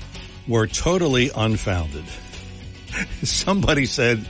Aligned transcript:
were 0.46 0.68
totally 0.68 1.32
unfounded. 1.34 2.04
Somebody 3.24 3.86
said, 3.86 4.24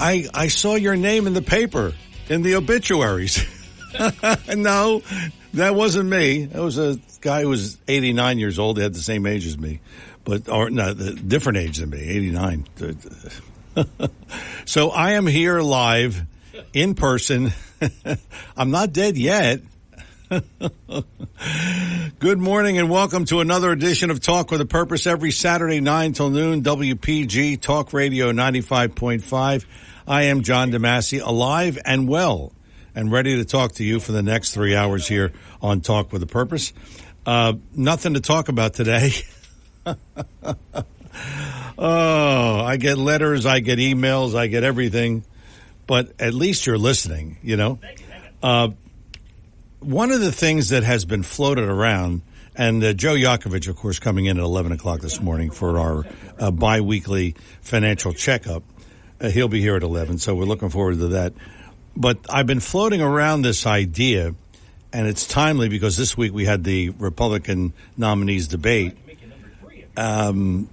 I, 0.00 0.26
I 0.32 0.48
saw 0.48 0.76
your 0.76 0.96
name 0.96 1.26
in 1.26 1.34
the 1.34 1.42
paper 1.42 1.92
in 2.30 2.40
the 2.40 2.54
obituaries. 2.54 3.44
no, 4.56 5.02
that 5.52 5.74
wasn't 5.74 6.08
me. 6.08 6.46
That 6.46 6.62
was 6.62 6.78
a 6.78 6.98
guy 7.20 7.42
who 7.42 7.50
was 7.50 7.76
89 7.86 8.38
years 8.38 8.58
old. 8.58 8.78
He 8.78 8.82
had 8.82 8.94
the 8.94 9.02
same 9.02 9.26
age 9.26 9.46
as 9.46 9.58
me, 9.58 9.80
but, 10.24 10.48
or 10.48 10.70
no, 10.70 10.94
different 10.94 11.58
age 11.58 11.76
than 11.76 11.90
me, 11.90 11.98
89. 11.98 12.66
so 14.64 14.88
I 14.88 15.12
am 15.12 15.26
here 15.26 15.60
live 15.60 16.22
in 16.72 16.94
person. 16.94 17.52
I'm 18.56 18.70
not 18.70 18.94
dead 18.94 19.18
yet. 19.18 19.60
Good 22.20 22.38
morning 22.38 22.78
and 22.78 22.88
welcome 22.88 23.26
to 23.26 23.40
another 23.40 23.70
edition 23.70 24.10
of 24.10 24.20
Talk 24.20 24.50
with 24.50 24.62
a 24.62 24.66
Purpose 24.66 25.06
every 25.06 25.30
Saturday 25.30 25.80
9 25.80 26.12
till 26.14 26.30
noon, 26.30 26.62
WPG 26.62 27.60
Talk 27.60 27.92
Radio 27.92 28.32
95.5. 28.32 29.66
I 30.06 30.22
am 30.24 30.42
John 30.42 30.70
DeMasi, 30.72 31.24
alive 31.24 31.78
and 31.84 32.08
well, 32.08 32.52
and 32.94 33.12
ready 33.12 33.36
to 33.36 33.44
talk 33.44 33.72
to 33.72 33.84
you 33.84 34.00
for 34.00 34.12
the 34.12 34.22
next 34.22 34.52
three 34.52 34.74
hours 34.74 35.06
here 35.06 35.32
on 35.62 35.80
Talk 35.80 36.12
with 36.12 36.22
a 36.22 36.26
Purpose. 36.26 36.72
Uh, 37.26 37.54
nothing 37.74 38.14
to 38.14 38.20
talk 38.20 38.48
about 38.48 38.74
today. 38.74 39.12
oh, 41.78 42.60
I 42.60 42.76
get 42.76 42.98
letters, 42.98 43.46
I 43.46 43.60
get 43.60 43.78
emails, 43.78 44.34
I 44.34 44.46
get 44.46 44.64
everything, 44.64 45.24
but 45.86 46.12
at 46.18 46.34
least 46.34 46.66
you're 46.66 46.78
listening, 46.78 47.38
you 47.42 47.56
know? 47.56 47.78
Uh, 48.42 48.70
one 49.80 50.10
of 50.12 50.20
the 50.20 50.32
things 50.32 50.70
that 50.70 50.82
has 50.82 51.04
been 51.04 51.22
floated 51.22 51.68
around, 51.68 52.22
and 52.54 52.82
uh, 52.82 52.92
Joe 52.92 53.14
Yakovich, 53.14 53.68
of 53.68 53.76
course, 53.76 53.98
coming 53.98 54.26
in 54.26 54.38
at 54.38 54.42
11 54.42 54.72
o'clock 54.72 55.00
this 55.00 55.20
morning 55.20 55.50
for 55.50 55.78
our 55.78 56.04
uh, 56.38 56.50
biweekly 56.50 57.34
financial 57.60 58.12
checkup. 58.12 58.62
Uh, 59.20 59.28
he'll 59.28 59.48
be 59.48 59.60
here 59.60 59.76
at 59.76 59.82
11, 59.82 60.18
so 60.18 60.34
we're 60.34 60.44
looking 60.44 60.70
forward 60.70 60.98
to 60.98 61.08
that. 61.08 61.34
But 61.96 62.18
I've 62.30 62.46
been 62.46 62.60
floating 62.60 63.02
around 63.02 63.42
this 63.42 63.66
idea, 63.66 64.34
and 64.92 65.06
it's 65.06 65.26
timely 65.26 65.68
because 65.68 65.96
this 65.96 66.16
week 66.16 66.32
we 66.32 66.46
had 66.46 66.64
the 66.64 66.90
Republican 66.90 67.74
nominees 67.96 68.48
debate. 68.48 68.96
Um, 69.96 70.70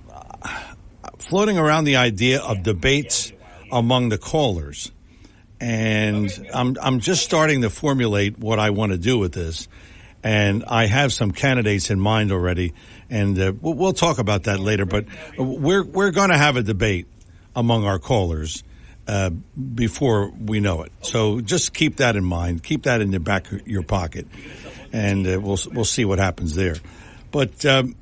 floating 1.18 1.58
around 1.58 1.84
the 1.84 1.98
idea 1.98 2.42
of 2.42 2.64
debates 2.64 3.34
among 3.72 4.09
the 4.09 4.18
callers. 4.18 4.92
And 5.59 6.30
I'm, 6.53 6.78
I'm 6.81 7.00
just 7.00 7.23
starting 7.23 7.64
to 7.64 7.70
formulate 7.70 8.38
what 8.38 8.59
I 8.59 8.70
want 8.70 8.92
to 8.92 8.98
do 8.98 9.18
with 9.18 9.34
this. 9.34 9.68
And 10.23 10.64
I 10.66 10.86
have 10.86 11.12
some 11.12 11.31
candidates 11.31 11.90
in 11.90 12.00
mind 12.00 12.31
already, 12.31 12.73
and 13.09 13.40
uh, 13.40 13.53
we'll, 13.62 13.73
we'll 13.73 13.94
talk 13.94 14.20
about 14.20 14.44
that 14.44 14.59
later. 14.59 14.86
But 14.86 15.06
we're, 15.38 15.84
we're 15.84 16.12
going 16.12 16.30
to 16.30 16.38
have 16.38 16.58
a 16.58 16.64
debate 16.64 17.08
among 17.58 17.86
our 17.86 17.97
callers 17.97 18.63
uh, 19.08 19.31
before 19.31 20.30
we 20.30 20.59
know 20.59 20.83
it. 20.83 20.91
So 21.02 21.41
just 21.41 21.73
keep 21.73 21.97
that 21.97 22.16
in 22.16 22.23
mind. 22.23 22.63
Keep 22.63 22.83
that 22.83 23.02
in 23.02 23.11
the 23.11 23.19
back 23.19 23.52
of 23.52 23.67
your 23.67 23.83
pocket, 23.83 24.27
and 24.94 25.27
uh, 25.27 25.39
we'll 25.41 25.58
we'll 25.73 25.85
see 25.85 26.05
what 26.05 26.19
happens 26.19 26.55
there. 26.55 26.75
But 27.31 27.66
um, 27.66 27.95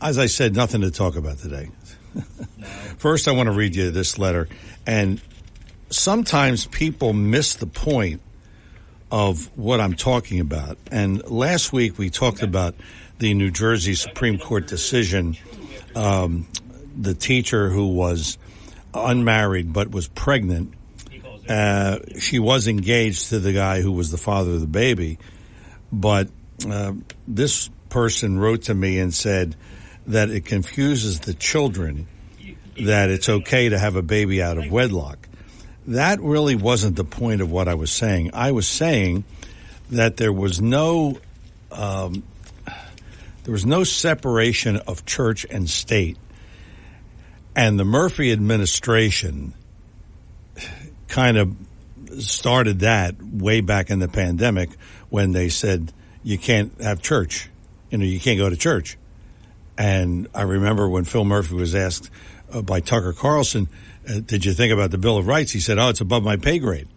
as 0.00 0.18
I 0.18 0.26
said, 0.26 0.56
nothing 0.56 0.80
to 0.80 0.90
talk 0.90 1.16
about 1.16 1.38
today. 1.38 1.70
First, 2.98 3.28
I 3.28 3.32
want 3.32 3.48
to 3.48 3.52
read 3.52 3.76
you 3.76 3.90
this 3.90 4.18
letter, 4.18 4.48
and 4.86 5.20
sometimes 5.90 6.66
people 6.66 7.12
miss 7.12 7.54
the 7.54 7.66
point 7.66 8.22
of 9.10 9.50
what 9.58 9.80
I'm 9.80 9.94
talking 9.94 10.40
about. 10.40 10.78
And 10.90 11.22
last 11.30 11.72
week 11.72 11.98
we 11.98 12.08
talked 12.08 12.42
about 12.42 12.74
the 13.18 13.34
New 13.34 13.50
Jersey 13.50 13.94
Supreme 13.94 14.38
Court 14.38 14.66
decision 14.66 15.36
um, 15.94 16.46
the 16.96 17.14
teacher 17.14 17.70
who 17.70 17.88
was 17.88 18.38
unmarried 18.94 19.72
but 19.72 19.90
was 19.90 20.08
pregnant. 20.08 20.74
Uh, 21.48 21.98
she 22.18 22.38
was 22.38 22.68
engaged 22.68 23.30
to 23.30 23.40
the 23.40 23.52
guy 23.52 23.80
who 23.80 23.92
was 23.92 24.10
the 24.10 24.16
father 24.16 24.52
of 24.52 24.60
the 24.60 24.66
baby, 24.66 25.18
but 25.90 26.28
uh, 26.68 26.92
this 27.26 27.68
person 27.88 28.38
wrote 28.38 28.62
to 28.62 28.74
me 28.74 28.98
and 28.98 29.12
said 29.12 29.56
that 30.06 30.30
it 30.30 30.44
confuses 30.44 31.20
the 31.20 31.34
children 31.34 32.06
that 32.80 33.10
it's 33.10 33.28
okay 33.28 33.68
to 33.68 33.78
have 33.78 33.96
a 33.96 34.02
baby 34.02 34.42
out 34.42 34.56
of 34.56 34.70
wedlock. 34.70 35.28
That 35.88 36.20
really 36.20 36.54
wasn't 36.54 36.96
the 36.96 37.04
point 37.04 37.40
of 37.40 37.50
what 37.50 37.68
I 37.68 37.74
was 37.74 37.90
saying. 37.90 38.30
I 38.34 38.52
was 38.52 38.68
saying 38.68 39.24
that 39.90 40.16
there 40.16 40.32
was 40.32 40.60
no 40.60 41.18
um, 41.70 42.22
there 43.44 43.52
was 43.52 43.66
no 43.66 43.82
separation 43.82 44.76
of 44.76 45.04
church 45.04 45.44
and 45.50 45.68
state 45.68 46.16
and 47.54 47.78
the 47.78 47.84
Murphy 47.84 48.32
administration 48.32 49.54
kind 51.08 51.36
of 51.36 51.54
started 52.18 52.80
that 52.80 53.22
way 53.22 53.60
back 53.60 53.90
in 53.90 53.98
the 53.98 54.08
pandemic 54.08 54.70
when 55.10 55.32
they 55.32 55.48
said 55.48 55.92
you 56.22 56.38
can't 56.38 56.80
have 56.80 57.02
church. 57.02 57.50
You 57.90 57.98
know, 57.98 58.04
you 58.04 58.20
can't 58.20 58.38
go 58.38 58.48
to 58.48 58.56
church. 58.56 58.96
And 59.76 60.28
I 60.34 60.42
remember 60.42 60.88
when 60.88 61.04
Phil 61.04 61.24
Murphy 61.24 61.54
was 61.54 61.74
asked 61.74 62.10
uh, 62.52 62.62
by 62.62 62.80
Tucker 62.80 63.12
Carlson, 63.12 63.68
uh, 64.08 64.20
"Did 64.20 64.44
you 64.44 64.52
think 64.52 64.72
about 64.72 64.90
the 64.90 64.98
Bill 64.98 65.16
of 65.16 65.26
Rights?" 65.26 65.52
He 65.52 65.60
said, 65.60 65.78
"Oh, 65.78 65.88
it's 65.88 66.00
above 66.00 66.22
my 66.22 66.36
pay 66.36 66.58
grade." 66.58 66.88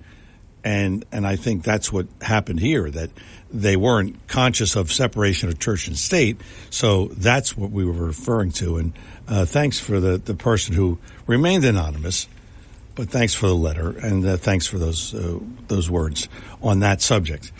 And 0.63 1.05
and 1.11 1.25
I 1.25 1.35
think 1.35 1.63
that's 1.63 1.91
what 1.91 2.07
happened 2.21 2.59
here 2.59 2.89
that 2.89 3.11
they 3.51 3.75
weren't 3.77 4.27
conscious 4.27 4.75
of 4.75 4.91
separation 4.91 5.49
of 5.49 5.59
church 5.59 5.87
and 5.87 5.97
state. 5.97 6.41
So 6.69 7.07
that's 7.07 7.55
what 7.55 7.71
we 7.71 7.85
were 7.85 7.93
referring 7.93 8.51
to. 8.53 8.77
And 8.77 8.93
uh, 9.27 9.45
thanks 9.45 9.79
for 9.79 9.99
the, 9.99 10.17
the 10.17 10.35
person 10.35 10.75
who 10.75 10.99
remained 11.27 11.65
anonymous, 11.65 12.27
but 12.95 13.09
thanks 13.09 13.33
for 13.33 13.47
the 13.47 13.55
letter 13.55 13.97
and 13.97 14.25
uh, 14.25 14.37
thanks 14.37 14.67
for 14.67 14.77
those 14.77 15.13
uh, 15.13 15.39
those 15.67 15.89
words 15.89 16.29
on 16.61 16.79
that 16.79 17.01
subject. 17.01 17.51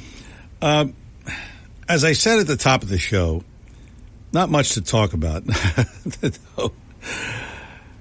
Um, 0.62 0.96
as 1.88 2.04
I 2.04 2.14
said 2.14 2.40
at 2.40 2.48
the 2.48 2.58
top 2.58 2.84
of 2.84 2.90
the 2.90 2.98
show, 2.98 3.44
not 4.32 4.50
much 4.50 4.74
to 4.74 4.82
talk 4.82 5.14
about. 5.14 5.44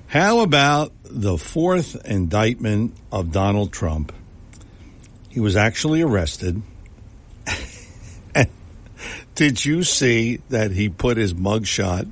How 0.07 0.41
about 0.41 0.93
the 1.03 1.37
fourth 1.37 2.07
indictment 2.07 2.97
of 3.11 3.33
Donald 3.33 3.73
Trump? 3.73 4.13
He 5.29 5.41
was 5.41 5.57
actually 5.57 6.03
arrested. 6.03 6.63
Did 9.35 9.65
you 9.65 9.83
see 9.83 10.37
that 10.51 10.71
he 10.71 10.89
put 10.89 11.17
his 11.17 11.35
mugshot? 11.35 12.09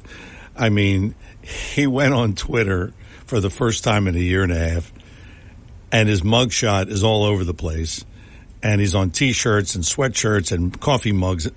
I 0.56 0.68
mean, 0.68 1.14
he 1.52 1.86
went 1.86 2.14
on 2.14 2.34
Twitter 2.34 2.92
for 3.26 3.40
the 3.40 3.50
first 3.50 3.84
time 3.84 4.08
in 4.08 4.16
a 4.16 4.20
year 4.20 4.42
and 4.42 4.52
a 4.52 4.58
half, 4.58 4.92
and 5.90 6.08
his 6.08 6.22
mugshot 6.22 6.88
is 6.88 7.04
all 7.04 7.24
over 7.24 7.44
the 7.44 7.54
place. 7.54 8.04
And 8.62 8.80
he's 8.80 8.94
on 8.94 9.10
t-shirts 9.10 9.74
and 9.74 9.82
sweatshirts 9.82 10.52
and 10.52 10.80
coffee 10.80 11.10
mugs. 11.10 11.50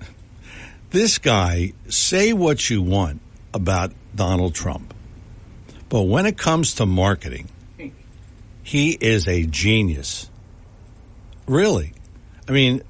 This 0.89 1.19
guy, 1.19 1.73
say 1.87 2.33
what 2.33 2.67
you 2.69 2.81
want 2.81 3.21
about 3.53 3.91
Donald 4.15 4.55
Trump. 4.55 4.93
But 5.87 6.03
when 6.03 6.25
it 6.25 6.37
comes 6.37 6.75
to 6.75 6.85
marketing, 6.85 7.49
he 8.63 8.91
is 8.91 9.27
a 9.27 9.45
genius. 9.45 10.29
Really. 11.47 11.93
I 12.49 12.51
mean, 12.51 12.81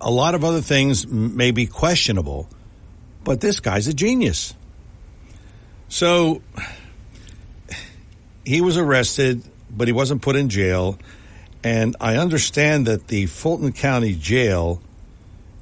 a 0.00 0.10
lot 0.10 0.34
of 0.34 0.44
other 0.44 0.60
things 0.60 1.06
may 1.06 1.52
be 1.52 1.66
questionable, 1.66 2.48
but 3.22 3.40
this 3.40 3.60
guy's 3.60 3.86
a 3.86 3.94
genius. 3.94 4.54
So 5.88 6.42
he 8.44 8.60
was 8.60 8.76
arrested, 8.76 9.42
but 9.70 9.88
he 9.88 9.92
wasn't 9.92 10.22
put 10.22 10.36
in 10.36 10.48
jail. 10.48 10.98
And 11.64 11.96
I 12.00 12.16
understand 12.16 12.86
that 12.86 13.08
the 13.08 13.26
Fulton 13.26 13.72
County 13.72 14.14
Jail 14.14 14.80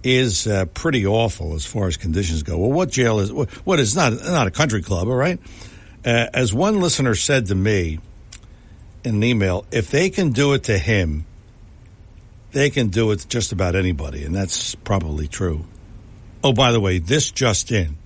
is 0.03 0.47
uh, 0.47 0.67
pretty 0.67 1.07
awful 1.07 1.55
as 1.55 1.67
far 1.67 1.89
as 1.89 1.97
conditions 1.97 2.43
go. 2.43 2.59
Well, 2.59 2.71
what 2.71 2.91
jail 2.91 3.19
is? 3.19 3.33
What 3.33 3.81
is 3.81 3.97
not 3.97 4.13
not 4.13 4.47
a 4.47 4.51
country 4.51 4.83
club, 4.83 5.09
all 5.09 5.17
right? 5.17 5.41
Uh, 6.05 6.29
as 6.33 6.55
one 6.55 6.81
listener 6.81 7.17
said 7.17 7.47
to 7.47 7.55
me 7.55 7.99
in 9.05 9.17
an 9.17 9.25
email, 9.25 9.65
if 9.73 9.91
they 9.91 10.11
can 10.11 10.31
do 10.31 10.53
it 10.53 10.65
to 10.65 10.79
him, 10.79 11.27
they 12.53 12.71
can 12.71 12.89
do 12.89 13.11
it 13.11 13.21
to 13.21 13.29
just 13.29 13.51
about 13.51 13.75
anybody, 13.75 14.25
and 14.25 14.35
that's 14.35 14.77
probably 14.77 15.27
true. 15.27 15.65
Oh, 16.45 16.53
by 16.53 16.71
the 16.71 16.81
way, 16.81 16.99
this 16.99 17.33
just 17.33 17.73
in. 17.73 17.97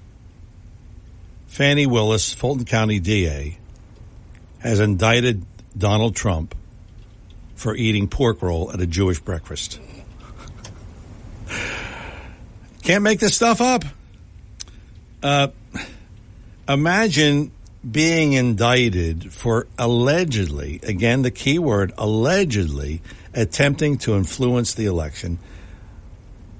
Fani 1.50 1.84
Willis, 1.84 2.32
Fulton 2.32 2.64
County 2.64 3.00
DA, 3.00 3.58
has 4.60 4.78
indicted 4.78 5.44
Donald 5.76 6.14
Trump 6.14 6.54
for 7.56 7.74
eating 7.74 8.06
pork 8.06 8.40
roll 8.40 8.70
at 8.72 8.80
a 8.80 8.86
Jewish 8.86 9.18
breakfast. 9.18 9.80
Can't 12.84 13.02
make 13.02 13.18
this 13.18 13.34
stuff 13.34 13.60
up. 13.60 13.84
Uh, 15.24 15.48
imagine 16.68 17.50
being 17.90 18.32
indicted 18.34 19.32
for 19.32 19.66
allegedly, 19.76 20.78
again, 20.84 21.22
the 21.22 21.32
key 21.32 21.58
word, 21.58 21.92
allegedly 21.98 23.02
attempting 23.34 23.98
to 23.98 24.14
influence 24.14 24.74
the 24.74 24.86
election. 24.86 25.40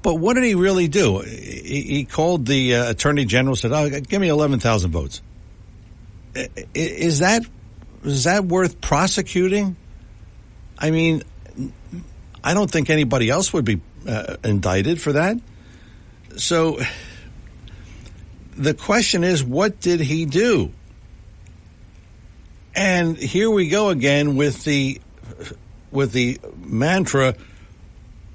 But 0.03 0.17
what 0.17 0.35
did 0.35 0.43
he 0.43 0.57
really 0.57 0.89
do? 0.89 1.23
He, 1.71 1.83
he 1.83 2.05
called 2.05 2.47
the 2.47 2.75
uh, 2.75 2.91
attorney 2.91 3.25
general, 3.25 3.55
said, 3.55 3.71
"Oh, 3.71 3.89
give 3.89 4.21
me 4.21 4.29
eleven 4.29 4.59
thousand 4.59 4.91
votes." 4.91 5.23
Is 6.75 7.21
that 7.21 7.43
is 8.05 8.25
that 8.25 8.45
worth 8.45 8.81
prosecuting? 8.81 9.77
I 10.77 10.91
mean, 10.91 11.23
I 12.43 12.55
don't 12.55 12.69
think 12.69 12.91
anybody 12.91 13.31
else 13.31 13.53
would 13.53 13.65
be 13.65 13.81
uh, 14.09 14.37
indicted 14.43 15.01
for 15.01 15.13
that. 15.13 15.37
So 16.37 16.81
the 18.57 18.75
question 18.75 19.23
is, 19.23 19.45
what 19.45 19.79
did 19.81 20.01
he 20.01 20.25
do? 20.27 20.73
And 22.75 23.17
here 23.17 23.49
we 23.49 23.69
go 23.69 23.91
again 23.91 24.35
with 24.35 24.65
the 24.65 25.01
with 25.93 26.11
the 26.11 26.41
mantra, 26.57 27.37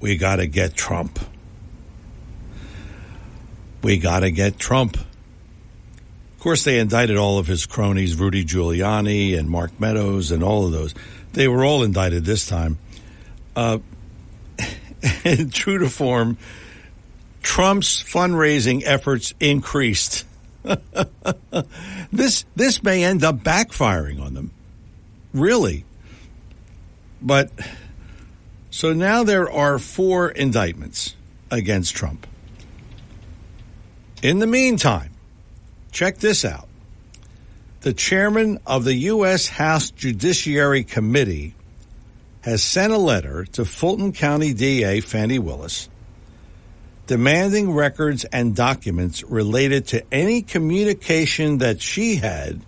we 0.00 0.16
got 0.16 0.36
to 0.36 0.46
get 0.46 0.74
Trump. 0.74 1.18
We 3.82 3.98
got 3.98 4.20
to 4.20 4.30
get 4.30 4.58
Trump. 4.58 4.96
Of 4.96 6.40
course, 6.40 6.64
they 6.64 6.78
indicted 6.78 7.16
all 7.16 7.38
of 7.38 7.46
his 7.46 7.66
cronies, 7.66 8.16
Rudy 8.16 8.44
Giuliani 8.44 9.38
and 9.38 9.48
Mark 9.48 9.78
Meadows 9.80 10.30
and 10.30 10.42
all 10.42 10.66
of 10.66 10.72
those. 10.72 10.94
They 11.32 11.48
were 11.48 11.64
all 11.64 11.82
indicted 11.82 12.24
this 12.24 12.46
time. 12.46 12.78
Uh, 13.54 13.78
true 15.50 15.78
to 15.78 15.88
form, 15.88 16.38
Trump's 17.42 18.02
fundraising 18.02 18.82
efforts 18.84 19.34
increased. 19.38 20.24
this 22.12 22.44
this 22.56 22.82
may 22.82 23.04
end 23.04 23.22
up 23.22 23.38
backfiring 23.38 24.20
on 24.20 24.34
them. 24.34 24.50
Really. 25.32 25.84
But 27.22 27.50
so 28.70 28.92
now 28.92 29.24
there 29.24 29.50
are 29.50 29.78
four 29.78 30.28
indictments 30.28 31.14
against 31.50 31.94
Trump. 31.94 32.26
In 34.22 34.38
the 34.38 34.46
meantime, 34.46 35.10
check 35.92 36.18
this 36.18 36.44
out. 36.44 36.68
The 37.80 37.92
chairman 37.92 38.58
of 38.66 38.84
the 38.84 38.94
U.S. 38.94 39.48
House 39.48 39.90
Judiciary 39.90 40.84
Committee 40.84 41.54
has 42.40 42.62
sent 42.62 42.92
a 42.92 42.98
letter 42.98 43.44
to 43.44 43.64
Fulton 43.64 44.12
County 44.12 44.52
DA 44.52 45.00
Fani 45.00 45.38
Willis 45.38 45.88
demanding 47.06 47.72
records 47.72 48.24
and 48.26 48.54
documents 48.54 49.22
related 49.24 49.86
to 49.86 50.04
any 50.12 50.42
communication 50.42 51.58
that 51.58 51.80
she 51.80 52.16
had 52.16 52.60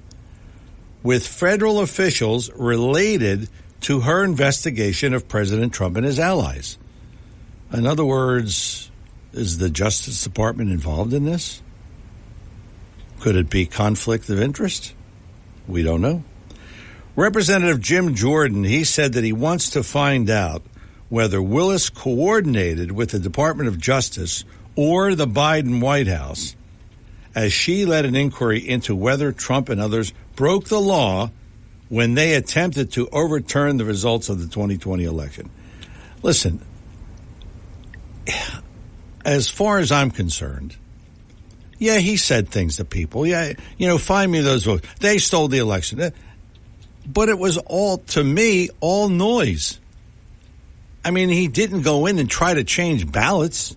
with 1.03 1.27
federal 1.27 1.81
officials 1.81 2.51
related 2.53 3.49
to 3.81 4.01
her 4.01 4.25
investigation 4.25 5.15
of 5.15 5.29
President 5.29 5.73
Trump 5.73 5.97
and 5.97 6.05
his 6.05 6.19
allies. 6.19 6.79
In 7.73 7.87
other 7.87 8.05
words, 8.05 8.88
is 9.39 9.59
the 9.59 9.71
Justice 9.71 10.23
Department 10.25 10.71
involved 10.71 11.15
in 11.15 11.25
this? 11.25 11.63
Could 13.21 13.37
it 13.37 13.49
be 13.49 13.67
conflict 13.67 14.29
of 14.29 14.41
interest? 14.41 14.95
We 15.67 15.83
don't 15.83 16.01
know. 16.01 16.25
Representative 17.17 17.81
Jim 17.81 18.15
Jordan, 18.15 18.65
he 18.65 18.85
said 18.85 19.15
that 19.15 19.25
he 19.25 19.33
wants 19.33 19.71
to 19.71 19.83
find 19.83 20.29
out 20.29 20.63
whether 21.09 21.41
Willis 21.41 21.89
coordinated 21.89 22.93
with 22.93 23.11
the 23.11 23.19
Department 23.19 23.69
of 23.69 23.79
Justice 23.79 24.45
or 24.77 25.15
the 25.15 25.27
Biden 25.27 25.81
White 25.81 26.07
House 26.07 26.55
as 27.35 27.53
she 27.53 27.85
led 27.85 28.05
an 28.05 28.15
inquiry 28.15 28.67
into 28.67 28.95
whether 28.95 29.33
Trump 29.33 29.69
and 29.69 29.81
others 29.81 30.13
broke 30.37 30.67
the 30.67 30.81
law 30.81 31.31
when 31.89 32.15
they 32.15 32.35
attempted 32.35 32.93
to 32.93 33.09
overturn 33.09 33.77
the 33.77 33.85
results 33.85 34.29
of 34.29 34.39
the 34.39 34.47
2020 34.47 35.05
election. 35.05 35.51
Listen, 36.23 36.61
as 39.25 39.49
far 39.49 39.79
as 39.79 39.93
I'm 39.93 40.11
concerned, 40.11 40.77
yeah, 41.79 41.99
he 41.99 42.17
said 42.17 42.49
things 42.49 42.77
to 42.77 42.85
people. 42.85 43.27
Yeah, 43.27 43.53
you 43.77 43.87
know, 43.87 43.99
find 43.99 44.31
me 44.31 44.41
those 44.41 44.65
votes. 44.65 44.87
They 45.01 45.19
stole 45.19 45.49
the 45.49 45.59
election. 45.59 46.13
But 47.07 47.29
it 47.29 47.39
was 47.39 47.57
all, 47.57 47.99
to 47.99 48.23
me, 48.23 48.69
all 48.81 49.09
noise. 49.09 49.79
I 51.05 51.11
mean, 51.11 51.29
he 51.29 51.49
didn't 51.49 51.83
go 51.83 52.07
in 52.07 52.19
and 52.19 52.29
try 52.29 52.55
to 52.55 52.65
change 52.65 53.11
ballots. 53.11 53.77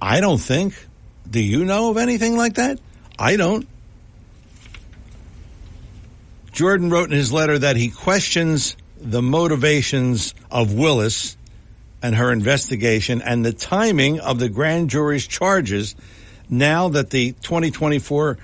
I 0.00 0.20
don't 0.20 0.38
think. 0.38 0.74
Do 1.28 1.40
you 1.40 1.64
know 1.64 1.90
of 1.90 1.96
anything 1.96 2.36
like 2.36 2.54
that? 2.54 2.80
I 3.18 3.36
don't. 3.36 3.68
Jordan 6.52 6.90
wrote 6.90 7.10
in 7.10 7.16
his 7.16 7.32
letter 7.32 7.58
that 7.58 7.76
he 7.76 7.90
questions 7.90 8.76
the 8.96 9.22
motivations 9.22 10.34
of 10.50 10.74
Willis 10.74 11.36
and 12.02 12.14
her 12.14 12.32
investigation 12.32 13.22
and 13.22 13.44
the 13.44 13.52
timing 13.52 14.20
of 14.20 14.38
the 14.38 14.48
grand 14.48 14.90
jury's 14.90 15.26
charges 15.26 15.94
now 16.48 16.88
that 16.88 17.10
the 17.10 17.32
2024 17.32 18.38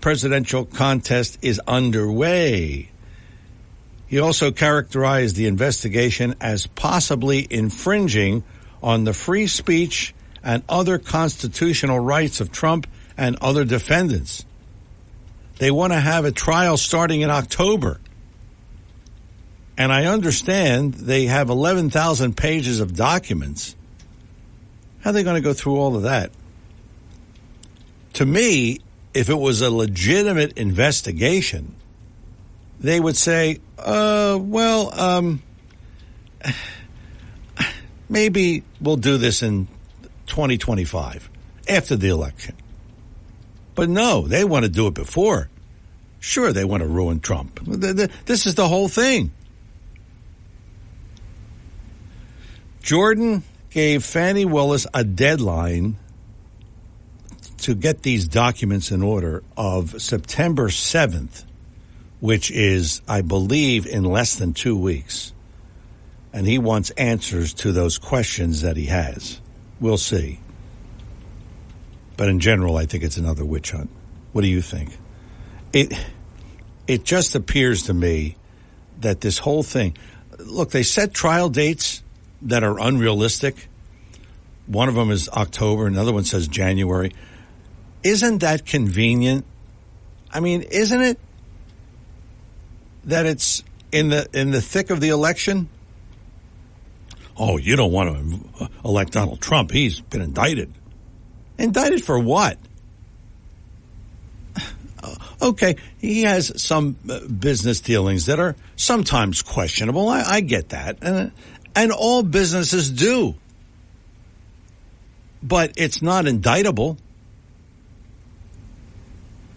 presidential 0.00 0.64
contest 0.64 1.38
is 1.42 1.60
underway. 1.66 2.90
He 4.06 4.18
also 4.18 4.50
characterized 4.50 5.36
the 5.36 5.46
investigation 5.46 6.34
as 6.40 6.66
possibly 6.66 7.46
infringing 7.50 8.44
on 8.82 9.04
the 9.04 9.14
free 9.14 9.46
speech 9.46 10.14
and 10.42 10.62
other 10.68 10.98
constitutional 10.98 11.98
rights 11.98 12.40
of 12.40 12.52
Trump 12.52 12.86
and 13.16 13.36
other 13.40 13.64
defendants. 13.64 14.44
They 15.58 15.70
want 15.70 15.92
to 15.92 16.00
have 16.00 16.24
a 16.24 16.32
trial 16.32 16.76
starting 16.76 17.22
in 17.22 17.30
October. 17.30 18.00
And 19.76 19.92
I 19.92 20.06
understand 20.06 20.94
they 20.94 21.26
have 21.26 21.50
11,000 21.50 22.36
pages 22.36 22.80
of 22.80 22.94
documents. 22.94 23.74
How 25.00 25.10
are 25.10 25.12
they 25.12 25.24
going 25.24 25.36
to 25.36 25.42
go 25.42 25.52
through 25.52 25.76
all 25.76 25.96
of 25.96 26.02
that? 26.02 26.30
To 28.14 28.26
me, 28.26 28.80
if 29.12 29.28
it 29.28 29.34
was 29.34 29.60
a 29.60 29.70
legitimate 29.70 30.56
investigation, 30.56 31.74
they 32.78 33.00
would 33.00 33.16
say, 33.16 33.60
uh, 33.78 34.38
well, 34.40 34.98
um, 34.98 35.42
maybe 38.08 38.62
we'll 38.80 38.96
do 38.96 39.16
this 39.16 39.42
in 39.42 39.66
2025 40.26 41.30
after 41.68 41.96
the 41.96 42.08
election. 42.08 42.54
But 43.74 43.88
no, 43.88 44.22
they 44.28 44.44
want 44.44 44.64
to 44.64 44.70
do 44.70 44.86
it 44.86 44.94
before. 44.94 45.48
Sure, 46.20 46.52
they 46.52 46.64
want 46.64 46.82
to 46.82 46.88
ruin 46.88 47.20
Trump. 47.20 47.60
This 47.64 48.46
is 48.46 48.54
the 48.54 48.68
whole 48.68 48.88
thing. 48.88 49.32
Jordan 52.84 53.42
gave 53.70 54.04
Fani 54.04 54.44
Willis 54.44 54.86
a 54.92 55.02
deadline 55.04 55.96
to 57.56 57.74
get 57.74 58.02
these 58.02 58.28
documents 58.28 58.90
in 58.90 59.02
order 59.02 59.42
of 59.56 60.02
September 60.02 60.68
7th, 60.68 61.44
which 62.20 62.50
is, 62.50 63.00
I 63.08 63.22
believe, 63.22 63.86
in 63.86 64.04
less 64.04 64.34
than 64.34 64.52
two 64.52 64.76
weeks. 64.76 65.32
And 66.30 66.46
he 66.46 66.58
wants 66.58 66.90
answers 66.90 67.54
to 67.54 67.72
those 67.72 67.96
questions 67.96 68.60
that 68.60 68.76
he 68.76 68.84
has. 68.86 69.40
We'll 69.80 69.96
see. 69.96 70.40
But 72.18 72.28
in 72.28 72.38
general, 72.38 72.76
I 72.76 72.84
think 72.84 73.02
it's 73.02 73.16
another 73.16 73.46
witch 73.46 73.70
hunt. 73.70 73.88
What 74.32 74.42
do 74.42 74.48
you 74.48 74.60
think? 74.60 74.94
It 75.72 75.94
it 76.86 77.04
just 77.04 77.34
appears 77.34 77.84
to 77.84 77.94
me 77.94 78.36
that 79.00 79.22
this 79.22 79.38
whole 79.38 79.62
thing 79.62 79.96
look, 80.38 80.70
they 80.70 80.82
set 80.82 81.14
trial 81.14 81.48
dates 81.48 82.03
that 82.44 82.62
are 82.62 82.78
unrealistic. 82.78 83.68
One 84.66 84.88
of 84.88 84.94
them 84.94 85.10
is 85.10 85.28
October, 85.28 85.86
another 85.86 86.12
one 86.12 86.24
says 86.24 86.48
January. 86.48 87.12
Isn't 88.02 88.38
that 88.38 88.64
convenient? 88.64 89.44
I 90.32 90.40
mean, 90.40 90.62
isn't 90.62 91.00
it 91.00 91.18
that 93.04 93.26
it's 93.26 93.62
in 93.92 94.08
the 94.08 94.26
in 94.32 94.50
the 94.50 94.60
thick 94.60 94.90
of 94.90 95.00
the 95.00 95.08
election? 95.08 95.68
Oh, 97.36 97.56
you 97.56 97.76
don't 97.76 97.92
want 97.92 98.10
to 98.58 98.70
elect 98.84 99.12
Donald 99.12 99.40
Trump. 99.40 99.70
He's 99.70 100.00
been 100.00 100.20
indicted. 100.20 100.72
Indicted 101.58 102.04
for 102.04 102.18
what? 102.18 102.58
Okay, 105.42 105.76
he 105.98 106.22
has 106.22 106.62
some 106.62 106.96
uh, 107.10 107.20
business 107.26 107.82
dealings 107.82 108.26
that 108.26 108.40
are 108.40 108.56
sometimes 108.76 109.42
questionable. 109.42 110.08
I, 110.08 110.22
I 110.22 110.40
get 110.40 110.70
that. 110.70 110.96
And, 111.02 111.32
and 111.74 111.92
all 111.92 112.22
businesses 112.22 112.90
do. 112.90 113.34
But 115.42 115.72
it's 115.76 116.00
not 116.00 116.26
indictable. 116.26 116.96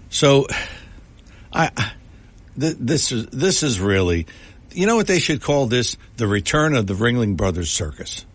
So, 0.09 0.47
I, 1.53 1.71
this 2.55 3.12
is, 3.12 3.27
this 3.27 3.63
is 3.63 3.79
really, 3.79 4.25
You 4.71 4.86
know 4.86 4.95
what 4.95 5.07
they 5.07 5.19
should 5.19 5.41
call 5.41 5.67
this? 5.67 5.97
The 6.17 6.27
return 6.27 6.75
of 6.75 6.88
the 6.88 6.93
Ringling 6.93 7.38
Brothers 7.38 7.69
Circus. 7.69 8.25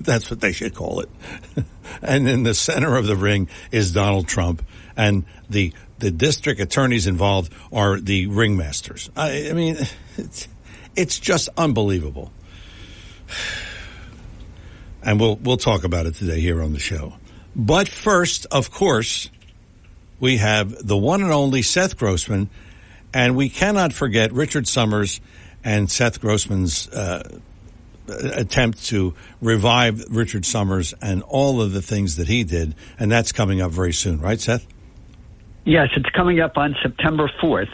That's 0.00 0.30
what 0.30 0.40
they 0.40 0.52
should 0.52 0.74
call 0.74 1.00
it. 1.00 1.08
and 2.02 2.28
in 2.28 2.42
the 2.42 2.54
center 2.54 2.96
of 2.96 3.06
the 3.06 3.16
ring 3.16 3.48
is 3.70 3.92
Donald 3.92 4.28
Trump, 4.28 4.64
and 4.96 5.24
the 5.48 5.72
the 5.98 6.10
district 6.10 6.60
attorneys 6.60 7.06
involved 7.06 7.52
are 7.72 7.98
the 7.98 8.26
ringmasters. 8.26 9.10
I, 9.16 9.48
I 9.48 9.52
mean, 9.52 9.76
it's, 10.18 10.48
it's 10.96 11.18
just 11.18 11.48
unbelievable. 11.56 12.32
And 15.02 15.20
we'll 15.20 15.36
we'll 15.36 15.56
talk 15.56 15.84
about 15.84 16.06
it 16.06 16.14
today 16.14 16.40
here 16.40 16.62
on 16.62 16.72
the 16.72 16.78
show. 16.78 17.14
But 17.54 17.88
first, 17.88 18.46
of 18.50 18.70
course, 18.70 19.30
we 20.18 20.38
have 20.38 20.86
the 20.86 20.96
one 20.96 21.22
and 21.22 21.32
only 21.32 21.62
Seth 21.62 21.96
Grossman, 21.98 22.48
and 23.12 23.36
we 23.36 23.48
cannot 23.48 23.92
forget 23.92 24.32
Richard 24.32 24.66
Somers 24.66 25.20
and 25.62 25.90
Seth 25.90 26.20
Grossman's 26.20 26.88
uh, 26.88 27.38
attempt 28.08 28.86
to 28.86 29.14
revive 29.40 30.04
Richard 30.10 30.44
Somers 30.44 30.94
and 31.00 31.22
all 31.22 31.60
of 31.60 31.72
the 31.72 31.82
things 31.82 32.16
that 32.16 32.28
he 32.28 32.44
did, 32.44 32.74
and 32.98 33.10
that's 33.10 33.32
coming 33.32 33.60
up 33.60 33.70
very 33.70 33.92
soon, 33.92 34.20
right, 34.20 34.40
Seth? 34.40 34.66
Yes, 35.64 35.88
it's 35.96 36.10
coming 36.10 36.40
up 36.40 36.58
on 36.58 36.76
September 36.82 37.30
4th. 37.40 37.70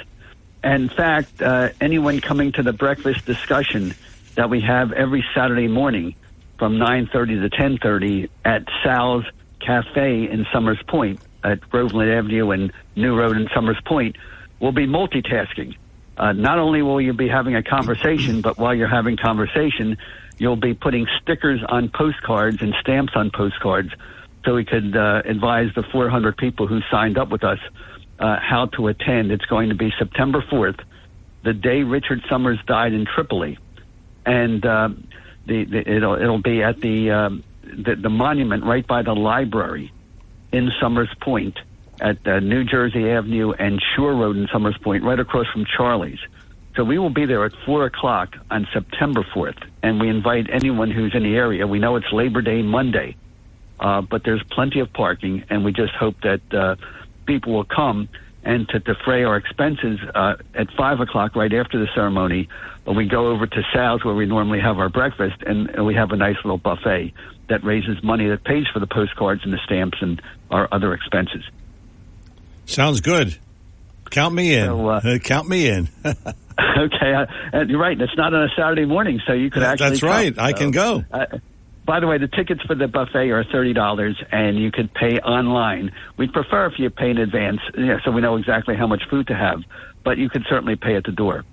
In 0.63 0.89
fact, 0.89 1.43
uh, 1.43 1.71
anyone 1.81 2.21
coming 2.21 2.53
to 2.53 2.63
the 2.63 2.73
breakfast 2.73 3.25
discussion 3.25 3.95
that 4.35 4.51
we 4.51 4.61
have 4.61 4.93
every 4.93 5.25
Saturday 5.35 5.69
morning 5.69 6.15
from 6.59 6.77
9.30 6.77 7.51
to 7.51 7.57
10.30 7.57 8.29
at 8.45 8.65
Sal's 8.83 9.25
Cafe 9.61 10.31
in 10.31 10.47
Somers 10.53 10.79
Point 10.87 11.21
at 11.43 11.61
Groveland 11.71 12.11
Avenue 12.11 12.51
and 12.51 12.73
New 12.97 13.17
Road 13.19 13.37
in 13.37 13.49
Somers 13.55 13.81
Point 13.85 14.17
will 14.59 14.73
be 14.73 14.87
multitasking. 14.87 15.77
Uh, 16.17 16.33
not 16.33 16.59
only 16.59 16.83
will 16.83 17.01
you 17.01 17.13
be 17.13 17.29
having 17.29 17.55
a 17.55 17.63
conversation, 17.63 18.43
but 18.43 18.59
while 18.59 18.75
you're 18.75 18.89
having 18.89 19.17
conversation, 19.17 19.97
you'll 20.39 20.57
be 20.57 20.75
putting 20.75 21.07
stickers 21.23 21.61
on 21.67 21.89
postcards 21.89 22.61
and 22.61 22.75
stamps 22.81 23.13
on 23.15 23.31
postcards 23.31 23.91
so 24.45 24.55
we 24.55 24.65
could 24.65 24.97
uh, 24.97 25.23
advise 25.25 25.71
the 25.75 25.83
400 25.83 26.37
people 26.37 26.67
who 26.67 26.81
signed 26.91 27.19
up 27.19 27.31
with 27.31 27.45
us 27.45 27.59
uh, 28.19 28.39
how 28.39 28.67
to 28.67 28.89
attend. 28.89 29.33
It's 29.33 29.45
going 29.47 29.71
to 29.71 29.75
be 29.75 29.93
September 29.99 30.43
4th, 30.43 30.81
the 31.43 31.55
day 31.55 31.83
Richard 31.83 32.23
Somers 32.29 32.59
died 32.67 32.93
in 32.93 33.07
Tripoli, 33.07 33.59
and 34.31 34.65
uh, 34.65 34.89
the, 35.47 35.65
the, 35.65 35.91
it'll 35.97 36.15
it'll 36.15 36.43
be 36.43 36.63
at 36.63 36.81
the, 36.81 37.11
um, 37.11 37.45
the 37.63 37.97
the 37.97 38.11
monument 38.11 38.65
right 38.65 38.87
by 38.87 39.03
the 39.03 39.13
library 39.13 39.93
in 40.53 40.71
Somers 40.81 41.11
Point 41.21 41.59
at 42.01 42.27
uh, 42.27 42.41
New 42.41 42.65
Jersey 42.65 43.11
Avenue 43.11 43.53
and 43.53 43.83
Shore 43.95 44.15
Road 44.15 44.37
in 44.37 44.49
Somers 44.53 44.79
Point, 44.79 45.03
right 45.05 45.19
across 45.19 45.47
from 45.53 45.65
Charlie's. 45.77 46.21
So 46.77 46.85
we 46.85 46.99
will 46.99 47.11
be 47.11 47.27
there 47.27 47.45
at 47.45 47.53
four 47.67 47.85
o'clock 47.85 48.37
on 48.51 48.67
September 48.73 49.27
fourth, 49.35 49.57
and 49.83 50.01
we 50.01 50.09
invite 50.09 50.49
anyone 50.51 50.91
who's 50.91 51.15
in 51.15 51.25
the 51.25 51.35
area. 51.35 51.67
We 51.67 51.81
know 51.81 51.97
it's 51.97 52.13
Labor 52.13 52.43
Day 52.43 52.63
Monday, 52.63 53.17
uh, 53.81 54.03
but 54.03 54.23
there's 54.25 54.43
plenty 54.51 54.79
of 54.79 54.93
parking, 54.93 55.45
and 55.51 55.65
we 55.65 55.73
just 55.73 55.95
hope 55.95 56.15
that 56.23 56.55
uh, 56.55 56.77
people 57.27 57.53
will 57.53 57.65
come 57.65 58.09
and 58.43 58.69
to 58.71 58.79
defray 58.79 59.25
our 59.25 59.37
expenses 59.37 59.99
uh, 60.15 60.35
at 60.55 60.69
five 60.77 61.01
o'clock 61.01 61.37
right 61.37 61.53
after 61.53 61.79
the 61.79 61.89
ceremony. 61.95 62.49
We 62.87 63.07
go 63.07 63.29
over 63.29 63.47
to 63.47 63.63
Sal's 63.73 64.05
where 64.05 64.15
we 64.15 64.27
normally 64.27 64.61
have 64.61 64.79
our 64.79 64.89
breakfast, 64.89 65.37
and, 65.47 65.69
and 65.71 65.87
we 65.87 65.95
have 65.95 66.11
a 66.11 66.17
nice 66.17 66.37
little 66.43 66.59
buffet 66.59 67.13
that 67.49 67.63
raises 67.63 68.03
money 68.03 68.29
that 68.29 68.43
pays 68.43 68.65
for 68.73 68.81
the 68.81 68.87
postcards 68.87 69.45
and 69.45 69.53
the 69.53 69.61
stamps 69.65 69.99
and 70.01 70.21
our 70.51 70.67
other 70.73 70.93
expenses. 70.93 71.45
Sounds 72.67 73.01
good. 73.01 73.37
Count 74.11 74.35
me 74.35 74.55
in. 74.55 74.67
So, 74.67 74.89
uh, 74.89 75.19
Count 75.19 75.49
me 75.49 75.69
in. 75.69 75.89
okay, 76.79 77.15
uh, 77.15 77.61
you're 77.67 77.81
right. 77.81 78.01
It's 78.01 78.17
not 78.17 78.35
on 78.35 78.43
a 78.43 78.49
Saturday 78.57 78.85
morning, 78.85 79.21
so 79.27 79.33
you 79.33 79.51
could 79.51 79.63
actually. 79.63 79.91
That's 79.91 80.03
right. 80.03 80.35
Come. 80.35 80.45
I 80.45 80.51
so, 80.51 80.57
can 80.57 80.71
go. 80.71 81.05
Uh, 81.11 81.27
by 81.91 81.99
the 81.99 82.07
way, 82.07 82.19
the 82.19 82.29
tickets 82.29 82.63
for 82.63 82.77
the 82.77 82.87
buffet 82.87 83.31
are 83.31 83.43
thirty 83.43 83.73
dollars, 83.73 84.17
and 84.31 84.57
you 84.57 84.71
could 84.71 84.95
pay 84.95 85.19
online. 85.19 85.91
We'd 86.17 86.33
prefer 86.33 86.67
if 86.67 86.79
you 86.79 86.89
pay 86.89 87.11
in 87.11 87.19
advance, 87.19 87.59
so 88.05 88.13
we 88.13 88.21
know 88.21 88.37
exactly 88.37 88.77
how 88.77 88.87
much 88.87 89.03
food 89.11 89.27
to 89.27 89.35
have. 89.35 89.65
But 90.05 90.17
you 90.17 90.31
could 90.31 90.47
certainly 90.49 90.77
pay 90.77 90.95
at 90.95 91.03
the 91.03 91.11
door. 91.11 91.45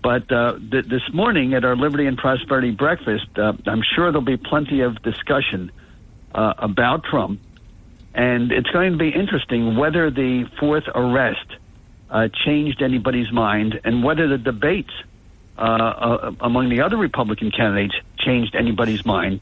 But 0.00 0.30
uh, 0.30 0.60
th- 0.70 0.86
this 0.86 1.02
morning 1.12 1.54
at 1.54 1.64
our 1.64 1.74
Liberty 1.74 2.06
and 2.06 2.16
Prosperity 2.16 2.70
breakfast, 2.70 3.26
uh, 3.36 3.54
I'm 3.66 3.82
sure 3.82 4.12
there'll 4.12 4.22
be 4.24 4.36
plenty 4.36 4.82
of 4.82 5.02
discussion 5.02 5.72
uh, 6.32 6.54
about 6.58 7.02
Trump, 7.02 7.40
and 8.14 8.52
it's 8.52 8.70
going 8.70 8.92
to 8.92 8.98
be 8.98 9.08
interesting 9.08 9.76
whether 9.76 10.08
the 10.08 10.48
fourth 10.60 10.84
arrest 10.94 11.48
uh, 12.10 12.28
changed 12.46 12.80
anybody's 12.80 13.32
mind, 13.32 13.80
and 13.82 14.04
whether 14.04 14.28
the 14.28 14.38
debates 14.38 14.92
uh, 15.58 15.62
uh, 15.62 16.32
among 16.38 16.68
the 16.68 16.80
other 16.80 16.96
Republican 16.96 17.50
candidates 17.50 17.96
changed 18.18 18.54
anybody's 18.54 19.04
mind 19.04 19.40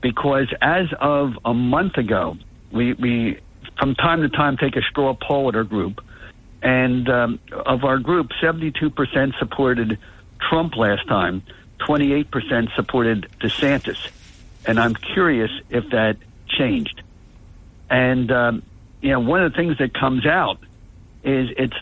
because 0.00 0.52
as 0.60 0.86
of 1.00 1.38
a 1.44 1.54
month 1.54 1.96
ago, 1.96 2.36
we, 2.70 2.92
we 2.94 3.38
from 3.78 3.94
time 3.94 4.22
to 4.22 4.28
time 4.28 4.56
take 4.56 4.76
a 4.76 4.82
straw 4.82 5.14
poll 5.14 5.48
at 5.48 5.56
our 5.56 5.64
group, 5.64 6.00
and 6.62 7.08
um, 7.08 7.38
of 7.52 7.84
our 7.84 7.98
group, 7.98 8.30
72% 8.42 9.38
supported 9.38 9.98
Trump 10.48 10.76
last 10.76 11.06
time, 11.06 11.42
28% 11.80 12.74
supported 12.74 13.28
DeSantis, 13.40 13.98
and 14.66 14.78
I'm 14.78 14.94
curious 14.94 15.50
if 15.70 15.90
that 15.90 16.16
changed. 16.48 17.02
And 17.90 18.30
um, 18.32 18.62
you 19.00 19.10
know, 19.10 19.20
one 19.20 19.42
of 19.44 19.52
the 19.52 19.56
things 19.56 19.78
that 19.78 19.94
comes 19.94 20.26
out 20.26 20.58
is 21.22 21.50
it's 21.56 21.76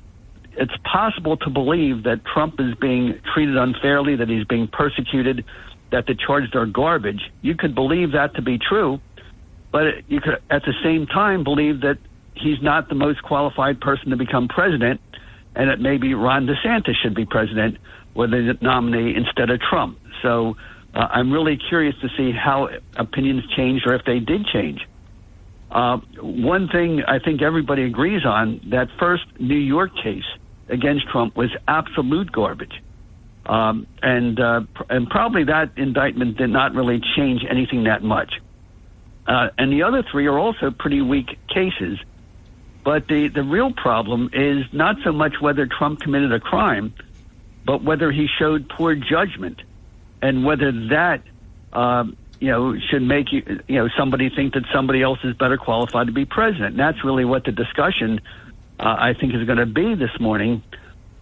it's 0.57 0.77
possible 0.85 1.37
to 1.39 1.51
believe 1.51 2.05
that 2.05 2.25
Trump 2.25 2.61
is 2.61 2.75
being 2.77 3.21
treated 3.33 3.57
unfairly, 3.57 4.17
that 4.17 4.29
he's 4.29 4.45
being 4.45 4.69
persecuted, 4.69 5.45
that 5.95 6.07
the 6.07 6.15
charges 6.17 6.51
are 6.57 6.67
garbage. 6.67 7.31
You 7.41 7.55
could 7.55 7.73
believe 7.73 8.13
that 8.13 8.35
to 8.35 8.43
be 8.43 8.59
true, 8.59 9.01
but 9.71 9.85
you 10.09 10.21
could 10.21 10.43
at 10.51 10.65
the 10.65 10.75
same 10.83 11.07
time 11.07 11.45
believe 11.45 11.83
that 11.83 11.99
he's 12.35 12.61
not 12.61 12.89
the 12.89 12.97
most 12.97 13.23
qualified 13.23 13.81
person 13.81 14.11
to 14.11 14.17
become 14.17 14.49
president, 14.49 15.01
and 15.55 15.71
that 15.71 15.79
maybe 15.79 16.13
Ron 16.15 16.49
DeSantis 16.49 16.97
should 17.01 17.15
be 17.15 17.25
president 17.25 17.79
or 18.17 18.27
the 18.27 18.59
nominee 18.61 19.15
instead 19.15 19.51
of 19.51 19.61
Trump. 19.61 19.97
So 20.21 20.57
uh, 20.95 21.07
I'm 21.13 21.31
really 21.33 21.57
curious 21.57 21.95
to 22.01 22.09
see 22.17 22.33
how 22.33 22.71
opinions 22.97 23.45
changed 23.57 23.87
or 23.87 23.95
if 23.95 24.05
they 24.05 24.19
did 24.19 24.47
change. 24.47 24.81
Uh, 25.71 25.99
one 26.21 26.69
thing 26.69 27.05
I 27.07 27.21
think 27.21 27.41
everybody 27.41 27.85
agrees 27.85 28.25
on 28.25 28.61
that 28.71 28.89
first 28.99 29.27
New 29.39 29.55
York 29.55 29.93
case 30.03 30.27
against 30.69 31.07
Trump 31.07 31.37
was 31.37 31.51
absolute 31.69 32.33
garbage. 32.33 32.83
Um, 33.47 33.87
and 34.03 34.41
uh, 34.41 34.63
and 34.89 35.09
probably 35.09 35.45
that 35.45 35.77
indictment 35.77 36.39
did 36.39 36.49
not 36.49 36.75
really 36.75 37.01
change 37.15 37.45
anything 37.49 37.85
that 37.85 38.03
much. 38.03 38.41
Uh, 39.27 39.49
and 39.59 39.73
the 39.73 39.83
other 39.83 40.03
three 40.11 40.27
are 40.27 40.39
also 40.39 40.71
pretty 40.71 41.03
weak 41.03 41.39
cases. 41.49 41.99
But 42.85 43.09
the, 43.09 43.29
the 43.29 43.43
real 43.43 43.73
problem 43.73 44.31
is 44.35 44.67
not 44.73 44.97
so 45.05 45.13
much 45.13 45.41
whether 45.41 45.67
Trump 45.67 46.01
committed 46.01 46.33
a 46.33 46.41
crime, 46.41 46.93
but 47.65 47.83
whether 47.83 48.13
he 48.13 48.29
showed 48.39 48.69
poor 48.69 48.95
judgment, 48.95 49.63
and 50.21 50.45
whether 50.45 50.71
that 50.89 51.23
uh, 51.73 52.05
you 52.41 52.49
know 52.49 52.79
should 52.91 53.03
make 53.03 53.33
you 53.33 53.63
you 53.69 53.77
know 53.77 53.89
somebody 53.97 54.29
think 54.29 54.53
that 54.55 54.65
somebody 54.73 55.03
else 55.03 55.19
is 55.25 55.35
better 55.35 55.57
qualified 55.57 56.09
to 56.09 56.13
be 56.13 56.27
president. 56.27 56.73
And 56.73 56.79
that's 56.79 57.03
really 57.05 57.25
what 57.25 57.45
the 57.45 57.53
discussion 57.53 58.21
uh, 58.79 58.97
I 58.99 59.15
think 59.15 59.35
is 59.35 59.45
going 59.45 59.59
to 59.59 59.67
be 59.67 59.95
this 59.95 60.21
morning 60.21 60.63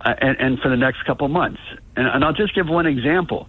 uh, 0.01 0.15
and, 0.19 0.41
and, 0.41 0.59
for 0.59 0.69
the 0.69 0.77
next 0.77 1.05
couple 1.05 1.29
months. 1.29 1.61
And, 1.97 2.07
and, 2.07 2.25
I'll 2.25 2.33
just 2.33 2.55
give 2.55 2.69
one 2.69 2.87
example. 2.87 3.49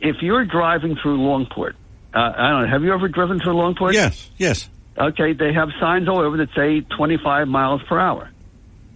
If 0.00 0.16
you're 0.20 0.44
driving 0.44 0.96
through 0.96 1.18
Longport, 1.18 1.74
uh, 2.14 2.18
I 2.18 2.50
don't 2.50 2.62
know, 2.62 2.68
have 2.68 2.82
you 2.82 2.92
ever 2.92 3.08
driven 3.08 3.40
through 3.40 3.54
Longport? 3.54 3.94
Yes, 3.94 4.30
yes. 4.36 4.68
Okay, 4.96 5.32
they 5.32 5.52
have 5.52 5.70
signs 5.80 6.08
all 6.08 6.20
over 6.20 6.36
that 6.38 6.50
say 6.54 6.80
25 6.96 7.48
miles 7.48 7.82
per 7.88 7.98
hour. 7.98 8.30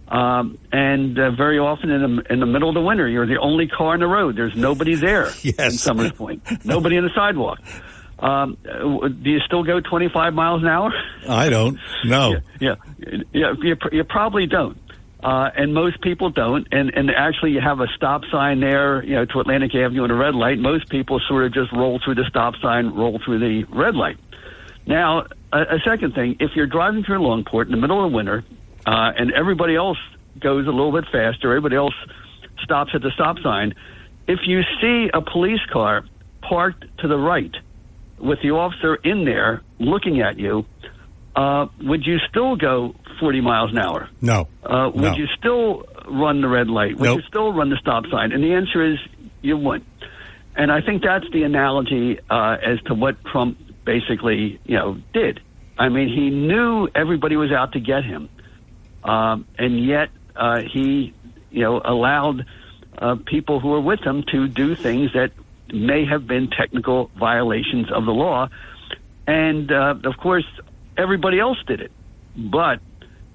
Um, 0.07 0.57
and 0.71 1.19
uh, 1.19 1.31
very 1.31 1.59
often 1.59 1.89
in 1.91 2.15
the, 2.15 2.33
in 2.33 2.39
the 2.39 2.45
middle 2.45 2.69
of 2.69 2.75
the 2.75 2.81
winter, 2.81 3.07
you're 3.07 3.27
the 3.27 3.39
only 3.39 3.67
car 3.67 3.93
on 3.93 3.99
the 3.99 4.07
road. 4.07 4.35
There's 4.35 4.55
nobody 4.55 4.95
there 4.95 5.31
yes. 5.41 5.59
in 5.59 5.71
Somers 5.71 6.11
Point. 6.13 6.43
nobody 6.65 6.95
in 6.95 7.03
the 7.03 7.11
sidewalk. 7.13 7.59
Um, 8.17 8.57
do 8.63 9.29
you 9.29 9.39
still 9.45 9.63
go 9.63 9.79
25 9.79 10.33
miles 10.33 10.61
an 10.61 10.67
hour? 10.67 10.91
I 11.27 11.49
don't. 11.49 11.79
No. 12.05 12.37
yeah, 12.59 12.75
yeah, 12.99 13.17
yeah 13.31 13.53
you, 13.61 13.77
you 13.91 14.03
probably 14.03 14.45
don't. 14.45 14.77
Uh, 15.21 15.49
and 15.55 15.73
most 15.73 15.99
people 16.01 16.29
don't. 16.29 16.67
And, 16.71 16.91
and 16.95 17.11
actually, 17.11 17.51
you 17.51 17.59
have 17.59 17.81
a 17.81 17.87
stop 17.95 18.21
sign 18.31 18.61
there, 18.61 19.03
you 19.03 19.15
know, 19.15 19.25
to 19.25 19.39
Atlantic 19.41 19.75
Avenue 19.75 20.03
and 20.03 20.11
a 20.11 20.15
red 20.15 20.33
light. 20.33 20.59
Most 20.59 20.89
people 20.89 21.19
sort 21.27 21.45
of 21.45 21.53
just 21.53 21.71
roll 21.73 21.99
through 22.03 22.15
the 22.15 22.25
stop 22.29 22.55
sign, 22.61 22.91
roll 22.95 23.19
through 23.23 23.39
the 23.39 23.65
red 23.65 23.95
light. 23.95 24.17
Now, 24.85 25.25
a, 25.51 25.61
a 25.61 25.79
second 25.83 26.15
thing, 26.15 26.37
if 26.39 26.51
you're 26.55 26.67
driving 26.67 27.03
through 27.03 27.19
Longport 27.19 27.65
in 27.65 27.71
the 27.71 27.77
middle 27.77 28.05
of 28.05 28.13
winter, 28.13 28.45
uh, 28.85 29.11
and 29.17 29.31
everybody 29.33 29.75
else 29.75 29.97
goes 30.39 30.67
a 30.67 30.71
little 30.71 30.93
bit 30.93 31.03
faster, 31.11 31.49
everybody 31.49 31.75
else 31.75 31.95
stops 32.63 32.91
at 32.93 33.01
the 33.01 33.11
stop 33.11 33.39
sign. 33.39 33.73
If 34.27 34.39
you 34.45 34.61
see 34.79 35.09
a 35.13 35.21
police 35.21 35.59
car 35.71 36.05
parked 36.41 36.85
to 36.99 37.07
the 37.09 37.17
right, 37.17 37.53
with 38.19 38.39
the 38.41 38.51
officer 38.51 38.95
in 38.95 39.25
there 39.25 39.61
looking 39.79 40.21
at 40.21 40.39
you, 40.39 40.65
uh, 41.35 41.67
would 41.81 42.05
you 42.05 42.17
still 42.29 42.55
go 42.55 42.95
40 43.19 43.41
miles 43.41 43.71
an 43.71 43.79
hour? 43.79 44.09
No. 44.21 44.47
Uh, 44.63 44.91
would 44.93 45.01
no. 45.01 45.15
you 45.15 45.27
still 45.37 45.83
run 46.07 46.41
the 46.41 46.47
red 46.47 46.67
light? 46.67 46.97
Would 46.97 47.05
nope. 47.05 47.17
you 47.19 47.23
still 47.27 47.53
run 47.53 47.69
the 47.69 47.77
stop 47.77 48.05
sign? 48.11 48.31
And 48.31 48.43
the 48.43 48.53
answer 48.53 48.93
is 48.93 48.97
you 49.41 49.57
wouldn't. 49.57 49.87
And 50.55 50.71
I 50.71 50.81
think 50.81 51.03
that's 51.03 51.25
the 51.31 51.43
analogy 51.43 52.19
uh, 52.29 52.57
as 52.61 52.81
to 52.87 52.93
what 52.93 53.23
Trump 53.25 53.57
basically, 53.85 54.59
you 54.65 54.75
know, 54.75 54.97
did. 55.13 55.39
I 55.77 55.89
mean, 55.89 56.09
he 56.09 56.29
knew 56.29 56.89
everybody 56.93 57.37
was 57.37 57.51
out 57.51 57.71
to 57.73 57.79
get 57.79 58.03
him, 58.03 58.27
um, 59.03 59.47
and 59.57 59.83
yet 59.85 60.09
uh, 60.35 60.59
he, 60.61 61.13
you 61.49 61.61
know, 61.61 61.81
allowed 61.83 62.45
uh, 62.97 63.15
people 63.25 63.61
who 63.61 63.69
were 63.69 63.79
with 63.79 64.01
him 64.01 64.23
to 64.31 64.47
do 64.49 64.75
things 64.75 65.13
that 65.13 65.31
may 65.73 66.05
have 66.05 66.27
been 66.27 66.49
technical 66.49 67.09
violations 67.17 67.89
of 67.91 68.05
the 68.05 68.11
law. 68.11 68.49
And 69.25 69.71
uh, 69.71 69.95
of 70.03 70.17
course, 70.17 70.45
everybody 70.99 71.39
else 71.39 71.57
did 71.65 71.81
it. 71.81 71.91
But 72.35 72.79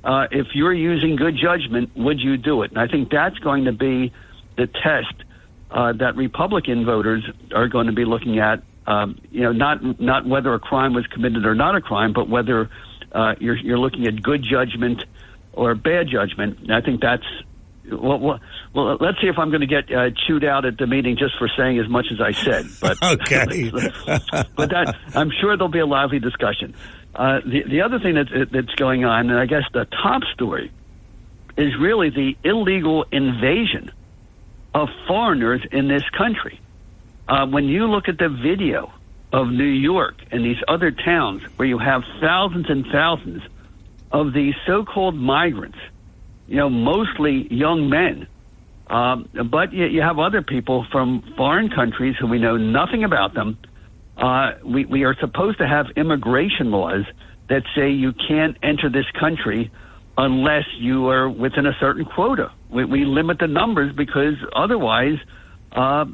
uh, 0.04 0.26
if 0.30 0.48
you're 0.54 0.74
using 0.74 1.16
good 1.16 1.36
judgment, 1.36 1.96
would 1.96 2.20
you 2.20 2.36
do 2.36 2.62
it? 2.62 2.70
And 2.70 2.78
I 2.78 2.86
think 2.86 3.10
that's 3.10 3.38
going 3.38 3.64
to 3.64 3.72
be 3.72 4.12
the 4.56 4.66
test 4.66 5.14
uh, 5.70 5.92
that 5.94 6.16
Republican 6.16 6.84
voters 6.84 7.28
are 7.54 7.68
going 7.68 7.86
to 7.86 7.92
be 7.92 8.04
looking 8.04 8.38
at. 8.38 8.62
Um, 8.86 9.18
you 9.30 9.40
know, 9.40 9.52
not 9.52 9.98
not 9.98 10.26
whether 10.26 10.52
a 10.52 10.58
crime 10.58 10.92
was 10.92 11.06
committed 11.06 11.46
or 11.46 11.54
not 11.54 11.74
a 11.74 11.80
crime, 11.80 12.12
but 12.12 12.28
whether 12.28 12.68
uh, 13.12 13.34
you're 13.40 13.56
you're 13.56 13.78
looking 13.78 14.06
at 14.06 14.22
good 14.22 14.42
judgment 14.42 15.02
or 15.54 15.74
bad 15.74 16.08
judgment. 16.08 16.58
And 16.60 16.74
I 16.74 16.82
think 16.82 17.00
that's 17.00 17.24
well, 17.90 18.18
well, 18.18 18.40
well, 18.74 18.96
let's 19.00 19.20
see 19.20 19.26
if 19.26 19.38
I'm 19.38 19.50
going 19.50 19.60
to 19.60 19.66
get 19.66 19.90
uh, 19.90 20.10
chewed 20.26 20.44
out 20.44 20.64
at 20.64 20.78
the 20.78 20.86
meeting 20.86 21.16
just 21.16 21.38
for 21.38 21.48
saying 21.48 21.78
as 21.78 21.88
much 21.88 22.06
as 22.12 22.20
I 22.20 22.32
said. 22.32 22.66
But 22.80 23.02
okay, 23.22 23.70
but 24.54 24.70
that 24.70 24.96
I'm 25.14 25.30
sure 25.40 25.56
there'll 25.56 25.68
be 25.68 25.80
a 25.80 25.86
lively 25.86 26.18
discussion. 26.18 26.74
Uh, 27.14 27.40
the 27.46 27.62
the 27.68 27.82
other 27.82 27.98
thing 27.98 28.14
that, 28.14 28.48
that's 28.50 28.74
going 28.74 29.04
on, 29.04 29.30
and 29.30 29.38
I 29.38 29.46
guess 29.46 29.62
the 29.72 29.84
top 29.84 30.22
story, 30.34 30.72
is 31.56 31.76
really 31.78 32.10
the 32.10 32.36
illegal 32.42 33.04
invasion 33.12 33.90
of 34.74 34.88
foreigners 35.06 35.62
in 35.70 35.88
this 35.88 36.02
country. 36.10 36.60
Uh, 37.28 37.46
when 37.46 37.64
you 37.64 37.86
look 37.86 38.08
at 38.08 38.18
the 38.18 38.28
video 38.28 38.92
of 39.32 39.48
New 39.48 39.64
York 39.64 40.16
and 40.30 40.44
these 40.44 40.62
other 40.68 40.90
towns 40.90 41.42
where 41.56 41.66
you 41.66 41.78
have 41.78 42.02
thousands 42.20 42.68
and 42.68 42.84
thousands 42.92 43.42
of 44.10 44.32
these 44.32 44.54
so-called 44.66 45.14
migrants 45.14 45.78
you 46.46 46.56
know, 46.56 46.68
mostly 46.68 47.52
young 47.52 47.88
men. 47.88 48.26
Um, 48.88 49.28
but 49.50 49.72
you, 49.72 49.86
you 49.86 50.02
have 50.02 50.18
other 50.18 50.42
people 50.42 50.86
from 50.92 51.22
foreign 51.36 51.70
countries 51.70 52.16
who 52.18 52.26
we 52.26 52.38
know 52.38 52.56
nothing 52.56 53.04
about 53.04 53.34
them. 53.34 53.58
Uh, 54.16 54.52
we, 54.64 54.84
we 54.84 55.04
are 55.04 55.14
supposed 55.18 55.58
to 55.58 55.66
have 55.66 55.86
immigration 55.96 56.70
laws 56.70 57.04
that 57.48 57.62
say 57.74 57.90
you 57.90 58.12
can't 58.12 58.56
enter 58.62 58.88
this 58.88 59.06
country 59.18 59.70
unless 60.16 60.64
you 60.78 61.08
are 61.08 61.28
within 61.28 61.66
a 61.66 61.76
certain 61.80 62.04
quota. 62.04 62.52
We, 62.70 62.84
we 62.84 63.04
limit 63.04 63.38
the 63.38 63.48
numbers 63.48 63.94
because 63.94 64.34
otherwise, 64.54 65.18
uh, 65.72 66.06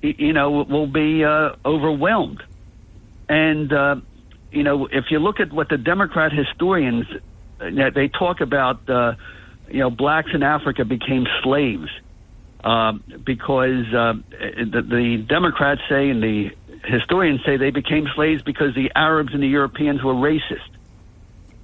you 0.00 0.32
know, 0.32 0.64
we'll 0.68 0.86
be 0.86 1.24
uh, 1.24 1.50
overwhelmed. 1.64 2.42
And, 3.28 3.72
uh, 3.72 3.96
you 4.52 4.62
know, 4.62 4.86
if 4.86 5.06
you 5.10 5.18
look 5.18 5.40
at 5.40 5.52
what 5.52 5.68
the 5.68 5.78
Democrat 5.78 6.32
historians, 6.32 7.06
uh, 7.60 7.90
they 7.94 8.08
talk 8.08 8.40
about, 8.40 8.88
uh, 8.88 9.14
you 9.68 9.80
know, 9.80 9.90
blacks 9.90 10.30
in 10.32 10.42
Africa 10.42 10.84
became 10.84 11.26
slaves 11.42 11.88
um, 12.64 13.02
because 13.24 13.86
uh, 13.94 14.14
the, 14.30 14.82
the 14.82 15.24
Democrats 15.28 15.80
say 15.88 16.10
and 16.10 16.22
the 16.22 16.50
historians 16.84 17.40
say 17.44 17.56
they 17.56 17.70
became 17.70 18.06
slaves 18.14 18.42
because 18.42 18.74
the 18.74 18.90
Arabs 18.94 19.32
and 19.32 19.42
the 19.42 19.48
Europeans 19.48 20.02
were 20.02 20.14
racist. 20.14 20.68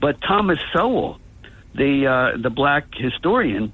But 0.01 0.21
Thomas 0.21 0.59
Sowell, 0.73 1.19
the 1.75 2.07
uh, 2.07 2.37
the 2.37 2.51
black 2.51 2.87
historian, 2.95 3.73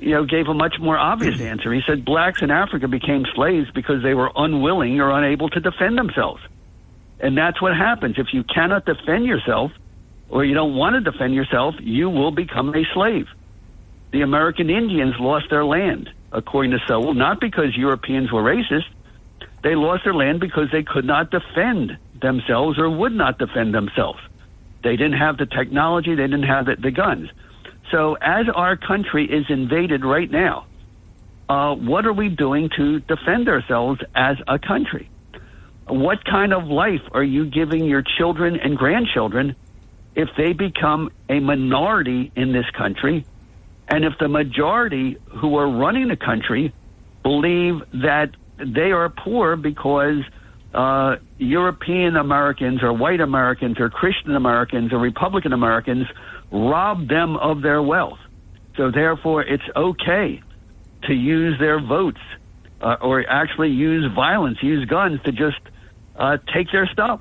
you 0.00 0.10
know, 0.10 0.24
gave 0.24 0.48
a 0.48 0.54
much 0.54 0.76
more 0.80 0.96
obvious 0.96 1.40
answer. 1.40 1.72
He 1.72 1.82
said 1.86 2.04
blacks 2.04 2.42
in 2.42 2.50
Africa 2.50 2.88
became 2.88 3.24
slaves 3.34 3.70
because 3.74 4.02
they 4.02 4.14
were 4.14 4.30
unwilling 4.36 5.00
or 5.00 5.10
unable 5.10 5.48
to 5.50 5.60
defend 5.60 5.98
themselves. 5.98 6.42
And 7.20 7.36
that's 7.36 7.60
what 7.60 7.76
happens. 7.76 8.16
If 8.18 8.32
you 8.32 8.44
cannot 8.44 8.84
defend 8.84 9.24
yourself 9.24 9.72
or 10.28 10.44
you 10.44 10.54
don't 10.54 10.74
want 10.74 10.94
to 10.94 11.10
defend 11.10 11.34
yourself, 11.34 11.74
you 11.80 12.10
will 12.10 12.30
become 12.30 12.74
a 12.74 12.84
slave 12.92 13.26
the 14.14 14.22
American 14.22 14.70
Indians 14.70 15.14
lost 15.18 15.50
their 15.50 15.64
land, 15.64 16.08
according 16.30 16.70
to 16.70 16.78
Sowell, 16.86 17.14
not 17.14 17.40
because 17.40 17.76
Europeans 17.76 18.30
were 18.30 18.44
racist. 18.44 18.86
They 19.64 19.74
lost 19.74 20.04
their 20.04 20.14
land 20.14 20.40
because 20.40 20.68
they 20.70 20.82
could 20.82 21.06
not 21.06 21.30
defend 21.30 21.96
themselves 22.20 22.78
or 22.78 22.88
would 22.90 23.12
not 23.12 23.38
defend 23.38 23.74
themselves. 23.74 24.20
They 24.84 24.96
didn't 24.96 25.18
have 25.18 25.38
the 25.38 25.46
technology, 25.46 26.14
they 26.14 26.24
didn't 26.24 26.42
have 26.42 26.66
the, 26.66 26.76
the 26.76 26.90
guns. 26.90 27.30
So, 27.90 28.14
as 28.20 28.46
our 28.54 28.76
country 28.76 29.24
is 29.24 29.46
invaded 29.48 30.04
right 30.04 30.30
now, 30.30 30.66
uh, 31.48 31.74
what 31.74 32.06
are 32.06 32.12
we 32.12 32.28
doing 32.28 32.68
to 32.76 33.00
defend 33.00 33.48
ourselves 33.48 34.00
as 34.14 34.36
a 34.46 34.58
country? 34.58 35.08
What 35.86 36.24
kind 36.24 36.52
of 36.52 36.64
life 36.64 37.02
are 37.12 37.24
you 37.24 37.46
giving 37.46 37.86
your 37.86 38.02
children 38.18 38.56
and 38.56 38.76
grandchildren 38.76 39.56
if 40.14 40.28
they 40.36 40.52
become 40.52 41.10
a 41.28 41.40
minority 41.40 42.32
in 42.36 42.52
this 42.52 42.68
country 42.76 43.26
and 43.88 44.04
if 44.04 44.12
the 44.18 44.28
majority 44.28 45.16
who 45.28 45.56
are 45.56 45.68
running 45.68 46.08
the 46.08 46.16
country 46.16 46.72
believe 47.22 47.82
that 47.92 48.30
they 48.58 48.92
are 48.92 49.08
poor 49.08 49.56
because 49.56 50.22
uh, 50.74 51.16
European 51.38 52.16
Americans 52.16 52.82
or 52.82 52.92
white 52.92 53.20
Americans 53.20 53.78
or 53.78 53.88
Christian 53.90 54.34
Americans 54.34 54.92
or 54.92 54.98
Republican 54.98 55.52
Americans 55.52 56.06
rob 56.50 57.08
them 57.08 57.36
of 57.36 57.62
their 57.62 57.82
wealth. 57.82 58.18
So 58.76 58.90
therefore, 58.90 59.42
it's 59.42 59.64
okay 59.76 60.42
to 61.04 61.14
use 61.14 61.58
their 61.58 61.80
votes 61.80 62.20
uh, 62.80 62.96
or 63.00 63.28
actually 63.28 63.70
use 63.70 64.10
violence, 64.12 64.58
use 64.62 64.84
guns 64.86 65.20
to 65.24 65.32
just 65.32 65.60
uh, 66.16 66.38
take 66.52 66.70
their 66.72 66.86
stuff. 66.86 67.20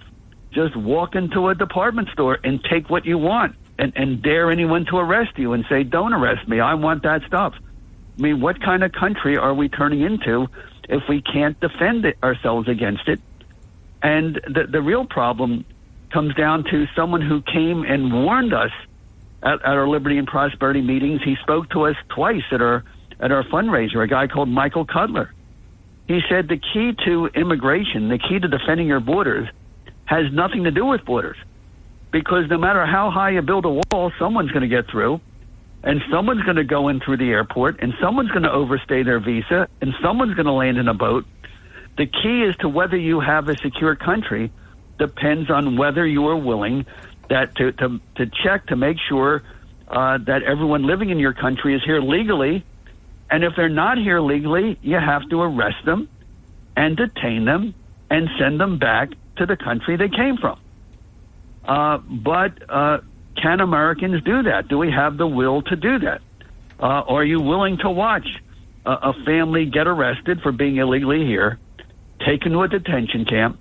Just 0.52 0.76
walk 0.76 1.16
into 1.16 1.48
a 1.50 1.56
department 1.56 2.10
store 2.10 2.40
and 2.44 2.64
take 2.64 2.90
what 2.90 3.06
you 3.06 3.18
want 3.18 3.56
and, 3.80 3.94
and 3.96 4.22
dare 4.22 4.52
anyone 4.52 4.86
to 4.86 4.98
arrest 4.98 5.38
you 5.38 5.54
and 5.54 5.66
say, 5.68 5.84
don't 5.84 6.14
arrest 6.14 6.48
me. 6.48 6.60
I 6.60 6.76
want 6.76 7.04
that 7.04 7.22
stuff. 7.28 7.54
I 8.18 8.22
mean, 8.22 8.40
what 8.40 8.62
kind 8.62 8.84
of 8.84 8.92
country 8.92 9.38
are 9.38 9.54
we 9.54 9.70
turning 9.70 10.02
into 10.02 10.48
if 10.90 11.04
we 11.08 11.22
can't 11.22 11.60
defend 11.60 12.06
it, 12.06 12.18
ourselves 12.24 12.68
against 12.68 13.08
it? 13.08 13.20
And 14.02 14.36
the, 14.36 14.68
the 14.70 14.82
real 14.82 15.06
problem 15.06 15.66
comes 16.12 16.36
down 16.36 16.66
to 16.66 16.86
someone 16.96 17.22
who 17.22 17.42
came 17.42 17.84
and 17.84 18.14
warned 18.14 18.54
us 18.54 18.72
at, 19.42 19.54
at 19.54 19.66
our 19.66 19.88
Liberty 19.88 20.18
and 20.18 20.28
Prosperity 20.28 20.82
meetings. 20.82 21.22
He 21.24 21.36
spoke 21.42 21.70
to 21.72 21.86
us 21.86 21.96
twice 22.10 22.44
at 22.52 22.62
our 22.62 22.84
at 23.20 23.32
our 23.32 23.44
fundraiser, 23.44 24.04
a 24.04 24.08
guy 24.08 24.28
called 24.28 24.50
Michael 24.50 24.86
Cutler. 24.86 25.34
He 26.08 26.20
said 26.28 26.50
the 26.50 26.58
key 26.58 26.94
to 27.06 27.28
immigration, 27.28 28.10
the 28.10 28.18
key 28.18 28.40
to 28.40 28.48
defending 28.48 28.88
your 28.88 29.00
borders, 29.00 29.48
has 30.06 30.26
nothing 30.34 30.66
to 30.66 30.72
do 30.72 30.86
with 30.86 31.06
borders 31.06 31.38
because 32.14 32.50
no 32.50 32.58
matter 32.58 32.86
how 32.86 33.10
high 33.10 33.32
you 33.32 33.42
build 33.42 33.66
a 33.66 33.70
wall, 33.70 34.12
someone's 34.20 34.52
going 34.52 34.62
to 34.62 34.68
get 34.68 34.90
through, 34.90 35.20
and 35.84 36.02
someone's 36.10 36.44
going 36.44 36.56
to 36.56 36.64
go 36.64 36.88
in 36.88 37.00
through 37.02 37.18
the 37.18 37.30
airport, 37.30 37.82
and 37.82 37.94
someone's 38.02 38.32
going 38.32 38.44
to 38.44 38.52
overstay 38.52 39.04
their 39.04 39.20
visa, 39.20 39.68
and 39.82 39.94
someone's 40.02 40.34
going 40.34 40.46
to 40.46 40.54
land 40.54 40.78
in 40.78 40.88
a 40.88 40.94
boat. 40.94 41.26
The 41.98 42.06
key 42.06 42.44
is 42.44 42.56
to 42.58 42.70
whether 42.70 42.98
you 42.98 43.20
have 43.20 43.50
a 43.50 43.58
secure 43.58 43.96
country 43.96 44.52
depends 44.98 45.50
on 45.50 45.78
whether 45.78 46.06
you 46.06 46.28
are 46.28 46.38
willing 46.38 46.86
that 47.30 47.56
to 47.56 47.72
to, 47.74 48.00
to 48.16 48.32
check 48.44 48.68
to 48.68 48.76
make 48.76 48.98
sure 49.10 49.44
uh, 49.88 50.18
that 50.20 50.44
everyone 50.44 50.84
living 50.84 51.10
in 51.10 51.20
your 51.20 51.34
country 51.34 51.76
is 51.76 51.84
here 51.84 52.02
legally, 52.02 52.66
and 53.30 53.44
if 53.44 53.54
they're 53.56 53.70
not 53.70 53.98
here 53.98 54.22
legally, 54.22 54.78
you 54.82 54.96
have 54.96 55.28
to 55.30 55.42
arrest 55.42 55.86
them 55.86 56.08
and 56.76 56.98
detain 56.98 57.46
them 57.46 57.76
and 58.10 58.30
send 58.40 58.60
them 58.60 58.80
back 58.80 59.10
to 59.38 59.46
the 59.46 59.58
country 59.58 59.98
they 59.98 60.10
came 60.10 60.38
from. 60.38 60.60
Uh, 61.66 61.98
but 61.98 62.52
uh, 62.70 63.00
can 63.36 63.60
Americans 63.60 64.24
do 64.24 64.44
that? 64.44 64.68
Do 64.68 64.78
we 64.78 64.92
have 64.92 65.18
the 65.18 65.28
will 65.28 65.62
to 65.64 65.76
do 65.76 66.00
that? 66.00 66.22
Uh, 66.80 66.86
are 67.08 67.24
you 67.24 67.40
willing 67.40 67.78
to 67.78 67.90
watch 67.90 68.28
a, 68.86 68.92
a 68.92 69.14
family 69.26 69.66
get 69.66 69.88
arrested 69.88 70.42
for 70.42 70.52
being 70.52 70.78
illegally 70.78 71.26
here, 71.26 71.60
taken 72.26 72.52
to 72.52 72.62
a 72.62 72.68
detention 72.68 73.26
camp, 73.26 73.60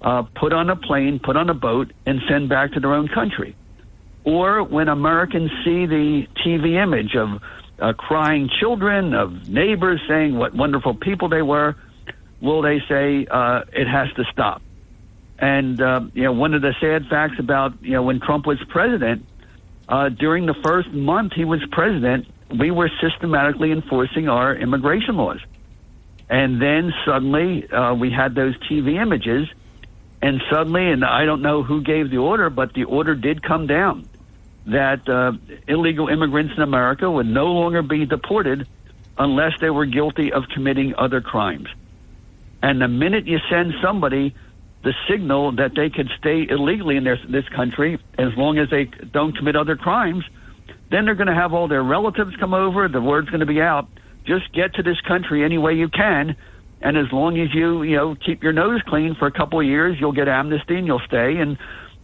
uh, 0.00 0.22
put 0.22 0.52
on 0.52 0.70
a 0.70 0.76
plane, 0.76 1.18
put 1.18 1.36
on 1.36 1.50
a 1.50 1.54
boat, 1.54 1.92
and 2.06 2.20
send 2.28 2.48
back 2.48 2.72
to 2.72 2.80
their 2.80 2.94
own 2.94 3.08
country? 3.08 3.56
Or 4.24 4.62
when 4.62 4.88
Americans 4.88 5.50
see 5.64 5.86
the 5.86 6.26
TV 6.44 6.82
image 6.82 7.16
of 7.16 7.42
uh, 7.78 7.92
crying 7.94 8.48
children, 8.60 9.14
of 9.14 9.48
neighbors 9.48 10.00
saying 10.08 10.36
what 10.36 10.54
wonderful 10.54 10.94
people 10.94 11.28
they 11.28 11.42
were, 11.42 11.74
will 12.40 12.62
they 12.62 12.80
say 12.88 13.26
uh, 13.30 13.62
it 13.72 13.86
has 13.86 14.12
to 14.14 14.24
stop? 14.32 14.62
And 15.42 15.82
uh, 15.82 16.02
you 16.14 16.22
know, 16.22 16.32
one 16.32 16.54
of 16.54 16.62
the 16.62 16.72
sad 16.80 17.08
facts 17.08 17.34
about 17.40 17.82
you 17.82 17.90
know 17.90 18.04
when 18.04 18.20
Trump 18.20 18.46
was 18.46 18.62
president, 18.68 19.26
uh, 19.88 20.08
during 20.08 20.46
the 20.46 20.54
first 20.64 20.88
month 20.92 21.32
he 21.34 21.44
was 21.44 21.60
president, 21.72 22.28
we 22.56 22.70
were 22.70 22.88
systematically 23.02 23.72
enforcing 23.72 24.28
our 24.28 24.54
immigration 24.54 25.16
laws. 25.16 25.40
And 26.30 26.62
then 26.62 26.92
suddenly 27.04 27.68
uh, 27.68 27.92
we 27.94 28.08
had 28.08 28.36
those 28.36 28.56
TV 28.70 29.02
images, 29.02 29.48
and 30.22 30.40
suddenly, 30.48 30.88
and 30.88 31.04
I 31.04 31.24
don't 31.24 31.42
know 31.42 31.64
who 31.64 31.82
gave 31.82 32.10
the 32.10 32.18
order, 32.18 32.48
but 32.48 32.72
the 32.74 32.84
order 32.84 33.16
did 33.16 33.42
come 33.42 33.66
down 33.66 34.08
that 34.66 35.08
uh, 35.08 35.32
illegal 35.66 36.06
immigrants 36.06 36.54
in 36.56 36.62
America 36.62 37.10
would 37.10 37.26
no 37.26 37.46
longer 37.46 37.82
be 37.82 38.06
deported 38.06 38.68
unless 39.18 39.54
they 39.60 39.70
were 39.70 39.86
guilty 39.86 40.32
of 40.32 40.44
committing 40.54 40.94
other 40.96 41.20
crimes. 41.20 41.66
And 42.62 42.80
the 42.80 42.86
minute 42.86 43.26
you 43.26 43.40
send 43.50 43.74
somebody 43.82 44.36
the 44.82 44.92
signal 45.08 45.52
that 45.52 45.74
they 45.74 45.90
could 45.90 46.10
stay 46.18 46.46
illegally 46.48 46.96
in 46.96 47.04
their, 47.04 47.18
this 47.28 47.48
country 47.50 47.98
as 48.18 48.34
long 48.36 48.58
as 48.58 48.68
they 48.70 48.84
don't 48.84 49.36
commit 49.36 49.54
other 49.56 49.76
crimes, 49.76 50.24
then 50.90 51.04
they're 51.04 51.14
going 51.14 51.28
to 51.28 51.34
have 51.34 51.54
all 51.54 51.68
their 51.68 51.82
relatives 51.82 52.34
come 52.36 52.52
over. 52.52 52.88
The 52.88 53.00
word's 53.00 53.28
going 53.30 53.40
to 53.40 53.46
be 53.46 53.60
out. 53.60 53.88
Just 54.24 54.52
get 54.52 54.74
to 54.74 54.82
this 54.82 55.00
country 55.00 55.44
any 55.44 55.58
way 55.58 55.74
you 55.74 55.88
can. 55.88 56.36
And 56.80 56.96
as 56.98 57.12
long 57.12 57.38
as 57.38 57.54
you, 57.54 57.82
you 57.82 57.96
know, 57.96 58.14
keep 58.16 58.42
your 58.42 58.52
nose 58.52 58.80
clean 58.86 59.14
for 59.14 59.26
a 59.26 59.30
couple 59.30 59.60
of 59.60 59.66
years, 59.66 59.96
you'll 60.00 60.12
get 60.12 60.28
amnesty 60.28 60.76
and 60.76 60.86
you'll 60.86 61.02
stay. 61.06 61.36
And, 61.36 61.56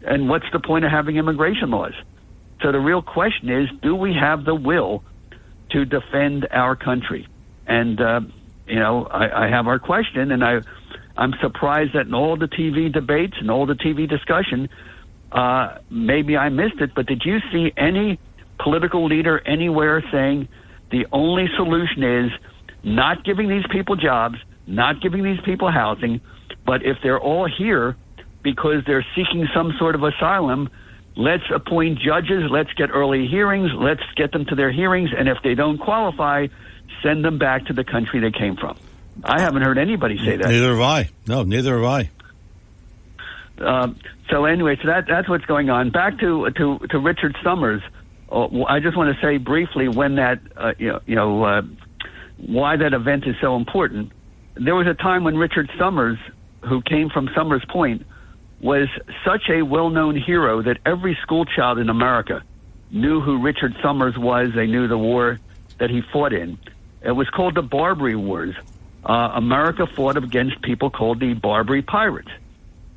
and 0.06 0.28
what's 0.28 0.46
the 0.52 0.60
point 0.60 0.84
of 0.84 0.90
having 0.90 1.16
immigration 1.16 1.70
laws? 1.70 1.94
So 2.62 2.72
the 2.72 2.80
real 2.80 3.02
question 3.02 3.50
is, 3.50 3.68
do 3.82 3.94
we 3.94 4.14
have 4.14 4.44
the 4.44 4.54
will 4.54 5.02
to 5.70 5.84
defend 5.84 6.46
our 6.50 6.76
country? 6.76 7.26
And, 7.66 8.00
uh, 8.00 8.20
you 8.66 8.78
know, 8.78 9.06
I, 9.06 9.46
I 9.46 9.48
have 9.48 9.66
our 9.66 9.78
question 9.78 10.30
and 10.30 10.44
I, 10.44 10.60
I'm 11.18 11.34
surprised 11.40 11.94
that 11.94 12.06
in 12.06 12.14
all 12.14 12.36
the 12.36 12.46
TV 12.46 12.92
debates 12.92 13.34
and 13.40 13.50
all 13.50 13.66
the 13.66 13.74
TV 13.74 14.08
discussion, 14.08 14.68
uh, 15.32 15.78
maybe 15.90 16.36
I 16.36 16.48
missed 16.48 16.80
it, 16.80 16.94
but 16.94 17.06
did 17.06 17.22
you 17.24 17.40
see 17.52 17.72
any 17.76 18.20
political 18.60 19.04
leader 19.04 19.40
anywhere 19.46 20.02
saying 20.12 20.46
the 20.90 21.06
only 21.12 21.48
solution 21.56 22.04
is 22.04 22.30
not 22.84 23.24
giving 23.24 23.48
these 23.48 23.64
people 23.70 23.96
jobs, 23.96 24.36
not 24.68 25.02
giving 25.02 25.24
these 25.24 25.40
people 25.44 25.70
housing, 25.72 26.20
but 26.64 26.84
if 26.84 26.98
they're 27.02 27.20
all 27.20 27.48
here 27.48 27.96
because 28.44 28.84
they're 28.86 29.06
seeking 29.16 29.48
some 29.52 29.74
sort 29.76 29.96
of 29.96 30.04
asylum, 30.04 30.70
let's 31.16 31.42
appoint 31.52 31.98
judges, 31.98 32.44
let's 32.48 32.72
get 32.74 32.90
early 32.90 33.26
hearings, 33.26 33.70
let's 33.74 34.04
get 34.14 34.30
them 34.30 34.44
to 34.46 34.54
their 34.54 34.70
hearings, 34.70 35.10
and 35.16 35.28
if 35.28 35.38
they 35.42 35.56
don't 35.56 35.78
qualify, 35.78 36.46
send 37.02 37.24
them 37.24 37.38
back 37.38 37.66
to 37.66 37.72
the 37.72 37.84
country 37.84 38.20
they 38.20 38.30
came 38.30 38.56
from. 38.56 38.76
I 39.24 39.40
haven't 39.40 39.62
heard 39.62 39.78
anybody 39.78 40.18
say 40.18 40.36
that. 40.36 40.48
Neither 40.48 40.70
have 40.70 40.80
I. 40.80 41.10
No, 41.26 41.42
neither 41.42 41.80
have 41.80 41.84
I. 41.84 42.10
Um, 43.58 43.98
so 44.30 44.44
anyway, 44.44 44.76
so 44.80 44.88
that 44.88 45.06
that's 45.08 45.28
what's 45.28 45.44
going 45.46 45.70
on. 45.70 45.90
Back 45.90 46.18
to 46.20 46.50
to 46.50 46.78
to 46.90 46.98
Richard 46.98 47.36
Somers. 47.42 47.82
Uh, 48.30 48.64
I 48.64 48.80
just 48.80 48.96
want 48.96 49.14
to 49.14 49.20
say 49.20 49.38
briefly 49.38 49.88
when 49.88 50.16
that 50.16 50.40
uh, 50.56 50.72
you 50.78 50.88
know, 50.88 51.00
you 51.06 51.16
know 51.16 51.44
uh, 51.44 51.62
why 52.36 52.76
that 52.76 52.92
event 52.92 53.26
is 53.26 53.34
so 53.40 53.56
important. 53.56 54.12
There 54.54 54.74
was 54.74 54.86
a 54.86 54.94
time 54.94 55.24
when 55.24 55.36
Richard 55.36 55.70
Somers, 55.78 56.18
who 56.62 56.82
came 56.82 57.10
from 57.10 57.30
Somers 57.34 57.64
Point, 57.68 58.04
was 58.60 58.88
such 59.24 59.48
a 59.48 59.62
well-known 59.62 60.16
hero 60.16 60.62
that 60.62 60.78
every 60.84 61.16
school 61.22 61.44
child 61.44 61.78
in 61.78 61.88
America 61.88 62.42
knew 62.90 63.20
who 63.20 63.40
Richard 63.40 63.76
Somers 63.82 64.18
was. 64.18 64.50
They 64.54 64.66
knew 64.66 64.88
the 64.88 64.98
war 64.98 65.38
that 65.78 65.90
he 65.90 66.02
fought 66.12 66.32
in. 66.32 66.58
It 67.02 67.12
was 67.12 67.28
called 67.30 67.54
the 67.54 67.62
Barbary 67.62 68.16
Wars 68.16 68.56
uh, 69.04 69.32
America 69.34 69.86
fought 69.86 70.16
against 70.16 70.60
people 70.62 70.90
called 70.90 71.20
the 71.20 71.34
Barbary 71.34 71.82
Pirates 71.82 72.30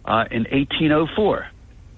uh, 0.06 0.26
in 0.32 0.44
1804. 0.44 1.48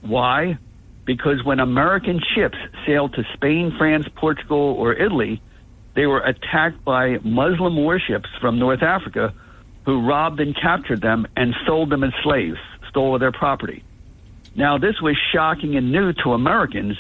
Why? 0.02 0.58
Because 1.06 1.44
when 1.44 1.60
American 1.60 2.22
ships 2.36 2.58
sailed 2.86 3.14
to 3.14 3.24
Spain, 3.34 3.74
France, 3.78 4.08
Portugal, 4.16 4.76
or 4.78 4.94
Italy, 4.94 5.42
they 5.96 6.06
were 6.06 6.22
attacked 6.22 6.84
by 6.84 7.18
Muslim 7.24 7.76
warships 7.78 8.30
from 8.40 8.60
North 8.60 8.82
Africa 8.82 9.34
who 9.86 10.08
robbed 10.08 10.40
and 10.40 10.56
captured 10.56 11.02
them 11.02 11.28
and 11.36 11.54
sold 11.66 11.90
them 11.90 12.04
as 12.04 12.14
slaves, 12.24 12.58
stole 12.90 13.18
their 13.20 13.32
property. 13.32 13.84
Now, 14.56 14.78
this 14.78 15.02
was 15.02 15.18
shocking 15.32 15.76
and 15.76 15.92
new 15.92 16.14
to 16.24 16.34
Americans, 16.34 16.98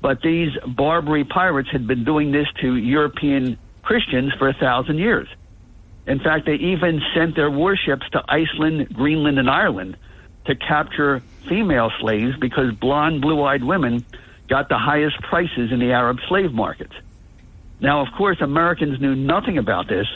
but 0.00 0.20
these 0.22 0.50
Barbary 0.66 1.24
pirates 1.24 1.68
had 1.70 1.86
been 1.86 2.04
doing 2.04 2.32
this 2.32 2.46
to 2.60 2.76
European 2.76 3.58
Christians 3.82 4.32
for 4.38 4.48
a 4.48 4.54
thousand 4.54 4.98
years. 4.98 5.28
In 6.08 6.18
fact, 6.20 6.46
they 6.46 6.54
even 6.54 7.02
sent 7.14 7.36
their 7.36 7.50
warships 7.50 8.08
to 8.12 8.24
Iceland, 8.26 8.88
Greenland, 8.94 9.38
and 9.38 9.48
Ireland 9.48 9.98
to 10.46 10.56
capture 10.56 11.20
female 11.46 11.92
slaves 12.00 12.34
because 12.40 12.72
blonde, 12.72 13.20
blue 13.20 13.42
eyed 13.42 13.62
women 13.62 14.04
got 14.48 14.70
the 14.70 14.78
highest 14.78 15.20
prices 15.20 15.70
in 15.70 15.78
the 15.78 15.92
Arab 15.92 16.18
slave 16.26 16.54
markets. 16.54 16.94
Now, 17.80 18.00
of 18.00 18.08
course, 18.16 18.40
Americans 18.40 18.98
knew 18.98 19.14
nothing 19.14 19.58
about 19.58 19.86
this. 19.86 20.06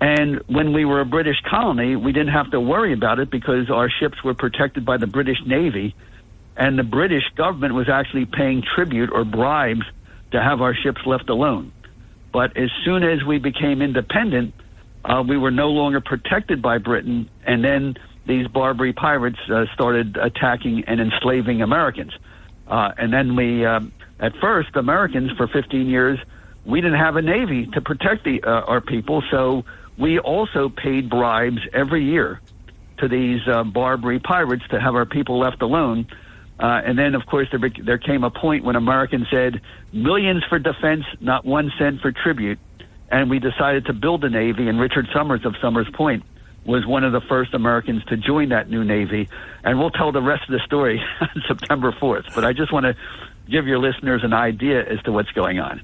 And 0.00 0.42
when 0.46 0.72
we 0.72 0.84
were 0.84 1.00
a 1.00 1.04
British 1.04 1.40
colony, 1.50 1.96
we 1.96 2.12
didn't 2.12 2.32
have 2.32 2.52
to 2.52 2.60
worry 2.60 2.92
about 2.92 3.18
it 3.18 3.28
because 3.28 3.68
our 3.68 3.90
ships 3.90 4.22
were 4.22 4.34
protected 4.34 4.84
by 4.84 4.96
the 4.96 5.08
British 5.08 5.38
Navy. 5.44 5.96
And 6.56 6.78
the 6.78 6.84
British 6.84 7.24
government 7.34 7.74
was 7.74 7.88
actually 7.88 8.26
paying 8.26 8.62
tribute 8.62 9.10
or 9.10 9.24
bribes 9.24 9.86
to 10.30 10.40
have 10.40 10.62
our 10.62 10.74
ships 10.74 11.00
left 11.04 11.28
alone. 11.28 11.72
But 12.32 12.56
as 12.56 12.70
soon 12.84 13.02
as 13.02 13.24
we 13.24 13.38
became 13.38 13.82
independent, 13.82 14.54
uh, 15.06 15.22
we 15.26 15.36
were 15.38 15.52
no 15.52 15.68
longer 15.68 16.00
protected 16.00 16.60
by 16.60 16.78
Britain, 16.78 17.30
and 17.44 17.64
then 17.64 17.94
these 18.26 18.48
Barbary 18.48 18.92
pirates 18.92 19.38
uh, 19.48 19.66
started 19.72 20.16
attacking 20.16 20.84
and 20.86 21.00
enslaving 21.00 21.62
Americans. 21.62 22.12
Uh, 22.66 22.90
and 22.98 23.12
then 23.12 23.36
we, 23.36 23.64
uh, 23.64 23.80
at 24.18 24.36
first, 24.40 24.74
Americans 24.74 25.30
for 25.36 25.46
15 25.46 25.86
years, 25.86 26.18
we 26.64 26.80
didn't 26.80 26.98
have 26.98 27.14
a 27.14 27.22
navy 27.22 27.66
to 27.66 27.80
protect 27.80 28.24
the, 28.24 28.42
uh, 28.42 28.62
our 28.62 28.80
people, 28.80 29.22
so 29.30 29.64
we 29.96 30.18
also 30.18 30.68
paid 30.68 31.08
bribes 31.08 31.60
every 31.72 32.04
year 32.04 32.40
to 32.98 33.06
these 33.06 33.40
uh, 33.46 33.62
Barbary 33.62 34.18
pirates 34.18 34.64
to 34.70 34.80
have 34.80 34.96
our 34.96 35.06
people 35.06 35.38
left 35.38 35.62
alone. 35.62 36.08
Uh, 36.58 36.80
and 36.84 36.98
then, 36.98 37.14
of 37.14 37.24
course, 37.26 37.46
there, 37.52 37.70
there 37.84 37.98
came 37.98 38.24
a 38.24 38.30
point 38.30 38.64
when 38.64 38.74
Americans 38.74 39.28
said 39.30 39.60
millions 39.92 40.42
for 40.48 40.58
defense, 40.58 41.04
not 41.20 41.44
one 41.44 41.70
cent 41.78 42.00
for 42.00 42.10
tribute 42.10 42.58
and 43.10 43.30
we 43.30 43.38
decided 43.38 43.86
to 43.86 43.92
build 43.92 44.24
a 44.24 44.30
Navy, 44.30 44.68
and 44.68 44.80
Richard 44.80 45.06
Somers 45.12 45.44
of 45.44 45.54
Somers 45.60 45.88
Point 45.94 46.24
was 46.64 46.84
one 46.84 47.04
of 47.04 47.12
the 47.12 47.20
first 47.20 47.54
Americans 47.54 48.04
to 48.06 48.16
join 48.16 48.48
that 48.48 48.68
new 48.68 48.84
Navy. 48.84 49.28
And 49.62 49.78
we'll 49.78 49.90
tell 49.90 50.12
the 50.12 50.22
rest 50.22 50.42
of 50.48 50.52
the 50.52 50.60
story 50.66 51.00
on 51.20 51.42
September 51.46 51.92
4th. 51.92 52.34
But 52.34 52.44
I 52.44 52.52
just 52.52 52.72
want 52.72 52.84
to 52.84 52.96
give 53.48 53.66
your 53.66 53.78
listeners 53.78 54.22
an 54.24 54.32
idea 54.32 54.84
as 54.84 55.00
to 55.04 55.12
what's 55.12 55.30
going 55.30 55.60
on. 55.60 55.82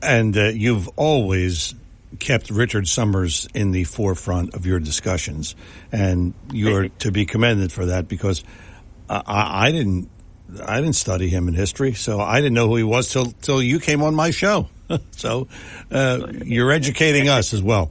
And 0.00 0.36
uh, 0.36 0.44
you've 0.44 0.88
always 0.96 1.74
kept 2.18 2.50
Richard 2.50 2.86
Somers 2.86 3.48
in 3.54 3.72
the 3.72 3.84
forefront 3.84 4.54
of 4.54 4.66
your 4.66 4.78
discussions. 4.78 5.56
And 5.90 6.34
you're 6.52 6.88
to 6.88 7.10
be 7.10 7.26
commended 7.26 7.72
for 7.72 7.86
that 7.86 8.08
because 8.08 8.44
I, 9.08 9.66
I 9.66 9.72
didn't. 9.72 10.08
I 10.66 10.82
didn't 10.82 10.96
study 10.96 11.30
him 11.30 11.48
in 11.48 11.54
history, 11.54 11.94
so 11.94 12.20
I 12.20 12.42
didn't 12.42 12.52
know 12.52 12.68
who 12.68 12.76
he 12.76 12.82
was 12.82 13.10
till 13.10 13.30
till 13.40 13.62
you 13.62 13.80
came 13.80 14.02
on 14.02 14.14
my 14.14 14.30
show. 14.30 14.68
so 15.12 15.48
uh, 15.90 16.28
you're 16.44 16.72
educating 16.72 17.28
us 17.28 17.52
as 17.52 17.62
well. 17.62 17.90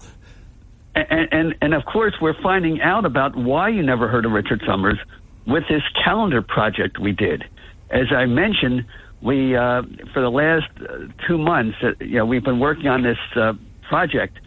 And, 0.93 1.27
and, 1.31 1.55
and 1.61 1.73
of 1.73 1.85
course, 1.85 2.15
we're 2.21 2.39
finding 2.41 2.81
out 2.81 3.05
about 3.05 3.35
why 3.35 3.69
you 3.69 3.81
never 3.81 4.07
heard 4.07 4.25
of 4.25 4.31
Richard 4.31 4.61
Somers 4.65 4.99
with 5.45 5.63
this 5.69 5.83
calendar 6.03 6.41
project 6.41 6.99
we 6.99 7.13
did. 7.13 7.45
As 7.89 8.11
I 8.11 8.25
mentioned, 8.25 8.85
we 9.21 9.55
uh, 9.55 9.83
for 10.13 10.21
the 10.21 10.29
last 10.29 10.69
uh, 10.81 11.07
two 11.27 11.37
months, 11.37 11.77
uh, 11.81 11.91
you 11.99 12.17
know, 12.17 12.25
we've 12.25 12.43
been 12.43 12.59
working 12.59 12.87
on 12.87 13.03
this 13.03 13.17
uh, 13.35 13.53
project 13.87 14.39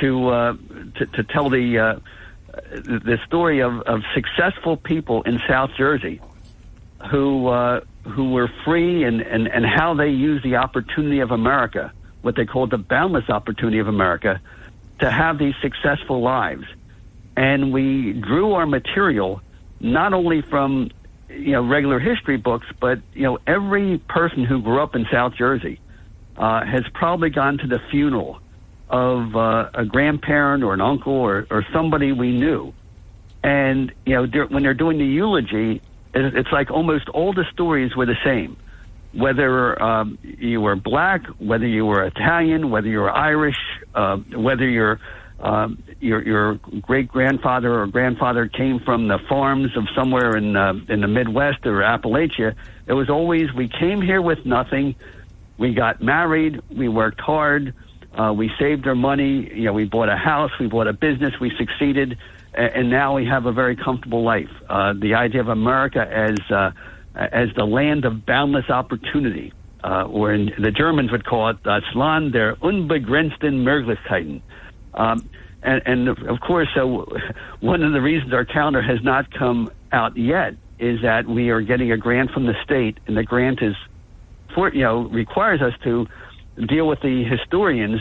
to, 0.00 0.28
uh, 0.28 0.56
to 0.96 1.06
to 1.06 1.24
tell 1.24 1.50
the 1.50 1.78
uh, 1.78 2.00
the 2.70 3.18
story 3.26 3.60
of, 3.60 3.80
of 3.82 4.02
successful 4.14 4.76
people 4.76 5.22
in 5.22 5.40
South 5.48 5.70
Jersey 5.76 6.20
who 7.10 7.48
who 8.04 8.32
were 8.32 8.50
free 8.64 9.04
and, 9.04 9.20
and, 9.20 9.48
and 9.48 9.64
how 9.64 9.94
they 9.94 10.08
used 10.08 10.44
the 10.44 10.56
opportunity 10.56 11.20
of 11.20 11.30
America, 11.30 11.92
what 12.22 12.36
they 12.36 12.44
called 12.44 12.70
the 12.70 12.78
boundless 12.78 13.28
opportunity 13.30 13.78
of 13.78 13.88
America, 13.88 14.40
to 15.00 15.10
have 15.10 15.38
these 15.38 15.54
successful 15.62 16.20
lives. 16.20 16.64
And 17.36 17.72
we 17.72 18.12
drew 18.12 18.52
our 18.52 18.66
material 18.66 19.40
not 19.80 20.12
only 20.12 20.42
from 20.42 20.90
you 21.28 21.52
know 21.52 21.62
regular 21.62 21.98
history 21.98 22.36
books, 22.36 22.66
but 22.80 23.00
you 23.12 23.22
know 23.22 23.38
every 23.46 23.98
person 23.98 24.44
who 24.44 24.62
grew 24.62 24.80
up 24.80 24.94
in 24.94 25.06
South 25.10 25.34
Jersey 25.34 25.80
uh, 26.36 26.64
has 26.64 26.84
probably 26.94 27.30
gone 27.30 27.58
to 27.58 27.66
the 27.66 27.80
funeral 27.90 28.40
of 28.88 29.34
uh, 29.34 29.70
a 29.74 29.84
grandparent 29.84 30.62
or 30.62 30.74
an 30.74 30.80
uncle 30.80 31.14
or, 31.14 31.46
or 31.50 31.66
somebody 31.72 32.12
we 32.12 32.32
knew. 32.32 32.72
And 33.42 33.92
you 34.06 34.14
know 34.14 34.46
when 34.48 34.62
they're 34.62 34.74
doing 34.74 34.98
the 34.98 35.04
eulogy, 35.04 35.82
it's 36.14 36.52
like 36.52 36.70
almost 36.70 37.08
all 37.08 37.32
the 37.32 37.44
stories 37.52 37.96
were 37.96 38.06
the 38.06 38.16
same. 38.24 38.56
Whether 39.12 39.80
um, 39.80 40.18
you 40.22 40.60
were 40.60 40.76
black, 40.76 41.24
whether 41.38 41.66
you 41.66 41.86
were 41.86 42.04
Italian, 42.04 42.70
whether 42.70 42.88
you 42.88 43.00
were 43.00 43.10
Irish, 43.10 43.58
uh, 43.94 44.16
whether 44.16 44.68
your 44.68 45.00
um, 45.40 45.82
your 46.00 46.22
your 46.22 46.54
great 46.80 47.08
grandfather 47.08 47.80
or 47.80 47.86
grandfather 47.86 48.48
came 48.48 48.80
from 48.80 49.08
the 49.08 49.18
farms 49.28 49.76
of 49.76 49.84
somewhere 49.94 50.36
in 50.36 50.56
uh, 50.56 50.74
in 50.88 51.00
the 51.00 51.08
Midwest 51.08 51.66
or 51.66 51.80
Appalachia, 51.80 52.54
it 52.86 52.92
was 52.92 53.08
always 53.08 53.52
we 53.52 53.68
came 53.68 54.00
here 54.00 54.22
with 54.22 54.44
nothing. 54.44 54.96
We 55.58 55.74
got 55.74 56.02
married. 56.02 56.60
We 56.70 56.88
worked 56.88 57.20
hard. 57.20 57.74
Uh, 58.12 58.32
we 58.32 58.50
saved 58.58 58.86
our 58.86 58.94
money. 58.94 59.50
You 59.54 59.64
know, 59.64 59.72
we 59.72 59.84
bought 59.84 60.08
a 60.08 60.16
house. 60.16 60.50
We 60.58 60.66
bought 60.66 60.86
a 60.86 60.92
business. 60.92 61.34
We 61.40 61.52
succeeded 61.56 62.18
and 62.54 62.90
now 62.90 63.16
we 63.16 63.26
have 63.26 63.46
a 63.46 63.52
very 63.52 63.76
comfortable 63.76 64.22
life. 64.22 64.50
Uh, 64.68 64.94
the 64.94 65.14
idea 65.14 65.40
of 65.40 65.48
America 65.48 66.06
as 66.10 66.38
uh, 66.50 66.70
as 67.14 67.48
the 67.56 67.64
land 67.64 68.04
of 68.04 68.26
boundless 68.26 68.70
opportunity, 68.70 69.52
uh, 69.82 70.04
the 70.06 70.72
Germans 70.74 71.10
would 71.10 71.24
call 71.24 71.50
it 71.50 71.58
uh, 71.64 71.80
"Land 71.94 72.32
der 72.32 72.56
unbegrenzten 72.56 73.62
Möglichkeiten." 73.64 74.40
Um, 74.94 75.28
and, 75.62 75.82
and 75.86 76.08
of 76.08 76.40
course, 76.40 76.68
so 76.74 77.06
one 77.60 77.82
of 77.82 77.92
the 77.92 78.00
reasons 78.00 78.32
our 78.32 78.44
calendar 78.44 78.82
has 78.82 79.02
not 79.02 79.32
come 79.32 79.70
out 79.92 80.16
yet 80.16 80.54
is 80.78 81.00
that 81.02 81.26
we 81.26 81.50
are 81.50 81.62
getting 81.62 81.90
a 81.90 81.96
grant 81.96 82.30
from 82.30 82.46
the 82.46 82.54
state, 82.62 82.98
and 83.06 83.16
the 83.16 83.22
grant 83.22 83.62
is, 83.62 83.74
for 84.54 84.72
you 84.72 84.82
know, 84.82 85.04
requires 85.04 85.62
us 85.62 85.72
to 85.84 86.06
deal 86.66 86.86
with 86.86 87.00
the 87.00 87.24
historians, 87.24 88.00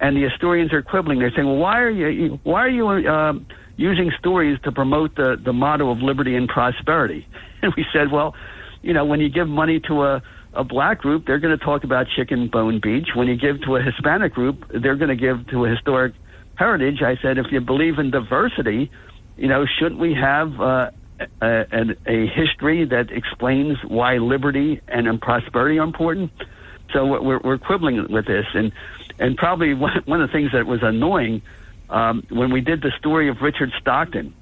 and 0.00 0.16
the 0.16 0.22
historians 0.22 0.72
are 0.72 0.82
quibbling. 0.82 1.20
They're 1.20 1.30
saying, 1.30 1.46
"Well, 1.46 1.56
why 1.56 1.80
are 1.80 1.90
you 1.90 2.40
why 2.42 2.64
are 2.64 2.68
you 2.68 2.88
uh, 2.88 3.34
using 3.76 4.10
stories 4.18 4.58
to 4.64 4.72
promote 4.72 5.16
the 5.16 5.36
the 5.42 5.52
motto 5.52 5.90
of 5.90 5.98
liberty 5.98 6.34
and 6.36 6.48
prosperity?" 6.48 7.26
And 7.62 7.72
we 7.76 7.86
said, 7.94 8.12
"Well, 8.12 8.34
you 8.82 8.92
know, 8.92 9.06
when 9.06 9.20
you 9.20 9.30
give 9.30 9.48
money 9.48 9.80
to 9.88 10.02
a 10.04 10.22
a 10.54 10.64
black 10.64 10.98
group, 10.98 11.26
they're 11.26 11.38
going 11.38 11.56
to 11.56 11.64
talk 11.64 11.84
about 11.84 12.06
Chicken 12.14 12.48
Bone 12.48 12.80
Beach. 12.80 13.08
When 13.14 13.26
you 13.26 13.36
give 13.36 13.60
to 13.62 13.76
a 13.76 13.82
Hispanic 13.82 14.34
group, 14.34 14.64
they're 14.70 14.96
going 14.96 15.08
to 15.08 15.16
give 15.16 15.46
to 15.48 15.64
a 15.64 15.70
historic 15.70 16.14
heritage. 16.56 17.02
I 17.02 17.16
said, 17.20 17.38
if 17.38 17.46
you 17.50 17.60
believe 17.60 17.98
in 17.98 18.10
diversity, 18.10 18.90
you 19.36 19.48
know, 19.48 19.66
shouldn't 19.66 20.00
we 20.00 20.14
have 20.14 20.60
uh, 20.60 20.90
a, 21.42 21.46
a, 21.46 21.96
a 22.06 22.26
history 22.26 22.84
that 22.84 23.10
explains 23.10 23.78
why 23.86 24.18
liberty 24.18 24.80
and 24.88 25.20
prosperity 25.20 25.78
are 25.78 25.84
important? 25.84 26.30
So 26.92 27.06
we're, 27.06 27.40
we're 27.40 27.58
quibbling 27.58 28.12
with 28.12 28.26
this, 28.26 28.46
and 28.54 28.72
and 29.18 29.36
probably 29.36 29.74
one, 29.86 30.02
one 30.04 30.20
of 30.20 30.28
the 30.28 30.32
things 30.32 30.52
that 30.52 30.66
was 30.66 30.82
annoying 30.82 31.42
um, 31.90 32.26
when 32.30 32.52
we 32.52 32.60
did 32.60 32.82
the 32.82 32.92
story 32.98 33.28
of 33.28 33.40
Richard 33.40 33.72
Stockton, 33.80 34.34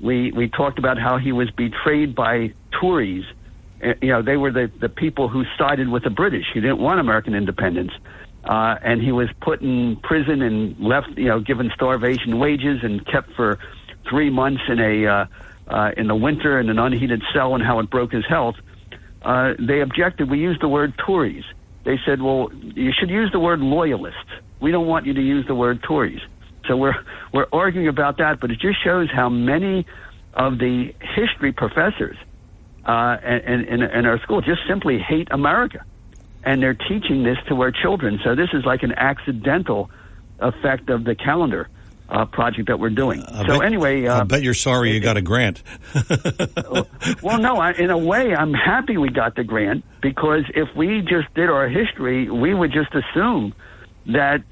we 0.00 0.32
we 0.32 0.48
talked 0.48 0.78
about 0.78 0.98
how 0.98 1.18
he 1.18 1.32
was 1.32 1.50
betrayed 1.50 2.14
by 2.14 2.52
Tories. 2.80 3.24
Uh, 3.82 3.94
you 4.00 4.08
know, 4.08 4.22
they 4.22 4.36
were 4.36 4.50
the 4.50 4.70
the 4.80 4.88
people 4.88 5.28
who 5.28 5.44
sided 5.58 5.88
with 5.88 6.04
the 6.04 6.10
British. 6.10 6.46
He 6.52 6.60
didn't 6.60 6.78
want 6.78 7.00
American 7.00 7.34
independence. 7.34 7.92
Uh, 8.44 8.76
and 8.82 9.00
he 9.00 9.10
was 9.10 9.28
put 9.40 9.62
in 9.62 9.96
prison 9.96 10.42
and 10.42 10.78
left, 10.78 11.08
you 11.16 11.24
know, 11.24 11.40
given 11.40 11.70
starvation 11.74 12.38
wages 12.38 12.80
and 12.82 13.04
kept 13.06 13.32
for 13.32 13.58
three 14.08 14.28
months 14.28 14.60
in 14.68 14.78
a 14.80 15.06
uh, 15.06 15.26
uh, 15.68 15.92
in 15.96 16.08
the 16.08 16.14
winter 16.14 16.60
in 16.60 16.68
an 16.68 16.78
unheated 16.78 17.22
cell, 17.32 17.54
and 17.54 17.64
how 17.64 17.78
it 17.78 17.88
broke 17.88 18.12
his 18.12 18.26
health. 18.26 18.56
Uh, 19.22 19.54
they 19.58 19.80
objected. 19.80 20.30
We 20.30 20.38
used 20.38 20.60
the 20.60 20.68
word 20.68 20.92
Tories. 20.98 21.44
They 21.84 21.98
said, 22.04 22.20
"Well, 22.20 22.50
you 22.52 22.92
should 22.92 23.08
use 23.08 23.32
the 23.32 23.40
word 23.40 23.60
loyalists. 23.60 24.30
We 24.60 24.70
don't 24.70 24.86
want 24.86 25.06
you 25.06 25.14
to 25.14 25.22
use 25.22 25.46
the 25.46 25.54
word 25.54 25.82
Tories." 25.82 26.20
So 26.68 26.76
we're 26.76 26.94
we're 27.32 27.46
arguing 27.52 27.88
about 27.88 28.18
that, 28.18 28.40
but 28.40 28.50
it 28.50 28.58
just 28.60 28.82
shows 28.82 29.08
how 29.10 29.28
many 29.28 29.86
of 30.34 30.58
the 30.58 30.94
history 31.00 31.52
professors 31.52 32.16
uh, 32.84 33.16
in, 33.24 33.64
in, 33.64 33.82
in 33.82 34.06
our 34.06 34.18
school 34.20 34.40
just 34.40 34.60
simply 34.68 34.98
hate 34.98 35.28
America 35.30 35.84
and 36.44 36.62
they're 36.62 36.74
teaching 36.74 37.22
this 37.22 37.38
to 37.48 37.60
our 37.62 37.70
children. 37.70 38.20
So 38.22 38.34
this 38.34 38.50
is 38.52 38.64
like 38.64 38.82
an 38.82 38.92
accidental 38.92 39.90
effect 40.40 40.90
of 40.90 41.04
the 41.04 41.14
calendar 41.14 41.68
uh, 42.08 42.26
project 42.26 42.68
that 42.68 42.78
we're 42.78 42.90
doing. 42.90 43.22
I 43.22 43.46
so 43.46 43.58
bet, 43.58 43.66
anyway, 43.66 44.06
uh, 44.06 44.20
I 44.20 44.24
bet 44.24 44.42
you're 44.42 44.52
sorry 44.52 44.92
you 44.92 45.00
got 45.00 45.16
a 45.16 45.22
grant. 45.22 45.62
well, 47.22 47.38
no, 47.38 47.56
I, 47.56 47.72
in 47.72 47.90
a 47.90 47.98
way, 47.98 48.34
I'm 48.34 48.52
happy 48.52 48.98
we 48.98 49.08
got 49.08 49.36
the 49.36 49.44
grant 49.44 49.84
because 50.02 50.44
if 50.54 50.68
we 50.76 51.00
just 51.00 51.32
did 51.34 51.48
our 51.48 51.68
history, 51.68 52.30
we 52.30 52.52
would 52.52 52.72
just 52.72 52.94
assume 52.94 53.54
that 54.06 54.42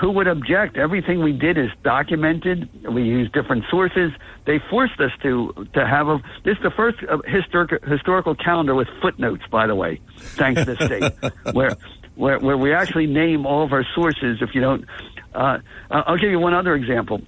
who 0.00 0.10
would 0.12 0.28
object? 0.28 0.76
Everything 0.76 1.22
we 1.22 1.32
did 1.32 1.58
is 1.58 1.70
documented. 1.82 2.68
We 2.88 3.02
use 3.02 3.30
different 3.32 3.64
sources. 3.70 4.12
They 4.46 4.60
forced 4.70 5.00
us 5.00 5.10
to 5.22 5.52
to 5.74 5.86
have 5.86 6.08
a. 6.08 6.22
This 6.44 6.56
is 6.56 6.62
the 6.62 6.70
first 6.70 6.98
uh, 7.08 7.18
historic, 7.26 7.84
historical 7.84 8.34
calendar 8.34 8.74
with 8.74 8.88
footnotes, 9.00 9.42
by 9.50 9.66
the 9.66 9.74
way, 9.74 10.00
thanks 10.16 10.64
to 10.64 10.74
the 10.74 10.86
state, 10.86 11.52
where 11.54 11.76
where 12.14 12.38
where 12.38 12.56
we 12.56 12.72
actually 12.72 13.06
name 13.06 13.44
all 13.44 13.64
of 13.64 13.72
our 13.72 13.84
sources. 13.94 14.38
If 14.40 14.54
you 14.54 14.60
don't, 14.60 14.84
uh, 15.34 15.58
I'll 15.90 16.18
give 16.18 16.30
you 16.30 16.38
one 16.38 16.54
other 16.54 16.74
example. 16.74 17.20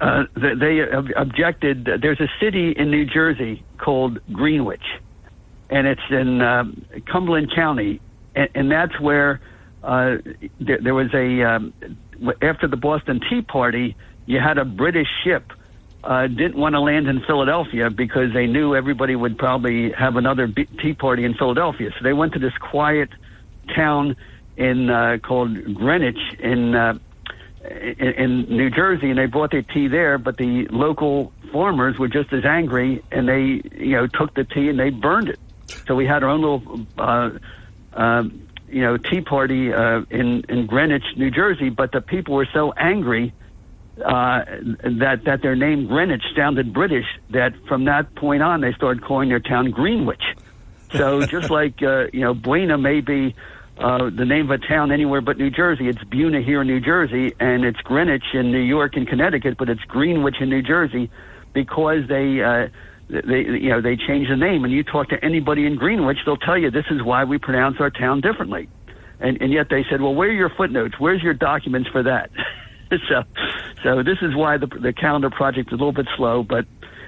Uh, 0.00 0.24
they 0.34 0.80
objected. 1.14 1.88
There's 2.00 2.20
a 2.20 2.28
city 2.40 2.72
in 2.72 2.90
New 2.90 3.04
Jersey 3.04 3.64
called 3.78 4.18
Greenwich, 4.32 4.84
and 5.68 5.86
it's 5.86 6.00
in 6.10 6.40
um, 6.42 6.84
Cumberland 7.10 7.54
County, 7.54 8.00
and, 8.34 8.48
and 8.54 8.70
that's 8.70 8.98
where 9.00 9.40
uh, 9.86 10.16
there, 10.60 10.78
there 10.82 10.94
was 10.94 11.08
a 11.14 11.42
um, 11.42 11.74
after 12.42 12.68
the 12.68 12.76
Boston 12.76 13.20
Tea 13.30 13.42
Party, 13.42 13.96
you 14.26 14.40
had 14.40 14.58
a 14.58 14.64
British 14.64 15.08
ship 15.24 15.52
uh, 16.06 16.28
didn't 16.28 16.56
want 16.56 16.74
to 16.74 16.80
land 16.80 17.08
in 17.08 17.20
Philadelphia 17.26 17.90
because 17.90 18.32
they 18.32 18.46
knew 18.46 18.74
everybody 18.74 19.16
would 19.16 19.36
probably 19.36 19.90
have 19.92 20.16
another 20.16 20.46
B- 20.46 20.68
Tea 20.80 20.94
Party 20.94 21.24
in 21.24 21.34
Philadelphia. 21.34 21.90
So 21.98 22.04
they 22.04 22.12
went 22.12 22.32
to 22.34 22.38
this 22.38 22.52
quiet 22.60 23.10
town 23.74 24.16
in 24.56 24.88
uh, 24.88 25.18
called 25.22 25.74
Greenwich 25.74 26.18
in, 26.38 26.74
uh, 26.74 26.98
in 27.98 28.12
in 28.12 28.56
New 28.56 28.70
Jersey, 28.70 29.10
and 29.10 29.18
they 29.18 29.26
brought 29.26 29.50
their 29.50 29.62
tea 29.62 29.88
there. 29.88 30.16
But 30.16 30.36
the 30.36 30.66
local 30.70 31.32
farmers 31.52 31.98
were 31.98 32.08
just 32.08 32.32
as 32.32 32.44
angry, 32.44 33.02
and 33.10 33.28
they 33.28 33.60
you 33.76 33.96
know 33.96 34.06
took 34.06 34.32
the 34.34 34.44
tea 34.44 34.68
and 34.68 34.78
they 34.78 34.90
burned 34.90 35.28
it. 35.28 35.40
So 35.88 35.94
we 35.96 36.06
had 36.06 36.22
our 36.22 36.28
own 36.28 36.40
little. 36.40 36.86
Uh, 36.96 37.30
uh, 37.92 38.24
you 38.68 38.82
know, 38.82 38.96
Tea 38.96 39.20
Party 39.20 39.72
uh, 39.72 40.02
in 40.10 40.44
in 40.48 40.66
Greenwich, 40.66 41.04
New 41.16 41.30
Jersey, 41.30 41.70
but 41.70 41.92
the 41.92 42.00
people 42.00 42.34
were 42.34 42.48
so 42.52 42.72
angry 42.72 43.32
uh, 44.04 44.44
that 44.84 45.22
that 45.24 45.42
their 45.42 45.56
name 45.56 45.86
Greenwich 45.86 46.22
sounded 46.36 46.72
British 46.72 47.06
that 47.30 47.54
from 47.66 47.84
that 47.84 48.14
point 48.14 48.42
on 48.42 48.60
they 48.60 48.72
started 48.72 49.02
calling 49.02 49.28
their 49.28 49.40
town 49.40 49.70
Greenwich. 49.70 50.22
So 50.92 51.22
just 51.26 51.50
like 51.50 51.82
uh, 51.82 52.06
you 52.12 52.20
know, 52.20 52.34
Buena 52.34 52.78
may 52.78 53.00
be 53.00 53.34
uh, 53.78 54.10
the 54.10 54.24
name 54.24 54.50
of 54.50 54.62
a 54.62 54.66
town 54.66 54.92
anywhere 54.92 55.20
but 55.20 55.38
New 55.38 55.50
Jersey. 55.50 55.88
It's 55.88 56.02
Buena 56.04 56.40
here 56.40 56.62
in 56.62 56.66
New 56.66 56.80
Jersey, 56.80 57.34
and 57.40 57.64
it's 57.64 57.80
Greenwich 57.80 58.34
in 58.34 58.52
New 58.52 58.58
York 58.58 58.96
and 58.96 59.06
Connecticut, 59.06 59.56
but 59.58 59.68
it's 59.68 59.82
Greenwich 59.82 60.36
in 60.40 60.48
New 60.48 60.62
Jersey 60.62 61.10
because 61.52 62.08
they. 62.08 62.42
Uh, 62.42 62.68
they 63.08 63.40
you 63.40 63.70
know 63.70 63.80
they 63.80 63.96
change 63.96 64.28
the 64.28 64.36
name. 64.36 64.64
And 64.64 64.72
you 64.72 64.82
talk 64.82 65.08
to 65.10 65.24
anybody 65.24 65.66
in 65.66 65.76
Greenwich 65.76 66.18
they'll 66.24 66.36
tell 66.36 66.58
you 66.58 66.70
this 66.70 66.86
is 66.90 67.02
why 67.02 67.24
we 67.24 67.38
pronounce 67.38 67.76
our 67.80 67.90
town 67.90 68.20
differently. 68.20 68.68
And 69.20 69.40
and 69.40 69.52
yet 69.52 69.68
they 69.70 69.84
said 69.90 70.00
well 70.00 70.14
where 70.14 70.28
are 70.28 70.32
your 70.32 70.50
footnotes? 70.50 70.94
Where's 70.98 71.22
your 71.22 71.34
documents 71.34 71.88
for 71.90 72.02
that? 72.02 72.30
So 72.88 73.24
so 73.82 74.04
this 74.04 74.18
is 74.22 74.36
why 74.36 74.58
the 74.58 74.68
the 74.68 74.92
calendar 74.92 75.28
project 75.28 75.70
is 75.70 75.72
a 75.72 75.76
little 75.76 75.90
bit 75.90 76.06
slow. 76.16 76.44
But 76.44 76.66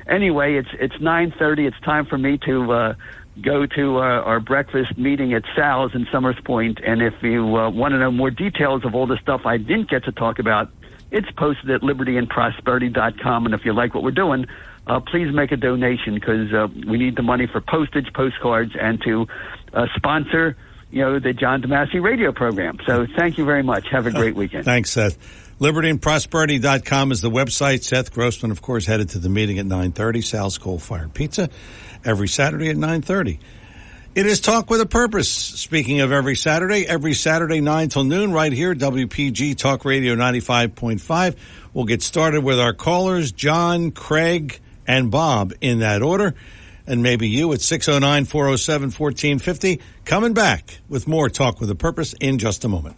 anyway 0.08 0.56
it's 0.56 0.70
it's 0.72 0.96
9:30 0.96 1.68
it's 1.68 1.80
time 1.82 2.04
for 2.04 2.18
me 2.18 2.37
to 2.46 2.72
uh 2.72 2.94
go 3.40 3.64
to 3.64 3.98
uh, 3.98 4.00
our 4.00 4.40
breakfast 4.40 4.98
meeting 4.98 5.32
at 5.34 5.44
Sal's 5.54 5.94
in 5.94 6.04
Somers 6.11 6.34
Point. 6.44 6.80
And 6.84 7.00
if 7.00 7.14
you 7.22 7.56
uh, 7.56 7.70
want 7.70 7.92
to 7.92 7.98
know 8.00 8.11
more 8.11 8.32
details 8.32 8.84
of 8.84 8.96
all 8.96 9.06
the 9.06 9.18
stuff 9.22 9.42
I 9.44 9.56
didn't 9.56 9.88
get 9.88 10.02
to 10.06 10.11
talk 10.11 10.40
about 10.40 10.68
it's 11.11 11.30
posted 11.37 11.70
at 11.70 11.80
libertyandprosperity.com 11.82 13.46
and 13.46 13.54
if 13.54 13.64
you 13.64 13.72
like 13.72 13.94
what 13.94 14.02
we're 14.02 14.11
doing 14.11 14.46
uh, 14.88 15.01
please 15.01 15.33
make 15.33 15.53
a 15.53 15.57
donation 15.57 16.14
because 16.14 16.53
uh, 16.53 16.66
we 16.87 16.98
need 16.98 17.16
the 17.16 17.22
money 17.22 17.46
for 17.46 17.61
postage, 17.61 18.12
postcards, 18.14 18.72
and 18.81 19.01
to 19.03 19.27
uh, 19.74 19.87
sponsor, 19.96 20.57
you 20.90 21.03
know, 21.03 21.18
the 21.18 21.35
John 21.35 21.62
DeMasi 21.62 22.03
radio 22.03 22.33
program. 22.33 22.79
So 22.87 23.07
thank 23.16 23.37
you 23.37 23.44
very 23.44 23.62
much. 23.62 23.87
Have 23.90 24.07
a 24.07 24.11
great 24.11 24.35
weekend. 24.37 24.64
Thanks, 24.64 24.90
Seth. 24.90 25.18
LibertyandProsperity.com 25.61 27.12
is 27.12 27.20
the 27.20 27.31
website. 27.31 27.83
Seth 27.83 28.12
Grossman, 28.12 28.51
of 28.51 28.62
course, 28.62 28.87
headed 28.87 29.11
to 29.11 29.18
the 29.18 29.29
meeting 29.29 29.59
at 29.59 29.66
9.30. 29.66 30.24
Sal's 30.24 30.57
Coal 30.57 30.79
Fire 30.79 31.09
Pizza 31.09 31.51
every 32.05 32.29
Saturday 32.29 32.70
at 32.70 32.77
9.30. 32.77 33.38
It 34.14 34.24
is 34.24 34.40
Talk 34.40 34.70
with 34.70 34.81
a 34.81 34.87
Purpose. 34.87 35.31
Speaking 35.31 36.01
of 36.01 36.12
every 36.12 36.35
Saturday, 36.35 36.87
every 36.87 37.12
Saturday 37.12 37.61
9 37.61 37.88
till 37.88 38.05
noon 38.05 38.33
right 38.33 38.53
here, 38.53 38.74
WPG 38.74 39.57
Talk 39.57 39.85
Radio 39.85 40.14
95.5. 40.14 41.37
We'll 41.74 41.85
get 41.85 42.03
started 42.03 42.42
with 42.42 42.59
our 42.59 42.72
callers, 42.72 43.33
John, 43.33 43.90
Craig, 43.90 44.61
and 44.88 45.11
Bob 45.11 45.53
in 45.61 45.81
that 45.81 46.03
order. 46.03 46.35
And 46.87 47.03
maybe 47.03 47.29
you 47.29 47.53
at 47.53 47.61
609 47.61 48.24
407 48.24 48.87
1450. 48.87 49.81
Coming 50.07 50.33
back 50.33 50.79
with 50.88 51.07
more 51.07 51.29
Talk 51.29 51.61
with 51.61 51.70
a 51.70 51.74
Purpose 51.74 52.14
in 52.14 52.38
just 52.38 52.64
a 52.64 52.68
moment. 52.68 52.96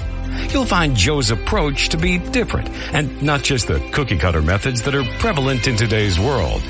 You'll 0.52 0.66
find 0.66 0.96
Joe's 0.96 1.30
approach 1.30 1.90
to 1.90 1.98
be 1.98 2.18
different 2.18 2.70
and 2.94 3.22
not 3.22 3.44
just 3.44 3.68
the 3.68 3.80
cookie 3.92 4.18
cutter 4.18 4.42
methods 4.42 4.82
that 4.84 4.96
are 4.96 5.04
prevalent 5.20 5.68
in 5.68 5.76
today's 5.76 6.20
world. 6.20 6.64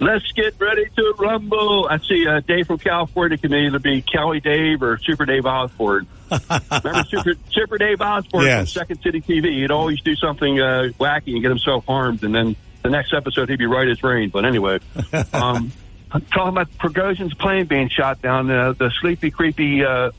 Let's 0.00 0.30
get 0.32 0.54
ready 0.60 0.84
to 0.96 1.14
rumble. 1.18 1.88
I 1.90 1.98
see 1.98 2.26
uh, 2.26 2.40
Dave 2.40 2.68
from 2.68 2.78
California 2.78 3.36
can 3.36 3.52
either 3.52 3.78
be 3.80 4.00
Kelly 4.00 4.40
Dave 4.40 4.82
or 4.82 4.96
Super 4.98 5.26
Dave 5.26 5.44
Osborne. 5.44 6.06
Remember 6.30 7.04
Super, 7.08 7.34
Super 7.50 7.78
Dave 7.78 8.00
Osborne 8.00 8.44
Yes. 8.44 8.72
from 8.72 8.80
Second 8.80 9.02
City 9.02 9.20
TV? 9.20 9.60
He'd 9.60 9.70
always 9.70 10.00
do 10.00 10.14
something 10.14 10.60
uh, 10.60 10.90
wacky 11.00 11.32
and 11.32 11.42
get 11.42 11.48
himself 11.50 11.84
harmed, 11.86 12.22
and 12.22 12.34
then 12.34 12.54
the 12.82 12.90
next 12.90 13.12
episode 13.12 13.48
he'd 13.50 13.58
be 13.58 13.66
right 13.66 13.88
as 13.88 14.02
rain. 14.02 14.30
But 14.30 14.44
anyway, 14.44 14.78
um, 15.32 15.72
I'm 16.10 16.22
talking 16.22 16.48
about 16.48 16.70
Prigozhin's 16.78 17.34
plane 17.34 17.66
being 17.66 17.88
shot 17.88 18.22
down. 18.22 18.46
The 18.48 18.90
sleepy, 19.00 19.30
creepy, 19.30 19.84
uh, 19.84 20.10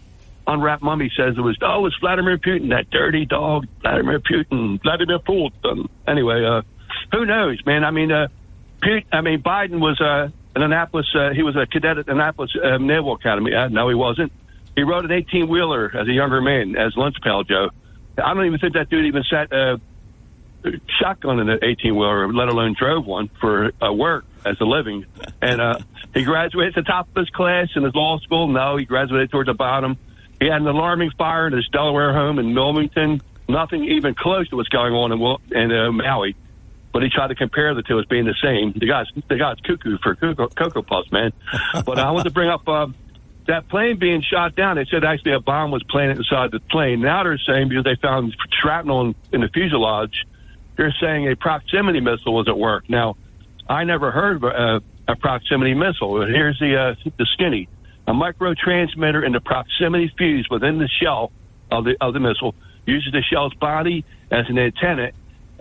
unwrapped 0.49 0.81
mummy 0.81 1.11
says 1.15 1.37
it 1.37 1.41
was 1.41 1.57
oh, 1.61 1.79
it 1.79 1.81
was 1.81 1.97
Vladimir 1.99 2.37
Putin, 2.37 2.69
that 2.69 2.89
dirty 2.89 3.25
dog, 3.25 3.67
Vladimir 3.81 4.19
Putin, 4.19 4.81
Vladimir 4.81 5.19
Putin. 5.19 5.87
Anyway, 6.07 6.43
uh, 6.43 6.61
who 7.11 7.25
knows, 7.25 7.63
man? 7.65 7.83
I 7.83 7.91
mean, 7.91 8.11
uh, 8.11 8.27
Pete, 8.81 9.05
I 9.11 9.21
mean, 9.21 9.41
Biden 9.41 9.79
was 9.79 9.99
uh, 10.01 10.29
an 10.55 10.61
Annapolis. 10.61 11.07
Uh, 11.13 11.31
he 11.33 11.43
was 11.43 11.55
a 11.55 11.65
cadet 11.65 11.99
at 11.99 12.07
Annapolis 12.07 12.51
uh, 12.61 12.77
Naval 12.77 13.13
Academy. 13.13 13.53
Uh, 13.53 13.67
no, 13.67 13.89
he 13.89 13.95
wasn't. 13.95 14.31
He 14.75 14.83
rode 14.83 15.05
an 15.05 15.11
18 15.11 15.47
wheeler 15.47 15.91
as 15.95 16.07
a 16.07 16.11
younger 16.11 16.41
man 16.41 16.75
as 16.75 16.95
lunch 16.95 17.17
pal 17.21 17.43
Joe. 17.43 17.69
I 18.17 18.33
don't 18.33 18.45
even 18.45 18.59
think 18.59 18.73
that 18.73 18.89
dude 18.89 19.05
even 19.05 19.23
sat 19.29 19.51
uh, 19.53 19.77
shotgun 20.99 21.39
in 21.39 21.49
an 21.49 21.59
18 21.61 21.95
wheeler, 21.95 22.31
let 22.33 22.49
alone 22.49 22.75
drove 22.77 23.05
one 23.05 23.29
for 23.39 23.71
uh, 23.81 23.93
work 23.93 24.25
as 24.45 24.59
a 24.59 24.65
living. 24.65 25.05
And 25.41 25.61
uh, 25.61 25.79
he 26.13 26.23
graduated 26.23 26.77
at 26.77 26.85
the 26.85 26.91
top 26.91 27.09
of 27.09 27.15
his 27.15 27.29
class 27.29 27.67
in 27.75 27.83
his 27.83 27.93
law 27.95 28.19
school. 28.19 28.47
No, 28.47 28.77
he 28.77 28.85
graduated 28.85 29.31
towards 29.31 29.47
the 29.47 29.53
bottom. 29.53 29.97
He 30.39 30.47
had 30.47 30.61
an 30.61 30.67
alarming 30.67 31.11
fire 31.17 31.47
in 31.47 31.53
his 31.53 31.67
Delaware 31.67 32.13
home 32.13 32.39
in 32.39 32.53
Wilmington. 32.53 33.21
Nothing 33.47 33.85
even 33.85 34.15
close 34.15 34.47
to 34.49 34.55
what's 34.55 34.69
going 34.69 34.93
on 34.93 35.11
in, 35.11 35.57
in 35.57 35.71
uh, 35.71 35.91
Maui. 35.91 36.35
But 36.93 37.03
he 37.03 37.09
tried 37.09 37.27
to 37.27 37.35
compare 37.35 37.73
the 37.75 37.83
two 37.83 37.99
as 37.99 38.05
being 38.05 38.25
the 38.25 38.35
same. 38.41 38.73
The 38.73 38.87
guy's 38.87 39.05
the 39.27 39.37
guy's 39.37 39.57
cuckoo 39.59 39.97
for 40.01 40.15
Cocoa, 40.15 40.47
Cocoa 40.47 40.81
Puffs, 40.81 41.11
man. 41.11 41.33
but 41.85 41.99
I 41.99 42.11
want 42.11 42.25
to 42.25 42.31
bring 42.31 42.49
up 42.49 42.67
uh, 42.67 42.87
that 43.47 43.67
plane 43.67 43.99
being 43.99 44.21
shot 44.21 44.55
down. 44.55 44.77
They 44.77 44.85
said 44.85 45.03
actually 45.03 45.33
a 45.33 45.39
bomb 45.39 45.71
was 45.71 45.83
planted 45.83 46.17
inside 46.17 46.51
the 46.51 46.59
plane. 46.59 47.01
Now 47.01 47.23
they're 47.23 47.37
saying 47.37 47.69
because 47.69 47.83
they 47.83 47.95
found 48.01 48.35
shrapnel 48.61 49.01
in, 49.01 49.15
in 49.33 49.41
the 49.41 49.49
fuselage, 49.49 50.25
they're 50.77 50.95
saying 51.01 51.27
a 51.27 51.35
proximity 51.35 51.99
missile 51.99 52.33
was 52.33 52.47
at 52.47 52.57
work. 52.57 52.89
Now, 52.89 53.17
I 53.69 53.83
never 53.83 54.09
heard 54.09 54.37
of 54.37 54.43
a, 54.43 54.81
a 55.07 55.15
proximity 55.15 55.75
missile. 55.75 56.25
Here's 56.25 56.57
the 56.59 56.75
uh, 56.75 57.11
the 57.17 57.27
skinny: 57.33 57.69
a 58.07 58.13
micro 58.13 58.55
transmitter 58.55 59.23
in 59.23 59.31
the 59.31 59.39
proximity 59.39 60.11
fuse 60.17 60.47
within 60.49 60.79
the 60.79 60.87
shell 60.87 61.31
of 61.71 61.85
the 61.85 61.95
of 62.01 62.13
the 62.13 62.19
missile 62.19 62.55
uses 62.87 63.11
the 63.11 63.21
shell's 63.21 63.53
body 63.53 64.03
as 64.31 64.45
an 64.49 64.57
antenna 64.57 65.11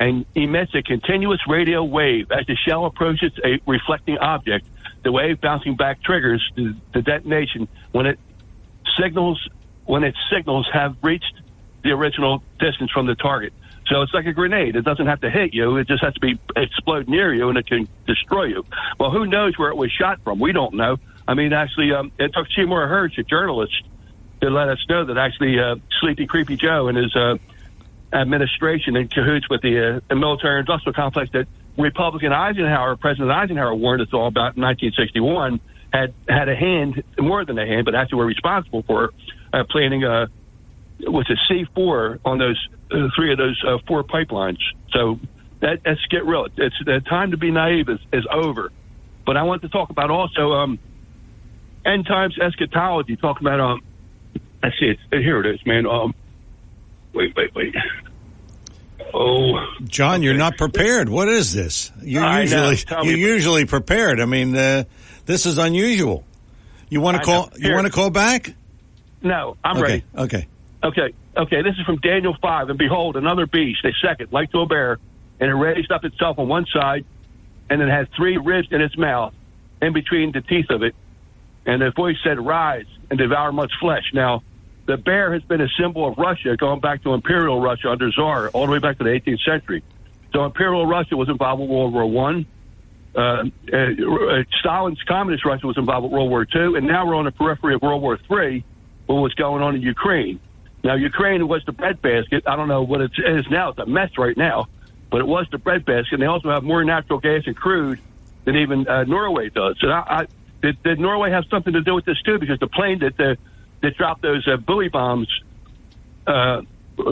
and 0.00 0.24
emits 0.34 0.74
a 0.74 0.82
continuous 0.82 1.40
radio 1.46 1.84
wave 1.84 2.30
as 2.30 2.46
the 2.46 2.56
shell 2.56 2.86
approaches 2.86 3.32
a 3.44 3.60
reflecting 3.66 4.16
object. 4.18 4.66
The 5.04 5.12
wave 5.12 5.40
bouncing 5.40 5.76
back 5.76 6.02
triggers 6.02 6.42
the, 6.56 6.74
the 6.94 7.02
detonation 7.02 7.68
when 7.92 8.06
it 8.06 8.18
signals 8.98 9.46
when 9.84 10.04
its 10.04 10.18
signals 10.32 10.66
have 10.72 10.96
reached 11.02 11.34
the 11.82 11.90
original 11.90 12.42
distance 12.58 12.90
from 12.90 13.06
the 13.06 13.14
target. 13.14 13.52
So 13.88 14.02
it's 14.02 14.12
like 14.12 14.26
a 14.26 14.32
grenade. 14.32 14.76
It 14.76 14.84
doesn't 14.84 15.06
have 15.06 15.20
to 15.22 15.30
hit 15.30 15.54
you. 15.54 15.76
It 15.76 15.88
just 15.88 16.02
has 16.04 16.14
to 16.14 16.20
be 16.20 16.38
explode 16.56 17.08
near 17.08 17.32
you, 17.32 17.48
and 17.48 17.56
it 17.56 17.66
can 17.66 17.88
destroy 18.06 18.44
you. 18.44 18.64
Well, 18.98 19.10
who 19.10 19.26
knows 19.26 19.58
where 19.58 19.70
it 19.70 19.76
was 19.76 19.90
shot 19.90 20.20
from? 20.22 20.38
We 20.38 20.52
don't 20.52 20.74
know. 20.74 20.98
I 21.26 21.34
mean, 21.34 21.52
actually, 21.52 21.92
um, 21.92 22.12
it 22.18 22.32
took 22.34 22.46
Seymour 22.54 22.86
Hersh, 22.86 23.18
a 23.18 23.22
journalist, 23.22 23.82
to 24.40 24.50
let 24.50 24.68
us 24.68 24.78
know 24.88 25.04
that 25.06 25.16
actually 25.16 25.58
uh, 25.58 25.76
Sleepy 26.00 26.26
Creepy 26.26 26.56
Joe 26.56 26.88
and 26.88 26.98
his 26.98 27.14
uh, 27.16 27.36
administration 28.12 28.96
in 28.96 29.08
cahoots 29.08 29.48
with 29.48 29.62
the, 29.62 30.02
uh, 30.10 30.14
military 30.14 30.60
industrial 30.60 30.94
complex 30.94 31.30
that 31.32 31.46
Republican 31.76 32.32
Eisenhower, 32.32 32.96
President 32.96 33.30
Eisenhower 33.30 33.74
warned 33.74 34.02
us 34.02 34.08
all 34.12 34.26
about 34.26 34.56
in 34.56 34.62
1961, 34.62 35.60
had 35.92 36.12
had 36.28 36.48
a 36.48 36.56
hand, 36.56 37.02
more 37.18 37.44
than 37.44 37.58
a 37.58 37.66
hand, 37.66 37.84
but 37.84 37.94
actually 37.94 38.18
were 38.18 38.26
responsible 38.26 38.82
for 38.82 39.12
uh, 39.52 39.64
planning 39.70 40.04
a 40.04 40.28
was 41.00 41.28
a 41.30 41.36
C 41.48 41.66
four 41.74 42.18
on 42.24 42.38
those 42.38 42.68
uh, 42.90 43.08
three 43.14 43.32
of 43.32 43.38
those 43.38 43.62
uh, 43.66 43.78
four 43.86 44.02
pipelines. 44.04 44.58
So 44.92 45.20
that, 45.60 45.80
let's 45.84 46.04
get 46.06 46.24
real. 46.24 46.46
It's 46.56 46.76
the 46.84 47.00
time 47.08 47.30
to 47.32 47.36
be 47.36 47.50
naive 47.50 47.88
is, 47.88 48.00
is 48.12 48.26
over. 48.32 48.72
But 49.26 49.36
I 49.36 49.42
want 49.42 49.62
to 49.62 49.68
talk 49.68 49.90
about 49.90 50.10
also 50.10 50.52
um, 50.52 50.78
end 51.84 52.06
times 52.06 52.38
eschatology. 52.40 53.16
Talk 53.16 53.40
about 53.40 53.60
um, 53.60 53.80
I 54.62 54.70
see 54.78 54.86
it 54.86 54.98
here. 55.10 55.40
It 55.40 55.54
is, 55.54 55.66
man. 55.66 55.86
Um, 55.86 56.14
wait, 57.12 57.36
wait, 57.36 57.54
wait. 57.54 57.74
Oh, 59.14 59.64
John, 59.84 60.22
you're 60.22 60.34
not 60.34 60.58
prepared. 60.58 61.08
What 61.08 61.28
is 61.28 61.52
this? 61.52 61.92
You're 62.02 62.24
I 62.24 62.42
usually 62.42 62.76
you're 63.04 63.16
usually 63.16 63.64
prepared. 63.64 64.20
I 64.20 64.26
mean, 64.26 64.54
uh, 64.56 64.84
this 65.26 65.46
is 65.46 65.58
unusual. 65.58 66.24
You 66.88 67.00
want 67.00 67.18
to 67.18 67.22
call? 67.22 67.50
You 67.56 67.74
want 67.74 67.86
to 67.86 67.92
call 67.92 68.10
back? 68.10 68.54
no, 69.22 69.56
I'm 69.64 69.76
okay. 69.76 69.82
ready. 69.82 70.04
Okay. 70.16 70.48
Okay, 70.82 71.12
okay, 71.36 71.62
this 71.62 71.74
is 71.78 71.84
from 71.84 71.96
Daniel 71.96 72.36
5. 72.40 72.70
And 72.70 72.78
behold, 72.78 73.16
another 73.16 73.46
beast, 73.46 73.84
a 73.84 73.92
second, 74.00 74.32
like 74.32 74.52
to 74.52 74.60
a 74.60 74.66
bear, 74.66 74.98
and 75.40 75.50
it 75.50 75.54
raised 75.54 75.90
up 75.90 76.04
itself 76.04 76.38
on 76.38 76.48
one 76.48 76.66
side, 76.72 77.04
and 77.68 77.82
it 77.82 77.88
had 77.88 78.08
three 78.16 78.36
ribs 78.36 78.68
in 78.70 78.80
its 78.80 78.96
mouth, 78.96 79.34
in 79.82 79.92
between 79.92 80.32
the 80.32 80.40
teeth 80.40 80.70
of 80.70 80.82
it. 80.82 80.94
And 81.66 81.82
the 81.82 81.90
voice 81.90 82.16
said, 82.22 82.38
Rise 82.38 82.86
and 83.10 83.18
devour 83.18 83.52
much 83.52 83.72
flesh. 83.80 84.04
Now, 84.14 84.42
the 84.86 84.96
bear 84.96 85.34
has 85.34 85.42
been 85.42 85.60
a 85.60 85.68
symbol 85.78 86.08
of 86.08 86.16
Russia, 86.16 86.56
going 86.56 86.80
back 86.80 87.02
to 87.02 87.12
Imperial 87.12 87.60
Russia 87.60 87.90
under 87.90 88.10
Tsar, 88.10 88.48
all 88.48 88.66
the 88.66 88.72
way 88.72 88.78
back 88.78 88.98
to 88.98 89.04
the 89.04 89.10
18th 89.10 89.44
century. 89.44 89.82
So 90.32 90.44
Imperial 90.44 90.86
Russia 90.86 91.16
was 91.16 91.28
involved 91.28 91.60
with 91.60 91.70
World 91.70 91.92
War 91.92 92.06
One. 92.06 92.46
Uh, 93.14 93.20
uh, 93.20 93.76
uh, 93.76 94.44
Stalin's 94.60 95.02
communist 95.08 95.44
Russia 95.44 95.66
was 95.66 95.76
involved 95.76 96.04
with 96.04 96.12
World 96.12 96.30
War 96.30 96.44
Two, 96.44 96.76
and 96.76 96.86
now 96.86 97.06
we're 97.06 97.16
on 97.16 97.24
the 97.24 97.32
periphery 97.32 97.74
of 97.74 97.82
World 97.82 98.00
War 98.00 98.18
Three, 98.28 98.64
with 99.06 99.18
what's 99.18 99.34
going 99.34 99.62
on 99.62 99.74
in 99.74 99.82
Ukraine. 99.82 100.40
Now, 100.84 100.94
Ukraine 100.94 101.46
was 101.48 101.62
the 101.66 101.72
breadbasket. 101.72 102.44
I 102.46 102.56
don't 102.56 102.68
know 102.68 102.82
what 102.82 103.00
it 103.00 103.12
is 103.18 103.46
now. 103.50 103.70
It's 103.70 103.78
a 103.78 103.86
mess 103.86 104.10
right 104.16 104.36
now, 104.36 104.66
but 105.10 105.20
it 105.20 105.26
was 105.26 105.46
the 105.50 105.58
breadbasket. 105.58 106.14
And 106.14 106.22
they 106.22 106.26
also 106.26 106.50
have 106.50 106.62
more 106.62 106.84
natural 106.84 107.18
gas 107.18 107.42
and 107.46 107.56
crude 107.56 108.00
than 108.44 108.56
even 108.56 108.86
uh, 108.86 109.04
Norway 109.04 109.50
does. 109.50 109.76
And 109.82 109.92
I, 109.92 110.00
I, 110.08 110.26
did, 110.62 110.82
did 110.82 111.00
Norway 111.00 111.30
have 111.30 111.44
something 111.50 111.72
to 111.72 111.82
do 111.82 111.94
with 111.94 112.04
this 112.04 112.20
too? 112.22 112.38
Because 112.38 112.58
the 112.58 112.68
plane 112.68 113.00
that 113.00 113.20
uh, 113.20 113.34
that 113.82 113.96
dropped 113.96 114.22
those 114.22 114.46
uh, 114.48 114.56
buoy 114.56 114.88
bombs 114.88 115.28
uh, 116.26 116.62
f- 116.98 117.06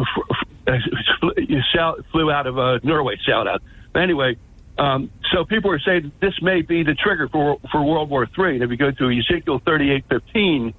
flew 2.13 2.31
out 2.31 2.47
of 2.47 2.59
uh, 2.59 2.79
Norway, 2.83 3.17
sailed 3.25 3.47
out. 3.47 3.63
But 3.93 4.03
anyway, 4.03 4.37
um, 4.79 5.11
so 5.33 5.45
people 5.45 5.71
are 5.71 5.79
saying 5.79 6.13
this 6.21 6.35
may 6.43 6.63
be 6.63 6.83
the 6.83 6.95
trigger 6.95 7.29
for 7.29 7.59
for 7.71 7.83
World 7.85 8.11
War 8.11 8.25
III. 8.25 8.55
And 8.55 8.63
if 8.63 8.71
you 8.71 8.77
go 8.77 8.91
to 8.91 9.11
Ezekiel 9.11 9.61
thirty 9.65 9.91
eight 9.93 10.05
fifteen, 10.09 10.75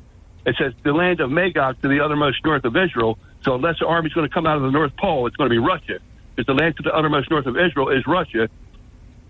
it 0.47 0.55
says 0.57 0.71
the 0.81 0.93
land 0.93 1.19
of 1.19 1.29
Magog 1.29 1.81
to 1.81 1.89
the 1.89 1.99
uttermost 1.99 2.37
north 2.45 2.63
of 2.63 2.75
Israel. 2.75 3.19
So 3.41 3.55
unless 3.55 3.79
the 3.79 3.85
army's 3.85 4.13
going 4.13 4.27
to 4.27 4.33
come 4.33 4.47
out 4.47 4.55
of 4.55 4.63
the 4.63 4.71
North 4.71 4.95
Pole, 4.95 5.27
it's 5.27 5.35
going 5.35 5.49
to 5.49 5.53
be 5.53 5.59
Russia. 5.59 5.99
Because 6.35 6.47
the 6.47 6.53
land 6.53 6.77
to 6.77 6.83
the 6.83 6.95
uttermost 6.95 7.29
north 7.29 7.45
of 7.47 7.57
Israel 7.57 7.89
is 7.89 8.07
Russia. 8.07 8.47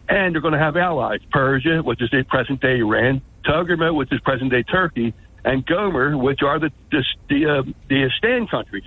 And 0.07 0.35
they're 0.35 0.41
going 0.41 0.53
to 0.53 0.59
have 0.59 0.77
allies, 0.77 1.19
Persia, 1.31 1.81
which 1.81 2.03
is 2.03 2.11
the 2.11 2.23
present 2.23 2.61
day 2.61 2.77
Iran, 2.77 3.23
Togarmah, 3.45 3.95
which 3.95 4.13
is 4.13 4.19
present 4.21 4.51
day 4.51 4.61
Turkey, 4.61 5.15
and 5.43 5.65
Gomer, 5.65 6.15
which 6.15 6.43
are 6.43 6.59
the 6.59 6.71
the 6.91 7.03
the, 7.29 7.45
uh, 7.45 7.63
the 7.89 8.11
stand 8.17 8.51
countries. 8.51 8.85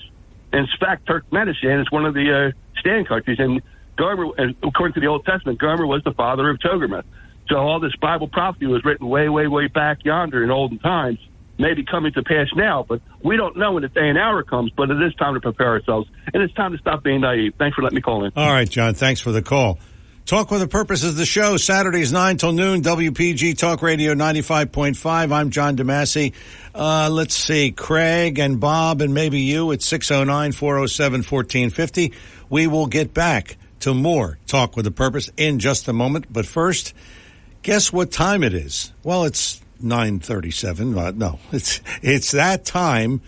In 0.52 0.68
fact, 0.78 1.08
Turkmenistan 1.08 1.80
is 1.82 1.90
one 1.90 2.06
of 2.06 2.14
the 2.14 2.52
uh, 2.54 2.78
stand 2.78 3.08
countries, 3.08 3.38
and 3.40 3.60
Gomer, 3.96 4.26
according 4.62 4.94
to 4.94 5.00
the 5.00 5.08
Old 5.08 5.24
Testament, 5.24 5.58
Gomer 5.58 5.86
was 5.86 6.02
the 6.04 6.12
father 6.12 6.48
of 6.48 6.58
Togarmah. 6.58 7.02
So 7.48 7.56
all 7.56 7.80
this 7.80 7.96
Bible 7.96 8.28
prophecy 8.28 8.66
was 8.66 8.84
written 8.84 9.08
way, 9.08 9.28
way, 9.28 9.48
way 9.48 9.66
back 9.66 10.04
yonder 10.04 10.44
in 10.44 10.50
olden 10.50 10.78
times, 10.78 11.18
maybe 11.60 11.84
coming 11.84 12.12
to 12.14 12.22
pass 12.22 12.46
now, 12.56 12.86
but 12.88 13.02
we 13.22 13.36
don't 13.36 13.54
know 13.56 13.72
when 13.72 13.82
the 13.82 13.88
day 13.88 14.08
and 14.08 14.16
hour 14.18 14.42
comes, 14.42 14.72
but 14.76 14.90
it 14.90 15.00
is 15.02 15.14
time 15.14 15.34
to 15.34 15.40
prepare 15.40 15.68
ourselves. 15.68 16.08
And 16.32 16.42
it's 16.42 16.54
time 16.54 16.72
to 16.72 16.78
stop 16.78 17.04
being 17.04 17.20
naive. 17.20 17.52
Thanks 17.58 17.76
for 17.76 17.82
letting 17.82 17.96
me 17.96 18.02
call 18.02 18.24
in. 18.24 18.32
All 18.34 18.50
right, 18.50 18.68
John. 18.68 18.94
Thanks 18.94 19.20
for 19.20 19.30
the 19.32 19.42
call. 19.42 19.78
Talk 20.26 20.50
with 20.52 20.62
a 20.62 20.68
Purpose 20.68 21.02
is 21.02 21.16
the 21.16 21.26
show. 21.26 21.56
Saturdays 21.56 22.12
9 22.12 22.36
till 22.36 22.52
noon, 22.52 22.82
WPG 22.82 23.58
Talk 23.58 23.82
Radio 23.82 24.14
95.5. 24.14 25.32
I'm 25.32 25.50
John 25.50 25.76
DeMasi. 25.76 26.34
Uh, 26.72 27.08
let's 27.10 27.34
see, 27.34 27.72
Craig 27.72 28.38
and 28.38 28.60
Bob 28.60 29.00
and 29.00 29.12
maybe 29.12 29.40
you 29.40 29.72
at 29.72 29.80
609-407-1450. 29.80 32.14
We 32.48 32.68
will 32.68 32.86
get 32.86 33.12
back 33.12 33.56
to 33.80 33.92
more 33.92 34.38
Talk 34.46 34.76
with 34.76 34.86
a 34.86 34.92
Purpose 34.92 35.30
in 35.36 35.58
just 35.58 35.88
a 35.88 35.92
moment. 35.92 36.32
But 36.32 36.46
first, 36.46 36.94
guess 37.62 37.92
what 37.92 38.12
time 38.12 38.44
it 38.44 38.54
is? 38.54 38.92
Well, 39.02 39.24
it's 39.24 39.60
937. 39.82 40.96
Uh, 40.96 41.10
no, 41.12 41.38
it's, 41.52 41.80
it's 42.02 42.32
that 42.32 42.64
time 42.64 43.20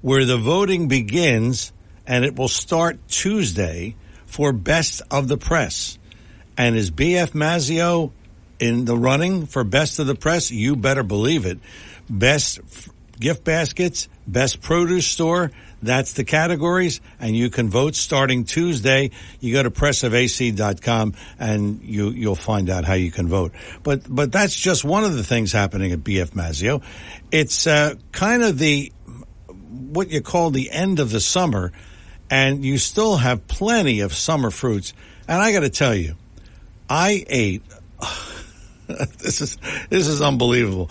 where 0.00 0.24
the 0.24 0.36
voting 0.36 0.88
begins 0.88 1.72
and 2.06 2.24
it 2.24 2.36
will 2.36 2.48
start 2.48 2.98
Tuesday 3.08 3.96
for 4.26 4.52
Best 4.52 5.02
of 5.10 5.28
the 5.28 5.36
Press. 5.36 5.98
And 6.56 6.76
is 6.76 6.90
BF 6.90 7.30
Mazzeo 7.32 8.12
in 8.58 8.84
the 8.84 8.96
running 8.96 9.46
for 9.46 9.64
Best 9.64 9.98
of 9.98 10.06
the 10.06 10.14
Press? 10.14 10.50
You 10.50 10.76
better 10.76 11.02
believe 11.02 11.46
it. 11.46 11.58
Best 12.08 12.60
gift 13.18 13.44
baskets, 13.44 14.08
best 14.26 14.60
produce 14.60 15.06
store. 15.06 15.50
That's 15.84 16.14
the 16.14 16.24
categories, 16.24 17.00
and 17.20 17.36
you 17.36 17.50
can 17.50 17.68
vote 17.68 17.94
starting 17.94 18.44
Tuesday. 18.44 19.10
You 19.40 19.52
go 19.52 19.62
to 19.62 19.70
pressofac.com 19.70 21.14
and 21.38 21.82
you, 21.82 22.08
you'll 22.10 22.34
find 22.34 22.70
out 22.70 22.84
how 22.84 22.94
you 22.94 23.10
can 23.10 23.28
vote. 23.28 23.52
But, 23.82 24.02
but 24.08 24.32
that's 24.32 24.58
just 24.58 24.84
one 24.84 25.04
of 25.04 25.14
the 25.14 25.22
things 25.22 25.52
happening 25.52 25.92
at 25.92 26.00
BF 26.00 26.30
Mazzeo. 26.30 26.82
It's, 27.30 27.66
uh, 27.66 27.96
kind 28.12 28.42
of 28.42 28.58
the, 28.58 28.92
what 29.68 30.10
you 30.10 30.22
call 30.22 30.50
the 30.50 30.70
end 30.70 31.00
of 31.00 31.10
the 31.10 31.20
summer, 31.20 31.72
and 32.30 32.64
you 32.64 32.78
still 32.78 33.16
have 33.16 33.46
plenty 33.46 34.00
of 34.00 34.14
summer 34.14 34.50
fruits. 34.50 34.94
And 35.28 35.40
I 35.40 35.52
got 35.52 35.60
to 35.60 35.70
tell 35.70 35.94
you, 35.94 36.16
I 36.88 37.24
ate, 37.28 37.62
this 38.86 39.42
is, 39.42 39.58
this 39.90 40.08
is 40.08 40.22
unbelievable. 40.22 40.90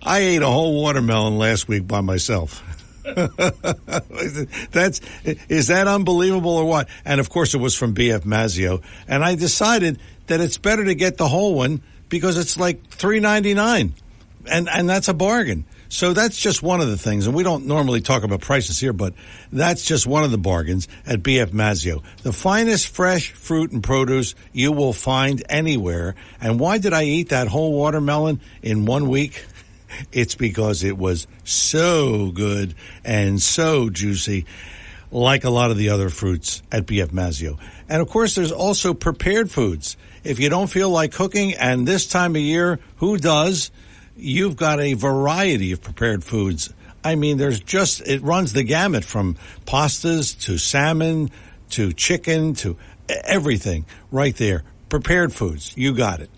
I 0.00 0.20
ate 0.20 0.42
a 0.42 0.48
whole 0.48 0.80
watermelon 0.80 1.38
last 1.38 1.66
week 1.66 1.86
by 1.86 2.00
myself. 2.02 2.62
That's 4.70 5.00
is 5.24 5.68
that 5.68 5.86
unbelievable 5.86 6.50
or 6.50 6.64
what? 6.64 6.88
And 7.04 7.20
of 7.20 7.30
course, 7.30 7.54
it 7.54 7.58
was 7.58 7.74
from 7.74 7.94
BF 7.94 8.20
Mazzeo, 8.20 8.82
and 9.06 9.24
I 9.24 9.34
decided 9.34 9.98
that 10.26 10.40
it's 10.40 10.58
better 10.58 10.84
to 10.84 10.94
get 10.94 11.16
the 11.16 11.28
whole 11.28 11.54
one 11.54 11.82
because 12.08 12.38
it's 12.38 12.58
like 12.58 12.88
three 12.88 13.20
ninety 13.20 13.54
nine, 13.54 13.94
and 14.50 14.68
and 14.68 14.88
that's 14.88 15.08
a 15.08 15.14
bargain. 15.14 15.64
So 15.90 16.12
that's 16.12 16.36
just 16.36 16.62
one 16.62 16.82
of 16.82 16.88
the 16.88 16.98
things, 16.98 17.26
and 17.26 17.34
we 17.34 17.42
don't 17.42 17.64
normally 17.64 18.02
talk 18.02 18.22
about 18.22 18.42
prices 18.42 18.78
here, 18.78 18.92
but 18.92 19.14
that's 19.50 19.82
just 19.86 20.06
one 20.06 20.22
of 20.22 20.30
the 20.30 20.36
bargains 20.36 20.86
at 21.06 21.22
BF 21.22 21.46
Mazzeo. 21.52 22.02
The 22.22 22.32
finest 22.32 22.88
fresh 22.88 23.32
fruit 23.32 23.72
and 23.72 23.82
produce 23.82 24.34
you 24.52 24.72
will 24.72 24.92
find 24.92 25.42
anywhere. 25.48 26.14
And 26.42 26.60
why 26.60 26.76
did 26.76 26.92
I 26.92 27.04
eat 27.04 27.30
that 27.30 27.48
whole 27.48 27.72
watermelon 27.72 28.40
in 28.62 28.84
one 28.84 29.08
week? 29.08 29.46
It's 30.12 30.34
because 30.34 30.84
it 30.84 30.96
was 30.96 31.26
so 31.44 32.30
good 32.30 32.74
and 33.04 33.40
so 33.40 33.90
juicy, 33.90 34.46
like 35.10 35.44
a 35.44 35.50
lot 35.50 35.70
of 35.70 35.76
the 35.76 35.90
other 35.90 36.10
fruits 36.10 36.62
at 36.70 36.86
BF 36.86 37.08
Mazzeo. 37.08 37.58
And 37.88 38.02
of 38.02 38.08
course, 38.08 38.34
there's 38.34 38.52
also 38.52 38.94
prepared 38.94 39.50
foods. 39.50 39.96
If 40.24 40.38
you 40.40 40.50
don't 40.50 40.68
feel 40.68 40.90
like 40.90 41.12
cooking, 41.12 41.54
and 41.54 41.86
this 41.86 42.06
time 42.06 42.36
of 42.36 42.42
year, 42.42 42.80
who 42.96 43.16
does? 43.16 43.70
You've 44.16 44.56
got 44.56 44.80
a 44.80 44.94
variety 44.94 45.72
of 45.72 45.80
prepared 45.80 46.24
foods. 46.24 46.72
I 47.04 47.14
mean, 47.14 47.38
there's 47.38 47.60
just, 47.60 48.00
it 48.06 48.22
runs 48.22 48.52
the 48.52 48.64
gamut 48.64 49.04
from 49.04 49.36
pastas 49.64 50.38
to 50.42 50.58
salmon 50.58 51.30
to 51.70 51.92
chicken 51.92 52.54
to 52.54 52.76
everything 53.08 53.86
right 54.10 54.36
there. 54.36 54.64
Prepared 54.88 55.32
foods. 55.32 55.72
You 55.76 55.94
got 55.94 56.20
it. 56.20 56.30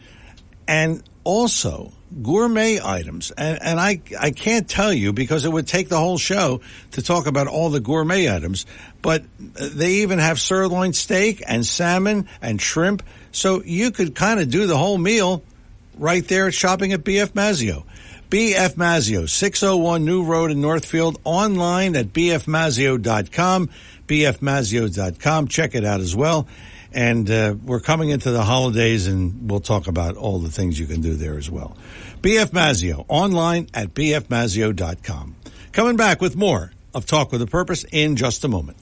And 0.69 1.03
also, 1.25 1.93
gourmet 2.23 2.81
items. 2.83 3.31
And, 3.31 3.59
and 3.63 3.81
I, 3.81 4.01
I 4.19 4.31
can't 4.31 4.69
tell 4.69 4.93
you 4.93 5.13
because 5.13 5.45
it 5.45 5.53
would 5.53 5.67
take 5.67 5.89
the 5.89 5.99
whole 5.99 6.19
show 6.19 6.61
to 6.93 7.03
talk 7.03 7.27
about 7.27 7.47
all 7.47 7.71
the 7.71 7.81
gourmet 7.81 8.35
items, 8.35 8.67
but 9.03 9.25
they 9.39 9.95
even 9.95 10.19
have 10.19 10.41
sirloin 10.41 10.93
steak 10.93 11.43
and 11.47 11.65
salmon 11.65 12.29
and 12.43 12.61
shrimp. 12.61 13.03
So 13.33 13.63
you 13.63 13.91
could 13.91 14.15
kind 14.15 14.41
of 14.41 14.51
do 14.51 14.67
the 14.67 14.77
whole 14.77 14.99
meal 14.99 15.43
right 15.97 16.27
there 16.27 16.49
at 16.49 16.55
shopping 16.55 16.93
at 16.93 17.05
BF 17.05 17.29
Mazzeo. 17.29 17.85
BF 18.31 18.75
Mazzeo, 18.75 19.29
601 19.29 20.05
New 20.05 20.23
Road 20.23 20.53
in 20.53 20.61
Northfield, 20.61 21.21
online 21.25 21.97
at 21.97 22.13
bfmazzeo.com, 22.13 23.71
bfmazzeo.com. 24.07 25.49
Check 25.49 25.75
it 25.75 25.85
out 25.85 26.01
as 26.01 26.15
well. 26.15 26.47
And 26.93 27.31
uh, 27.31 27.55
we're 27.65 27.81
coming 27.81 28.11
into 28.11 28.31
the 28.31 28.43
holidays, 28.43 29.07
and 29.07 29.51
we'll 29.51 29.61
talk 29.61 29.87
about 29.87 30.17
all 30.17 30.39
the 30.39 30.51
things 30.51 30.79
you 30.79 30.87
can 30.87 31.01
do 31.01 31.15
there 31.15 31.39
as 31.39 31.51
well. 31.51 31.77
BF 32.21 32.47
Mazzeo, 32.47 33.05
online 33.09 33.69
at 33.75 33.95
bfmazzeo.com. 33.95 35.37
Coming 35.73 35.97
back 35.97 36.21
with 36.21 36.37
more 36.37 36.73
of 36.93 37.07
Talk 37.07 37.31
with 37.33 37.41
a 37.43 37.47
Purpose 37.47 37.85
in 37.93 38.17
just 38.17 38.45
a 38.45 38.49
moment. 38.49 38.77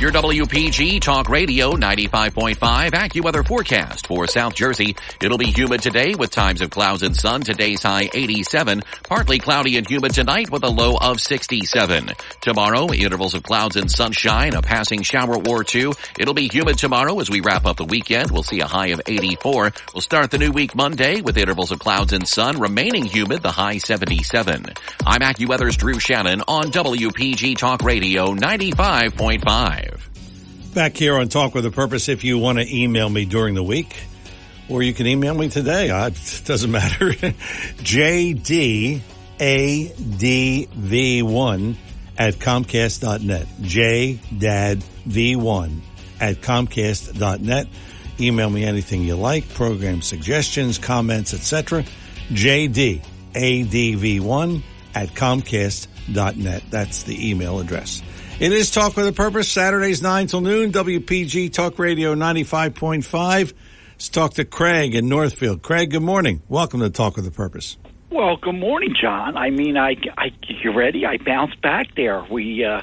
Your 0.00 0.10
WPG 0.12 0.98
Talk 1.02 1.28
Radio 1.28 1.72
95.5 1.72 2.56
AccuWeather 2.92 3.46
forecast 3.46 4.06
for 4.06 4.26
South 4.26 4.54
Jersey. 4.54 4.96
It'll 5.22 5.36
be 5.36 5.50
humid 5.50 5.82
today 5.82 6.14
with 6.18 6.30
times 6.30 6.62
of 6.62 6.70
clouds 6.70 7.02
and 7.02 7.14
sun. 7.14 7.42
Today's 7.42 7.82
high 7.82 8.08
87. 8.14 8.82
Partly 9.06 9.38
cloudy 9.38 9.76
and 9.76 9.86
humid 9.86 10.14
tonight 10.14 10.50
with 10.50 10.64
a 10.64 10.70
low 10.70 10.96
of 10.96 11.20
67. 11.20 12.12
Tomorrow, 12.40 12.90
intervals 12.94 13.34
of 13.34 13.42
clouds 13.42 13.76
and 13.76 13.90
sunshine, 13.90 14.54
a 14.54 14.62
passing 14.62 15.02
shower 15.02 15.36
or 15.46 15.64
two. 15.64 15.92
It'll 16.18 16.32
be 16.32 16.48
humid 16.48 16.78
tomorrow 16.78 17.20
as 17.20 17.28
we 17.28 17.42
wrap 17.42 17.66
up 17.66 17.76
the 17.76 17.84
weekend. 17.84 18.30
We'll 18.30 18.42
see 18.42 18.60
a 18.60 18.66
high 18.66 18.88
of 18.88 19.02
84. 19.06 19.70
We'll 19.92 20.00
start 20.00 20.30
the 20.30 20.38
new 20.38 20.50
week 20.50 20.74
Monday 20.74 21.20
with 21.20 21.36
intervals 21.36 21.72
of 21.72 21.78
clouds 21.78 22.14
and 22.14 22.26
sun, 22.26 22.58
remaining 22.58 23.04
humid, 23.04 23.42
the 23.42 23.52
high 23.52 23.76
77. 23.76 24.64
I'm 25.04 25.20
AccuWeather's 25.20 25.76
Drew 25.76 25.98
Shannon 25.98 26.40
on 26.48 26.72
WPG 26.72 27.58
Talk 27.58 27.82
Radio 27.82 28.28
95.5. 28.28 29.89
Back 30.74 30.96
here 30.96 31.16
on 31.16 31.28
Talk 31.28 31.54
with 31.56 31.66
a 31.66 31.70
Purpose, 31.72 32.08
if 32.08 32.22
you 32.22 32.38
want 32.38 32.58
to 32.58 32.76
email 32.76 33.10
me 33.10 33.24
during 33.24 33.54
the 33.56 33.62
week, 33.62 34.04
or 34.68 34.84
you 34.84 34.94
can 34.94 35.08
email 35.08 35.34
me 35.34 35.48
today, 35.48 35.88
it 35.90 36.42
doesn't 36.44 36.70
matter. 36.70 37.10
JDADV1 37.10 39.02
at 42.16 42.34
Comcast.net. 42.34 43.46
JDADV1 43.62 44.80
at 46.20 46.36
Comcast.net. 46.36 47.66
Email 48.20 48.50
me 48.50 48.64
anything 48.64 49.02
you 49.02 49.16
like, 49.16 49.52
program 49.54 50.02
suggestions, 50.02 50.78
comments, 50.78 51.34
etc. 51.34 51.82
JDADV1 52.28 53.02
at 54.94 55.08
Comcast.net. 55.08 56.62
That's 56.70 57.02
the 57.02 57.30
email 57.30 57.58
address. 57.58 58.02
It 58.40 58.52
is 58.52 58.70
Talk 58.70 58.96
with 58.96 59.06
a 59.06 59.12
Purpose, 59.12 59.52
Saturdays 59.52 60.00
9 60.00 60.28
till 60.28 60.40
noon, 60.40 60.72
WPG 60.72 61.52
Talk 61.52 61.78
Radio 61.78 62.14
95.5. 62.14 63.52
Let's 63.92 64.08
talk 64.08 64.32
to 64.34 64.46
Craig 64.46 64.94
in 64.94 65.10
Northfield. 65.10 65.60
Craig, 65.60 65.90
good 65.90 66.00
morning. 66.00 66.40
Welcome 66.48 66.80
to 66.80 66.88
Talk 66.88 67.16
with 67.16 67.26
a 67.26 67.30
Purpose. 67.30 67.76
Well, 68.08 68.38
good 68.38 68.54
morning, 68.54 68.94
John. 68.98 69.36
I 69.36 69.50
mean, 69.50 69.76
I, 69.76 69.94
I 70.16 70.32
you 70.48 70.72
ready? 70.72 71.04
I 71.04 71.18
bounced 71.18 71.60
back 71.60 71.94
there. 71.96 72.24
We, 72.30 72.64
uh, 72.64 72.80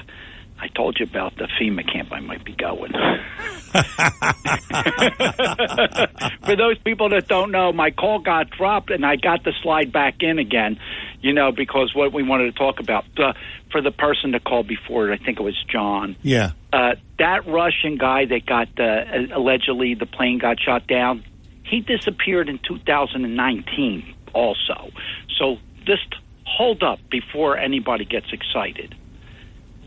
I 0.60 0.68
told 0.68 0.98
you 0.98 1.06
about 1.06 1.36
the 1.36 1.48
FEMA 1.60 1.90
camp. 1.90 2.10
I 2.12 2.20
might 2.20 2.44
be 2.44 2.52
going. 2.52 2.92
For 6.44 6.56
those 6.56 6.78
people 6.78 7.10
that 7.10 7.28
don't 7.28 7.50
know, 7.50 7.72
my 7.72 7.90
call 7.90 8.20
got 8.20 8.50
dropped, 8.50 8.90
and 8.90 9.04
I 9.04 9.16
got 9.16 9.44
the 9.44 9.52
slide 9.62 9.92
back 9.92 10.16
in 10.20 10.38
again. 10.38 10.78
You 11.20 11.32
know, 11.32 11.52
because 11.52 11.94
what 11.94 12.12
we 12.12 12.22
wanted 12.22 12.52
to 12.52 12.58
talk 12.58 12.80
about 12.80 13.04
uh, 13.18 13.32
for 13.70 13.82
the 13.82 13.90
person 13.90 14.32
to 14.32 14.40
call 14.40 14.62
before, 14.62 15.12
I 15.12 15.18
think 15.18 15.38
it 15.38 15.42
was 15.42 15.56
John. 15.70 16.16
Yeah. 16.22 16.52
Uh, 16.72 16.94
that 17.18 17.46
Russian 17.46 17.96
guy 17.96 18.24
that 18.26 18.46
got 18.46 18.68
uh, 18.78 19.34
allegedly 19.34 19.94
the 19.94 20.06
plane 20.06 20.38
got 20.38 20.58
shot 20.60 20.86
down. 20.86 21.24
He 21.64 21.80
disappeared 21.80 22.48
in 22.48 22.58
2019 22.66 24.14
also. 24.32 24.90
So 25.38 25.56
just 25.84 26.14
hold 26.44 26.82
up 26.82 26.98
before 27.10 27.56
anybody 27.56 28.04
gets 28.04 28.26
excited. 28.32 28.94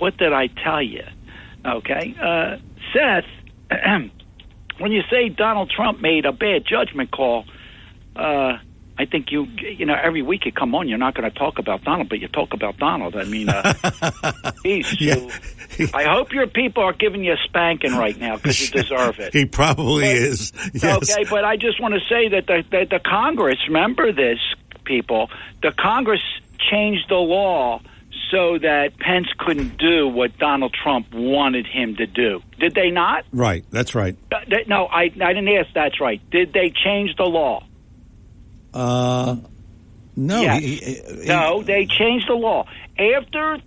What 0.02 0.18
did 0.18 0.34
I 0.34 0.48
tell 0.48 0.82
you? 0.82 1.04
Okay, 1.64 2.16
uh, 2.20 2.58
Seth. 2.92 3.26
when 4.80 4.92
you 4.92 5.02
say 5.12 5.30
Donald 5.30 5.70
Trump 5.70 6.02
made 6.02 6.26
a 6.26 6.32
bad 6.32 6.64
judgment 6.66 7.12
call, 7.12 7.46
uh, 8.16 8.54
I 8.98 9.06
think 9.06 9.32
you 9.32 9.44
you 9.44 9.86
know 9.86 9.94
every 9.94 10.24
week 10.24 10.48
you 10.48 10.52
come 10.52 10.74
on, 10.74 10.88
you're 10.90 10.98
not 10.98 11.14
going 11.14 11.30
to 11.32 11.38
talk 11.38 11.60
about 11.60 11.84
Donald, 11.84 12.10
but 12.10 12.18
you 12.20 12.28
talk 12.30 12.54
about 12.54 12.78
Donald. 12.80 13.16
I 13.16 13.26
mean, 13.26 13.48
uh, 13.50 13.74
geez, 14.64 15.00
Yeah. 15.00 15.18
you- 15.78 15.88
I 15.94 16.06
hope 16.06 16.34
your 16.34 16.48
people 16.48 16.82
are 16.82 16.94
giving 16.94 17.24
you 17.24 17.34
a 17.34 17.38
spanking 17.46 17.94
right 17.96 18.18
now 18.20 18.38
because 18.38 18.60
you 18.60 18.68
deserve 18.82 19.20
it. 19.20 19.34
He 19.34 19.46
probably 19.46 20.06
But- 20.06 20.16
is. 20.16 20.52
Yes. 20.74 21.12
Okay, 21.16 21.26
but 21.30 21.46
I 21.46 21.58
just 21.58 21.80
want 21.80 21.94
to 21.94 22.00
say 22.10 22.28
that 22.30 22.48
the, 22.48 22.64
that 22.72 22.90
the 22.90 23.00
Congress, 23.00 23.58
remember 23.68 24.12
this, 24.12 24.40
people, 24.84 25.30
the 25.62 25.72
Congress 25.72 26.22
changed 26.72 27.06
the 27.10 27.16
law 27.16 27.82
so 28.32 28.58
that 28.58 28.98
Pence 28.98 29.28
couldn't 29.38 29.78
do 29.78 30.08
what 30.08 30.38
Donald 30.38 30.74
Trump 30.74 31.08
wanted 31.14 31.68
him 31.68 31.96
to 31.98 32.08
do. 32.08 32.42
Did 32.60 32.74
they 32.74 32.90
not? 32.90 33.26
Right. 33.34 33.64
That's 33.70 33.94
right. 33.94 34.16
Uh, 34.32 34.40
No, 34.68 34.86
I, 34.88 35.04
I 35.04 35.34
didn't 35.34 35.50
ask. 35.50 35.70
That's 35.76 36.00
right. 36.00 36.22
Did 36.32 36.54
they 36.54 36.72
change 36.84 37.16
the 37.18 37.26
law? 37.26 37.64
Uh, 38.74 39.36
no. 40.16 40.42
Yes. 40.42 40.62
he- 40.64 40.76
he- 40.78 41.28
No, 41.28 41.62
they 41.64 41.86
changed 41.86 42.28
the 42.30 42.34
law 42.36 42.66
after 42.98 43.58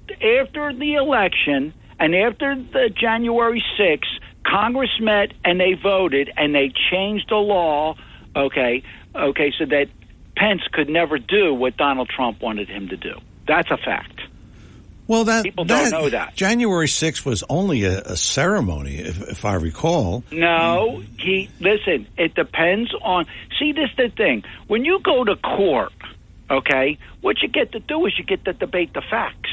after 0.41 0.73
the 0.73 0.95
election 0.95 1.73
and 2.01 2.15
after 2.15 2.55
the 2.57 2.91
January 2.95 3.63
6th. 3.79 4.21
Congress 4.47 4.91
met 5.01 5.33
and 5.45 5.59
they 5.59 5.73
voted 5.73 6.31
and 6.37 6.55
they 6.55 6.71
changed 6.91 7.31
the 7.31 7.37
law. 7.37 7.97
Okay, 8.37 8.83
okay, 9.15 9.53
so 9.59 9.65
that 9.65 9.87
Pence 10.37 10.61
could 10.73 10.89
never 10.89 11.19
do 11.19 11.55
what 11.55 11.77
Donald 11.77 12.09
Trump 12.11 12.43
wanted 12.43 12.69
him 12.69 12.89
to 12.89 12.97
do. 12.97 13.15
That's 13.47 13.71
a 13.71 13.77
fact. 13.79 14.14
Well, 15.07 15.25
that 15.25 15.45
People 15.45 15.65
don't 15.65 15.91
know 15.91 16.09
that. 16.09 16.35
January 16.35 16.87
6th 16.87 17.27
was 17.27 17.45
only 17.51 17.85
a, 17.85 18.01
a 18.01 18.17
ceremony, 18.17 18.97
if, 18.97 19.21
if 19.29 19.45
I 19.45 19.55
recall. 19.55 20.25
No, 20.33 21.03
he 21.19 21.51
listen. 21.61 22.07
It 22.17 22.35
depends 22.35 22.91
on. 23.03 23.27
See, 23.59 23.73
this 23.73 23.91
the 23.97 24.09
thing. 24.09 24.45
When 24.67 24.85
you 24.85 25.01
go 25.01 25.23
to 25.25 25.37
court, 25.37 25.93
okay, 26.51 26.99
what 27.21 27.43
you 27.43 27.49
get 27.49 27.73
to 27.73 27.81
do 27.81 28.07
is 28.07 28.15
you 28.19 28.25
get 28.25 28.45
to 28.47 28.53
debate 28.55 28.95
the 28.95 29.03
facts. 29.03 29.51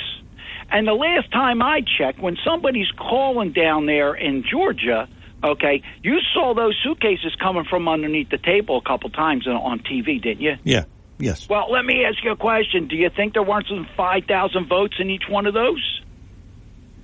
And 0.70 0.88
the 0.88 0.93
last 0.93 1.30
time 1.32 1.62
I 1.62 1.82
checked, 1.82 2.20
when 2.20 2.38
somebody's 2.45 2.89
calling 2.97 3.52
down 3.52 3.88
there 3.88 4.14
in 4.16 4.45
Georgia, 4.49 5.10
okay, 5.43 5.82
you 6.02 6.20
saw 6.34 6.54
those 6.54 6.78
suitcases 6.82 7.36
coming 7.41 7.66
from 7.66 7.89
underneath 7.89 8.30
the 8.30 8.38
table 8.38 8.78
a 8.78 8.82
couple 8.82 9.10
times 9.10 9.47
on- 9.47 9.56
on 9.58 9.80
TV, 9.80 10.22
didn't 10.22 10.39
you? 10.41 10.56
Yeah. 10.64 10.86
Yes. 11.22 11.48
Well, 11.48 11.72
let 11.72 11.86
me 11.86 12.04
ask 12.06 12.24
you 12.24 12.32
a 12.32 12.36
question. 12.36 12.88
Do 12.88 12.96
you 12.96 13.10
think 13.16 13.34
there 13.34 13.44
weren't 13.44 13.68
some 13.68 13.88
five 13.96 14.26
thousand 14.26 14.68
votes 14.68 14.96
in 15.00 15.10
each 15.10 15.24
one 15.30 15.46
of 15.46 15.54
those? 15.54 16.02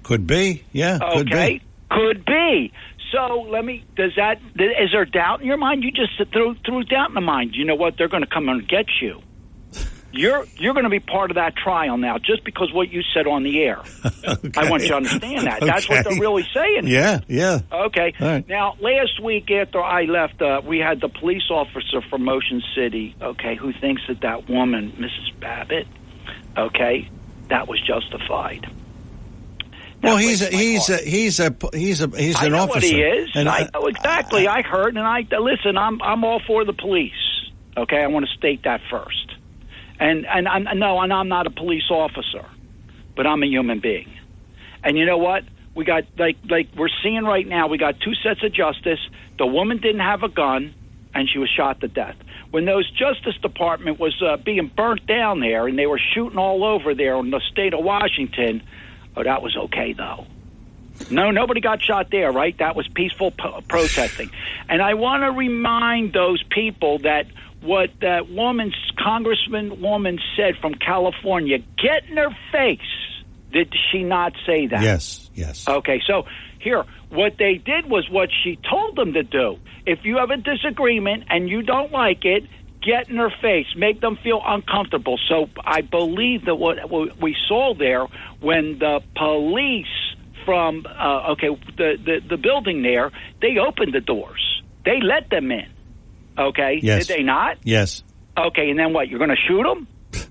Could 0.03 0.25
be. 0.27 0.63
Yeah. 0.71 0.99
Could 0.99 1.31
Okay, 1.33 1.59
be. 1.59 1.61
could 1.89 2.25
be. 2.25 2.71
So 3.11 3.45
let 3.49 3.63
me. 3.63 3.83
Does 3.95 4.11
that? 4.17 4.39
Is 4.55 4.89
there 4.91 5.05
doubt 5.05 5.41
in 5.41 5.47
your 5.47 5.57
mind? 5.57 5.83
You 5.83 5.91
just 5.91 6.17
threw 6.31 6.55
threw 6.65 6.83
doubt 6.83 7.09
in 7.09 7.15
the 7.15 7.21
mind. 7.21 7.51
You 7.55 7.65
know 7.65 7.75
what? 7.75 7.95
They're 7.97 8.09
going 8.09 8.23
to 8.23 8.29
come 8.29 8.49
and 8.49 8.67
get 8.67 8.85
you. 9.01 9.21
You're 10.11 10.45
you're 10.57 10.73
going 10.73 10.85
to 10.85 10.89
be 10.89 10.99
part 10.99 11.31
of 11.31 11.35
that 11.35 11.55
trial 11.55 11.97
now, 11.97 12.17
just 12.17 12.43
because 12.43 12.71
what 12.73 12.89
you 12.91 13.01
said 13.13 13.27
on 13.27 13.43
the 13.43 13.61
air. 13.61 13.81
I 14.57 14.69
want 14.69 14.83
you 14.83 14.89
to 14.89 14.95
understand 14.95 15.45
that. 15.47 15.59
That's 15.61 15.87
what 15.89 16.05
they're 16.05 16.19
really 16.19 16.47
saying. 16.53 16.87
Yeah. 16.87 17.19
Yeah. 17.27 17.59
Okay. 17.71 18.13
Right. 18.19 18.47
Now, 18.47 18.75
last 18.79 19.21
week 19.21 19.51
after 19.51 19.81
I 19.83 20.03
left, 20.03 20.41
uh, 20.41 20.61
we 20.65 20.79
had 20.79 21.01
the 21.01 21.09
police 21.09 21.49
officer 21.51 22.01
from 22.09 22.23
Motion 22.23 22.63
City, 22.75 23.15
okay, 23.21 23.55
who 23.55 23.73
thinks 23.73 24.01
that 24.07 24.21
that 24.21 24.49
woman, 24.49 24.93
Mrs. 24.93 25.39
Babbitt, 25.39 25.87
okay, 26.57 27.09
that 27.49 27.67
was 27.67 27.79
justified. 27.81 28.63
That 30.01 30.09
Well, 30.09 30.17
he's 30.17 30.41
a, 30.41 30.47
he's 30.47 30.89
a, 30.89 30.97
he's 30.97 31.39
a 31.39 31.55
he's 31.73 32.01
a 32.01 32.07
he's 32.15 32.35
I 32.41 32.45
an 32.45 32.51
know 32.53 32.59
officer. 32.59 32.75
what 32.75 32.83
he 32.83 33.01
is. 33.01 33.29
And 33.35 33.49
I 33.49 33.69
know 33.73 33.87
exactly. 33.87 34.47
I, 34.47 34.61
heard, 34.61 34.95
and 34.95 35.05
I 35.05 35.25
listen. 35.39 35.77
I'm 35.77 36.01
I'm 36.01 36.23
all 36.23 36.39
for 36.47 36.65
the 36.65 36.73
police. 36.73 37.11
Okay, 37.75 37.97
I 37.97 38.07
want 38.07 38.25
to 38.27 38.35
state 38.37 38.63
that 38.63 38.81
first. 38.89 39.33
And 39.99 40.25
and 40.25 40.47
I'm, 40.47 40.65
no, 40.77 40.99
and 40.99 41.11
I'm 41.11 41.27
not 41.27 41.47
a 41.47 41.49
police 41.49 41.89
officer, 41.89 42.45
but 43.15 43.25
I'm 43.25 43.41
a 43.43 43.47
human 43.47 43.79
being. 43.79 44.11
And 44.83 44.97
you 44.97 45.05
know 45.05 45.17
what? 45.17 45.43
We 45.75 45.85
got 45.85 46.03
like 46.17 46.37
like 46.49 46.69
we're 46.75 46.89
seeing 47.03 47.23
right 47.23 47.47
now. 47.47 47.67
We 47.67 47.77
got 47.77 47.99
two 47.99 48.13
sets 48.15 48.43
of 48.43 48.53
justice. 48.53 48.99
The 49.37 49.45
woman 49.45 49.77
didn't 49.77 50.01
have 50.01 50.23
a 50.23 50.29
gun, 50.29 50.73
and 51.13 51.29
she 51.29 51.39
was 51.39 51.49
shot 51.49 51.81
to 51.81 51.87
death. 51.87 52.15
When 52.51 52.65
those 52.65 52.89
Justice 52.91 53.37
Department 53.41 53.99
was 53.99 54.21
uh, 54.21 54.37
being 54.37 54.71
burnt 54.73 55.05
down 55.05 55.41
there, 55.41 55.67
and 55.67 55.77
they 55.77 55.85
were 55.85 55.99
shooting 55.99 56.37
all 56.37 56.63
over 56.63 56.95
there 56.95 57.17
in 57.17 57.29
the 57.29 57.41
state 57.51 57.73
of 57.73 57.83
Washington. 57.83 58.63
Oh, 59.15 59.23
that 59.23 59.41
was 59.41 59.57
okay 59.57 59.93
though. 59.93 60.25
No, 61.11 61.31
nobody 61.31 61.61
got 61.61 61.81
shot 61.81 62.09
there, 62.09 62.31
right? 62.31 62.57
That 62.57 62.75
was 62.75 62.87
peaceful 62.87 63.31
po- 63.31 63.61
protesting. 63.67 64.31
And 64.67 64.81
I 64.81 64.95
want 64.95 65.23
to 65.23 65.31
remind 65.31 66.13
those 66.13 66.41
people 66.43 66.99
that 66.99 67.27
what 67.61 67.89
that 68.01 68.29
woman, 68.29 68.73
Congressman 68.97 69.81
woman 69.81 70.19
said 70.35 70.55
from 70.61 70.73
California, 70.75 71.59
get 71.59 72.09
in 72.09 72.17
her 72.17 72.35
face. 72.51 72.79
Did 73.51 73.73
she 73.91 74.03
not 74.03 74.33
say 74.45 74.67
that? 74.67 74.81
yes. 74.81 75.29
Yes. 75.33 75.67
Okay, 75.67 76.01
so 76.05 76.25
here, 76.59 76.83
what 77.09 77.37
they 77.37 77.55
did 77.55 77.89
was 77.89 78.09
what 78.09 78.29
she 78.43 78.57
told 78.69 78.95
them 78.95 79.13
to 79.13 79.23
do. 79.23 79.57
If 79.85 79.99
you 80.03 80.17
have 80.17 80.31
a 80.31 80.37
disagreement 80.37 81.25
and 81.29 81.47
you 81.47 81.61
don't 81.61 81.91
like 81.91 82.25
it, 82.25 82.43
get 82.81 83.09
in 83.09 83.17
her 83.17 83.31
face, 83.41 83.67
make 83.75 84.01
them 84.01 84.17
feel 84.23 84.41
uncomfortable. 84.45 85.19
So 85.29 85.49
I 85.63 85.81
believe 85.81 86.45
that 86.45 86.55
what 86.55 86.89
what 86.89 87.21
we 87.21 87.35
saw 87.47 87.73
there 87.73 88.07
when 88.39 88.79
the 88.79 89.01
police 89.15 89.85
from 90.45 90.85
uh, 90.87 91.33
okay 91.33 91.49
the, 91.77 91.97
the 92.03 92.21
the 92.27 92.37
building 92.37 92.81
there 92.81 93.11
they 93.41 93.57
opened 93.57 93.93
the 93.93 94.01
doors, 94.01 94.61
they 94.85 94.99
let 95.01 95.29
them 95.29 95.51
in. 95.51 95.69
Okay, 96.37 96.79
Yes. 96.81 97.07
did 97.07 97.17
they 97.17 97.23
not? 97.23 97.57
Yes. 97.63 98.03
Okay, 98.37 98.69
and 98.69 98.77
then 98.77 98.93
what? 98.93 99.07
You're 99.09 99.17
going 99.19 99.31
to 99.31 99.35
shoot 99.47 99.63
them? 99.63 99.87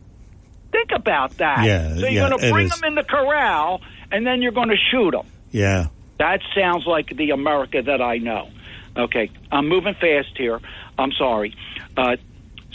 Think 0.73 0.91
about 0.95 1.37
that. 1.39 1.65
Yeah, 1.65 1.89
so 1.95 2.01
you're 2.01 2.11
yeah, 2.11 2.29
going 2.29 2.41
to 2.41 2.51
bring 2.53 2.69
them 2.69 2.85
in 2.85 2.95
the 2.95 3.03
corral, 3.05 3.81
and 4.13 4.27
then 4.27 4.43
you're 4.43 4.53
going 4.53 4.69
to 4.69 4.77
shoot 4.91 5.11
them. 5.13 5.27
Yeah. 5.51 5.87
That 6.19 6.41
sounds 6.55 6.87
like 6.87 7.15
the 7.15 7.31
America 7.31 7.83
that 7.83 8.01
I 8.01 8.19
know. 8.19 8.49
Okay, 8.97 9.31
I'm 9.53 9.69
moving 9.69 9.95
fast 9.95 10.37
here. 10.37 10.61
I'm 10.99 11.13
sorry. 11.13 11.55
Uh, 11.97 12.17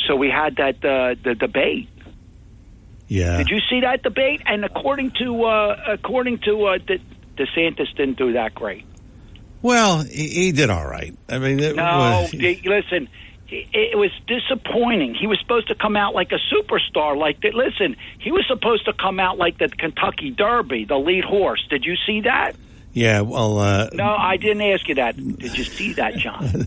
so 0.08 0.16
we 0.16 0.30
had 0.30 0.58
that 0.58 0.76
uh, 0.86 1.16
the 1.24 1.36
debate. 1.36 1.90
Yeah. 3.08 3.38
Did 3.38 3.50
you 3.50 3.60
see 3.70 3.82
that 3.82 4.04
debate? 4.04 4.42
And 4.46 4.64
according 4.64 5.12
to 5.20 5.44
uh, 5.44 5.76
according 5.88 6.40
to 6.40 6.66
uh, 6.66 6.78
De- 6.78 7.02
DeSantis, 7.38 7.94
didn't 7.96 8.18
do 8.18 8.34
that 8.34 8.54
great. 8.54 8.86
Well, 9.62 10.04
he, 10.04 10.28
he 10.30 10.52
did 10.52 10.70
all 10.70 10.86
right. 10.86 11.16
I 11.30 11.38
mean, 11.40 11.60
it 11.60 11.76
No, 11.76 11.84
was- 12.24 12.32
the- 12.32 12.60
listen. 12.66 13.08
It 13.50 13.68
it 13.74 13.98
was 13.98 14.12
disappointing. 14.28 15.14
He 15.14 15.28
was 15.28 15.38
supposed 15.42 15.68
to 15.68 15.76
come 15.76 15.98
out 15.98 16.14
like 16.16 16.32
a 16.32 16.40
superstar. 16.54 17.18
Like 17.18 17.42
that. 17.42 17.54
Listen, 17.54 17.98
he 18.20 18.32
was 18.32 18.46
supposed 18.48 18.86
to 18.86 18.94
come 18.94 19.20
out 19.20 19.38
like 19.38 19.58
the 19.58 19.68
Kentucky 19.68 20.32
Derby, 20.32 20.86
the 20.86 20.98
lead 20.98 21.26
horse. 21.26 21.62
Did 21.70 21.84
you 21.84 21.96
see 22.08 22.22
that? 22.22 22.54
yeah. 22.94 23.20
Well, 23.22 23.60
uh, 23.60 23.90
No, 23.94 24.06
I 24.06 24.38
didn't 24.38 24.62
ask 24.62 24.88
you 24.88 24.96
that. 24.96 25.18
Did 25.18 25.58
you 25.58 25.66
see 25.66 25.94
that, 25.94 26.16
John? 26.16 26.66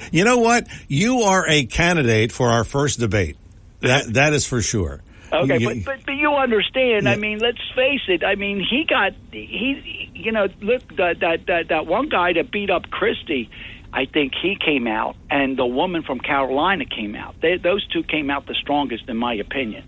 you 0.12 0.24
know 0.24 0.38
what? 0.38 0.66
You 0.88 1.20
are 1.22 1.46
a 1.48 1.64
candidate 1.64 2.32
for 2.32 2.48
our 2.50 2.64
first 2.64 3.00
debate. 3.00 3.36
That 3.80 4.12
that 4.14 4.32
is 4.34 4.46
for 4.46 4.60
sure. 4.60 5.02
Okay, 5.44 5.64
but, 5.64 5.84
but 5.84 6.06
but 6.06 6.12
you 6.12 6.30
understand. 6.30 7.08
I 7.08 7.16
mean, 7.16 7.38
let's 7.38 7.60
face 7.74 8.02
it. 8.08 8.24
I 8.24 8.34
mean, 8.34 8.58
he 8.58 8.84
got 8.88 9.12
he. 9.32 10.10
You 10.14 10.32
know, 10.32 10.48
look 10.60 10.88
that 10.96 11.20
that 11.20 11.46
that, 11.46 11.68
that 11.68 11.86
one 11.86 12.08
guy 12.08 12.32
that 12.34 12.50
beat 12.50 12.70
up 12.70 12.90
Christie. 12.90 13.50
I 13.92 14.04
think 14.04 14.32
he 14.42 14.56
came 14.62 14.86
out, 14.86 15.16
and 15.30 15.56
the 15.56 15.64
woman 15.64 16.02
from 16.02 16.20
Carolina 16.20 16.84
came 16.84 17.14
out. 17.14 17.36
They, 17.40 17.56
those 17.56 17.86
two 17.88 18.02
came 18.02 18.30
out 18.30 18.46
the 18.46 18.54
strongest, 18.60 19.08
in 19.08 19.16
my 19.16 19.34
opinion. 19.34 19.84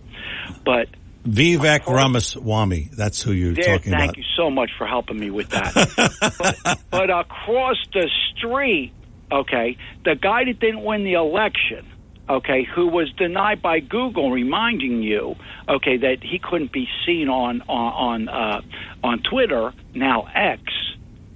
But 0.64 0.88
Vivek 1.26 1.86
Ramaswamy. 1.86 2.90
That's 2.96 3.20
who 3.20 3.32
you're 3.32 3.53
there, 3.53 3.76
talking 3.76 3.92
thank 3.92 3.94
about. 3.94 4.14
Thank 4.14 4.16
you 4.18 4.24
so 4.36 4.51
much 4.51 4.70
for 4.78 4.86
helping 4.86 5.18
me 5.18 5.30
with 5.30 5.51
that. 5.51 5.74
but, 6.38 6.78
but 6.90 7.11
across 7.11 7.76
the 7.92 8.09
street 8.34 8.92
okay, 9.30 9.76
the 10.05 10.14
guy 10.14 10.44
that 10.44 10.59
didn't 10.59 10.84
win 10.84 11.05
the 11.05 11.14
election, 11.14 11.86
okay, 12.29 12.64
who 12.64 12.87
was 12.87 13.11
denied 13.12 13.62
by 13.62 13.81
Google, 13.81 14.31
reminding 14.31 15.03
you, 15.03 15.37
okay, 15.68 15.97
that 15.99 16.18
he 16.22 16.39
couldn't 16.39 16.72
be 16.72 16.89
seen 17.07 17.29
on 17.29 17.62
on 17.62 18.29
on, 18.29 18.29
uh, 18.29 18.61
on 19.03 19.22
Twitter 19.22 19.72
now 19.95 20.29
X. 20.35 20.62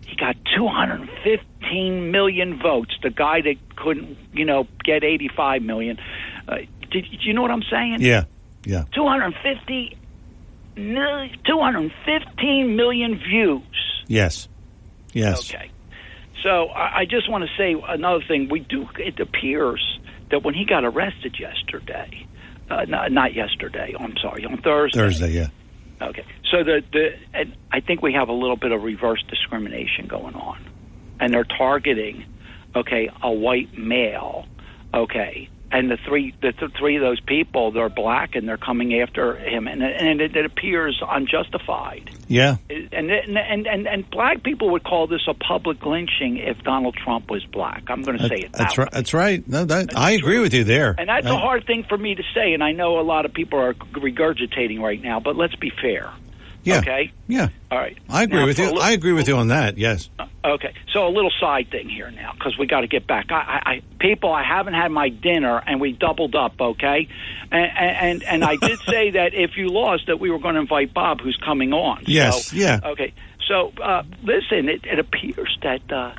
He 0.06 0.16
got 0.16 0.36
215 0.54 2.10
million 2.10 2.58
votes. 2.60 2.94
The 3.02 3.10
guy 3.10 3.40
that 3.42 3.56
couldn't, 3.76 4.18
you 4.34 4.44
know, 4.44 4.66
get 4.84 5.04
85 5.04 5.62
million. 5.62 5.98
Uh, 6.46 6.56
did, 6.90 7.10
did 7.10 7.22
you 7.22 7.32
know 7.32 7.40
what 7.40 7.50
I'm 7.50 7.62
saying? 7.70 7.98
Yeah, 8.00 8.24
yeah. 8.64 8.84
250 8.94 9.96
mil- 10.76 11.28
215 11.46 12.76
million 12.76 13.18
views. 13.18 13.62
Yes, 14.06 14.48
yes. 15.12 15.50
Okay. 15.50 15.70
So 16.42 16.66
I, 16.66 17.00
I 17.00 17.04
just 17.06 17.30
want 17.30 17.44
to 17.44 17.50
say 17.56 17.74
another 17.88 18.22
thing. 18.26 18.48
We 18.50 18.60
do. 18.60 18.88
It 18.98 19.18
appears 19.20 19.98
that 20.32 20.42
when 20.42 20.54
he 20.54 20.64
got 20.64 20.84
arrested 20.84 21.36
yesterday, 21.38 22.26
uh, 22.68 22.84
not, 22.88 23.12
not 23.12 23.34
yesterday. 23.34 23.94
I'm 23.98 24.16
sorry, 24.16 24.44
on 24.44 24.56
Thursday. 24.60 24.98
Thursday, 24.98 25.30
yeah. 25.30 25.48
Okay. 26.00 26.24
So 26.50 26.64
the 26.64 26.82
the 26.92 27.10
and 27.32 27.54
I 27.70 27.80
think 27.80 28.02
we 28.02 28.12
have 28.14 28.28
a 28.28 28.32
little 28.32 28.56
bit 28.56 28.72
of 28.72 28.82
reverse 28.82 29.22
discrimination 29.28 30.08
going 30.08 30.34
on, 30.34 30.58
and 31.20 31.32
they're 31.32 31.44
targeting, 31.44 32.24
okay, 32.74 33.08
a 33.22 33.30
white 33.30 33.78
male, 33.78 34.46
okay, 34.92 35.48
and 35.72 35.90
the 35.90 35.96
three 36.06 36.34
the 36.42 36.52
th- 36.52 36.72
three 36.78 36.96
of 36.96 37.02
those 37.02 37.20
people 37.20 37.72
they're 37.72 37.88
black 37.88 38.34
and 38.34 38.46
they're 38.48 38.56
coming 38.58 39.00
after 39.00 39.36
him, 39.36 39.66
and 39.66 39.82
and 39.82 40.20
it, 40.20 40.36
it 40.36 40.44
appears 40.44 41.00
unjustified. 41.06 42.10
Yeah. 42.28 42.56
And, 42.70 43.10
and 43.10 43.66
and 43.66 43.86
and 43.86 44.10
black 44.10 44.42
people 44.42 44.70
would 44.72 44.84
call 44.84 45.06
this 45.06 45.22
a 45.28 45.34
public 45.34 45.84
lynching 45.84 46.36
if 46.38 46.62
Donald 46.62 46.94
Trump 46.96 47.30
was 47.30 47.44
black. 47.46 47.84
I'm 47.88 48.02
going 48.02 48.18
to 48.18 48.28
say 48.28 48.36
it. 48.36 48.52
That's 48.52 48.76
that 48.76 48.78
way. 48.78 48.84
right. 48.84 48.92
That's 48.92 49.14
right. 49.14 49.48
No, 49.48 49.64
that, 49.64 49.96
I 49.96 50.12
agree 50.12 50.38
with 50.38 50.54
you 50.54 50.64
there. 50.64 50.94
And 50.96 51.08
that's 51.08 51.26
I- 51.26 51.34
a 51.34 51.38
hard 51.38 51.66
thing 51.66 51.84
for 51.88 51.96
me 51.98 52.14
to 52.14 52.22
say, 52.34 52.52
and 52.52 52.62
I 52.62 52.72
know 52.72 53.00
a 53.00 53.02
lot 53.02 53.24
of 53.24 53.32
people 53.32 53.58
are 53.58 53.74
regurgitating 53.74 54.80
right 54.80 55.02
now. 55.02 55.20
But 55.20 55.36
let's 55.36 55.56
be 55.56 55.70
fair. 55.70 56.10
Yeah. 56.64 56.78
Okay. 56.78 57.12
Yeah. 57.26 57.48
All 57.70 57.78
right. 57.78 57.98
I 58.08 58.22
agree 58.22 58.38
Now, 58.40 58.46
with 58.46 58.58
you. 58.58 58.66
little- 58.66 58.82
I 58.82 58.92
agree 58.92 59.12
with 59.12 59.26
you 59.28 59.36
on 59.36 59.48
that. 59.48 59.78
Yes. 59.78 60.08
Okay, 60.44 60.74
so 60.92 61.06
a 61.06 61.08
little 61.08 61.30
side 61.40 61.70
thing 61.70 61.88
here 61.88 62.10
now 62.10 62.32
because 62.32 62.58
we 62.58 62.66
got 62.66 62.80
to 62.80 62.88
get 62.88 63.06
back. 63.06 63.26
I, 63.30 63.34
I, 63.36 63.70
I, 63.70 63.82
people, 64.00 64.32
I 64.32 64.42
haven't 64.42 64.74
had 64.74 64.90
my 64.90 65.08
dinner, 65.08 65.62
and 65.64 65.80
we 65.80 65.92
doubled 65.92 66.34
up. 66.34 66.60
Okay, 66.60 67.06
and 67.52 67.70
and 67.78 68.22
and 68.24 68.44
I 68.44 68.56
did 68.56 68.80
say 68.80 69.10
that 69.10 69.34
if 69.34 69.56
you 69.56 69.68
lost, 69.68 70.08
that 70.08 70.18
we 70.18 70.30
were 70.32 70.40
going 70.40 70.54
to 70.56 70.60
invite 70.62 70.92
Bob, 70.92 71.20
who's 71.20 71.36
coming 71.44 71.72
on. 71.72 72.02
Yes, 72.06 72.46
So, 72.46 72.56
yeah. 72.56 72.80
Okay, 72.84 73.12
so 73.46 73.72
uh, 73.80 74.02
listen, 74.24 74.68
it, 74.68 74.84
it 74.84 74.98
appears 74.98 75.56
that 75.62 75.92
uh, 75.92 76.12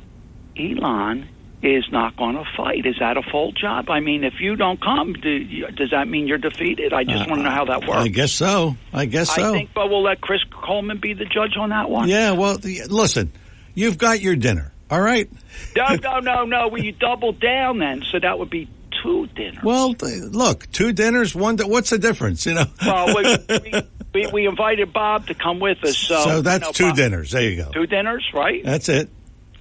Elon 0.57 1.27
is 1.63 1.85
not 1.91 2.17
going 2.17 2.35
to 2.35 2.43
fight. 2.57 2.85
Is 2.85 2.95
that 2.99 3.15
a 3.15 3.21
full 3.31 3.53
job? 3.53 3.89
I 3.89 4.01
mean, 4.01 4.23
if 4.25 4.33
you 4.41 4.55
don't 4.57 4.81
come, 4.81 5.13
do, 5.13 5.67
does 5.71 5.91
that 5.91 6.07
mean 6.09 6.27
you're 6.27 6.37
defeated? 6.37 6.91
I 6.91 7.05
just 7.05 7.27
want 7.29 7.39
to 7.39 7.43
know 7.43 7.51
how 7.51 7.65
that 7.65 7.81
works. 7.81 7.93
Uh, 7.93 8.01
I 8.01 8.07
guess 8.09 8.31
so. 8.33 8.75
I 8.91 9.05
guess 9.05 9.33
so. 9.33 9.49
I 9.49 9.51
think, 9.57 9.69
but 9.73 9.89
we'll 9.89 10.03
let 10.03 10.19
Chris 10.19 10.41
Coleman 10.51 10.97
be 10.99 11.13
the 11.13 11.25
judge 11.25 11.55
on 11.57 11.69
that 11.69 11.89
one. 11.89 12.09
yeah. 12.09 12.31
Well, 12.31 12.57
the, 12.57 12.83
listen, 12.89 13.31
you've 13.73 13.97
got 13.97 14.19
your 14.21 14.35
dinner. 14.35 14.73
All 14.91 14.99
right. 15.01 15.29
No, 15.75 15.95
no, 15.95 16.19
no, 16.19 16.43
no. 16.43 16.67
Well, 16.67 16.83
you 16.83 16.91
double 16.91 17.31
down 17.31 17.79
then, 17.79 18.03
so 18.11 18.19
that 18.19 18.37
would 18.37 18.49
be 18.49 18.67
two 19.01 19.27
dinners. 19.27 19.63
Well, 19.63 19.93
th- 19.93 20.21
look, 20.23 20.69
two 20.71 20.91
dinners, 20.91 21.33
one. 21.33 21.55
Di- 21.55 21.63
what's 21.63 21.89
the 21.91 21.97
difference? 21.97 22.45
You 22.45 22.55
know. 22.55 22.65
Well, 22.85 23.15
we, 23.15 23.37
we, 23.49 23.81
we, 24.13 24.27
we 24.33 24.47
invited 24.49 24.91
Bob 24.93 25.27
to 25.27 25.33
come 25.33 25.59
with 25.59 25.83
us, 25.83 25.97
so 25.97 26.23
so 26.23 26.41
that's 26.41 26.61
you 26.63 26.67
know, 26.67 26.71
two 26.73 26.87
Bob- 26.89 26.95
dinners. 26.97 27.31
There 27.31 27.41
you 27.49 27.63
go. 27.63 27.71
Two 27.71 27.87
dinners, 27.87 28.27
right? 28.33 28.61
That's 28.63 28.89
it. 28.89 29.09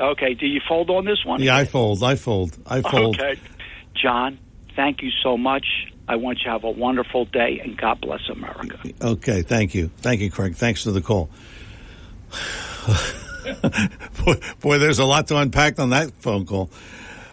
Okay. 0.03 0.34
Do 0.34 0.46
you 0.46 0.61
fold 0.68 0.90
on 0.90 1.05
this 1.05 1.24
one? 1.24 1.40
Yeah, 1.40 1.57
I 1.57 1.64
fold. 1.64 2.03
I 2.03 2.16
fold. 2.16 2.57
I 2.66 2.82
fold. 2.82 3.20
Okay, 3.20 3.40
John. 3.94 4.38
Thank 4.74 5.03
you 5.03 5.11
so 5.22 5.36
much. 5.36 5.66
I 6.09 6.16
want 6.16 6.38
you 6.38 6.44
to 6.44 6.50
have 6.50 6.64
a 6.64 6.70
wonderful 6.70 7.26
day, 7.26 7.61
and 7.62 7.76
God 7.76 8.00
bless 8.00 8.28
America. 8.28 8.78
Okay, 9.00 9.42
thank 9.42 9.74
you. 9.74 9.90
Thank 9.98 10.20
you, 10.20 10.30
Craig. 10.30 10.57
Thanks 10.57 10.82
for 10.82 10.90
the 10.90 11.00
call. 11.00 11.30
boy, 14.24 14.34
boy, 14.61 14.78
there's 14.78 14.98
a 14.98 15.05
lot 15.05 15.28
to 15.28 15.36
unpack 15.36 15.78
on 15.78 15.90
that 15.90 16.11
phone 16.20 16.46
call. 16.46 16.70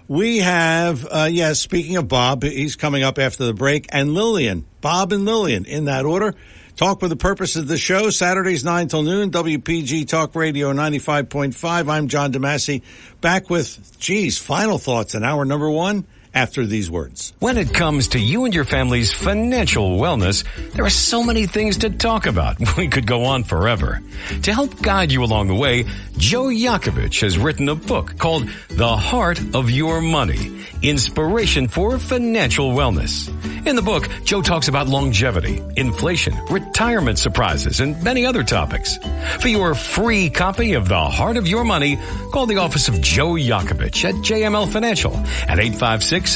We 0.07 0.39
have, 0.39 1.05
uh, 1.05 1.30
yes, 1.32 1.59
speaking 1.59 1.97
of 1.97 2.07
Bob, 2.07 2.43
he's 2.43 2.76
coming 2.76 3.03
up 3.03 3.20
after 3.20 3.45
the 3.45 3.53
break, 3.53 3.88
and 3.91 4.13
Lillian. 4.13 4.65
Bob 4.82 5.11
and 5.11 5.26
Lillian, 5.26 5.65
in 5.65 5.86
that 5.86 6.05
order. 6.05 6.36
Talk 6.80 7.02
with 7.02 7.10
the 7.10 7.18
purpose 7.18 7.58
of 7.58 7.68
the 7.68 7.76
show, 7.76 8.10
Saturdays 8.10 8.64
9 8.64 8.88
till 8.88 9.04
noon, 9.04 9.32
WPG 9.32 10.08
Talk 10.08 10.34
Radio 10.34 10.72
95.5. 10.72 11.92
I'm 11.92 12.08
John 12.08 12.32
DeMasi, 12.32 12.84
back 13.20 13.50
with, 13.50 14.00
geez, 14.00 14.38
final 14.38 14.78
thoughts 14.78 15.14
in 15.14 15.26
hour 15.26 15.44
number 15.44 15.70
one 15.70 16.06
after 16.34 16.66
these 16.66 16.90
words. 16.90 17.34
When 17.40 17.58
it 17.58 17.74
comes 17.74 18.10
to 18.10 18.20
you 18.20 18.46
and 18.46 18.54
your 18.54 18.66
family's 18.66 19.12
financial 19.12 19.98
wellness, 19.98 20.46
there 20.74 20.86
are 20.86 20.90
so 20.90 21.24
many 21.24 21.46
things 21.46 21.78
to 21.80 21.90
talk 21.90 22.26
about. 22.26 22.58
We 22.80 22.88
could 22.88 23.08
go 23.08 23.26
on 23.26 23.44
forever. 23.44 24.00
To 24.44 24.54
help 24.54 24.82
guide 24.82 25.12
you 25.12 25.24
along 25.24 25.48
the 25.50 25.56
way, 25.56 25.86
Joe 26.18 26.46
Yakovich 26.46 27.22
has 27.22 27.38
written 27.38 27.68
a 27.68 27.76
book 27.76 28.18
called 28.18 28.48
The 28.70 28.96
Heart 28.96 29.54
of 29.54 29.70
Your 29.70 30.00
Money, 30.00 30.64
Inspiration 30.82 31.68
for 31.68 32.00
Financial 32.00 32.72
Wellness. 32.72 33.28
In 33.68 33.76
the 33.76 33.82
book, 33.82 34.08
Joe 34.24 34.42
talks 34.42 34.70
about 34.70 34.88
longevity, 34.88 35.62
inflation, 35.76 36.34
retirement 36.50 37.20
surprises, 37.20 37.82
and 37.82 38.02
many 38.02 38.26
other 38.26 38.44
topics. 38.44 38.98
For 39.40 39.50
your 39.50 39.76
free 39.76 40.30
copy 40.30 40.74
of 40.74 40.88
The 40.88 41.00
Heart 41.00 41.36
of 41.36 41.48
Your 41.48 41.66
Money, 41.66 41.98
call 42.32 42.46
the 42.46 42.58
office 42.58 42.88
of 42.88 43.02
Joe 43.02 43.34
Yakovich 43.34 44.06
at 44.06 44.16
JML 44.16 44.72
Financial 44.72 45.14
at 45.48 45.60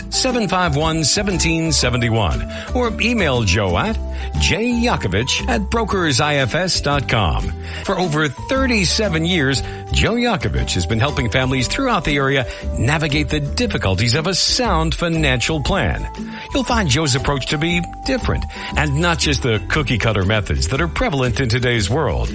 856-751-1771 0.01 2.75
or 2.75 2.91
email 3.01 3.43
Joe 3.43 3.77
at 3.77 3.95
jyakovich 4.35 5.47
at 5.47 5.61
brokersifs.com. 5.61 7.53
For 7.83 7.97
over 7.97 8.27
37 8.27 9.25
years, 9.25 9.61
Joe 9.91 10.13
Yakovich 10.13 10.73
has 10.73 10.85
been 10.85 10.99
helping 10.99 11.29
families 11.29 11.67
throughout 11.67 12.05
the 12.05 12.15
area 12.15 12.45
navigate 12.77 13.29
the 13.29 13.39
difficulties 13.39 14.15
of 14.15 14.27
a 14.27 14.33
sound 14.33 14.95
financial 14.95 15.61
plan. 15.61 16.07
You'll 16.53 16.63
find 16.63 16.89
Joe's 16.89 17.15
approach 17.15 17.47
to 17.47 17.57
be 17.57 17.81
different 18.05 18.45
and 18.75 19.01
not 19.01 19.19
just 19.19 19.43
the 19.43 19.63
cookie 19.69 19.97
cutter 19.97 20.25
methods 20.25 20.67
that 20.69 20.81
are 20.81 20.87
prevalent 20.87 21.39
in 21.39 21.49
today's 21.49 21.89
world. 21.89 22.29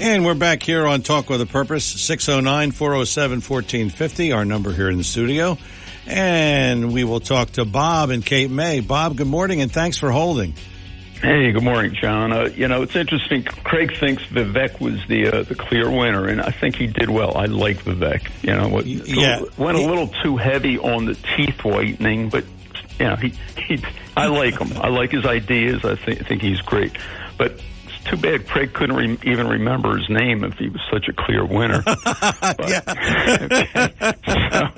And 0.00 0.24
we're 0.24 0.34
back 0.34 0.62
here 0.62 0.86
on 0.86 1.02
Talk 1.02 1.30
with 1.30 1.40
a 1.40 1.46
Purpose, 1.46 1.84
609 1.84 2.72
407 2.72 3.36
1450, 3.36 4.32
our 4.32 4.44
number 4.44 4.72
here 4.72 4.88
in 4.88 4.98
the 4.98 5.04
studio. 5.04 5.58
And 6.06 6.92
we 6.92 7.04
will 7.04 7.20
talk 7.20 7.50
to 7.52 7.64
Bob 7.64 8.10
and 8.10 8.24
Cape 8.24 8.50
May. 8.50 8.80
Bob, 8.80 9.16
good 9.16 9.26
morning 9.28 9.60
and 9.60 9.70
thanks 9.70 9.98
for 9.98 10.10
holding. 10.10 10.54
Hey, 11.22 11.52
good 11.52 11.62
morning, 11.62 11.94
John. 11.94 12.32
Uh, 12.32 12.48
you 12.56 12.66
know, 12.66 12.82
it's 12.82 12.96
interesting. 12.96 13.44
Craig 13.44 13.96
thinks 13.96 14.24
Vivek 14.24 14.80
was 14.80 14.98
the 15.06 15.28
uh, 15.28 15.42
the 15.44 15.54
clear 15.54 15.88
winner, 15.88 16.26
and 16.26 16.40
I 16.40 16.50
think 16.50 16.74
he 16.74 16.88
did 16.88 17.08
well. 17.08 17.36
I 17.36 17.44
like 17.44 17.84
Vivek. 17.84 18.28
You 18.42 18.56
know, 18.56 18.68
what, 18.68 18.86
yeah. 18.86 19.40
went 19.56 19.78
a 19.78 19.86
little 19.86 20.08
too 20.08 20.36
heavy 20.36 20.78
on 20.78 21.04
the 21.04 21.14
teeth 21.14 21.62
whitening, 21.62 22.28
but 22.28 22.44
you 22.98 23.06
know, 23.06 23.14
he, 23.14 23.34
he 23.56 23.84
I 24.16 24.26
like 24.26 24.58
him. 24.58 24.76
I 24.76 24.88
like 24.88 25.12
his 25.12 25.24
ideas. 25.24 25.84
I 25.84 25.94
think 25.94 26.26
think 26.26 26.42
he's 26.42 26.60
great, 26.60 26.96
but. 27.38 27.60
Too 28.04 28.16
bad 28.16 28.46
Craig 28.48 28.72
couldn't 28.74 28.96
re- 28.96 29.18
even 29.24 29.46
remember 29.48 29.96
his 29.96 30.08
name 30.10 30.44
if 30.44 30.54
he 30.58 30.68
was 30.68 30.80
such 30.92 31.08
a 31.08 31.12
clear 31.12 31.44
winner. 31.44 31.82
but, 31.84 32.68
So, 34.26 34.68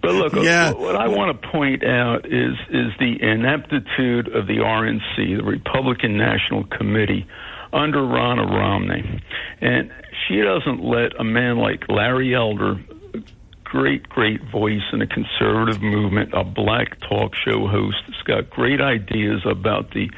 but 0.00 0.14
look, 0.14 0.32
Yeah. 0.34 0.70
what, 0.72 0.80
what 0.80 0.96
I 0.96 1.08
want 1.08 1.40
to 1.40 1.48
point 1.48 1.84
out 1.84 2.26
is 2.26 2.54
is 2.70 2.92
the 2.98 3.18
ineptitude 3.20 4.28
of 4.34 4.46
the 4.46 4.58
RNC, 4.58 5.16
the 5.38 5.44
Republican 5.44 6.16
National 6.16 6.64
Committee, 6.64 7.26
under 7.72 7.98
Ronna 8.00 8.48
Romney, 8.48 9.20
and 9.60 9.90
she 10.26 10.40
doesn't 10.40 10.82
let 10.84 11.18
a 11.18 11.24
man 11.24 11.58
like 11.58 11.88
Larry 11.88 12.34
Elder, 12.34 12.80
great 13.64 14.08
great 14.08 14.40
voice 14.50 14.82
in 14.92 15.00
a 15.02 15.06
conservative 15.06 15.80
movement, 15.82 16.30
a 16.34 16.44
black 16.44 16.98
talk 17.00 17.34
show 17.34 17.66
host, 17.66 17.96
that's 18.08 18.22
got 18.22 18.50
great 18.50 18.80
ideas 18.80 19.42
about 19.46 19.92
the 19.92 20.10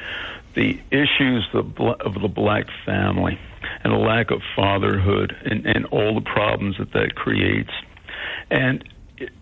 the 0.55 0.79
issues 0.91 1.47
of 1.53 1.75
the 2.21 2.31
black 2.33 2.65
family 2.85 3.37
and 3.83 3.93
the 3.93 3.97
lack 3.97 4.31
of 4.31 4.41
fatherhood 4.55 5.35
and, 5.45 5.65
and 5.65 5.85
all 5.87 6.15
the 6.15 6.21
problems 6.21 6.77
that 6.77 6.91
that 6.93 7.15
creates. 7.15 7.71
And 8.49 8.83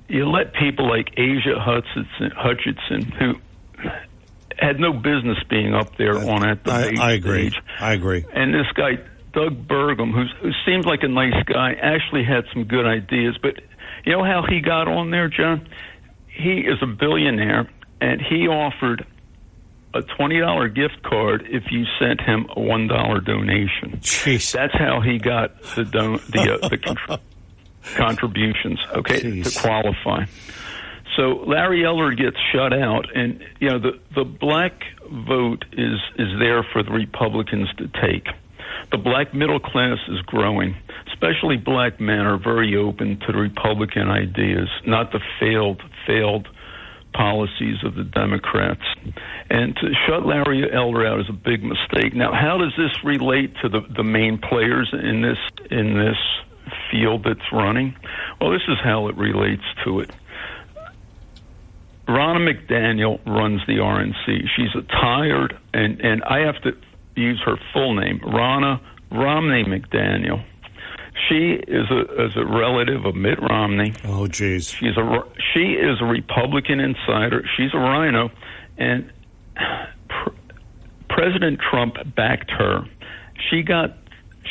you 0.08 0.30
let 0.30 0.54
people 0.54 0.88
like 0.88 1.12
Asa 1.18 1.60
Hutchinson, 1.60 2.32
Hutchinson 2.36 3.12
who 3.12 3.34
had 4.60 4.80
no 4.80 4.94
business 4.94 5.38
being 5.50 5.74
up 5.74 5.98
there 5.98 6.18
on 6.18 6.42
that 6.42 6.64
debate 6.64 7.00
I, 7.00 7.10
I 7.10 7.12
agree. 7.14 7.50
stage. 7.50 7.64
I 7.80 7.94
agree. 7.94 8.26
And 8.34 8.54
this 8.54 8.68
guy, 8.76 8.98
Doug 9.34 9.68
Burgum, 9.68 10.14
who's, 10.14 10.34
who 10.42 10.52
seems 10.66 10.86
like 10.86 11.04
a 11.04 11.08
nice 11.08 11.44
guy, 11.46 11.74
actually 11.74 12.24
had 12.24 12.46
some 12.54 12.66
good 12.66 12.86
ideas. 12.86 13.38
But 13.42 13.62
you 14.06 14.14
know 14.14 14.24
how 14.24 14.46
he 14.48 14.62
got 14.62 14.88
on 14.88 15.12
there, 15.12 15.28
John? 15.28 15.68
He 16.28 16.60
is 16.60 16.82
a 16.82 16.88
billionaire, 16.88 17.70
and 18.02 18.22
he 18.22 18.48
offered 18.48 19.06
a 19.94 20.02
twenty 20.02 20.40
dollar 20.40 20.68
gift 20.70 21.04
card 21.04 21.44
if 21.50 21.64
you 21.72 21.86
sent 22.00 22.22
him 22.22 22.48
a 22.56 22.60
one 22.60 22.88
dollar 22.88 23.20
donation. 23.22 24.00
Jeez. 24.02 24.52
That's 24.52 24.74
how 24.74 25.02
he 25.02 25.18
got 25.20 25.62
the 25.76 25.86
don- 25.86 26.20
the 26.30 26.60
uh, 26.62 26.68
the 26.70 26.78
con- 26.78 27.20
contributions. 27.96 28.80
Okay, 28.96 29.22
Jeez. 29.22 29.54
to 29.54 29.60
qualify. 29.62 30.26
So 31.16 31.44
Larry 31.46 31.86
Elder 31.86 32.12
gets 32.12 32.38
shut 32.52 32.74
out, 32.74 33.06
and 33.16 33.44
you 33.60 33.70
know 33.70 33.80
the 33.80 34.00
the 34.16 34.24
black 34.24 34.84
vote 35.12 35.66
is 35.74 36.00
is 36.18 36.40
there 36.40 36.64
for 36.64 36.82
the 36.84 36.92
Republicans 36.92 37.70
to 37.78 37.88
take. 38.02 38.28
The 38.92 38.98
black 38.98 39.34
middle 39.34 39.60
class 39.60 39.98
is 40.08 40.22
growing. 40.22 40.76
Especially 41.14 41.58
black 41.58 42.00
men 42.00 42.20
are 42.26 42.38
very 42.38 42.76
open 42.76 43.20
to 43.22 43.32
the 43.32 43.38
Republican 43.38 44.10
ideas, 44.10 44.68
not 44.86 45.12
the 45.12 45.20
failed 45.40 45.82
failed 46.08 46.48
policies 47.14 47.78
of 47.84 47.96
the 47.96 48.04
Democrats. 48.04 48.84
And 49.50 49.76
to 49.76 49.94
shut 50.08 50.26
Larry 50.26 50.72
Elder 50.72 51.06
out 51.06 51.20
is 51.20 51.30
a 51.30 51.34
big 51.34 51.64
mistake. 51.64 52.14
Now, 52.14 52.34
how 52.34 52.58
does 52.58 52.74
this 52.78 52.92
relate 53.04 53.54
to 53.62 53.70
the, 53.70 53.82
the 53.96 54.04
main 54.04 54.38
players 54.38 54.90
in 54.94 55.22
this 55.22 55.38
in 55.72 55.98
this 55.98 56.18
field 56.92 57.26
that's 57.26 57.52
running? 57.52 57.96
Well, 58.40 58.52
this 58.52 58.64
is 58.68 58.78
how 58.84 59.08
it 59.08 59.18
relates 59.18 59.64
to 59.86 60.00
it. 60.00 60.12
Ronna 62.08 62.52
McDaniel 62.52 63.20
runs 63.26 63.62
the 63.66 63.78
RNC. 63.78 64.50
She's 64.56 64.76
a 64.76 64.82
tired, 64.82 65.58
and, 65.74 66.02
and 66.02 66.24
I 66.24 66.40
have 66.40 66.62
to 66.64 66.72
use 67.16 67.42
her 67.46 67.56
full 67.72 67.94
name, 67.96 68.20
Ronna 68.20 68.82
Romney 69.12 69.64
McDaniel. 69.64 70.44
She 71.30 71.54
is 71.68 71.90
a 71.92 72.26
is 72.26 72.36
a 72.36 72.46
relative 72.46 73.06
of 73.06 73.16
Mitt 73.16 73.40
Romney. 73.40 73.94
Oh, 74.04 74.28
jeez. 74.28 74.76
She's 74.76 74.98
a 74.98 75.24
she 75.54 75.74
is 75.74 76.02
a 76.02 76.06
Republican 76.06 76.80
insider. 76.80 77.44
She's 77.56 77.74
a 77.74 77.78
rhino, 77.78 78.32
and 78.78 79.12
pr- 80.10 80.30
President 81.10 81.60
Trump 81.70 81.96
backed 82.16 82.50
her. 82.52 82.82
She 83.50 83.62
got 83.62 83.96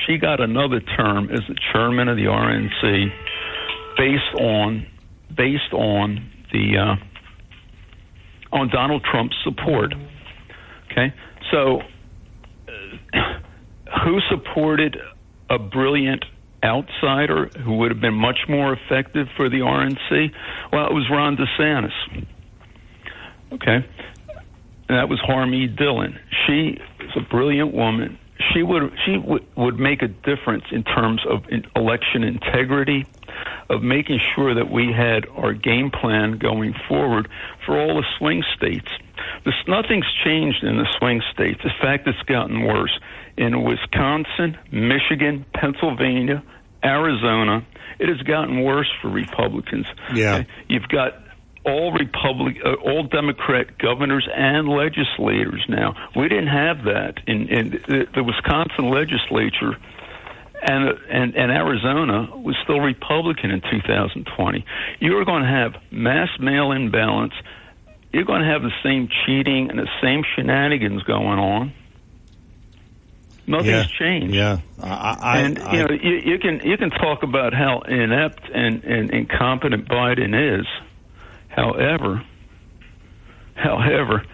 she 0.07 0.19
got 0.19 0.41
another 0.41 0.81
term 0.81 1.31
as 1.31 1.41
the 1.49 1.57
chairman 1.73 2.09
of 2.09 2.17
the 2.17 2.25
RNC, 2.25 3.09
based 3.97 4.41
on 4.41 4.87
based 5.37 5.73
on 5.73 6.31
the 6.53 6.79
uh, 6.79 8.57
on 8.57 8.69
Donald 8.69 9.05
Trump's 9.05 9.37
support. 9.43 9.95
Okay, 10.91 11.13
so 11.51 11.81
uh, 12.69 13.19
who 14.05 14.21
supported 14.31 14.97
a 15.51 15.59
brilliant 15.59 16.25
outsider 16.65 17.51
who 17.65 17.77
would 17.79 17.91
have 17.91 18.01
been 18.01 18.15
much 18.15 18.41
more 18.49 18.73
effective 18.73 19.29
for 19.37 19.49
the 19.49 19.59
RNC? 19.59 20.33
Well, 20.73 20.87
it 20.87 20.93
was 20.93 21.09
Ron 21.11 21.37
DeSantis. 21.37 22.27
Okay. 23.53 23.87
And 24.89 24.99
that 24.99 25.09
was 25.09 25.21
Harmeet 25.21 25.77
Dillon. 25.77 26.19
She 26.47 26.79
is 27.01 27.11
a 27.17 27.21
brilliant 27.21 27.73
woman. 27.75 28.19
She 28.53 28.63
would 28.63 28.93
she 29.07 29.19
would, 29.19 29.47
would 29.57 29.79
make 29.79 30.03
a 30.03 30.09
difference 30.09 30.65
in 30.73 30.83
terms 30.83 31.23
of 31.29 31.45
election 31.77 32.25
integrity, 32.25 33.07
of 33.71 33.83
making 33.83 34.21
sure 34.35 34.55
that 34.55 34.71
we 34.71 34.93
had 34.93 35.27
our 35.37 35.53
game 35.53 35.91
plan 35.91 36.39
going 36.39 36.75
forward 36.89 37.29
for 37.65 37.81
all 37.81 37.97
the 37.97 38.07
swing 38.19 38.43
states. 38.57 38.89
This, 39.45 39.55
nothing's 39.69 40.07
changed 40.25 40.65
in 40.65 40.77
the 40.77 40.87
swing 40.99 41.23
states. 41.33 41.61
In 41.63 41.71
fact, 41.81 42.07
it's 42.09 42.23
gotten 42.23 42.65
worse. 42.65 42.99
In 43.37 43.65
Wisconsin, 43.65 44.59
Michigan, 44.71 45.47
Pennsylvania, 45.55 46.43
Arizona, 46.85 47.67
it 47.99 48.09
has 48.09 48.21
gotten 48.23 48.63
worse 48.63 48.91
for 49.01 49.09
Republicans. 49.09 49.87
Yeah. 50.15 50.45
You've 50.69 50.89
got 50.89 51.15
all 51.65 51.93
Republic, 51.93 52.57
uh, 52.65 52.75
all 52.75 53.05
Democrat 53.05 53.79
governors 53.79 54.29
and 54.35 54.69
legislators 54.69 55.65
now. 55.69 55.95
We 56.17 56.29
didn't 56.29 56.49
have 56.49 56.85
that 56.85 57.21
in, 57.27 57.49
in 57.49 57.71
the, 57.71 58.07
the 58.15 58.25
Wisconsin 58.25 58.91
legislature. 58.91 59.77
And, 60.65 60.97
and 61.11 61.35
and 61.35 61.51
Arizona 61.51 62.37
was 62.37 62.55
still 62.63 62.79
Republican 62.79 63.51
in 63.51 63.61
2020. 63.63 64.65
You 65.01 65.19
are 65.19 65.25
going 65.25 65.43
to 65.43 65.49
have 65.49 65.75
mass 65.91 66.29
mail-in 66.39 66.93
ballots. 66.93 67.35
You're 68.13 68.25
going 68.25 68.43
to 68.43 68.49
have 68.49 68.63
the 68.63 68.71
same 68.85 69.09
cheating 69.27 69.71
and 69.71 69.79
the 69.79 69.89
same 70.01 70.23
shenanigans 70.37 71.03
going 71.03 71.41
on. 71.41 71.73
Nothing's 73.47 73.69
yeah. 73.69 73.87
changed. 73.99 74.35
Yeah. 74.35 74.59
I, 74.81 75.19
I, 75.21 75.39
and 75.41 75.59
I, 75.59 75.73
you 75.73 75.79
know, 75.85 75.95
you, 75.95 76.33
you 76.33 76.39
can 76.39 76.61
you 76.65 76.77
can 76.77 76.91
talk 76.91 77.23
about 77.23 77.53
how 77.53 77.81
inept 77.81 78.43
and, 78.55 78.85
and 78.85 79.11
incompetent 79.11 79.89
Biden 79.89 80.61
is. 80.61 80.67
However, 81.49 82.23
however, 83.55 84.25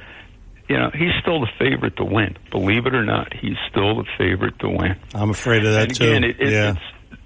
you 0.68 0.76
know, 0.76 0.90
he's 0.92 1.12
still 1.22 1.40
the 1.40 1.48
favorite 1.58 1.96
to 1.96 2.04
win. 2.04 2.36
Believe 2.50 2.86
it 2.86 2.94
or 2.94 3.04
not, 3.04 3.32
he's 3.32 3.56
still 3.70 3.96
the 3.96 4.06
favorite 4.18 4.58
to 4.60 4.68
win. 4.68 4.96
I'm 5.14 5.30
afraid 5.30 5.64
of 5.64 5.72
that 5.72 5.88
and 5.88 5.96
too. 5.96 6.28
it, 6.28 6.40
it, 6.40 6.52
yeah. 6.52 6.74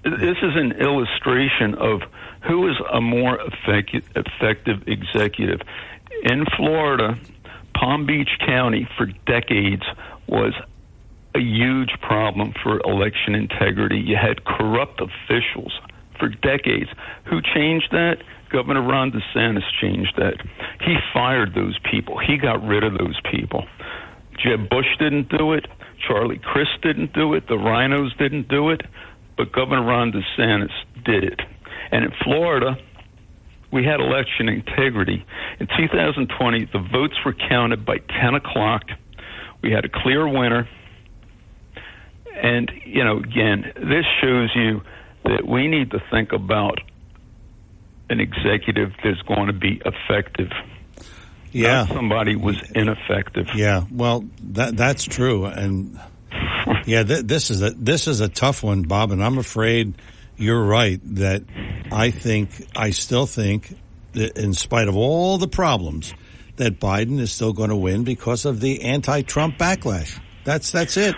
this 0.03 0.37
is 0.41 0.55
an 0.55 0.71
illustration 0.79 1.75
of 1.75 2.01
who 2.47 2.69
is 2.69 2.75
a 2.91 3.01
more 3.01 3.39
effective, 3.39 4.03
effective 4.15 4.87
executive. 4.87 5.59
In 6.23 6.45
Florida, 6.57 7.19
Palm 7.75 8.05
Beach 8.05 8.29
County 8.45 8.87
for 8.97 9.05
decades 9.25 9.83
was 10.27 10.53
a 11.35 11.39
huge 11.39 11.91
problem 12.01 12.53
for 12.63 12.79
election 12.81 13.35
integrity. 13.35 13.97
You 13.97 14.15
had 14.15 14.45
corrupt 14.45 15.01
officials 15.01 15.73
for 16.19 16.29
decades. 16.29 16.89
Who 17.25 17.41
changed 17.41 17.87
that? 17.91 18.17
Governor 18.51 18.83
Ron 18.83 19.11
DeSantis 19.11 19.63
changed 19.81 20.13
that. 20.17 20.35
He 20.85 20.95
fired 21.11 21.55
those 21.55 21.77
people. 21.89 22.19
He 22.19 22.37
got 22.37 22.63
rid 22.63 22.83
of 22.83 22.97
those 22.97 23.19
people. 23.31 23.65
Jeb 24.37 24.69
Bush 24.69 24.85
didn't 24.99 25.29
do 25.29 25.53
it. 25.53 25.65
Charlie 26.07 26.39
Crist 26.39 26.81
didn't 26.81 27.13
do 27.13 27.33
it. 27.33 27.47
The 27.47 27.57
rhinos 27.57 28.13
didn't 28.17 28.47
do 28.47 28.69
it. 28.69 28.81
But 29.37 29.51
Governor 29.51 29.83
Ron 29.83 30.11
DeSantis 30.11 30.73
did 31.03 31.23
it. 31.23 31.39
And 31.91 32.05
in 32.05 32.11
Florida, 32.23 32.77
we 33.71 33.83
had 33.83 33.99
election 33.99 34.49
integrity. 34.49 35.25
In 35.59 35.67
2020, 35.67 36.69
the 36.71 36.79
votes 36.91 37.15
were 37.25 37.33
counted 37.33 37.85
by 37.85 37.97
10 38.21 38.35
o'clock. 38.35 38.83
We 39.63 39.71
had 39.71 39.83
a 39.85 39.89
clear 39.89 40.27
winner. 40.27 40.67
And, 42.43 42.71
you 42.85 43.03
know, 43.03 43.17
again, 43.17 43.71
this 43.75 44.05
shows 44.21 44.49
you 44.53 44.81
that 45.23 45.47
we 45.47 45.67
need 45.67 45.91
to 45.91 45.99
think 46.11 46.33
about 46.33 46.79
an 48.09 48.19
executive 48.19 48.91
that's 49.03 49.21
going 49.21 49.47
to 49.47 49.53
be 49.53 49.81
effective. 49.85 50.51
Yeah. 51.51 51.83
Not 51.83 51.93
somebody 51.93 52.35
was 52.35 52.61
ineffective. 52.75 53.47
Yeah. 53.55 53.85
Well, 53.89 54.25
that 54.51 54.75
that's 54.75 55.05
true, 55.05 55.45
and 55.45 55.99
yeah, 56.85 57.03
th- 57.03 57.25
this 57.25 57.51
is 57.51 57.61
a 57.61 57.69
this 57.69 58.07
is 58.07 58.19
a 58.19 58.27
tough 58.27 58.63
one, 58.63 58.83
Bob, 58.83 59.11
and 59.11 59.23
I'm 59.23 59.37
afraid 59.37 59.93
you're 60.35 60.63
right 60.63 60.99
that 61.15 61.43
I 61.91 62.09
think 62.09 62.67
I 62.75 62.89
still 62.89 63.27
think 63.27 63.77
that 64.13 64.37
in 64.37 64.53
spite 64.53 64.87
of 64.87 64.97
all 64.97 65.37
the 65.37 65.47
problems 65.47 66.13
that 66.55 66.79
Biden 66.79 67.19
is 67.19 67.31
still 67.31 67.53
going 67.53 67.69
to 67.69 67.75
win 67.75 68.03
because 68.03 68.45
of 68.45 68.59
the 68.59 68.83
anti-Trump 68.83 69.57
backlash. 69.57 70.19
That's 70.43 70.71
that's 70.71 70.97
it. 70.97 71.15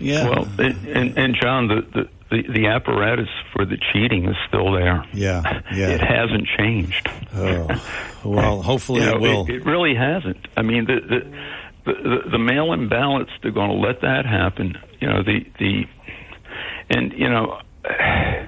Yeah. 0.00 0.28
Well, 0.28 0.48
and, 0.58 1.18
and 1.18 1.36
John, 1.40 1.68
the, 1.68 1.82
the 1.92 2.08
the, 2.30 2.42
the 2.52 2.66
apparatus 2.68 3.28
for 3.52 3.64
the 3.64 3.76
cheating 3.92 4.28
is 4.28 4.36
still 4.48 4.72
there. 4.72 5.04
Yeah, 5.12 5.62
yeah. 5.74 5.88
It 5.88 6.00
hasn't 6.00 6.46
changed. 6.56 7.08
Oh, 7.34 7.66
well, 8.24 8.62
hopefully 8.62 9.00
you 9.00 9.06
know, 9.06 9.16
it 9.16 9.20
will. 9.20 9.44
It, 9.44 9.56
it, 9.56 9.66
really 9.66 9.94
hasn't. 9.94 10.46
I 10.56 10.62
mean, 10.62 10.86
the 10.86 11.00
the 11.00 11.92
the, 11.92 12.30
the 12.32 12.38
mail-in 12.38 12.88
ballots 12.88 13.30
they're 13.42 13.50
going 13.50 13.70
to 13.70 13.86
let 13.86 14.00
that 14.02 14.26
happen. 14.26 14.78
You 15.00 15.08
know, 15.08 15.22
the 15.22 15.44
the 15.58 15.84
and 16.90 17.12
you 17.12 17.28
know. 17.28 17.60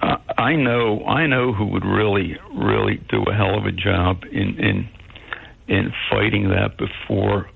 I, 0.00 0.18
I 0.38 0.56
know, 0.56 1.04
I 1.04 1.26
know 1.26 1.52
who 1.52 1.66
would 1.66 1.84
really, 1.84 2.36
really 2.54 3.00
do 3.08 3.24
a 3.24 3.34
hell 3.34 3.56
of 3.58 3.64
a 3.64 3.72
job 3.72 4.24
in 4.30 4.58
in 4.58 4.88
in 5.68 5.92
fighting 6.10 6.50
that 6.50 6.76
before 6.76 7.48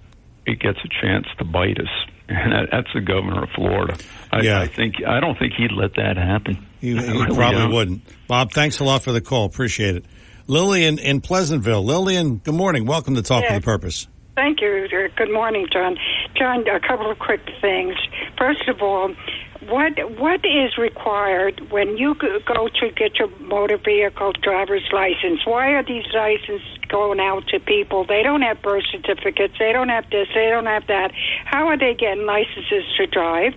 it 0.46 0.60
gets 0.60 0.78
a 0.84 0.88
chance 0.88 1.26
to 1.38 1.44
bite 1.44 1.78
us 1.78 1.88
and 2.28 2.52
that, 2.52 2.68
that's 2.72 2.88
the 2.94 3.00
governor 3.00 3.44
of 3.44 3.50
Florida. 3.50 3.96
I, 4.32 4.40
Yeah. 4.42 4.60
I 4.60 4.66
think 4.66 4.96
I 5.06 5.20
don't 5.20 5.38
think 5.38 5.52
he'd 5.56 5.72
let 5.72 5.94
that 5.94 6.16
happen. 6.16 6.64
He, 6.80 6.92
I 6.98 7.02
he 7.02 7.08
really 7.12 7.34
probably 7.34 7.58
don't. 7.60 7.72
wouldn't. 7.72 8.02
Bob, 8.28 8.52
thanks 8.52 8.80
a 8.80 8.84
lot 8.84 9.02
for 9.02 9.12
the 9.12 9.20
call. 9.20 9.46
Appreciate 9.46 9.96
it. 9.96 10.04
Lillian 10.48 10.98
in 10.98 11.20
Pleasantville. 11.20 11.84
Lillian, 11.84 12.36
good 12.38 12.54
morning. 12.54 12.86
Welcome 12.86 13.14
to 13.16 13.22
Talk 13.22 13.42
Yeah. 13.44 13.54
with 13.54 13.62
a 13.62 13.64
Purpose. 13.64 14.06
Thank 14.36 14.60
you. 14.60 14.86
Good 15.16 15.32
morning, 15.32 15.66
John. 15.72 15.96
John, 16.34 16.68
a 16.68 16.78
couple 16.78 17.10
of 17.10 17.18
quick 17.18 17.40
things. 17.62 17.96
First 18.36 18.68
of 18.68 18.82
all, 18.82 19.14
what 19.66 19.92
what 20.18 20.44
is 20.44 20.76
required 20.76 21.70
when 21.70 21.96
you 21.96 22.14
go 22.14 22.68
to 22.68 22.90
get 22.94 23.18
your 23.18 23.28
motor 23.40 23.78
vehicle 23.78 24.32
driver's 24.42 24.86
license? 24.92 25.40
Why 25.46 25.68
are 25.70 25.82
these 25.82 26.04
licenses 26.12 26.60
going 26.88 27.18
out 27.18 27.48
to 27.48 27.58
people? 27.60 28.04
They 28.04 28.22
don't 28.22 28.42
have 28.42 28.60
birth 28.60 28.84
certificates. 28.92 29.54
They 29.58 29.72
don't 29.72 29.88
have 29.88 30.04
this. 30.10 30.28
They 30.34 30.50
don't 30.50 30.66
have 30.66 30.86
that. 30.88 31.12
How 31.46 31.68
are 31.68 31.78
they 31.78 31.94
getting 31.94 32.26
licenses 32.26 32.84
to 32.98 33.06
drive? 33.06 33.54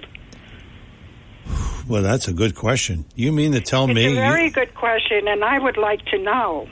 Well, 1.89 2.03
that's 2.03 2.29
a 2.29 2.33
good 2.33 2.55
question. 2.55 3.03
You 3.15 3.33
mean 3.33 3.51
to 3.51 3.59
tell 3.59 3.83
It's 3.85 3.95
me? 3.95 4.05
a 4.05 4.09
you- 4.11 4.15
very 4.15 4.49
good 4.49 4.73
question, 4.75 5.27
and 5.27 5.43
I 5.43 5.59
would 5.59 5.75
like 5.75 6.05
to 6.05 6.17
know. 6.19 6.69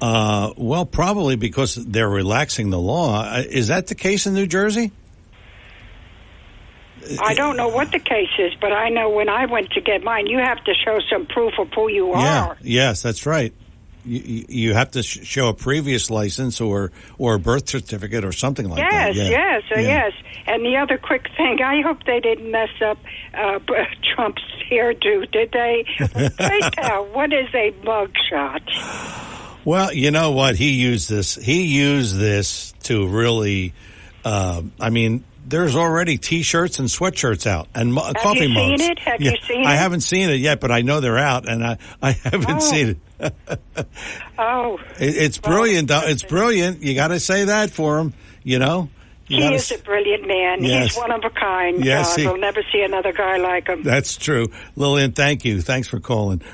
Uh, 0.00 0.52
well, 0.56 0.84
probably 0.86 1.36
because 1.36 1.74
they're 1.74 2.08
relaxing 2.08 2.70
the 2.70 2.78
law. 2.78 3.22
Uh, 3.22 3.42
Is 3.48 3.68
that 3.68 3.86
the 3.88 3.94
case 3.94 4.26
in 4.26 4.34
New 4.34 4.46
Jersey? 4.46 4.92
I 7.22 7.34
don't 7.34 7.56
know 7.56 7.68
what 7.68 7.90
the 7.90 8.00
case 8.00 8.28
is, 8.38 8.52
but 8.60 8.72
I 8.72 8.90
know 8.90 9.08
when 9.10 9.28
I 9.28 9.46
went 9.46 9.70
to 9.70 9.80
get 9.80 10.02
mine, 10.02 10.26
you 10.26 10.38
have 10.38 10.62
to 10.64 10.74
show 10.74 10.98
some 11.10 11.26
proof 11.26 11.54
of 11.58 11.68
who 11.74 11.88
you 11.88 12.10
Yeah. 12.10 12.44
are. 12.48 12.56
Yes, 12.60 13.00
that's 13.02 13.24
right. 13.24 13.54
You, 14.04 14.44
you- 14.48 14.74
have 14.74 14.90
to 14.92 15.02
sh- 15.02 15.20
show 15.26 15.48
a 15.48 15.54
previous 15.54 16.10
license 16.10 16.60
or 16.60 16.92
or 17.18 17.34
a 17.34 17.38
birth 17.38 17.68
certificate 17.68 18.24
or 18.24 18.32
something 18.32 18.68
like 18.68 18.78
that. 18.90 19.14
Yes, 19.14 19.16
Yeah. 19.16 19.30
yes, 19.30 19.62
uh, 19.74 19.80
Yeah. 19.80 19.86
yes. 19.88 20.12
And 20.46 20.64
the 20.64 20.76
other 20.76 20.98
quick 20.98 21.26
thing, 21.36 21.60
I 21.62 21.80
hope 21.82 22.04
they 22.04 22.20
didn't 22.20 22.50
mess 22.50 22.70
up 22.84 22.98
uh, 23.34 23.58
Trump's 24.14 24.42
hairdo, 24.70 25.30
did 25.30 25.50
they? 25.52 25.84
What 27.12 27.32
is 27.32 27.48
a 27.54 27.72
mugshot? 27.84 28.62
Well, 29.68 29.92
you 29.92 30.10
know 30.10 30.30
what? 30.30 30.56
He 30.56 30.70
used 30.80 31.10
this. 31.10 31.34
He 31.34 31.64
used 31.64 32.16
this 32.16 32.72
to 32.84 33.06
really. 33.06 33.74
Uh, 34.24 34.62
I 34.80 34.88
mean, 34.88 35.24
there's 35.46 35.76
already 35.76 36.16
T-shirts 36.16 36.78
and 36.78 36.88
sweatshirts 36.88 37.46
out 37.46 37.68
and 37.74 37.92
mu- 37.92 38.00
coffee 38.16 38.46
you 38.46 38.54
seen 38.54 38.70
mugs. 38.70 38.80
it? 38.82 38.98
Have 39.00 39.20
Yeah, 39.20 39.32
you 39.32 39.36
seen 39.46 39.66
I 39.66 39.74
it? 39.74 39.78
haven't 39.78 40.00
seen 40.00 40.30
it 40.30 40.36
yet, 40.40 40.60
but 40.60 40.70
I 40.70 40.80
know 40.80 41.00
they're 41.00 41.18
out, 41.18 41.46
and 41.46 41.62
I 41.62 41.76
I 42.00 42.12
haven't 42.12 42.50
Oh. 42.50 42.58
seen 42.60 42.96
it. 43.20 43.32
Oh, 44.38 44.78
It- 44.98 45.16
It's 45.16 45.36
brilliant. 45.38 45.88
though. 45.88 46.00
It's 46.02 46.22
brilliant. 46.22 46.82
You 46.82 46.94
got 46.94 47.08
to 47.08 47.20
say 47.20 47.44
that 47.44 47.70
for 47.70 47.98
him. 47.98 48.14
You 48.44 48.58
know. 48.60 48.88
You 49.26 49.36
he 49.36 49.42
gotta 49.42 49.56
is 49.56 49.70
a 49.72 49.78
brilliant 49.78 50.26
man. 50.26 50.64
Yes. 50.64 50.94
He's 50.94 50.96
one 50.96 51.10
of 51.12 51.22
a 51.24 51.28
kind. 51.30 51.84
Yes, 51.84 52.08
God. 52.16 52.20
he- 52.20 52.26
We'll 52.26 52.38
never 52.38 52.62
see 52.72 52.80
another 52.80 53.12
guy 53.12 53.36
like 53.36 53.66
him. 53.68 53.82
That's 53.82 54.16
true. 54.16 54.48
Lillian, 54.76 55.12
thank 55.12 55.44
you. 55.44 55.60
Thanks 55.60 55.88
for 55.88 56.00
calling. 56.00 56.40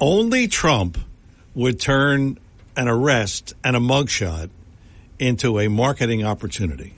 Only 0.00 0.48
Trump 0.48 0.98
would 1.54 1.78
turn 1.78 2.38
an 2.76 2.88
arrest 2.88 3.54
and 3.62 3.76
a 3.76 3.80
mugshot 3.80 4.50
into 5.18 5.58
a 5.58 5.68
marketing 5.68 6.24
opportunity. 6.24 6.94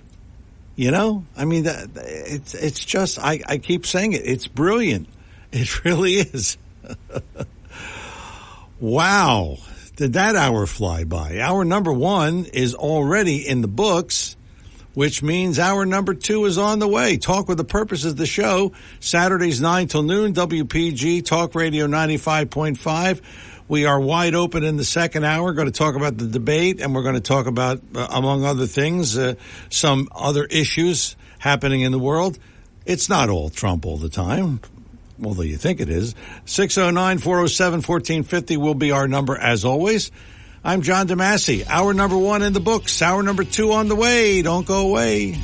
You 0.77 0.91
know, 0.91 1.25
I 1.37 1.45
mean, 1.45 1.65
that, 1.65 1.91
it's 1.97 2.55
it's 2.55 2.85
just 2.85 3.19
I, 3.19 3.41
I 3.47 3.59
keep 3.59 3.85
saying 3.85 4.13
it. 4.15 4.23
It's 4.25 4.47
brilliant. 4.47 5.09
It 5.55 5.85
really 5.85 6.15
is. 6.15 6.57
wow, 8.81 9.59
did 9.97 10.15
that 10.15 10.35
hour 10.35 10.65
fly 10.65 11.05
by? 11.05 11.41
Hour 11.41 11.67
number 11.67 11.93
one 11.93 12.47
is 12.47 12.75
already 12.75 13.47
in 13.47 13.61
the 13.61 13.69
books 13.69 14.35
which 14.95 15.23
means 15.23 15.59
our 15.59 15.87
number 15.87 16.15
two 16.15 16.45
is 16.45 16.59
on 16.59 16.79
the 16.79 16.89
way. 16.89 17.17
Talk 17.17 17.49
with 17.49 17.59
the 17.59 17.65
Purpose 17.65 18.05
is 18.05 18.15
the 18.15 18.27
show. 18.27 18.73
Saturdays 19.01 19.61
9 19.61 19.89
till 19.89 20.03
noon, 20.03 20.35
WPG, 20.35 21.25
Talk 21.25 21.55
Radio 21.55 21.87
95.5. 21.87 23.21
We 23.69 23.87
are 23.87 23.99
wide 23.99 24.35
open 24.35 24.65
in 24.65 24.77
the 24.77 24.85
second 24.85 25.25
hour. 25.25 25.45
We're 25.45 25.55
going 25.55 25.71
to 25.71 25.73
talk 25.73 25.95
about 25.95 26.19
the 26.19 26.27
debate, 26.27 26.81
and 26.81 26.95
we're 26.95 27.05
going 27.05 27.15
to 27.15 27.21
talk 27.21 27.47
about, 27.47 27.81
uh, 27.95 28.07
among 28.11 28.45
other 28.45 28.67
things, 28.67 29.17
uh, 29.17 29.35
some 29.71 30.09
other 30.13 30.45
issues 30.45 31.17
happening 31.39 31.81
in 31.81 31.93
the 31.93 31.99
world. 31.99 32.39
It's 32.85 33.09
not 33.09 33.31
all 33.31 33.49
Trump 33.49 33.87
all 33.87 33.97
the 33.97 34.11
time, 34.11 34.61
although 35.25 35.43
you 35.43 35.57
think 35.57 35.81
it 35.81 35.89
is. 35.89 36.15
609 36.45 37.19
407 37.19 37.79
1450 37.79 38.57
will 38.59 38.75
be 38.75 38.91
our 38.91 39.09
number 39.09 39.39
as 39.39 39.65
always. 39.65 40.11
I'm 40.65 40.83
John 40.83 41.09
DeMasi. 41.09 41.67
Hour 41.67 41.93
number 41.93 42.17
one 42.17 42.43
in 42.43 42.53
the 42.53 42.61
books. 42.61 43.03
Hour 43.03 43.23
number 43.25 43.43
two 43.43 43.73
on 43.73 43.89
the 43.89 43.97
way. 43.97 44.43
Don't 44.43 44.65
go 44.65 44.87
away. 44.87 45.37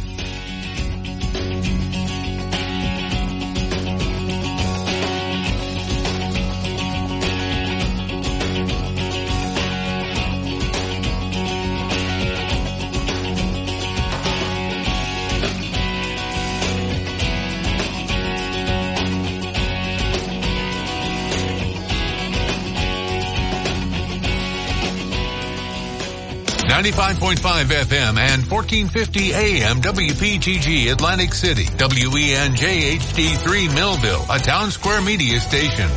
Ninety-five 26.79 27.19
point 27.19 27.41
five 27.41 27.67
FM 27.67 28.19
and 28.19 28.47
fourteen 28.47 28.87
fifty 28.87 29.33
AM 29.33 29.81
WPGG 29.81 30.93
Atlantic 30.93 31.35
City 31.35 31.65
WENJ 31.65 33.01
HD3 33.01 33.75
Millville, 33.75 34.23
a 34.23 34.39
Townsquare 34.39 35.05
Media 35.05 35.41
station. 35.41 35.91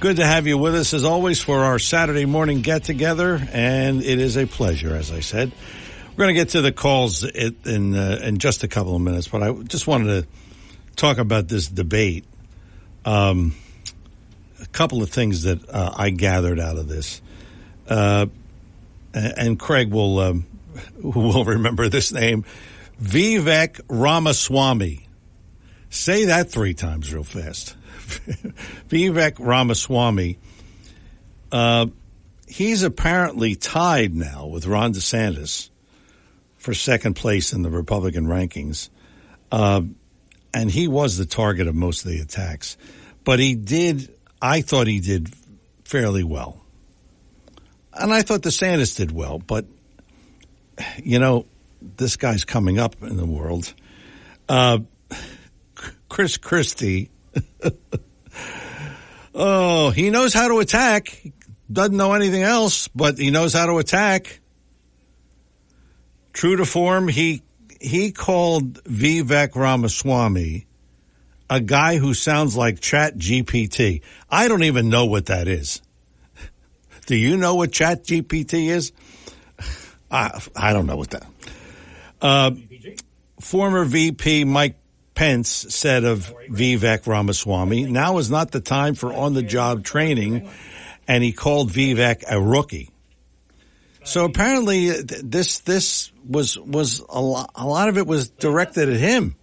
Good 0.00 0.16
to 0.16 0.26
have 0.26 0.46
you 0.46 0.58
with 0.58 0.74
us 0.74 0.92
as 0.92 1.02
always 1.02 1.40
for 1.40 1.60
our 1.60 1.78
Saturday 1.78 2.26
morning 2.26 2.60
get 2.60 2.84
together, 2.84 3.40
and 3.52 4.02
it 4.02 4.18
is 4.18 4.36
a 4.36 4.46
pleasure, 4.46 4.94
as 4.94 5.10
I 5.10 5.20
said. 5.20 5.50
We're 6.10 6.24
going 6.24 6.34
to 6.34 6.40
get 6.40 6.50
to 6.50 6.60
the 6.60 6.70
calls 6.70 7.24
in 7.24 7.56
in, 7.64 7.96
uh, 7.96 8.20
in 8.22 8.36
just 8.36 8.64
a 8.64 8.68
couple 8.68 8.94
of 8.94 9.00
minutes, 9.00 9.28
but 9.28 9.42
I 9.42 9.52
just 9.62 9.86
wanted 9.86 10.22
to 10.22 10.28
talk 10.94 11.16
about 11.16 11.48
this 11.48 11.68
debate. 11.68 12.26
Um, 13.06 13.54
a 14.60 14.66
couple 14.66 15.02
of 15.02 15.08
things 15.08 15.44
that 15.44 15.66
uh, 15.70 15.94
I 15.96 16.10
gathered 16.10 16.60
out 16.60 16.76
of 16.76 16.86
this, 16.86 17.22
uh, 17.88 18.26
and, 19.18 19.58
Craig 19.58 19.90
will 19.90 20.18
um, 20.20 20.46
will 21.02 21.44
remember 21.44 21.88
this 21.88 22.12
name, 22.12 22.44
Vivek 23.02 23.80
Ramaswamy. 23.88 25.06
Say 25.90 26.26
that 26.26 26.50
three 26.50 26.74
times 26.74 27.12
real 27.12 27.24
fast. 27.24 27.76
Vivek 28.88 29.36
Ramaswamy. 29.38 30.38
Uh, 31.50 31.86
he's 32.46 32.82
apparently 32.82 33.54
tied 33.54 34.14
now 34.14 34.46
with 34.46 34.66
Ron 34.66 34.92
DeSantis 34.92 35.70
for 36.58 36.74
second 36.74 37.14
place 37.14 37.52
in 37.52 37.62
the 37.62 37.70
Republican 37.70 38.26
rankings. 38.26 38.90
Uh, 39.50 39.82
and 40.52 40.70
he 40.70 40.88
was 40.88 41.16
the 41.16 41.26
target 41.26 41.66
of 41.66 41.74
most 41.74 42.04
of 42.04 42.10
the 42.10 42.20
attacks. 42.20 42.76
But 43.24 43.38
he 43.38 43.54
did, 43.54 44.12
I 44.40 44.60
thought 44.60 44.86
he 44.86 45.00
did 45.00 45.32
fairly 45.84 46.24
well. 46.24 46.57
And 47.98 48.12
I 48.12 48.22
thought 48.22 48.42
the 48.42 48.50
DeSantis 48.50 48.96
did 48.96 49.12
well. 49.12 49.38
But, 49.38 49.66
you 51.02 51.18
know, 51.18 51.46
this 51.80 52.16
guy's 52.16 52.44
coming 52.44 52.78
up 52.78 53.02
in 53.02 53.16
the 53.16 53.26
world. 53.26 53.72
Uh, 54.48 54.80
Chris 56.08 56.36
Christie. 56.36 57.10
oh, 59.34 59.90
he 59.90 60.10
knows 60.10 60.32
how 60.34 60.48
to 60.48 60.58
attack. 60.58 61.22
Doesn't 61.70 61.96
know 61.96 62.14
anything 62.14 62.42
else, 62.42 62.88
but 62.88 63.18
he 63.18 63.30
knows 63.30 63.52
how 63.52 63.66
to 63.66 63.78
attack. 63.78 64.40
True 66.32 66.56
to 66.56 66.64
form, 66.64 67.08
he 67.08 67.42
he 67.80 68.10
called 68.10 68.82
Vivek 68.84 69.54
Ramaswamy 69.54 70.66
a 71.50 71.60
guy 71.60 71.98
who 71.98 72.14
sounds 72.14 72.56
like 72.56 72.80
Chat 72.80 73.16
GPT. 73.16 74.02
I 74.30 74.48
don't 74.48 74.64
even 74.64 74.88
know 74.88 75.06
what 75.06 75.26
that 75.26 75.48
is. 75.48 75.80
Do 77.08 77.16
you 77.16 77.38
know 77.38 77.54
what 77.54 77.72
Chat 77.72 78.04
GPT 78.04 78.68
is? 78.68 78.92
I, 80.10 80.42
I 80.54 80.74
don't 80.74 80.84
know 80.84 80.98
what 80.98 81.08
that. 81.10 81.26
Uh, 82.20 82.50
former 83.40 83.86
VP 83.86 84.44
Mike 84.44 84.76
Pence 85.14 85.48
said 85.48 86.04
of 86.04 86.30
Vivek 86.50 87.06
Ramaswamy, 87.06 87.84
now 87.84 88.18
is 88.18 88.30
not 88.30 88.50
the 88.50 88.60
time 88.60 88.94
for 88.94 89.10
on 89.10 89.32
the 89.32 89.42
job 89.42 89.84
training, 89.84 90.50
and 91.08 91.24
he 91.24 91.32
called 91.32 91.70
Vivek 91.70 92.24
a 92.28 92.38
rookie. 92.38 92.90
So 94.04 94.26
apparently, 94.26 94.90
uh, 94.90 95.02
this 95.24 95.60
this 95.60 96.12
was 96.26 96.58
was 96.58 97.02
a 97.08 97.22
lot, 97.22 97.50
a 97.54 97.66
lot 97.66 97.88
of 97.88 97.96
it 97.96 98.06
was 98.06 98.28
directed 98.28 98.90
at 98.90 99.00
him. 99.00 99.34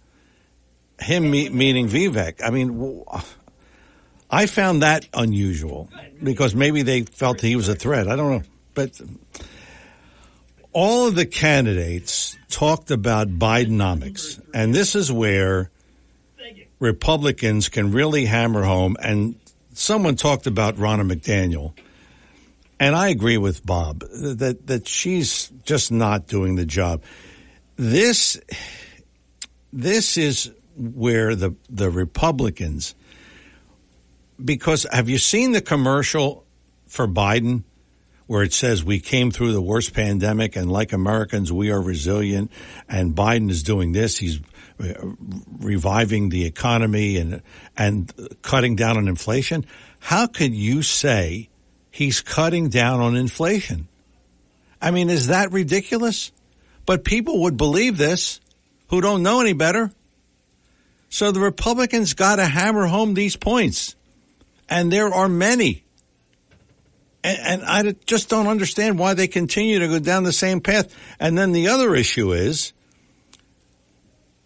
Him 1.00 1.28
me, 1.28 1.48
meaning 1.48 1.88
Vivek. 1.88 2.40
I 2.44 2.50
mean, 2.50 3.02
I 4.30 4.46
found 4.46 4.82
that 4.82 5.06
unusual 5.14 5.88
because 6.22 6.54
maybe 6.54 6.82
they 6.82 7.02
felt 7.02 7.40
he 7.40 7.56
was 7.56 7.68
a 7.68 7.74
threat. 7.74 8.08
I 8.08 8.16
don't 8.16 8.30
know. 8.30 8.42
But 8.74 9.00
all 10.72 11.08
of 11.08 11.14
the 11.14 11.26
candidates 11.26 12.36
talked 12.50 12.90
about 12.90 13.28
Bidenomics. 13.28 14.42
And 14.52 14.74
this 14.74 14.94
is 14.94 15.10
where 15.10 15.70
Republicans 16.78 17.68
can 17.68 17.92
really 17.92 18.26
hammer 18.26 18.62
home. 18.62 18.96
And 19.00 19.36
someone 19.72 20.16
talked 20.16 20.46
about 20.46 20.76
Ronna 20.76 21.10
McDaniel. 21.10 21.72
And 22.78 22.94
I 22.94 23.08
agree 23.08 23.38
with 23.38 23.64
Bob 23.64 24.00
that, 24.00 24.66
that 24.66 24.86
she's 24.86 25.50
just 25.64 25.90
not 25.90 26.26
doing 26.26 26.56
the 26.56 26.66
job. 26.66 27.02
This, 27.76 28.38
this 29.72 30.18
is 30.18 30.50
where 30.76 31.34
the, 31.34 31.54
the 31.70 31.90
Republicans, 31.90 32.94
because 34.42 34.86
have 34.92 35.08
you 35.08 35.18
seen 35.18 35.52
the 35.52 35.60
commercial 35.60 36.44
for 36.86 37.06
Biden 37.06 37.64
where 38.26 38.42
it 38.42 38.52
says 38.52 38.84
we 38.84 38.98
came 38.98 39.30
through 39.30 39.52
the 39.52 39.62
worst 39.62 39.94
pandemic 39.94 40.56
and 40.56 40.70
like 40.70 40.92
Americans, 40.92 41.52
we 41.52 41.70
are 41.70 41.80
resilient 41.80 42.50
and 42.88 43.14
Biden 43.14 43.50
is 43.50 43.62
doing 43.62 43.92
this. 43.92 44.18
He's 44.18 44.40
reviving 45.58 46.28
the 46.28 46.44
economy 46.44 47.16
and, 47.16 47.42
and 47.76 48.12
cutting 48.42 48.76
down 48.76 48.96
on 48.96 49.08
inflation. 49.08 49.64
How 50.00 50.26
could 50.26 50.54
you 50.54 50.82
say 50.82 51.48
he's 51.90 52.20
cutting 52.20 52.68
down 52.68 53.00
on 53.00 53.16
inflation? 53.16 53.88
I 54.80 54.90
mean, 54.90 55.08
is 55.08 55.28
that 55.28 55.52
ridiculous? 55.52 56.32
But 56.84 57.04
people 57.04 57.42
would 57.42 57.56
believe 57.56 57.96
this 57.96 58.40
who 58.88 59.00
don't 59.00 59.22
know 59.22 59.40
any 59.40 59.52
better. 59.52 59.90
So 61.08 61.32
the 61.32 61.40
Republicans 61.40 62.14
got 62.14 62.36
to 62.36 62.44
hammer 62.44 62.86
home 62.86 63.14
these 63.14 63.36
points. 63.36 63.95
And 64.68 64.92
there 64.92 65.12
are 65.12 65.28
many. 65.28 65.84
And, 67.22 67.62
and, 67.62 67.64
I 67.64 67.92
just 68.06 68.28
don't 68.28 68.46
understand 68.46 68.98
why 68.98 69.14
they 69.14 69.26
continue 69.26 69.80
to 69.80 69.88
go 69.88 69.98
down 69.98 70.22
the 70.22 70.32
same 70.32 70.60
path. 70.60 70.94
And 71.18 71.36
then 71.36 71.52
the 71.52 71.68
other 71.68 71.94
issue 71.94 72.32
is 72.32 72.72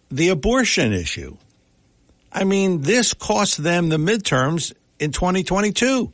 the 0.09 0.29
abortion 0.29 0.93
issue. 0.93 1.37
I 2.31 2.43
mean, 2.43 2.81
this 2.81 3.13
cost 3.13 3.61
them 3.61 3.89
the 3.89 3.97
midterms 3.97 4.73
in 4.99 5.11
2022. 5.11 6.11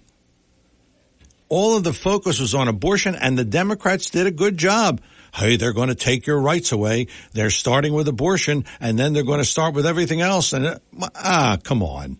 All 1.49 1.77
of 1.77 1.85
the 1.85 1.93
focus 1.93 2.41
was 2.41 2.53
on 2.53 2.67
abortion, 2.67 3.15
and 3.15 3.37
the 3.37 3.45
Democrats 3.45 4.09
did 4.09 4.27
a 4.27 4.31
good 4.31 4.57
job 4.57 4.99
hey, 5.37 5.55
they're 5.55 5.73
going 5.73 5.89
to 5.89 5.95
take 5.95 6.25
your 6.25 6.39
rights 6.39 6.71
away. 6.71 7.07
They're 7.33 7.49
starting 7.49 7.93
with 7.93 8.07
abortion 8.07 8.65
and 8.79 8.97
then 8.97 9.13
they're 9.13 9.23
going 9.23 9.39
to 9.39 9.45
start 9.45 9.73
with 9.73 9.85
everything 9.85 10.21
else. 10.21 10.53
And 10.53 10.65
uh, 10.65 10.79
ah, 11.15 11.57
come 11.63 11.83
on. 11.83 12.17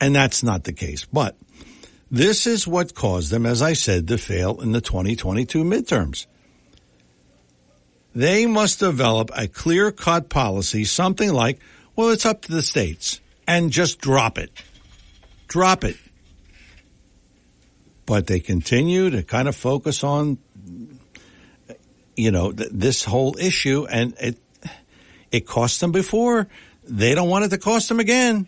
And 0.00 0.14
that's 0.14 0.42
not 0.42 0.64
the 0.64 0.72
case. 0.72 1.04
But 1.04 1.36
this 2.10 2.46
is 2.46 2.66
what 2.66 2.94
caused 2.94 3.30
them, 3.30 3.46
as 3.46 3.62
I 3.62 3.74
said, 3.74 4.08
to 4.08 4.18
fail 4.18 4.60
in 4.60 4.72
the 4.72 4.80
2022 4.80 5.62
midterms. 5.62 6.26
They 8.14 8.46
must 8.46 8.80
develop 8.80 9.30
a 9.36 9.46
clear 9.46 9.92
cut 9.92 10.28
policy, 10.28 10.84
something 10.84 11.32
like, 11.32 11.60
well, 11.94 12.08
it's 12.10 12.26
up 12.26 12.42
to 12.42 12.52
the 12.52 12.62
states 12.62 13.20
and 13.46 13.70
just 13.70 14.00
drop 14.00 14.38
it. 14.38 14.50
Drop 15.46 15.84
it. 15.84 15.96
But 18.06 18.26
they 18.26 18.40
continue 18.40 19.10
to 19.10 19.22
kind 19.22 19.46
of 19.46 19.54
focus 19.54 20.02
on 20.02 20.38
you 22.20 22.30
know, 22.30 22.52
th- 22.52 22.68
this 22.70 23.02
whole 23.04 23.34
issue 23.38 23.86
and 23.90 24.14
it, 24.20 24.38
it 25.32 25.46
cost 25.46 25.80
them 25.80 25.90
before. 25.90 26.48
They 26.84 27.14
don't 27.14 27.30
want 27.30 27.46
it 27.46 27.48
to 27.48 27.58
cost 27.58 27.88
them 27.88 27.98
again. 27.98 28.46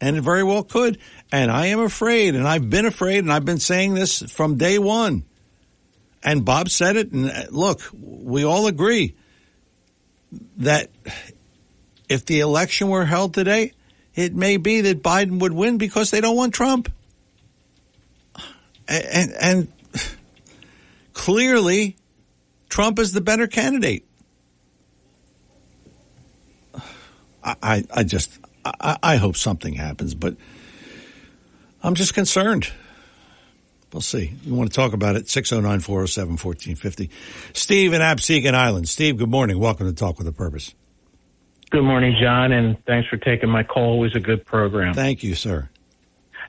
And 0.00 0.16
it 0.16 0.22
very 0.22 0.42
well 0.42 0.62
could. 0.62 0.98
And 1.30 1.50
I 1.50 1.66
am 1.66 1.80
afraid, 1.80 2.34
and 2.34 2.48
I've 2.48 2.70
been 2.70 2.86
afraid, 2.86 3.18
and 3.18 3.32
I've 3.32 3.44
been 3.44 3.60
saying 3.60 3.94
this 3.94 4.22
from 4.22 4.56
day 4.56 4.78
one. 4.78 5.24
And 6.22 6.44
Bob 6.44 6.68
said 6.68 6.96
it, 6.96 7.12
and 7.12 7.30
uh, 7.30 7.44
look, 7.50 7.82
we 7.92 8.44
all 8.44 8.66
agree 8.66 9.14
that 10.58 10.90
if 12.08 12.26
the 12.26 12.40
election 12.40 12.88
were 12.88 13.04
held 13.04 13.34
today, 13.34 13.72
it 14.14 14.34
may 14.34 14.56
be 14.56 14.80
that 14.82 15.02
Biden 15.02 15.40
would 15.40 15.52
win 15.52 15.78
because 15.78 16.10
they 16.10 16.20
don't 16.20 16.36
want 16.36 16.54
Trump. 16.54 16.90
And, 18.88 19.04
and, 19.06 19.32
and 19.40 19.72
clearly, 21.12 21.96
Trump 22.68 22.98
is 22.98 23.12
the 23.12 23.20
better 23.20 23.46
candidate. 23.46 24.04
I, 27.42 27.84
I 27.94 28.02
just, 28.02 28.38
I, 28.64 28.98
I 29.02 29.16
hope 29.16 29.36
something 29.36 29.74
happens, 29.74 30.14
but 30.14 30.36
I'm 31.82 31.94
just 31.94 32.14
concerned. 32.14 32.70
We'll 33.92 34.00
see. 34.00 34.34
You 34.44 34.54
want 34.54 34.70
to 34.70 34.76
talk 34.76 34.92
about 34.92 35.16
it? 35.16 35.28
609 35.28 35.80
407 35.80 36.32
1450. 36.32 37.10
Steve 37.52 37.92
in 37.92 38.00
Absecon 38.00 38.54
Island. 38.54 38.88
Steve, 38.88 39.18
good 39.18 39.30
morning. 39.30 39.58
Welcome 39.58 39.88
to 39.88 39.92
Talk 39.92 40.18
with 40.18 40.28
a 40.28 40.32
Purpose. 40.32 40.74
Good 41.70 41.82
morning, 41.82 42.16
John, 42.20 42.52
and 42.52 42.76
thanks 42.84 43.08
for 43.08 43.16
taking 43.16 43.48
my 43.48 43.62
call. 43.62 43.92
Always 43.92 44.14
a 44.14 44.20
good 44.20 44.44
program. 44.44 44.94
Thank 44.94 45.22
you, 45.22 45.34
sir. 45.34 45.68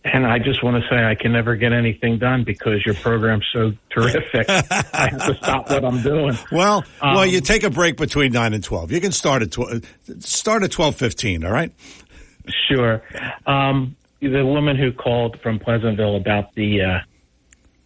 And 0.03 0.25
I 0.25 0.39
just 0.39 0.63
want 0.63 0.81
to 0.81 0.89
say 0.89 1.03
I 1.03 1.13
can 1.13 1.31
never 1.31 1.55
get 1.55 1.73
anything 1.73 2.17
done 2.17 2.43
because 2.43 2.83
your 2.83 2.95
program's 2.95 3.45
so 3.53 3.73
terrific. 3.91 4.49
I 4.49 5.09
have 5.11 5.25
to 5.27 5.35
stop 5.35 5.69
what 5.69 5.85
I'm 5.85 6.01
doing. 6.01 6.35
Well, 6.51 6.83
um, 7.01 7.15
well, 7.15 7.25
you 7.25 7.39
take 7.39 7.61
a 7.63 7.69
break 7.69 7.97
between 7.97 8.31
nine 8.31 8.55
and 8.55 8.63
twelve. 8.63 8.91
You 8.91 8.99
can 8.99 9.11
start 9.11 9.43
at 9.43 9.51
tw- 9.51 9.85
start 10.23 10.63
at 10.63 10.71
twelve 10.71 10.95
fifteen. 10.95 11.45
All 11.45 11.51
right. 11.51 11.71
Sure. 12.69 13.03
Um, 13.45 13.95
the 14.21 14.45
woman 14.45 14.77
who 14.77 14.91
called 14.91 15.39
from 15.41 15.59
Pleasantville 15.59 16.15
about 16.15 16.53
the 16.55 16.81
uh, 16.81 16.99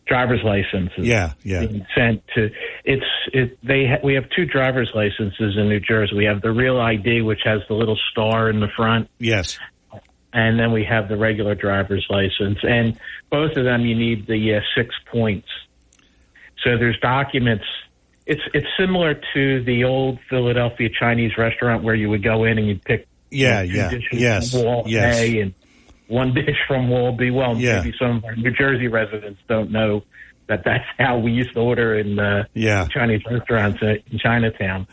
driver's 0.06 0.42
licenses. 0.44 1.06
Yeah, 1.06 1.34
yeah. 1.44 1.66
Sent 1.96 2.24
to 2.36 2.50
it's 2.84 3.06
it. 3.34 3.58
They 3.64 3.86
ha- 3.88 4.04
we 4.04 4.16
have 4.16 4.26
two 4.36 4.46
driver's 4.46 4.92
licenses 4.94 5.56
in 5.58 5.70
New 5.70 5.80
Jersey. 5.80 6.16
We 6.16 6.26
have 6.26 6.42
the 6.42 6.52
Real 6.52 6.80
ID, 6.80 7.22
which 7.22 7.42
has 7.46 7.62
the 7.68 7.74
little 7.74 7.98
star 8.12 8.50
in 8.50 8.60
the 8.60 8.70
front. 8.76 9.10
Yes 9.20 9.58
and 10.36 10.60
then 10.60 10.74
we 10.74 10.84
have 10.84 11.08
the 11.08 11.16
regular 11.16 11.56
driver's 11.56 12.06
license. 12.10 12.60
And 12.62 13.00
both 13.32 13.56
of 13.56 13.64
them, 13.64 13.86
you 13.86 13.96
need 13.96 14.28
the 14.28 14.56
uh, 14.56 14.60
six 14.76 14.94
points. 15.10 15.48
So 16.62 16.78
there's 16.78 17.00
documents. 17.00 17.64
It's 18.26 18.42
it's 18.54 18.68
similar 18.78 19.14
to 19.34 19.64
the 19.64 19.86
old 19.86 20.20
Philadelphia 20.30 20.90
Chinese 21.00 21.38
restaurant 21.38 21.84
where 21.84 21.96
you 21.96 22.10
would 22.10 22.24
go 22.24 22.44
in 22.44 22.58
and 22.58 22.68
you'd 22.68 22.84
pick 22.84 23.08
yeah 23.32 23.62
you 23.62 23.78
know, 23.78 23.90
yeah 23.92 24.00
yes 24.12 24.52
from 24.52 24.64
wall 24.64 24.84
yes. 24.88 25.18
A 25.18 25.40
and 25.42 25.54
one 26.08 26.34
dish 26.34 26.58
from 26.68 26.90
wall 26.90 27.12
B. 27.12 27.32
Well, 27.32 27.58
yeah. 27.58 27.82
maybe 27.82 27.96
some 27.98 28.18
of 28.18 28.26
our 28.26 28.36
New 28.36 28.52
Jersey 28.52 28.88
residents 28.88 29.42
don't 29.48 29.72
know 29.72 30.04
that 30.48 30.64
that's 30.64 30.86
how 31.00 31.18
we 31.18 31.32
used 31.32 31.54
to 31.54 31.60
order 31.60 31.98
in 31.98 32.20
uh, 32.20 32.46
yeah. 32.54 32.88
Chinese 32.88 33.22
restaurants 33.30 33.82
in 33.82 34.20
Chinatown. 34.20 34.88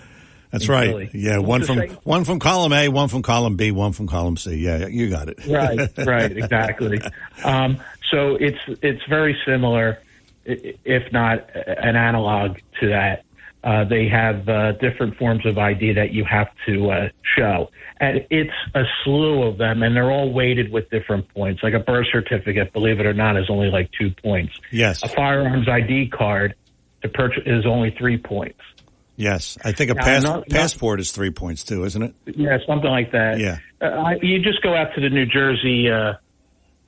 That's 0.51 0.69
right. 0.69 0.91
Philly. 0.91 1.11
Yeah, 1.15 1.39
one 1.39 1.63
from 1.63 1.79
one 2.05 2.25
from 2.25 2.39
column 2.39 2.75
A, 2.75 2.89
one 2.91 3.09
from 3.09 3.23
column 3.23 3.57
B, 3.57 3.71
one 3.71 3.93
from 3.93 4.07
column 4.07 4.37
C. 4.37 4.57
Yeah, 4.57 4.87
you 4.87 5.09
got 5.09 5.31
it. 5.31 5.47
right, 5.47 5.91
right, 6.07 6.31
exactly. 6.31 7.01
Um, 7.43 7.79
so 8.11 8.37
it's 8.37 8.59
it's 8.83 9.03
very 9.09 9.37
similar, 9.47 9.99
if 10.45 11.11
not 11.13 11.49
an 11.57 11.97
analog 11.97 12.59
to 12.81 12.89
that. 12.91 13.25
Uh, 13.65 13.85
they 13.85 14.09
have 14.09 14.49
uh, 14.49 14.73
different 14.73 15.17
forms 15.17 15.47
of 15.47 15.57
ID 15.57 15.93
that 15.93 16.13
you 16.13 16.25
have 16.25 16.49
to 16.67 16.91
uh, 16.91 17.09
show, 17.37 17.71
and 18.01 18.27
it's 18.29 18.51
a 18.75 18.83
slew 19.05 19.45
of 19.45 19.59
them, 19.59 19.85
and 19.85 19.95
they're 19.95 20.11
all 20.11 20.33
weighted 20.33 20.73
with 20.73 20.91
different 20.91 21.29
points. 21.29 21.63
Like 21.63 21.75
a 21.75 21.79
birth 21.79 22.07
certificate, 22.11 22.73
believe 22.73 22.99
it 22.99 23.07
or 23.07 23.15
not, 23.15 23.37
is 23.37 23.49
only 23.49 23.69
like 23.69 23.91
two 23.97 24.11
points. 24.11 24.53
Yes. 24.73 25.05
A 25.05 25.09
firearms 25.09 25.69
ID 25.69 26.09
card 26.09 26.55
to 27.03 27.09
purchase 27.09 27.45
is 27.47 27.65
only 27.65 27.95
three 27.97 28.19
points. 28.19 28.59
Yes, 29.17 29.59
I 29.65 29.73
think 29.73 29.91
a 29.91 29.95
pass, 29.95 30.23
not, 30.23 30.49
passport 30.49 30.99
is 30.99 31.13
three 31.13 31.31
points 31.31 31.65
too, 31.65 31.85
isn't 31.85 32.03
it? 32.03 32.15
Yeah, 32.27 32.59
something 32.67 32.91
like 32.91 33.13
that. 33.13 33.39
Yeah, 33.39 33.59
uh, 33.81 34.15
you 34.23 34.41
just 34.41 34.63
go 34.63 34.75
out 34.75 34.95
to 34.95 35.01
the 35.01 35.11
New 35.11 35.27
Jersey 35.27 35.89
uh, 35.91 36.15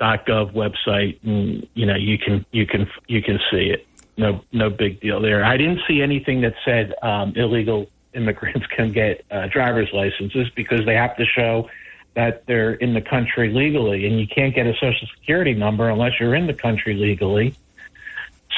.gov 0.00 0.54
website, 0.54 1.18
and 1.22 1.66
you 1.74 1.86
know 1.86 1.96
you 1.96 2.18
can 2.18 2.44
you 2.50 2.66
can 2.66 2.86
you 3.06 3.22
can 3.22 3.38
see 3.50 3.70
it. 3.70 3.86
No, 4.16 4.40
no 4.52 4.70
big 4.70 5.00
deal 5.00 5.20
there. 5.20 5.44
I 5.44 5.56
didn't 5.56 5.80
see 5.88 6.00
anything 6.00 6.42
that 6.42 6.54
said 6.64 6.94
um, 7.02 7.32
illegal 7.36 7.88
immigrants 8.14 8.66
can 8.76 8.92
get 8.92 9.24
uh, 9.30 9.48
driver's 9.52 9.88
licenses 9.92 10.48
because 10.54 10.84
they 10.86 10.94
have 10.94 11.16
to 11.16 11.24
show 11.24 11.68
that 12.14 12.46
they're 12.46 12.74
in 12.74 12.94
the 12.94 13.00
country 13.00 13.52
legally, 13.52 14.06
and 14.06 14.20
you 14.20 14.26
can't 14.26 14.54
get 14.54 14.66
a 14.66 14.74
social 14.74 15.08
security 15.18 15.52
number 15.52 15.88
unless 15.88 16.12
you're 16.20 16.34
in 16.34 16.46
the 16.46 16.54
country 16.54 16.94
legally. 16.94 17.56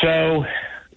So 0.03 0.45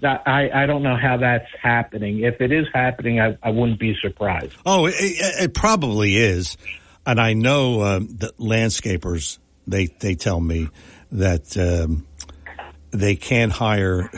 I, 0.03 0.49
I 0.53 0.65
don't 0.65 0.83
know 0.83 0.97
how 0.97 1.17
that's 1.17 1.47
happening. 1.61 2.19
If 2.19 2.41
it 2.41 2.51
is 2.51 2.67
happening, 2.73 3.19
I, 3.19 3.37
I 3.41 3.51
wouldn't 3.51 3.79
be 3.79 3.95
surprised. 4.01 4.53
Oh, 4.65 4.87
it, 4.87 4.95
it 4.97 5.53
probably 5.53 6.17
is. 6.17 6.57
And 7.05 7.19
I 7.19 7.33
know 7.33 7.81
um, 7.81 8.07
that 8.17 8.37
landscapers, 8.37 9.39
they, 9.67 9.87
they 9.87 10.15
tell 10.15 10.39
me 10.39 10.69
that 11.11 11.57
um, 11.57 12.05
they 12.91 13.15
can't 13.15 13.51
hire 13.51 14.09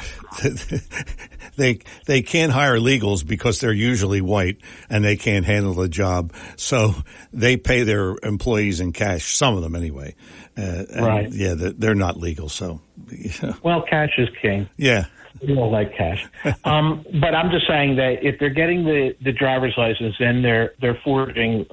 they 1.57 1.79
they 2.07 2.21
can't 2.21 2.51
hire 2.51 2.77
legals 2.77 3.25
because 3.25 3.59
they're 3.59 3.71
usually 3.73 4.21
white 4.21 4.57
and 4.89 5.03
they 5.03 5.15
can't 5.17 5.45
handle 5.45 5.73
the 5.73 5.89
job. 5.89 6.33
So 6.55 6.95
they 7.33 7.57
pay 7.57 7.83
their 7.83 8.15
employees 8.23 8.79
in 8.79 8.93
cash. 8.93 9.35
Some 9.35 9.55
of 9.55 9.61
them 9.61 9.75
anyway. 9.75 10.15
Uh, 10.57 10.83
and, 10.89 11.05
Right. 11.05 11.31
Yeah, 11.31 11.53
they're, 11.55 11.71
they're 11.71 11.95
not 11.95 12.17
legal. 12.17 12.49
So 12.49 12.81
Well, 13.63 13.83
cash 13.83 14.11
is 14.17 14.29
king. 14.41 14.69
yeah. 14.77 15.05
We 15.41 15.55
don't 15.55 15.71
like 15.71 15.95
cash. 15.97 16.25
Um, 16.65 17.03
but 17.19 17.33
I'm 17.33 17.49
just 17.51 17.67
saying 17.67 17.95
that 17.95 18.19
if 18.23 18.37
they're 18.39 18.49
getting 18.49 18.83
the, 18.85 19.15
the 19.23 19.31
driver's 19.31 19.73
license, 19.77 20.15
then 20.19 20.41
they're 20.41 20.73
they're 20.81 20.99
forging 21.03 21.65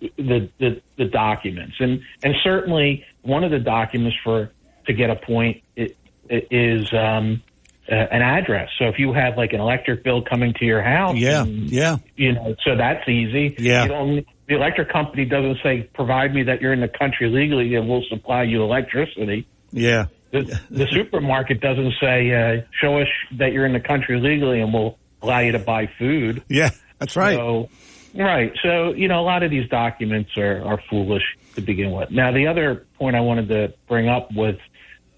the, 0.00 0.48
the 0.58 0.80
the 0.96 1.04
documents, 1.06 1.76
and 1.80 2.00
and 2.22 2.34
certainly 2.44 3.04
one 3.22 3.44
of 3.44 3.50
the 3.50 3.58
documents 3.60 4.16
for 4.22 4.50
to 4.86 4.92
get 4.92 5.10
a 5.10 5.16
point 5.16 5.62
i- 5.78 5.82
i- 5.82 5.94
is 6.30 6.92
um, 6.92 7.42
uh, 7.90 7.94
an 7.94 8.22
address. 8.22 8.68
So 8.78 8.86
if 8.86 8.98
you 8.98 9.12
have 9.12 9.36
like 9.36 9.52
an 9.52 9.60
electric 9.60 10.04
bill 10.04 10.22
coming 10.22 10.52
to 10.58 10.64
your 10.64 10.82
house, 10.82 11.16
Yeah. 11.16 11.42
and, 11.42 11.70
Yeah. 11.70 11.96
you 12.16 12.32
know, 12.32 12.54
so 12.64 12.76
that's 12.76 13.08
easy. 13.08 13.56
Yeah. 13.58 13.82
You 13.84 13.88
don't, 13.88 14.26
the 14.46 14.54
electric 14.54 14.90
company 14.90 15.24
doesn't 15.24 15.58
say 15.62 15.88
provide 15.94 16.34
me 16.34 16.42
that 16.44 16.60
you're 16.60 16.72
in 16.72 16.80
the 16.80 16.88
country 16.88 17.28
legally, 17.28 17.74
and 17.74 17.88
we'll 17.88 18.04
supply 18.08 18.42
you 18.44 18.62
electricity. 18.62 19.46
Yeah. 19.72 20.06
The, 20.30 20.60
the 20.70 20.86
supermarket 20.90 21.60
doesn't 21.60 21.94
say, 22.00 22.30
uh, 22.32 22.62
show 22.80 22.98
us 22.98 23.08
that 23.38 23.52
you're 23.52 23.64
in 23.64 23.72
the 23.72 23.80
country 23.80 24.20
legally 24.20 24.60
and 24.60 24.74
we'll 24.74 24.98
allow 25.22 25.38
you 25.38 25.52
to 25.52 25.58
buy 25.58 25.88
food. 25.98 26.42
Yeah. 26.48 26.70
That's 26.98 27.16
right. 27.16 27.36
So, 27.36 27.70
right. 28.14 28.52
So, 28.62 28.92
you 28.92 29.08
know, 29.08 29.20
a 29.20 29.24
lot 29.24 29.42
of 29.42 29.50
these 29.50 29.68
documents 29.70 30.36
are, 30.36 30.62
are 30.64 30.82
foolish 30.90 31.22
to 31.54 31.62
begin 31.62 31.92
with. 31.92 32.10
Now, 32.10 32.30
the 32.32 32.46
other 32.46 32.86
point 32.98 33.16
I 33.16 33.20
wanted 33.20 33.48
to 33.48 33.72
bring 33.88 34.08
up 34.08 34.30
was 34.34 34.56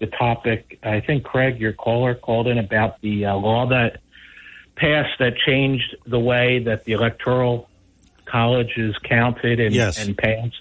the 0.01 0.07
topic. 0.07 0.79
I 0.83 1.01
think, 1.01 1.23
Craig, 1.25 1.61
your 1.61 1.73
caller 1.73 2.15
called 2.15 2.49
in 2.49 2.59
about 2.59 3.01
the 3.03 3.27
uh, 3.27 3.37
law 3.37 3.67
that 3.69 4.01
passed 4.77 5.19
that 5.19 5.37
changed 5.37 5.95
the 6.07 6.19
way 6.19 6.59
that 6.65 6.85
the 6.85 6.93
electoral 6.93 7.69
college 8.25 8.73
is 8.77 8.97
counted 9.05 9.61
and, 9.61 9.75
Yes. 9.75 10.05
and 10.05 10.17
passed. 10.17 10.57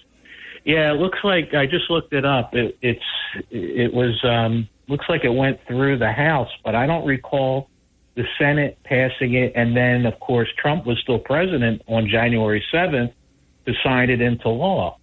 Yeah, 0.64 0.92
it 0.92 0.96
looks 1.00 1.18
like 1.24 1.54
I 1.54 1.64
just 1.66 1.88
looked 1.90 2.12
it 2.12 2.24
up. 2.26 2.54
It, 2.54 2.76
it's 2.82 3.02
it 3.50 3.94
was 3.94 4.22
um, 4.24 4.68
looks 4.88 5.06
like 5.08 5.24
it 5.24 5.30
went 5.32 5.58
through 5.66 5.98
the 5.98 6.12
House, 6.12 6.50
but 6.62 6.74
I 6.74 6.86
don't 6.86 7.06
recall 7.06 7.70
the 8.14 8.24
Senate 8.38 8.78
passing 8.84 9.34
it. 9.34 9.52
And 9.56 9.74
then, 9.74 10.04
of 10.04 10.20
course, 10.20 10.48
Trump 10.58 10.84
was 10.84 10.98
still 10.98 11.18
president 11.18 11.80
on 11.86 12.08
January 12.08 12.62
seventh 12.70 13.12
to 13.64 13.72
sign 13.82 14.10
it 14.10 14.20
into 14.20 14.50
law. 14.50 14.98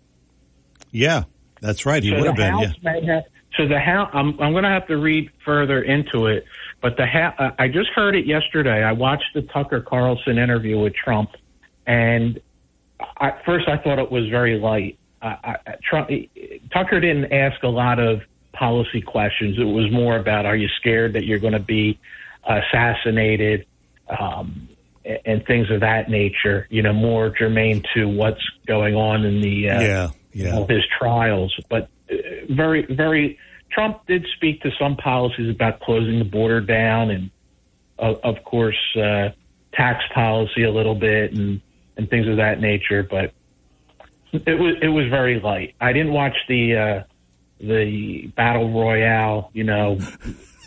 Yeah. 0.91 1.23
That's 1.59 1.87
right. 1.87 2.03
He 2.03 2.11
so 2.11 2.17
would 2.17 2.27
have 2.27 2.35
been. 2.35 2.53
House 2.53 2.75
Yeah. 2.81 2.91
may 2.91 3.05
have. 3.05 3.23
So 3.57 3.67
the 3.67 3.77
I'm 3.77 4.39
I'm 4.39 4.51
going 4.51 4.63
to 4.63 4.69
have 4.69 4.87
to 4.87 4.97
read 4.97 5.31
further 5.43 5.81
into 5.81 6.27
it, 6.27 6.45
but 6.81 6.95
the 6.97 7.05
House, 7.05 7.53
I 7.57 7.67
just 7.67 7.89
heard 7.89 8.15
it 8.15 8.25
yesterday. 8.25 8.83
I 8.83 8.91
watched 8.91 9.33
the 9.33 9.41
Tucker 9.41 9.81
Carlson 9.81 10.37
interview 10.37 10.79
with 10.79 10.93
Trump, 10.93 11.31
and 11.85 12.39
I, 13.19 13.29
at 13.29 13.45
first 13.45 13.67
I 13.67 13.77
thought 13.77 13.99
it 13.99 14.11
was 14.11 14.29
very 14.29 14.59
light. 14.59 14.97
I, 15.21 15.27
I, 15.65 15.75
Trump, 15.83 16.09
Tucker 16.71 16.99
didn't 16.99 17.33
ask 17.33 17.63
a 17.63 17.67
lot 17.67 17.99
of 17.99 18.21
policy 18.53 19.01
questions. 19.01 19.57
It 19.57 19.63
was 19.63 19.91
more 19.91 20.17
about, 20.17 20.45
are 20.45 20.55
you 20.55 20.67
scared 20.79 21.13
that 21.13 21.25
you're 21.25 21.39
going 21.39 21.53
to 21.53 21.59
be 21.59 21.99
assassinated, 22.45 23.65
um, 24.07 24.69
and, 25.03 25.19
and 25.25 25.45
things 25.45 25.71
of 25.71 25.81
that 25.81 26.09
nature. 26.09 26.67
You 26.69 26.83
know, 26.83 26.93
more 26.93 27.29
germane 27.29 27.83
to 27.95 28.07
what's 28.07 28.43
going 28.67 28.95
on 28.95 29.25
in 29.25 29.41
the 29.41 29.69
uh, 29.69 29.81
Yeah. 29.81 30.09
Yeah. 30.33 30.65
his 30.67 30.83
trials. 30.99 31.55
But 31.69 31.89
uh, 32.11 32.15
very, 32.49 32.85
very, 32.85 33.39
Trump 33.77 34.07
did 34.07 34.25
speak 34.35 34.63
to 34.63 34.71
some 34.79 34.95
policies 34.97 35.53
about 35.53 35.79
closing 35.81 36.17
the 36.17 36.25
border 36.25 36.61
down 36.61 37.11
and, 37.11 37.29
of, 37.99 38.19
of 38.23 38.43
course, 38.43 38.77
uh, 38.95 39.29
tax 39.71 40.03
policy 40.15 40.63
a 40.63 40.71
little 40.71 40.95
bit 40.95 41.33
and, 41.33 41.61
and 41.95 42.09
things 42.09 42.27
of 42.27 42.37
that 42.37 42.59
nature. 42.59 43.03
But 43.03 43.33
it 44.33 44.59
was 44.59 44.75
it 44.81 44.87
was 44.87 45.07
very 45.09 45.39
light. 45.39 45.75
I 45.79 45.93
didn't 45.93 46.11
watch 46.11 46.35
the 46.49 46.75
uh, 46.75 47.03
the 47.59 48.27
battle 48.35 48.71
royale. 48.73 49.51
You 49.53 49.63
know. 49.63 49.99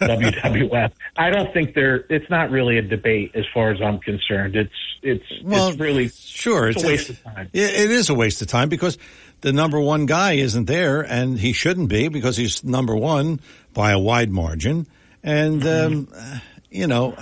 WWF. 0.00 0.92
I 1.18 1.28
don't 1.28 1.52
think 1.52 1.74
there. 1.74 2.06
It's 2.08 2.30
not 2.30 2.50
really 2.50 2.78
a 2.78 2.82
debate 2.82 3.32
as 3.34 3.44
far 3.52 3.70
as 3.70 3.82
I'm 3.82 3.98
concerned. 3.98 4.56
It's 4.56 4.72
it's 5.02 5.24
Well, 5.44 5.68
it's 5.68 5.78
really 5.78 6.08
Sure. 6.08 6.70
it's 6.70 6.82
a 6.82 6.86
waste 6.86 7.10
of 7.10 7.22
time. 7.22 7.50
Yeah, 7.52 7.66
it 7.66 7.90
is 7.90 8.08
a 8.08 8.14
waste 8.14 8.40
of 8.40 8.48
time 8.48 8.70
because 8.70 8.96
the 9.40 9.52
number 9.52 9.80
one 9.80 10.06
guy 10.06 10.32
isn't 10.32 10.66
there, 10.66 11.00
and 11.00 11.38
he 11.38 11.52
shouldn't 11.52 11.88
be 11.88 12.08
because 12.08 12.36
he's 12.36 12.62
number 12.64 12.96
one 12.96 13.40
by 13.72 13.92
a 13.92 13.98
wide 13.98 14.30
margin. 14.30 14.86
And 15.22 15.62
um, 15.62 16.06
mm-hmm. 16.06 16.12
uh, 16.14 16.38
you 16.70 16.86
know, 16.86 17.16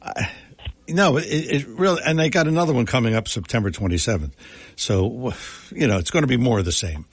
I, 0.00 0.30
no, 0.88 1.16
it, 1.16 1.24
it 1.24 1.66
really. 1.68 2.00
And 2.04 2.18
they 2.18 2.30
got 2.30 2.48
another 2.48 2.72
one 2.72 2.86
coming 2.86 3.14
up 3.14 3.28
September 3.28 3.70
27th. 3.70 4.32
So 4.76 5.32
you 5.70 5.86
know, 5.86 5.98
it's 5.98 6.10
going 6.10 6.22
to 6.22 6.28
be 6.28 6.36
more 6.36 6.58
of 6.58 6.64
the 6.64 6.72
same. 6.72 7.06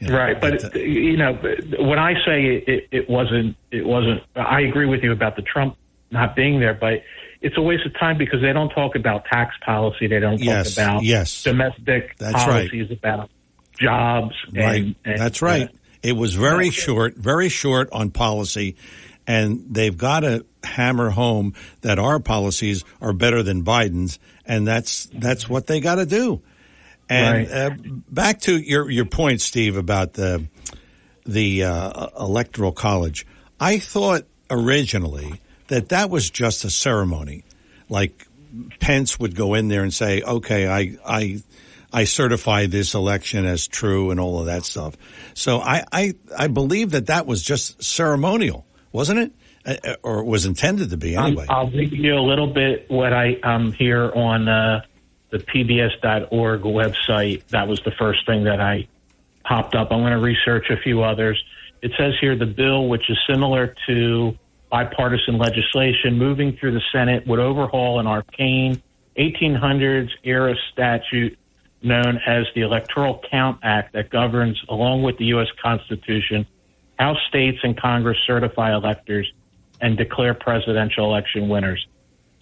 You 0.00 0.08
know, 0.08 0.18
right, 0.18 0.40
but 0.40 0.64
uh, 0.64 0.78
you 0.78 1.16
know, 1.16 1.34
when 1.78 1.98
I 1.98 2.14
say 2.26 2.62
it, 2.66 2.88
it, 2.90 3.08
wasn't, 3.08 3.56
it 3.70 3.86
wasn't. 3.86 4.22
I 4.34 4.62
agree 4.62 4.86
with 4.86 5.02
you 5.02 5.12
about 5.12 5.36
the 5.36 5.42
Trump 5.42 5.76
not 6.10 6.34
being 6.34 6.58
there, 6.58 6.74
but 6.74 7.02
it's 7.40 7.56
a 7.56 7.62
waste 7.62 7.86
of 7.86 7.94
time 7.94 8.18
because 8.18 8.40
they 8.40 8.52
don't 8.52 8.70
talk 8.70 8.96
about 8.96 9.24
tax 9.26 9.54
policy. 9.64 10.06
They 10.08 10.18
don't 10.18 10.38
talk 10.38 10.46
Yes, 10.46 10.72
about 10.72 11.02
yes. 11.04 11.42
domestic 11.42 12.16
That's 12.18 12.34
right. 12.34 12.70
policies 12.70 12.90
about 12.90 13.30
jobs. 13.78 14.34
Right. 14.52 14.82
And, 14.82 14.94
and, 15.04 15.18
That's 15.18 15.42
right. 15.42 15.68
uh, 15.68 15.72
it 16.02 16.12
was 16.12 16.34
very 16.34 16.70
short, 16.70 17.16
very 17.16 17.48
short 17.48 17.88
on 17.92 18.10
policy, 18.10 18.76
and 19.26 19.64
they've 19.70 19.96
got 19.96 20.20
to 20.20 20.44
hammer 20.62 21.10
home 21.10 21.54
that 21.80 21.98
our 21.98 22.20
policies 22.20 22.84
are 23.00 23.12
better 23.12 23.42
than 23.42 23.64
Biden's, 23.64 24.18
and 24.44 24.66
that's 24.66 25.06
that's 25.14 25.48
what 25.48 25.66
they 25.66 25.80
got 25.80 25.94
to 25.96 26.06
do. 26.06 26.42
And 27.08 27.48
Right. 27.48 27.56
uh, 27.56 27.70
back 28.10 28.40
to 28.42 28.56
your 28.58 28.90
your 28.90 29.04
point, 29.06 29.40
Steve, 29.40 29.76
about 29.76 30.14
the 30.14 30.46
the 31.24 31.64
uh, 31.64 32.08
electoral 32.20 32.72
college. 32.72 33.26
I 33.58 33.78
thought 33.78 34.24
originally 34.50 35.40
that 35.68 35.88
that 35.88 36.10
was 36.10 36.28
just 36.30 36.64
a 36.64 36.70
ceremony, 36.70 37.44
like 37.88 38.26
Pence 38.80 39.18
would 39.18 39.34
go 39.34 39.54
in 39.54 39.68
there 39.68 39.82
and 39.82 39.92
say, 39.92 40.22
"Okay, 40.22 40.68
I 40.68 40.96
I 41.06 41.42
I 41.94 42.04
certify 42.04 42.66
this 42.66 42.94
election 42.94 43.46
as 43.46 43.66
true," 43.66 44.10
and 44.10 44.18
all 44.20 44.40
of 44.40 44.46
that 44.46 44.64
stuff. 44.64 44.96
So 45.34 45.60
I 45.60 45.84
I, 45.92 46.14
I 46.36 46.48
believe 46.48 46.90
that 46.90 47.06
that 47.06 47.26
was 47.26 47.42
just 47.42 47.82
ceremonial, 47.82 48.66
wasn't 48.92 49.20
it, 49.20 49.32
Uh, 49.66 49.94
or 50.02 50.24
was 50.24 50.44
intended 50.44 50.90
to 50.90 50.96
be 50.98 51.16
anyway? 51.16 51.46
I'll 51.48 51.70
read 51.70 51.92
you 51.92 52.14
a 52.14 52.20
little 52.20 52.48
bit 52.52 52.90
what 52.90 53.12
I 53.14 53.36
um 53.42 53.72
here 53.72 54.12
on 54.14 54.46
uh, 54.48 54.82
the 55.30 55.38
PBS.org 55.38 56.62
website. 56.62 57.46
That 57.48 57.66
was 57.68 57.80
the 57.84 57.92
first 57.92 58.26
thing 58.26 58.44
that 58.44 58.60
I 58.60 58.86
popped 59.44 59.74
up. 59.74 59.90
I'm 59.90 60.00
going 60.00 60.12
to 60.12 60.18
research 60.18 60.66
a 60.70 60.76
few 60.76 61.02
others. 61.02 61.42
It 61.80 61.92
says 61.98 62.14
here 62.20 62.36
the 62.36 62.46
bill, 62.46 62.88
which 62.88 63.08
is 63.08 63.18
similar 63.28 63.74
to 63.86 64.36
bipartisan 64.70 65.38
legislation, 65.38 66.18
moving 66.18 66.56
through 66.56 66.72
the 66.72 66.82
Senate, 66.92 67.26
would 67.26 67.40
overhaul 67.40 68.00
an 68.00 68.06
arcane 68.06 68.82
1800s 69.16 70.10
era 70.24 70.54
statute 70.72 71.38
known 71.84 72.18
as 72.26 72.46
the 72.54 72.62
Electoral 72.62 73.20
Count 73.30 73.60
Act 73.62 73.92
that 73.92 74.10
governs, 74.10 74.60
along 74.68 75.02
with 75.02 75.18
the 75.18 75.26
U.S. 75.26 75.48
Constitution, 75.62 76.46
how 76.98 77.16
states 77.28 77.58
and 77.62 77.78
Congress 77.78 78.18
certify 78.26 78.74
electors 78.74 79.30
and 79.80 79.96
declare 79.96 80.34
presidential 80.34 81.04
election 81.04 81.48
winners. 81.48 81.86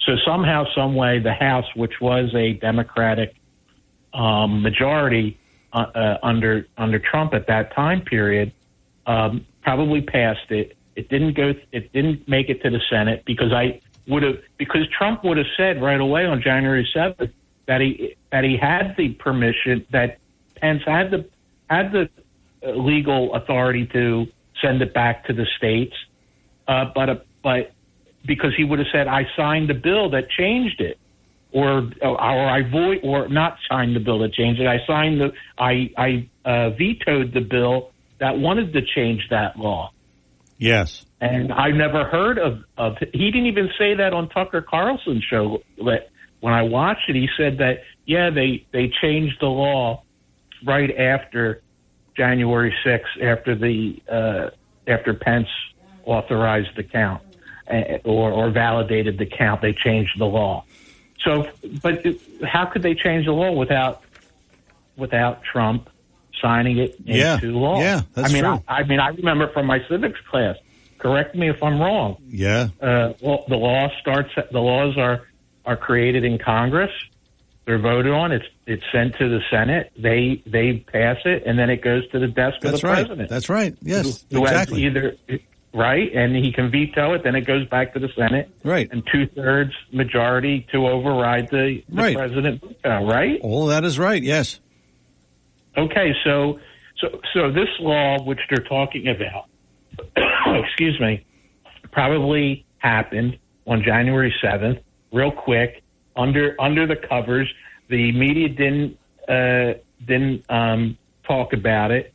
So 0.07 0.13
somehow, 0.25 0.65
some 0.75 0.95
way, 0.95 1.19
the 1.19 1.33
House, 1.33 1.67
which 1.75 2.01
was 2.01 2.35
a 2.35 2.55
Democratic 2.55 3.35
um, 4.13 4.63
majority 4.63 5.39
uh, 5.73 5.87
uh, 5.95 6.19
under 6.23 6.67
under 6.77 6.99
Trump 6.99 7.35
at 7.35 7.47
that 7.47 7.75
time 7.75 8.03
period, 8.03 8.53
um, 9.07 9.47
probably 9.63 10.03
passed 10.03 10.51
it. 10.51 10.77
It 10.97 11.09
didn't 11.09 11.35
go. 11.35 11.55
It 11.71 11.93
didn't 11.93 12.29
make 12.29 12.49
it 12.49 12.63
to 12.63 12.71
the 12.71 12.81
Senate 12.91 13.23
because 13.25 13.53
I 13.53 13.81
would 14.07 14.23
have 14.23 14.39
because 14.59 14.83
Trump 14.97 15.25
would 15.25 15.39
have 15.39 15.47
said 15.57 15.81
right 15.81 16.01
away 16.01 16.27
on 16.27 16.43
January 16.43 16.87
seventh 16.93 17.33
that 17.67 17.81
he 17.81 18.17
that 18.31 18.45
he 18.45 18.57
had 18.57 18.95
the 18.97 19.11
permission 19.11 19.87
that 19.93 20.19
Pence 20.57 20.83
had 20.87 21.11
the 21.11 21.29
had 21.69 21.93
the 21.93 22.09
uh, 22.67 22.71
legal 22.73 23.35
authority 23.35 23.87
to 23.87 24.27
send 24.61 24.83
it 24.83 24.95
back 24.95 25.27
to 25.27 25.33
the 25.33 25.47
states, 25.57 25.95
uh, 26.69 26.87
but 26.95 27.09
uh, 27.09 27.17
but 27.43 27.73
because 28.27 28.55
he 28.57 28.65
would 28.65 28.79
have 28.79 28.89
said 28.93 29.09
I 29.09 29.27
signed 29.37 29.69
the 29.69 29.75
bill 29.75 30.11
that 30.11 30.31
changed 30.31 30.81
it, 30.81 30.99
or 31.53 31.91
or 32.01 32.21
I 32.21 32.63
void 32.69 33.01
or 33.03 33.29
not 33.29 33.59
signed 33.69 33.97
the 33.97 34.01
bill 34.01 34.19
that 34.21 34.33
changed 34.33 34.61
it. 34.61 34.67
I 34.67 34.85
signed 34.87 35.21
the 35.21 35.33
I 35.59 35.91
I 35.97 36.29
uh, 36.45 36.71
vetoed 36.71 37.33
the 37.33 37.41
bill 37.41 37.91
that 38.19 38.39
wanted 38.39 38.73
to 38.73 38.83
change 38.83 39.29
that 39.31 39.59
law. 39.59 39.91
yes. 40.59 41.05
And 41.21 41.53
I 41.53 41.71
never 41.71 42.05
heard 42.05 42.39
of, 42.39 42.65
of 42.77 42.97
he 43.13 43.31
didn't 43.31 43.47
even 43.47 43.69
say 43.79 43.95
that 43.95 44.13
on 44.13 44.29
Tucker 44.29 44.61
Carlson's 44.63 45.25
show. 45.25 45.63
When 46.43 46.53
I 46.53 46.63
watched 46.63 47.09
it, 47.09 47.15
he 47.15 47.29
said 47.37 47.59
that 47.59 47.85
yeah, 48.05 48.29
they 48.31 48.67
they 48.73 48.93
changed 49.01 49.37
the 49.41 49.47
law 49.47 50.03
right 50.67 50.91
after 50.99 51.63
January 52.17 52.75
6th, 52.85 53.23
after 53.23 53.55
the 53.55 54.03
uh, 54.11 54.51
after 54.89 55.15
Pence 55.15 55.47
authorized 56.03 56.75
the 56.77 56.83
count 56.83 57.23
uh, 57.71 57.99
or, 58.05 58.33
or 58.33 58.51
validated 58.51 59.19
the 59.19 59.27
count. 59.27 59.63
They 59.63 59.73
changed 59.73 60.19
the 60.19 60.25
law. 60.25 60.65
So, 61.25 61.49
but 61.81 62.05
how 62.43 62.67
could 62.67 62.83
they 62.83 62.97
change 62.97 63.27
the 63.27 63.33
law 63.33 63.53
without 63.53 64.03
without 64.97 65.45
Trump 65.45 65.89
signing 66.41 66.79
it 66.79 66.97
into 67.07 67.15
Yeah. 67.19 67.39
law? 67.45 67.79
Yeah, 67.79 68.03
that's 68.15 68.31
I 68.31 68.33
mean, 68.33 68.43
true. 68.43 68.61
I, 68.67 68.81
I 68.81 68.85
mean, 68.85 68.99
I 68.99 69.11
remember 69.11 69.47
from 69.53 69.67
my 69.67 69.79
civics 69.89 70.19
class. 70.29 70.57
Correct 70.99 71.37
me 71.37 71.49
if 71.49 71.63
I'm 71.63 71.81
wrong. 71.81 72.17
Yeah. 72.27 72.69
Uh, 72.81 73.13
well, 73.21 73.45
the 73.49 73.57
law 73.57 73.89
starts. 74.01 74.31
The 74.51 74.61
laws 74.61 74.99
are 74.99 75.29
are 75.65 75.77
created 75.77 76.25
in 76.25 76.39
Congress. 76.39 76.91
They're 77.65 77.79
voted 77.79 78.13
on. 78.13 78.33
It's 78.33 78.45
it's 78.67 78.83
sent 78.93 79.17
to 79.19 79.29
the 79.29 79.41
Senate. 79.51 79.93
They 79.97 80.43
they 80.47 80.85
pass 80.93 81.19
it, 81.25 81.45
and 81.47 81.59
then 81.59 81.71
it 81.71 81.81
goes 81.83 82.09
to 82.11 82.19
the 82.19 82.27
desk 82.27 82.65
of 82.65 82.73
the 82.81 82.87
right. 82.87 82.95
president. 83.07 83.29
That's 83.29 83.49
right. 83.49 83.75
Yes, 83.81 84.25
who 84.33 84.43
exactly. 84.43 84.85
either 84.85 85.17
right, 85.73 86.13
and 86.13 86.35
he 86.35 86.53
can 86.53 86.71
veto 86.73 87.15
it. 87.15 87.23
Then 87.23 87.37
it 87.37 87.43
goes 87.47 87.67
back 87.69 87.93
to 87.95 88.01
the 88.01 88.09
Senate. 88.17 88.51
Right. 88.65 88.89
And 88.91 89.05
two 89.13 89.29
thirds 89.29 89.73
majority 89.93 90.67
to 90.73 90.89
override 90.89 91.51
the, 91.51 91.85
the 91.89 92.03
Right. 92.03 92.17
president. 92.17 92.63
veto, 92.63 93.07
right. 93.07 93.39
All 93.43 93.67
that 93.67 93.85
is 93.85 93.97
right. 93.97 94.23
Yes. 94.23 94.59
Okay. 95.77 96.13
So 96.25 96.59
so 96.99 97.21
so 97.33 97.53
this 97.53 97.69
law, 97.79 98.23
which 98.25 98.41
they're 98.51 98.65
talking 98.67 99.07
about, 99.09 99.47
excuse 100.65 100.99
me, 101.01 101.25
probably 101.93 102.65
happened 102.79 103.39
on 103.67 103.83
January 103.85 104.35
seventh, 104.43 104.79
real 105.13 105.31
quick, 105.31 105.83
under 106.17 106.57
under 106.61 106.87
the 106.87 106.97
covers. 106.97 107.53
The 107.89 108.13
media 108.13 108.49
didn't 108.49 108.99
uh, 109.29 109.75
didn't 110.07 110.45
um, 110.51 110.99
talk 111.25 111.53
about 111.53 111.91
it, 111.91 112.13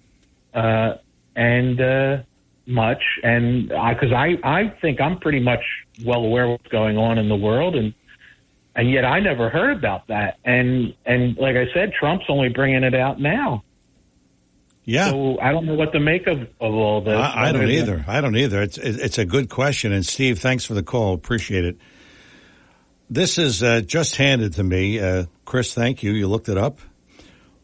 uh, 0.54 0.96
and 1.36 1.80
uh, 1.80 2.18
much. 2.66 3.04
And 3.24 3.70
because 3.70 4.12
I, 4.12 4.38
I 4.44 4.74
think 4.82 5.00
I'm 5.00 5.20
pretty 5.20 5.40
much 5.40 5.64
well 6.06 6.24
aware 6.24 6.46
of 6.46 6.52
what's 6.52 6.68
going 6.68 6.98
on 6.98 7.18
in 7.18 7.30
the 7.30 7.36
world, 7.36 7.76
and 7.76 7.94
and 8.76 8.92
yet 8.92 9.06
I 9.06 9.20
never 9.20 9.50
heard 9.50 9.78
about 9.78 10.08
that. 10.08 10.38
And 10.44 10.94
and 11.06 11.38
like 11.38 11.56
I 11.56 11.72
said, 11.74 11.94
Trump's 11.94 12.26
only 12.30 12.50
bringing 12.50 12.84
it 12.84 12.96
out 12.96 13.20
now. 13.20 13.64
Yeah. 14.84 15.10
So 15.10 15.38
I 15.42 15.52
don't 15.52 15.66
know 15.66 15.74
what 15.74 15.92
to 15.92 16.00
make 16.00 16.28
of, 16.28 16.40
of 16.62 16.74
all 16.74 17.02
this. 17.02 17.14
I, 17.14 17.50
I 17.50 17.52
don't 17.52 17.70
either. 17.70 18.06
I 18.08 18.22
don't 18.22 18.38
either. 18.38 18.62
It's 18.62 18.78
it's 18.78 19.18
a 19.18 19.26
good 19.26 19.50
question, 19.50 19.92
and 19.92 20.06
Steve, 20.06 20.40
thanks 20.40 20.64
for 20.64 20.76
the 20.76 20.84
call. 20.84 21.14
Appreciate 21.14 21.66
it. 21.66 21.78
This 23.10 23.38
is 23.38 23.64
uh, 23.64 23.82
just 23.82 24.18
handed 24.18 24.56
to 24.56 24.64
me, 24.64 25.00
uh, 25.00 25.26
Chris. 25.46 25.74
Thank 25.74 26.04
you. 26.04 26.12
You 26.12 26.28
looked 26.28 26.50
it 26.50 26.58
up. 26.58 26.80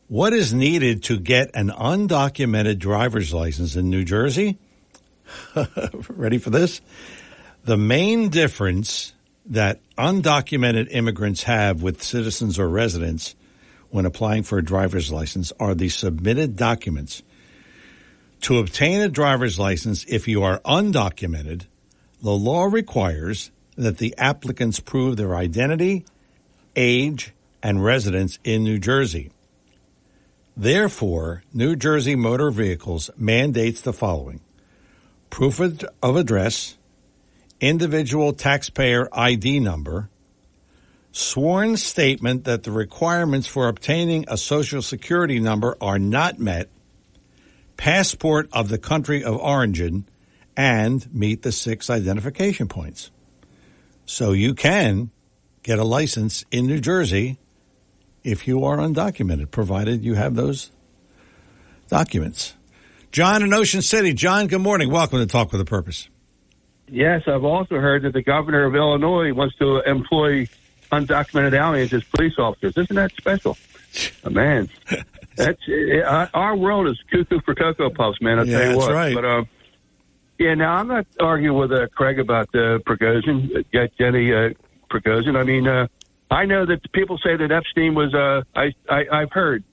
What 0.07 0.31
is 0.31 0.53
needed 0.53 1.03
to 1.03 1.19
get 1.19 1.51
an 1.53 1.69
undocumented 1.69 2.79
driver's 2.79 3.33
license 3.33 3.75
in 3.75 3.89
New 3.89 4.05
Jersey? 4.05 4.57
Ready 6.07 6.37
for 6.37 6.49
this? 6.49 6.79
The 7.65 7.75
main 7.75 8.29
difference 8.29 9.11
that 9.47 9.81
undocumented 9.97 10.87
immigrants 10.91 11.43
have 11.43 11.81
with 11.81 12.01
citizens 12.01 12.57
or 12.57 12.69
residents 12.69 13.35
when 13.89 14.05
applying 14.05 14.43
for 14.43 14.57
a 14.57 14.63
driver's 14.63 15.11
license 15.11 15.51
are 15.59 15.75
the 15.75 15.89
submitted 15.89 16.55
documents. 16.55 17.21
To 18.41 18.59
obtain 18.59 19.01
a 19.01 19.09
driver's 19.09 19.59
license, 19.59 20.05
if 20.07 20.25
you 20.27 20.43
are 20.43 20.59
undocumented, 20.59 21.65
the 22.21 22.31
law 22.31 22.63
requires 22.63 23.51
that 23.77 23.97
the 23.97 24.13
applicants 24.17 24.79
prove 24.79 25.17
their 25.17 25.35
identity, 25.35 26.05
age, 26.75 27.33
and 27.61 27.83
residence 27.83 28.39
in 28.43 28.63
New 28.63 28.77
Jersey. 28.77 29.31
Therefore, 30.55 31.43
New 31.53 31.75
Jersey 31.75 32.15
Motor 32.15 32.51
Vehicles 32.51 33.09
mandates 33.17 33.81
the 33.81 33.93
following 33.93 34.41
proof 35.29 35.59
of 35.59 36.15
address, 36.15 36.77
individual 37.59 38.33
taxpayer 38.33 39.09
ID 39.11 39.59
number, 39.59 40.09
sworn 41.11 41.75
statement 41.75 42.43
that 42.43 42.61
the 42.63 42.71
requirements 42.71 43.47
for 43.47 43.67
obtaining 43.67 44.25
a 44.27 44.37
social 44.37 44.81
security 44.83 45.39
number 45.39 45.75
are 45.81 45.97
not 45.97 46.37
met, 46.37 46.69
passport 47.77 48.47
of 48.53 48.69
the 48.69 48.77
country 48.77 49.23
of 49.23 49.35
origin, 49.37 50.05
and 50.55 51.11
meet 51.11 51.41
the 51.41 51.51
six 51.51 51.89
identification 51.89 52.67
points. 52.67 53.09
So 54.05 54.31
you 54.31 54.53
can 54.53 55.11
get 55.63 55.79
a 55.79 55.83
license 55.83 56.43
in 56.51 56.67
New 56.67 56.79
Jersey 56.79 57.37
if 58.23 58.47
you 58.47 58.63
are 58.63 58.77
undocumented, 58.77 59.51
provided 59.51 60.03
you 60.03 60.15
have 60.15 60.35
those 60.35 60.71
documents. 61.89 62.53
John 63.11 63.43
in 63.43 63.53
Ocean 63.53 63.81
City. 63.81 64.13
John, 64.13 64.47
good 64.47 64.61
morning. 64.61 64.89
Welcome 64.89 65.19
to 65.19 65.25
Talk 65.27 65.51
with 65.51 65.61
a 65.61 65.65
Purpose. 65.65 66.09
Yes, 66.87 67.23
I've 67.27 67.43
also 67.43 67.75
heard 67.79 68.03
that 68.03 68.13
the 68.13 68.21
governor 68.23 68.65
of 68.65 68.75
Illinois 68.75 69.33
wants 69.33 69.55
to 69.57 69.79
employ 69.89 70.47
undocumented 70.91 71.53
aliens 71.53 71.93
as 71.93 72.03
police 72.03 72.33
officers. 72.37 72.77
Isn't 72.77 72.95
that 72.95 73.11
special? 73.17 73.57
Oh, 74.25 74.29
man, 74.29 74.69
that's 75.35 75.61
uh, 75.69 76.27
our 76.33 76.55
world 76.55 76.87
is 76.87 76.99
cuckoo 77.11 77.39
for 77.41 77.55
cocoa 77.55 77.89
puffs, 77.89 78.21
man. 78.21 78.39
I'll 78.39 78.47
Yeah, 78.47 78.57
tell 78.59 78.67
you 78.67 78.73
that's 78.75 78.87
what. 78.87 78.93
right. 78.93 79.15
But 79.15 79.25
um, 79.25 79.49
yeah, 80.39 80.53
now 80.55 80.75
I'm 80.75 80.87
not 80.87 81.05
arguing 81.19 81.57
with 81.57 81.71
uh, 81.71 81.87
Craig 81.87 82.19
about 82.19 82.49
uh, 82.49 82.79
Prigozhin, 82.79 83.65
uh, 83.73 83.87
Jenny 83.97 84.33
uh, 84.33 84.49
Prigozhin. 84.89 85.35
I 85.35 85.43
mean, 85.43 85.67
uh, 85.67 85.87
I 86.31 86.45
know 86.45 86.65
that 86.65 86.91
people 86.91 87.17
say 87.17 87.35
that 87.35 87.51
Epstein 87.51 87.93
was. 87.93 88.13
Uh, 88.13 88.43
I, 88.55 88.73
I 88.89 89.05
I've 89.11 89.31
heard 89.31 89.63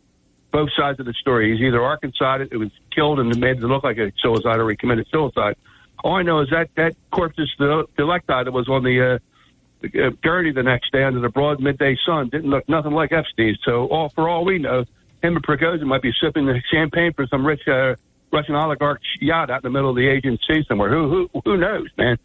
both 0.50 0.70
sides 0.76 1.00
of 1.00 1.06
the 1.06 1.14
story. 1.14 1.52
He's 1.52 1.62
either 1.62 1.82
Arkansas 1.82 2.44
it 2.50 2.56
was 2.56 2.70
killed 2.94 3.20
and 3.20 3.38
made 3.38 3.58
it 3.58 3.62
look 3.62 3.84
like 3.84 3.98
a 3.98 4.12
suicide, 4.18 4.58
or 4.58 4.68
he 4.68 4.76
committed 4.76 5.06
suicide. 5.10 5.56
All 6.02 6.14
I 6.14 6.22
know 6.22 6.40
is 6.40 6.50
that 6.50 6.70
that 6.76 6.96
corpus 7.10 7.48
delicti 7.58 8.44
that 8.44 8.52
was 8.52 8.68
on 8.68 8.84
the 8.84 9.14
uh, 9.14 9.18
the, 9.80 10.06
uh, 10.06 10.10
gurney 10.22 10.52
the 10.52 10.62
next 10.62 10.92
day 10.92 11.04
under 11.04 11.20
the 11.20 11.28
broad 11.28 11.60
midday 11.60 11.96
sun 12.04 12.28
didn't 12.28 12.50
look 12.50 12.68
nothing 12.68 12.92
like 12.92 13.12
Epstein. 13.12 13.56
So, 13.64 13.86
all 13.88 14.08
for 14.10 14.28
all 14.28 14.44
we 14.44 14.58
know, 14.58 14.84
him 15.22 15.36
and 15.36 15.42
Prigozhin 15.42 15.84
might 15.84 16.02
be 16.02 16.12
sipping 16.20 16.46
the 16.46 16.60
champagne 16.70 17.12
for 17.12 17.26
some 17.26 17.46
rich 17.46 17.66
uh, 17.66 17.94
Russian 18.32 18.54
oligarch 18.54 19.02
yacht 19.20 19.50
out 19.50 19.64
in 19.64 19.64
the 19.64 19.70
middle 19.70 19.90
of 19.90 19.96
the 19.96 20.08
Aegean 20.08 20.38
Sea 20.46 20.64
somewhere. 20.68 20.90
Who 20.90 21.28
who 21.32 21.40
who 21.44 21.56
knows, 21.56 21.88
man? 21.98 22.16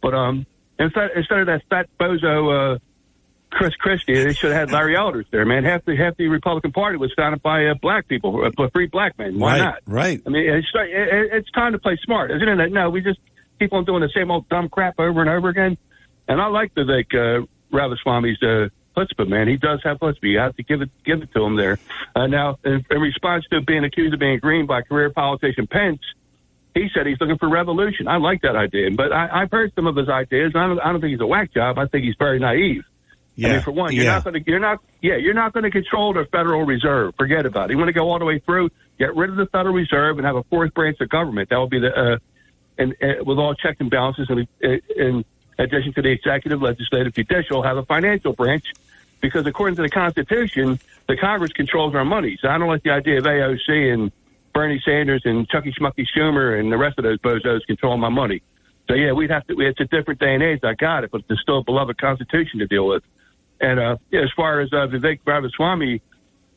But 0.00 0.14
um, 0.14 0.46
instead 0.78 1.10
instead 1.16 1.40
of 1.40 1.46
that 1.46 1.62
fat 1.68 1.88
bozo 1.98 2.74
uh, 2.74 2.78
Chris 3.50 3.74
Christie, 3.76 4.14
they 4.14 4.34
should 4.34 4.52
have 4.52 4.68
had 4.68 4.72
Larry 4.72 4.96
Elders 4.96 5.26
there, 5.30 5.44
man. 5.44 5.64
Half 5.64 5.84
the 5.84 5.96
half 5.96 6.16
the 6.16 6.28
Republican 6.28 6.72
Party 6.72 6.98
was 6.98 7.12
founded 7.16 7.42
by 7.42 7.66
uh, 7.66 7.74
black 7.80 8.06
people, 8.06 8.44
uh, 8.44 8.68
free 8.72 8.86
black 8.86 9.18
men. 9.18 9.38
Why 9.38 9.52
right, 9.52 9.64
not? 9.64 9.82
Right. 9.86 10.22
I 10.26 10.30
mean, 10.30 10.48
it's 10.48 10.68
it, 10.74 11.30
it's 11.32 11.50
time 11.52 11.72
to 11.72 11.78
play 11.78 11.98
smart, 12.04 12.30
isn't 12.30 12.48
it? 12.48 12.72
No, 12.72 12.90
we 12.90 13.00
just 13.00 13.18
keep 13.58 13.72
on 13.72 13.84
doing 13.84 14.02
the 14.02 14.10
same 14.14 14.30
old 14.30 14.48
dumb 14.48 14.68
crap 14.68 14.94
over 14.98 15.20
and 15.20 15.30
over 15.30 15.48
again. 15.48 15.76
And 16.28 16.40
I 16.40 16.46
like 16.48 16.74
Vivek 16.74 17.14
uh, 17.14 17.46
Ramaswamy's 17.72 18.42
uh, 18.42 18.68
chutzpah, 18.98 19.28
man. 19.28 19.48
He 19.48 19.56
does 19.56 19.80
have 19.84 19.98
chutzpah. 19.98 20.22
You 20.22 20.38
have 20.38 20.56
to 20.56 20.62
give 20.62 20.82
it 20.82 20.90
give 21.04 21.22
it 21.22 21.32
to 21.34 21.44
him 21.44 21.56
there. 21.56 21.78
Uh, 22.16 22.26
now, 22.26 22.58
in, 22.64 22.84
in 22.90 23.00
response 23.00 23.44
to 23.50 23.60
being 23.60 23.84
accused 23.84 24.14
of 24.14 24.20
being 24.20 24.38
green 24.38 24.66
by 24.66 24.82
career 24.82 25.10
politician 25.10 25.66
Pence, 25.66 26.00
he 26.74 26.88
said 26.94 27.06
he's 27.06 27.20
looking 27.20 27.38
for 27.38 27.48
revolution. 27.48 28.08
I 28.08 28.16
like 28.18 28.42
that 28.42 28.56
idea, 28.56 28.90
but 28.90 29.12
I, 29.12 29.42
I've 29.42 29.50
heard 29.50 29.72
some 29.74 29.86
of 29.86 29.96
his 29.96 30.08
ideas. 30.08 30.52
I 30.54 30.66
don't, 30.66 30.80
I 30.80 30.92
don't 30.92 31.00
think 31.00 31.12
he's 31.12 31.20
a 31.20 31.26
whack 31.26 31.52
job. 31.54 31.78
I 31.78 31.86
think 31.86 32.04
he's 32.04 32.16
very 32.18 32.38
naive. 32.38 32.82
I 33.40 33.52
mean, 33.52 33.60
for 33.60 33.70
one, 33.70 33.94
you're 33.94 34.04
Yeah. 34.04 34.14
not 34.14 34.24
going 34.24 34.42
to, 34.42 34.50
you're 34.50 34.58
not, 34.58 34.78
yeah, 35.00 35.14
you're 35.16 35.32
not 35.32 35.52
going 35.52 35.62
to 35.62 35.70
control 35.70 36.12
the 36.12 36.24
Federal 36.32 36.64
Reserve. 36.64 37.14
Forget 37.16 37.46
about 37.46 37.70
it. 37.70 37.74
You 37.74 37.78
want 37.78 37.86
to 37.88 37.92
go 37.92 38.10
all 38.10 38.18
the 38.18 38.24
way 38.24 38.40
through, 38.40 38.70
get 38.98 39.14
rid 39.14 39.30
of 39.30 39.36
the 39.36 39.46
Federal 39.46 39.74
Reserve 39.76 40.18
and 40.18 40.26
have 40.26 40.34
a 40.34 40.42
fourth 40.44 40.74
branch 40.74 40.96
of 41.00 41.08
government. 41.08 41.50
That 41.50 41.60
would 41.60 41.70
be 41.70 41.78
the, 41.78 41.96
uh, 41.96 42.18
and 42.78 42.96
uh, 43.00 43.22
with 43.24 43.38
all 43.38 43.54
checks 43.54 43.76
and 43.78 43.90
balances, 43.90 44.26
and 44.28 44.48
uh, 44.64 44.68
in 44.96 45.24
addition 45.56 45.92
to 45.94 46.02
the 46.02 46.08
executive, 46.10 46.60
legislative, 46.62 47.14
judicial, 47.14 47.62
have 47.62 47.76
a 47.76 47.84
financial 47.84 48.32
branch, 48.32 48.64
because 49.20 49.46
according 49.46 49.76
to 49.76 49.82
the 49.82 49.90
Constitution, 49.90 50.78
the 51.08 51.16
Congress 51.16 51.52
controls 51.52 51.94
our 51.94 52.04
money. 52.04 52.38
So 52.40 52.48
I 52.48 52.58
don't 52.58 52.68
like 52.68 52.82
the 52.82 52.90
idea 52.90 53.18
of 53.18 53.24
AOC 53.24 53.92
and 53.92 54.12
Bernie 54.54 54.80
Sanders 54.84 55.22
and 55.24 55.48
Chucky 55.48 55.72
Schmucky 55.72 56.04
Schumer 56.16 56.58
and 56.58 56.72
the 56.72 56.78
rest 56.78 56.98
of 56.98 57.04
those 57.04 57.18
bozos 57.18 57.60
controlling 57.66 58.00
my 58.00 58.08
money. 58.08 58.42
So 58.88 58.94
yeah, 58.94 59.12
we'd 59.12 59.30
have 59.30 59.46
to. 59.48 59.60
It's 59.60 59.80
a 59.80 59.84
different 59.84 60.20
day 60.20 60.34
and 60.34 60.42
age. 60.42 60.60
I 60.64 60.74
got 60.74 61.04
it, 61.04 61.10
but 61.10 61.22
there's 61.28 61.40
still 61.40 61.58
a 61.58 61.64
beloved 61.64 62.00
Constitution 62.00 62.58
to 62.60 62.66
deal 62.66 62.86
with. 62.86 63.02
And 63.60 63.78
uh, 63.78 63.96
yeah, 64.10 64.22
as 64.22 64.30
far 64.36 64.60
as 64.60 64.72
uh, 64.72 64.86
Vivek 64.86 65.20
Ramaswamy, 65.26 66.00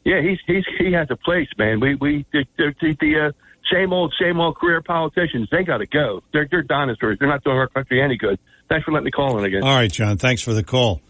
yeah, 0.06 0.22
he's 0.22 0.40
he's 0.48 0.64
he 0.78 0.94
has 0.94 1.08
a 1.10 1.16
place, 1.16 1.50
man. 1.58 1.80
We 1.80 1.96
we 1.96 2.26
the, 2.32 2.46
the, 2.58 2.98
the 3.00 3.20
uh, 3.20 3.32
same 3.72 3.92
old 3.92 4.14
same 4.20 4.40
old 4.40 4.56
career 4.56 4.82
politicians. 4.82 5.50
They 5.52 5.64
got 5.64 5.78
to 5.78 5.88
go. 5.88 6.24
They're 6.32 6.48
they're 6.50 6.64
dinosaurs. 6.64 7.18
They're 7.20 7.28
not 7.28 7.44
doing 7.44 7.58
our 7.58 7.68
country 7.68 8.02
any 8.02 8.18
good. 8.18 8.40
Thanks 8.70 8.86
for 8.86 8.92
letting 8.92 9.06
me 9.06 9.12
call 9.12 9.38
in 9.38 9.46
again. 9.46 9.64
All 9.64 9.76
right, 9.76 9.92
John. 9.92 10.18
Thanks 10.18 10.42
for 10.42 10.54
the 10.54 10.64
call. 10.64 11.02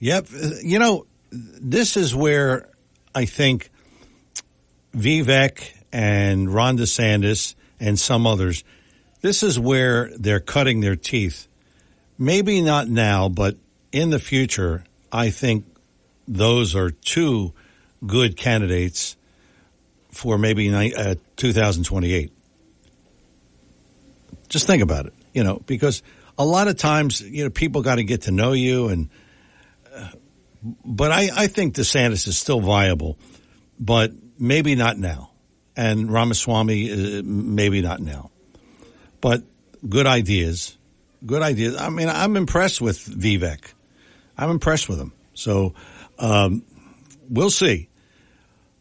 Yep. 0.00 0.28
uh, 0.32 0.48
You 0.62 0.78
know, 0.78 1.06
this 1.30 1.96
is 1.96 2.14
where 2.14 2.68
I 3.14 3.24
think 3.24 3.70
Vivek 4.94 5.70
and 5.92 6.52
Ron 6.52 6.78
DeSantis 6.78 7.54
and 7.80 7.98
some 7.98 8.26
others, 8.26 8.64
this 9.20 9.42
is 9.42 9.58
where 9.58 10.10
they're 10.16 10.40
cutting 10.40 10.80
their 10.80 10.96
teeth. 10.96 11.48
Maybe 12.18 12.60
not 12.60 12.88
now, 12.88 13.28
but 13.28 13.56
in 13.92 14.10
the 14.10 14.18
future, 14.18 14.84
I 15.12 15.30
think 15.30 15.64
those 16.26 16.74
are 16.74 16.90
two 16.90 17.52
good 18.06 18.36
candidates 18.36 19.16
for 20.10 20.38
maybe 20.38 20.72
uh, 20.72 21.14
2028. 21.36 22.32
Just 24.48 24.66
think 24.66 24.82
about 24.82 25.06
it, 25.06 25.14
you 25.32 25.44
know, 25.44 25.62
because 25.66 26.02
a 26.38 26.44
lot 26.44 26.68
of 26.68 26.76
times, 26.76 27.20
you 27.20 27.44
know, 27.44 27.50
people 27.50 27.82
got 27.82 27.96
to 27.96 28.04
get 28.04 28.22
to 28.22 28.30
know 28.30 28.52
you 28.52 28.88
and, 28.88 29.10
but 30.62 31.12
I, 31.12 31.30
I 31.34 31.46
think 31.46 31.74
DeSantis 31.74 32.26
is 32.26 32.36
still 32.38 32.60
viable, 32.60 33.18
but 33.78 34.12
maybe 34.38 34.74
not 34.74 34.98
now. 34.98 35.30
And 35.76 36.10
Ramaswamy, 36.10 37.18
uh, 37.18 37.22
maybe 37.24 37.82
not 37.82 38.00
now. 38.00 38.30
But 39.20 39.44
good 39.88 40.06
ideas. 40.06 40.76
Good 41.24 41.42
ideas. 41.42 41.76
I 41.76 41.88
mean, 41.88 42.08
I'm 42.08 42.36
impressed 42.36 42.80
with 42.80 42.98
Vivek. 42.98 43.72
I'm 44.36 44.50
impressed 44.50 44.88
with 44.88 44.98
him. 44.98 45.12
So, 45.34 45.74
um, 46.18 46.64
we'll 47.28 47.50
see. 47.50 47.88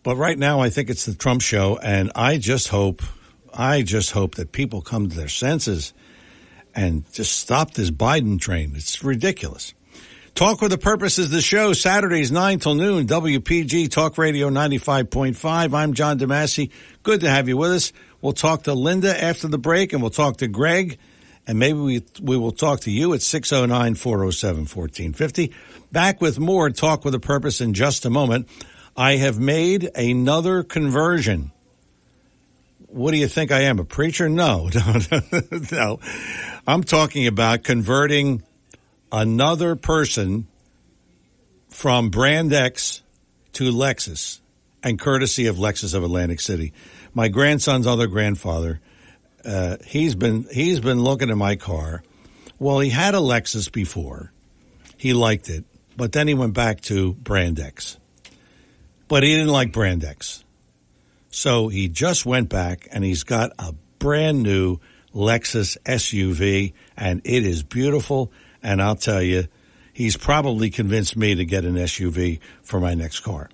But 0.04 0.16
right 0.16 0.38
now, 0.38 0.60
I 0.62 0.70
think 0.70 0.90
it's 0.90 1.06
the 1.06 1.16
Trump 1.16 1.42
show, 1.42 1.78
and 1.78 2.12
I 2.16 2.38
just 2.38 2.70
hope, 2.70 3.04
I 3.54 3.82
just 3.82 4.12
hope 4.12 4.36
that 4.36 4.52
people 4.52 4.82
come 4.82 5.10
to 5.10 5.16
their 5.16 5.28
senses 5.28 5.94
and 6.74 7.12
just 7.12 7.40
stop 7.40 7.74
this 7.74 7.92
Biden 7.92 8.40
train. 8.40 8.74
It's 8.76 9.04
ridiculous. 9.04 9.74
Talk 10.38 10.62
with 10.62 10.72
a 10.72 10.78
Purpose 10.78 11.18
is 11.18 11.32
the 11.32 11.42
show, 11.42 11.74
Saturdays 11.74 12.32
9 12.32 12.60
till 12.60 12.76
noon, 12.76 13.08
WPG 13.08 13.90
Talk 13.90 14.20
Radio 14.20 14.52
95.5. 14.52 15.74
I'm 15.74 15.94
John 15.94 16.20
DeMasi. 16.20 16.70
Good 17.02 17.22
to 17.22 17.30
have 17.32 17.48
you 17.48 17.58
with 17.58 17.72
us. 17.72 17.92
We'll 18.22 18.34
talk 18.34 18.62
to 18.66 18.76
Linda 18.76 19.20
after 19.20 19.48
the 19.48 19.58
break, 19.58 19.94
and 19.94 20.02
we'll 20.04 20.12
talk 20.12 20.38
to 20.38 20.48
Greg, 20.48 21.00
and 21.48 21.58
maybe 21.58 21.80
we, 21.80 22.04
we 22.22 22.38
will 22.38 22.52
talk 22.52 22.82
to 22.82 22.92
you 22.92 23.16
at 23.16 23.24
609 23.24 23.96
407 23.96 24.60
1450. 24.66 25.52
Back 25.92 26.22
with 26.22 26.38
more 26.38 26.70
Talk 26.70 27.04
with 27.04 27.16
a 27.16 27.20
Purpose 27.20 27.60
in 27.60 27.74
just 27.74 28.06
a 28.06 28.12
moment. 28.12 28.48
I 28.96 29.16
have 29.16 29.40
made 29.40 29.90
another 29.96 30.62
conversion. 30.62 31.52
What 32.90 33.10
do 33.10 33.18
you 33.18 33.28
think 33.28 33.52
I 33.52 33.62
am, 33.62 33.80
a 33.80 33.86
preacher? 33.86 34.30
No, 34.30 34.70
no, 35.12 35.20
no. 35.72 36.00
I'm 36.68 36.84
talking 36.84 37.26
about 37.26 37.64
converting 37.64 38.44
another 39.12 39.76
person 39.76 40.48
from 41.70 42.10
Brand 42.10 42.54
X 42.54 43.02
to 43.54 43.72
Lexus 43.72 44.40
and 44.84 45.00
courtesy 45.00 45.48
of 45.48 45.58
Lexus 45.58 45.94
of 45.94 46.04
Atlantic 46.04 46.40
City. 46.40 46.74
My 47.14 47.28
grandson's 47.28 47.88
other 47.88 48.08
grandfather, 48.08 48.80
uh, 49.44 49.78
he's 49.86 50.16
been 50.16 50.48
he's 50.52 50.80
been 50.80 51.02
looking 51.02 51.30
at 51.30 51.38
my 51.38 51.56
car. 51.56 52.04
Well, 52.60 52.80
he 52.80 52.90
had 52.90 53.16
a 53.16 53.20
Lexus 53.20 53.72
before. 53.72 54.32
He 54.98 55.14
liked 55.14 55.50
it, 55.50 55.64
but 55.96 56.12
then 56.12 56.28
he 56.28 56.34
went 56.34 56.54
back 56.54 56.82
to 56.82 57.14
Brand 57.14 57.60
X. 57.60 57.98
But 59.08 59.24
he 59.24 59.34
didn't 59.34 59.52
like 59.52 59.72
Brand 59.72 60.04
X. 60.04 60.44
So 61.30 61.68
he 61.68 61.88
just 61.88 62.26
went 62.26 62.50
back 62.50 62.88
and 62.92 63.04
he's 63.04 63.24
got 63.24 63.52
a 63.60 63.74
brand 64.00 64.42
new 64.44 64.80
Lexus 65.14 65.78
SUV 65.86 66.74
and 66.96 67.22
it 67.24 67.46
is 67.46 67.64
beautiful. 67.64 68.32
And 68.64 68.82
I'll 68.82 68.96
tell 68.96 69.22
you, 69.22 69.48
he's 69.94 70.18
probably 70.18 70.70
convinced 70.70 71.16
me 71.16 71.36
to 71.36 71.46
get 71.46 71.66
an 71.66 71.76
SUV 71.76 72.40
for 72.64 72.80
my 72.80 72.94
next 72.94 73.22
car. 73.22 73.50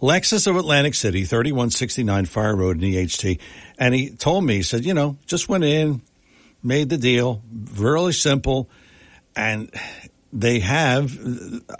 Lexus 0.00 0.46
of 0.46 0.56
Atlantic 0.56 0.94
City, 0.94 1.24
3169 1.24 2.26
Fire 2.26 2.54
Road 2.54 2.82
in 2.82 2.92
EHT. 2.92 3.40
And 3.78 3.94
he 3.94 4.10
told 4.10 4.44
me, 4.44 4.56
he 4.56 4.62
said, 4.62 4.84
you 4.84 4.94
know, 4.94 5.16
just 5.26 5.48
went 5.48 5.64
in, 5.64 6.02
made 6.62 6.88
the 6.88 6.98
deal, 6.98 7.42
really 7.74 8.12
simple. 8.12 8.70
And 9.34 9.72
they 10.32 10.60
have, 10.60 11.18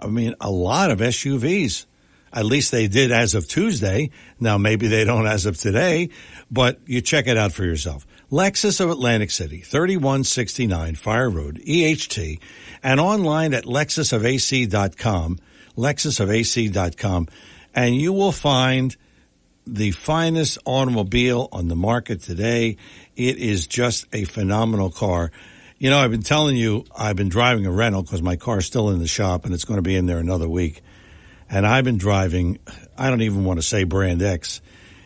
I 0.01 0.07
mean, 0.07 0.35
a 0.40 0.51
lot 0.51 0.90
of 0.90 0.99
SUVs. 0.99 1.86
At 2.32 2.45
least 2.45 2.73
they 2.73 2.89
did 2.89 3.11
as 3.11 3.35
of 3.35 3.49
Tuesday. 3.49 4.11
Now 4.39 4.59
maybe 4.59 4.89
they 4.89 5.05
don't 5.05 5.27
as 5.27 5.47
of 5.47 5.57
today, 5.57 6.11
but 6.51 6.78
you 6.86 7.01
check 7.01 7.27
it 7.27 7.36
out 7.36 7.53
for 7.53 7.65
yourself. 7.65 8.07
Lexus 8.31 8.79
of 8.83 8.91
Atlantic 8.91 9.31
City, 9.31 9.61
3169 9.61 10.97
Fire 10.97 11.31
Road, 11.31 11.63
EHT, 11.67 12.39
and 12.83 13.01
online 13.01 13.55
at 13.55 13.65
lexusofac.com, 13.65 15.39
lexusofac.com, 15.79 17.29
and 17.75 17.97
you 17.97 18.13
will 18.13 18.33
find 18.33 18.95
the 19.67 19.93
finest 19.93 20.59
automobile 20.67 21.49
on 21.53 21.69
the 21.69 21.77
market 21.77 22.21
today. 22.21 22.77
It 23.17 23.39
is 23.39 23.67
just 23.67 24.05
a 24.13 24.25
phenomenal 24.25 24.91
car. 24.91 25.31
You 25.79 25.89
know, 25.89 25.99
I've 25.99 26.11
been 26.11 26.23
telling 26.23 26.57
you, 26.57 26.85
I've 26.95 27.17
been 27.17 27.31
driving 27.31 27.65
a 27.65 27.73
rental 27.73 28.03
because 28.03 28.21
my 28.21 28.37
car's 28.37 28.67
still 28.67 28.91
in 28.91 28.99
the 28.99 29.07
shop 29.07 29.47
and 29.47 29.55
it's 29.55 29.65
going 29.65 29.79
to 29.79 29.83
be 29.83 29.97
in 29.97 30.05
there 30.05 30.19
another 30.19 30.49
week. 30.49 30.83
And 31.49 31.67
I've 31.67 31.85
been 31.85 31.97
driving, 31.97 32.59
I 32.99 33.09
don't 33.09 33.23
even 33.23 33.47
want 33.47 33.59
to 33.59 33.67
say 33.67 33.85
brand 33.85 34.21
X, 34.21 34.61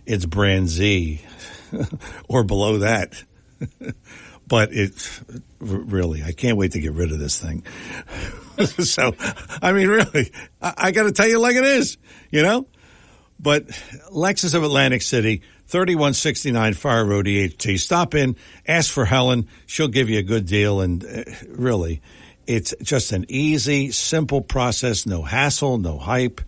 it's 0.07 0.27
brand 0.27 0.69
Z 0.69 1.24
or 2.28 2.44
below 2.44 2.78
that. 2.78 3.23
but 4.47 4.73
it 4.73 4.93
really, 5.61 6.23
I 6.23 6.32
can't 6.32 6.57
wait 6.57 6.73
to 6.73 6.81
get 6.81 6.93
rid 6.93 7.12
of 7.12 7.19
this 7.19 7.40
thing. 7.40 7.65
so, 8.66 9.15
I 9.61 9.73
mean, 9.73 9.89
really, 9.89 10.32
I, 10.61 10.74
I 10.77 10.90
got 10.90 11.05
to 11.05 11.12
tell 11.12 11.28
you 11.28 11.39
like 11.39 11.57
it 11.57 11.65
is, 11.65 11.97
you 12.31 12.43
know? 12.43 12.66
But 13.40 13.66
Lexus 14.11 14.55
of 14.55 14.62
Atlantic 14.62 15.03
City, 15.03 15.43
3169 15.66 16.74
Fire 16.74 17.05
Road 17.05 17.27
EHT. 17.27 17.78
Stop 17.81 18.15
in, 18.15 18.36
ask 18.69 18.93
for 18.93 19.05
Helen. 19.05 19.49
She'll 19.66 19.89
give 19.89 20.09
you 20.09 20.19
a 20.19 20.23
good 20.23 20.47
deal. 20.47 20.81
And 20.81 21.05
uh, 21.05 21.24
really, 21.49 22.03
it's 22.47 22.74
just 22.82 23.11
an 23.12 23.24
easy, 23.28 23.90
simple 23.90 24.43
process. 24.43 25.07
No 25.07 25.23
hassle, 25.23 25.78
no 25.78 25.99
hype. 25.99 26.40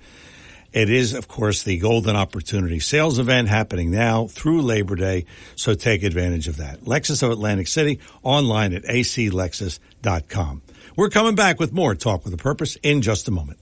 It 0.74 0.90
is, 0.90 1.14
of 1.14 1.28
course, 1.28 1.62
the 1.62 1.78
Golden 1.78 2.16
Opportunity 2.16 2.80
sales 2.80 3.20
event 3.20 3.48
happening 3.48 3.92
now 3.92 4.26
through 4.26 4.62
Labor 4.62 4.96
Day. 4.96 5.26
So 5.54 5.74
take 5.74 6.02
advantage 6.02 6.48
of 6.48 6.56
that. 6.56 6.80
Lexus 6.80 7.22
of 7.22 7.30
Atlantic 7.30 7.68
City 7.68 8.00
online 8.24 8.74
at 8.74 8.82
aclexus.com. 8.82 10.62
We're 10.96 11.10
coming 11.10 11.36
back 11.36 11.60
with 11.60 11.72
more 11.72 11.94
Talk 11.94 12.24
with 12.24 12.34
a 12.34 12.38
Purpose 12.38 12.76
in 12.82 13.02
just 13.02 13.28
a 13.28 13.30
moment. 13.30 13.60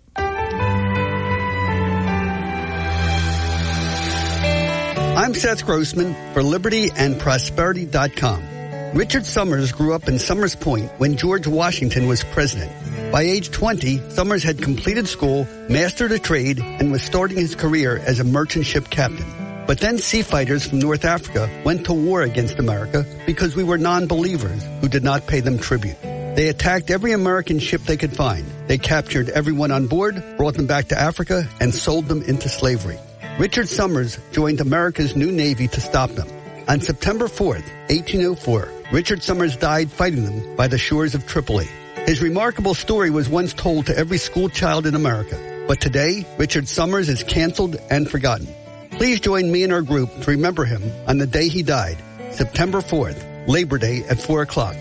I'm 5.15 5.35
Seth 5.35 5.67
Grossman 5.67 6.15
for 6.33 6.43
Liberty 6.43 6.91
and 6.97 7.21
Prosperity.com. 7.21 8.62
Richard 8.95 9.25
Somers 9.25 9.73
grew 9.73 9.95
up 9.95 10.07
in 10.07 10.19
Somers 10.19 10.55
Point 10.55 10.93
when 10.99 11.17
George 11.17 11.47
Washington 11.47 12.07
was 12.07 12.23
president. 12.25 12.71
By 13.11 13.23
age 13.23 13.51
20, 13.51 14.11
Somers 14.11 14.43
had 14.43 14.61
completed 14.61 15.09
school, 15.09 15.49
mastered 15.71 16.13
a 16.13 16.19
trade, 16.19 16.61
and 16.61 16.93
was 16.93 17.03
starting 17.03 17.39
his 17.39 17.55
career 17.55 17.97
as 18.05 18.21
a 18.21 18.25
merchant 18.25 18.67
ship 18.67 18.91
captain. 18.91 19.25
But 19.67 19.81
then 19.81 19.97
sea 19.97 20.21
fighters 20.21 20.67
from 20.67 20.79
North 20.79 21.07
Africa 21.07 21.49
went 21.65 21.87
to 21.87 21.95
war 21.95 22.21
against 22.21 22.59
America 22.59 23.07
because 23.25 23.57
we 23.57 23.65
were 23.65 23.79
non-believers 23.79 24.63
who 24.83 24.89
did 24.89 25.03
not 25.03 25.27
pay 25.27 25.41
them 25.41 25.59
tribute. 25.59 25.99
They 26.03 26.49
attacked 26.49 26.91
every 26.91 27.13
American 27.13 27.61
ship 27.61 27.81
they 27.85 27.97
could 27.97 28.15
find. 28.15 28.45
They 28.67 28.77
captured 28.77 29.31
everyone 29.31 29.71
on 29.71 29.87
board, 29.87 30.23
brought 30.37 30.55
them 30.55 30.67
back 30.67 30.89
to 30.89 31.01
Africa, 31.01 31.49
and 31.61 31.75
sold 31.75 32.09
them 32.09 32.21
into 32.25 32.51
slavery. 32.51 32.99
Richard 33.39 33.69
Somers 33.71 34.19
joined 34.33 34.61
America's 34.61 35.17
new 35.17 35.33
Navy 35.33 35.67
to 35.69 35.81
stop 35.81 36.11
them. 36.11 36.29
On 36.69 36.81
September 36.81 37.27
4th, 37.27 37.67
1804, 37.91 38.69
Richard 38.93 39.23
Somers 39.23 39.57
died 39.57 39.91
fighting 39.91 40.25
them 40.25 40.57
by 40.57 40.69
the 40.69 40.79
shores 40.79 41.15
of 41.15 41.27
Tripoli. 41.27 41.69
His 42.07 42.23
remarkable 42.23 42.75
story 42.75 43.11
was 43.11 43.29
once 43.29 43.53
told 43.53 43.87
to 43.87 43.99
every 43.99 44.19
school 44.19 44.49
child 44.49 44.87
in 44.87 44.95
America. 44.95 45.65
But 45.67 45.81
today, 45.81 46.25
Richard 46.39 46.69
Somers 46.69 47.09
is 47.09 47.25
canceled 47.25 47.77
and 47.91 48.09
forgotten. 48.09 48.47
Please 48.93 49.19
join 49.21 49.51
me 49.51 49.65
and 49.65 49.73
our 49.73 49.83
group 49.83 50.09
to 50.23 50.31
remember 50.31 50.65
him 50.65 50.83
on 51.09 51.19
the 51.19 51.27
day 51.27 51.49
he 51.49 51.63
died, 51.63 51.99
September 52.31 52.79
4th, 52.79 53.49
Labor 53.49 53.79
Day 53.79 54.05
at 54.05 54.21
4 54.21 54.43
o'clock. 54.43 54.77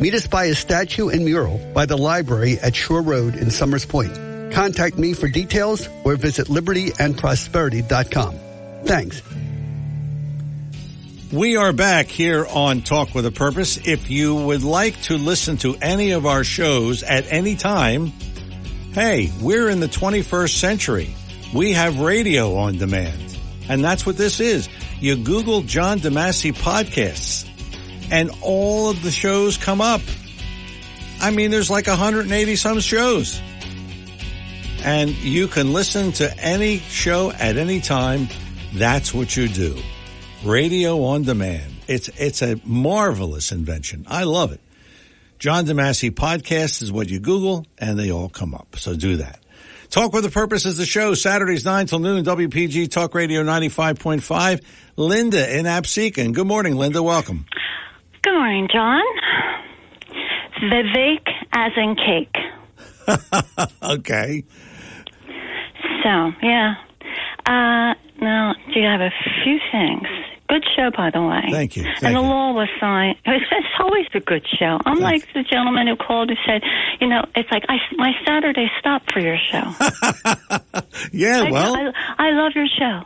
Meet 0.00 0.14
us 0.14 0.26
by 0.28 0.46
his 0.46 0.58
statue 0.58 1.08
and 1.08 1.24
mural 1.24 1.58
by 1.72 1.86
the 1.86 1.96
library 1.96 2.58
at 2.60 2.76
Shore 2.76 3.02
Road 3.02 3.34
in 3.34 3.50
Somers 3.50 3.86
Point. 3.86 4.14
Contact 4.52 4.96
me 4.98 5.14
for 5.14 5.28
details 5.28 5.88
or 6.04 6.14
visit 6.16 6.46
libertyandprosperity.com. 6.46 8.38
Thanks. 8.84 9.22
We 11.34 11.56
are 11.56 11.72
back 11.72 12.06
here 12.06 12.46
on 12.48 12.82
Talk 12.82 13.12
with 13.12 13.26
a 13.26 13.32
Purpose. 13.32 13.76
If 13.84 14.08
you 14.08 14.36
would 14.36 14.62
like 14.62 15.02
to 15.02 15.18
listen 15.18 15.56
to 15.58 15.74
any 15.82 16.12
of 16.12 16.26
our 16.26 16.44
shows 16.44 17.02
at 17.02 17.26
any 17.28 17.56
time, 17.56 18.12
hey, 18.92 19.32
we're 19.40 19.68
in 19.68 19.80
the 19.80 19.88
21st 19.88 20.56
century. 20.56 21.12
We 21.52 21.72
have 21.72 21.98
radio 21.98 22.54
on 22.54 22.78
demand. 22.78 23.36
And 23.68 23.82
that's 23.82 24.06
what 24.06 24.16
this 24.16 24.38
is. 24.38 24.68
You 25.00 25.16
Google 25.16 25.62
John 25.62 25.98
DeMasi 25.98 26.52
podcasts 26.52 27.48
and 28.12 28.30
all 28.40 28.90
of 28.90 29.02
the 29.02 29.10
shows 29.10 29.56
come 29.56 29.80
up. 29.80 30.02
I 31.20 31.32
mean, 31.32 31.50
there's 31.50 31.68
like 31.68 31.88
180 31.88 32.54
some 32.54 32.78
shows. 32.78 33.40
And 34.84 35.10
you 35.10 35.48
can 35.48 35.72
listen 35.72 36.12
to 36.12 36.38
any 36.38 36.78
show 36.78 37.32
at 37.32 37.56
any 37.56 37.80
time. 37.80 38.28
That's 38.72 39.12
what 39.12 39.36
you 39.36 39.48
do. 39.48 39.76
Radio 40.44 41.02
on 41.04 41.22
demand. 41.22 41.72
It's, 41.88 42.08
it's 42.16 42.42
a 42.42 42.60
marvelous 42.64 43.52
invention. 43.52 44.04
I 44.08 44.24
love 44.24 44.52
it. 44.52 44.60
John 45.38 45.66
DeMasi 45.66 46.10
podcast 46.10 46.82
is 46.82 46.92
what 46.92 47.08
you 47.08 47.20
Google 47.20 47.66
and 47.78 47.98
they 47.98 48.10
all 48.10 48.28
come 48.28 48.54
up. 48.54 48.76
So 48.78 48.94
do 48.96 49.16
that. 49.16 49.40
Talk 49.90 50.12
with 50.12 50.24
a 50.24 50.30
Purpose 50.30 50.66
is 50.66 50.76
the 50.76 50.86
show, 50.86 51.14
Saturdays 51.14 51.64
9 51.64 51.86
till 51.86 51.98
noon, 51.98 52.24
WPG 52.24 52.90
Talk 52.90 53.14
Radio 53.14 53.42
95.5. 53.44 54.62
Linda 54.96 55.56
in 55.58 55.66
Absecon. 55.66 56.32
Good 56.32 56.46
morning, 56.46 56.76
Linda. 56.76 57.02
Welcome. 57.02 57.46
Good 58.22 58.34
morning, 58.34 58.68
John. 58.72 59.02
Vivek 60.62 61.28
as 61.52 61.72
in 61.76 61.96
cake. 61.96 62.34
okay. 63.82 64.44
So, 66.02 66.32
yeah. 66.42 66.74
Uh, 67.46 67.94
now, 68.20 68.54
do 68.72 68.80
you 68.80 68.86
have 68.86 69.00
a 69.00 69.10
few 69.44 69.58
things? 69.70 70.08
Good 70.48 70.64
show, 70.76 70.90
by 70.94 71.10
the 71.10 71.22
way. 71.22 71.40
Thank 71.50 71.76
you. 71.76 71.84
and 71.84 72.14
the 72.14 72.20
you. 72.20 72.26
law 72.26 72.52
was 72.52 72.68
signed. 72.78 73.16
It's, 73.24 73.44
it's 73.50 73.66
always 73.78 74.06
a 74.14 74.20
good 74.20 74.46
show. 74.58 74.78
I'm 74.84 74.98
like 74.98 75.26
the 75.32 75.42
gentleman 75.42 75.86
who 75.86 75.96
called 75.96 76.28
who 76.28 76.36
said, 76.46 76.62
you 77.00 77.08
know, 77.08 77.24
it's 77.34 77.50
like 77.50 77.64
I, 77.68 77.76
my 77.96 78.12
Saturday 78.26 78.66
stopped 78.78 79.12
for 79.12 79.20
your 79.20 79.38
show. 79.50 79.72
Yeah, 81.12 81.44
I, 81.46 81.50
well, 81.50 81.74
I, 81.76 81.90
I 82.18 82.30
love 82.32 82.52
your 82.54 82.66
show, 82.66 83.02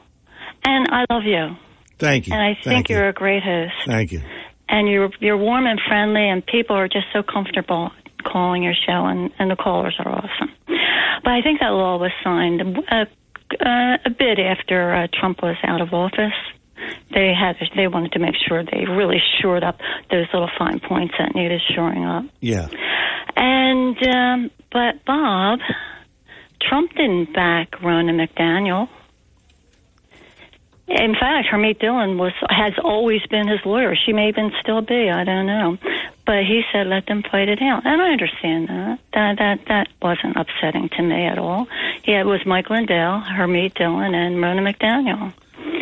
and 0.64 0.88
I 0.90 1.04
love 1.10 1.24
you, 1.24 1.56
thank 1.98 2.26
you. 2.26 2.32
and 2.34 2.42
I 2.42 2.56
think 2.62 2.88
you. 2.88 2.96
you're 2.96 3.08
a 3.08 3.12
great 3.12 3.42
host. 3.42 3.72
Thank 3.86 4.12
you. 4.12 4.22
and 4.68 4.88
you're 4.88 5.10
you're 5.20 5.36
warm 5.36 5.66
and 5.66 5.80
friendly, 5.86 6.28
and 6.28 6.44
people 6.44 6.76
are 6.76 6.88
just 6.88 7.06
so 7.12 7.22
comfortable 7.22 7.90
calling 8.24 8.62
your 8.62 8.74
show, 8.74 9.06
and 9.06 9.30
and 9.38 9.50
the 9.50 9.56
callers 9.56 9.96
are 9.98 10.08
awesome. 10.08 10.50
But 10.66 11.32
I 11.32 11.42
think 11.42 11.60
that 11.60 11.68
law 11.70 11.98
was 11.98 12.12
signed 12.22 12.62
uh, 12.90 13.04
uh, 13.60 13.96
a 14.04 14.10
bit 14.10 14.38
after 14.38 14.94
uh, 14.94 15.06
Trump 15.12 15.42
was 15.42 15.56
out 15.64 15.80
of 15.80 15.92
office. 15.92 16.32
They 17.12 17.32
had 17.34 17.56
they 17.76 17.88
wanted 17.88 18.12
to 18.12 18.18
make 18.18 18.34
sure 18.46 18.64
they 18.64 18.84
really 18.86 19.20
shored 19.40 19.64
up 19.64 19.78
those 20.10 20.26
little 20.32 20.50
fine 20.58 20.80
points 20.80 21.14
that 21.18 21.34
needed 21.34 21.60
shoring 21.74 22.04
up. 22.04 22.24
Yeah. 22.40 22.68
And 23.36 24.06
um, 24.06 24.50
but 24.70 25.04
Bob, 25.04 25.60
Trump 26.60 26.94
didn't 26.94 27.32
back 27.32 27.72
Ronna 27.72 28.12
McDaniel. 28.12 28.88
In 30.88 31.14
fact, 31.14 31.48
Harmeet 31.52 31.80
Dhillon 31.80 32.16
was 32.16 32.32
has 32.48 32.72
always 32.82 33.20
been 33.26 33.46
his 33.46 33.60
lawyer. 33.66 33.94
She 33.94 34.14
may 34.14 34.28
even 34.28 34.52
still 34.62 34.80
be. 34.80 35.10
I 35.10 35.22
don't 35.22 35.46
know, 35.46 35.76
but 36.24 36.44
he 36.44 36.62
said 36.72 36.86
let 36.86 37.06
them 37.06 37.22
fight 37.30 37.50
it 37.50 37.60
out, 37.60 37.84
and 37.84 38.00
I 38.00 38.12
understand 38.12 38.68
that. 38.68 38.98
That 39.12 39.38
that 39.38 39.60
that 39.68 39.88
wasn't 40.00 40.36
upsetting 40.36 40.88
to 40.96 41.02
me 41.02 41.26
at 41.26 41.38
all. 41.38 41.68
Yeah, 42.04 42.22
it 42.22 42.26
was 42.26 42.40
Mike 42.46 42.70
Lindell, 42.70 43.20
Harmeet 43.20 43.74
Dhillon, 43.74 44.14
and 44.14 44.36
Ronna 44.36 44.66
McDaniel. 44.66 45.34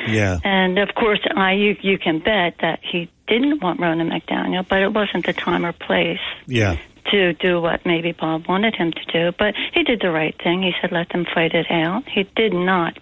Yeah. 0.09 0.39
And 0.45 0.79
of 0.79 0.95
course, 0.95 1.21
I 1.37 1.53
you 1.53 1.77
you 1.83 1.99
can 1.99 2.19
bet 2.21 2.55
that 2.61 2.81
he 2.83 3.11
didn't 3.27 3.63
want 3.63 3.81
Ronna 3.81 4.09
McDaniel, 4.09 4.67
but 4.69 4.83
it 4.83 4.93
wasn't 4.93 5.27
the 5.27 5.33
time 5.33 5.67
or 5.67 5.73
place 5.73 6.21
Yeah. 6.47 6.77
to 7.11 7.33
do 7.35 7.61
what 7.61 7.85
maybe 7.85 8.13
Bob 8.13 8.47
wanted 8.49 8.75
him 8.77 8.93
to 8.93 9.05
do. 9.13 9.37
But 9.37 9.55
he 9.75 9.83
did 9.83 10.01
the 10.01 10.11
right 10.11 10.35
thing. 10.43 10.63
He 10.63 10.73
said, 10.81 10.93
let 10.93 11.09
them 11.09 11.27
fight 11.35 11.53
it 11.55 11.67
out. 11.71 12.05
He 12.09 12.23
did 12.37 12.53
not 12.53 12.99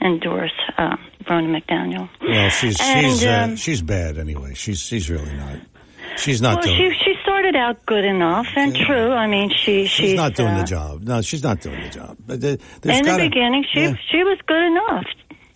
endorse 0.00 0.52
uh, 0.76 0.96
Ronna 1.24 1.60
McDaniel. 1.62 2.08
Well, 2.20 2.50
she's 2.50 2.76
And, 2.80 3.06
she's 3.06 3.24
uh, 3.26 3.40
um, 3.44 3.56
she's 3.56 3.82
bad 3.82 4.18
anyway. 4.18 4.54
She's 4.54 4.80
she's 4.80 5.08
really 5.10 5.32
not. 5.34 5.58
She's 6.16 6.42
not 6.42 6.64
well, 6.64 6.74
doing. 6.76 6.90
she 6.92 6.98
she 7.04 7.14
started 7.22 7.54
out 7.54 7.84
good 7.86 8.04
enough 8.04 8.46
and 8.56 8.74
true. 8.74 9.12
I 9.12 9.26
mean, 9.28 9.50
she 9.50 9.82
she's, 9.86 9.90
she's 9.90 10.14
not 10.14 10.34
doing 10.34 10.54
uh, 10.54 10.58
the 10.60 10.64
job. 10.64 11.02
No, 11.02 11.20
she's 11.22 11.42
not 11.44 11.60
doing 11.60 11.80
the 11.80 11.90
job. 11.90 12.16
But 12.26 12.40
there's 12.40 12.58
In 12.82 13.04
gotta- 13.04 13.22
the 13.22 13.28
beginning, 13.28 13.64
she 13.72 13.82
yeah. 13.82 13.96
she 14.10 14.24
was 14.24 14.38
good 14.46 14.62
enough. 14.66 15.04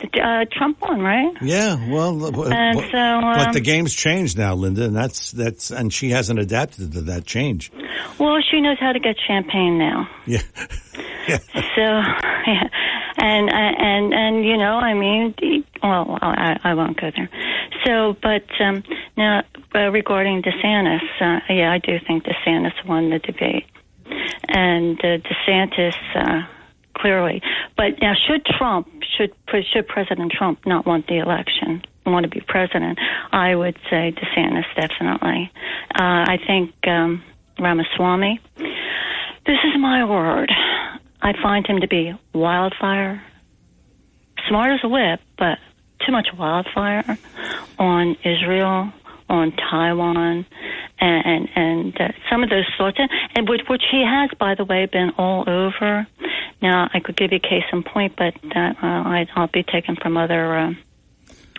Uh, 0.05 0.45
Trump 0.51 0.81
won, 0.81 1.01
right? 1.01 1.35
Yeah, 1.41 1.77
well, 1.91 2.25
And 2.53 2.79
so, 2.91 2.99
um, 2.99 3.35
but 3.35 3.53
the 3.53 3.61
game's 3.61 3.95
changed 3.95 4.37
now, 4.39 4.55
Linda, 4.55 4.85
and 4.85 4.97
that's 4.97 5.33
that's 5.33 5.71
and 5.71 5.93
she 5.93 6.11
hasn't 6.11 6.39
adapted 6.39 6.93
to 6.93 7.01
that 7.03 7.25
change. 7.25 7.71
Well, 8.19 8.39
she 8.51 8.61
knows 8.61 8.79
how 8.81 8.93
to 8.93 9.01
get 9.01 9.17
champagne 9.27 9.79
now. 9.79 10.09
Yeah, 10.27 10.43
yeah. 11.29 11.39
So, 11.77 11.83
yeah. 12.47 12.69
and 13.19 13.51
and 13.51 14.15
and 14.15 14.45
you 14.45 14.57
know, 14.57 14.77
I 14.79 14.95
mean, 14.95 15.35
well, 15.83 16.19
I, 16.23 16.59
I 16.65 16.75
won't 16.75 17.01
go 17.01 17.11
there. 17.17 17.29
So, 17.85 18.17
but 18.23 18.45
um, 18.61 18.83
now 19.17 19.43
uh, 19.75 19.91
regarding 19.91 20.43
DeSantis, 20.43 21.01
uh, 21.21 21.41
yeah, 21.53 21.73
I 21.73 21.79
do 21.79 21.99
think 22.07 22.25
DeSantis 22.25 22.87
won 22.87 23.11
the 23.11 23.19
debate, 23.19 23.67
and 24.49 24.99
uh, 25.01 25.19
DeSantis 25.19 25.97
uh, 26.15 26.43
clearly. 26.95 27.43
But 27.77 28.01
now, 28.01 28.15
should 28.27 28.45
Trump, 28.45 28.89
should 29.17 29.33
should 29.73 29.89
President 29.89 30.33
Trump 30.33 30.61
not 30.67 30.87
want 30.87 31.07
the 31.07 31.19
election? 31.19 31.83
Want 32.05 32.25
to 32.25 32.31
be 32.31 32.41
president? 32.41 32.99
I 33.33 33.55
would 33.55 33.77
say 33.89 34.13
DeSantis 34.13 34.65
definitely. 34.75 35.51
Uh, 35.95 36.25
I 36.27 36.39
think 36.47 36.75
um, 36.87 37.23
Ramaswamy. 37.59 38.41
This 38.57 39.59
is 39.65 39.81
my 39.81 40.05
word. 40.05 40.51
I 41.21 41.33
find 41.41 41.67
him 41.67 41.81
to 41.81 41.89
be 41.89 42.13
wildfire, 42.33 43.23
smart 44.49 44.73
as 44.73 44.81
a 44.83 44.89
whip, 44.89 45.21
but 45.39 45.59
too 46.05 46.13
much 46.13 46.29
wildfire 46.37 47.19
on 47.79 48.17
Israel, 48.25 48.93
on 49.33 49.51
Taiwan, 49.57 50.47
and 51.01 51.27
and, 51.27 51.49
and 51.57 52.01
uh, 52.01 52.09
some 52.31 52.45
of 52.45 52.51
those 52.51 52.67
thoughts, 52.79 52.99
and, 53.01 53.11
and 53.35 53.49
which, 53.49 53.63
which 53.69 53.83
he 53.91 54.05
has, 54.07 54.31
by 54.39 54.55
the 54.55 54.65
way, 54.65 54.87
been 54.87 55.11
all 55.19 55.43
over. 55.49 56.07
Now, 56.61 56.89
I 56.95 57.01
could 57.01 57.17
give 57.17 57.33
you 57.33 57.41
case 57.41 57.65
in 57.73 57.83
point, 57.83 58.15
but 58.17 58.35
uh, 58.55 58.75
I, 58.83 59.27
I'll 59.35 59.49
be 59.49 59.65
taken 59.65 59.97
from 59.97 60.17
other 60.17 60.57
uh, 60.57 60.73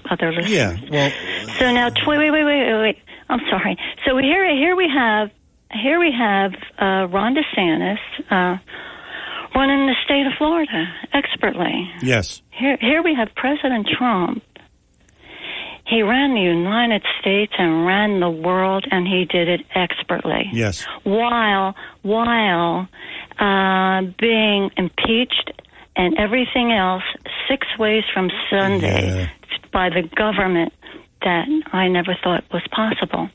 other 0.10 0.32
listeners. 0.32 0.50
yeah. 0.52 0.78
Well, 0.90 1.12
So 1.60 1.72
now, 1.74 1.90
wait, 2.08 2.18
wait, 2.20 2.32
wait, 2.32 2.44
wait, 2.46 2.80
wait. 2.82 2.98
I'm 3.30 3.40
sorry. 3.50 3.78
So 4.06 4.18
here, 4.18 4.46
here 4.56 4.76
we 4.76 4.88
have, 4.94 5.32
here 5.72 6.00
we 6.00 6.12
have 6.12 6.52
uh, 6.78 7.08
Ron 7.08 7.36
DeSantis 7.36 7.98
uh, 8.30 8.58
running 9.56 9.88
the 9.88 9.96
state 10.06 10.26
of 10.28 10.34
Florida 10.38 10.86
expertly. 11.14 11.90
yes, 12.02 12.42
Here, 12.52 12.78
here 12.80 13.02
we 13.02 13.16
have 13.16 13.30
President 13.36 13.88
Trump. 13.98 14.44
He 15.86 16.02
ran 16.02 16.34
the 16.34 16.42
United 16.42 17.04
States 17.20 17.54
and 17.58 17.86
ran 17.86 18.20
the 18.20 18.30
world, 18.30 18.86
and 18.90 19.08
he 19.08 19.26
did 19.26 19.48
it 19.50 19.62
expertly. 19.76 20.50
yes, 20.52 20.86
While 21.04 21.76
while 22.04 22.88
uh, 23.40 24.02
being 24.18 24.72
impeached 24.78 25.52
and 25.96 26.18
everything 26.18 26.72
else 26.72 27.04
six 27.50 27.68
ways 27.78 28.04
from 28.14 28.30
Sunday 28.50 29.30
by 29.72 29.90
the 29.90 30.04
government 30.16 30.74
that 31.22 31.48
I 31.72 31.88
never 31.88 32.16
thought 32.24 32.44
was 32.52 32.64
possible. 32.72 33.30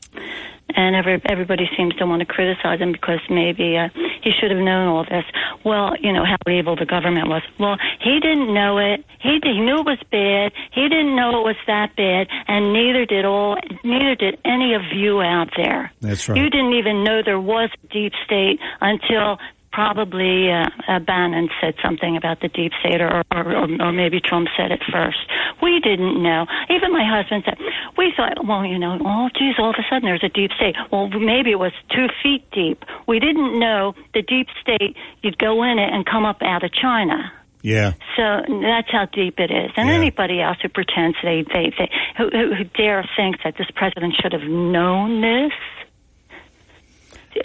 And 0.75 0.95
every, 0.95 1.21
everybody 1.25 1.69
seems 1.75 1.95
to 1.95 2.05
want 2.05 2.19
to 2.21 2.25
criticize 2.25 2.79
him 2.79 2.91
because 2.91 3.19
maybe 3.29 3.77
uh, 3.77 3.89
he 4.21 4.31
should 4.39 4.51
have 4.51 4.59
known 4.59 4.87
all 4.87 5.03
this. 5.03 5.25
Well, 5.65 5.95
you 5.99 6.13
know 6.13 6.25
how 6.25 6.37
evil 6.51 6.75
the 6.75 6.85
government 6.85 7.27
was. 7.27 7.41
Well, 7.57 7.77
he 8.01 8.19
didn't 8.19 8.53
know 8.53 8.77
it. 8.77 9.03
He, 9.19 9.39
he 9.43 9.59
knew 9.59 9.79
it 9.79 9.85
was 9.85 9.99
bad. 10.11 10.51
He 10.71 10.87
didn't 10.87 11.15
know 11.15 11.41
it 11.41 11.43
was 11.43 11.55
that 11.67 11.95
bad, 11.95 12.27
and 12.47 12.73
neither 12.73 13.05
did 13.05 13.25
all. 13.25 13.57
Neither 13.83 14.15
did 14.15 14.39
any 14.45 14.73
of 14.73 14.81
you 14.93 15.21
out 15.21 15.49
there. 15.57 15.91
That's 16.01 16.29
right. 16.29 16.37
You 16.37 16.49
didn't 16.49 16.73
even 16.73 17.03
know 17.03 17.21
there 17.23 17.39
was 17.39 17.69
a 17.83 17.87
deep 17.87 18.13
state 18.25 18.59
until 18.79 19.37
probably 19.71 20.51
uh, 20.51 20.69
uh, 20.87 20.99
Bannon 20.99 21.49
said 21.61 21.75
something 21.83 22.17
about 22.17 22.41
the 22.41 22.47
deep 22.49 22.71
state, 22.79 23.01
or, 23.01 23.23
or, 23.31 23.43
or, 23.55 23.81
or 23.81 23.91
maybe 23.91 24.19
Trump 24.19 24.47
said 24.57 24.71
it 24.71 24.81
first. 24.91 25.17
We 25.61 25.79
didn't 25.79 26.21
know. 26.21 26.45
Even 26.69 26.91
my 26.93 27.03
husband 27.05 27.43
said, 27.45 27.57
we 27.97 28.13
thought, 28.15 28.45
well, 28.47 28.65
you 28.65 28.79
know, 28.79 28.97
oh, 29.05 29.29
geez, 29.37 29.55
all 29.59 29.69
of 29.71 29.75
a 29.77 29.83
sudden 29.89 30.07
there's 30.07 30.23
a 30.23 30.29
deep 30.29 30.51
state. 30.53 30.75
Well, 30.91 31.09
maybe 31.09 31.51
it 31.51 31.59
was 31.59 31.73
two 31.95 32.07
feet 32.23 32.49
deep. 32.51 32.83
We 33.07 33.19
didn't 33.19 33.59
know 33.59 33.93
the 34.13 34.21
deep 34.21 34.47
state, 34.61 34.95
you'd 35.21 35.37
go 35.37 35.63
in 35.63 35.79
it 35.79 35.93
and 35.93 36.05
come 36.05 36.25
up 36.25 36.41
out 36.41 36.63
of 36.63 36.71
China. 36.73 37.31
yeah. 37.61 37.93
So 38.15 38.23
that's 38.61 38.89
how 38.91 39.05
deep 39.11 39.39
it 39.39 39.51
is. 39.51 39.71
And 39.77 39.87
Yeah. 39.89 39.95
anybody 39.95 40.41
else 40.41 40.57
who 40.61 40.69
pretends 40.69 41.17
they, 41.23 41.43
they, 41.53 41.71
they 41.77 41.89
who, 42.17 42.29
who, 42.29 42.55
who 42.55 42.63
dare 42.75 43.07
think 43.15 43.37
that 43.43 43.55
this 43.57 43.67
president 43.75 44.15
should 44.21 44.33
have 44.33 44.43
known 44.49 45.21
this, 45.21 45.53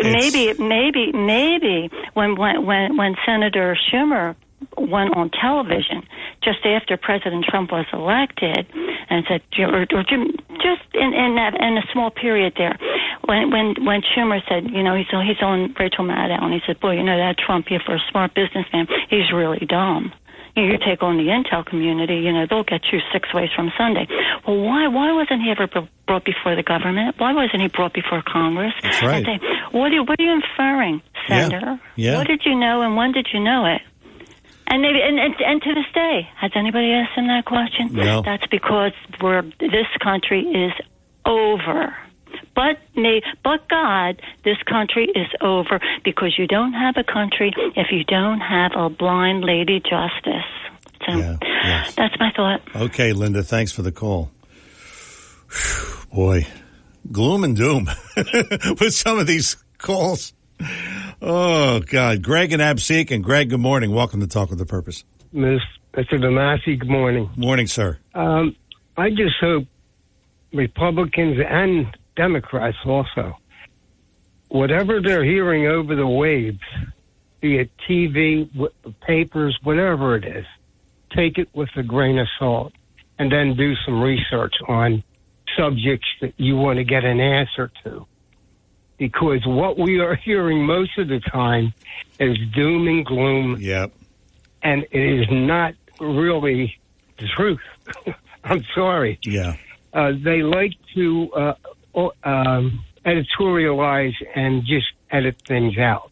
maybe, 0.02 0.52
maybe, 0.54 1.12
maybe 1.12 1.90
when 2.14 2.36
when 2.36 2.96
when 2.96 3.16
Senator 3.26 3.76
Schumer 3.90 4.34
went 4.78 5.14
on 5.16 5.30
television 5.30 6.02
just 6.42 6.64
after 6.64 6.96
President 6.96 7.44
Trump 7.44 7.70
was 7.70 7.86
elected 7.92 8.66
and 9.10 9.24
said, 9.28 9.42
or, 9.58 9.86
or 9.92 10.02
Jim, 10.02 10.32
just 10.62 10.82
in 10.94 11.12
in 11.12 11.34
that 11.36 11.54
in 11.60 11.76
a 11.76 11.84
small 11.92 12.10
period 12.10 12.54
there, 12.56 12.78
when 13.26 13.50
when 13.50 13.74
when 13.84 14.02
Schumer 14.02 14.40
said, 14.48 14.70
you 14.70 14.82
know, 14.82 14.94
he's 14.96 15.06
he's 15.10 15.42
on 15.42 15.74
Rachel 15.78 16.04
Maddow, 16.04 16.42
and 16.42 16.52
he 16.52 16.60
said, 16.66 16.80
boy, 16.80 16.92
you 16.92 17.02
know 17.02 17.16
that 17.16 17.38
Trump 17.38 17.68
here 17.68 17.80
for 17.84 17.94
a 17.94 18.00
smart 18.10 18.34
businessman, 18.34 18.86
he's 19.10 19.32
really 19.32 19.66
dumb. 19.66 20.12
You, 20.56 20.66
know, 20.66 20.72
you 20.72 20.78
take 20.78 21.02
on 21.02 21.16
the 21.16 21.24
intel 21.24 21.66
community, 21.66 22.16
you 22.16 22.32
know, 22.32 22.46
they'll 22.48 22.64
get 22.64 22.82
you 22.92 23.00
six 23.12 23.32
ways 23.34 23.50
from 23.54 23.72
Sunday. 23.76 24.06
Well, 24.46 24.60
why 24.60 24.86
why 24.88 25.12
wasn't 25.12 25.42
he 25.42 25.50
ever 25.50 25.66
brought 26.06 26.24
before 26.24 26.54
the 26.54 26.62
government? 26.62 27.16
Why 27.18 27.32
wasn't 27.32 27.62
he 27.62 27.68
brought 27.68 27.92
before 27.92 28.22
Congress? 28.22 28.72
That's 28.82 29.02
right. 29.02 29.24
Say, 29.24 29.40
what 29.72 29.92
are, 29.92 30.04
what 30.04 30.20
are 30.20 30.22
you 30.22 30.32
inferring, 30.32 31.02
Senator? 31.26 31.80
Yeah. 31.96 32.18
What 32.18 32.28
did 32.28 32.42
you 32.44 32.54
know, 32.54 32.82
and 32.82 32.96
when 32.96 33.12
did 33.12 33.28
you 33.32 33.40
know 33.40 33.66
it? 33.66 33.82
And 34.66 34.80
maybe, 34.80 35.00
and, 35.02 35.18
and, 35.18 35.34
and 35.40 35.62
to 35.62 35.74
this 35.74 35.84
day, 35.92 36.28
has 36.36 36.50
anybody 36.54 36.90
asked 36.92 37.16
him 37.18 37.26
that 37.26 37.44
question? 37.44 37.92
No. 37.92 38.22
That's 38.22 38.46
because 38.46 38.92
we're 39.20 39.42
this 39.60 39.86
country 40.02 40.40
is 40.40 40.72
over. 41.26 41.94
But 42.54 42.78
may, 42.96 43.20
but 43.42 43.68
God, 43.68 44.20
this 44.44 44.56
country 44.68 45.04
is 45.14 45.26
over 45.40 45.80
because 46.04 46.34
you 46.38 46.46
don't 46.46 46.72
have 46.72 46.96
a 46.96 47.04
country 47.04 47.52
if 47.76 47.88
you 47.90 48.04
don't 48.04 48.40
have 48.40 48.72
a 48.76 48.88
blind 48.88 49.44
lady 49.44 49.80
justice. 49.80 50.50
So 51.06 51.38
that's 51.96 52.18
my 52.18 52.30
thought. 52.34 52.62
Okay, 52.74 53.12
Linda, 53.12 53.42
thanks 53.42 53.72
for 53.72 53.82
the 53.82 53.92
call. 53.92 54.30
Whew, 55.50 55.94
Boy, 56.12 56.46
gloom 57.10 57.44
and 57.44 57.56
doom 57.56 57.90
with 58.16 58.94
some 58.94 59.18
of 59.18 59.26
these 59.26 59.56
calls. 59.78 60.32
Oh 61.20 61.80
God, 61.80 62.22
Greg 62.22 62.52
and 62.52 62.62
Absecon 62.62 63.22
Greg. 63.22 63.50
Good 63.50 63.60
morning. 63.60 63.92
Welcome 63.92 64.20
to 64.20 64.26
Talk 64.26 64.50
with 64.50 64.58
the 64.58 64.66
Purpose. 64.66 65.04
Miss 65.32 65.60
Mr. 65.94 66.14
DeMasi, 66.14 66.78
good 66.78 66.88
morning. 66.88 67.30
Morning, 67.36 67.66
sir. 67.66 67.98
Um, 68.14 68.56
I 68.96 69.10
just 69.10 69.34
hope 69.40 69.66
Republicans 70.52 71.38
and 71.48 71.86
Democrats 72.16 72.76
also, 72.84 73.38
whatever 74.48 75.00
they're 75.00 75.24
hearing 75.24 75.66
over 75.66 75.94
the 75.94 76.06
waves, 76.06 76.60
be 77.40 77.58
it 77.58 77.70
TV, 77.88 78.50
w- 78.52 78.72
papers, 79.06 79.58
whatever 79.62 80.16
it 80.16 80.24
is, 80.24 80.46
take 81.14 81.38
it 81.38 81.48
with 81.54 81.68
a 81.76 81.82
grain 81.82 82.18
of 82.18 82.28
salt 82.38 82.72
and 83.18 83.30
then 83.30 83.56
do 83.56 83.74
some 83.84 84.00
research 84.00 84.54
on 84.66 85.02
subjects 85.56 86.08
that 86.20 86.34
you 86.36 86.56
want 86.56 86.78
to 86.78 86.84
get 86.84 87.04
an 87.04 87.20
answer 87.20 87.70
to. 87.84 88.06
Because 88.98 89.44
what 89.44 89.78
we 89.78 90.00
are 90.00 90.14
hearing 90.14 90.64
most 90.64 90.96
of 90.98 91.08
the 91.08 91.20
time 91.20 91.74
is 92.18 92.36
doom 92.54 92.86
and 92.86 93.04
gloom. 93.04 93.56
Yep. 93.60 93.92
And 94.62 94.86
it 94.90 95.20
is 95.20 95.26
not 95.30 95.74
really 96.00 96.76
the 97.18 97.26
truth. 97.36 97.60
I'm 98.44 98.64
sorry. 98.74 99.18
Yeah. 99.24 99.56
Uh, 99.92 100.12
they 100.22 100.42
like 100.42 100.72
to 100.94 101.32
uh, 101.32 101.54
um, 102.24 102.84
editorialize 103.04 104.14
and 104.34 104.64
just 104.64 104.86
edit 105.10 105.36
things 105.46 105.78
out 105.78 106.10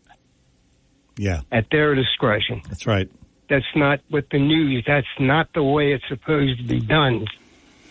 Yeah. 1.17 1.41
at 1.51 1.67
their 1.71 1.95
discretion. 1.95 2.63
That's 2.69 2.87
right. 2.87 3.11
That's 3.49 3.65
not 3.75 4.01
with 4.11 4.29
the 4.31 4.39
news. 4.39 4.85
That's 4.87 5.07
not 5.19 5.53
the 5.53 5.63
way 5.63 5.93
it's 5.93 6.07
supposed 6.09 6.59
to 6.59 6.65
be 6.65 6.81
done. 6.81 7.27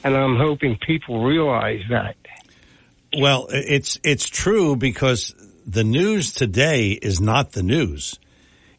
And 0.04 0.16
I'm 0.16 0.36
hoping 0.38 0.78
people 0.78 1.24
realize 1.24 1.82
that. 1.90 2.16
Well, 3.18 3.48
it's 3.52 4.00
it's 4.04 4.28
true 4.28 4.76
because 4.76 5.36
the 5.68 5.84
news 5.84 6.32
today 6.32 6.92
is 6.92 7.20
not 7.22 7.52
the 7.52 7.62
news. 7.62 8.18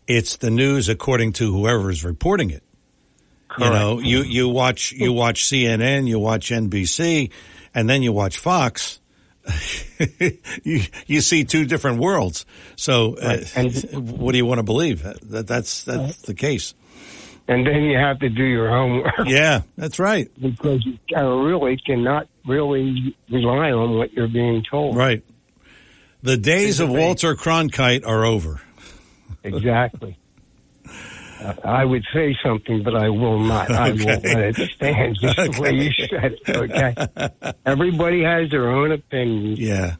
It's 0.09 0.37
the 0.37 0.51
news 0.51 0.89
according 0.89 1.35
to 1.35 1.53
whoever 1.53 1.91
is 1.91 2.03
reporting 2.05 2.51
it. 2.51 2.63
You 3.59 3.69
know, 3.71 3.99
you 4.01 4.23
you 4.23 4.49
watch 4.49 4.93
you 4.93 5.13
watch 5.13 5.45
CNN, 5.45 6.09
you 6.09 6.19
watch 6.19 6.51
NBC, 6.51 7.31
and 7.75 7.89
then 7.89 8.03
you 8.03 8.11
watch 8.13 8.39
Fox. 8.39 8.99
you 10.63 10.83
you 11.07 11.21
see 11.21 11.45
two 11.45 11.65
different 11.65 11.99
worlds. 11.99 12.47
So, 12.77 13.17
uh, 13.17 13.39
what 13.93 14.33
do 14.33 14.39
you 14.39 14.47
want 14.47 14.59
to 14.59 14.63
believe? 14.63 15.03
That 15.03 15.47
that's 15.47 15.85
that's 15.85 16.23
the 16.23 16.35
case. 16.35 16.75
And 17.49 17.67
then 17.67 17.83
you 17.83 17.99
have 17.99 18.21
to 18.21 18.29
do 18.29 18.45
your 18.45 18.69
homework. 18.69 19.13
Yeah, 19.27 19.63
that's 19.77 19.99
right. 19.99 20.31
Because 20.41 20.87
you 20.87 20.99
uh, 21.17 21.25
really 21.25 21.77
cannot 21.77 22.29
really 22.47 23.17
rely 23.29 23.73
on 23.73 23.97
what 23.99 24.13
you're 24.13 24.29
being 24.29 24.65
told. 24.69 24.97
Right. 24.97 25.25
The 26.23 26.37
days 26.37 26.79
of 26.79 26.89
Walter 26.89 27.35
Cronkite 27.35 28.07
are 28.07 28.25
over. 28.25 28.61
Exactly. 29.43 30.17
I 31.65 31.85
would 31.85 32.05
say 32.13 32.37
something, 32.45 32.83
but 32.83 32.95
I 32.95 33.09
will 33.09 33.39
not. 33.39 33.71
I 33.71 33.91
won't 33.91 34.25
let 34.25 34.59
it 34.59 34.71
stand 34.73 35.17
just 35.21 35.37
the 35.37 35.61
way 35.61 35.73
you 35.75 35.91
said 35.93 36.37
it. 36.45 36.49
Okay. 36.49 37.53
Everybody 37.65 38.23
has 38.23 38.51
their 38.51 38.71
own 38.71 38.93
opinion. 38.93 39.57
Yeah. 39.57 39.97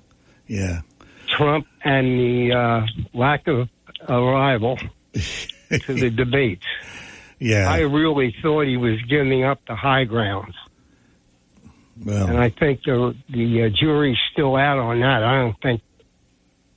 Yeah. 0.47 0.81
Trump 1.29 1.67
and 1.85 2.19
the 2.19 2.53
uh, 2.53 2.87
lack 3.15 3.47
of 3.49 3.69
arrival 4.09 4.79
to 5.17 5.95
the 5.95 6.11
debates. 6.15 6.67
Yeah. 7.39 7.71
I 7.71 7.81
really 7.81 8.35
thought 8.43 8.67
he 8.67 8.77
was 8.77 9.01
giving 9.09 9.45
up 9.45 9.61
the 9.67 9.75
high 9.75 10.05
grounds. 10.05 10.55
Well, 12.05 12.27
And 12.29 12.39
I 12.39 12.49
think 12.51 12.83
the 12.85 13.15
the 13.29 13.65
uh, 13.65 13.69
jury's 13.69 14.19
still 14.33 14.57
out 14.57 14.79
on 14.79 15.01
that. 15.01 15.23
I 15.23 15.43
don't 15.43 15.61
think 15.63 15.83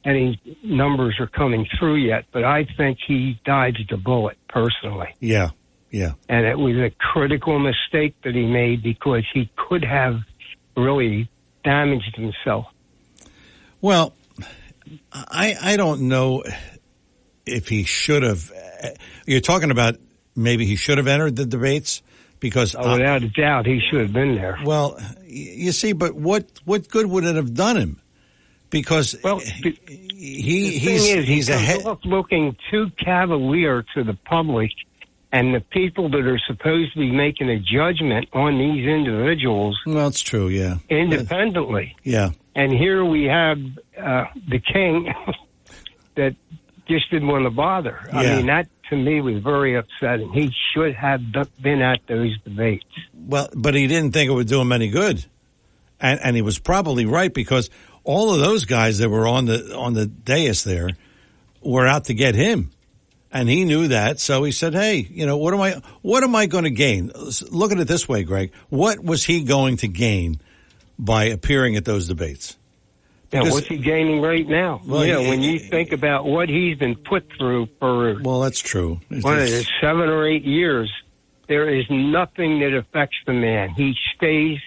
any 0.05 0.39
numbers 0.63 1.15
are 1.19 1.27
coming 1.27 1.67
through 1.79 1.95
yet, 1.95 2.25
but 2.31 2.43
I 2.43 2.65
think 2.77 2.99
he 3.05 3.39
dodged 3.43 3.91
a 3.91 3.97
bullet 3.97 4.37
personally. 4.47 5.13
yeah. 5.19 5.49
Yeah. 5.91 6.13
And 6.27 6.45
it 6.45 6.57
was 6.59 6.75
a 6.75 6.89
critical 6.99 7.57
mistake 7.57 8.15
that 8.23 8.35
he 8.35 8.45
made 8.45 8.83
because 8.83 9.23
he 9.33 9.49
could 9.55 9.85
have 9.85 10.15
really 10.75 11.29
damaged 11.63 12.17
himself. 12.17 12.65
Well, 13.79 14.13
I 15.13 15.55
I 15.61 15.77
don't 15.77 16.09
know 16.09 16.43
if 17.45 17.69
he 17.69 17.83
should 17.85 18.23
have. 18.23 18.51
You're 19.25 19.39
talking 19.39 19.71
about 19.71 19.95
maybe 20.35 20.65
he 20.65 20.75
should 20.75 20.97
have 20.97 21.07
entered 21.07 21.37
the 21.37 21.45
debates 21.45 22.01
because 22.41 22.75
Oh, 22.77 22.97
without 22.97 23.23
a 23.23 23.29
doubt, 23.29 23.65
he 23.65 23.79
should 23.79 24.01
have 24.01 24.11
been 24.13 24.35
there. 24.35 24.57
Well, 24.65 24.99
you 25.25 25.71
see, 25.71 25.93
but 25.93 26.13
what 26.13 26.49
what 26.65 26.89
good 26.89 27.05
would 27.05 27.23
it 27.23 27.37
have 27.37 27.53
done 27.53 27.77
him? 27.77 28.01
Because 28.75 29.15
well, 29.23 29.39
he 29.39 29.61
the 29.61 29.77
he's 30.17 31.05
is, 31.09 31.25
he's 31.25 31.47
he 31.47 31.53
a 31.53 31.55
comes 31.55 31.83
he- 31.83 31.89
off 31.89 31.99
looking 32.03 32.57
too 32.69 32.91
cavalier 33.01 33.85
to 33.95 34.03
the 34.03 34.15
public 34.25 34.69
and 35.31 35.55
the 35.55 35.61
people 35.61 36.09
that 36.09 36.25
are 36.25 36.39
supposed 36.45 36.91
to 36.91 36.99
be 36.99 37.09
making 37.09 37.49
a 37.49 37.57
judgment 37.57 38.27
on 38.33 38.57
these 38.57 38.85
individuals 38.85 39.79
well, 39.85 40.09
it's 40.09 40.19
true. 40.19 40.49
Yeah. 40.49 40.79
independently. 40.89 41.95
Yeah. 42.03 42.31
And 42.53 42.73
here 42.73 43.05
we 43.05 43.23
have 43.23 43.59
uh, 43.97 44.25
the 44.49 44.59
king 44.59 45.13
that 46.15 46.35
just 46.85 47.09
didn't 47.11 47.29
want 47.29 47.45
to 47.45 47.49
bother. 47.49 48.09
I 48.11 48.35
mean, 48.35 48.47
that 48.47 48.67
to 48.89 48.97
me 48.97 49.21
was 49.21 49.41
very 49.41 49.75
upsetting. 49.77 50.33
He 50.33 50.51
should 50.73 50.95
have 50.95 51.21
been 51.61 51.81
at 51.81 52.01
those 52.07 52.37
debates. 52.41 52.83
Well, 53.13 53.47
but 53.55 53.73
he 53.73 53.87
didn't 53.87 54.11
think 54.11 54.29
it 54.29 54.33
would 54.33 54.47
do 54.47 54.59
him 54.59 54.73
any 54.73 54.89
good, 54.89 55.25
and 56.01 56.19
and 56.21 56.35
he 56.35 56.41
was 56.41 56.59
probably 56.59 57.05
right 57.05 57.33
because 57.33 57.69
all 58.05 58.33
of 58.33 58.39
those 58.39 58.63
guys 58.65 58.99
that 58.99 59.09
were 59.09 59.27
on 59.27 59.45
the 59.45 59.75
on 59.75 59.93
the 59.93 60.05
dais 60.05 60.63
there 60.63 60.91
were 61.61 61.85
out 61.87 62.05
to 62.05 62.13
get 62.13 62.35
him, 62.35 62.71
and 63.31 63.49
he 63.49 63.65
knew 63.65 63.89
that. 63.89 64.19
So 64.19 64.43
he 64.43 64.51
said, 64.51 64.73
"Hey, 64.73 65.07
you 65.09 65.25
know, 65.25 65.35
what 65.37 65.53
am 65.53 65.59
I 65.61 65.81
what 66.01 66.23
am 66.23 66.35
I 66.35 66.45
going 66.45 66.63
to 66.63 66.69
gain? 66.69 67.11
Look 67.51 67.71
at 67.71 67.79
it 67.79 67.87
this 67.87 68.07
way, 68.07 68.23
Greg. 68.23 68.51
What 68.69 69.03
was 69.03 69.25
he 69.25 69.43
going 69.43 69.77
to 69.77 69.87
gain 69.87 70.39
by 70.97 71.25
appearing 71.25 71.75
at 71.75 71.83
those 71.83 72.07
debates?" 72.07 72.55
Because- 73.31 73.51
what's 73.51 73.67
he 73.67 73.77
gaining 73.77 74.21
right 74.21 74.47
now? 74.47 74.81
Well, 74.85 75.05
know, 75.05 75.21
he- 75.21 75.29
when 75.29 75.41
you 75.41 75.59
think 75.59 75.91
about 75.91 76.25
what 76.25 76.47
he's 76.47 76.77
been 76.77 76.95
put 76.95 77.27
through 77.37 77.67
for 77.79 78.17
well, 78.21 78.39
that's 78.39 78.59
true. 78.59 79.01
what 79.21 79.39
is 79.39 79.61
it, 79.61 79.67
seven 79.81 80.07
or 80.09 80.25
eight 80.25 80.45
years, 80.45 80.89
there 81.47 81.67
is 81.67 81.85
nothing 81.89 82.59
that 82.59 82.73
affects 82.73 83.17
the 83.25 83.33
man. 83.33 83.69
He 83.69 83.95
stays 84.15 84.59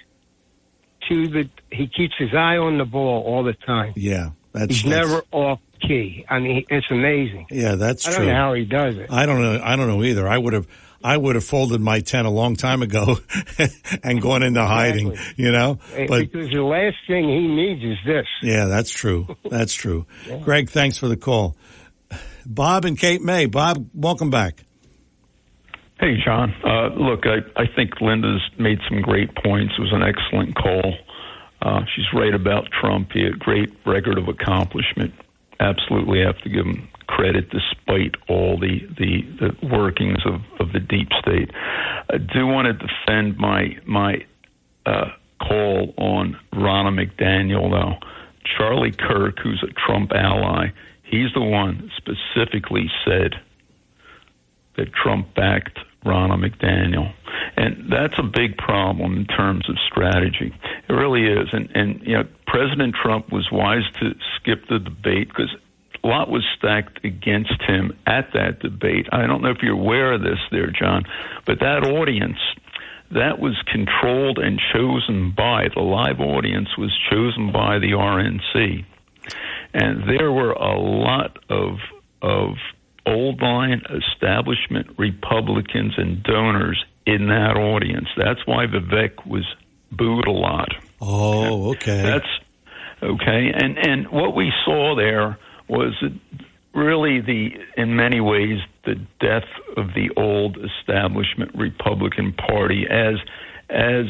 to 1.08 1.28
the. 1.28 1.48
He 1.70 1.86
keeps 1.88 2.14
his 2.18 2.34
eye 2.34 2.56
on 2.56 2.78
the 2.78 2.84
ball 2.84 3.22
all 3.24 3.42
the 3.44 3.52
time. 3.54 3.92
Yeah, 3.96 4.30
that's 4.52 4.74
He's 4.76 4.84
that's- 4.90 5.08
never 5.08 5.22
off 5.32 5.60
key. 5.80 6.24
I 6.28 6.38
mean, 6.40 6.64
it's 6.68 6.90
amazing. 6.90 7.46
Yeah, 7.50 7.74
that's 7.76 8.06
I 8.06 8.10
true. 8.12 8.24
don't 8.24 8.34
know 8.34 8.40
how 8.40 8.52
he 8.54 8.64
does 8.64 8.96
it. 8.96 9.10
I 9.10 9.26
don't 9.26 9.40
know. 9.42 9.60
I 9.62 9.76
don't 9.76 9.86
know 9.88 10.02
either. 10.04 10.26
I 10.28 10.36
would 10.38 10.52
have. 10.52 10.66
I 11.04 11.16
would 11.16 11.36
have 11.36 11.44
folded 11.44 11.80
my 11.80 12.00
tent 12.00 12.26
a 12.26 12.30
long 12.30 12.56
time 12.56 12.82
ago 12.82 13.18
and 14.02 14.20
gone 14.20 14.42
into 14.42 14.64
hiding. 14.66 15.16
You 15.36 15.52
know, 15.52 15.78
Eh, 15.94 16.06
but 16.08 16.32
because 16.32 16.50
the 16.50 16.60
last 16.62 16.96
thing 17.06 17.28
he 17.28 17.46
needs 17.46 17.84
is 17.84 17.98
this. 18.04 18.26
yeah, 18.42 18.64
that's 18.64 18.90
true. 18.90 19.36
That's 19.48 19.72
true. 19.72 20.06
Greg, 20.42 20.70
thanks 20.70 20.98
for 20.98 21.06
the 21.06 21.16
call. 21.16 21.56
Bob 22.44 22.84
and 22.84 22.98
Cape 22.98 23.22
May. 23.22 23.46
Bob, 23.46 23.88
welcome 23.94 24.30
back. 24.30 24.64
Hey, 26.00 26.16
John. 26.24 26.54
Uh, 26.64 26.90
look, 26.94 27.24
I, 27.26 27.38
I 27.60 27.66
think 27.66 28.00
Linda's 28.00 28.42
made 28.56 28.78
some 28.88 29.02
great 29.02 29.34
points. 29.34 29.74
It 29.76 29.80
was 29.80 29.92
an 29.92 30.04
excellent 30.04 30.54
call. 30.54 30.94
Uh, 31.60 31.80
she's 31.92 32.04
right 32.14 32.34
about 32.34 32.68
Trump. 32.70 33.10
He 33.12 33.24
had 33.24 33.32
a 33.32 33.36
great 33.36 33.74
record 33.84 34.16
of 34.16 34.28
accomplishment. 34.28 35.12
Absolutely 35.58 36.20
have 36.20 36.38
to 36.42 36.48
give 36.48 36.66
him 36.66 36.88
credit 37.08 37.50
despite 37.50 38.14
all 38.28 38.60
the, 38.60 38.86
the, 38.96 39.22
the 39.40 39.66
workings 39.66 40.18
of, 40.24 40.40
of 40.60 40.72
the 40.72 40.78
deep 40.78 41.08
state. 41.20 41.50
I 42.10 42.18
do 42.18 42.46
want 42.46 42.66
to 42.66 42.74
defend 42.74 43.36
my, 43.38 43.76
my 43.84 44.24
uh, 44.86 45.06
call 45.40 45.94
on 45.96 46.38
Ronna 46.52 46.94
McDaniel, 46.94 47.72
though. 47.72 47.94
Charlie 48.56 48.92
Kirk, 48.96 49.40
who's 49.42 49.64
a 49.68 49.72
Trump 49.72 50.12
ally, 50.14 50.68
he's 51.02 51.32
the 51.34 51.42
one 51.42 51.90
specifically 51.96 52.88
said 53.04 53.34
that 54.76 54.92
Trump 54.92 55.34
backed 55.34 55.80
Ronna 56.04 56.38
McDaniel. 56.38 57.12
And 57.56 57.90
that's 57.90 58.18
a 58.18 58.22
big 58.22 58.56
problem 58.56 59.16
in 59.16 59.26
terms 59.26 59.68
of 59.68 59.76
strategy. 59.90 60.54
It 60.88 60.92
really 60.92 61.26
is. 61.26 61.48
And, 61.52 61.70
and 61.74 62.00
you 62.06 62.14
know, 62.14 62.24
President 62.46 62.94
Trump 62.94 63.32
was 63.32 63.48
wise 63.50 63.84
to 64.00 64.14
skip 64.36 64.68
the 64.68 64.78
debate 64.78 65.28
because 65.28 65.54
a 66.02 66.06
lot 66.06 66.30
was 66.30 66.44
stacked 66.56 67.04
against 67.04 67.60
him 67.66 67.96
at 68.06 68.32
that 68.34 68.60
debate. 68.60 69.08
I 69.12 69.26
don't 69.26 69.42
know 69.42 69.50
if 69.50 69.58
you're 69.62 69.74
aware 69.74 70.12
of 70.12 70.22
this 70.22 70.38
there, 70.50 70.70
John, 70.70 71.04
but 71.46 71.58
that 71.60 71.84
audience, 71.84 72.38
that 73.10 73.38
was 73.38 73.60
controlled 73.66 74.38
and 74.38 74.60
chosen 74.72 75.32
by, 75.36 75.68
the 75.74 75.82
live 75.82 76.20
audience 76.20 76.68
was 76.78 76.96
chosen 77.10 77.50
by 77.52 77.78
the 77.78 77.92
RNC. 77.92 78.84
And 79.74 80.08
there 80.08 80.30
were 80.30 80.52
a 80.52 80.78
lot 80.78 81.38
of, 81.50 81.78
of 82.22 82.54
old 83.08 83.40
line 83.40 83.82
establishment 83.90 84.98
Republicans 84.98 85.94
and 85.96 86.22
donors 86.22 86.84
in 87.06 87.28
that 87.28 87.56
audience. 87.56 88.08
That's 88.16 88.46
why 88.46 88.66
Vivek 88.66 89.26
was 89.26 89.44
booed 89.90 90.26
a 90.26 90.32
lot. 90.32 90.68
Oh, 91.00 91.70
okay. 91.70 92.02
That's 92.02 92.28
okay. 93.02 93.52
And 93.54 93.78
and 93.78 94.08
what 94.08 94.34
we 94.36 94.52
saw 94.64 94.94
there 94.96 95.38
was 95.68 95.94
really 96.74 97.20
the, 97.20 97.50
in 97.76 97.96
many 97.96 98.20
ways, 98.20 98.58
the 98.84 98.94
death 99.20 99.48
of 99.76 99.88
the 99.94 100.10
old 100.16 100.58
establishment 100.58 101.50
Republican 101.54 102.32
Party 102.32 102.86
as 102.88 103.16
as 103.70 104.06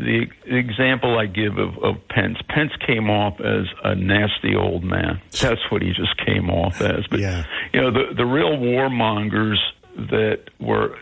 the 0.00 0.26
example 0.46 1.18
I 1.18 1.26
give 1.26 1.58
of, 1.58 1.76
of 1.82 1.96
Pence. 2.08 2.38
Pence 2.48 2.72
came 2.86 3.10
off 3.10 3.40
as 3.40 3.66
a 3.84 3.94
nasty 3.94 4.54
old 4.56 4.82
man. 4.84 5.20
That's 5.40 5.60
what 5.70 5.82
he 5.82 5.88
just 5.92 6.16
came 6.26 6.48
off 6.50 6.80
as. 6.80 7.04
But 7.10 7.20
Yeah. 7.20 7.44
you 7.72 7.80
know, 7.80 7.90
the 7.90 8.14
the 8.16 8.24
real 8.24 8.56
warmongers 8.56 9.58
that 9.96 10.40
were 10.58 10.96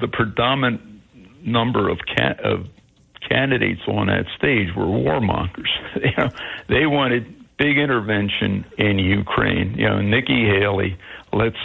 the 0.00 0.08
predominant 0.08 0.80
number 1.44 1.88
of 1.88 1.98
ca- 2.16 2.40
of 2.44 2.66
candidates 3.28 3.80
on 3.88 4.06
that 4.06 4.26
stage 4.36 4.68
were 4.76 4.84
warmongers. 4.86 5.68
you 5.96 6.10
know, 6.16 6.28
they 6.68 6.86
wanted 6.86 7.34
big 7.58 7.76
intervention 7.78 8.64
in 8.78 8.98
Ukraine. 8.98 9.74
You 9.76 9.88
know, 9.88 10.00
Nikki 10.00 10.44
Haley, 10.46 10.96
let's 11.32 11.56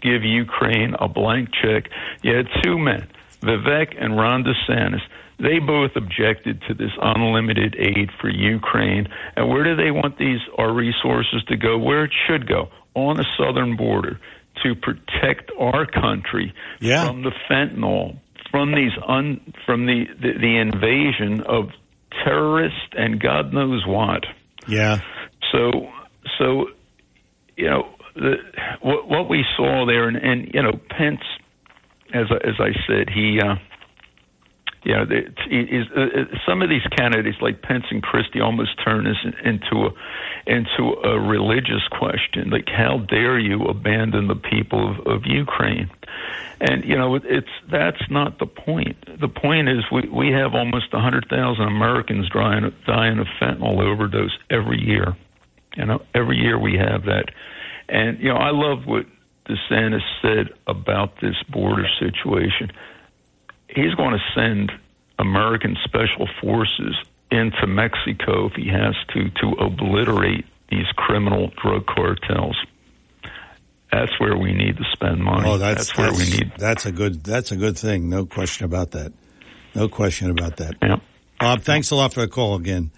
give 0.00 0.22
Ukraine 0.24 0.94
a 0.98 1.08
blank 1.08 1.50
check. 1.62 1.90
You 2.22 2.36
had 2.36 2.46
two 2.62 2.78
men, 2.78 3.08
Vivek 3.42 3.94
and 4.02 4.16
Ron 4.16 4.44
DeSantis. 4.44 5.02
They 5.40 5.58
both 5.58 5.92
objected 5.96 6.62
to 6.68 6.74
this 6.74 6.90
unlimited 7.00 7.76
aid 7.78 8.10
for 8.20 8.28
Ukraine. 8.28 9.08
And 9.36 9.48
where 9.48 9.64
do 9.64 9.74
they 9.76 9.90
want 9.90 10.18
these 10.18 10.40
our 10.58 10.72
resources 10.72 11.42
to 11.48 11.56
go? 11.56 11.78
Where 11.78 12.04
it 12.04 12.12
should 12.26 12.46
go 12.46 12.68
on 12.94 13.16
the 13.16 13.26
southern 13.38 13.76
border 13.76 14.20
to 14.62 14.74
protect 14.74 15.50
our 15.58 15.86
country 15.86 16.52
Yeah. 16.80 17.06
from 17.06 17.22
the 17.22 17.32
fentanyl, 17.48 18.16
from 18.50 18.74
these 18.74 18.92
un, 19.06 19.40
from 19.64 19.86
the, 19.86 20.04
the 20.20 20.32
the 20.38 20.56
invasion 20.58 21.42
of 21.42 21.70
terrorists 22.24 22.78
and 22.92 23.20
God 23.20 23.52
knows 23.54 23.86
what. 23.86 24.24
Yeah. 24.68 24.98
So, 25.52 25.88
so, 26.38 26.66
you 27.56 27.70
know, 27.70 27.88
the, 28.14 28.34
what, 28.82 29.08
what 29.08 29.28
we 29.28 29.44
saw 29.56 29.86
there, 29.86 30.08
and, 30.08 30.16
and 30.16 30.50
you 30.52 30.62
know, 30.62 30.72
Pence, 30.90 31.20
as 32.12 32.26
as 32.44 32.54
I 32.58 32.72
said, 32.86 33.08
he, 33.08 33.38
uh, 33.40 33.54
you 34.82 34.94
know, 34.94 35.04
the, 35.04 35.18
is 35.50 35.86
uh, 35.94 36.00
uh, 36.00 36.24
some 36.48 36.62
of 36.62 36.70
these 36.70 36.84
candidates 36.96 37.36
like 37.42 37.60
Pence 37.60 37.84
and 37.90 38.02
Christie 38.02 38.40
almost 38.40 38.82
turn 38.82 39.04
this 39.04 39.16
into 39.44 39.86
a 39.86 39.90
into 40.46 40.94
a 41.04 41.20
religious 41.20 41.86
question, 41.90 42.48
like 42.50 42.68
how 42.68 42.98
dare 42.98 43.38
you 43.38 43.64
abandon 43.64 44.26
the 44.26 44.36
people 44.36 44.90
of, 44.90 45.06
of 45.06 45.22
Ukraine? 45.26 45.90
And 46.62 46.84
you 46.84 46.96
know, 46.96 47.16
it's 47.16 47.48
that's 47.70 48.00
not 48.08 48.38
the 48.38 48.46
point. 48.46 48.96
The 49.20 49.28
point 49.28 49.68
is 49.68 49.84
we 49.92 50.08
we 50.08 50.32
have 50.32 50.54
almost 50.54 50.92
100,000 50.92 51.62
Americans 51.62 52.28
dying 52.30 52.72
dying 52.86 53.18
of 53.18 53.26
fentanyl 53.40 53.82
overdose 53.82 54.36
every 54.50 54.80
year. 54.80 55.14
You 55.76 55.84
know, 55.84 56.02
every 56.14 56.38
year 56.38 56.58
we 56.58 56.78
have 56.78 57.04
that. 57.04 57.26
And 57.88 58.18
you 58.18 58.28
know, 58.28 58.36
I 58.36 58.50
love 58.50 58.86
what 58.86 59.04
DeSantis 59.46 60.00
said 60.22 60.50
about 60.66 61.20
this 61.20 61.36
border 61.50 61.86
situation. 61.98 62.72
He's 63.74 63.94
going 63.94 64.12
to 64.18 64.20
send 64.34 64.72
American 65.18 65.76
special 65.84 66.28
forces 66.40 66.96
into 67.30 67.66
Mexico 67.66 68.46
if 68.46 68.54
he 68.54 68.68
has 68.68 68.94
to 69.14 69.30
to 69.40 69.52
obliterate 69.60 70.44
these 70.70 70.86
criminal 70.96 71.50
drug 71.62 71.86
cartels. 71.86 72.56
That's 73.92 74.18
where 74.20 74.36
we 74.36 74.52
need 74.52 74.76
to 74.76 74.84
spend 74.92 75.20
money. 75.20 75.48
Oh, 75.48 75.58
that's, 75.58 75.96
where 75.96 76.10
that's- 76.10 76.30
we 76.30 76.38
need. 76.38 76.52
That's 76.58 76.86
a 76.86 76.92
good. 76.92 77.24
That's 77.24 77.50
a 77.50 77.56
good 77.56 77.76
thing. 77.76 78.08
No 78.08 78.24
question 78.24 78.64
about 78.64 78.92
that. 78.92 79.12
No 79.74 79.88
question 79.88 80.30
about 80.30 80.56
that. 80.56 80.74
Yeah. 80.82 80.96
Bob, 81.38 81.62
thanks 81.62 81.90
a 81.90 81.96
lot 81.96 82.12
for 82.12 82.20
the 82.20 82.28
call 82.28 82.56
again. 82.56 82.90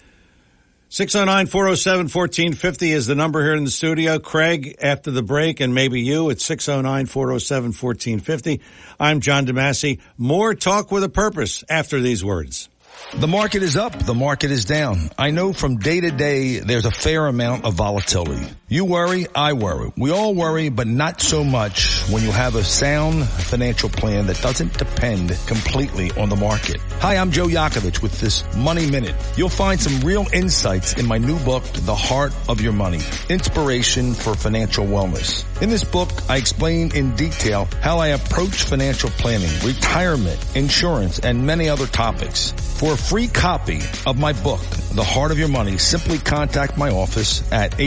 609-407-1450 0.92 2.88
is 2.88 3.06
the 3.06 3.14
number 3.14 3.42
here 3.42 3.54
in 3.54 3.64
the 3.64 3.70
studio. 3.70 4.18
Craig, 4.18 4.76
after 4.78 5.10
the 5.10 5.22
break, 5.22 5.60
and 5.60 5.74
maybe 5.74 6.02
you 6.02 6.28
at 6.28 6.36
609-407-1450. 6.36 8.60
I'm 9.00 9.20
John 9.20 9.46
DeMasi. 9.46 10.00
More 10.18 10.54
talk 10.54 10.92
with 10.92 11.02
a 11.02 11.08
purpose 11.08 11.64
after 11.66 11.98
these 11.98 12.22
words. 12.22 12.68
The 13.14 13.26
market 13.26 13.62
is 13.62 13.74
up. 13.74 14.04
The 14.04 14.12
market 14.12 14.50
is 14.50 14.66
down. 14.66 15.08
I 15.16 15.30
know 15.30 15.54
from 15.54 15.78
day 15.78 16.02
to 16.02 16.10
day, 16.10 16.58
there's 16.58 16.84
a 16.84 16.90
fair 16.90 17.26
amount 17.26 17.64
of 17.64 17.72
volatility. 17.72 18.52
You 18.72 18.86
worry. 18.86 19.26
I 19.34 19.52
worry. 19.52 19.92
We 19.98 20.12
all 20.12 20.34
worry, 20.34 20.70
but 20.70 20.86
not 20.86 21.20
so 21.20 21.44
much 21.44 22.00
when 22.08 22.22
you 22.22 22.30
have 22.30 22.54
a 22.54 22.64
sound 22.64 23.28
financial 23.28 23.90
plan 23.90 24.28
that 24.28 24.40
doesn't 24.40 24.78
depend 24.78 25.38
completely 25.46 26.10
on 26.12 26.30
the 26.30 26.36
market. 26.36 26.78
Hi, 27.00 27.18
I'm 27.18 27.32
Joe 27.32 27.48
Yakovich 27.48 28.00
with 28.00 28.18
this 28.18 28.44
Money 28.56 28.90
Minute. 28.90 29.14
You'll 29.36 29.50
find 29.50 29.78
some 29.78 30.00
real 30.00 30.26
insights 30.32 30.94
in 30.94 31.06
my 31.06 31.18
new 31.18 31.38
book, 31.40 31.64
The 31.64 31.94
Heart 31.94 32.32
of 32.48 32.62
Your 32.62 32.72
Money, 32.72 33.00
Inspiration 33.28 34.14
for 34.14 34.34
Financial 34.34 34.86
Wellness. 34.86 35.44
In 35.60 35.68
this 35.68 35.84
book, 35.84 36.08
I 36.30 36.38
explain 36.38 36.96
in 36.96 37.14
detail 37.14 37.68
how 37.82 37.98
I 37.98 38.08
approach 38.08 38.62
financial 38.62 39.10
planning, 39.10 39.50
retirement, 39.66 40.38
insurance, 40.56 41.18
and 41.18 41.46
many 41.46 41.68
other 41.68 41.86
topics. 41.86 42.52
For 42.78 42.94
a 42.94 42.96
free 42.96 43.28
copy 43.28 43.80
of 44.06 44.18
my 44.18 44.32
book, 44.32 44.62
The 44.94 45.04
Heart 45.04 45.30
of 45.30 45.38
Your 45.38 45.48
Money, 45.48 45.76
simply 45.76 46.18
contact 46.18 46.78
my 46.78 46.90
office 46.90 47.42
at 47.52 47.78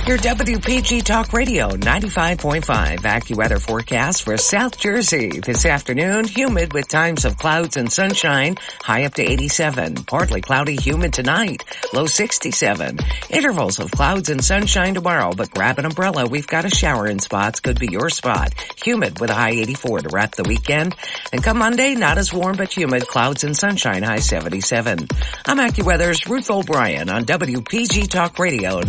Your 0.08 0.18
WPG 0.18 1.04
Talk 1.04 1.32
Radio 1.32 1.70
95.5 1.70 2.64
AccuWeather 2.98 3.62
forecast 3.62 4.24
for 4.24 4.36
South 4.36 4.78
Jersey. 4.78 5.40
This 5.40 5.66
afternoon, 5.66 6.26
humid 6.26 6.74
with 6.74 6.90
times 6.90 7.24
of 7.24 7.38
clouds 7.38 7.78
and 7.78 7.90
sunshine, 7.90 8.58
high 8.82 9.06
up 9.06 9.14
to 9.14 9.22
87. 9.24 10.04
Partly 10.04 10.42
cloudy, 10.42 10.76
humid 10.76 11.14
tonight, 11.14 11.64
low 11.94 12.08
67. 12.08 12.98
Intervals 13.30 13.80
of 13.80 13.92
clouds 13.92 14.28
and 14.30 14.44
sunshine 14.44 14.96
tomorrow, 14.96 15.32
but 15.34 15.52
grab 15.52 15.80
an 15.80 15.86
umbrella. 15.86 16.28
We've 16.28 16.48
got 16.48 16.66
a 16.66 16.70
shower 16.70 17.08
in 17.08 17.20
spots. 17.20 17.62
Could 17.62 17.80
be 17.80 17.88
your 17.90 18.10
spot. 18.10 18.54
Humid 18.84 19.22
with 19.22 19.30
a 19.30 19.36
high 19.36 19.52
84 19.52 20.02
to 20.02 20.10
wrap 20.12 20.36
the 20.36 20.44
weekend. 20.44 20.94
And 21.32 21.44
come 21.44 21.60
Monday, 21.60 21.94
not 21.96 22.18
as 22.18 22.34
warm 22.34 22.58
but 22.58 22.76
humid, 22.76 23.08
clouds 23.08 23.46
and 23.46 23.56
sunshine, 23.56 24.04
high 24.04 24.20
77. 24.20 25.08
I'm 25.46 25.60
AccuWeather's 25.60 26.28
Ruth 26.28 26.50
O'Brien 26.50 27.08
on 27.10 27.24
WPG 27.24 28.10
Talk 28.10 28.40
Radio 28.40 28.82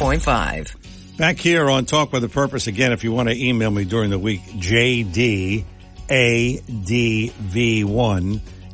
95.5. 0.00 1.18
Back 1.18 1.38
here 1.38 1.68
on 1.68 1.84
Talk 1.84 2.10
with 2.10 2.24
a 2.24 2.28
Purpose 2.28 2.66
again, 2.66 2.92
if 2.92 3.04
you 3.04 3.12
want 3.12 3.28
to 3.28 3.36
email 3.36 3.70
me 3.70 3.84
during 3.84 4.08
the 4.08 4.18
week, 4.18 4.40
jdadv1 4.40 5.64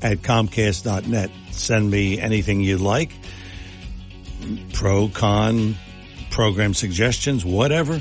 at 0.02 0.18
comcast.net. 0.18 1.30
Send 1.50 1.90
me 1.90 2.20
anything 2.20 2.60
you'd 2.60 2.80
like. 2.80 3.10
Pro, 4.72 5.08
con, 5.08 5.74
program 6.30 6.74
suggestions, 6.74 7.44
whatever. 7.44 8.00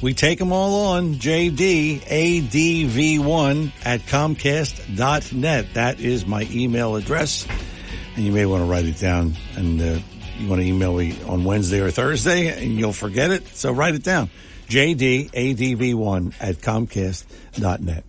We 0.00 0.14
take 0.14 0.38
them 0.38 0.52
all 0.52 0.92
on 0.92 1.16
jdadv1 1.16 2.02
at 3.84 4.00
comcast.net. 4.02 5.74
That 5.74 5.98
is 5.98 6.24
my 6.24 6.46
email 6.52 6.94
address. 6.94 7.48
And 8.14 8.24
you 8.24 8.30
may 8.30 8.46
want 8.46 8.62
to 8.62 8.66
write 8.66 8.84
it 8.84 8.98
down 8.98 9.34
and 9.56 9.82
uh, 9.82 9.98
you 10.40 10.48
want 10.48 10.62
to 10.62 10.66
email 10.66 10.96
me 10.96 11.20
on 11.26 11.44
Wednesday 11.44 11.80
or 11.80 11.90
Thursday 11.90 12.48
and 12.48 12.78
you'll 12.78 12.92
forget 12.92 13.30
it. 13.30 13.46
So 13.48 13.72
write 13.72 13.94
it 13.94 14.02
down. 14.02 14.30
JDADV1 14.68 16.34
at 16.40 16.56
Comcast.net. 16.56 18.04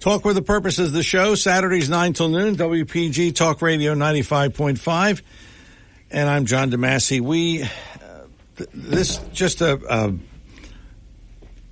Talk 0.00 0.24
with 0.24 0.36
the 0.36 0.42
purposes 0.42 0.88
of 0.88 0.92
the 0.94 1.02
show, 1.02 1.34
Saturdays 1.34 1.88
9 1.88 2.12
till 2.12 2.28
noon, 2.28 2.56
WPG 2.56 3.34
Talk 3.34 3.62
Radio 3.62 3.94
95.5. 3.94 5.22
And 6.10 6.28
I'm 6.28 6.46
John 6.46 6.70
DeMasi. 6.70 7.20
We, 7.20 7.62
uh, 7.62 7.68
th- 8.56 8.70
this, 8.72 9.18
just 9.32 9.60
a, 9.60 9.80
a, 9.88 10.14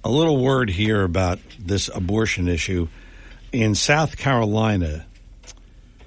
a 0.05 0.11
little 0.11 0.43
word 0.43 0.71
here 0.71 1.05
about 1.05 1.39
this 1.59 1.89
abortion 1.95 2.49
issue. 2.49 2.89
In 3.53 3.75
South 3.75 4.17
Carolina, 4.17 5.07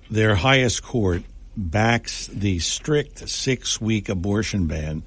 their 0.10 0.36
highest 0.36 0.84
court 0.84 1.24
backs 1.58 2.28
the 2.28 2.60
strict 2.60 3.30
six 3.30 3.80
week 3.80 4.10
abortion 4.10 4.68
ban. 4.68 5.04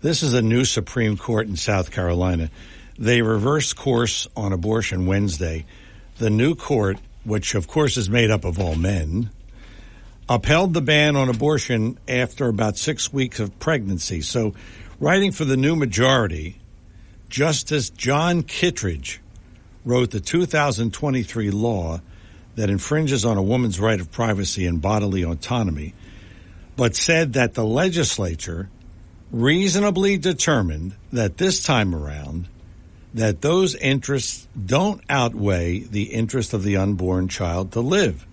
This 0.00 0.22
is 0.22 0.34
a 0.34 0.42
new 0.42 0.64
Supreme 0.64 1.16
Court 1.16 1.46
in 1.46 1.56
South 1.56 1.90
Carolina. 1.90 2.50
They 2.98 3.22
reversed 3.22 3.76
course 3.76 4.26
on 4.36 4.52
abortion 4.52 5.06
Wednesday. 5.06 5.64
The 6.18 6.30
new 6.30 6.54
court, 6.54 6.98
which 7.24 7.54
of 7.54 7.66
course 7.66 7.96
is 7.96 8.08
made 8.08 8.30
up 8.30 8.44
of 8.44 8.60
all 8.60 8.76
men, 8.76 9.30
upheld 10.28 10.74
the 10.74 10.80
ban 10.80 11.16
on 11.16 11.28
abortion 11.28 11.98
after 12.06 12.48
about 12.48 12.76
six 12.76 13.12
weeks 13.12 13.40
of 13.40 13.58
pregnancy. 13.58 14.20
So, 14.20 14.54
writing 15.00 15.32
for 15.32 15.44
the 15.44 15.56
new 15.56 15.74
majority, 15.74 16.60
Justice 17.28 17.90
John 17.90 18.42
Kittredge 18.42 19.20
wrote 19.84 20.12
the 20.12 20.20
2023 20.20 21.50
law 21.50 22.00
that 22.56 22.70
infringes 22.70 23.24
on 23.24 23.36
a 23.36 23.42
woman's 23.42 23.80
right 23.80 24.00
of 24.00 24.10
privacy 24.10 24.66
and 24.66 24.80
bodily 24.80 25.24
autonomy, 25.24 25.94
but 26.76 26.94
said 26.96 27.32
that 27.32 27.54
the 27.54 27.64
legislature 27.64 28.68
reasonably 29.30 30.16
determined 30.16 30.94
that 31.12 31.38
this 31.38 31.62
time 31.62 31.94
around 31.94 32.48
that 33.14 33.40
those 33.42 33.74
interests 33.76 34.48
don't 34.66 35.00
outweigh 35.08 35.78
the 35.80 36.04
interest 36.04 36.52
of 36.52 36.62
the 36.62 36.76
unborn 36.76 37.28
child 37.28 37.72
to 37.72 37.80
live. 37.80 38.26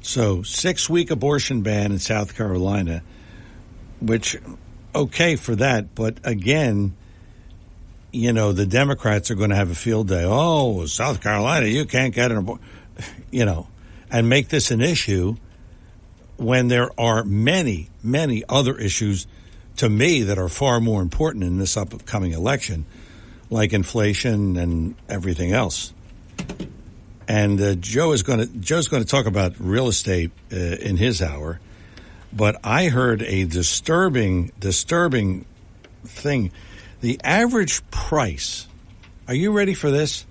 So, 0.00 0.42
six 0.42 0.90
week 0.90 1.10
abortion 1.10 1.62
ban 1.62 1.92
in 1.92 1.98
South 1.98 2.34
Carolina, 2.34 3.02
which, 4.00 4.36
okay 4.94 5.36
for 5.36 5.54
that, 5.56 5.94
but 5.94 6.18
again, 6.24 6.96
you 8.10 8.32
know, 8.32 8.52
the 8.52 8.66
Democrats 8.66 9.30
are 9.30 9.34
going 9.34 9.50
to 9.50 9.56
have 9.56 9.70
a 9.70 9.74
field 9.74 10.08
day. 10.08 10.24
Oh, 10.26 10.84
South 10.86 11.22
Carolina, 11.22 11.66
you 11.66 11.86
can't 11.86 12.14
get 12.14 12.30
an 12.30 12.38
abortion, 12.38 12.64
you 13.30 13.44
know, 13.44 13.68
and 14.10 14.28
make 14.28 14.48
this 14.48 14.70
an 14.70 14.80
issue 14.80 15.36
when 16.36 16.68
there 16.68 16.90
are 16.98 17.24
many, 17.24 17.88
many 18.02 18.42
other 18.48 18.76
issues 18.76 19.26
to 19.76 19.88
me 19.88 20.22
that 20.24 20.38
are 20.38 20.48
far 20.48 20.80
more 20.80 21.00
important 21.00 21.44
in 21.44 21.58
this 21.58 21.76
upcoming 21.76 22.32
election, 22.32 22.84
like 23.50 23.72
inflation 23.72 24.56
and 24.56 24.94
everything 25.08 25.52
else. 25.52 25.92
And 27.28 27.60
uh, 27.60 27.74
Joe 27.76 28.12
is 28.12 28.22
going 28.22 28.40
to 28.40 28.46
Joe's 28.46 28.88
going 28.88 29.02
to 29.02 29.08
talk 29.08 29.26
about 29.26 29.54
real 29.58 29.88
estate 29.88 30.32
uh, 30.52 30.56
in 30.56 30.96
his 30.96 31.22
hour, 31.22 31.60
but 32.32 32.56
I 32.64 32.88
heard 32.88 33.22
a 33.22 33.44
disturbing, 33.44 34.52
disturbing 34.58 35.46
thing. 36.04 36.52
The 37.00 37.20
average 37.22 37.88
price. 37.90 38.66
Are 39.28 39.34
you 39.34 39.52
ready 39.52 39.74
for 39.74 39.90
this? 39.90 40.26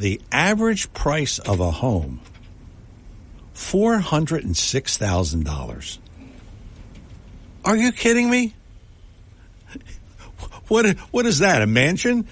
The 0.00 0.18
average 0.32 0.90
price 0.94 1.38
of 1.38 1.60
a 1.60 1.70
home. 1.70 2.22
Four 3.52 3.98
hundred 3.98 4.44
and 4.44 4.56
six 4.56 4.96
thousand 4.96 5.44
dollars. 5.44 5.98
Are 7.66 7.76
you 7.76 7.92
kidding 7.92 8.30
me? 8.30 8.54
What 10.68 10.96
what 11.10 11.26
is 11.26 11.40
that? 11.40 11.60
A 11.60 11.66
mansion 11.66 12.26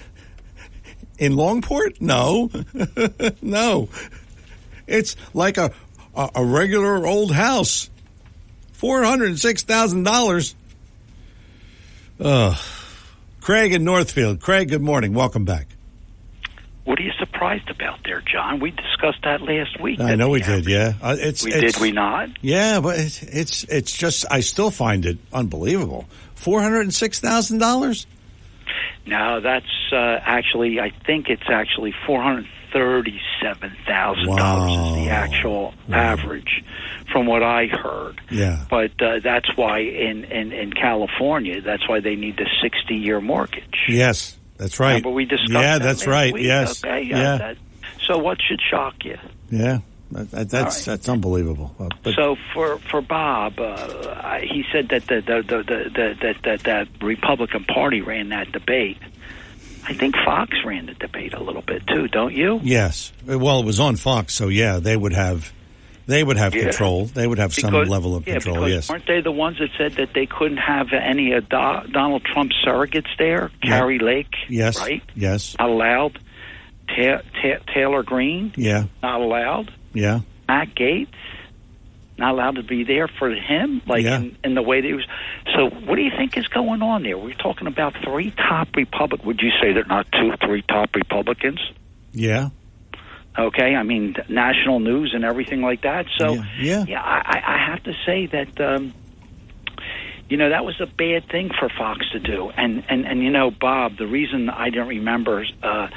in 1.19 1.33
Longport? 1.33 2.01
No, 2.01 2.49
no. 3.43 3.89
It's 4.87 5.15
like 5.35 5.57
a, 5.57 5.71
a 6.15 6.29
a 6.33 6.43
regular 6.43 7.05
old 7.05 7.31
house. 7.31 7.91
Four 8.71 9.03
hundred 9.03 9.29
and 9.29 9.39
six 9.39 9.61
thousand 9.61 10.05
dollars. 10.05 10.55
Ugh. 12.19 12.57
Craig 13.41 13.73
in 13.73 13.83
Northfield. 13.83 14.39
Craig, 14.41 14.69
good 14.69 14.81
morning. 14.81 15.13
Welcome 15.13 15.45
back. 15.45 15.67
What 16.89 16.97
are 16.97 17.03
you 17.03 17.11
surprised 17.19 17.69
about 17.69 17.99
there, 18.03 18.19
John? 18.21 18.59
We 18.59 18.71
discussed 18.71 19.19
that 19.23 19.43
last 19.43 19.79
week. 19.79 19.99
I 19.99 20.15
know 20.15 20.29
we 20.29 20.41
did. 20.41 20.65
Yeah, 20.65 20.93
uh, 20.99 21.15
it's 21.19 21.45
we 21.45 21.53
it's, 21.53 21.75
did 21.75 21.81
we 21.83 21.91
not? 21.91 22.29
Yeah, 22.41 22.79
but 22.79 22.97
it's, 22.97 23.21
it's 23.21 23.63
it's 23.65 23.95
just 23.95 24.25
I 24.31 24.39
still 24.39 24.71
find 24.71 25.05
it 25.05 25.19
unbelievable. 25.31 26.07
Four 26.33 26.63
hundred 26.63 26.81
and 26.81 26.91
six 26.91 27.19
thousand 27.19 27.59
dollars. 27.59 28.07
No, 29.05 29.39
that's 29.39 29.69
uh, 29.93 30.17
actually. 30.23 30.79
I 30.79 30.89
think 31.05 31.29
it's 31.29 31.47
actually 31.47 31.93
four 32.07 32.23
hundred 32.23 32.47
thirty-seven 32.73 33.71
thousand 33.85 34.35
dollars 34.35 34.71
is 34.71 35.05
the 35.05 35.11
actual 35.11 35.75
average, 35.91 36.63
from 37.13 37.27
what 37.27 37.43
I 37.43 37.67
heard. 37.67 38.19
Yeah. 38.31 38.65
But 38.67 38.99
uh, 38.99 39.19
that's 39.23 39.55
why 39.55 39.81
in, 39.81 40.23
in 40.23 40.51
in 40.51 40.73
California, 40.73 41.61
that's 41.61 41.87
why 41.87 41.99
they 41.99 42.15
need 42.15 42.37
the 42.37 42.49
sixty-year 42.63 43.21
mortgage. 43.21 43.85
Yes, 43.87 44.38
that's 44.59 44.79
right. 44.79 44.89
Remember 44.89 45.09
we 45.11 45.25
discussed. 45.25 45.51
Yeah, 45.51 45.79
that 45.79 45.83
that's 45.83 46.05
right. 46.05 46.31
week? 46.33 46.43
Yes. 46.45 46.83
Okay. 46.83 47.01
Yeah. 47.03 47.37
that- 47.37 47.57
so 48.05 48.17
what 48.19 48.37
should 48.41 48.59
shock 48.61 49.03
you? 49.05 49.17
Yeah. 49.49 49.79
That, 50.11 50.31
that- 50.31 50.49
that's 50.49 50.85
that's 50.85 51.07
unbelievable. 51.09 51.75
Uh, 51.79 52.11
so 52.13 52.35
for 52.53 52.77
for 52.79 53.01
Bob, 53.01 53.59
uh, 53.59 54.39
he 54.39 54.63
said 54.71 54.89
that 54.89 55.07
the 55.07 55.21
the, 55.21 55.41
the, 55.43 55.57
the, 55.63 55.89
the 55.89 56.17
that 56.21 56.35
that 56.43 56.63
that 56.63 56.87
Republican 57.03 57.63
Party 57.65 58.01
ran 58.01 58.29
that 58.29 58.51
debate. 58.51 58.97
I 59.85 59.93
think 59.93 60.15
Fox 60.25 60.55
ran 60.65 60.87
the 60.87 60.93
debate 60.93 61.33
a 61.33 61.41
little 61.41 61.61
bit 61.63 61.87
too, 61.87 62.07
don't 62.09 62.33
you? 62.35 62.59
yes, 62.63 63.11
well, 63.25 63.59
it 63.61 63.65
was 63.65 63.79
on 63.79 63.95
Fox, 63.95 64.33
so 64.35 64.47
yeah, 64.49 64.77
they 64.79 64.95
would 64.95 65.13
have 65.13 65.51
they 66.09 66.23
would 66.23 66.37
have 66.37 66.53
Yeah. 66.55 66.63
control. 66.63 67.05
They 67.05 67.25
would 67.27 67.37
have 67.37 67.53
some 67.53 67.73
level 67.73 68.15
of 68.15 68.27
yeah, 68.27 68.33
control. 68.33 68.55
because 68.65 68.71
Yes. 68.71 68.89
weren't 68.89 69.05
they 69.07 69.21
the 69.21 69.31
ones 69.31 69.59
that 69.59 69.69
said 69.77 69.93
that 69.93 70.13
they 70.13 70.25
couldn't 70.25 70.57
have 70.57 70.87
any 70.93 71.31
of 71.33 71.47
Do- 71.47 71.87
Donald 71.91 72.23
Trump 72.25 72.51
surrogates 72.65 73.07
there? 73.17 73.51
Kari 73.61 73.99
Lake, 73.99 74.33
Yes. 74.49 74.79
right? 74.79 75.01
Yes. 75.15 75.55
Not 75.59 75.69
allowed. 75.69 76.19
Ta- 76.87 77.21
Ta- 77.41 77.63
Taylor 77.73 78.03
Greene, 78.03 78.51
Yeah. 78.57 78.85
not 79.03 79.21
allowed. 79.21 79.71
Yeah. 79.93 80.19
Matt 80.47 80.73
Gaetz, 80.75 81.07
not 82.17 82.33
allowed 82.33 82.55
to 82.55 82.63
be 82.63 82.83
there 82.83 83.07
for 83.07 83.29
him, 83.29 83.81
like 83.87 84.03
Yeah. 84.03 84.17
in, 84.17 84.35
in 84.43 84.53
the 84.55 84.61
way 84.63 84.81
that 84.81 84.87
he 84.87 84.93
was. 84.93 85.05
So, 85.55 85.69
what 85.69 85.95
do 85.95 86.01
you 86.01 86.11
think 86.17 86.35
is 86.37 86.47
going 86.47 86.81
on 86.81 87.03
there? 87.03 87.17
We're 87.17 87.33
talking 87.35 87.67
about 87.67 87.93
three 88.03 88.31
top 88.31 88.75
Republic. 88.75 89.23
Would 89.25 89.41
you 89.41 89.51
say 89.61 89.71
they're 89.73 89.85
not 89.85 90.07
two, 90.11 90.33
three 90.43 90.63
top 90.63 90.95
Republicans? 90.95 91.59
Yeah. 92.11 92.49
Okay, 93.37 93.75
I 93.75 93.83
mean 93.83 94.15
national 94.27 94.79
news 94.79 95.11
and 95.13 95.23
everything 95.23 95.61
like 95.61 95.81
that. 95.83 96.07
So, 96.17 96.33
Yeah. 96.59 96.85
yeah, 96.87 97.01
I, 97.01 97.21
I 97.25 97.53
I 97.55 97.71
have 97.71 97.83
to 97.83 97.93
say 98.05 98.25
that. 98.27 98.59
Um, 98.59 98.93
you 100.29 100.37
know 100.37 100.49
that 100.49 100.63
was 100.63 100.79
a 100.79 100.85
bad 100.85 101.27
thing 101.31 101.49
for 101.59 101.69
Fox 101.69 102.07
to 102.11 102.19
do, 102.19 102.49
and 102.55 102.83
and 102.87 103.05
and 103.07 103.23
you 103.23 103.31
know 103.31 103.49
Bob, 103.49 103.97
the 103.97 104.05
reason 104.05 104.47
I 104.49 104.69
don't 104.69 104.87
remember 104.87 105.43
uh, 105.63 105.87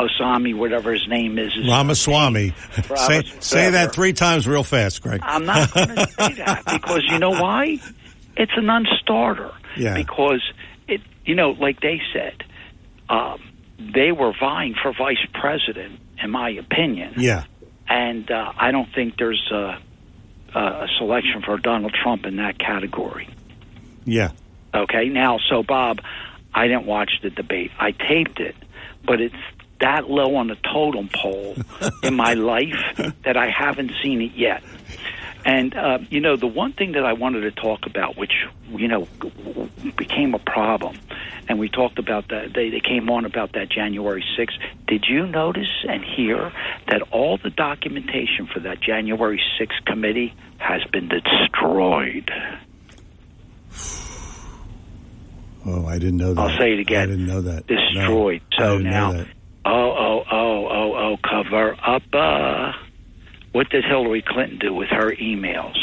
Osami, 0.00 0.54
whatever 0.56 0.92
his 0.94 1.06
name 1.08 1.38
is, 1.38 1.54
is 1.54 1.68
Ramaswamy. 1.68 2.54
say 2.96 3.22
say 3.40 3.70
that 3.70 3.92
three 3.94 4.14
times 4.14 4.48
real 4.48 4.64
fast, 4.64 5.02
Greg. 5.02 5.20
I'm 5.22 5.44
not 5.44 5.74
going 5.74 5.88
to 5.96 6.06
say 6.06 6.32
that 6.34 6.62
because 6.64 7.02
you 7.10 7.18
know 7.18 7.30
why? 7.32 7.80
It's 8.34 8.52
a 8.56 8.62
non-starter. 8.62 9.52
Yeah. 9.76 9.92
Because 9.94 10.40
it, 10.88 11.02
you 11.26 11.34
know, 11.34 11.50
like 11.50 11.80
they 11.80 12.00
said, 12.14 12.44
um, 13.10 13.42
they 13.94 14.10
were 14.10 14.32
vying 14.40 14.74
for 14.82 14.94
vice 14.96 15.24
president, 15.34 16.00
in 16.22 16.30
my 16.30 16.50
opinion, 16.50 17.14
Yeah. 17.16 17.44
and 17.88 18.30
uh, 18.30 18.52
I 18.58 18.70
don't 18.70 18.88
think 18.94 19.16
there's 19.18 19.50
a, 19.52 19.78
a 20.54 20.86
selection 20.98 21.42
for 21.42 21.58
Donald 21.58 21.94
Trump 22.02 22.24
in 22.26 22.36
that 22.36 22.58
category. 22.58 23.28
Yeah. 24.04 24.30
Okay, 24.74 25.08
now, 25.08 25.38
so 25.50 25.62
Bob, 25.62 26.00
I 26.54 26.66
didn't 26.66 26.86
watch 26.86 27.10
the 27.22 27.30
debate. 27.30 27.70
I 27.78 27.90
taped 27.92 28.40
it, 28.40 28.56
but 29.04 29.20
it's 29.20 29.34
that 29.80 30.08
low 30.08 30.36
on 30.36 30.46
the 30.48 30.56
totem 30.56 31.08
pole 31.12 31.56
in 32.02 32.14
my 32.14 32.34
life 32.34 32.74
that 33.24 33.36
I 33.36 33.48
haven't 33.50 33.92
seen 34.02 34.22
it 34.22 34.32
yet. 34.36 34.62
And, 35.44 35.74
uh, 35.74 35.98
you 36.08 36.20
know, 36.20 36.36
the 36.36 36.46
one 36.46 36.72
thing 36.72 36.92
that 36.92 37.04
I 37.04 37.14
wanted 37.14 37.40
to 37.40 37.50
talk 37.50 37.86
about, 37.86 38.16
which, 38.16 38.32
you 38.70 38.88
know, 38.88 39.08
became 39.96 40.34
a 40.34 40.38
problem, 40.38 40.98
and 41.48 41.58
we 41.58 41.68
talked 41.68 41.98
about 41.98 42.28
that, 42.28 42.54
they, 42.54 42.70
they 42.70 42.80
came 42.80 43.10
on 43.10 43.24
about 43.24 43.52
that 43.54 43.68
January 43.68 44.24
6th. 44.38 44.58
Did 44.86 45.06
you 45.08 45.26
notice 45.26 45.84
and 45.88 46.04
hear 46.04 46.52
that 46.88 47.02
all 47.10 47.38
the 47.38 47.50
documentation 47.50 48.46
for 48.46 48.60
that 48.60 48.80
January 48.80 49.40
6th 49.60 49.84
committee 49.84 50.34
has 50.58 50.82
been 50.92 51.08
destroyed? 51.08 52.30
Oh, 55.64 55.86
I 55.86 55.98
didn't 55.98 56.18
know 56.18 56.34
that. 56.34 56.40
I'll 56.40 56.58
say 56.58 56.72
it 56.72 56.80
again. 56.80 57.02
I 57.02 57.06
didn't 57.06 57.26
know 57.26 57.40
that. 57.42 57.68
No, 57.68 57.76
destroyed. 57.76 58.42
I 58.52 58.58
so 58.58 58.78
now, 58.78 59.24
oh, 59.64 59.70
oh, 59.70 60.24
oh, 60.30 60.68
oh, 60.68 60.94
oh, 60.96 61.16
cover 61.22 61.76
up. 61.84 62.02
Uh, 62.12 62.72
what 63.52 63.68
did 63.70 63.84
Hillary 63.84 64.22
Clinton 64.26 64.58
do 64.58 64.74
with 64.74 64.88
her 64.88 65.10
emails? 65.12 65.76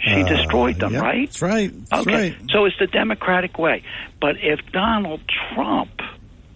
She 0.00 0.22
Uh, 0.22 0.26
destroyed 0.28 0.80
them, 0.80 0.94
yeah, 0.94 1.00
right? 1.00 1.28
That's 1.28 1.42
right. 1.42 1.70
That's 1.90 2.06
okay. 2.06 2.30
right. 2.30 2.36
So 2.50 2.64
it's 2.64 2.76
the 2.78 2.88
Democratic 2.88 3.58
way. 3.58 3.82
But 4.20 4.36
if 4.40 4.58
Donald 4.72 5.20
Trump 5.54 5.90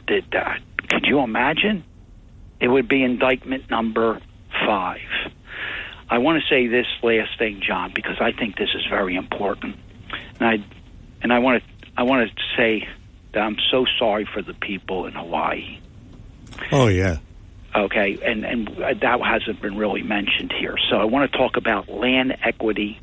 did 0.06 0.24
that, 0.32 0.60
could 0.88 1.04
you 1.06 1.20
imagine? 1.20 1.84
It 2.60 2.68
would 2.68 2.88
be 2.88 3.02
indictment 3.04 3.70
number 3.70 4.20
five. 4.66 5.00
I 6.08 6.18
want 6.18 6.42
to 6.42 6.48
say 6.48 6.66
this 6.66 6.86
last 7.02 7.38
thing, 7.38 7.60
John, 7.66 7.92
because 7.94 8.16
I 8.20 8.32
think 8.32 8.56
this 8.56 8.70
is 8.74 8.84
very 8.88 9.14
important, 9.16 9.76
and 10.40 10.48
I 10.48 10.64
and 11.22 11.32
I 11.32 11.38
want 11.40 11.62
to 11.62 11.68
I 11.96 12.02
want 12.04 12.28
to 12.28 12.42
say 12.56 12.88
that 13.32 13.40
I'm 13.40 13.56
so 13.70 13.84
sorry 13.98 14.24
for 14.32 14.40
the 14.42 14.54
people 14.54 15.06
in 15.06 15.12
Hawaii. 15.14 15.78
Oh 16.72 16.86
yeah. 16.88 17.18
Okay, 17.76 18.18
and 18.24 18.44
and 18.44 18.68
that 19.02 19.20
hasn't 19.20 19.60
been 19.60 19.76
really 19.76 20.02
mentioned 20.02 20.52
here. 20.58 20.76
So 20.88 20.96
I 20.96 21.04
want 21.04 21.30
to 21.30 21.36
talk 21.36 21.58
about 21.58 21.90
land 21.90 22.34
equity, 22.42 22.98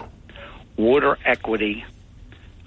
water 0.76 1.18
equity, 1.24 1.86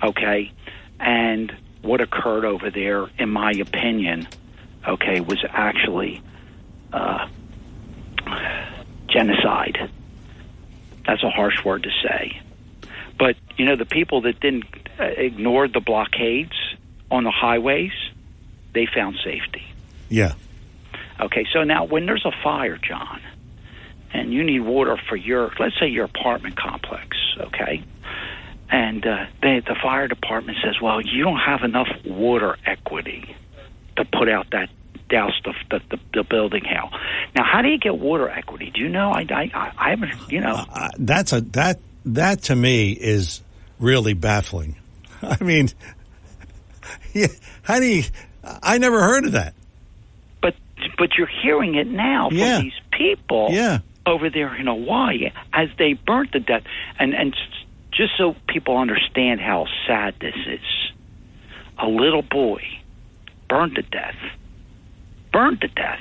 okay, 0.03 0.53
and 1.01 1.53
what 1.83 2.01
occurred 2.01 2.45
over 2.45 2.71
there, 2.71 3.09
in 3.19 3.31
my 3.31 3.53
opinion, 3.53 4.29
okay, 4.87 5.21
was 5.21 5.45
actually 5.49 6.23
uh, 6.93 7.29
genocide. 9.09 9.91
That's 11.07 11.23
a 11.23 11.31
harsh 11.31 11.65
word 11.65 11.85
to 11.85 11.91
say. 12.03 12.41
But, 13.19 13.37
you 13.57 13.65
know, 13.65 13.77
the 13.77 13.87
people 13.87 14.23
that 14.23 14.41
didn't 14.41 14.65
uh, 14.99 15.05
ignore 15.05 15.69
the 15.69 15.81
blockades 15.81 16.57
on 17.11 17.25
the 17.25 17.31
highways, 17.31 17.93
they 18.75 18.87
found 18.87 19.17
safety. 19.25 19.65
Yeah. 20.09 20.35
Okay, 21.21 21.47
so 21.53 21.65
now 21.65 21.85
when 21.85 22.07
there's 22.07 22.25
a 22.25 22.33
fire, 22.43 22.79
John, 22.79 23.21
and 24.13 24.33
you 24.33 24.45
need 24.45 24.61
water 24.61 24.99
for 25.09 25.17
your, 25.17 25.51
let's 25.59 25.79
say 25.79 25.87
your 25.87 26.05
apartment 26.05 26.57
complex, 26.57 27.17
okay? 27.39 27.83
And 28.69 29.07
uh, 29.07 29.27
they, 29.43 29.61
the 29.61 29.77
fire 29.81 30.09
department 30.09 30.59
says, 30.63 30.75
well, 30.83 31.01
you 31.01 31.25
don't 31.25 31.39
have 31.39 31.63
enough 31.63 31.89
water 32.05 32.57
equity 32.67 33.37
to 33.97 34.05
put 34.05 34.29
out 34.29 34.49
that 34.53 34.69
douse 35.09 35.33
the, 35.45 35.53
the, 35.71 35.81
the, 35.91 36.03
the 36.15 36.25
building 36.25 36.65
hell. 36.65 36.91
Now, 37.37 37.45
how 37.45 37.63
do 37.63 37.69
you 37.69 37.79
get 37.79 37.97
water 37.97 38.29
equity? 38.29 38.71
Do 38.75 38.81
you 38.81 38.89
know? 38.89 39.11
I, 39.13 39.27
I, 39.31 39.73
I 39.79 39.91
haven't, 39.91 40.13
you 40.31 40.41
know. 40.41 40.65
Uh, 40.69 40.89
that's 40.99 41.33
a 41.33 41.41
that 41.41 41.79
that 42.05 42.43
to 42.45 42.57
me 42.57 42.93
is 42.93 43.43
really 43.79 44.15
baffling. 44.15 44.77
I 45.23 45.43
mean, 45.43 45.71
yeah, 47.13 47.29
how 47.63 47.79
do 47.79 47.87
you? 47.87 48.05
I 48.63 48.79
never 48.79 49.01
heard 49.01 49.27
of 49.27 49.33
that. 49.33 49.55
But 50.99 51.17
you're 51.19 51.31
hearing 51.43 51.75
it 51.75 51.87
now 51.87 52.29
from 52.29 52.39
Yeah. 52.39 52.61
these 52.61 52.79
people 52.93 53.49
Yeah. 53.51 53.79
over 54.07 54.31
there 54.31 54.55
in 54.55 54.67
Hawaii 54.67 55.31
as 55.53 55.69
they 55.79 55.95
burnt 55.95 56.33
to 56.33 56.41
death. 56.41 56.63
And 56.99 57.15
and 57.15 57.35
just 57.93 58.13
so 58.19 58.37
people 58.49 58.77
understand 58.77 59.41
how 59.41 59.67
sad 59.87 60.15
this 60.21 60.35
is, 60.47 60.93
a 61.79 61.87
little 61.89 62.23
boy 62.23 62.63
burned 63.49 63.77
to 63.77 63.83
death, 63.83 64.17
burned 65.33 65.61
to 65.63 65.69
death, 65.69 66.01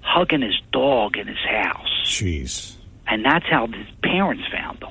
hugging 0.00 0.42
his 0.42 0.60
dog 0.72 1.16
in 1.16 1.26
his 1.26 1.38
house. 1.38 2.02
Jeez. 2.04 2.76
And 3.06 3.24
that's 3.24 3.46
how 3.46 3.66
his 3.66 3.86
parents 4.02 4.44
found 4.52 4.78
him. 4.82 4.90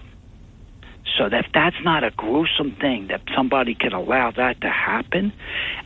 So 1.18 1.30
that 1.30 1.48
that's 1.54 1.78
not 1.84 2.04
a 2.04 2.12
gruesome 2.12 2.76
thing 2.80 3.08
that 3.08 3.22
somebody 3.36 3.74
could 3.74 3.94
allow 3.94 4.32
that 4.32 4.62
to 4.62 4.70
happen 4.70 5.34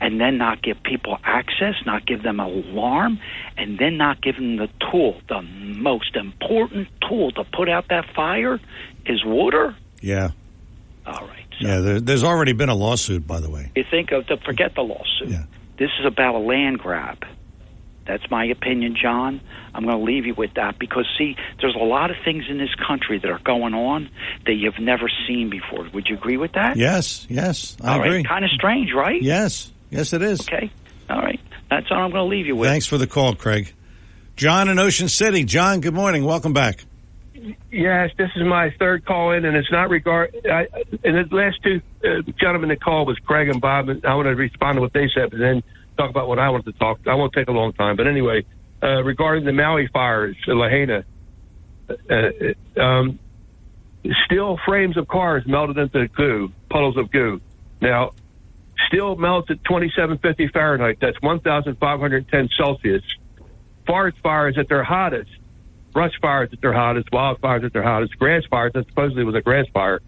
and 0.02 0.20
then 0.20 0.38
not 0.38 0.62
give 0.62 0.82
people 0.84 1.18
access, 1.24 1.76
not 1.86 2.06
give 2.06 2.22
them 2.22 2.40
alarm, 2.40 3.20
and 3.58 3.80
then 3.80 3.98
not 3.98 4.22
give 4.22 4.36
them 4.36 4.58
the 4.58 4.68
tool. 4.92 5.22
The 5.30 5.42
most 5.42 6.16
important 6.16 6.90
tool 7.08 7.32
to 7.32 7.44
put 7.46 7.70
out 7.70 7.88
that 7.90 8.06
fire 8.14 8.60
is 9.06 9.24
water. 9.24 9.76
Yeah. 10.02 10.32
All 11.06 11.28
right. 11.28 11.46
Yeah. 11.60 11.80
There, 11.80 12.00
there's 12.02 12.24
already 12.24 12.54
been 12.54 12.70
a 12.70 12.76
lawsuit, 12.76 13.26
by 13.26 13.40
the 13.40 13.50
way. 13.50 13.72
You 13.76 13.86
think 13.90 14.12
of 14.12 14.28
the 14.28 14.38
forget 14.38 14.76
the 14.76 14.82
lawsuit. 14.82 15.30
Yeah. 15.30 15.44
This 15.78 15.92
is 16.00 16.06
about 16.06 16.36
a 16.36 16.40
land 16.40 16.80
grab. 16.80 17.24
That's 18.06 18.30
my 18.32 18.46
opinion, 18.46 18.96
John. 19.02 19.42
I'm 19.74 19.86
going 19.86 19.98
to 19.98 20.04
leave 20.04 20.26
you 20.26 20.34
with 20.34 20.56
that 20.56 20.80
because, 20.80 21.06
see, 21.18 21.36
there's 21.62 21.76
a 21.76 21.84
lot 21.84 22.10
of 22.12 22.18
things 22.26 22.46
in 22.50 22.58
this 22.58 22.74
country 22.76 23.20
that 23.20 23.30
are 23.30 23.40
going 23.40 23.74
on 23.74 24.10
that 24.46 24.54
you've 24.54 24.80
never 24.80 25.10
seen 25.28 25.50
before. 25.50 25.88
Would 25.94 26.08
you 26.08 26.16
agree 26.18 26.38
with 26.38 26.54
that? 26.54 26.78
Yes. 26.78 27.28
Yes. 27.30 27.78
I 27.82 27.94
All 27.94 28.00
right. 28.00 28.08
agree. 28.08 28.24
Kind 28.24 28.44
of 28.44 28.52
strange, 28.52 28.92
right? 28.94 29.22
Yes. 29.22 29.72
Yes, 29.90 30.14
it 30.14 30.22
is. 30.22 30.42
Okay. 30.42 30.72
All 31.10 31.22
right. 31.22 31.40
That's 31.70 31.88
all 31.92 32.00
I'm 32.00 32.12
going 32.12 32.24
to 32.24 32.36
leave 32.36 32.48
you 32.48 32.56
with. 32.56 32.70
Thanks 32.70 32.88
for 32.88 32.98
the 32.98 33.08
call, 33.08 33.36
Craig. 33.36 33.74
John 34.36 34.68
in 34.70 34.80
Ocean 34.80 35.08
City. 35.08 35.44
John, 35.44 35.80
good 35.82 35.94
morning. 35.94 36.26
Welcome 36.26 36.54
back. 36.54 36.84
Yes, 37.72 38.12
this 38.18 38.30
is 38.36 38.44
my 38.44 38.74
third 38.78 39.06
call 39.06 39.32
in, 39.32 39.46
and 39.46 39.56
it's 39.58 39.72
not 39.72 39.90
regard. 39.90 40.36
I, 40.46 40.68
and 41.04 41.30
the 41.30 41.36
last 41.36 41.58
two 41.64 41.82
uh, 42.04 42.22
gentlemen 42.40 42.70
that 42.70 42.82
called 42.84 43.08
was 43.08 43.18
Craig 43.20 43.50
and 43.50 43.60
Bob, 43.60 43.90
and 43.90 44.06
I 44.06 44.14
want 44.16 44.28
to 44.28 44.36
respond 44.36 44.76
to 44.78 44.82
what 44.82 44.94
they 44.94 45.10
said, 45.14 45.32
but 45.32 45.40
then 45.40 45.64
talk 46.02 46.10
about 46.10 46.28
what 46.28 46.40
I 46.40 46.50
wanted 46.50 46.74
to 46.74 46.80
talk. 46.80 47.00
I 47.08 47.16
won't 47.16 47.34
take 47.34 47.48
a 47.48 47.52
long 47.52 47.74
time, 47.74 47.96
but 47.96 48.08
anyway, 48.08 48.46
uh, 48.82 49.04
regarding 49.04 49.46
the 49.46 49.54
Maui 49.54 49.88
fires, 49.88 50.36
uh, 50.48 50.54
Lahaina, 50.54 51.04
uh, 51.90 52.82
um, 52.82 53.20
steel 54.26 54.58
frames 54.66 54.98
of 54.98 55.08
cars 55.08 55.44
melted 55.46 55.78
into 55.78 56.08
goo, 56.08 56.52
puddles 56.70 56.98
of 56.98 57.12
goo. 57.12 57.42
Now, 57.82 58.12
steel 58.88 59.16
melts 59.16 59.52
at 59.52 59.64
2750 59.64 60.48
Fahrenheit. 60.50 60.98
That's 61.00 61.22
1,510 61.22 62.50
Celsius. 62.58 63.04
Forest 63.86 64.18
fires 64.24 64.58
at 64.58 64.70
their 64.70 64.84
hottest 64.84 65.32
brush 65.92 66.14
fires 66.22 66.50
at 66.54 66.62
their 66.62 66.74
hottest, 66.74 67.12
wildfires 67.12 67.66
at 67.66 67.74
their 67.74 67.84
hottest, 67.84 68.18
grass 68.18 68.44
fires, 68.50 68.72
that 68.74 68.88
supposedly 68.88 69.24
was 69.24 69.36
a 69.36 69.42
grass 69.42 69.66
fire, 69.74 70.02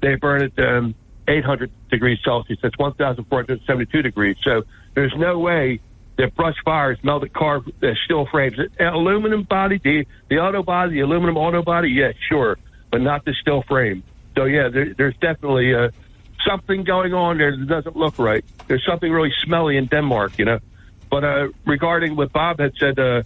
they 0.00 0.14
burn 0.14 0.42
at 0.42 0.58
um, 0.58 0.94
800 1.28 1.70
degrees 1.90 2.18
Celsius. 2.24 2.58
That's 2.62 2.76
1,472 2.78 4.02
degrees. 4.02 4.36
So 4.42 4.62
there's 4.94 5.14
no 5.16 5.38
way 5.38 5.80
that 6.16 6.34
brush 6.34 6.56
fires 6.64 6.98
melted 7.02 7.32
car 7.32 7.62
uh, 7.82 7.86
steel 8.04 8.26
frames. 8.26 8.56
Aluminum 8.78 9.44
body, 9.44 9.80
the, 9.82 10.06
the 10.28 10.38
auto 10.38 10.62
body, 10.62 10.94
the 10.94 11.00
aluminum 11.00 11.36
auto 11.36 11.62
body, 11.62 11.90
yeah, 11.90 12.12
sure, 12.28 12.58
but 12.90 13.00
not 13.00 13.24
the 13.24 13.34
steel 13.40 13.62
frame. 13.62 14.02
So, 14.36 14.44
yeah, 14.44 14.68
there, 14.68 14.94
there's 14.94 15.16
definitely 15.16 15.74
uh, 15.74 15.90
something 16.46 16.84
going 16.84 17.14
on 17.14 17.38
there 17.38 17.56
that 17.56 17.66
doesn't 17.66 17.96
look 17.96 18.18
right. 18.18 18.44
There's 18.68 18.84
something 18.84 19.10
really 19.10 19.32
smelly 19.44 19.76
in 19.76 19.86
Denmark, 19.86 20.38
you 20.38 20.44
know. 20.44 20.58
But 21.10 21.24
uh, 21.24 21.48
regarding 21.66 22.16
what 22.16 22.32
Bob 22.32 22.60
had 22.60 22.72
said, 22.78 22.98
uh, 22.98 23.22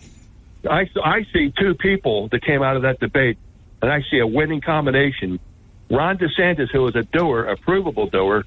I, 0.70 0.88
I 1.02 1.26
see 1.32 1.52
two 1.58 1.74
people 1.74 2.28
that 2.28 2.42
came 2.42 2.62
out 2.62 2.76
of 2.76 2.82
that 2.82 3.00
debate, 3.00 3.38
and 3.82 3.92
I 3.92 4.02
see 4.10 4.18
a 4.18 4.26
winning 4.26 4.60
combination. 4.60 5.38
Ron 5.90 6.16
DeSantis, 6.16 6.70
who 6.70 6.86
is 6.88 6.96
a 6.96 7.02
doer, 7.02 7.44
a 7.44 7.56
provable 7.56 8.06
doer, 8.06 8.44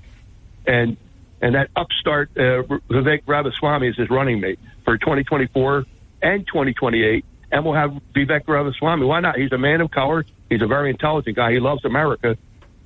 and 0.65 0.97
and 1.41 1.55
that 1.55 1.69
upstart 1.75 2.31
uh, 2.35 2.63
Vivek 2.89 3.21
Ramaswamy 3.25 3.87
is 3.87 3.95
his 3.95 4.09
running 4.09 4.39
mate 4.39 4.59
for 4.83 4.97
2024 4.97 5.85
and 6.21 6.47
2028. 6.47 7.25
And 7.51 7.63
we'll 7.63 7.75
have 7.75 7.91
Vivek 8.15 8.47
Ramaswamy. 8.47 9.05
Why 9.05 9.19
not? 9.19 9.37
He's 9.37 9.51
a 9.51 9.57
man 9.57 9.81
of 9.81 9.91
color. 9.91 10.25
He's 10.49 10.61
a 10.61 10.67
very 10.67 10.89
intelligent 10.89 11.35
guy. 11.35 11.53
He 11.53 11.59
loves 11.59 11.85
America. 11.85 12.37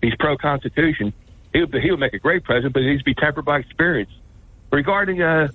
He's 0.02 0.14
pro-constitution. 0.20 1.14
He 1.54 1.62
would, 1.62 1.74
he 1.74 1.92
would 1.92 2.00
make 2.00 2.14
a 2.14 2.20
great 2.20 2.44
president, 2.44 2.74
but 2.74 2.82
he 2.82 2.90
needs 2.90 3.02
to 3.02 3.06
be 3.06 3.16
tempered 3.16 3.46
by 3.46 3.60
experience. 3.60 4.12
Regarding 4.72 5.22
uh, 5.22 5.50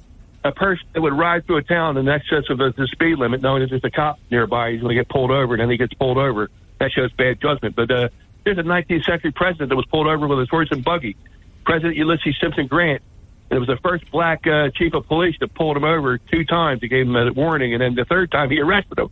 a 0.45 0.53
person 0.53 0.87
that 0.93 1.01
would 1.01 1.13
ride 1.13 1.47
through 1.47 1.59
a 1.59 1.63
town 1.63 1.97
in 1.97 2.09
excess 2.09 2.45
of 2.51 2.59
the, 2.59 2.73
the 2.77 2.87
speed 2.89 3.19
limit, 3.19 3.43
knowing 3.43 3.63
that 3.63 3.71
there's 3.71 3.85
a 3.85 3.91
cop 3.91 4.19
nearby, 4.31 4.73
he's 4.73 4.81
going 4.81 4.97
to 4.97 5.01
get 5.01 5.09
pulled 5.09 5.31
over, 5.31 5.55
and 5.55 5.61
then 5.61 5.71
he 5.71 5.77
gets 5.77 5.95
pulled 5.95 6.19
over. 6.19 6.51
That 6.79 6.93
shows 6.93 7.13
bad 7.13 7.41
judgment. 7.41 7.75
But 7.75 7.91
uh, 7.91 8.09
there's 8.45 8.59
a 8.59 8.63
19th 8.63 9.05
century 9.05 9.33
president 9.33 9.71
that 9.71 9.77
was 9.77 9.87
pulled 9.87 10.07
over 10.07 10.27
with 10.27 10.39
his 10.39 10.49
horse 10.49 10.69
and 10.71 10.85
buggy, 10.85 11.17
President 11.67 11.97
Ulysses 11.97 12.37
Simpson 12.41 12.69
Grant. 12.69 13.03
And 13.51 13.57
it 13.57 13.61
was 13.61 13.69
the 13.69 13.77
first 13.77 14.11
black 14.11 14.47
uh, 14.47 14.71
chief 14.71 14.95
of 14.95 15.07
police 15.07 15.37
that 15.41 15.55
pulled 15.55 15.77
him 15.77 15.85
over 15.85 16.19
two 16.19 16.45
times. 16.45 16.81
He 16.81 16.89
gave 16.89 17.07
him 17.07 17.15
a 17.15 17.33
warning, 17.33 17.75
and 17.75 17.83
then 17.83 17.95
the 17.95 18.05
third 18.05 18.31
time 18.31 18.51
he 18.51 18.61
arrested 18.61 18.99
him. 18.99 19.11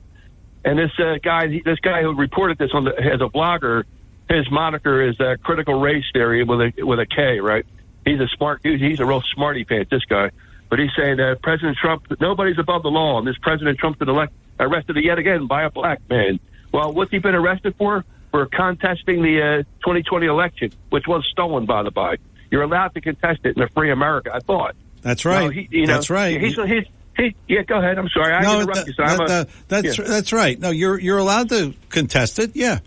And 0.65 0.79
this 0.79 0.91
uh, 0.99 1.19
guy, 1.23 1.61
this 1.65 1.79
guy 1.81 2.03
who 2.03 2.15
reported 2.15 2.59
this 2.59 2.71
on 2.73 2.85
the, 2.85 2.99
as 2.99 3.21
a 3.21 3.29
blogger, 3.29 3.85
his 4.29 4.51
moniker 4.51 5.03
is 5.03 5.21
uh, 5.21 5.37
critical 5.43 5.79
race 5.81 6.05
theory 6.13 6.43
with 6.43 6.61
a 6.61 6.85
with 6.85 6.99
a 6.99 7.07
K, 7.07 7.39
right? 7.41 7.67
He's 8.05 8.19
a 8.19 8.29
smart 8.29 8.63
dude. 8.63 8.81
He's 8.81 8.99
a 8.99 9.05
real 9.05 9.23
smarty 9.35 9.65
pants. 9.65 9.91
This 9.91 10.05
guy, 10.05 10.31
but 10.71 10.79
he's 10.79 10.91
saying 10.97 11.19
that 11.19 11.41
President 11.43 11.77
Trump, 11.77 12.07
nobody's 12.21 12.59
above 12.59 12.83
the 12.83 12.91
law, 12.91 13.19
and 13.19 13.27
this 13.27 13.37
President 13.39 13.79
Trump's 13.79 13.99
been 13.99 14.09
elect, 14.09 14.33
arrested 14.59 14.97
yet 15.05 15.19
again 15.19 15.47
by 15.47 15.65
a 15.65 15.71
black 15.71 16.01
man. 16.09 16.41
Well, 16.73 16.93
what's 16.93 17.11
he 17.11 17.19
been 17.19 17.35
arrested 17.35 17.75
for? 17.77 18.05
For 18.33 18.47
contesting 18.47 19.23
the 19.23 19.43
uh, 19.43 19.63
2020 19.85 20.27
election, 20.27 20.73
which 20.91 21.07
was 21.07 21.25
stolen, 21.31 21.67
by 21.67 21.85
the 21.85 21.93
by. 21.93 22.17
You're 22.55 22.63
allowed 22.63 22.95
to 22.95 23.01
contest 23.01 23.41
it 23.43 23.57
in 23.57 23.63
a 23.65 23.69
free 23.71 23.91
America. 23.91 24.31
I 24.33 24.39
thought. 24.39 24.77
That's 25.03 25.25
right. 25.25 25.47
No, 25.47 25.51
he, 25.51 25.67
you 25.73 25.87
know, 25.89 25.95
That's 25.95 26.09
right. 26.09 26.41
He's, 26.41 26.55
he's, 26.55 26.85
he, 27.17 27.35
yeah, 27.49 27.63
go 27.63 27.79
ahead. 27.79 27.99
I'm 27.99 28.09
sorry. 28.11 28.33
I 28.33 28.43
no, 28.43 28.61
interrupted 28.61 28.87
you. 28.87 28.93
So 28.93 29.03
I'm 29.03 29.19
that- 29.27 29.49
that's 29.67 29.99
yeah. 29.99 30.05
that's 30.05 30.33
right. 30.33 30.57
No, 30.57 30.71
you're 30.71 30.97
you're 31.01 31.19
allowed 31.19 31.49
to 31.49 31.75
contest 31.89 32.39
it. 32.39 32.55
Yeah. 32.55 32.79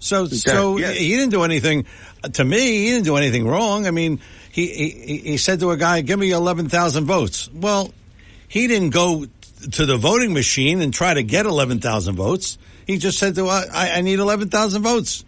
So 0.00 0.26
so 0.26 0.76
yeah. 0.76 0.90
he 0.90 1.10
didn't 1.10 1.30
do 1.30 1.44
anything. 1.44 1.86
To 2.32 2.44
me, 2.44 2.58
he 2.58 2.90
didn't 2.90 3.04
do 3.04 3.14
anything 3.14 3.46
wrong. 3.46 3.86
I 3.86 3.92
mean, 3.92 4.18
he 4.50 4.66
he, 4.66 5.18
he 5.18 5.36
said 5.36 5.60
to 5.60 5.70
a 5.70 5.76
guy, 5.76 6.00
"Give 6.00 6.18
me 6.18 6.32
eleven 6.32 6.68
thousand 6.68 7.04
votes." 7.04 7.48
Well, 7.54 7.94
he 8.48 8.66
didn't 8.66 8.90
go 8.90 9.26
to 9.70 9.86
the 9.86 9.96
voting 9.98 10.32
machine 10.32 10.80
and 10.80 10.92
try 10.92 11.14
to 11.14 11.22
get 11.22 11.46
eleven 11.46 11.78
thousand 11.78 12.16
votes. 12.16 12.58
He 12.88 12.98
just 12.98 13.20
said 13.20 13.36
to, 13.36 13.46
"I, 13.46 13.92
I 13.94 14.00
need 14.00 14.18
eleven 14.18 14.48
thousand 14.48 14.82
votes." 14.82 15.24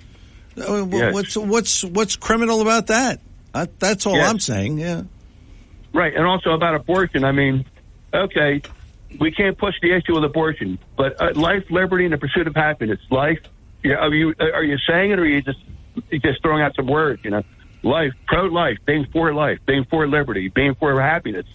Uh, 0.58 0.84
Yes. 0.90 1.14
What's 1.14 1.36
what's 1.36 1.84
what's 1.84 2.16
criminal 2.16 2.60
about 2.60 2.88
that? 2.88 3.20
That's 3.78 4.06
all 4.06 4.16
Yes. 4.16 4.28
I'm 4.30 4.40
saying. 4.40 4.78
Yeah. 4.78 5.02
Right, 5.92 6.12
and 6.14 6.26
also 6.26 6.50
about 6.50 6.74
abortion. 6.74 7.24
I 7.24 7.30
mean, 7.32 7.64
okay, 8.12 8.62
we 9.20 9.30
can't 9.30 9.56
push 9.56 9.74
the 9.80 9.92
issue 9.92 10.14
with 10.14 10.24
abortion, 10.24 10.78
but 10.96 11.20
uh, 11.22 11.32
life, 11.34 11.64
liberty, 11.70 12.04
and 12.04 12.12
the 12.12 12.18
pursuit 12.18 12.46
of 12.48 12.54
happiness. 12.56 12.98
Life. 13.10 13.38
Yeah, 13.84 13.94
are 13.96 14.12
you 14.12 14.34
are 14.40 14.64
you 14.64 14.76
saying 14.88 15.12
it, 15.12 15.18
or 15.18 15.22
are 15.22 15.26
you 15.26 15.40
just 15.42 15.58
just 16.10 16.42
throwing 16.42 16.62
out 16.62 16.74
some 16.74 16.86
words? 16.88 17.22
You 17.24 17.30
know, 17.30 17.42
life, 17.84 18.12
pro 18.26 18.46
life, 18.46 18.78
being 18.86 19.06
for 19.12 19.32
life, 19.32 19.58
being 19.66 19.84
for 19.84 20.08
liberty, 20.08 20.48
being 20.48 20.74
for 20.74 21.00
happiness. 21.00 21.46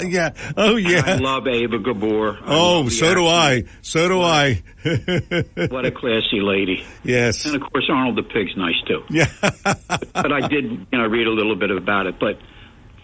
yeah. 0.05 0.31
Oh, 0.55 0.77
yeah. 0.77 1.03
I 1.05 1.15
love 1.15 1.47
Ava 1.47 1.79
Gabor. 1.79 2.37
I 2.37 2.43
Oh, 2.45 2.89
so 2.89 3.13
do 3.13 3.25
I. 3.25 3.63
So 3.81 4.07
do 4.07 4.21
I. 4.21 4.63
What 5.69 5.85
a 5.85 5.91
classy 5.91 6.39
lady. 6.41 6.85
Yes. 7.03 7.45
And 7.45 7.55
of 7.55 7.69
course, 7.69 7.85
Arnold 7.89 8.17
the 8.17 8.23
Pig's 8.23 8.55
nice 8.55 8.81
too. 8.87 9.03
Yeah. 9.09 9.29
but 9.41 10.31
I 10.31 10.47
did, 10.47 10.63
you 10.63 10.97
know, 10.97 11.07
read 11.07 11.27
a 11.27 11.31
little 11.31 11.55
bit 11.55 11.71
about 11.71 12.07
it. 12.07 12.19
But 12.19 12.39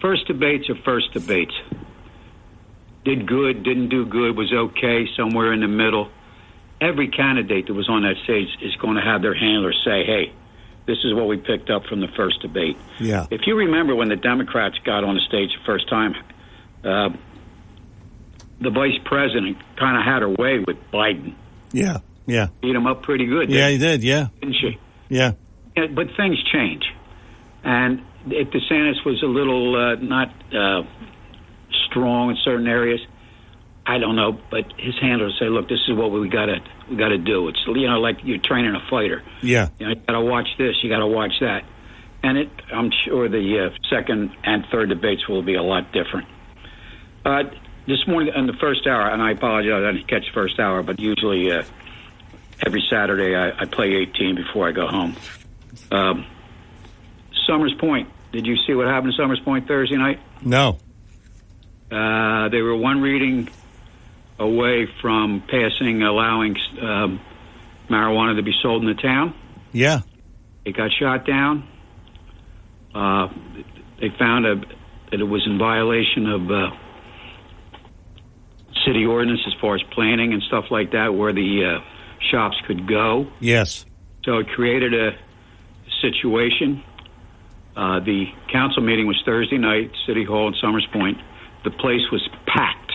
first 0.00 0.26
debates 0.26 0.70
are 0.70 0.76
first 0.84 1.12
debates. 1.12 1.54
Did 3.04 3.26
good, 3.26 3.62
didn't 3.62 3.90
do 3.90 4.06
good, 4.06 4.36
was 4.36 4.52
okay, 4.52 5.06
somewhere 5.16 5.52
in 5.52 5.60
the 5.60 5.68
middle. 5.68 6.10
Every 6.80 7.08
candidate 7.08 7.66
that 7.68 7.74
was 7.74 7.88
on 7.88 8.02
that 8.02 8.16
stage 8.24 8.48
is 8.60 8.74
going 8.76 8.96
to 8.96 9.02
have 9.02 9.22
their 9.22 9.34
handler 9.34 9.72
say, 9.84 10.04
"Hey, 10.04 10.32
this 10.86 10.98
is 11.04 11.14
what 11.14 11.26
we 11.26 11.38
picked 11.38 11.70
up 11.70 11.86
from 11.86 12.00
the 12.00 12.08
first 12.16 12.42
debate." 12.42 12.76
Yeah. 12.98 13.26
If 13.30 13.46
you 13.46 13.56
remember 13.56 13.94
when 13.94 14.08
the 14.08 14.16
Democrats 14.16 14.76
got 14.84 15.02
on 15.04 15.14
the 15.14 15.22
stage 15.22 15.50
the 15.58 15.64
first 15.64 15.88
time, 15.88 16.14
uh, 16.84 17.10
the 18.60 18.70
vice 18.70 18.98
president 19.04 19.56
kind 19.76 19.96
of 19.96 20.04
had 20.04 20.22
her 20.22 20.28
way 20.28 20.58
with 20.66 20.76
Biden. 20.92 21.34
Yeah. 21.72 21.98
Yeah. 22.26 22.48
Beat 22.60 22.74
him 22.74 22.86
up 22.86 23.02
pretty 23.02 23.26
good. 23.26 23.48
Yeah, 23.50 23.68
he 23.68 23.78
did. 23.78 24.02
Yeah. 24.02 24.28
didn't 24.40 24.56
she? 24.60 24.78
Yeah. 25.08 25.32
Yeah, 25.76 25.86
but 25.86 26.08
things 26.16 26.42
change, 26.52 26.84
and 27.62 28.00
if 28.28 28.48
DeSantis 28.48 29.04
was 29.04 29.22
a 29.22 29.26
little 29.26 29.76
uh, 29.76 29.94
not 29.96 30.28
uh, 30.54 30.82
strong 31.86 32.30
in 32.30 32.36
certain 32.44 32.66
areas, 32.66 33.00
I 33.86 33.98
don't 33.98 34.16
know. 34.16 34.38
But 34.50 34.64
his 34.78 34.94
handlers 35.00 35.36
say, 35.38 35.46
"Look, 35.46 35.68
this 35.68 35.78
is 35.88 35.96
what 35.96 36.10
we 36.10 36.28
got 36.28 36.46
to 36.46 36.58
we 36.90 36.96
got 36.96 37.08
to 37.08 37.18
do." 37.18 37.48
It's 37.48 37.62
you 37.66 37.88
know 37.88 38.00
like 38.00 38.18
you're 38.24 38.38
training 38.38 38.74
a 38.74 38.90
fighter. 38.90 39.22
Yeah. 39.42 39.68
You 39.78 39.86
know, 39.86 39.94
you 39.94 40.00
got 40.06 40.12
to 40.14 40.20
watch 40.20 40.48
this, 40.58 40.74
you 40.82 40.90
got 40.90 40.98
to 40.98 41.06
watch 41.06 41.32
that, 41.40 41.62
and 42.22 42.38
it. 42.38 42.50
I'm 42.72 42.90
sure 43.04 43.28
the 43.28 43.70
uh, 43.70 43.76
second 43.88 44.32
and 44.44 44.64
third 44.70 44.88
debates 44.88 45.28
will 45.28 45.42
be 45.42 45.54
a 45.54 45.62
lot 45.62 45.92
different. 45.92 46.26
Uh, 47.24 47.44
this 47.86 48.06
morning 48.06 48.32
in 48.34 48.46
the 48.46 48.52
first 48.54 48.86
hour, 48.86 49.08
and 49.08 49.22
I 49.22 49.32
apologize, 49.32 49.82
I 49.84 49.92
didn't 49.92 50.08
catch 50.08 50.26
the 50.26 50.32
first 50.32 50.58
hour, 50.58 50.82
but 50.82 50.98
usually 50.98 51.52
uh, 51.52 51.62
every 52.64 52.84
Saturday 52.90 53.34
I, 53.34 53.62
I 53.62 53.64
play 53.66 53.94
18 53.94 54.34
before 54.34 54.68
I 54.68 54.72
go 54.72 54.88
home. 54.88 55.16
Um, 55.92 56.26
Somers 57.46 57.74
Point. 57.78 58.10
Did 58.32 58.46
you 58.46 58.56
see 58.66 58.74
what 58.74 58.86
happened 58.86 59.12
to 59.12 59.16
Somers 59.16 59.40
Point 59.40 59.68
Thursday 59.68 59.96
night? 59.96 60.20
No. 60.42 60.78
Uh, 61.90 62.48
they 62.48 62.60
were 62.60 62.76
one 62.76 63.00
reading 63.00 63.48
away 64.38 64.86
from 65.00 65.42
passing 65.48 66.02
allowing 66.02 66.56
um, 66.80 67.20
marijuana 67.88 68.36
to 68.36 68.42
be 68.42 68.52
sold 68.62 68.82
in 68.82 68.88
the 68.88 69.00
town. 69.00 69.34
Yeah. 69.72 70.00
It 70.64 70.76
got 70.76 70.90
shot 70.92 71.26
down. 71.26 71.68
Uh, 72.94 73.28
they 74.00 74.08
found 74.18 74.46
a, 74.46 74.56
that 75.10 75.20
it 75.20 75.24
was 75.24 75.46
in 75.46 75.58
violation 75.58 76.26
of 76.26 76.50
uh, 76.50 76.70
city 78.84 79.04
ordinance 79.04 79.40
as 79.46 79.54
far 79.60 79.74
as 79.74 79.82
planning 79.92 80.32
and 80.32 80.42
stuff 80.42 80.66
like 80.70 80.92
that, 80.92 81.14
where 81.14 81.32
the 81.32 81.78
uh, 81.78 81.84
shops 82.30 82.56
could 82.66 82.88
go. 82.88 83.26
Yes. 83.40 83.84
So 84.24 84.38
it 84.38 84.48
created 84.48 84.92
a 84.94 85.10
situation. 86.02 86.82
Uh, 87.76 88.00
the 88.00 88.26
council 88.50 88.82
meeting 88.82 89.06
was 89.06 89.20
Thursday 89.24 89.58
night, 89.58 89.92
City 90.06 90.24
Hall 90.24 90.48
in 90.48 90.54
Somers 90.60 90.86
Point. 90.92 91.18
The 91.64 91.70
place 91.70 92.10
was 92.10 92.26
packed. 92.46 92.85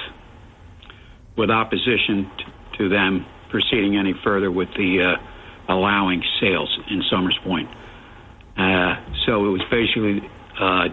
With 1.37 1.49
opposition 1.49 2.29
t- 2.37 2.45
to 2.77 2.89
them 2.89 3.25
proceeding 3.49 3.97
any 3.97 4.13
further 4.23 4.51
with 4.51 4.69
the 4.75 5.17
uh, 5.17 5.73
allowing 5.73 6.23
sales 6.39 6.77
in 6.89 7.03
Somers 7.09 7.37
Point. 7.43 7.69
Uh, 8.57 8.95
so 9.25 9.45
it 9.45 9.49
was 9.49 9.61
basically 9.69 10.27
uh, 10.59 10.87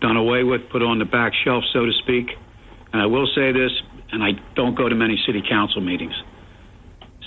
done 0.00 0.16
away 0.16 0.44
with, 0.44 0.68
put 0.70 0.82
on 0.82 0.98
the 0.98 1.04
back 1.04 1.32
shelf, 1.44 1.64
so 1.72 1.86
to 1.86 1.92
speak. 2.02 2.30
And 2.92 3.00
I 3.00 3.06
will 3.06 3.28
say 3.34 3.52
this, 3.52 3.72
and 4.12 4.22
I 4.22 4.32
don't 4.54 4.74
go 4.74 4.88
to 4.88 4.94
many 4.94 5.20
city 5.26 5.42
council 5.48 5.80
meetings. 5.80 6.14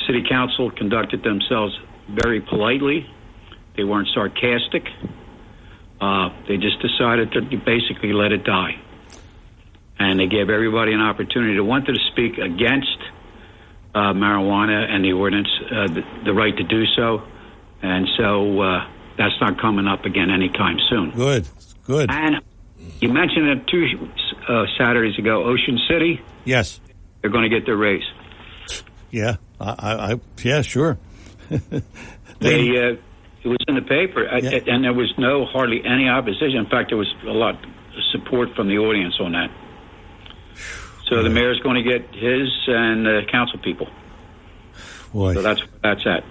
City 0.05 0.23
council 0.27 0.69
conducted 0.71 1.23
themselves 1.23 1.77
very 2.09 2.41
politely. 2.41 3.07
They 3.77 3.83
weren't 3.83 4.09
sarcastic. 4.13 4.83
Uh, 6.01 6.29
they 6.47 6.57
just 6.57 6.79
decided 6.81 7.31
to 7.31 7.41
basically 7.65 8.11
let 8.11 8.31
it 8.31 8.43
die. 8.43 8.75
And 10.03 10.19
they 10.19 10.27
gave 10.27 10.49
everybody 10.49 10.91
an 10.93 10.99
opportunity 11.01 11.55
to 11.55 11.63
wanted 11.63 11.93
to 11.93 11.99
speak 12.11 12.37
against 12.37 12.97
uh, 13.95 14.11
marijuana 14.13 14.89
and 14.89 15.03
the 15.05 15.13
ordinance, 15.13 15.47
uh, 15.71 15.87
the, 15.87 16.01
the 16.25 16.33
right 16.33 16.55
to 16.57 16.63
do 16.63 16.85
so. 16.95 17.21
And 17.81 18.07
so 18.17 18.59
uh, 18.61 18.87
that's 19.17 19.39
not 19.39 19.61
coming 19.61 19.87
up 19.87 20.03
again 20.05 20.29
anytime 20.29 20.77
soon. 20.89 21.11
Good, 21.11 21.47
good. 21.85 22.09
And 22.11 22.41
you 22.99 23.09
mentioned 23.13 23.47
it 23.49 23.67
two 23.67 24.09
uh, 24.49 24.65
Saturdays 24.77 25.17
ago, 25.17 25.43
Ocean 25.45 25.79
City. 25.89 26.19
Yes. 26.43 26.81
They're 27.21 27.31
going 27.31 27.49
to 27.49 27.55
get 27.55 27.65
their 27.65 27.77
raise. 27.77 28.03
Yeah, 29.09 29.35
I, 29.61 30.13
I, 30.13 30.19
yeah, 30.43 30.61
sure. 30.63 30.97
They, 32.39 32.71
uh, 32.77 32.95
it 33.43 33.47
was 33.47 33.57
in 33.69 33.75
the 33.75 33.81
paper, 33.81 34.27
I- 34.27 34.39
and 34.67 34.83
there 34.83 34.91
was 34.91 35.13
no 35.17 35.45
hardly 35.45 35.81
any 35.85 36.09
opposition. 36.09 36.57
In 36.57 36.65
fact, 36.65 36.89
there 36.89 36.97
was 36.97 37.13
a 37.23 37.31
lot 37.31 37.55
of 37.55 37.69
support 38.11 38.49
from 38.55 38.67
the 38.67 38.77
audience 38.79 39.15
on 39.21 39.31
that. 39.33 39.49
So 41.07 41.21
the 41.21 41.29
mayor's 41.29 41.59
going 41.59 41.83
to 41.83 41.83
get 41.83 42.01
his 42.15 42.49
and 42.67 43.05
the 43.05 43.21
council 43.31 43.59
people. 43.59 43.87
Boy. 45.13 45.33
So 45.35 45.41
that's 45.41 45.61
that's 45.83 46.03
that. 46.05 46.23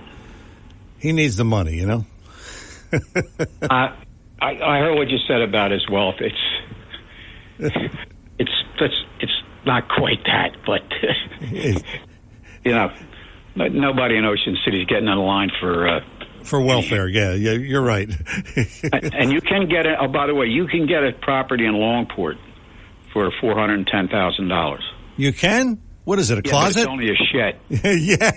He 0.99 1.13
needs 1.13 1.37
the 1.37 1.45
money, 1.45 1.75
you 1.75 1.87
know. 1.87 2.07
I, 3.63 3.95
I 4.41 4.51
I 4.61 4.79
heard 4.81 4.97
what 4.97 5.09
you 5.09 5.19
said 5.29 5.41
about 5.43 5.71
his 5.71 5.89
wealth. 5.89 6.17
It's 6.21 6.37
it's 7.59 8.51
it's 8.81 9.05
it's 9.21 9.43
not 9.65 9.89
quite 9.89 10.25
that, 10.25 10.57
but 10.67 10.83
you 12.65 12.73
know, 12.73 12.93
no- 13.55 13.69
nobody 13.69 14.17
in 14.17 14.25
Ocean 14.25 14.57
City 14.65 14.81
is 14.83 14.87
getting 14.89 15.09
in 15.09 15.19
line 15.19 15.51
for. 15.61 15.87
Uh, 15.89 16.01
For 16.43 16.61
welfare, 16.61 17.07
yeah, 17.09 17.35
yeah, 17.35 17.53
you're 17.53 17.83
right. 17.83 18.09
and 19.13 19.33
you 19.33 19.41
can 19.41 19.69
get 19.69 19.87
it. 19.87 19.97
Oh, 20.01 20.09
by 20.09 20.27
the 20.27 20.35
way, 20.35 20.47
you 20.47 20.67
can 20.67 20.87
get 20.87 21.05
a 21.05 21.13
property 21.13 21.67
in 21.67 21.75
Longport 21.75 22.37
for 23.13 23.31
four 23.41 23.55
hundred 23.55 23.75
and 23.79 23.87
ten 23.87 24.09
thousand 24.09 24.49
dollars. 24.49 24.83
You 25.17 25.33
can? 25.33 25.81
What 26.05 26.19
is 26.19 26.31
it, 26.31 26.39
a 26.39 26.43
Yeah, 26.45 26.51
closet? 26.51 26.81
it's 26.81 26.89
only 26.89 27.11
a 27.11 27.15
shed. 27.15 27.59
yeah. 27.69 28.33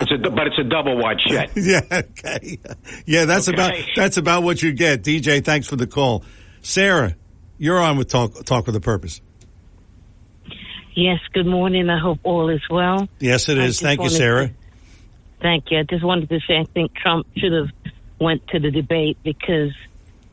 It's 0.00 0.12
a, 0.12 0.30
but 0.30 0.46
it's 0.46 0.58
a 0.58 0.64
double 0.64 0.96
wide 0.96 1.20
shed. 1.20 1.50
yeah, 1.56 1.80
okay. 1.92 2.58
Yeah, 3.04 3.24
that's 3.24 3.48
Okay. 3.48 3.56
about 3.56 3.74
that's 3.96 4.16
about 4.16 4.42
what 4.42 4.62
you 4.62 4.72
get. 4.72 5.02
DJ, 5.02 5.44
thanks 5.44 5.66
for 5.68 5.76
the 5.76 5.86
call. 5.86 6.24
Sarah, 6.62 7.14
you're 7.58 7.78
on 7.80 7.98
with 7.98 8.08
talk 8.08 8.44
talk 8.44 8.66
with 8.66 8.76
a 8.76 8.80
purpose. 8.80 9.20
Yes, 10.94 11.18
good 11.32 11.46
morning. 11.46 11.90
I 11.90 11.98
hope 11.98 12.20
all 12.24 12.48
is 12.48 12.62
well. 12.70 13.08
Yes, 13.20 13.48
it 13.48 13.58
I 13.58 13.62
is. 13.64 13.70
just 13.74 13.82
Thank 13.82 14.02
you, 14.02 14.08
Sarah. 14.08 14.48
to- 14.48 14.54
thank 15.42 15.70
you. 15.70 15.78
I 15.78 15.82
just 15.82 16.04
wanted 16.04 16.28
to 16.30 16.40
say 16.46 16.56
I 16.58 16.64
think 16.64 16.94
Trump 16.94 17.26
should 17.36 17.52
have 17.52 17.68
went 18.20 18.46
to 18.48 18.58
the 18.60 18.70
debate 18.70 19.18
because 19.22 19.72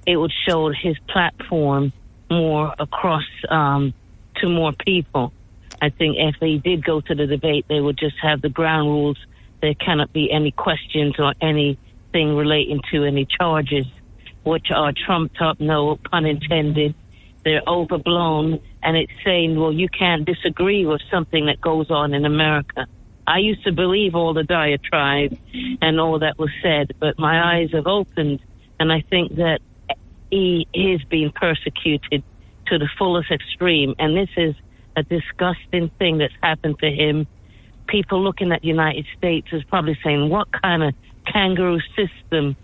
it 0.06 0.18
would 0.18 0.34
show 0.48 0.70
his 0.70 0.98
platform 1.10 1.92
more 2.30 2.74
across 2.80 3.26
um, 3.50 3.94
to 4.38 4.50
more 4.50 4.74
people. 4.74 5.34
I 5.82 5.90
think 5.90 6.18
if 6.18 6.36
they 6.40 6.58
did 6.58 6.84
go 6.84 7.02
to 7.02 7.16
the 7.16 7.28
debate, 7.28 7.66
they 7.68 7.80
would 7.80 7.98
just 7.98 8.16
have 8.22 8.42
the 8.42 8.50
ground 8.50 8.90
rules. 8.90 9.18
There 9.62 9.74
cannot 9.74 10.14
be 10.14 10.32
any 10.32 10.52
questions 10.52 11.16
or 11.20 11.34
anything 11.42 12.36
relating 12.36 12.82
to 12.92 13.04
any 13.04 13.26
charges, 13.26 13.86
which 14.44 14.68
are 14.74 14.94
trumped 14.94 15.42
up, 15.42 15.60
no 15.60 15.98
pun 15.98 16.26
intended. 16.26 16.96
They're 17.44 17.62
overblown, 17.68 18.60
and 18.82 18.98
it's 18.98 19.12
saying, 19.24 19.60
well, 19.60 19.72
you 19.72 19.88
can't 19.88 20.26
disagree 20.26 20.86
with 20.86 21.02
something 21.12 21.46
that 21.46 21.62
goes 21.62 21.92
on 21.92 22.14
in 22.14 22.26
America. 22.26 22.88
I 23.28 23.40
used 23.40 23.64
to 23.64 23.72
believe 23.72 24.16
all 24.16 24.34
the 24.34 24.44
diatribe 24.44 25.38
and 25.82 26.00
all 26.00 26.20
that 26.20 26.38
was 26.38 26.50
said, 26.62 26.94
but 27.00 27.18
my 27.20 27.58
eyes 27.58 27.72
have 27.74 27.88
opened, 27.88 28.40
and 28.80 28.92
I 28.92 29.02
think 29.02 29.36
that 29.36 29.60
he 30.36 30.68
is 30.74 31.02
being 31.06 31.32
persecuted 31.32 32.22
to 32.68 32.78
the 32.78 32.90
fullest 32.98 33.32
extreme, 33.32 33.96
and 33.98 34.18
this 34.18 34.30
is 34.36 34.54
a 34.98 35.04
disgusting 35.04 35.90
thing 35.98 36.18
that's 36.18 36.34
happened 36.44 36.78
to 36.80 36.92
him. 36.92 37.26
People 37.88 38.22
looking 38.22 38.52
at 38.52 38.62
the 38.62 38.68
United 38.68 39.06
States 39.18 39.48
is 39.54 39.64
probably 39.64 39.98
saying, 40.04 40.30
"What 40.30 40.52
kind 40.52 40.84
of 40.84 40.94
kangaroo 41.26 41.80
system 41.96 42.58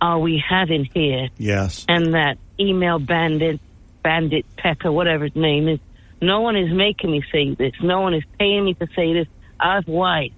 are 0.00 0.18
we 0.18 0.42
having 0.46 0.84
here?" 0.92 1.28
Yes. 1.38 1.86
and 1.88 2.12
that 2.14 2.36
email 2.60 2.98
bandit, 2.98 3.60
bandit 4.02 4.44
Pecker, 4.56 4.92
whatever 4.92 5.24
his 5.24 5.36
name 5.36 5.68
is. 5.68 5.78
No 6.20 6.40
one 6.40 6.56
is 6.56 6.70
making 6.70 7.10
me 7.10 7.22
say 7.32 7.54
this. 7.54 7.72
No 7.82 8.00
one 8.00 8.14
is 8.14 8.24
paying 8.38 8.64
me 8.64 8.74
to 8.74 8.88
say 8.94 9.12
this. 9.14 9.28
I've 9.60 9.86
wised. 9.86 10.34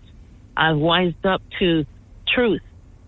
I've 0.57 0.77
wised 0.77 1.25
up 1.25 1.43
to 1.59 1.87
truth 2.27 2.63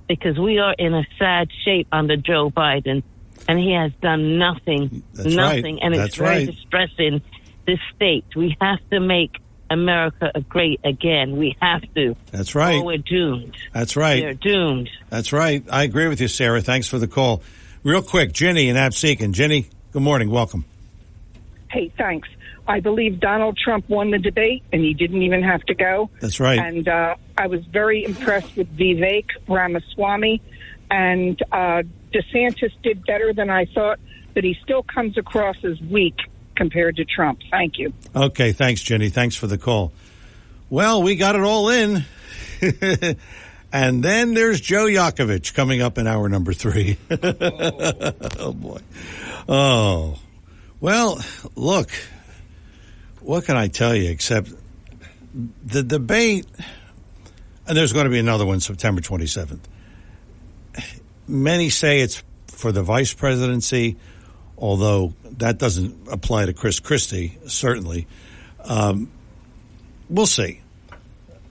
because 0.09 0.39
we 0.39 0.59
are 0.59 0.75
in 0.77 0.95
a 0.95 1.05
sad 1.19 1.49
shape 1.65 1.89
under 1.93 2.17
Joe 2.17 2.51
Biden, 2.51 3.03
and 3.49 3.59
he 3.59 3.73
has 3.73 3.93
done 4.01 4.39
nothing, 4.39 5.03
That's 5.15 5.35
right. 5.37 5.57
nothing, 5.57 5.83
and 5.83 5.95
it's 5.95 6.03
That's 6.03 6.17
very 6.17 6.29
right. 6.29 6.47
distressing. 6.47 7.23
This 7.67 7.79
state, 7.95 8.25
we 8.35 8.57
have 8.61 8.79
to 8.91 9.01
make 9.01 9.37
America 9.69 10.33
great 10.49 10.81
again. 10.83 11.37
We 11.37 11.57
have 11.61 11.83
to. 11.95 12.17
That's 12.33 12.55
right. 12.55 12.77
Or 12.81 12.85
we're 12.87 12.99
doomed. 12.99 13.57
That's 13.73 13.97
right. 13.97 14.23
We're 14.23 14.35
doomed. 14.35 14.91
That's 15.09 15.33
right. 15.33 15.63
I 15.71 15.85
agree 15.85 16.09
with 16.09 16.21
you, 16.21 16.29
Sarah. 16.29 16.61
Thanks 16.61 16.89
for 16.89 16.99
the 16.99 17.07
call. 17.07 17.43
Real 17.85 18.03
quick, 18.03 18.33
Ginny 18.33 18.69
in 18.69 18.77
Absecon. 18.77 19.33
Ginny, 19.33 19.69
good 19.93 20.03
morning. 20.03 20.31
Welcome. 20.31 20.65
Hey, 21.71 21.93
thanks. 21.97 22.29
I 22.67 22.81
believe 22.81 23.21
Donald 23.21 23.57
Trump 23.57 23.89
won 23.89 24.11
the 24.11 24.19
debate, 24.19 24.63
and 24.73 24.83
he 24.83 24.95
didn't 24.95 25.23
even 25.23 25.43
have 25.43 25.63
to 25.63 25.75
go. 25.75 26.11
That's 26.21 26.41
right. 26.41 26.59
And 26.59 26.87
uh, 26.89 27.17
I 27.39 27.47
was 27.47 27.65
very 27.67 28.05
impressed 28.05 28.57
with 28.57 28.77
Vivek 28.77 29.27
Ramaswamy, 29.49 30.41
and 30.91 31.41
uh, 31.53 31.83
DeSantis 32.13 32.73
did 32.83 33.05
better 33.07 33.33
than 33.33 33.51
I 33.51 33.67
thought, 33.67 33.99
but 34.35 34.45
he 34.45 34.57
still 34.63 34.83
comes 34.83 35.17
across 35.19 35.57
as 35.65 35.81
weak 35.81 36.17
compared 36.57 36.97
to 36.97 37.05
Trump. 37.05 37.41
Thank 37.51 37.79
you. 37.79 37.93
Okay, 38.15 38.53
thanks, 38.53 38.83
Jenny. 38.83 39.09
Thanks 39.09 39.37
for 39.37 39.47
the 39.47 39.59
call. 39.59 39.93
Well, 40.69 41.03
we 41.03 41.17
got 41.17 41.35
it 41.35 41.43
all 41.43 41.69
in. 41.69 42.05
and 43.73 44.05
then 44.05 44.35
there's 44.35 44.61
Joe 44.61 44.85
Yakovich 44.85 45.55
coming 45.55 45.83
up 45.83 45.99
in 45.99 46.07
hour 46.07 46.29
number 46.29 46.53
three. 46.53 46.99
oh, 47.11 48.53
boy. 48.53 48.81
Oh. 49.49 50.19
Well, 50.81 51.21
look, 51.57 51.91
what 53.21 53.45
can 53.45 53.57
I 53.57 53.69
tell 53.69 53.95
you 53.95 54.11
except 54.11 54.51
the 55.65 55.83
debate, 55.83 56.47
and 57.67 57.77
there's 57.77 57.93
going 57.93 58.05
to 58.05 58.11
be 58.11 58.19
another 58.19 58.47
one 58.47 58.61
September 58.61 59.01
27th. 59.01 59.61
Many 61.31 61.71
say 61.71 62.01
it's 62.01 62.23
for 62.49 62.73
the 62.73 62.83
vice 62.83 63.15
presidency, 63.15 63.97
although 64.59 65.15
that 65.39 65.59
doesn't 65.59 66.09
apply 66.09 66.47
to 66.47 66.53
Chris 66.53 66.81
Christie, 66.81 67.39
certainly. 67.47 68.07
Um, 68.65 69.11
we'll 70.09 70.27
see. 70.27 70.61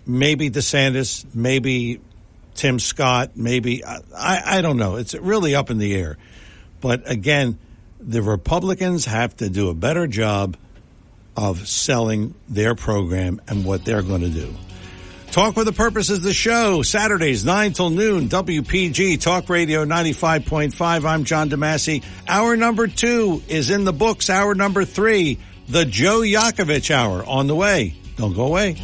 Maybe 0.05 0.49
DeSantis, 0.49 1.25
maybe 1.33 2.01
Tim 2.55 2.79
Scott, 2.79 3.31
maybe 3.35 3.83
I, 3.85 4.57
I 4.57 4.61
don't 4.61 4.77
know. 4.77 4.97
It's 4.97 5.13
really 5.13 5.55
up 5.55 5.69
in 5.69 5.77
the 5.77 5.95
air. 5.95 6.17
But 6.81 7.09
again, 7.09 7.57
the 7.99 8.21
Republicans 8.21 9.05
have 9.05 9.35
to 9.37 9.49
do 9.49 9.69
a 9.69 9.73
better 9.73 10.07
job 10.07 10.57
of 11.37 11.67
selling 11.67 12.35
their 12.47 12.75
program 12.75 13.41
and 13.47 13.63
what 13.65 13.85
they're 13.85 14.01
going 14.01 14.21
to 14.21 14.29
do. 14.29 14.53
Talk 15.31 15.55
with 15.55 15.67
a 15.67 15.71
Purpose 15.73 16.09
is 16.09 16.21
the 16.21 16.33
show. 16.33 16.81
Saturdays, 16.81 17.45
9 17.45 17.73
till 17.73 17.91
noon, 17.91 18.29
WPG, 18.29 19.21
Talk 19.21 19.47
Radio 19.47 19.85
95.5. 19.85 21.05
I'm 21.05 21.23
John 21.23 21.51
DeMasi. 21.51 22.03
Hour 22.27 22.57
number 22.57 22.87
two 22.87 23.43
is 23.47 23.69
in 23.69 23.83
the 23.83 23.93
books. 23.93 24.31
Hour 24.31 24.55
number 24.55 24.85
three, 24.85 25.37
the 25.67 25.85
Joe 25.85 26.21
Yakovich 26.21 26.89
Hour 26.89 27.23
on 27.25 27.45
the 27.45 27.55
way. 27.55 27.93
Don't 28.17 28.33
go 28.33 28.47
away. 28.47 28.75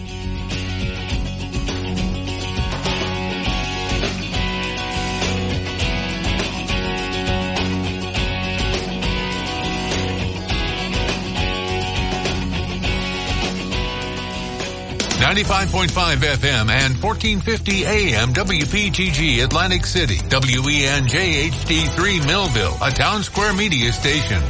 Ninety-five 15.26 15.72
point 15.72 15.90
five 15.90 16.20
FM 16.20 16.70
and 16.70 17.00
fourteen 17.00 17.42
fifty 17.42 17.84
AM 17.84 18.32
WPG 18.32 19.44
Atlantic 19.44 19.88
City, 19.88 20.18
WENJHD3 20.18 22.28
Millville, 22.28 22.76
a 22.76 22.92
Townsquare 22.92 23.58
Media 23.58 23.92
station. 23.92 24.44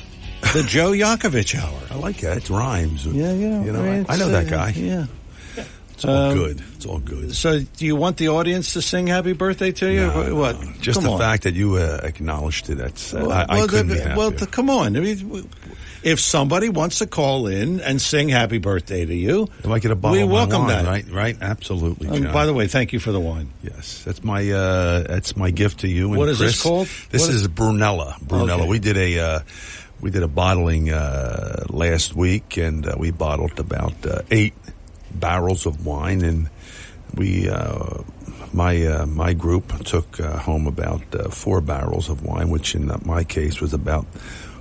the 0.52 0.64
Joe 0.64 0.90
Yakovich 0.90 1.58
Hour. 1.58 1.80
I 1.90 1.94
like 1.94 2.18
that. 2.18 2.36
It 2.36 2.50
rhymes. 2.50 3.06
Yeah, 3.06 3.32
yeah. 3.32 3.64
You 3.64 3.72
know, 3.72 3.80
I 3.80 3.84
mean, 3.84 4.04
I 4.06 4.18
know 4.18 4.28
it's, 4.28 4.32
that 4.32 4.48
uh, 4.48 4.50
guy. 4.50 4.72
Yeah. 4.76 5.06
It's 6.00 6.04
all 6.08 6.16
Um, 6.30 6.34
good. 6.38 6.62
It's 6.76 6.86
all 6.86 6.98
good. 6.98 7.34
So, 7.36 7.58
do 7.60 7.84
you 7.84 7.94
want 7.94 8.16
the 8.16 8.28
audience 8.30 8.72
to 8.72 8.80
sing 8.80 9.06
"Happy 9.06 9.34
Birthday" 9.34 9.70
to 9.72 9.92
you? 9.92 10.06
No, 10.06 10.34
what? 10.34 10.58
no. 10.58 10.72
Just 10.80 10.96
Come 10.96 11.04
the 11.04 11.10
on. 11.12 11.18
fact 11.18 11.42
that 11.42 11.54
you 11.54 11.76
uh, 11.76 12.00
acknowledged 12.02 12.70
it, 12.70 12.76
that's, 12.78 13.12
uh, 13.12 13.18
Well, 13.26 13.32
I, 13.32 13.44
I 13.48 13.56
well, 13.58 13.68
couldn't 13.68 13.88
the- 13.88 13.94
be 13.96 14.00
happier. 14.00 14.16
well, 14.16 14.30
the- 14.30 14.46
come 14.46 14.70
on. 14.70 14.96
I 14.96 15.00
mean, 15.00 15.46
if 16.02 16.18
somebody 16.18 16.70
wants 16.70 17.00
to 17.00 17.06
call 17.06 17.46
in 17.48 17.80
and 17.80 18.00
sing 18.00 18.30
"Happy 18.30 18.56
Birthday" 18.56 19.04
to 19.04 19.14
you, 19.14 19.48
I 19.68 19.78
get 19.78 19.90
a 19.90 19.94
bottle 19.94 20.16
we 20.16 20.24
welcome 20.24 20.62
wine, 20.62 20.68
that. 20.68 20.86
right? 20.86 21.04
Right? 21.12 21.36
Absolutely. 21.38 22.08
And 22.08 22.24
John. 22.24 22.32
by 22.32 22.46
the 22.46 22.54
way, 22.54 22.66
thank 22.66 22.94
you 22.94 22.98
for 22.98 23.12
the 23.12 23.20
wine. 23.20 23.50
Yes, 23.62 24.02
that's 24.02 24.24
my 24.24 24.50
uh, 24.50 25.00
that's 25.02 25.36
my 25.36 25.50
gift 25.50 25.80
to 25.80 25.88
you. 25.88 26.08
And 26.08 26.16
What 26.16 26.30
is 26.30 26.38
this 26.38 26.62
called? 26.62 26.88
This 27.10 27.20
What 27.26 27.30
is, 27.34 27.42
is- 27.42 27.48
Brunella. 27.48 28.18
Brunella. 28.24 28.60
Okay. 28.60 28.68
We 28.68 28.78
did 28.78 28.96
a 28.96 29.18
uh, 29.18 29.40
we 30.00 30.10
did 30.10 30.22
a 30.22 30.28
bottling 30.28 30.88
uh, 30.90 31.64
last 31.68 32.16
week, 32.16 32.56
and 32.56 32.86
uh, 32.86 32.94
we 32.96 33.10
bottled 33.10 33.60
about 33.60 33.92
uh, 34.06 34.22
eight 34.30 34.54
barrels 35.14 35.66
of 35.66 35.84
wine, 35.86 36.22
and 36.22 36.48
we 37.14 37.48
uh, 37.48 38.02
my 38.52 38.86
uh, 38.86 39.06
my 39.06 39.32
group 39.32 39.84
took 39.84 40.20
uh, 40.20 40.38
home 40.38 40.66
about 40.66 41.02
uh, 41.14 41.28
four 41.30 41.60
barrels 41.60 42.08
of 42.08 42.22
wine, 42.24 42.50
which 42.50 42.74
in 42.74 42.90
my 43.04 43.24
case 43.24 43.60
was 43.60 43.72
about 43.74 44.06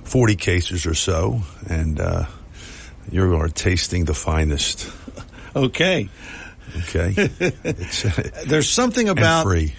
forty 0.04 0.36
cases 0.36 0.86
or 0.86 0.94
so, 0.94 1.40
and 1.68 2.00
uh, 2.00 2.24
you 3.10 3.36
are 3.36 3.48
tasting 3.48 4.04
the 4.06 4.14
finest. 4.14 4.90
Okay. 5.56 6.08
Okay. 6.78 7.28
Uh, 8.04 8.22
There's 8.46 8.70
something 8.70 9.08
about 9.08 9.42
free. 9.42 9.74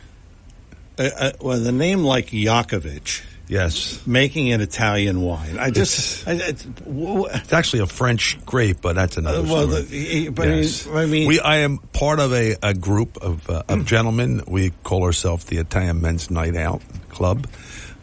uh, 1.00 1.10
uh, 1.18 1.32
well, 1.40 1.58
the 1.62 1.72
name 1.72 2.04
like 2.04 2.28
Yakovich. 2.32 3.22
Yes. 3.52 4.00
Making 4.08 4.54
an 4.54 4.62
Italian 4.62 5.20
wine. 5.22 5.60
I 5.60 5.72
just, 5.72 6.26
I, 6.26 6.32
it's, 6.36 6.64
w- 6.64 7.26
It's 7.26 7.52
actually 7.52 7.82
a 7.82 7.86
French 7.86 8.38
grape, 8.46 8.78
but 8.82 8.96
that's 8.96 9.18
another 9.18 9.40
Uh, 9.40 9.44
well, 9.44 9.68
story. 9.68 9.82
the- 9.84 10.30
but 10.30 10.48
I 10.48 10.52
mean- 10.62 10.70
I 10.96 11.06
mean- 11.06 11.28
we 11.28 11.40
I 11.42 11.58
am 11.58 11.80
part 11.92 12.20
of 12.22 12.32
a, 12.32 12.56
a 12.64 12.74
group 12.74 13.18
of, 13.18 13.50
uh, 13.50 13.64
of 13.68 13.86
gentlemen. 13.86 14.42
We 14.48 14.70
call 14.84 15.04
ourselves 15.04 15.44
the 15.46 15.58
Italian 15.58 16.00
Men's 16.02 16.32
Night 16.32 16.56
Out 16.56 16.82
Club, 17.10 17.46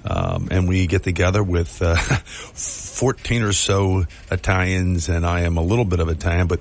um, 0.05 0.49
and 0.51 0.69
we 0.69 0.87
get 0.87 1.03
together 1.03 1.43
with 1.43 1.81
uh, 1.81 1.97
fourteen 2.55 3.43
or 3.43 3.55
so 3.55 4.05
Italians, 4.31 5.09
and 5.09 5.25
I 5.25 5.41
am 5.43 5.57
a 5.57 5.63
little 5.63 5.87
bit 5.87 6.01
of 6.01 6.11
Italian, 6.11 6.47
but. 6.47 6.61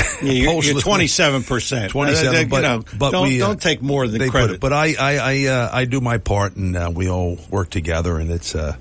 Yeah, 0.22 0.32
you're- 0.32 0.60
you're 0.66 0.80
27%. 0.80 1.88
27, 1.88 2.34
Uh, 2.36 2.40
you 2.40 2.46
but, 2.46 2.60
know, 2.60 2.84
but 2.98 3.10
don't- 3.12 3.28
we, 3.28 3.40
uh, 3.42 3.46
don't 3.48 3.60
take 3.60 3.80
more 3.82 4.06
than 4.06 4.18
they 4.18 4.26
put 4.26 4.32
credit. 4.32 4.54
it. 4.54 4.60
But 4.60 4.72
I, 4.72 4.94
I, 4.98 5.16
I, 5.16 5.46
uh, 5.46 5.70
I 5.72 5.84
do 5.86 6.00
my 6.00 6.18
part, 6.18 6.56
and 6.56 6.76
uh, 6.76 6.90
we 6.94 7.08
all 7.08 7.38
work 7.50 7.70
together, 7.70 8.18
and 8.18 8.30
it's 8.30 8.54
uh, 8.54 8.76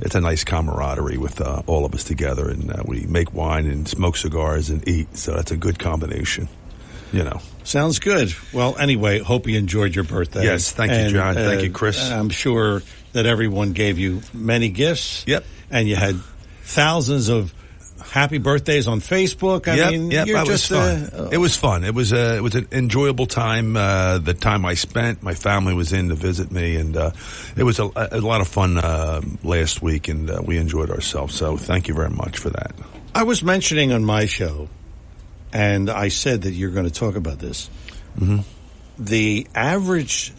it's 0.00 0.14
a 0.14 0.20
nice 0.20 0.44
camaraderie 0.44 1.18
with 1.18 1.40
uh, 1.40 1.62
all 1.66 1.84
of 1.84 1.94
us 1.94 2.04
together, 2.04 2.48
and 2.48 2.70
uh, 2.70 2.82
we 2.84 3.06
make 3.06 3.32
wine 3.34 3.66
and 3.66 3.88
smoke 3.88 4.16
cigars 4.16 4.70
and 4.70 4.86
eat. 4.88 5.16
So 5.16 5.32
that's 5.34 5.50
a 5.50 5.56
good 5.56 5.78
combination, 5.78 6.48
you 7.12 7.24
know. 7.24 7.40
Sounds 7.64 7.98
good. 7.98 8.34
Well, 8.52 8.76
anyway, 8.78 9.20
hope 9.20 9.46
you 9.48 9.56
enjoyed 9.58 9.94
your 9.94 10.04
birthday. 10.04 10.44
Yes, 10.44 10.70
thank 10.72 10.92
you, 10.92 10.98
And, 10.98 11.10
John. 11.12 11.34
Thank 11.34 11.60
uh, 11.60 11.64
you, 11.64 11.70
Chris. 11.70 11.98
I'm 12.10 12.28
sure 12.30 12.82
that 13.14 13.24
everyone 13.26 13.72
gave 13.72 13.98
you 13.98 14.20
many 14.34 14.68
gifts. 14.68 15.24
Yep. 15.26 15.44
And 15.70 15.88
you 15.88 15.96
had 15.96 16.16
thousands 16.62 17.28
of 17.28 17.52
happy 18.14 18.38
birthdays 18.38 18.86
on 18.86 19.00
Facebook. 19.00 19.66
I 19.66 19.74
yep, 19.74 19.90
mean, 19.90 20.12
yep, 20.12 20.28
you're 20.28 20.44
just 20.44 20.70
was 20.70 21.12
uh, 21.12 21.30
it 21.32 21.38
was 21.38 21.56
fun. 21.56 21.82
It 21.82 21.94
was 21.94 22.12
a, 22.12 22.36
it 22.36 22.42
was 22.42 22.54
an 22.54 22.68
enjoyable 22.70 23.26
time. 23.26 23.76
Uh, 23.76 24.18
the 24.18 24.34
time 24.34 24.64
I 24.64 24.74
spent, 24.74 25.24
my 25.24 25.34
family 25.34 25.74
was 25.74 25.92
in 25.92 26.10
to 26.10 26.14
visit 26.14 26.52
me, 26.52 26.76
and 26.76 26.96
uh, 26.96 27.10
it 27.56 27.64
was 27.64 27.80
a, 27.80 27.90
a, 27.96 28.20
lot 28.20 28.40
of 28.40 28.46
fun 28.46 28.78
uh, 28.78 29.20
last 29.42 29.82
week, 29.82 30.06
and 30.06 30.30
uh, 30.30 30.40
we 30.44 30.58
enjoyed 30.58 30.90
ourselves. 30.90 31.34
So 31.34 31.56
thank 31.56 31.88
you 31.88 31.94
very 31.94 32.10
much 32.10 32.38
for 32.38 32.50
that. 32.50 32.76
I 33.16 33.24
was 33.24 33.42
mentioning 33.42 33.90
on 33.90 34.04
my 34.04 34.26
show, 34.26 34.68
and 35.52 35.90
I 35.90 36.06
said 36.06 36.42
that 36.42 36.52
you're 36.52 36.70
going 36.70 36.86
to 36.86 36.94
talk 36.94 37.16
about 37.16 37.40
this. 37.40 37.68
Mm-hmm. 38.16 38.42
The 38.96 39.48
average 39.56 40.32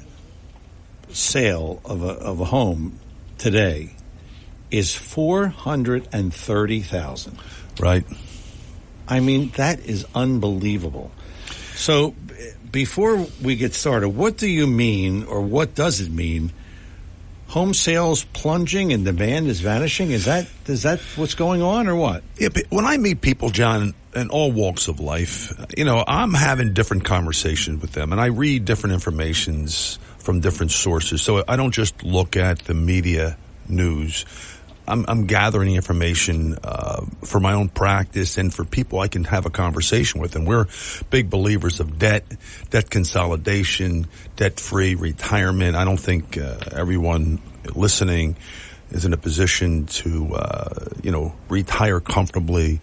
sale 1.09 1.81
of 1.83 2.03
a, 2.03 2.11
of 2.11 2.39
a 2.39 2.45
home 2.45 2.99
today 3.37 3.95
is 4.71 4.95
430,000. 4.95 7.37
Right. 7.79 8.05
I 9.07 9.19
mean, 9.19 9.51
that 9.55 9.79
is 9.81 10.05
unbelievable. 10.15 11.11
So, 11.75 12.11
b- 12.11 12.33
before 12.71 13.27
we 13.41 13.55
get 13.55 13.73
started, 13.73 14.09
what 14.09 14.37
do 14.37 14.47
you 14.47 14.65
mean, 14.65 15.25
or 15.25 15.41
what 15.41 15.75
does 15.75 16.01
it 16.01 16.11
mean? 16.11 16.51
Home 17.49 17.73
sales 17.73 18.23
plunging 18.33 18.91
and 18.91 19.05
demand 19.05 19.47
is 19.47 19.61
vanishing. 19.61 20.11
Is 20.11 20.25
that 20.25 20.47
is 20.65 20.83
that 20.83 20.99
what's 21.15 21.35
going 21.35 21.61
on, 21.61 21.87
or 21.87 21.95
what? 21.95 22.23
Yeah, 22.37 22.49
when 22.69 22.85
I 22.85 22.97
meet 22.97 23.21
people, 23.21 23.49
John, 23.49 23.93
in 24.15 24.29
all 24.29 24.51
walks 24.51 24.87
of 24.87 24.99
life, 24.99 25.53
you 25.77 25.85
know, 25.85 26.03
I'm 26.07 26.33
having 26.33 26.73
different 26.73 27.05
conversations 27.05 27.81
with 27.81 27.91
them, 27.91 28.11
and 28.11 28.19
I 28.19 28.27
read 28.27 28.65
different 28.65 28.93
informations 28.93 29.99
from 30.17 30.39
different 30.39 30.71
sources. 30.71 31.21
So 31.21 31.43
I 31.47 31.55
don't 31.55 31.71
just 31.71 32.03
look 32.03 32.35
at 32.35 32.59
the 32.59 32.73
media 32.73 33.37
news. 33.69 34.25
I'm, 34.87 35.05
I'm 35.07 35.25
gathering 35.25 35.75
information 35.75 36.57
uh, 36.63 37.05
for 37.23 37.39
my 37.39 37.53
own 37.53 37.69
practice 37.69 38.37
and 38.37 38.53
for 38.53 38.63
people 38.63 38.99
I 38.99 39.07
can 39.07 39.23
have 39.25 39.45
a 39.45 39.49
conversation 39.49 40.21
with. 40.21 40.35
And 40.35 40.47
we're 40.47 40.67
big 41.09 41.29
believers 41.29 41.79
of 41.79 41.97
debt, 41.97 42.25
debt 42.69 42.89
consolidation, 42.89 44.07
debt-free 44.35 44.95
retirement. 44.95 45.75
I 45.75 45.85
don't 45.85 45.99
think 45.99 46.37
uh, 46.37 46.57
everyone 46.71 47.41
listening 47.73 48.35
is 48.91 49.05
in 49.05 49.13
a 49.13 49.17
position 49.17 49.87
to, 49.87 50.35
uh, 50.35 50.85
you 51.01 51.11
know, 51.11 51.33
retire 51.49 51.99
comfortably, 51.99 52.79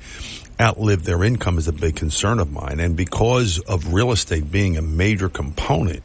outlive 0.60 1.04
their 1.04 1.22
income 1.24 1.58
is 1.58 1.68
a 1.68 1.72
big 1.72 1.96
concern 1.96 2.40
of 2.40 2.50
mine. 2.50 2.80
And 2.80 2.96
because 2.96 3.60
of 3.60 3.92
real 3.92 4.12
estate 4.12 4.50
being 4.50 4.76
a 4.76 4.82
major 4.82 5.28
component 5.28 6.02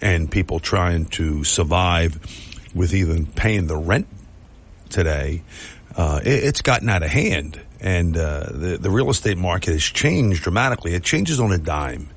and 0.00 0.30
people 0.30 0.60
trying 0.60 1.06
to 1.06 1.44
survive 1.44 2.18
with 2.74 2.94
even 2.94 3.26
paying 3.26 3.66
the 3.66 3.76
rent 3.76 4.06
today, 4.88 5.42
uh, 5.96 6.20
it, 6.24 6.44
it's 6.44 6.62
gotten 6.62 6.88
out 6.88 7.02
of 7.02 7.10
hand. 7.10 7.60
And 7.80 8.16
uh, 8.16 8.46
the, 8.50 8.78
the 8.80 8.90
real 8.90 9.08
estate 9.10 9.38
market 9.38 9.72
has 9.72 9.84
changed 9.84 10.42
dramatically. 10.42 10.94
It 10.94 11.04
changes 11.04 11.38
on 11.38 11.52
a 11.52 11.58
dime. 11.58 12.10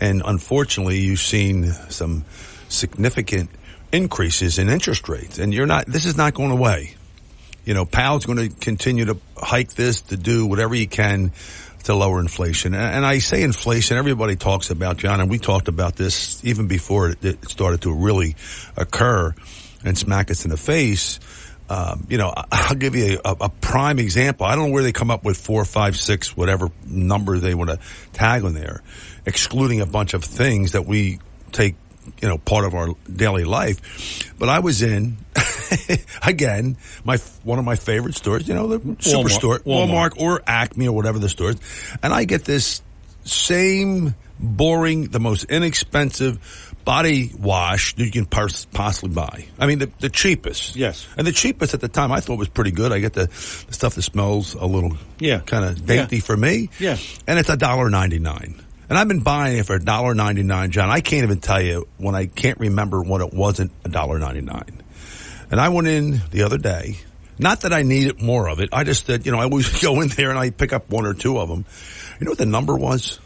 And 0.00 0.22
unfortunately, 0.24 0.98
you've 0.98 1.20
seen 1.20 1.66
some 1.90 2.24
significant 2.68 3.50
increases 3.92 4.58
in 4.58 4.68
interest 4.68 5.08
rates. 5.08 5.38
And 5.38 5.54
you're 5.54 5.66
not, 5.66 5.86
this 5.86 6.04
is 6.04 6.16
not 6.16 6.34
going 6.34 6.50
away. 6.50 6.94
You 7.64 7.74
know, 7.74 7.84
Powell's 7.84 8.26
going 8.26 8.50
to 8.50 8.54
continue 8.56 9.06
to 9.06 9.18
hike 9.36 9.74
this, 9.74 10.02
to 10.02 10.16
do 10.16 10.46
whatever 10.46 10.74
he 10.74 10.86
can 10.86 11.32
to 11.84 11.94
lower 11.94 12.18
inflation. 12.18 12.74
And, 12.74 13.06
I 13.06 13.18
say 13.18 13.42
inflation, 13.42 13.96
everybody 13.96 14.36
talks 14.36 14.70
about, 14.70 14.96
John, 14.96 15.20
and 15.20 15.30
we 15.30 15.38
talked 15.38 15.68
about 15.68 15.96
this 15.96 16.44
even 16.44 16.66
before 16.66 17.14
it 17.22 17.48
started 17.48 17.82
to 17.82 17.92
really 17.92 18.36
occur 18.76 19.34
and 19.84 19.96
smack 19.96 20.30
us 20.30 20.44
in 20.44 20.50
the 20.50 20.56
face. 20.56 21.20
Um, 21.68 22.06
you 22.10 22.18
know, 22.18 22.32
I'll 22.52 22.74
give 22.74 22.94
you 22.94 23.20
a, 23.24 23.36
a 23.42 23.48
prime 23.48 23.98
example. 23.98 24.46
I 24.46 24.54
don't 24.54 24.68
know 24.68 24.72
where 24.72 24.82
they 24.82 24.92
come 24.92 25.10
up 25.10 25.24
with 25.24 25.36
four, 25.38 25.64
five, 25.64 25.96
six, 25.96 26.36
whatever 26.36 26.70
number 26.86 27.38
they 27.38 27.54
want 27.54 27.70
to 27.70 27.78
tag 28.12 28.44
on 28.44 28.54
there, 28.54 28.82
excluding 29.24 29.80
a 29.80 29.86
bunch 29.86 30.14
of 30.14 30.24
things 30.24 30.72
that 30.72 30.84
we 30.86 31.20
take, 31.52 31.76
you 32.20 32.28
know, 32.28 32.36
part 32.36 32.66
of 32.66 32.74
our 32.74 32.88
daily 33.10 33.44
life. 33.44 34.34
But 34.38 34.50
I 34.50 34.58
was 34.58 34.82
in, 34.82 35.16
again, 36.22 36.76
my, 37.02 37.16
one 37.44 37.58
of 37.58 37.64
my 37.64 37.76
favorite 37.76 38.14
stores, 38.14 38.46
you 38.46 38.54
know, 38.54 38.68
the 38.68 38.80
superstore, 38.80 39.60
Walmart. 39.60 40.10
Walmart 40.10 40.20
or 40.20 40.42
Acme 40.46 40.88
or 40.88 40.94
whatever 40.94 41.18
the 41.18 41.30
stores. 41.30 41.56
And 42.02 42.12
I 42.12 42.24
get 42.24 42.44
this 42.44 42.82
same 43.24 44.14
boring, 44.38 45.08
the 45.08 45.20
most 45.20 45.44
inexpensive 45.44 46.73
body 46.84 47.30
wash 47.38 47.94
that 47.96 48.04
you 48.04 48.10
can 48.10 48.26
possibly 48.26 49.14
buy. 49.14 49.46
I 49.58 49.66
mean, 49.66 49.78
the, 49.78 49.90
the 50.00 50.08
cheapest. 50.10 50.76
Yes. 50.76 51.06
And 51.16 51.26
the 51.26 51.32
cheapest 51.32 51.74
at 51.74 51.80
the 51.80 51.88
time 51.88 52.12
I 52.12 52.20
thought 52.20 52.38
was 52.38 52.48
pretty 52.48 52.70
good. 52.72 52.92
I 52.92 52.98
get 52.98 53.12
the, 53.14 53.26
the 53.26 53.72
stuff 53.72 53.94
that 53.94 54.02
smells 54.02 54.54
a 54.54 54.66
little 54.66 54.96
Yeah. 55.18 55.40
kind 55.40 55.64
of 55.64 55.86
dainty 55.86 56.16
Yeah. 56.16 56.22
for 56.22 56.36
me. 56.36 56.70
Yeah. 56.78 56.96
And 57.26 57.38
it's 57.38 57.48
a 57.48 57.56
dollar 57.56 57.88
ninety 57.90 58.18
nine. 58.18 58.60
And 58.88 58.98
I've 58.98 59.08
been 59.08 59.20
buying 59.22 59.56
it 59.56 59.64
for 59.66 59.76
a 59.76 59.82
dollar 59.82 60.14
ninety 60.14 60.42
nine, 60.42 60.70
John. 60.70 60.90
I 60.90 61.00
can't 61.00 61.22
even 61.24 61.40
tell 61.40 61.60
you 61.62 61.88
when 61.96 62.14
I 62.14 62.26
can't 62.26 62.58
remember 62.60 63.00
when 63.02 63.22
it 63.22 63.32
wasn't 63.32 63.72
a 63.84 63.88
dollar 63.88 64.18
ninety 64.18 64.42
nine. 64.42 64.82
And 65.50 65.60
I 65.60 65.70
went 65.70 65.88
in 65.88 66.20
the 66.30 66.42
other 66.42 66.58
day. 66.58 66.98
Not 67.38 67.62
that 67.62 67.72
I 67.72 67.82
needed 67.82 68.22
more 68.22 68.48
of 68.48 68.60
it. 68.60 68.68
I 68.72 68.84
just 68.84 69.06
that 69.08 69.24
you 69.26 69.32
know 69.32 69.38
I 69.38 69.44
always 69.44 69.80
go 69.82 70.00
in 70.02 70.08
there 70.08 70.30
and 70.30 70.38
I 70.38 70.50
pick 70.50 70.72
up 70.72 70.90
one 70.90 71.06
or 71.06 71.14
two 71.14 71.38
of 71.38 71.48
them. 71.48 71.64
You 72.20 72.26
know 72.26 72.30
what 72.32 72.38
the 72.38 72.46
number 72.46 72.76
was? 72.76 73.18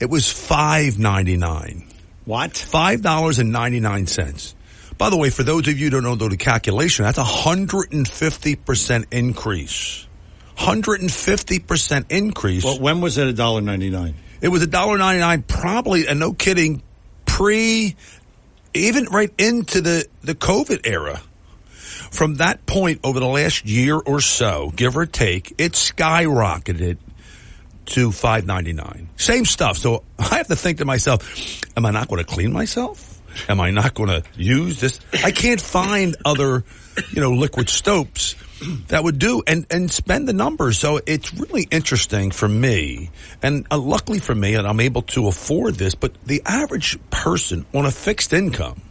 It 0.00 0.08
was 0.10 0.30
five 0.30 0.98
ninety 0.98 1.36
nine. 1.36 1.87
What? 2.28 2.58
Five 2.58 3.00
dollars 3.00 3.38
and 3.38 3.52
ninety 3.52 3.80
nine 3.80 4.06
cents. 4.06 4.54
By 4.98 5.08
the 5.08 5.16
way, 5.16 5.30
for 5.30 5.44
those 5.44 5.66
of 5.66 5.78
you 5.78 5.86
who 5.86 6.02
don't 6.02 6.02
know 6.02 6.28
the 6.28 6.36
calculation, 6.36 7.06
that's 7.06 7.16
a 7.16 7.24
hundred 7.24 7.94
and 7.94 8.06
fifty 8.06 8.54
percent 8.54 9.06
increase. 9.10 10.06
Hundred 10.54 11.00
and 11.00 11.10
fifty 11.10 11.58
percent 11.58 12.12
increase. 12.12 12.64
Well, 12.64 12.80
when 12.80 13.00
was 13.00 13.16
it 13.16 13.28
a 13.28 13.32
dollar 13.32 13.62
ninety 13.62 13.88
nine? 13.88 14.14
It 14.42 14.48
was 14.48 14.60
a 14.60 14.66
dollar 14.66 14.98
ninety 14.98 15.20
nine, 15.20 15.40
probably, 15.42 16.06
and 16.06 16.20
no 16.20 16.34
kidding, 16.34 16.82
pre, 17.24 17.96
even 18.74 19.04
right 19.06 19.32
into 19.38 19.80
the 19.80 20.06
the 20.20 20.34
COVID 20.34 20.86
era. 20.86 21.22
From 22.10 22.34
that 22.34 22.66
point, 22.66 23.00
over 23.04 23.20
the 23.20 23.26
last 23.26 23.64
year 23.64 23.96
or 23.96 24.20
so, 24.20 24.70
give 24.76 24.98
or 24.98 25.06
take, 25.06 25.54
it 25.56 25.72
skyrocketed 25.72 26.98
to 27.88 28.12
five 28.12 28.46
ninety 28.46 28.72
nine. 28.72 29.08
Same 29.16 29.44
stuff. 29.44 29.78
So 29.78 30.04
I 30.18 30.36
have 30.36 30.48
to 30.48 30.56
think 30.56 30.78
to 30.78 30.84
myself, 30.84 31.60
am 31.76 31.86
I 31.86 31.90
not 31.90 32.08
going 32.08 32.24
to 32.24 32.30
clean 32.30 32.52
myself? 32.52 33.20
Am 33.48 33.60
I 33.60 33.70
not 33.70 33.94
going 33.94 34.08
to 34.08 34.22
use 34.36 34.80
this? 34.80 35.00
I 35.22 35.30
can't 35.30 35.60
find 35.60 36.16
other, 36.24 36.64
you 37.12 37.20
know, 37.20 37.32
liquid 37.32 37.68
soaps 37.68 38.34
that 38.88 39.04
would 39.04 39.18
do 39.18 39.42
and, 39.46 39.66
and 39.70 39.90
spend 39.90 40.28
the 40.28 40.32
numbers. 40.32 40.78
So 40.78 41.00
it's 41.06 41.32
really 41.34 41.66
interesting 41.70 42.30
for 42.30 42.48
me. 42.48 43.10
And 43.42 43.66
uh, 43.70 43.78
luckily 43.78 44.18
for 44.18 44.34
me, 44.34 44.54
and 44.54 44.66
I'm 44.66 44.80
able 44.80 45.02
to 45.02 45.28
afford 45.28 45.76
this, 45.76 45.94
but 45.94 46.12
the 46.24 46.42
average 46.44 46.98
person 47.10 47.66
on 47.74 47.86
a 47.86 47.90
fixed 47.90 48.32
income, 48.32 48.82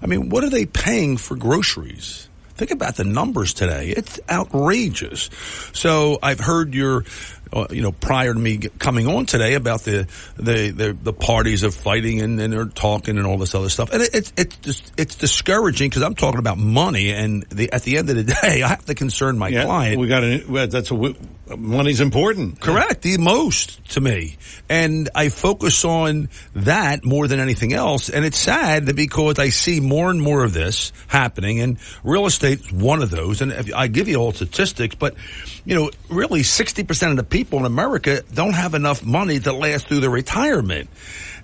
I 0.00 0.06
mean, 0.06 0.30
what 0.30 0.42
are 0.42 0.50
they 0.50 0.66
paying 0.66 1.16
for 1.16 1.36
groceries? 1.36 2.28
Think 2.54 2.70
about 2.70 2.96
the 2.96 3.04
numbers 3.04 3.54
today. 3.54 3.88
It's 3.96 4.20
outrageous. 4.28 5.30
So 5.72 6.18
I've 6.22 6.40
heard 6.40 6.74
your, 6.74 7.04
uh, 7.52 7.66
you 7.70 7.82
know, 7.82 7.92
prior 7.92 8.32
to 8.32 8.38
me 8.38 8.58
coming 8.58 9.06
on 9.06 9.26
today 9.26 9.54
about 9.54 9.82
the 9.82 10.06
the 10.36 10.70
the, 10.70 10.96
the 11.02 11.12
parties 11.12 11.62
of 11.62 11.74
fighting 11.74 12.20
and, 12.20 12.40
and 12.40 12.52
they're 12.52 12.64
talking 12.66 13.18
and 13.18 13.26
all 13.26 13.38
this 13.38 13.54
other 13.54 13.68
stuff, 13.68 13.92
and 13.92 14.02
it, 14.02 14.10
it's 14.14 14.32
it's 14.36 14.56
just, 14.56 14.92
it's 14.96 15.14
discouraging 15.16 15.90
because 15.90 16.02
I'm 16.02 16.14
talking 16.14 16.38
about 16.38 16.58
money, 16.58 17.10
and 17.12 17.42
the, 17.44 17.72
at 17.72 17.82
the 17.82 17.98
end 17.98 18.08
of 18.10 18.16
the 18.16 18.24
day, 18.42 18.62
I 18.62 18.68
have 18.68 18.84
to 18.86 18.94
concern 18.94 19.38
my 19.38 19.48
Yeah, 19.48 19.64
client. 19.64 20.00
we 20.00 20.08
got 20.08 20.20
to. 20.20 20.66
That's 20.66 20.90
a 20.90 20.94
w- 20.94 21.14
money's 21.56 22.00
important. 22.00 22.60
Correct, 22.60 23.02
the 23.02 23.18
most 23.18 23.90
to 23.92 24.00
me. 24.00 24.36
And 24.68 25.08
I 25.14 25.28
focus 25.28 25.84
on 25.84 26.28
that 26.54 27.04
more 27.04 27.26
than 27.28 27.40
anything 27.40 27.72
else. 27.72 28.08
And 28.08 28.24
it's 28.24 28.38
sad 28.38 28.86
that 28.86 28.96
because 28.96 29.38
I 29.38 29.50
see 29.50 29.80
more 29.80 30.10
and 30.10 30.20
more 30.20 30.44
of 30.44 30.52
this 30.52 30.92
happening 31.06 31.60
and 31.60 31.78
real 32.04 32.26
estate's 32.26 32.70
one 32.72 33.02
of 33.02 33.10
those. 33.10 33.40
And 33.40 33.52
if- 33.52 33.74
I 33.74 33.88
give 33.88 34.08
you 34.08 34.16
all 34.16 34.32
statistics, 34.32 34.94
but 34.94 35.14
you 35.64 35.74
know, 35.74 35.90
really 36.08 36.42
60% 36.42 37.10
of 37.10 37.16
the 37.16 37.22
people 37.24 37.58
in 37.60 37.64
America 37.64 38.22
don't 38.34 38.54
have 38.54 38.74
enough 38.74 39.04
money 39.04 39.38
to 39.40 39.52
last 39.52 39.86
through 39.88 40.00
their 40.00 40.10
retirement. 40.10 40.88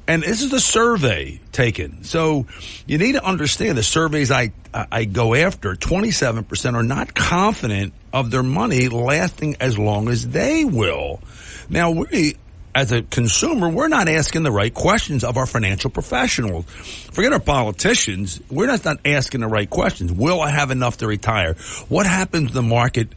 And 0.06 0.22
this 0.22 0.40
is 0.40 0.52
a 0.54 0.60
survey 0.60 1.38
taken. 1.52 2.02
So 2.04 2.46
you 2.86 2.96
need 2.96 3.12
to 3.12 3.24
understand 3.24 3.76
the 3.76 3.82
surveys 3.82 4.30
I, 4.30 4.52
I 4.72 4.86
I 4.90 5.04
go 5.04 5.34
after, 5.34 5.74
27% 5.74 6.74
are 6.74 6.82
not 6.82 7.14
confident 7.14 7.92
of 8.12 8.30
their 8.30 8.42
money 8.42 8.88
lasting 8.88 9.56
as 9.60 9.78
long 9.78 10.08
as 10.08 10.28
they 10.28 10.64
will. 10.64 11.20
Now 11.68 11.90
we, 11.90 12.36
as 12.74 12.92
a 12.92 13.02
consumer, 13.02 13.68
we're 13.68 13.88
not 13.88 14.08
asking 14.08 14.42
the 14.42 14.52
right 14.52 14.72
questions 14.72 15.24
of 15.24 15.36
our 15.36 15.46
financial 15.46 15.90
professionals. 15.90 16.64
Forget 17.12 17.32
our 17.32 17.40
politicians. 17.40 18.40
We're 18.50 18.66
not, 18.66 18.84
not 18.84 18.98
asking 19.04 19.40
the 19.40 19.48
right 19.48 19.68
questions. 19.68 20.12
Will 20.12 20.40
I 20.40 20.50
have 20.50 20.70
enough 20.70 20.98
to 20.98 21.06
retire? 21.06 21.54
What 21.88 22.06
happens 22.06 22.48
to 22.48 22.54
the 22.54 22.62
market? 22.62 23.08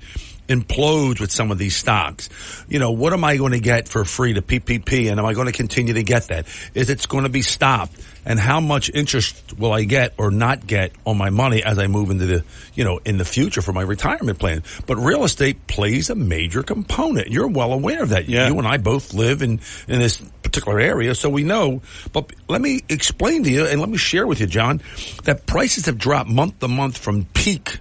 Implodes 0.51 1.19
with 1.19 1.31
some 1.31 1.51
of 1.51 1.57
these 1.57 1.75
stocks. 1.75 2.29
You 2.67 2.79
know, 2.79 2.91
what 2.91 3.13
am 3.13 3.23
I 3.23 3.37
going 3.37 3.53
to 3.53 3.59
get 3.59 3.87
for 3.87 4.05
free 4.05 4.33
to 4.33 4.41
PPP 4.41 5.09
and 5.09 5.19
am 5.19 5.25
I 5.25 5.33
going 5.33 5.47
to 5.47 5.53
continue 5.53 5.93
to 5.93 6.03
get 6.03 6.27
that? 6.27 6.47
Is 6.73 6.89
it 6.89 7.07
going 7.07 7.23
to 7.23 7.29
be 7.29 7.41
stopped? 7.41 7.99
And 8.23 8.39
how 8.39 8.59
much 8.59 8.91
interest 8.93 9.57
will 9.57 9.73
I 9.73 9.83
get 9.83 10.13
or 10.17 10.29
not 10.29 10.67
get 10.67 10.91
on 11.07 11.17
my 11.17 11.31
money 11.31 11.63
as 11.63 11.79
I 11.79 11.87
move 11.87 12.11
into 12.11 12.27
the, 12.27 12.43
you 12.75 12.83
know, 12.83 12.99
in 13.03 13.17
the 13.17 13.25
future 13.25 13.63
for 13.63 13.73
my 13.73 13.81
retirement 13.81 14.37
plan? 14.37 14.61
But 14.85 14.97
real 14.97 15.23
estate 15.23 15.65
plays 15.65 16.11
a 16.11 16.15
major 16.15 16.61
component. 16.61 17.29
You're 17.29 17.47
well 17.47 17.73
aware 17.73 18.03
of 18.03 18.09
that. 18.09 18.29
Yeah. 18.29 18.47
You 18.47 18.59
and 18.59 18.67
I 18.67 18.77
both 18.77 19.15
live 19.15 19.41
in, 19.41 19.59
in 19.87 19.99
this 19.99 20.21
particular 20.43 20.79
area, 20.79 21.15
so 21.15 21.29
we 21.29 21.43
know. 21.43 21.81
But 22.13 22.31
let 22.47 22.61
me 22.61 22.81
explain 22.89 23.43
to 23.45 23.49
you 23.49 23.65
and 23.65 23.79
let 23.79 23.89
me 23.89 23.97
share 23.97 24.27
with 24.27 24.39
you, 24.39 24.47
John, 24.47 24.81
that 25.23 25.47
prices 25.47 25.87
have 25.87 25.97
dropped 25.97 26.29
month 26.29 26.59
to 26.59 26.67
month 26.67 26.99
from 26.99 27.25
peak 27.25 27.79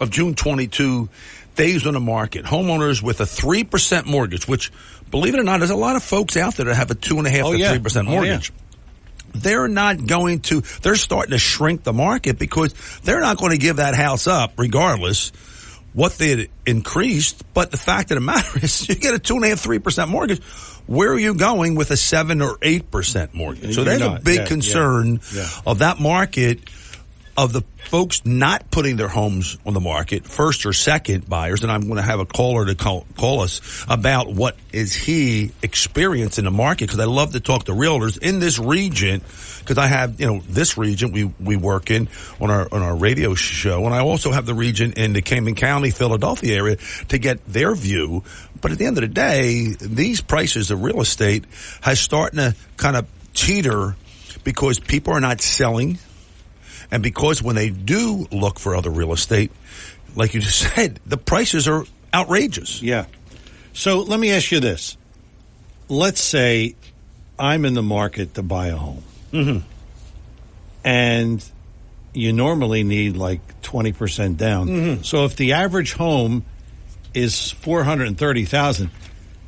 of 0.00 0.10
June 0.10 0.34
22 0.34 1.08
days 1.54 1.86
on 1.86 1.94
the 1.94 2.00
market. 2.00 2.44
Homeowners 2.44 3.02
with 3.02 3.20
a 3.20 3.24
3% 3.24 4.06
mortgage, 4.06 4.46
which 4.48 4.72
believe 5.10 5.34
it 5.34 5.40
or 5.40 5.44
not, 5.44 5.58
there's 5.58 5.70
a 5.70 5.76
lot 5.76 5.96
of 5.96 6.02
folks 6.02 6.36
out 6.36 6.56
there 6.56 6.66
that 6.66 6.74
have 6.74 6.90
a 6.90 6.94
two 6.94 7.18
and 7.18 7.26
a 7.26 7.30
half 7.30 7.44
Oh, 7.46 7.52
to 7.52 7.58
yeah. 7.58 7.76
3% 7.76 7.96
Oh, 7.96 8.02
yeah. 8.02 8.10
mortgage. 8.10 8.52
They're 9.32 9.66
not 9.68 10.06
going 10.06 10.40
to, 10.42 10.60
they're 10.82 10.94
starting 10.94 11.32
to 11.32 11.38
shrink 11.38 11.82
the 11.82 11.92
market 11.92 12.38
because 12.38 12.72
they're 13.02 13.20
not 13.20 13.36
going 13.36 13.50
to 13.50 13.58
give 13.58 13.76
that 13.76 13.94
house 13.96 14.26
up 14.28 14.52
regardless 14.58 15.30
what 15.92 16.12
they 16.18 16.30
had 16.30 16.48
increased. 16.66 17.42
But 17.52 17.70
the 17.72 17.76
fact 17.76 18.10
of 18.12 18.16
the 18.16 18.20
matter 18.20 18.58
is 18.62 18.88
you 18.88 18.94
get 18.94 19.14
a 19.14 19.18
two 19.18 19.34
and 19.36 19.44
a 19.44 19.48
half, 19.48 19.58
three 19.60 19.80
percent 19.80 20.08
mortgage. 20.10 20.42
Where 20.86 21.10
are 21.12 21.18
you 21.18 21.34
going 21.34 21.74
with 21.76 21.90
a 21.90 21.96
seven 21.96 22.42
or 22.42 22.58
eight 22.62 22.90
percent 22.92 23.34
mortgage? 23.34 23.74
So 23.74 23.82
You're 23.82 23.98
there's 23.98 24.02
a 24.02 24.20
big 24.22 24.34
Yeah, 24.36 24.42
yeah, 24.42 24.46
concern 24.48 25.20
yeah. 25.34 25.48
of 25.66 25.78
that 25.80 25.98
market 25.98 26.68
of 27.36 27.52
the 27.52 27.62
folks 27.84 28.24
not 28.24 28.70
putting 28.70 28.96
their 28.96 29.08
homes 29.08 29.58
on 29.66 29.74
the 29.74 29.80
market, 29.80 30.24
first 30.24 30.66
or 30.66 30.72
second 30.72 31.28
buyers, 31.28 31.62
and 31.62 31.72
I'm 31.72 31.82
going 31.82 31.96
to 31.96 32.02
have 32.02 32.20
a 32.20 32.26
caller 32.26 32.64
to 32.66 32.74
call, 32.74 33.06
call 33.16 33.40
us 33.40 33.84
about 33.88 34.32
what 34.32 34.56
is 34.72 34.94
he 34.94 35.52
experiencing 35.62 36.46
in 36.46 36.52
the 36.52 36.56
market 36.56 36.86
because 36.86 37.00
I 37.00 37.04
love 37.04 37.32
to 37.32 37.40
talk 37.40 37.64
to 37.64 37.72
realtors 37.72 38.18
in 38.18 38.38
this 38.38 38.58
region 38.58 39.20
because 39.58 39.78
I 39.78 39.86
have 39.86 40.20
you 40.20 40.26
know 40.26 40.40
this 40.48 40.76
region 40.76 41.12
we 41.12 41.24
we 41.40 41.56
work 41.56 41.90
in 41.90 42.08
on 42.40 42.50
our 42.50 42.68
on 42.70 42.82
our 42.82 42.94
radio 42.94 43.34
show, 43.34 43.84
and 43.86 43.94
I 43.94 44.00
also 44.00 44.30
have 44.30 44.46
the 44.46 44.54
region 44.54 44.92
in 44.92 45.12
the 45.12 45.22
Camden 45.22 45.54
County, 45.54 45.90
Philadelphia 45.90 46.56
area 46.56 46.76
to 47.08 47.18
get 47.18 47.44
their 47.46 47.74
view. 47.74 48.22
But 48.60 48.72
at 48.72 48.78
the 48.78 48.86
end 48.86 48.96
of 48.96 49.02
the 49.02 49.08
day, 49.08 49.74
these 49.80 50.20
prices 50.20 50.70
of 50.70 50.82
real 50.82 51.00
estate 51.00 51.44
has 51.82 52.00
starting 52.00 52.38
to 52.38 52.54
kind 52.76 52.96
of 52.96 53.06
teeter 53.34 53.96
because 54.44 54.78
people 54.78 55.12
are 55.12 55.20
not 55.20 55.40
selling. 55.40 55.98
And 56.90 57.02
because 57.02 57.42
when 57.42 57.56
they 57.56 57.70
do 57.70 58.26
look 58.30 58.58
for 58.58 58.76
other 58.76 58.90
real 58.90 59.12
estate, 59.12 59.50
like 60.14 60.34
you 60.34 60.40
just 60.40 60.58
said, 60.74 61.00
the 61.06 61.16
prices 61.16 61.68
are 61.68 61.84
outrageous. 62.12 62.82
Yeah. 62.82 63.06
So 63.72 64.00
let 64.00 64.20
me 64.20 64.30
ask 64.30 64.50
you 64.52 64.60
this. 64.60 64.96
Let's 65.88 66.20
say 66.20 66.76
I'm 67.38 67.64
in 67.64 67.74
the 67.74 67.82
market 67.82 68.34
to 68.34 68.42
buy 68.42 68.68
a 68.68 68.76
home. 68.76 69.02
Mm-hmm. 69.32 69.66
And 70.84 71.50
you 72.12 72.32
normally 72.32 72.84
need 72.84 73.16
like 73.16 73.62
20% 73.62 74.36
down. 74.36 74.68
Mm-hmm. 74.68 75.02
So 75.02 75.24
if 75.24 75.36
the 75.36 75.54
average 75.54 75.94
home 75.94 76.44
is 77.12 77.50
430,000, 77.50 78.90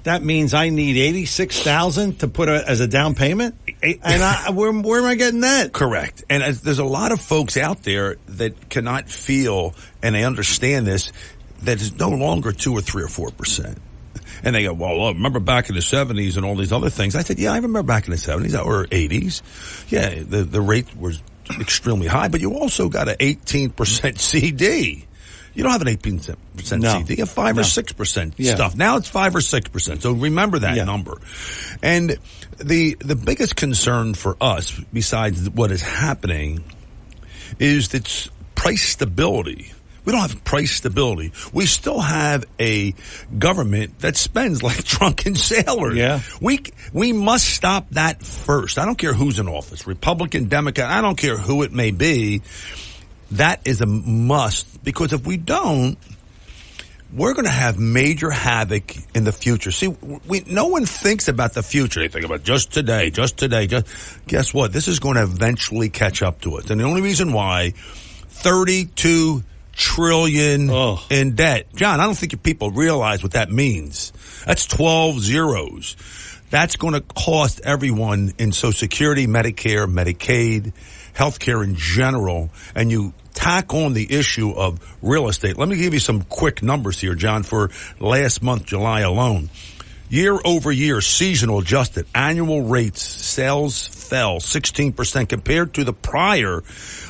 that 0.02 0.22
means 0.22 0.54
I 0.54 0.68
need 0.68 0.96
86,000 0.96 2.20
to 2.20 2.28
put 2.28 2.48
a, 2.48 2.68
as 2.68 2.80
a 2.80 2.86
down 2.86 3.14
payment? 3.14 3.54
And 3.82 4.22
I, 4.22 4.50
where, 4.50 4.72
where 4.72 5.00
am 5.00 5.06
I 5.06 5.14
getting 5.14 5.40
that? 5.40 5.72
Correct. 5.72 6.24
And 6.30 6.42
as, 6.42 6.62
there's 6.62 6.78
a 6.78 6.84
lot 6.84 7.12
of 7.12 7.20
folks 7.20 7.56
out 7.56 7.82
there 7.82 8.16
that 8.26 8.68
cannot 8.68 9.08
feel, 9.08 9.74
and 10.02 10.14
they 10.14 10.24
understand 10.24 10.86
this, 10.86 11.12
that 11.62 11.80
it's 11.80 11.92
no 11.92 12.10
longer 12.10 12.52
two 12.52 12.72
or 12.72 12.80
three 12.80 13.02
or 13.02 13.08
four 13.08 13.30
percent. 13.30 13.78
And 14.42 14.54
they 14.54 14.64
go, 14.64 14.74
well, 14.74 15.12
remember 15.12 15.40
back 15.40 15.68
in 15.68 15.74
the 15.74 15.80
70s 15.80 16.36
and 16.36 16.44
all 16.44 16.56
these 16.56 16.72
other 16.72 16.90
things? 16.90 17.16
I 17.16 17.22
said, 17.22 17.38
yeah, 17.38 17.52
I 17.52 17.56
remember 17.56 17.82
back 17.82 18.06
in 18.06 18.10
the 18.10 18.16
70s 18.16 18.54
or 18.64 18.86
80s. 18.86 19.42
Yeah, 19.90 20.22
the, 20.22 20.44
the 20.44 20.60
rate 20.60 20.94
was 20.96 21.22
extremely 21.58 22.06
high, 22.06 22.28
but 22.28 22.40
you 22.40 22.54
also 22.54 22.88
got 22.88 23.08
an 23.08 23.16
18% 23.16 24.18
CD. 24.18 25.05
You 25.56 25.62
don't 25.62 25.72
have 25.72 25.80
an 25.82 25.88
18% 25.88 26.36
No. 26.82 26.98
CD. 26.98 27.14
You 27.14 27.22
have 27.22 27.30
5 27.30 27.58
or 27.58 27.62
6% 27.62 28.34
Yeah. 28.36 28.54
stuff. 28.54 28.76
Now 28.76 28.96
it's 28.98 29.08
5 29.08 29.34
or 29.34 29.40
6%. 29.40 30.02
So 30.02 30.12
remember 30.12 30.58
that 30.60 30.76
number. 30.86 31.18
And 31.82 32.18
the, 32.58 32.96
the 33.00 33.16
biggest 33.16 33.56
concern 33.56 34.12
for 34.14 34.36
us, 34.40 34.78
besides 34.92 35.48
what 35.50 35.70
is 35.72 35.80
happening, 35.80 36.62
is 37.58 37.88
that 37.88 38.28
price 38.54 38.82
stability. 38.82 39.72
We 40.04 40.12
don't 40.12 40.20
have 40.20 40.44
price 40.44 40.70
stability. 40.72 41.32
We 41.52 41.66
still 41.66 41.98
have 42.00 42.44
a 42.60 42.94
government 43.36 43.98
that 44.00 44.16
spends 44.16 44.62
like 44.62 44.84
drunken 44.84 45.34
sailors. 45.34 45.96
Yeah. 45.96 46.20
We, 46.40 46.60
we 46.92 47.12
must 47.12 47.48
stop 47.48 47.86
that 47.92 48.22
first. 48.22 48.78
I 48.78 48.84
don't 48.84 48.98
care 48.98 49.14
who's 49.14 49.38
in 49.38 49.48
office, 49.48 49.86
Republican, 49.86 50.44
Democrat, 50.48 50.90
I 50.90 51.00
don't 51.00 51.16
care 51.16 51.36
who 51.38 51.62
it 51.62 51.72
may 51.72 51.90
be. 51.90 52.42
That 53.32 53.60
is 53.64 53.80
a 53.80 53.86
must 53.86 54.84
because 54.84 55.12
if 55.12 55.26
we 55.26 55.36
don't, 55.36 55.98
we're 57.12 57.34
going 57.34 57.46
to 57.46 57.50
have 57.50 57.78
major 57.78 58.30
havoc 58.30 58.94
in 59.14 59.24
the 59.24 59.32
future. 59.32 59.70
See, 59.70 59.88
we, 59.88 60.44
no 60.46 60.66
one 60.66 60.86
thinks 60.86 61.28
about 61.28 61.54
the 61.54 61.62
future. 61.62 62.00
They 62.00 62.08
think 62.08 62.24
about 62.24 62.42
just 62.42 62.72
today, 62.72 63.10
just 63.10 63.36
today. 63.36 63.66
Just, 63.66 63.86
guess 64.26 64.52
what? 64.52 64.72
This 64.72 64.88
is 64.88 64.98
going 64.98 65.16
to 65.16 65.22
eventually 65.22 65.88
catch 65.88 66.22
up 66.22 66.40
to 66.42 66.56
us. 66.56 66.70
And 66.70 66.80
the 66.80 66.84
only 66.84 67.02
reason 67.02 67.32
why 67.32 67.72
32 67.76 69.42
trillion 69.72 70.70
in 71.10 71.34
debt. 71.34 71.66
John, 71.74 72.00
I 72.00 72.04
don't 72.04 72.16
think 72.16 72.42
people 72.42 72.70
realize 72.70 73.22
what 73.22 73.32
that 73.32 73.50
means. 73.50 74.12
That's 74.46 74.66
12 74.66 75.20
zeros. 75.20 75.96
That's 76.50 76.76
going 76.76 76.94
to 76.94 77.00
cost 77.00 77.60
everyone 77.64 78.32
in 78.38 78.52
Social 78.52 78.72
Security, 78.72 79.26
Medicare, 79.26 79.86
Medicaid, 79.86 80.72
healthcare 81.16 81.64
in 81.64 81.76
general, 81.76 82.50
and 82.74 82.90
you 82.90 83.12
tack 83.34 83.72
on 83.74 83.92
the 83.92 84.12
issue 84.12 84.50
of 84.52 84.80
real 85.02 85.28
estate. 85.28 85.58
Let 85.58 85.68
me 85.68 85.76
give 85.76 85.94
you 85.94 86.00
some 86.00 86.22
quick 86.22 86.62
numbers 86.62 87.00
here, 87.00 87.14
John, 87.14 87.42
for 87.42 87.70
last 87.98 88.42
month, 88.42 88.66
July 88.66 89.00
alone. 89.00 89.50
Year 90.08 90.38
over 90.44 90.70
year, 90.70 91.00
seasonal 91.00 91.58
adjusted 91.58 92.06
annual 92.14 92.62
rates, 92.62 93.02
sales 93.02 93.88
fell 93.88 94.36
16% 94.36 95.28
compared 95.28 95.74
to 95.74 95.84
the 95.84 95.92
prior 95.92 96.58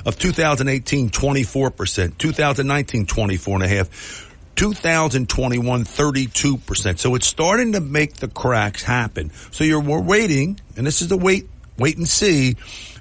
of 0.06 0.18
2018, 0.18 1.10
24%, 1.10 2.18
2019, 2.18 3.06
24.5%. 3.06 4.22
2021, 4.56 5.84
32%. 5.84 6.98
So 6.98 7.14
it's 7.14 7.26
starting 7.26 7.72
to 7.72 7.80
make 7.80 8.14
the 8.14 8.28
cracks 8.28 8.82
happen. 8.82 9.30
So 9.50 9.64
you're 9.64 9.80
we're 9.80 10.00
waiting, 10.00 10.58
and 10.76 10.86
this 10.86 11.02
is 11.02 11.08
the 11.08 11.18
wait, 11.18 11.46
wait 11.76 11.98
and 11.98 12.08
see. 12.08 12.56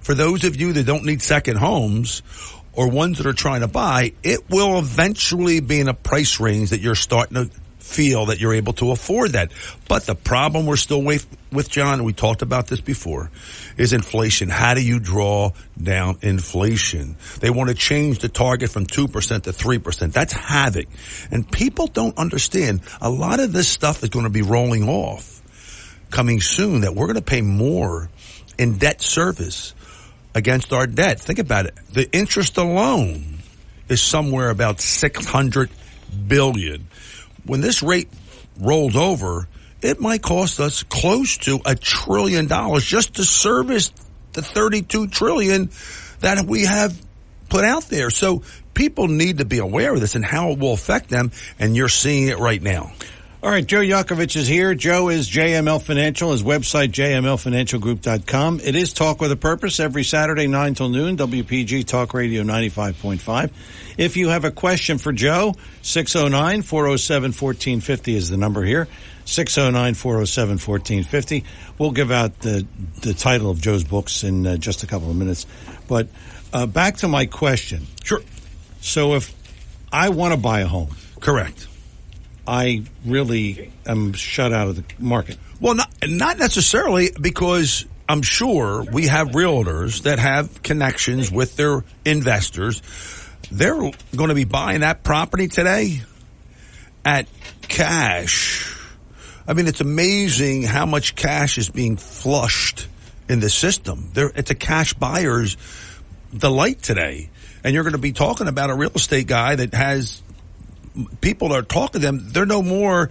For 0.06 0.14
those 0.14 0.44
of 0.44 0.56
you 0.56 0.72
that 0.73 0.86
don't 0.86 1.03
need 1.03 1.19
second 1.23 1.57
homes 1.57 2.22
or 2.73 2.91
ones 2.91 3.18
that 3.18 3.26
are 3.26 3.34
trying 3.34 3.61
to 3.61 3.68
buy, 3.68 4.14
it 4.22 4.48
will 4.52 4.77
eventually 4.77 5.61
be 5.61 5.80
in 5.80 5.88
a 5.88 5.95
price 5.95 6.40
range 6.40 6.69
that 6.69 6.80
you're 6.80 6.94
starting 6.94 7.34
to 7.34 7.49
feel 7.80 8.27
that 8.27 8.40
you're 8.40 8.53
able 8.53 8.73
to 8.73 8.91
afford 8.91 9.32
that. 9.32 9.52
But 9.88 10.06
the 10.06 10.14
problem 10.14 10.68
we're 10.68 10.76
still 10.76 11.02
with, 11.02 11.26
with 11.52 11.72
John, 11.72 11.95
and 11.95 12.06
we 12.06 12.14
talked 12.14 12.44
about 12.44 12.68
this 12.68 12.82
before, 12.82 13.32
is 13.77 13.94
inflation. 13.94 14.48
How 14.48 14.76
do 14.76 14.86
you 14.86 14.99
draw 14.99 15.53
down 15.82 16.19
inflation? 16.22 17.18
They 17.40 17.49
want 17.49 17.69
to 17.72 17.76
change 17.76 18.19
the 18.19 18.30
target 18.30 18.69
from 18.69 18.86
2% 18.86 19.41
to 19.41 19.49
3%. 19.49 20.14
That's 20.14 20.34
havoc. 20.34 20.86
And 21.32 21.52
people 21.52 21.88
don't 21.88 22.15
understand 22.15 22.82
a 23.02 23.10
lot 23.10 23.40
of 23.40 23.53
this 23.53 23.68
stuff 23.68 24.03
is 24.03 24.10
going 24.10 24.26
to 24.26 24.30
be 24.30 24.44
rolling 24.44 24.88
off 24.88 25.41
coming 26.11 26.41
soon 26.41 26.82
that 26.82 26.94
we're 26.94 27.07
going 27.07 27.15
to 27.15 27.23
pay 27.23 27.41
more 27.41 28.07
in 28.60 28.77
debt 28.77 29.02
service 29.02 29.73
against 30.36 30.72
our 30.74 30.86
debt. 30.86 31.20
Think 31.20 31.40
about 31.40 31.66
it. 31.66 31.74
The 31.91 32.12
interest 32.12 32.57
alone 32.57 33.40
is 33.90 34.02
somewhere 34.02 34.52
about 34.52 34.82
600 34.82 35.70
billion 36.28 36.88
when 37.45 37.62
this 37.62 37.84
rate 37.84 38.10
rolls 38.60 38.95
over, 38.95 39.48
it 39.82 39.99
might 39.99 40.22
cost 40.22 40.60
us 40.60 40.84
close 40.84 41.38
to 41.38 41.60
a 41.66 41.76
trillion 41.76 42.48
dollars 42.48 42.84
just 42.84 43.16
to 43.16 43.24
service 43.24 43.91
the 44.34 44.41
32 44.41 45.07
trillion 45.07 45.70
that 46.22 46.45
we 46.45 46.66
have 46.66 46.99
put 47.49 47.64
out 47.64 47.84
there. 47.84 48.10
So 48.10 48.44
people 48.74 49.07
need 49.07 49.38
to 49.38 49.45
be 49.45 49.60
aware 49.60 49.94
of 49.94 50.02
this 50.02 50.16
and 50.16 50.26
how 50.26 50.52
it 50.52 50.60
will 50.60 50.74
affect 50.74 51.10
them. 51.10 51.32
And 51.60 51.76
you're 51.76 51.90
seeing 51.90 52.28
it 52.28 52.40
right 52.40 52.62
now. 52.62 52.91
All 53.46 53.52
right, 53.52 53.64
Joe 53.64 53.82
Yakovich 53.82 54.36
is 54.36 54.48
here. 54.48 54.74
Joe 54.74 55.10
is 55.10 55.30
JML 55.30 55.80
Financial. 55.80 56.32
His 56.32 56.42
website, 56.42 56.88
jmlfinancialgroup.com. 56.88 58.60
It 58.64 58.76
is 58.76 58.92
Talk 58.92 59.22
with 59.22 59.32
a 59.32 59.36
Purpose 59.36 59.80
every 59.80 60.04
Saturday, 60.04 60.48
9 60.48 60.74
till 60.74 60.90
noon, 60.90 61.16
WPG 61.16 61.86
Talk 61.86 62.16
Radio 62.16 62.42
95.5. 62.42 63.52
If 64.00 64.18
you 64.18 64.30
have 64.30 64.46
a 64.46 64.52
question 64.52 64.98
for 64.98 65.14
Joe, 65.14 65.54
609-407-1450 65.84 68.16
is 68.16 68.32
the 68.32 68.38
number 68.38 68.64
here. 68.64 68.88
609-407-1450. 69.26 71.44
We'll 71.78 71.92
give 71.92 72.10
out 72.10 72.40
the, 72.40 72.66
the 73.02 73.14
title 73.14 73.52
of 73.52 73.62
Joe's 73.62 73.84
books 73.84 74.24
in 74.24 74.48
uh, 74.48 74.58
just 74.58 74.82
a 74.82 74.88
couple 74.88 75.12
of 75.12 75.18
minutes. 75.18 75.46
But 75.88 76.08
uh, 76.52 76.66
back 76.66 76.98
to 76.98 77.08
my 77.08 77.28
question. 77.28 77.86
Sure. 78.04 78.22
So 78.82 79.14
if 79.14 79.36
I 79.94 80.10
want 80.10 80.34
to 80.34 80.40
buy 80.40 80.62
a 80.62 80.68
home. 80.68 80.90
Correct. 81.20 81.68
I 82.48 82.84
really 83.06 83.72
am 83.86 84.14
shut 84.14 84.54
out 84.54 84.68
of 84.68 84.76
the 84.76 84.84
market. 85.00 85.38
Well, 85.60 85.76
not, 85.76 85.92
not 86.04 86.38
necessarily 86.38 87.12
because 87.20 87.86
I'm 88.08 88.22
sure 88.22 88.84
we 88.84 89.08
have 89.08 89.30
realtors 89.30 90.04
that 90.04 90.20
have 90.20 90.62
connections 90.62 91.32
with 91.32 91.56
their 91.56 91.84
investors. 92.04 92.82
They're 93.52 93.76
going 93.76 94.30
to 94.30 94.36
be 94.36 94.44
buying 94.44 94.82
that 94.82 95.04
property 95.04 95.48
today 95.48 96.02
at 97.04 97.28
cash. 97.62 98.76
I 99.48 99.54
mean, 99.54 99.68
it's 99.68 99.82
amazing 99.82 100.64
how 100.64 100.86
much 100.86 101.16
cash 101.16 101.58
is 101.58 101.70
being 101.70 101.98
flushed 101.98 102.88
in 103.30 103.40
the 103.40 103.50
system. 103.50 104.10
There, 104.14 104.32
it's 104.36 104.52
a 104.52 104.56
cash 104.56 104.94
buyer's 104.94 105.58
delight 106.36 106.82
today. 106.82 107.30
And 107.64 107.74
you're 107.74 107.84
going 107.84 107.94
to 107.94 108.00
be 108.00 108.12
talking 108.12 108.48
about 108.48 108.70
a 108.70 108.76
real 108.76 108.92
estate 108.94 109.28
guy 109.28 109.56
that 109.56 109.74
has 109.74 110.22
people 111.22 111.54
are 111.54 111.62
talking 111.62 111.94
to 111.94 112.00
them, 112.00 112.30
they're 112.32 112.46
no 112.46 112.62
more. 112.62 113.10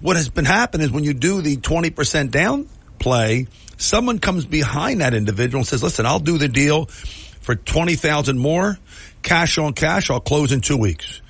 What 0.00 0.16
has 0.16 0.28
been 0.28 0.44
happening 0.44 0.86
is 0.86 0.92
when 0.92 1.04
you 1.04 1.14
do 1.14 1.40
the 1.40 1.56
20% 1.56 2.30
down 2.30 2.68
play, 2.98 3.46
someone 3.76 4.18
comes 4.18 4.44
behind 4.44 5.00
that 5.00 5.14
individual 5.14 5.60
and 5.60 5.66
says, 5.66 5.82
listen, 5.82 6.06
I'll 6.06 6.18
do 6.18 6.38
the 6.38 6.48
deal 6.48 6.86
for 6.86 7.54
20,000 7.54 8.38
more 8.38 8.78
cash 9.22 9.58
on 9.58 9.72
cash. 9.72 10.10
I'll 10.10 10.20
close 10.20 10.52
in 10.52 10.60
two 10.60 10.76
weeks. 10.76 11.20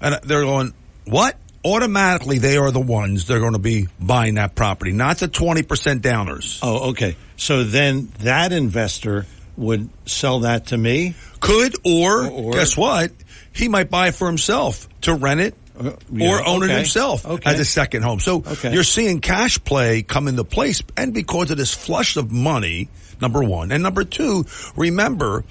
And 0.00 0.18
they're 0.22 0.42
going, 0.42 0.74
what? 1.04 1.36
Automatically, 1.64 2.38
they 2.38 2.56
are 2.56 2.70
the 2.70 2.80
ones 2.80 3.26
that 3.26 3.36
are 3.36 3.40
going 3.40 3.52
to 3.52 3.58
be 3.58 3.88
buying 4.00 4.36
that 4.36 4.54
property, 4.54 4.92
not 4.92 5.18
the 5.18 5.28
20% 5.28 5.64
downers. 6.00 6.60
Oh, 6.62 6.90
okay. 6.90 7.16
So 7.36 7.64
then 7.64 8.12
that 8.20 8.52
investor 8.52 9.26
would 9.56 9.90
sell 10.06 10.40
that 10.40 10.66
to 10.66 10.78
me? 10.78 11.14
Could, 11.40 11.74
or, 11.84 12.26
or 12.26 12.52
guess 12.52 12.76
what? 12.76 13.10
He 13.58 13.68
might 13.68 13.90
buy 13.90 14.08
it 14.08 14.14
for 14.14 14.26
himself 14.28 14.88
to 15.02 15.14
rent 15.14 15.40
it 15.40 15.54
uh, 15.78 15.92
yeah, 16.12 16.30
or 16.30 16.46
own 16.46 16.62
okay. 16.64 16.72
it 16.72 16.76
himself 16.76 17.26
Okay. 17.26 17.50
as 17.50 17.60
a 17.60 17.64
second 17.64 18.02
home. 18.02 18.20
So 18.20 18.42
Okay. 18.46 18.72
you're 18.72 18.84
seeing 18.84 19.20
cash 19.20 19.62
play 19.62 20.02
come 20.02 20.28
into 20.28 20.44
place 20.44 20.82
and 20.96 21.12
because 21.12 21.50
of 21.50 21.56
this 21.58 21.74
flush 21.74 22.16
of 22.16 22.30
money, 22.32 22.88
number 23.20 23.42
one. 23.42 23.72
And 23.72 23.82
number 23.82 24.04
two, 24.04 24.46
remember, 24.76 25.44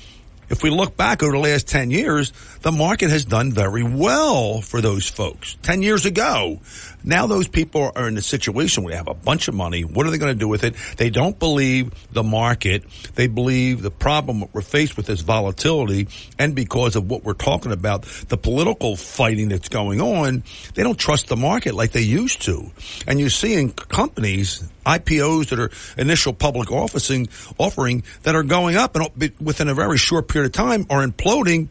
if 0.50 0.64
we 0.64 0.70
look 0.70 0.96
back 0.96 1.22
over 1.24 1.34
the 1.34 1.40
last 1.40 1.68
10 1.68 1.92
years, 1.92 2.32
the 2.62 2.72
market 2.72 3.10
has 3.10 3.26
done 3.26 3.52
very 3.52 3.84
well 3.84 4.62
for 4.62 4.80
those 4.80 5.06
folks. 5.10 5.58
10 5.64 5.82
years 5.82 6.06
ago, 6.06 6.62
now 7.04 7.28
those 7.28 7.48
people 7.48 7.92
are 7.96 8.08
in 8.08 8.18
a 8.18 8.22
situation 8.22 8.84
where 8.84 8.92
they 8.92 8.98
have 8.98 9.08
a 9.08 9.14
bunch 9.14 9.48
of 9.48 9.56
money. 9.56 9.84
What 9.84 10.06
are 10.06 10.10
they 10.10 10.18
going 10.18 10.34
to 10.34 10.40
do 10.40 10.48
with 10.48 10.64
it? 10.64 10.76
They 10.98 11.10
don't 11.10 11.38
believe 11.38 11.94
the 12.12 12.24
market. 12.24 12.84
They 13.16 13.28
believe 13.28 13.82
the 13.82 13.92
problem 13.92 14.44
we're 14.52 14.62
faced 14.62 14.98
with 14.98 15.10
is 15.10 15.22
volatility. 15.22 16.08
And 16.38 16.56
because 16.56 16.96
of 16.96 17.10
what 17.10 17.24
we're 17.24 17.34
talking 17.34 17.72
about, 17.72 18.04
the 18.04 18.38
political 18.38 18.96
fighting 18.96 19.50
that's 19.50 19.70
going 19.70 20.02
on, 20.02 20.44
they 20.74 20.84
don't 20.84 20.98
trust 20.98 21.28
the 21.28 21.38
market 21.38 21.76
like 21.76 21.92
they 21.92 22.02
used 22.02 22.42
to. 22.44 22.72
And 23.08 23.20
you 23.20 23.30
see 23.30 23.54
in 23.54 23.72
companies, 23.72 24.64
IPOs 24.86 25.50
that 25.50 25.60
are 25.60 25.72
initial 25.98 26.34
public 26.34 26.72
officing, 26.72 27.30
offering 27.58 28.04
that 28.24 28.36
are 28.36 28.44
going 28.44 28.76
up 28.76 28.96
and 28.96 29.32
within 29.40 29.68
a 29.70 29.74
very 29.74 29.98
short 29.98 30.28
period 30.28 30.48
of 30.48 30.54
time 30.54 30.86
are 30.90 31.06
imploding. 31.06 31.68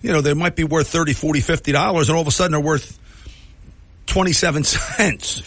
You 0.00 0.12
know, 0.12 0.20
they 0.20 0.34
might 0.34 0.54
be 0.54 0.64
worth 0.64 0.88
30, 0.88 1.12
40, 1.12 1.40
50 1.40 1.72
dollars 1.72 2.08
and 2.08 2.16
all 2.16 2.22
of 2.22 2.28
a 2.28 2.30
sudden 2.30 2.52
they're 2.52 2.60
worth 2.60 2.98
27 4.08 4.64
cents. 4.64 5.42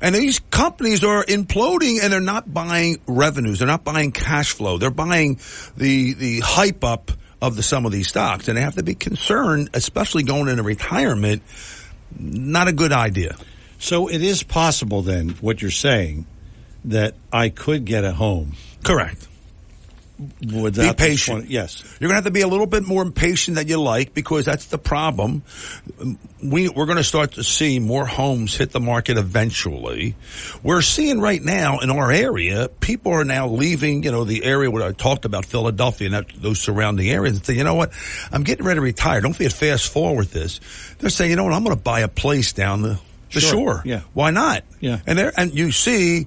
And 0.00 0.14
these 0.14 0.40
companies 0.40 1.04
are 1.04 1.24
imploding 1.24 2.02
and 2.02 2.12
they're 2.12 2.20
not 2.20 2.52
buying 2.52 3.00
revenues. 3.06 3.58
They're 3.58 3.68
not 3.68 3.84
buying 3.84 4.12
cash 4.12 4.52
flow. 4.52 4.78
They're 4.78 4.90
buying 4.90 5.38
the, 5.76 6.14
the 6.14 6.40
hype 6.40 6.84
up 6.84 7.12
of 7.40 7.56
the, 7.56 7.62
some 7.62 7.86
of 7.86 7.92
these 7.92 8.08
stocks 8.08 8.48
and 8.48 8.56
they 8.56 8.62
have 8.62 8.76
to 8.76 8.82
be 8.82 8.94
concerned, 8.94 9.70
especially 9.74 10.22
going 10.22 10.48
into 10.48 10.62
retirement. 10.62 11.42
Not 12.18 12.68
a 12.68 12.72
good 12.72 12.92
idea. 12.92 13.36
So 13.78 14.08
it 14.08 14.22
is 14.22 14.42
possible 14.42 15.02
then, 15.02 15.30
what 15.40 15.60
you're 15.60 15.70
saying, 15.70 16.26
that 16.84 17.14
I 17.32 17.48
could 17.48 17.84
get 17.84 18.04
a 18.04 18.12
home. 18.12 18.54
Correct. 18.84 19.28
Be 20.82 20.92
patient. 20.94 21.38
20 21.40 21.52
yes. 21.52 21.82
You're 22.00 22.08
going 22.08 22.10
to 22.10 22.14
have 22.16 22.24
to 22.24 22.30
be 22.30 22.40
a 22.42 22.48
little 22.48 22.66
bit 22.66 22.82
more 22.84 23.02
impatient 23.02 23.56
than 23.56 23.68
you 23.68 23.80
like 23.80 24.14
because 24.14 24.44
that's 24.44 24.66
the 24.66 24.78
problem. 24.78 25.42
We, 26.42 26.68
we're 26.68 26.86
going 26.86 26.98
to 26.98 27.04
start 27.04 27.32
to 27.32 27.44
see 27.44 27.78
more 27.78 28.04
homes 28.06 28.56
hit 28.56 28.70
the 28.72 28.80
market 28.80 29.16
eventually. 29.18 30.16
We're 30.62 30.82
seeing 30.82 31.20
right 31.20 31.42
now 31.42 31.78
in 31.78 31.90
our 31.90 32.10
area, 32.10 32.68
people 32.68 33.12
are 33.12 33.24
now 33.24 33.48
leaving, 33.48 34.02
you 34.02 34.10
know, 34.10 34.24
the 34.24 34.44
area 34.44 34.70
where 34.70 34.82
I 34.82 34.92
talked 34.92 35.24
about 35.24 35.44
Philadelphia 35.44 36.06
and 36.06 36.14
that, 36.14 36.26
those 36.36 36.60
surrounding 36.60 37.08
areas 37.08 37.36
and 37.36 37.46
say, 37.46 37.54
you 37.54 37.64
know 37.64 37.74
what? 37.74 37.92
I'm 38.32 38.42
getting 38.42 38.64
ready 38.66 38.78
to 38.78 38.82
retire. 38.82 39.20
Don't 39.20 39.32
forget 39.34 39.52
fast 39.52 39.88
forward 39.92 40.26
this. 40.28 40.60
They're 40.98 41.10
saying, 41.10 41.30
you 41.30 41.36
know 41.36 41.44
what? 41.44 41.52
I'm 41.52 41.64
going 41.64 41.76
to 41.76 41.82
buy 41.82 42.00
a 42.00 42.08
place 42.08 42.52
down 42.52 42.82
the, 42.82 42.98
the 43.32 43.40
Sure. 43.40 43.50
shore. 43.50 43.82
Yeah. 43.84 44.00
Why 44.14 44.30
not? 44.30 44.64
Yeah. 44.80 44.98
And 45.06 45.16
there, 45.18 45.32
and 45.36 45.54
you 45.54 45.70
see 45.72 46.26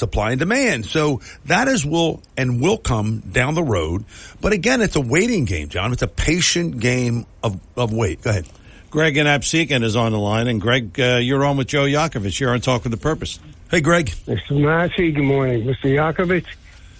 supply 0.00 0.32
and 0.32 0.40
demand. 0.40 0.86
So 0.86 1.20
that 1.44 1.68
is 1.68 1.86
will 1.86 2.22
and 2.36 2.60
will 2.60 2.78
come 2.78 3.20
down 3.20 3.54
the 3.54 3.62
road. 3.62 4.04
But 4.40 4.52
again, 4.52 4.80
it's 4.80 4.96
a 4.96 5.00
waiting 5.00 5.44
game, 5.44 5.68
John. 5.68 5.92
It's 5.92 6.02
a 6.02 6.08
patient 6.08 6.80
game 6.80 7.26
of, 7.42 7.60
of 7.76 7.92
wait. 7.92 8.22
Go 8.22 8.30
ahead. 8.30 8.48
Greg 8.90 9.16
and 9.16 9.28
Absecon 9.28 9.84
is 9.84 9.94
on 9.94 10.10
the 10.10 10.18
line. 10.18 10.48
And 10.48 10.60
Greg, 10.60 10.98
uh, 10.98 11.18
you're 11.22 11.44
on 11.44 11.56
with 11.56 11.68
Joe 11.68 11.84
Yakovich 11.84 12.38
here 12.38 12.50
on 12.50 12.60
Talk 12.60 12.82
with 12.82 12.90
the 12.90 12.98
Purpose. 12.98 13.38
Hey, 13.70 13.80
Greg. 13.80 14.06
Mr. 14.26 14.60
Massey, 14.60 15.12
good 15.12 15.22
morning. 15.22 15.64
Mr. 15.64 15.84
Yakovich, 15.84 16.46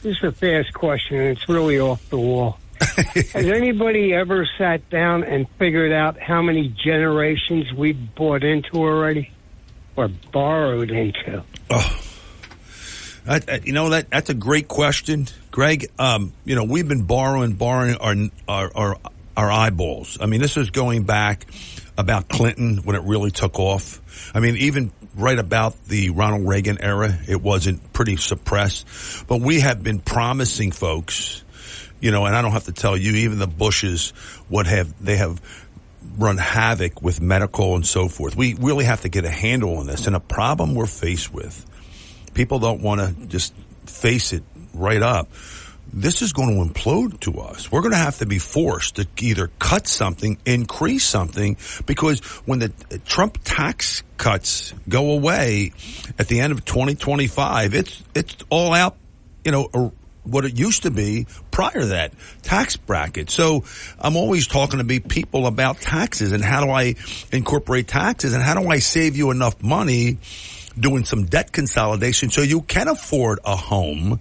this 0.02 0.16
is 0.16 0.22
a 0.22 0.30
fast 0.30 0.72
question, 0.72 1.16
and 1.16 1.36
it's 1.36 1.48
really 1.48 1.80
off 1.80 2.08
the 2.10 2.18
wall. 2.18 2.60
Has 2.80 3.46
anybody 3.46 4.14
ever 4.14 4.48
sat 4.56 4.88
down 4.88 5.24
and 5.24 5.48
figured 5.58 5.92
out 5.92 6.18
how 6.18 6.42
many 6.42 6.68
generations 6.68 7.72
we've 7.72 8.14
bought 8.14 8.44
into 8.44 8.76
already 8.76 9.32
or 9.96 10.08
borrowed 10.08 10.90
into? 10.90 11.42
Uh, 13.30 13.38
uh, 13.46 13.58
you 13.62 13.72
know 13.72 13.90
that 13.90 14.10
that's 14.10 14.28
a 14.28 14.34
great 14.34 14.66
question, 14.66 15.28
Greg. 15.52 15.88
Um, 16.00 16.32
you 16.44 16.56
know 16.56 16.64
we've 16.64 16.88
been 16.88 17.04
borrowing, 17.04 17.52
borrowing 17.52 17.94
our, 17.98 18.16
our 18.48 18.72
our 18.74 18.96
our 19.36 19.50
eyeballs. 19.52 20.18
I 20.20 20.26
mean, 20.26 20.40
this 20.40 20.56
is 20.56 20.70
going 20.70 21.04
back 21.04 21.46
about 21.96 22.28
Clinton 22.28 22.78
when 22.78 22.96
it 22.96 23.02
really 23.04 23.30
took 23.30 23.60
off. 23.60 24.00
I 24.34 24.40
mean, 24.40 24.56
even 24.56 24.90
right 25.14 25.38
about 25.38 25.80
the 25.84 26.10
Ronald 26.10 26.48
Reagan 26.48 26.78
era, 26.82 27.16
it 27.28 27.40
wasn't 27.40 27.92
pretty 27.92 28.16
suppressed. 28.16 29.28
But 29.28 29.40
we 29.40 29.60
have 29.60 29.80
been 29.80 30.00
promising 30.00 30.72
folks, 30.72 31.44
you 32.00 32.10
know, 32.10 32.26
and 32.26 32.34
I 32.34 32.42
don't 32.42 32.50
have 32.50 32.64
to 32.64 32.72
tell 32.72 32.96
you, 32.96 33.12
even 33.12 33.38
the 33.38 33.46
Bushes, 33.46 34.10
what 34.48 34.66
have 34.66 34.92
they 35.04 35.16
have 35.18 35.40
run 36.18 36.36
havoc 36.36 37.00
with 37.00 37.20
medical 37.20 37.76
and 37.76 37.86
so 37.86 38.08
forth. 38.08 38.34
We 38.34 38.54
really 38.54 38.86
have 38.86 39.02
to 39.02 39.08
get 39.08 39.24
a 39.24 39.30
handle 39.30 39.78
on 39.78 39.86
this. 39.86 40.06
And 40.06 40.16
a 40.16 40.20
problem 40.20 40.74
we're 40.74 40.86
faced 40.86 41.32
with, 41.32 41.64
people 42.34 42.58
don't 42.58 42.82
want 42.82 43.00
to 43.00 43.26
just 43.26 43.54
face 43.86 44.32
it 44.32 44.42
right 44.74 45.02
up. 45.02 45.28
This 45.92 46.22
is 46.22 46.32
going 46.32 46.54
to 46.54 46.72
implode 46.72 47.18
to 47.20 47.40
us. 47.40 47.72
We're 47.72 47.80
going 47.80 47.92
to 47.92 47.98
have 47.98 48.18
to 48.18 48.26
be 48.26 48.38
forced 48.38 48.96
to 48.96 49.08
either 49.18 49.50
cut 49.58 49.88
something, 49.88 50.38
increase 50.46 51.04
something, 51.04 51.56
because 51.84 52.20
when 52.46 52.60
the 52.60 52.72
uh, 52.92 52.98
Trump 53.04 53.38
tax 53.42 54.04
cuts 54.16 54.72
go 54.88 55.10
away 55.10 55.72
at 56.16 56.28
the 56.28 56.40
end 56.40 56.52
of 56.52 56.64
2025, 56.64 57.74
it's, 57.74 58.02
it's 58.14 58.36
all 58.50 58.72
out, 58.72 58.96
you 59.44 59.50
know, 59.50 59.92
what 60.22 60.44
it 60.44 60.56
used 60.56 60.84
to 60.84 60.90
be 60.90 61.26
prior 61.50 61.80
to 61.80 61.86
that 61.86 62.12
tax 62.42 62.76
bracket. 62.76 63.30
So 63.30 63.64
I'm 63.98 64.16
always 64.16 64.46
talking 64.46 64.78
to 64.78 64.84
be 64.84 65.00
people 65.00 65.46
about 65.46 65.80
taxes 65.80 66.30
and 66.30 66.44
how 66.44 66.64
do 66.64 66.70
I 66.70 66.94
incorporate 67.32 67.88
taxes 67.88 68.34
and 68.34 68.42
how 68.42 68.60
do 68.60 68.68
I 68.68 68.78
save 68.78 69.16
you 69.16 69.30
enough 69.30 69.60
money 69.62 70.18
doing 70.80 71.04
some 71.04 71.26
debt 71.26 71.52
consolidation 71.52 72.30
so 72.30 72.42
you 72.42 72.62
can 72.62 72.88
afford 72.88 73.40
a 73.44 73.56
home 73.56 74.20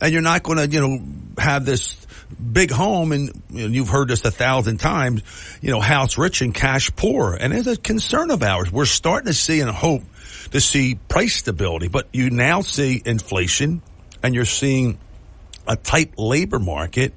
and 0.00 0.12
you're 0.12 0.22
not 0.22 0.42
going 0.42 0.58
to, 0.58 0.68
you 0.68 0.80
know, 0.80 1.04
have 1.38 1.64
this 1.64 1.96
big 2.52 2.70
home 2.70 3.12
and 3.12 3.42
you've 3.50 3.88
heard 3.88 4.08
this 4.08 4.24
a 4.24 4.30
thousand 4.30 4.78
times, 4.78 5.22
you 5.60 5.70
know, 5.70 5.80
house 5.80 6.18
rich 6.18 6.40
and 6.40 6.54
cash 6.54 6.94
poor. 6.94 7.34
And 7.34 7.52
it's 7.52 7.66
a 7.66 7.76
concern 7.76 8.30
of 8.30 8.42
ours. 8.42 8.70
We're 8.70 8.84
starting 8.84 9.26
to 9.26 9.34
see 9.34 9.60
and 9.60 9.70
hope 9.70 10.02
to 10.52 10.60
see 10.60 10.96
price 11.08 11.34
stability, 11.34 11.88
but 11.88 12.08
you 12.12 12.30
now 12.30 12.60
see 12.60 13.02
inflation 13.04 13.82
and 14.22 14.34
you're 14.34 14.44
seeing 14.44 14.98
a 15.66 15.76
tight 15.76 16.18
labor 16.18 16.58
market. 16.58 17.14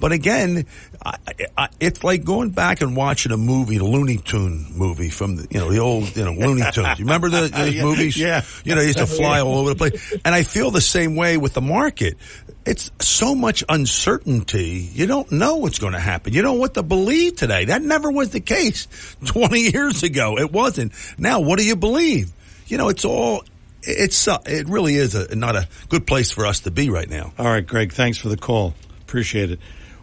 But 0.00 0.12
again, 0.12 0.64
I, 1.04 1.16
I, 1.58 1.68
it's 1.78 2.02
like 2.02 2.24
going 2.24 2.50
back 2.50 2.80
and 2.80 2.96
watching 2.96 3.32
a 3.32 3.36
movie, 3.36 3.76
a 3.76 3.84
Looney 3.84 4.16
Tune 4.16 4.66
movie 4.74 5.10
from 5.10 5.36
the, 5.36 5.46
you 5.50 5.60
know, 5.60 5.70
the 5.70 5.78
old, 5.78 6.16
you 6.16 6.24
know, 6.24 6.32
Looney 6.32 6.62
Tunes. 6.72 6.98
You 6.98 7.04
remember 7.04 7.28
the, 7.28 7.48
those 7.54 7.74
Yeah, 7.74 7.82
movies? 7.84 8.16
yeah. 8.16 8.42
You 8.64 8.74
know, 8.74 8.80
they 8.80 8.86
used 8.86 8.98
to 8.98 9.06
fly 9.06 9.40
all 9.40 9.58
over 9.58 9.70
the 9.70 9.76
place. 9.76 10.14
And 10.24 10.34
I 10.34 10.42
feel 10.42 10.70
the 10.70 10.80
same 10.80 11.16
way 11.16 11.36
with 11.36 11.52
the 11.54 11.60
market. 11.60 12.16
It's 12.64 12.90
so 13.00 13.34
much 13.34 13.62
uncertainty. 13.68 14.88
You 14.92 15.06
don't 15.06 15.30
know 15.32 15.56
what's 15.56 15.78
going 15.78 15.92
to 15.92 16.00
happen. 16.00 16.32
You 16.32 16.42
don't 16.42 16.54
know 16.56 16.60
what 16.60 16.74
to 16.74 16.82
believe 16.82 17.36
today. 17.36 17.66
That 17.66 17.82
never 17.82 18.10
was 18.10 18.30
the 18.30 18.40
case 18.40 18.86
20 19.26 19.60
years 19.70 20.02
ago. 20.02 20.38
It 20.38 20.50
wasn't. 20.52 20.92
Now, 21.18 21.40
what 21.40 21.58
do 21.58 21.64
you 21.66 21.76
believe? 21.76 22.30
You 22.66 22.78
know, 22.78 22.88
it's 22.88 23.04
all, 23.04 23.44
it's, 23.82 24.28
uh, 24.28 24.38
it 24.46 24.68
really 24.68 24.94
is 24.96 25.14
a, 25.14 25.34
not 25.34 25.56
a 25.56 25.68
good 25.88 26.06
place 26.06 26.30
for 26.30 26.46
us 26.46 26.60
to 26.60 26.70
be 26.70 26.88
right 26.90 27.08
now. 27.08 27.32
All 27.38 27.46
right, 27.46 27.66
Greg, 27.66 27.92
thanks 27.92 28.18
for 28.18 28.28
the 28.28 28.36
call. 28.36 28.74
Appreciate 29.02 29.50
it. 29.50 29.60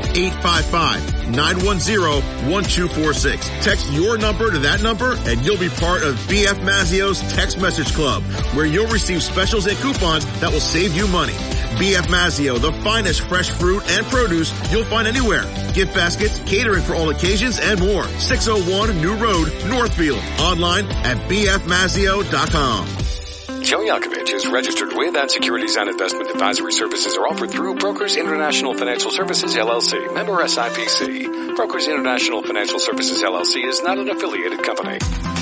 855-910-1246. 1.31 3.63
Text 3.63 3.89
your 3.93 4.17
number 4.17 4.51
to 4.51 4.59
that 4.59 4.83
number 4.83 5.15
and 5.19 5.45
you'll 5.45 5.57
be 5.57 5.69
part 5.69 6.03
of 6.03 6.15
BF 6.27 6.59
Mazzeo's 6.65 7.21
text 7.33 7.61
message 7.61 7.93
club 7.93 8.23
where 8.53 8.65
you'll 8.65 8.87
receive 8.87 9.23
specials 9.23 9.67
and 9.67 9.77
coupons 9.77 10.25
that 10.41 10.51
will 10.51 10.59
save 10.59 10.93
you 10.93 11.07
money. 11.07 11.31
BF 11.79 12.07
Mazzeo, 12.07 12.59
the 12.59 12.73
finest 12.83 13.21
fresh 13.21 13.49
fruit 13.51 13.81
and 13.89 14.05
produce 14.07 14.51
you'll 14.69 14.83
find 14.83 15.07
anywhere. 15.07 15.45
Gift 15.73 15.93
baskets, 15.93 16.39
catering 16.39 16.83
for 16.83 16.93
all 16.93 17.09
occasions, 17.09 17.57
and 17.59 17.79
more. 17.79 18.03
601 18.03 19.01
New 19.01 19.15
Road, 19.15 19.49
Northfield. 19.69 20.19
Online 20.39 20.85
at 21.05 21.15
bfmazzeo.com. 21.29 22.98
Joe 23.61 23.79
Yakovich 23.79 24.33
is 24.33 24.47
registered 24.47 24.93
with 24.93 25.15
and 25.15 25.29
securities 25.29 25.75
and 25.75 25.89
investment 25.89 26.29
advisory 26.29 26.71
services 26.71 27.17
are 27.17 27.27
offered 27.27 27.51
through 27.51 27.75
Brokers 27.75 28.15
International 28.15 28.73
Financial 28.73 29.11
Services 29.11 29.55
LLC, 29.55 30.13
member 30.13 30.33
SIPC. 30.33 31.55
Brokers 31.55 31.87
International 31.87 32.41
Financial 32.41 32.79
Services 32.79 33.21
LLC 33.21 33.65
is 33.65 33.81
not 33.83 33.97
an 33.97 34.09
affiliated 34.09 34.63
company. 34.63 34.97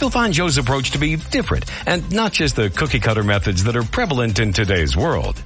You'll 0.00 0.10
find 0.10 0.32
Joe's 0.32 0.58
approach 0.58 0.92
to 0.92 0.98
be 0.98 1.16
different 1.16 1.47
and 1.86 2.10
not 2.12 2.32
just 2.32 2.56
the 2.56 2.68
cookie 2.70 3.00
cutter 3.00 3.22
methods 3.22 3.64
that 3.64 3.76
are 3.76 3.82
prevalent 3.82 4.38
in 4.38 4.52
today's 4.52 4.96
world. 4.96 5.42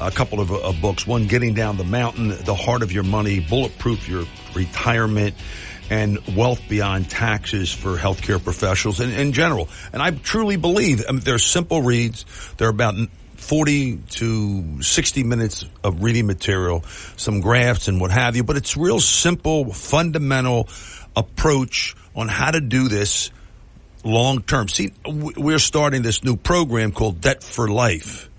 a 0.00 0.10
couple 0.10 0.40
of 0.40 0.50
uh, 0.50 0.72
books. 0.80 1.06
One, 1.06 1.26
Getting 1.26 1.52
Down 1.52 1.76
the 1.76 1.84
Mountain, 1.84 2.28
The 2.28 2.54
Heart 2.54 2.82
of 2.82 2.90
Your 2.90 3.04
Money, 3.04 3.40
Bulletproof 3.40 4.08
Your 4.08 4.24
Retirement, 4.54 5.34
and 5.90 6.18
Wealth 6.36 6.60
Beyond 6.68 7.08
Taxes 7.10 7.72
for 7.72 7.96
Healthcare 7.96 8.42
Professionals 8.42 9.00
and 9.00 9.12
in 9.12 9.32
general. 9.32 9.68
And 9.92 10.02
I 10.02 10.10
truly 10.10 10.56
believe 10.56 11.04
I 11.08 11.12
mean, 11.12 11.20
they're 11.20 11.38
simple 11.38 11.82
reads. 11.82 12.24
They're 12.56 12.68
about 12.68 12.94
40 13.36 13.98
to 13.98 14.82
60 14.82 15.22
minutes 15.24 15.64
of 15.84 16.02
reading 16.02 16.26
material, 16.26 16.82
some 17.16 17.40
graphs 17.40 17.88
and 17.88 18.00
what 18.00 18.10
have 18.10 18.34
you, 18.34 18.42
but 18.42 18.56
it's 18.56 18.76
real 18.76 19.00
simple, 19.00 19.72
fundamental 19.72 20.68
approach 21.14 21.94
on 22.14 22.28
how 22.28 22.50
to 22.50 22.60
do 22.60 22.88
this 22.88 23.30
long 24.04 24.42
term. 24.42 24.68
See, 24.68 24.92
we're 25.04 25.58
starting 25.58 26.02
this 26.02 26.24
new 26.24 26.36
program 26.36 26.92
called 26.92 27.20
Debt 27.20 27.42
for 27.42 27.68
Life. 27.68 28.30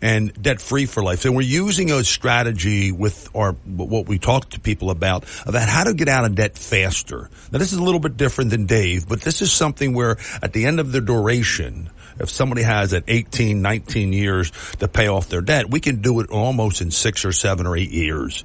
And 0.00 0.32
debt 0.42 0.60
free 0.60 0.86
for 0.86 1.02
life. 1.02 1.20
So 1.20 1.32
we're 1.32 1.42
using 1.42 1.90
a 1.90 2.04
strategy 2.04 2.92
with 2.92 3.28
our 3.34 3.52
what 3.52 4.06
we 4.06 4.18
talk 4.18 4.50
to 4.50 4.60
people 4.60 4.90
about 4.90 5.24
about 5.46 5.68
how 5.68 5.84
to 5.84 5.94
get 5.94 6.08
out 6.08 6.24
of 6.24 6.34
debt 6.34 6.56
faster. 6.58 7.30
Now 7.50 7.58
this 7.58 7.72
is 7.72 7.78
a 7.78 7.82
little 7.82 8.00
bit 8.00 8.16
different 8.16 8.50
than 8.50 8.66
Dave, 8.66 9.08
but 9.08 9.20
this 9.20 9.42
is 9.42 9.52
something 9.52 9.94
where 9.94 10.16
at 10.42 10.52
the 10.52 10.66
end 10.66 10.80
of 10.80 10.92
the 10.92 11.00
duration, 11.00 11.90
if 12.18 12.30
somebody 12.30 12.62
has 12.62 12.92
at 12.92 13.04
18, 13.08 13.62
19 13.62 14.12
years 14.12 14.52
to 14.78 14.88
pay 14.88 15.08
off 15.08 15.28
their 15.28 15.40
debt, 15.40 15.70
we 15.70 15.80
can 15.80 16.02
do 16.02 16.20
it 16.20 16.30
almost 16.30 16.80
in 16.80 16.90
six 16.90 17.24
or 17.24 17.32
seven 17.32 17.66
or 17.66 17.76
eight 17.76 17.90
years. 17.90 18.44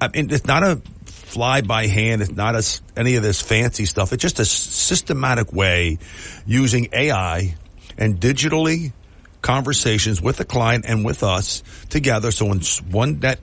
I 0.00 0.08
mean, 0.08 0.30
it's 0.30 0.46
not 0.46 0.62
a 0.62 0.80
fly 1.04 1.60
by 1.60 1.86
hand. 1.86 2.22
It's 2.22 2.32
not 2.32 2.56
a, 2.56 2.80
any 2.96 3.16
of 3.16 3.22
this 3.22 3.40
fancy 3.40 3.84
stuff. 3.84 4.12
It's 4.12 4.22
just 4.22 4.40
a 4.40 4.44
systematic 4.44 5.52
way 5.52 5.98
using 6.46 6.88
AI 6.92 7.54
and 7.96 8.18
digitally 8.18 8.92
conversations 9.42 10.20
with 10.20 10.36
the 10.36 10.44
client 10.44 10.84
and 10.86 11.04
with 11.04 11.22
us 11.22 11.62
together. 11.88 12.30
So 12.30 12.46
when 12.46 12.60
one 12.90 13.16
debt 13.16 13.40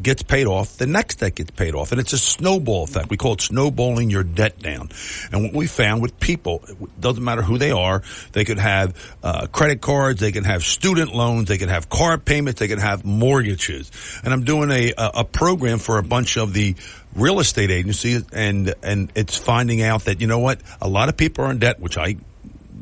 gets 0.00 0.22
paid 0.22 0.46
off, 0.46 0.76
the 0.76 0.86
next 0.86 1.16
debt 1.16 1.34
gets 1.34 1.50
paid 1.50 1.74
off. 1.74 1.92
And 1.92 2.00
it's 2.00 2.12
a 2.12 2.18
snowball 2.18 2.84
effect. 2.84 3.10
We 3.10 3.16
call 3.16 3.34
it 3.34 3.40
snowballing 3.40 4.10
your 4.10 4.22
debt 4.22 4.58
down. 4.58 4.90
And 5.32 5.42
what 5.42 5.52
we 5.52 5.66
found 5.66 6.02
with 6.02 6.18
people, 6.20 6.62
doesn't 6.98 7.22
matter 7.22 7.42
who 7.42 7.58
they 7.58 7.70
are, 7.70 8.02
they 8.32 8.44
could 8.44 8.58
have 8.58 9.16
uh, 9.22 9.46
credit 9.48 9.80
cards, 9.80 10.20
they 10.20 10.32
can 10.32 10.44
have 10.44 10.62
student 10.62 11.14
loans, 11.14 11.48
they 11.48 11.58
can 11.58 11.68
have 11.68 11.88
car 11.88 12.18
payments, 12.18 12.60
they 12.60 12.68
can 12.68 12.78
have 12.78 13.04
mortgages. 13.04 13.90
And 14.24 14.32
I'm 14.32 14.44
doing 14.44 14.70
a, 14.70 14.92
a 14.96 15.24
program 15.24 15.78
for 15.78 15.98
a 15.98 16.02
bunch 16.02 16.36
of 16.36 16.52
the 16.52 16.76
real 17.14 17.40
estate 17.40 17.70
agencies 17.70 18.24
and, 18.32 18.74
and 18.82 19.10
it's 19.14 19.36
finding 19.36 19.82
out 19.82 20.04
that, 20.04 20.20
you 20.20 20.26
know 20.26 20.38
what, 20.38 20.60
a 20.80 20.88
lot 20.88 21.08
of 21.08 21.16
people 21.16 21.44
are 21.44 21.50
in 21.50 21.58
debt, 21.58 21.80
which 21.80 21.98
I 21.98 22.16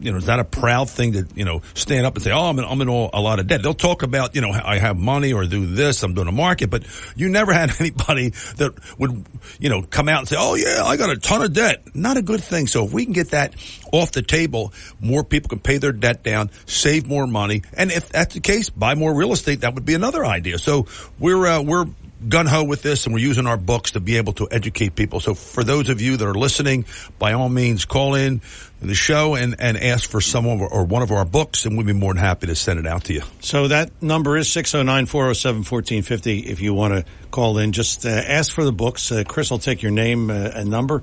you 0.01 0.13
know, 0.13 0.19
it's 0.19 0.27
not 0.27 0.41
a 0.41 0.45
proud 0.45 0.91
thing 0.91 1.13
to, 1.13 1.27
you 1.35 1.45
know, 1.45 1.63
stand 1.75 2.07
up 2.07 2.15
and 2.15 2.23
say, 2.23 2.31
oh, 2.31 2.45
I'm 2.45 2.59
in, 2.59 2.65
I'm 2.65 2.81
in 2.81 2.89
all, 2.89 3.11
a 3.13 3.21
lot 3.21 3.39
of 3.39 3.47
debt. 3.47 3.63
They'll 3.63 3.75
talk 3.75 4.03
about, 4.03 4.35
you 4.35 4.41
know, 4.41 4.51
I 4.51 4.79
have 4.79 4.97
money 4.97 5.33
or 5.33 5.45
do 5.47 5.67
this, 5.67 6.03
I'm 6.03 6.15
doing 6.15 6.29
a 6.29 6.33
market, 6.33 6.71
but 6.71 6.85
you 7.17 7.29
never 7.29 7.53
had 7.53 7.73
anybody 7.81 8.31
that 8.57 8.75
would, 8.99 9.25
you 9.59 9.69
know, 9.69 9.83
come 9.83 10.09
out 10.09 10.21
and 10.21 10.29
say, 10.29 10.37
oh 10.39 10.55
yeah, 10.55 10.85
I 10.85 10.97
got 10.97 11.11
a 11.11 11.17
ton 11.17 11.43
of 11.43 11.53
debt. 11.53 11.95
Not 11.95 12.17
a 12.17 12.23
good 12.23 12.43
thing. 12.43 12.67
So 12.67 12.85
if 12.85 12.93
we 12.93 13.05
can 13.05 13.13
get 13.13 13.31
that 13.31 13.55
off 13.93 14.13
the 14.13 14.23
table, 14.23 14.73
more 15.01 15.25
people 15.25 15.49
can 15.49 15.61
pay 15.61 15.79
their 15.79 15.93
debt 15.93 16.23
down, 16.23 16.51
save 16.67 17.07
more 17.07 17.27
money. 17.27 17.63
And 17.73 17.91
if 17.91 18.09
that's 18.11 18.35
the 18.35 18.41
case, 18.41 18.71
buy 18.71 18.95
more 18.95 19.15
real 19.15 19.33
estate. 19.33 19.63
That 19.63 19.75
would 19.75 19.85
be 19.85 19.95
another 19.95 20.25
idea. 20.25 20.59
So 20.59 20.87
we're, 21.19 21.47
uh, 21.47 21.63
we're, 21.63 21.87
gun 22.29 22.47
ho 22.47 22.65
with 22.65 22.83
this 22.83 23.05
and 23.07 23.15
we're 23.15 23.21
using 23.21 23.47
our 23.47 23.57
books 23.57 23.93
to 23.93 24.01
be 24.01 24.17
able 24.17 24.33
to 24.35 24.49
educate 24.51 24.95
people. 24.95 25.21
So 25.21 25.35
for 25.35 25.63
those 25.63 25.89
of 25.89 26.01
you 26.01 26.17
that 26.17 26.27
are 26.27 26.35
listening, 26.35 26.87
by 27.19 27.35
all 27.35 27.49
means 27.49 27.85
call 27.85 28.15
in 28.15 28.41
the 28.81 28.95
show 28.95 29.35
and, 29.35 29.57
and 29.59 29.77
ask 29.77 30.09
for 30.09 30.21
some 30.21 30.47
of 30.47 30.61
or 30.61 30.85
one 30.85 31.03
of 31.03 31.11
our 31.11 31.25
books 31.25 31.67
and 31.67 31.77
we'd 31.77 31.87
be 31.87 31.93
more 31.93 32.15
than 32.15 32.23
happy 32.23 32.47
to 32.47 32.55
send 32.55 32.79
it 32.79 32.87
out 32.87 33.05
to 33.05 33.13
you. 33.13 33.23
So 33.41 33.69
that 33.69 34.03
number 34.03 34.37
is 34.37 34.49
609-407-1450 34.49 36.47
if 36.47 36.61
you 36.61 36.75
want 36.75 36.95
to 36.95 37.05
call 37.31 37.59
in. 37.59 37.73
Just 37.73 38.07
uh, 38.07 38.09
ask 38.09 38.53
for 38.53 38.65
the 38.65 38.73
books. 38.73 39.13
Uh, 39.13 39.25
Chris 39.27 39.51
will 39.51 39.59
take 39.59 39.83
your 39.83 39.93
name 39.93 40.31
uh, 40.31 40.51
and 40.55 40.71
number 40.71 41.03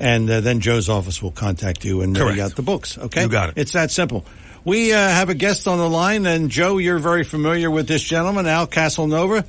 and 0.00 0.28
uh, 0.28 0.40
then 0.40 0.60
Joe's 0.60 0.88
office 0.88 1.22
will 1.22 1.30
contact 1.30 1.84
you 1.84 2.00
and 2.00 2.16
uh, 2.16 2.26
you 2.26 2.36
got 2.36 2.56
the 2.56 2.62
books. 2.62 2.96
Okay? 2.96 3.22
You 3.22 3.28
got 3.28 3.50
it. 3.50 3.58
It's 3.58 3.72
that 3.72 3.90
simple. 3.90 4.24
We 4.64 4.94
uh, 4.94 4.96
have 4.96 5.28
a 5.28 5.34
guest 5.34 5.68
on 5.68 5.76
the 5.76 5.90
line 5.90 6.24
and 6.24 6.50
Joe, 6.50 6.78
you're 6.78 6.98
very 6.98 7.22
familiar 7.22 7.70
with 7.70 7.86
this 7.86 8.02
gentleman, 8.02 8.46
Al 8.46 8.66
Castelnova 8.66 9.44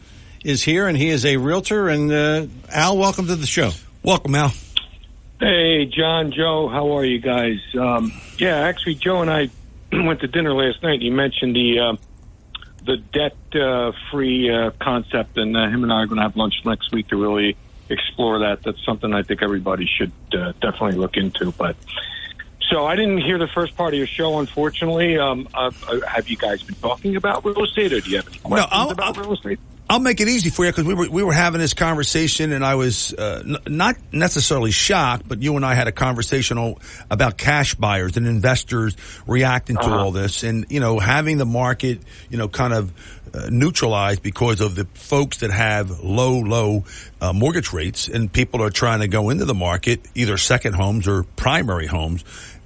is 0.45 0.63
here, 0.63 0.87
and 0.87 0.95
he 0.95 1.09
is 1.09 1.25
a 1.25 1.37
realtor. 1.37 1.89
And 1.89 2.11
uh, 2.11 2.45
Al, 2.69 2.97
welcome 2.97 3.27
to 3.27 3.35
the 3.35 3.47
show. 3.47 3.71
Welcome, 4.03 4.35
Al. 4.35 4.53
Hey, 5.39 5.85
John, 5.85 6.31
Joe, 6.31 6.69
how 6.69 6.97
are 6.97 7.03
you 7.03 7.19
guys? 7.19 7.57
Um, 7.77 8.13
yeah, 8.37 8.59
actually, 8.59 8.95
Joe 8.95 9.21
and 9.21 9.29
I 9.29 9.49
went 9.91 10.21
to 10.21 10.27
dinner 10.27 10.53
last 10.53 10.81
night. 10.83 11.01
You 11.01 11.11
mentioned 11.11 11.55
the 11.55 11.79
uh, 11.79 11.95
the 12.85 12.97
debt 12.97 13.35
uh, 13.59 13.91
free 14.11 14.49
uh, 14.53 14.71
concept, 14.79 15.37
and 15.37 15.57
uh, 15.57 15.67
him 15.67 15.83
and 15.83 15.91
I 15.91 16.03
are 16.03 16.05
going 16.05 16.17
to 16.17 16.23
have 16.23 16.37
lunch 16.37 16.53
next 16.63 16.91
week 16.93 17.07
to 17.09 17.17
really 17.17 17.57
explore 17.89 18.39
that. 18.39 18.61
That's 18.63 18.83
something 18.85 19.13
I 19.13 19.23
think 19.23 19.41
everybody 19.41 19.87
should 19.87 20.11
uh, 20.33 20.53
definitely 20.61 20.93
look 20.97 21.17
into. 21.17 21.51
But 21.51 21.75
so 22.69 22.85
I 22.85 22.95
didn't 22.95 23.17
hear 23.21 23.39
the 23.39 23.47
first 23.47 23.75
part 23.75 23.93
of 23.93 23.97
your 23.97 24.07
show, 24.07 24.37
unfortunately. 24.39 25.17
Um, 25.17 25.47
uh, 25.53 25.71
have 26.07 26.29
you 26.29 26.37
guys 26.37 26.61
been 26.61 26.75
talking 26.75 27.15
about 27.15 27.43
real 27.43 27.63
estate, 27.63 27.91
or 27.91 27.99
do 27.99 28.09
you 28.11 28.17
have 28.17 28.27
any 28.27 28.37
questions 28.37 28.69
I'll- 28.71 28.91
about 28.91 29.17
real 29.17 29.33
estate? 29.33 29.59
I'll 29.87 29.99
make 29.99 30.19
it 30.19 30.27
easy 30.27 30.49
for 30.49 30.65
you 30.65 30.71
because 30.71 30.85
we 30.85 30.95
were 30.95 31.07
we 31.09 31.21
were 31.21 31.31
having 31.33 31.61
this 31.61 31.75
conversation 31.75 32.51
and 32.51 32.65
I 32.65 32.73
was 32.73 33.13
uh, 33.13 33.43
n- 33.45 33.57
not 33.67 33.95
necessarily 34.11 34.71
shocked, 34.71 35.27
but 35.27 35.43
you 35.43 35.55
and 35.57 35.63
I 35.65 35.75
had 35.75 35.87
a 35.87 35.91
conversation 35.91 36.57
all 36.57 36.79
about 37.11 37.37
cash 37.37 37.75
buyers 37.75 38.17
and 38.17 38.25
investors 38.25 38.95
reacting 39.27 39.75
to 39.77 39.83
Uh-huh. 39.83 39.95
all 40.05 40.11
this, 40.11 40.41
and 40.43 40.65
you 40.69 40.79
know 40.79 40.97
having 40.97 41.37
the 41.37 41.45
market 41.45 41.99
you 42.31 42.37
know 42.37 42.47
kind 42.47 42.73
of 42.73 42.91
uh, 43.35 43.49
neutralized 43.51 44.23
because 44.23 44.59
of 44.59 44.73
the 44.75 44.85
folks 44.95 45.37
that 45.41 45.51
have 45.51 45.99
low 46.03 46.39
low 46.39 46.83
uh, 47.21 47.31
mortgage 47.31 47.71
rates 47.71 48.07
and 48.07 48.31
people 48.33 48.63
are 48.63 48.71
trying 48.71 49.01
to 49.01 49.07
go 49.07 49.29
into 49.29 49.45
the 49.45 49.53
market 49.53 49.99
either 50.15 50.37
second 50.37 50.73
homes 50.73 51.07
or 51.07 51.23
primary 51.35 51.85
homes. 51.85 52.23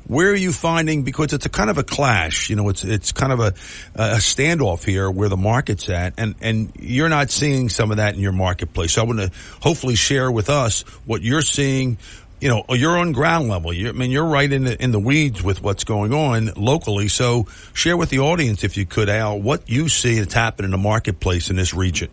Where 0.10 0.32
are 0.32 0.36
you 0.36 0.52
finding 0.52 1.04
because 1.04 1.34
it's 1.34 1.46
a 1.46 1.50
kind 1.50 1.70
of 1.70 1.78
a 1.78 1.84
clash, 1.84 2.50
you 2.50 2.56
know, 2.56 2.70
it's 2.70 2.84
it's 2.84 3.12
kind 3.12 3.32
of 3.32 3.40
a 3.40 3.54
a 3.94 4.18
standoff 4.18 4.84
here 4.84 5.10
where 5.10 5.30
the 5.30 5.38
market's 5.38 5.88
at, 5.88 6.16
and 6.18 6.34
and 6.42 6.72
you're 6.80 7.10
not 7.10 7.30
seeing 7.30 7.70
some 7.70 7.92
of 7.92 7.98
that 7.98 8.16
in 8.16 8.20
your 8.20 8.32
marketplace. 8.32 8.94
So 8.94 9.04
I 9.04 9.06
want 9.06 9.20
to 9.20 9.32
hopefully 9.62 9.94
share 9.94 10.32
with 10.32 10.50
us 10.50 10.82
what 11.06 11.22
you're 11.22 11.44
seeing. 11.44 12.00
You 12.42 12.50
know, 12.50 12.64
you're 12.70 12.98
on 12.98 13.12
ground 13.12 13.50
level. 13.50 13.72
You're, 13.72 13.90
I 13.90 13.92
mean, 13.92 14.10
you're 14.10 14.26
right 14.26 14.52
in 14.52 14.64
the 14.64 14.82
in 14.84 14.92
the 14.92 15.00
weeds 15.00 15.44
with 15.44 15.62
what's 15.62 15.84
going 15.84 16.12
on 16.12 16.54
locally. 16.56 17.08
So 17.08 17.46
share 17.74 17.96
with 17.96 18.10
the 18.10 18.20
audience, 18.20 18.64
if 18.64 18.78
you 18.78 18.88
could, 18.88 19.10
Al, 19.10 19.40
what 19.40 19.70
you 19.70 19.90
see 19.90 20.18
that's 20.18 20.34
happening 20.34 20.66
in 20.66 20.72
the 20.72 20.80
marketplace 20.80 21.52
in 21.52 21.56
this 21.56 21.76
region. 21.76 22.10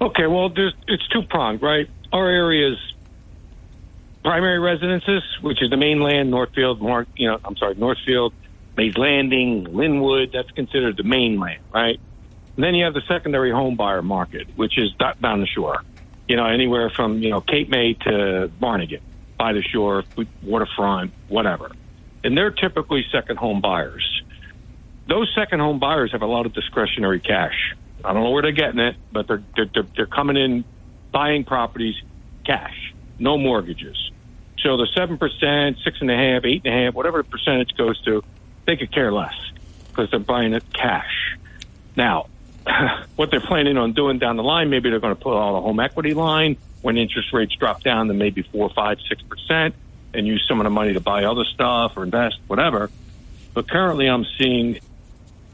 Okay, 0.00 0.26
well, 0.26 0.52
it's 0.88 1.06
two 1.12 1.22
pronged, 1.30 1.62
right? 1.62 1.88
Our 2.12 2.28
area's 2.28 2.91
primary 4.24 4.58
residences, 4.58 5.22
which 5.40 5.62
is 5.62 5.70
the 5.70 5.76
mainland, 5.76 6.30
Northfield, 6.30 6.80
Mark, 6.80 7.08
you 7.16 7.28
know, 7.28 7.38
I'm 7.44 7.56
sorry, 7.56 7.74
Northfield, 7.74 8.32
Mays 8.76 8.96
Landing, 8.96 9.64
Linwood. 9.64 10.30
That's 10.32 10.50
considered 10.52 10.96
the 10.96 11.02
mainland, 11.02 11.60
right? 11.72 11.98
And 12.56 12.64
then 12.64 12.74
you 12.74 12.84
have 12.84 12.94
the 12.94 13.02
secondary 13.08 13.50
home 13.50 13.76
buyer 13.76 14.02
market, 14.02 14.48
which 14.56 14.78
is 14.78 14.92
do- 14.98 15.06
down 15.20 15.40
the 15.40 15.46
shore. 15.46 15.82
You 16.28 16.36
know, 16.36 16.46
anywhere 16.46 16.90
from 16.90 17.18
you 17.18 17.30
know 17.30 17.40
Cape 17.40 17.68
May 17.68 17.94
to 17.94 18.50
Barnegat, 18.60 19.02
by 19.38 19.52
the 19.52 19.62
shore, 19.62 20.04
waterfront, 20.42 21.12
whatever. 21.28 21.72
And 22.22 22.36
they're 22.36 22.52
typically 22.52 23.04
second 23.10 23.38
home 23.38 23.60
buyers. 23.60 24.22
Those 25.08 25.32
second 25.34 25.58
home 25.58 25.80
buyers 25.80 26.12
have 26.12 26.22
a 26.22 26.26
lot 26.26 26.46
of 26.46 26.52
discretionary 26.52 27.20
cash. 27.20 27.74
I 28.04 28.12
don't 28.12 28.22
know 28.22 28.30
where 28.30 28.42
they're 28.42 28.52
getting 28.52 28.78
it, 28.78 28.96
but 29.10 29.26
they're, 29.26 29.42
they're, 29.56 29.88
they're 29.96 30.06
coming 30.06 30.36
in 30.36 30.64
buying 31.12 31.44
properties 31.44 31.96
cash, 32.46 32.94
no 33.18 33.36
mortgages. 33.36 34.11
So 34.62 34.76
the 34.76 34.86
seven 34.94 35.18
percent, 35.18 35.78
six 35.84 36.00
and 36.00 36.10
a 36.10 36.16
half, 36.16 36.44
eight 36.44 36.62
and 36.64 36.74
a 36.74 36.84
half, 36.84 36.94
whatever 36.94 37.22
the 37.22 37.28
percentage 37.28 37.76
goes 37.76 38.00
to, 38.02 38.22
they 38.66 38.76
could 38.76 38.92
care 38.92 39.12
less 39.12 39.34
because 39.88 40.10
they're 40.10 40.20
buying 40.20 40.54
it 40.54 40.64
cash. 40.72 41.36
Now, 41.96 42.26
what 43.16 43.30
they're 43.30 43.40
planning 43.40 43.76
on 43.76 43.92
doing 43.92 44.18
down 44.18 44.36
the 44.36 44.42
line, 44.42 44.70
maybe 44.70 44.90
they're 44.90 45.00
going 45.00 45.14
to 45.14 45.20
put 45.20 45.34
on 45.34 45.54
a 45.54 45.60
home 45.60 45.80
equity 45.80 46.14
line 46.14 46.56
when 46.80 46.96
interest 46.96 47.32
rates 47.32 47.54
drop 47.56 47.82
down 47.82 48.08
to 48.08 48.14
maybe 48.14 48.42
four, 48.42 48.70
five, 48.70 48.98
six 49.08 49.20
percent, 49.22 49.74
and 50.14 50.26
use 50.26 50.44
some 50.48 50.60
of 50.60 50.64
the 50.64 50.70
money 50.70 50.92
to 50.92 51.00
buy 51.00 51.24
other 51.24 51.44
stuff 51.44 51.96
or 51.96 52.04
invest, 52.04 52.38
whatever. 52.46 52.90
But 53.54 53.68
currently, 53.68 54.06
I'm 54.06 54.26
seeing, 54.38 54.78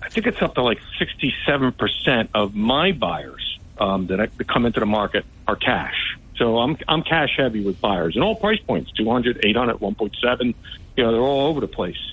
I 0.02 0.10
think 0.10 0.26
it's 0.26 0.40
up 0.42 0.54
to 0.56 0.62
like 0.62 0.80
67 0.98 1.72
percent 1.72 2.30
of 2.34 2.54
my 2.54 2.92
buyers 2.92 3.58
um, 3.78 4.06
that 4.08 4.30
come 4.46 4.66
into 4.66 4.80
the 4.80 4.86
market 4.86 5.24
are 5.46 5.56
cash. 5.56 6.16
So 6.38 6.58
I'm 6.58 6.76
I'm 6.86 7.02
cash 7.02 7.30
heavy 7.36 7.64
with 7.64 7.80
buyers 7.80 8.14
and 8.14 8.24
all 8.24 8.36
price 8.36 8.60
points 8.60 8.92
200, 8.92 9.44
800, 9.44 9.76
1.7. 9.76 10.54
You 10.96 11.04
know, 11.04 11.12
they're 11.12 11.20
all 11.20 11.48
over 11.48 11.60
the 11.60 11.68
place, 11.68 12.12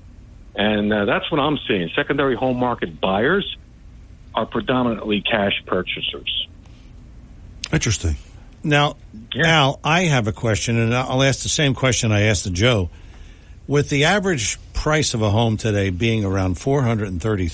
and 0.56 0.92
uh, 0.92 1.06
that's 1.06 1.30
what 1.32 1.40
I'm 1.40 1.58
seeing. 1.68 1.90
Secondary 1.96 2.36
home 2.36 2.58
market 2.58 3.00
buyers 3.00 3.56
are 4.34 4.46
predominantly 4.46 5.22
cash 5.22 5.64
purchasers. 5.66 6.48
Interesting. 7.72 8.16
Now, 8.64 8.98
Al, 9.36 9.80
I 9.84 10.02
have 10.04 10.28
a 10.28 10.32
question, 10.34 10.80
and 10.80 10.94
I'll 10.94 11.24
ask 11.24 11.44
the 11.44 11.50
same 11.50 11.76
question 11.76 12.12
I 12.12 12.22
asked 12.24 12.44
to 12.46 12.50
Joe. 12.50 12.90
With 13.68 13.90
the 13.90 14.06
average 14.06 14.60
price 14.74 15.14
of 15.14 15.22
a 15.22 15.30
home 15.30 15.58
today 15.58 15.90
being 15.90 16.24
around 16.24 16.60
four 16.60 16.82
hundred 16.84 17.08
and 17.10 17.22
thirty 17.22 17.48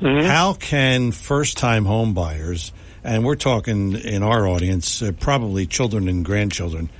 how 0.00 0.52
can 0.54 1.10
first-time 1.10 1.84
home 1.84 2.14
buyers, 2.14 2.72
and 3.04 3.24
we're 3.24 3.36
talking 3.36 3.92
in 3.94 4.22
our 4.22 4.46
audience, 4.48 5.02
uh, 5.02 5.12
probably 5.18 5.66
children 5.66 6.08
and 6.08 6.24
grandchildren, 6.24 6.90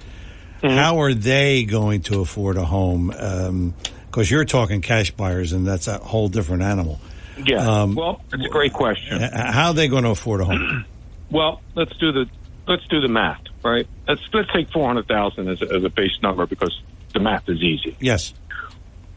how 0.63 1.01
are 1.01 1.15
they 1.15 1.65
going 1.65 2.03
to 2.03 2.21
afford 2.21 2.57
a 2.57 2.65
home? 2.65 3.75
Because 4.07 4.31
you're 4.31 4.45
talking 4.45 4.81
cash 4.83 5.11
buyers, 5.13 5.53
and 5.53 5.67
that's 5.67 5.87
a 5.87 5.99
whole 5.99 6.29
different 6.29 6.63
animal. 6.63 7.01
Yeah. 7.45 7.83
Um, 7.83 7.95
well, 7.95 8.21
it's 8.33 8.45
a 8.45 8.49
great 8.49 8.73
question. 8.73 9.21
How 9.21 9.69
are 9.69 9.75
they 9.75 9.87
going 9.89 10.03
to 10.05 10.11
afford 10.11 10.41
a 10.41 10.45
home? 10.45 10.85
Well, 11.31 11.61
let's 11.75 11.95
do 11.99 12.11
the 12.11 12.25
let's 12.67 12.87
do 12.87 13.03
the 13.03 13.09
math, 13.09 13.43
right? 13.63 13.87
Let's 14.09 14.23
let's 14.33 14.51
take 14.51 14.71
four 14.73 14.87
hundred 14.87 15.09
thousand 15.09 15.47
as, 15.51 15.61
a- 15.61 15.75
as 15.75 15.85
a 15.85 15.91
base 15.91 16.19
number 16.23 16.47
because 16.47 16.81
the 17.13 17.21
math 17.21 17.47
is 17.51 17.61
easy. 17.61 17.95
yes. 18.01 18.33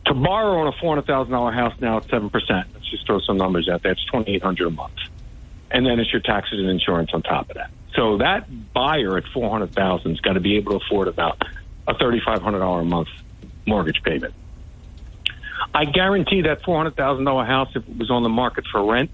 To 0.07 0.13
borrow 0.13 0.59
on 0.59 0.67
a 0.67 0.73
four 0.73 0.89
hundred 0.93 1.07
thousand 1.07 1.31
dollar 1.31 1.53
house 1.53 1.73
now 1.79 1.95
at 1.95 2.09
seven 2.09 2.29
percent. 2.29 2.67
Let's 2.73 2.91
just 2.91 3.05
throw 3.05 3.19
some 3.21 3.37
numbers 3.37 3.69
out 3.69 3.81
there. 3.83 3.93
It's 3.93 4.03
twenty 4.07 4.35
eight 4.35 4.43
hundred 4.43 4.67
a 4.67 4.71
month, 4.71 4.91
and 5.74 5.85
then 5.85 6.00
it's 6.00 6.11
your 6.11 6.22
taxes 6.22 6.59
and 6.59 6.69
insurance 6.69 7.11
on 7.14 7.22
top 7.22 7.50
of 7.50 7.56
that. 7.56 7.69
So 7.95 8.17
that 8.17 8.48
buyer 8.74 9.17
at 9.17 9.24
four 9.33 9.50
hundred 9.50 9.74
thousand 9.74 10.11
has 10.11 10.19
got 10.22 10.33
to 10.33 10.40
be 10.40 10.58
able 10.58 10.80
to 10.80 10.85
afford 10.85 11.08
about 11.08 11.41
a 11.88 11.93
thirty 11.98 12.22
five 12.25 12.41
hundred 12.41 12.59
dollar 12.59 12.82
a 12.82 12.85
month 12.85 13.09
mortgage 13.66 14.01
payment. 14.03 14.33
I 15.74 15.85
guarantee 15.85 16.41
that 16.43 16.64
four 16.64 16.77
hundred 16.77 16.95
thousand 16.95 17.25
dollar 17.25 17.45
house, 17.45 17.69
if 17.75 17.88
it 17.88 17.98
was 17.98 18.09
on 18.09 18.24
the 18.24 18.30
market 18.30 18.66
for 18.72 18.91
rent, 18.91 19.11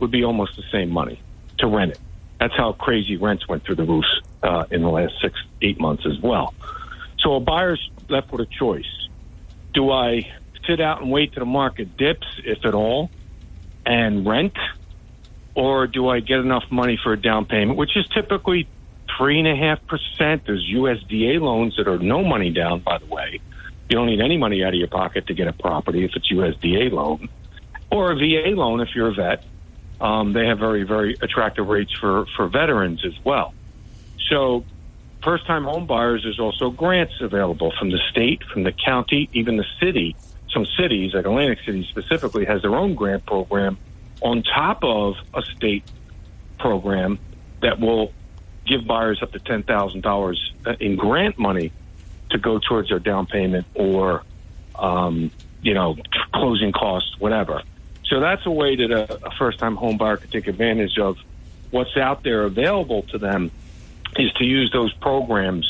would 0.00 0.10
be 0.10 0.24
almost 0.24 0.52
the 0.56 0.64
same 0.72 0.90
money 0.90 1.22
to 1.58 1.66
rent 1.66 1.92
it. 1.92 2.00
That's 2.40 2.54
how 2.56 2.72
crazy 2.72 3.16
rents 3.16 3.48
went 3.48 3.64
through 3.64 3.76
the 3.76 3.84
roof 3.84 4.04
uh, 4.42 4.64
in 4.70 4.82
the 4.82 4.88
last 4.88 5.14
six, 5.20 5.34
eight 5.60 5.80
months 5.80 6.04
as 6.06 6.20
well. 6.22 6.54
So 7.18 7.34
a 7.34 7.40
buyer's 7.40 7.80
left 8.08 8.32
with 8.32 8.42
a 8.42 8.46
choice. 8.58 8.84
Do 9.74 9.90
I 9.90 10.28
sit 10.66 10.80
out 10.80 11.02
and 11.02 11.10
wait 11.10 11.32
till 11.32 11.40
the 11.40 11.46
market 11.50 11.96
dips, 11.96 12.26
if 12.44 12.64
at 12.64 12.74
all, 12.74 13.10
and 13.84 14.26
rent? 14.26 14.54
Or 15.58 15.88
do 15.88 16.08
I 16.08 16.20
get 16.20 16.38
enough 16.38 16.70
money 16.70 17.00
for 17.02 17.12
a 17.12 17.20
down 17.20 17.44
payment, 17.44 17.76
which 17.76 17.96
is 17.96 18.06
typically 18.14 18.68
three 19.18 19.40
and 19.40 19.48
a 19.48 19.56
half 19.56 19.84
percent? 19.88 20.44
There's 20.46 20.64
USDA 20.72 21.40
loans 21.40 21.74
that 21.78 21.88
are 21.88 21.98
no 21.98 22.22
money 22.22 22.52
down, 22.52 22.78
by 22.78 22.98
the 22.98 23.06
way. 23.06 23.40
You 23.90 23.96
don't 23.96 24.06
need 24.06 24.20
any 24.20 24.36
money 24.36 24.62
out 24.62 24.68
of 24.68 24.76
your 24.76 24.86
pocket 24.86 25.26
to 25.26 25.34
get 25.34 25.48
a 25.48 25.52
property 25.52 26.04
if 26.04 26.12
it's 26.14 26.30
USDA 26.30 26.92
loan. 26.92 27.28
Or 27.90 28.12
a 28.12 28.14
VA 28.14 28.54
loan 28.54 28.80
if 28.80 28.90
you're 28.94 29.08
a 29.08 29.14
vet. 29.14 29.44
Um, 30.00 30.32
they 30.32 30.46
have 30.46 30.60
very, 30.60 30.84
very 30.84 31.16
attractive 31.20 31.66
rates 31.66 31.92
for, 31.92 32.26
for 32.36 32.46
veterans 32.46 33.04
as 33.04 33.14
well. 33.24 33.52
So 34.30 34.64
first 35.24 35.44
time 35.48 35.64
home 35.64 35.86
buyers, 35.88 36.22
there's 36.22 36.38
also 36.38 36.70
grants 36.70 37.14
available 37.20 37.72
from 37.76 37.90
the 37.90 37.98
state, 38.12 38.44
from 38.44 38.62
the 38.62 38.70
county, 38.70 39.28
even 39.32 39.56
the 39.56 39.66
city. 39.80 40.14
Some 40.54 40.66
cities, 40.78 41.14
like 41.14 41.24
Atlantic 41.24 41.58
City 41.66 41.84
specifically, 41.90 42.44
has 42.44 42.62
their 42.62 42.76
own 42.76 42.94
grant 42.94 43.26
program 43.26 43.76
on 44.20 44.42
top 44.42 44.82
of 44.82 45.14
a 45.34 45.42
state 45.42 45.84
program 46.58 47.18
that 47.62 47.80
will 47.80 48.12
give 48.66 48.86
buyers 48.86 49.22
up 49.22 49.32
to 49.32 49.38
$10,000 49.38 50.80
in 50.80 50.96
grant 50.96 51.38
money 51.38 51.72
to 52.30 52.38
go 52.38 52.58
towards 52.58 52.90
their 52.90 52.98
down 52.98 53.26
payment 53.26 53.66
or, 53.74 54.22
um, 54.76 55.30
you 55.62 55.74
know, 55.74 55.96
closing 56.34 56.72
costs, 56.72 57.18
whatever. 57.18 57.62
So 58.04 58.20
that's 58.20 58.44
a 58.46 58.50
way 58.50 58.76
that 58.76 58.90
a, 58.90 59.26
a 59.26 59.30
first 59.32 59.58
time 59.58 59.76
home 59.76 59.96
buyer 59.96 60.16
can 60.16 60.30
take 60.30 60.46
advantage 60.46 60.98
of 60.98 61.18
what's 61.70 61.96
out 61.96 62.22
there 62.22 62.44
available 62.44 63.02
to 63.02 63.18
them 63.18 63.50
is 64.16 64.32
to 64.34 64.44
use 64.44 64.70
those 64.72 64.92
programs 64.94 65.66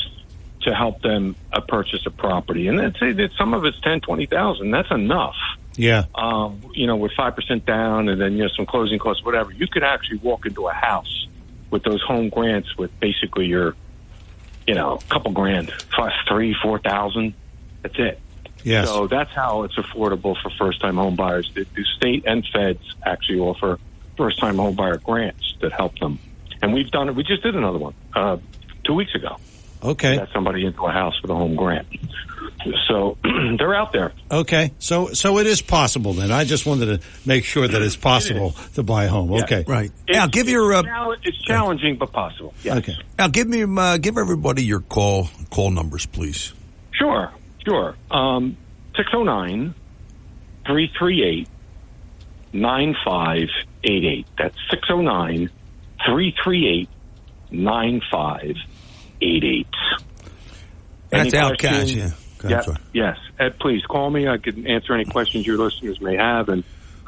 to 0.61 0.73
help 0.73 1.01
them 1.01 1.35
uh, 1.53 1.61
purchase 1.61 2.05
a 2.05 2.11
property. 2.11 2.67
And 2.67 2.77
let's 2.77 2.99
say 2.99 3.11
that 3.13 3.31
some 3.37 3.53
of 3.53 3.65
it's 3.65 3.79
ten, 3.81 4.01
twenty 4.01 4.25
thousand. 4.25 4.71
That's 4.71 4.91
enough. 4.91 5.35
Yeah. 5.79 6.03
Um, 6.13 6.61
you 6.73 6.87
know, 6.87 6.97
with 6.97 7.13
five 7.13 7.35
percent 7.35 7.65
down 7.65 8.09
and 8.09 8.19
then 8.19 8.33
you 8.33 8.43
know 8.43 8.49
some 8.49 8.65
closing 8.65 8.99
costs, 8.99 9.23
whatever. 9.23 9.53
You 9.53 9.65
could 9.65 9.83
actually 9.83 10.17
walk 10.17 10.45
into 10.45 10.67
a 10.67 10.73
house 10.73 11.27
with 11.71 11.83
those 11.83 12.01
home 12.01 12.27
grants 12.27 12.77
with 12.77 12.91
basically 12.99 13.45
your, 13.45 13.75
you 14.67 14.75
know, 14.75 14.95
a 14.95 15.13
couple 15.13 15.31
grand, 15.31 15.71
three, 16.27 16.53
4,000. 16.61 17.33
That's 17.81 17.95
it. 17.97 18.19
Yes. 18.63 18.89
So 18.89 19.07
that's 19.07 19.31
how 19.31 19.63
it's 19.63 19.75
affordable 19.75 20.35
for 20.41 20.49
first 20.57 20.81
time 20.81 20.97
home 20.97 21.15
buyers. 21.15 21.49
The, 21.55 21.65
the 21.75 21.85
state 21.95 22.25
and 22.27 22.45
feds 22.51 22.83
actually 23.05 23.39
offer 23.39 23.79
first 24.17 24.37
time 24.39 24.57
home 24.57 24.75
buyer 24.75 24.97
grants 24.97 25.55
that 25.61 25.71
help 25.71 25.97
them. 25.99 26.19
And 26.61 26.73
we've 26.73 26.91
done 26.91 27.07
it. 27.07 27.15
We 27.15 27.23
just 27.23 27.41
did 27.41 27.55
another 27.55 27.77
one 27.77 27.93
uh, 28.13 28.37
two 28.83 28.95
weeks 28.95 29.15
ago. 29.15 29.37
Okay. 29.81 30.17
Got 30.17 30.33
somebody 30.33 30.65
into 30.65 30.85
a 30.85 30.91
house 30.91 31.21
with 31.21 31.31
a 31.31 31.35
home 31.35 31.55
grant. 31.55 31.87
So 32.87 33.17
they're 33.57 33.75
out 33.75 33.93
there. 33.93 34.11
Okay, 34.29 34.73
so 34.79 35.13
so 35.13 35.37
it 35.39 35.47
is 35.47 35.61
possible 35.61 36.13
then. 36.13 36.31
I 36.31 36.43
just 36.43 36.65
wanted 36.65 37.01
to 37.01 37.07
make 37.25 37.45
sure 37.45 37.67
that 37.67 37.81
it's 37.81 37.95
possible 37.95 38.51
to 38.75 38.83
buy 38.83 39.05
a 39.05 39.09
home. 39.09 39.31
Yeah. 39.31 39.43
Okay, 39.43 39.63
right. 39.67 39.91
Now 40.09 40.27
give 40.27 40.49
your 40.49 40.73
uh, 40.73 40.83
it's 41.23 41.41
challenging 41.43 41.97
but 41.97 42.11
possible. 42.11 42.53
Yes. 42.63 42.77
Okay. 42.79 42.97
now 43.17 43.27
give 43.27 43.47
me 43.47 43.63
uh, 43.63 43.97
give 43.97 44.17
everybody 44.17 44.63
your 44.63 44.81
call 44.81 45.29
call 45.49 45.71
numbers, 45.71 46.05
please. 46.05 46.53
Sure, 46.91 47.31
sure. 47.65 47.95
Um, 48.11 48.57
609 48.97 49.73
338 50.65 51.47
9588. 52.53 54.27
That's 54.37 54.55
609 54.69 55.49
338 56.05 56.89
9588. 57.51 59.67
That's 61.09 61.33
Al 61.33 61.55
Cash, 61.55 61.93
yeah. 61.93 62.11
Go 62.39 62.47
ahead, 62.49 62.65
Yeah, 62.67 62.73
yes. 62.93 63.17
Ed, 63.37 63.59
please 63.59 63.85
call 63.85 64.09
me. 64.09 64.27
I 64.27 64.37
can 64.37 64.65
answer 64.67 64.93
any 64.93 65.05
questions 65.05 65.45
your 65.45 65.57
listeners 65.57 66.01
may 66.01 66.15
have 66.15 66.49
and 66.49 66.63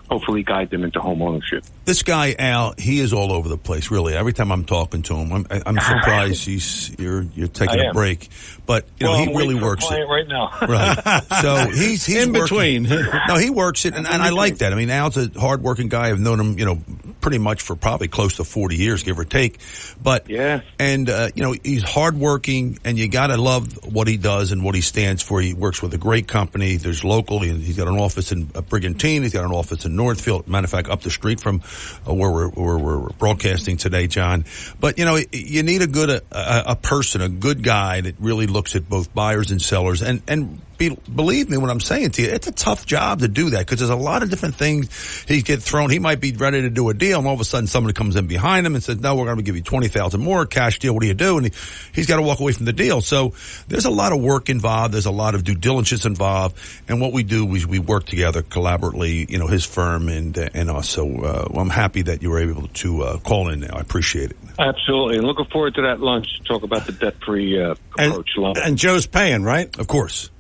hopefully 0.10 0.44
guide 0.44 0.70
them 0.70 0.84
into 0.84 1.00
home 1.00 1.22
ownership. 1.22 1.64
This 1.86 2.04
guy 2.04 2.36
Al, 2.38 2.74
he 2.78 3.00
is 3.00 3.14
all 3.14 3.32
over 3.32 3.48
the 3.48 3.58
place. 3.58 3.90
Really, 3.92 4.14
every 4.14 4.34
time 4.34 4.52
I'm 4.52 4.66
talking 4.66 5.02
to 5.04 5.16
him, 5.16 5.32
I'm, 5.32 5.48
I'm 5.66 5.80
surprised 5.80 6.44
he's 6.46 6.94
you're 7.00 7.22
you're 7.34 7.48
taking 7.48 7.80
a 7.80 7.94
break. 7.94 8.28
But 8.66 8.86
you 9.00 9.08
know, 9.08 9.16
he 9.16 9.24
I'm 9.24 9.30
really 9.30 9.56
waiting 9.56 9.60
for 9.60 9.66
a 9.66 9.70
works 9.70 9.86
it. 9.90 10.04
right 10.04 10.28
now. 10.28 10.52
Right. 10.68 11.24
So 11.42 11.70
he's 11.74 12.06
he's 12.06 12.18
In 12.18 12.34
working- 12.34 12.84
between. 12.84 12.84
no, 13.28 13.38
he 13.38 13.50
works 13.50 13.86
it, 13.86 13.96
and, 13.96 14.06
and 14.06 14.22
I 14.22 14.30
like 14.30 14.58
that. 14.60 14.74
I 14.74 14.76
mean, 14.76 14.90
Al's 14.90 15.16
a 15.18 15.30
hardworking 15.40 15.88
guy. 15.88 16.10
I've 16.10 16.20
known 16.20 16.40
him, 16.42 16.60
you 16.60 16.66
know, 16.66 16.82
pretty 17.22 17.38
much 17.38 17.62
for 17.62 17.76
probably 17.76 18.08
close 18.08 18.38
to 18.38 18.44
forty 18.44 18.76
years, 18.76 19.04
give 19.04 19.20
or 19.20 19.26
take. 19.26 19.60
But 20.02 20.30
yeah, 20.30 20.62
and 20.80 21.10
uh, 21.10 21.30
you 21.36 21.44
know, 21.44 21.56
he's 21.64 21.84
hardworking, 21.84 22.80
and 22.84 22.98
you 22.98 23.08
got 23.08 23.28
to 23.28 23.38
love 23.38 23.86
what 23.86 24.08
he 24.08 24.18
does 24.18 24.52
and 24.52 24.64
what 24.64 24.76
he 24.76 24.82
stands 24.82 25.22
for. 25.22 25.40
He 25.42 25.54
works 25.54 25.82
with 25.82 25.94
a 25.94 25.98
great 25.98 26.28
company. 26.28 26.76
There's 26.78 27.04
local. 27.04 27.40
He, 27.40 27.54
he's 27.54 27.78
got 27.78 27.88
an 27.88 27.98
office 27.98 28.32
in 28.32 28.50
uh, 28.56 28.62
Brigantine. 28.62 29.24
He's 29.24 29.34
got 29.34 29.46
an 29.46 29.52
office 29.52 29.86
in 29.86 29.96
Northfield. 29.96 30.48
Matter 30.48 30.66
of 30.66 30.72
fact, 30.72 30.90
up 30.90 31.02
the 31.02 31.12
street 31.12 31.40
from 31.40 31.62
uh, 32.08 32.14
where 32.14 32.32
we're 32.32 32.50
where 32.50 32.78
we're 32.78 33.10
broadcasting 33.10 33.78
today, 33.78 34.08
John. 34.08 34.46
But 34.80 34.98
you 34.98 35.06
know, 35.06 35.18
you 35.32 35.64
need 35.64 35.82
a 35.82 35.88
good 35.88 36.10
a, 36.10 36.22
a, 36.32 36.72
a 36.72 36.76
person, 36.76 37.22
a 37.22 37.30
good 37.30 37.64
guy 37.64 38.02
that 38.02 38.16
really 38.20 38.48
looks 38.48 38.76
at 38.76 38.90
both 38.90 39.14
buyers 39.14 39.52
and 39.52 39.62
sellers, 39.62 40.02
and 40.02 40.22
and 40.28 40.62
be, 40.82 40.98
believe 41.14 41.50
me 41.50 41.58
when 41.58 41.70
I'm 41.70 41.80
saying 41.80 42.12
to 42.12 42.24
you, 42.24 42.30
it's 42.30 42.48
a 42.48 42.52
tough 42.52 42.88
job 42.88 43.20
to 43.20 43.28
do 43.28 43.52
that 43.52 43.60
because 43.60 43.80
there's 43.80 43.92
a 43.92 43.96
lot 43.96 44.24
of 44.24 44.30
different 44.32 44.56
things 44.56 45.24
he 45.28 45.44
get 45.44 45.62
thrown. 45.62 45.92
He 45.92 46.00
might 46.00 46.20
be 46.20 46.32
ready 46.32 46.62
to 46.62 46.72
do 46.72 46.90
a 46.90 46.94
deal, 46.96 47.20
and 47.20 47.28
all 47.28 47.36
of 47.36 47.40
a 47.40 47.46
sudden 47.46 47.68
somebody 47.68 47.94
comes 47.94 48.16
in 48.16 48.26
behind 48.26 48.66
him 48.66 48.74
and 48.74 48.84
says, 48.84 49.00
"No, 49.00 49.16
we're 49.16 49.26
going 49.26 49.38
to 49.38 49.44
give 49.44 49.56
you 49.56 49.62
twenty 49.62 49.90
thousand 49.90 50.24
more 50.24 50.48
cash 50.48 50.80
deal." 50.80 50.94
What 50.94 51.02
do 51.02 51.08
you 51.08 51.14
do? 51.14 51.38
And 51.38 51.46
he, 51.48 51.54
he's 51.94 52.08
got 52.08 52.16
to 52.16 52.24
walk 52.24 52.40
away 52.40 52.54
from 52.54 52.66
the 52.66 52.74
deal. 52.74 53.02
So 53.02 53.34
there's 53.68 53.86
a 53.86 53.92
lot 53.92 54.12
of 54.12 54.22
work 54.22 54.50
involved. 54.50 54.94
There's 54.94 55.06
a 55.06 55.12
lot 55.12 55.36
of 55.36 55.44
due 55.44 55.54
diligence 55.54 56.06
involved, 56.06 56.58
and 56.88 57.00
what 57.00 57.14
we 57.14 57.22
do 57.22 57.54
is 57.54 57.68
we 57.68 57.78
work 57.78 58.06
together 58.08 58.42
collaboratively. 58.42 59.30
You 59.30 59.38
know, 59.38 59.48
his 59.48 59.64
firm 59.64 60.10
and 60.10 60.36
and 60.36 60.72
us. 60.72 60.90
So 60.90 61.24
uh, 61.24 61.60
I'm 61.60 61.70
happy 61.70 62.02
that 62.04 62.24
you 62.24 62.32
were 62.32 62.40
able 62.40 62.68
to 62.68 63.04
uh, 63.04 63.18
call 63.20 63.50
in. 63.50 63.60
Now 63.60 63.76
I 63.76 63.82
appreciate 63.82 64.32
it. 64.32 64.38
Absolutely. 64.58 65.18
And 65.18 65.28
looking 65.28 65.46
forward 65.46 65.76
to 65.76 65.84
that 65.84 66.00
lunch 66.00 66.28
to 66.40 66.44
talk 66.44 66.64
about 66.64 66.88
the 66.88 66.92
debt 66.92 67.16
free 67.24 67.62
uh, 67.62 67.76
approach. 67.94 68.32
loan. 68.36 68.56
And 68.58 68.78
Joe's 68.78 69.06
paying, 69.06 69.44
right? 69.44 69.78
Of 69.78 69.88
course. 69.88 70.31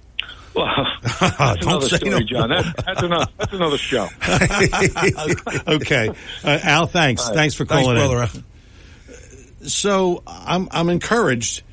Well, 0.55 0.67
that's 1.03 1.65
another 1.65 1.87
say 1.89 1.97
story, 1.97 2.11
no 2.11 2.19
John. 2.21 2.49
That, 2.49 2.75
that's, 2.85 3.01
another, 3.01 3.25
that's 3.37 3.53
another 3.53 3.77
show. 3.77 4.07
okay, 5.67 6.09
uh, 6.43 6.59
Al. 6.63 6.87
Thanks. 6.87 7.21
All 7.23 7.29
right. 7.29 7.35
Thanks 7.35 7.55
for 7.55 7.65
Thanks, 7.65 7.83
calling 7.85 7.97
brother. 7.97 8.29
in. 9.61 9.69
So 9.69 10.23
I'm 10.27 10.67
I'm 10.71 10.89
encouraged 10.89 11.63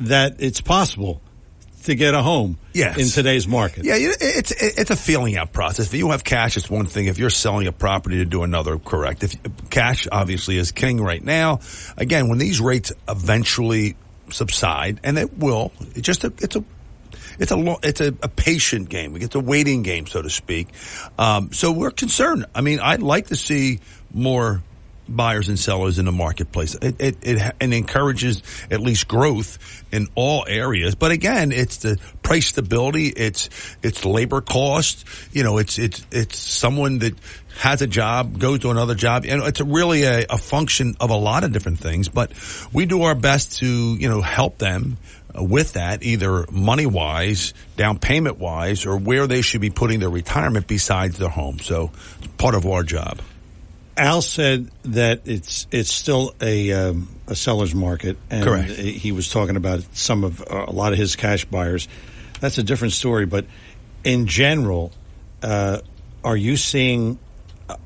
that 0.00 0.36
it's 0.40 0.60
possible 0.60 1.20
to 1.84 1.94
get 1.94 2.12
a 2.14 2.22
home 2.22 2.58
Yes. 2.74 2.98
in 2.98 3.08
today's 3.08 3.48
market. 3.48 3.84
Yeah, 3.84 3.94
it's 3.98 4.52
it's 4.52 4.90
a 4.90 4.96
feeling 4.96 5.36
out 5.36 5.52
process. 5.52 5.86
If 5.86 5.94
you 5.94 6.10
have 6.10 6.22
cash, 6.22 6.56
it's 6.56 6.70
one 6.70 6.86
thing. 6.86 7.06
If 7.06 7.18
you're 7.18 7.30
selling 7.30 7.66
a 7.66 7.72
property 7.72 8.18
to 8.18 8.24
do 8.26 8.42
another, 8.42 8.78
correct. 8.78 9.24
If 9.24 9.34
cash 9.70 10.06
obviously 10.12 10.56
is 10.58 10.70
king 10.72 11.00
right 11.00 11.24
now. 11.24 11.60
Again, 11.96 12.28
when 12.28 12.38
these 12.38 12.60
rates 12.60 12.92
eventually 13.08 13.96
subside, 14.30 15.00
and 15.02 15.18
it 15.18 15.36
will, 15.38 15.72
it 15.96 16.02
just 16.02 16.24
a 16.24 16.32
it's 16.38 16.56
a 16.56 16.64
it's 17.38 17.52
a 17.52 17.56
lo- 17.56 17.78
it's 17.82 18.00
a, 18.00 18.08
a 18.22 18.28
patient 18.28 18.88
game. 18.88 19.16
It's 19.16 19.34
a 19.34 19.40
waiting 19.40 19.82
game, 19.82 20.06
so 20.06 20.22
to 20.22 20.30
speak. 20.30 20.68
Um, 21.18 21.52
so 21.52 21.72
we're 21.72 21.90
concerned. 21.90 22.46
I 22.54 22.60
mean, 22.60 22.80
I'd 22.80 23.02
like 23.02 23.28
to 23.28 23.36
see 23.36 23.80
more 24.12 24.62
buyers 25.10 25.48
and 25.48 25.58
sellers 25.58 25.98
in 25.98 26.04
the 26.04 26.12
marketplace. 26.12 26.74
It, 26.76 27.00
it, 27.00 27.16
it, 27.22 27.54
and 27.60 27.74
encourages 27.74 28.42
at 28.70 28.80
least 28.80 29.08
growth 29.08 29.84
in 29.92 30.08
all 30.14 30.44
areas. 30.48 30.94
But 30.94 31.10
again, 31.10 31.52
it's 31.52 31.78
the 31.78 31.98
price 32.22 32.46
stability. 32.46 33.08
It's, 33.08 33.50
it's 33.82 34.04
labor 34.04 34.40
cost. 34.40 35.04
You 35.32 35.42
know, 35.42 35.58
it's, 35.58 35.78
it's, 35.78 36.06
it's 36.12 36.38
someone 36.38 37.00
that 37.00 37.14
has 37.58 37.82
a 37.82 37.86
job, 37.86 38.38
goes 38.38 38.60
to 38.60 38.70
another 38.70 38.94
job. 38.94 39.24
Know, 39.24 39.46
it's 39.46 39.60
really 39.60 40.04
a, 40.04 40.26
a 40.30 40.38
function 40.38 40.94
of 41.00 41.10
a 41.10 41.16
lot 41.16 41.44
of 41.44 41.52
different 41.52 41.80
things, 41.80 42.08
but 42.08 42.32
we 42.72 42.86
do 42.86 43.02
our 43.02 43.14
best 43.14 43.58
to, 43.58 43.66
you 43.66 44.08
know, 44.08 44.22
help 44.22 44.58
them 44.58 44.96
with 45.34 45.74
that, 45.74 46.02
either 46.02 46.46
money 46.50 46.86
wise, 46.86 47.54
down 47.76 47.98
payment 47.98 48.38
wise, 48.38 48.86
or 48.86 48.96
where 48.96 49.26
they 49.26 49.42
should 49.42 49.60
be 49.60 49.70
putting 49.70 50.00
their 50.00 50.10
retirement 50.10 50.66
besides 50.66 51.18
their 51.18 51.28
home. 51.28 51.58
So 51.58 51.90
it's 52.18 52.26
part 52.38 52.54
of 52.54 52.66
our 52.66 52.82
job. 52.82 53.20
Al 53.96 54.22
said 54.22 54.70
that 54.84 55.22
it's 55.26 55.66
it's 55.70 55.92
still 55.92 56.34
a 56.40 56.72
um, 56.72 57.08
a 57.26 57.34
seller's 57.34 57.74
market, 57.74 58.16
and 58.30 58.44
Correct. 58.44 58.70
he 58.70 59.12
was 59.12 59.28
talking 59.30 59.56
about 59.56 59.84
some 59.92 60.24
of 60.24 60.40
uh, 60.40 60.64
a 60.68 60.72
lot 60.72 60.92
of 60.92 60.98
his 60.98 61.16
cash 61.16 61.44
buyers. 61.44 61.86
That's 62.40 62.56
a 62.56 62.62
different 62.62 62.94
story, 62.94 63.26
but 63.26 63.44
in 64.02 64.26
general, 64.26 64.92
uh, 65.42 65.80
are 66.24 66.36
you 66.36 66.56
seeing 66.56 67.18
uh, 67.68 67.76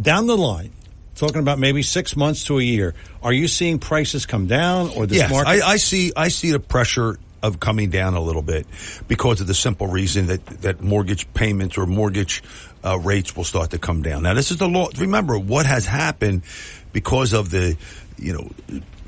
down 0.00 0.26
the 0.26 0.36
line? 0.36 0.72
Talking 1.14 1.40
about 1.40 1.58
maybe 1.58 1.82
six 1.82 2.16
months 2.16 2.44
to 2.44 2.58
a 2.58 2.62
year, 2.62 2.94
are 3.22 3.32
you 3.32 3.48
seeing 3.48 3.78
prices 3.78 4.26
come 4.26 4.46
down 4.46 4.90
or 4.90 5.06
this 5.06 5.18
yes, 5.18 5.30
market? 5.30 5.62
I, 5.62 5.72
I 5.72 5.76
see. 5.76 6.12
I 6.16 6.28
see 6.28 6.50
the 6.50 6.60
pressure 6.60 7.18
of 7.42 7.60
coming 7.60 7.90
down 7.90 8.14
a 8.14 8.20
little 8.20 8.42
bit 8.42 8.66
because 9.06 9.40
of 9.40 9.46
the 9.46 9.54
simple 9.54 9.86
reason 9.86 10.26
that 10.26 10.44
that 10.62 10.80
mortgage 10.80 11.32
payments 11.34 11.78
or 11.78 11.86
mortgage 11.86 12.42
uh, 12.84 12.98
rates 12.98 13.36
will 13.36 13.44
start 13.44 13.70
to 13.70 13.78
come 13.78 14.02
down. 14.02 14.22
Now, 14.22 14.34
this 14.34 14.50
is 14.50 14.56
the 14.56 14.68
law. 14.68 14.88
Remember 14.98 15.38
what 15.38 15.66
has 15.66 15.86
happened 15.86 16.42
because 16.92 17.32
of 17.32 17.50
the, 17.50 17.76
you 18.18 18.32
know. 18.32 18.50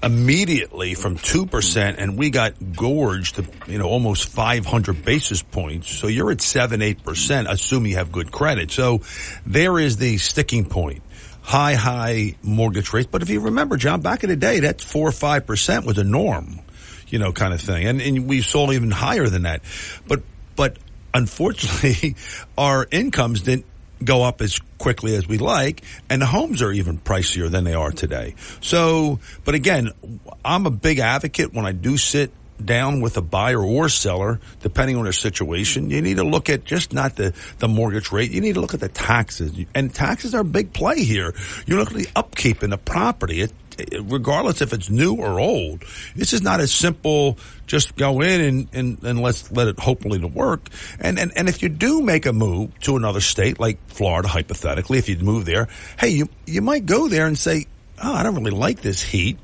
Immediately 0.02 0.94
from 0.94 1.16
two 1.16 1.46
percent, 1.46 1.98
and 1.98 2.18
we 2.18 2.28
got 2.28 2.52
gorged, 2.76 3.36
to, 3.36 3.46
you 3.66 3.78
know, 3.78 3.88
almost 3.88 4.28
five 4.28 4.66
hundred 4.66 5.04
basis 5.04 5.42
points. 5.42 5.90
So 5.90 6.06
you're 6.06 6.30
at 6.30 6.42
seven, 6.42 6.82
eight 6.82 7.02
percent, 7.02 7.48
assuming 7.50 7.92
you 7.92 7.96
have 7.96 8.12
good 8.12 8.30
credit. 8.30 8.70
So 8.70 9.00
there 9.46 9.78
is 9.78 9.96
the 9.96 10.18
sticking 10.18 10.66
point 10.66 11.02
high, 11.46 11.74
high 11.74 12.34
mortgage 12.42 12.92
rates. 12.92 13.08
But 13.10 13.22
if 13.22 13.30
you 13.30 13.38
remember, 13.40 13.76
John, 13.76 14.00
back 14.00 14.24
in 14.24 14.30
the 14.30 14.36
day, 14.36 14.60
that 14.60 14.80
four 14.80 15.08
or 15.08 15.12
five 15.12 15.46
percent 15.46 15.86
was 15.86 15.96
a 15.96 16.04
norm, 16.04 16.58
you 17.06 17.20
know, 17.20 17.32
kind 17.32 17.54
of 17.54 17.60
thing. 17.60 17.86
And, 17.86 18.02
and 18.02 18.26
we 18.26 18.42
sold 18.42 18.72
even 18.72 18.90
higher 18.90 19.28
than 19.28 19.42
that. 19.42 19.62
But, 20.08 20.22
but 20.56 20.76
unfortunately, 21.14 22.16
our 22.58 22.88
incomes 22.90 23.42
didn't 23.42 23.64
go 24.02 24.24
up 24.24 24.42
as 24.42 24.58
quickly 24.76 25.14
as 25.14 25.28
we 25.28 25.38
like, 25.38 25.82
and 26.10 26.20
the 26.20 26.26
homes 26.26 26.62
are 26.62 26.72
even 26.72 26.98
pricier 26.98 27.48
than 27.48 27.62
they 27.62 27.74
are 27.74 27.92
today. 27.92 28.34
So, 28.60 29.20
but 29.44 29.54
again, 29.54 29.92
I'm 30.44 30.66
a 30.66 30.70
big 30.70 30.98
advocate 30.98 31.54
when 31.54 31.64
I 31.64 31.72
do 31.72 31.96
sit 31.96 32.32
down 32.64 33.00
with 33.00 33.16
a 33.16 33.22
buyer 33.22 33.60
or 33.60 33.88
seller, 33.88 34.40
depending 34.60 34.96
on 34.96 35.04
their 35.04 35.12
situation. 35.12 35.90
You 35.90 36.02
need 36.02 36.16
to 36.16 36.24
look 36.24 36.50
at 36.50 36.64
just 36.64 36.92
not 36.92 37.16
the, 37.16 37.34
the 37.58 37.68
mortgage 37.68 38.12
rate. 38.12 38.30
You 38.30 38.40
need 38.40 38.54
to 38.54 38.60
look 38.60 38.74
at 38.74 38.80
the 38.80 38.88
taxes. 38.88 39.52
And 39.74 39.94
taxes 39.94 40.34
are 40.34 40.40
a 40.40 40.44
big 40.44 40.72
play 40.72 41.04
here. 41.04 41.34
You 41.66 41.76
look 41.76 41.90
at 41.90 41.96
the 41.96 42.08
upkeep 42.16 42.62
in 42.62 42.70
the 42.70 42.78
property. 42.78 43.42
It, 43.42 43.52
regardless 44.02 44.62
if 44.62 44.72
it's 44.72 44.88
new 44.88 45.14
or 45.14 45.38
old, 45.38 45.84
this 46.14 46.32
is 46.32 46.42
not 46.42 46.60
as 46.60 46.72
simple. 46.72 47.38
Just 47.66 47.96
go 47.96 48.20
in 48.20 48.40
and, 48.40 48.68
and, 48.72 49.02
and 49.04 49.20
let's 49.20 49.52
let 49.52 49.68
it 49.68 49.78
hopefully 49.78 50.18
to 50.18 50.28
work. 50.28 50.68
And, 50.98 51.18
and, 51.18 51.32
and 51.36 51.48
if 51.48 51.62
you 51.62 51.68
do 51.68 52.00
make 52.00 52.26
a 52.26 52.32
move 52.32 52.78
to 52.80 52.96
another 52.96 53.20
state, 53.20 53.60
like 53.60 53.78
Florida, 53.88 54.28
hypothetically, 54.28 54.98
if 54.98 55.08
you 55.08 55.18
move 55.18 55.44
there, 55.44 55.68
hey, 55.98 56.08
you, 56.08 56.28
you 56.46 56.62
might 56.62 56.86
go 56.86 57.08
there 57.08 57.26
and 57.26 57.36
say, 57.36 57.66
oh, 58.02 58.14
I 58.14 58.22
don't 58.22 58.34
really 58.34 58.50
like 58.50 58.80
this 58.80 59.02
heat 59.02 59.38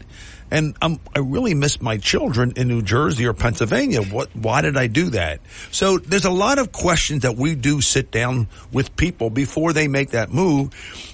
and 0.52 0.76
I'm, 0.82 1.00
I 1.16 1.20
really 1.20 1.54
miss 1.54 1.80
my 1.80 1.96
children 1.96 2.52
in 2.56 2.68
New 2.68 2.82
Jersey 2.82 3.26
or 3.26 3.32
Pennsylvania. 3.32 4.02
What? 4.02 4.28
Why 4.36 4.60
did 4.60 4.76
I 4.76 4.86
do 4.86 5.10
that? 5.10 5.40
So 5.70 5.98
there's 5.98 6.26
a 6.26 6.30
lot 6.30 6.58
of 6.58 6.70
questions 6.72 7.22
that 7.22 7.36
we 7.36 7.54
do 7.54 7.80
sit 7.80 8.10
down 8.10 8.48
with 8.70 8.94
people 8.94 9.30
before 9.30 9.72
they 9.72 9.88
make 9.88 10.10
that 10.10 10.30
move, 10.30 10.70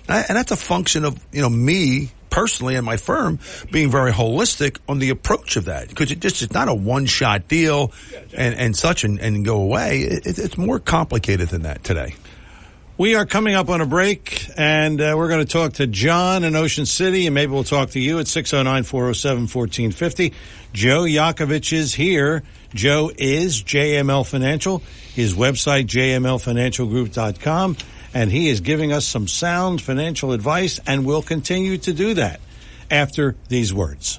and 0.08 0.36
that's 0.36 0.50
a 0.50 0.57
function 0.57 1.05
of 1.05 1.25
you 1.33 1.41
know 1.41 1.49
me 1.49 2.10
personally 2.31 2.75
and 2.75 2.84
my 2.84 2.97
firm 2.97 3.39
being 3.70 3.91
very 3.91 4.12
holistic 4.12 4.78
on 4.86 4.99
the 4.99 5.08
approach 5.10 5.57
of 5.57 5.65
that 5.67 5.89
because 5.89 6.10
it 6.10 6.20
just 6.20 6.42
it's 6.42 6.52
not 6.52 6.68
a 6.68 6.75
one 6.75 7.07
shot 7.07 7.49
deal 7.49 7.92
and 8.36 8.55
and 8.57 8.76
such 8.76 9.05
and, 9.05 9.20
and 9.20 9.44
go 9.44 9.62
away. 9.62 10.00
It, 10.00 10.39
it's 10.39 10.58
more 10.58 10.81
complicated 10.81 11.49
than 11.49 11.62
that 11.62 11.84
today. 11.84 12.17
We 12.99 13.15
are 13.15 13.27
coming 13.27 13.55
up 13.55 13.68
on 13.68 13.81
a 13.81 13.86
break, 13.86 14.51
and 14.57 15.01
uh, 15.01 15.15
we're 15.17 15.28
going 15.28 15.47
to 15.47 15.52
talk 15.52 15.75
to 15.75 15.86
John 15.86 16.43
in 16.43 16.57
Ocean 16.57 16.85
City, 16.85 17.28
and 17.28 17.35
maybe 17.35 17.52
we'll 17.52 17.62
talk 17.62 17.91
to 17.91 18.01
you 18.01 18.18
at 18.18 18.27
609 18.27 18.83
407 18.83 19.43
1450. 19.43 20.35
Joe 20.73 21.02
Yakovich 21.02 21.73
is 21.73 21.94
here. 21.94 22.43
Joe 22.75 23.12
is 23.17 23.62
JML 23.62 24.28
Financial, 24.28 24.83
his 25.15 25.35
website, 25.35 25.86
jmlfinancialgroup.com, 25.86 27.77
and 28.15 28.33
he 28.33 28.49
is 28.49 28.62
giving 28.62 28.93
us 28.93 29.07
some 29.07 29.28
sound 29.28 29.81
financial 29.81 30.33
advice, 30.33 30.81
and 30.85 31.07
will 31.07 31.23
continue 31.23 31.78
to 31.78 31.93
do 31.93 32.15
that 32.15 32.41
after 32.91 33.36
these 33.47 33.73
words. 33.73 34.18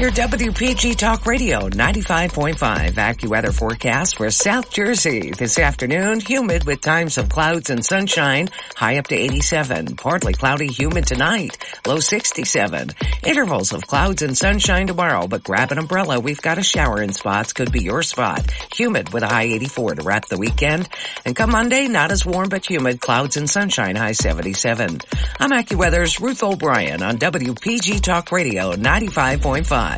Your 0.02 0.10
WPG 0.10 0.96
Talk 0.96 1.28
Radio 1.28 1.70
95.5 1.70 2.56
AccuWeather 2.94 3.54
forecast 3.54 4.18
for 4.18 4.32
South 4.32 4.72
Jersey. 4.72 5.30
This 5.30 5.60
afternoon, 5.60 6.22
humid 6.22 6.66
with 6.66 6.82
times 6.82 7.20
of 7.20 7.30
clouds 7.30 7.70
and 7.70 7.86
sunshine, 7.86 8.50
high 8.76 8.98
up 8.98 9.06
to 9.10 9.16
87. 9.16 9.98
Partly 9.98 10.34
cloudy, 10.34 10.70
humid 10.70 11.06
tonight, 11.06 11.56
low 11.86 12.00
67. 12.00 12.90
Intervals 13.28 13.74
of 13.74 13.86
clouds 13.86 14.24
and 14.24 14.36
sunshine 14.36 14.88
tomorrow, 14.88 15.28
but 15.28 15.44
grab 15.44 15.72
an 15.72 15.78
umbrella. 15.78 16.20
We've 16.20 16.42
got 16.42 16.58
a 16.58 16.64
shower 16.64 17.00
in 17.00 17.14
spots. 17.14 17.54
Could 17.54 17.72
be 17.72 17.84
your 17.84 18.02
spot. 18.02 18.50
Humid 18.74 19.14
with 19.14 19.22
a 19.22 19.28
high 19.28 19.44
84 19.44 19.96
to 19.96 20.04
wrap 20.04 20.26
the 20.26 20.40
weekend. 20.40 20.90
And 21.26 21.36
come 21.36 21.52
Monday, 21.52 21.88
not 21.88 22.12
as 22.12 22.26
warm 22.26 22.50
but 22.50 22.68
humid, 22.68 23.02
clouds 23.02 23.38
and 23.38 23.48
sunshine, 23.48 23.98
high 23.98 24.14
77. 24.14 25.02
I'm 25.40 25.52
AccuWeather's 25.52 26.20
Ruth 26.20 26.42
O'Brien 26.42 27.04
on 27.04 27.20
WPG 27.20 28.02
Talk 28.02 28.32
Radio 28.32 28.74
95.5. 28.74 29.91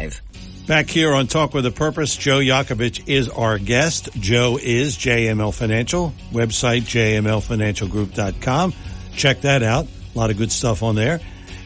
Back 0.68 0.90
here 0.90 1.14
on 1.14 1.28
Talk 1.28 1.54
with 1.54 1.66
a 1.66 1.72
Purpose, 1.72 2.16
Joe 2.16 2.40
Yakovich 2.40 3.08
is 3.08 3.28
our 3.28 3.60
guest. 3.60 4.10
Joe 4.14 4.58
is 4.62 4.96
JML 4.98 5.54
Financial, 5.54 6.14
website 6.32 6.84
jmlfinancialgroup.com. 6.84 8.74
Check 9.16 9.42
that 9.42 9.62
out. 9.62 9.88
A 10.16 10.18
lot 10.18 10.32
of 10.32 10.38
good 10.38 10.52
stuff 10.52 10.82
on 10.82 10.96
there. 10.96 11.20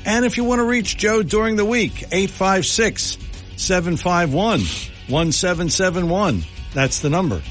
And 0.05 0.25
if 0.25 0.37
you 0.37 0.45
want 0.45 0.59
to 0.59 0.63
reach 0.63 0.97
Joe 0.97 1.21
during 1.21 1.57
the 1.57 1.65
week, 1.65 2.03
856 2.11 3.17
751 3.57 4.61
1771. 5.09 6.43
That's 6.73 7.01
the 7.01 7.09
number. 7.09 7.41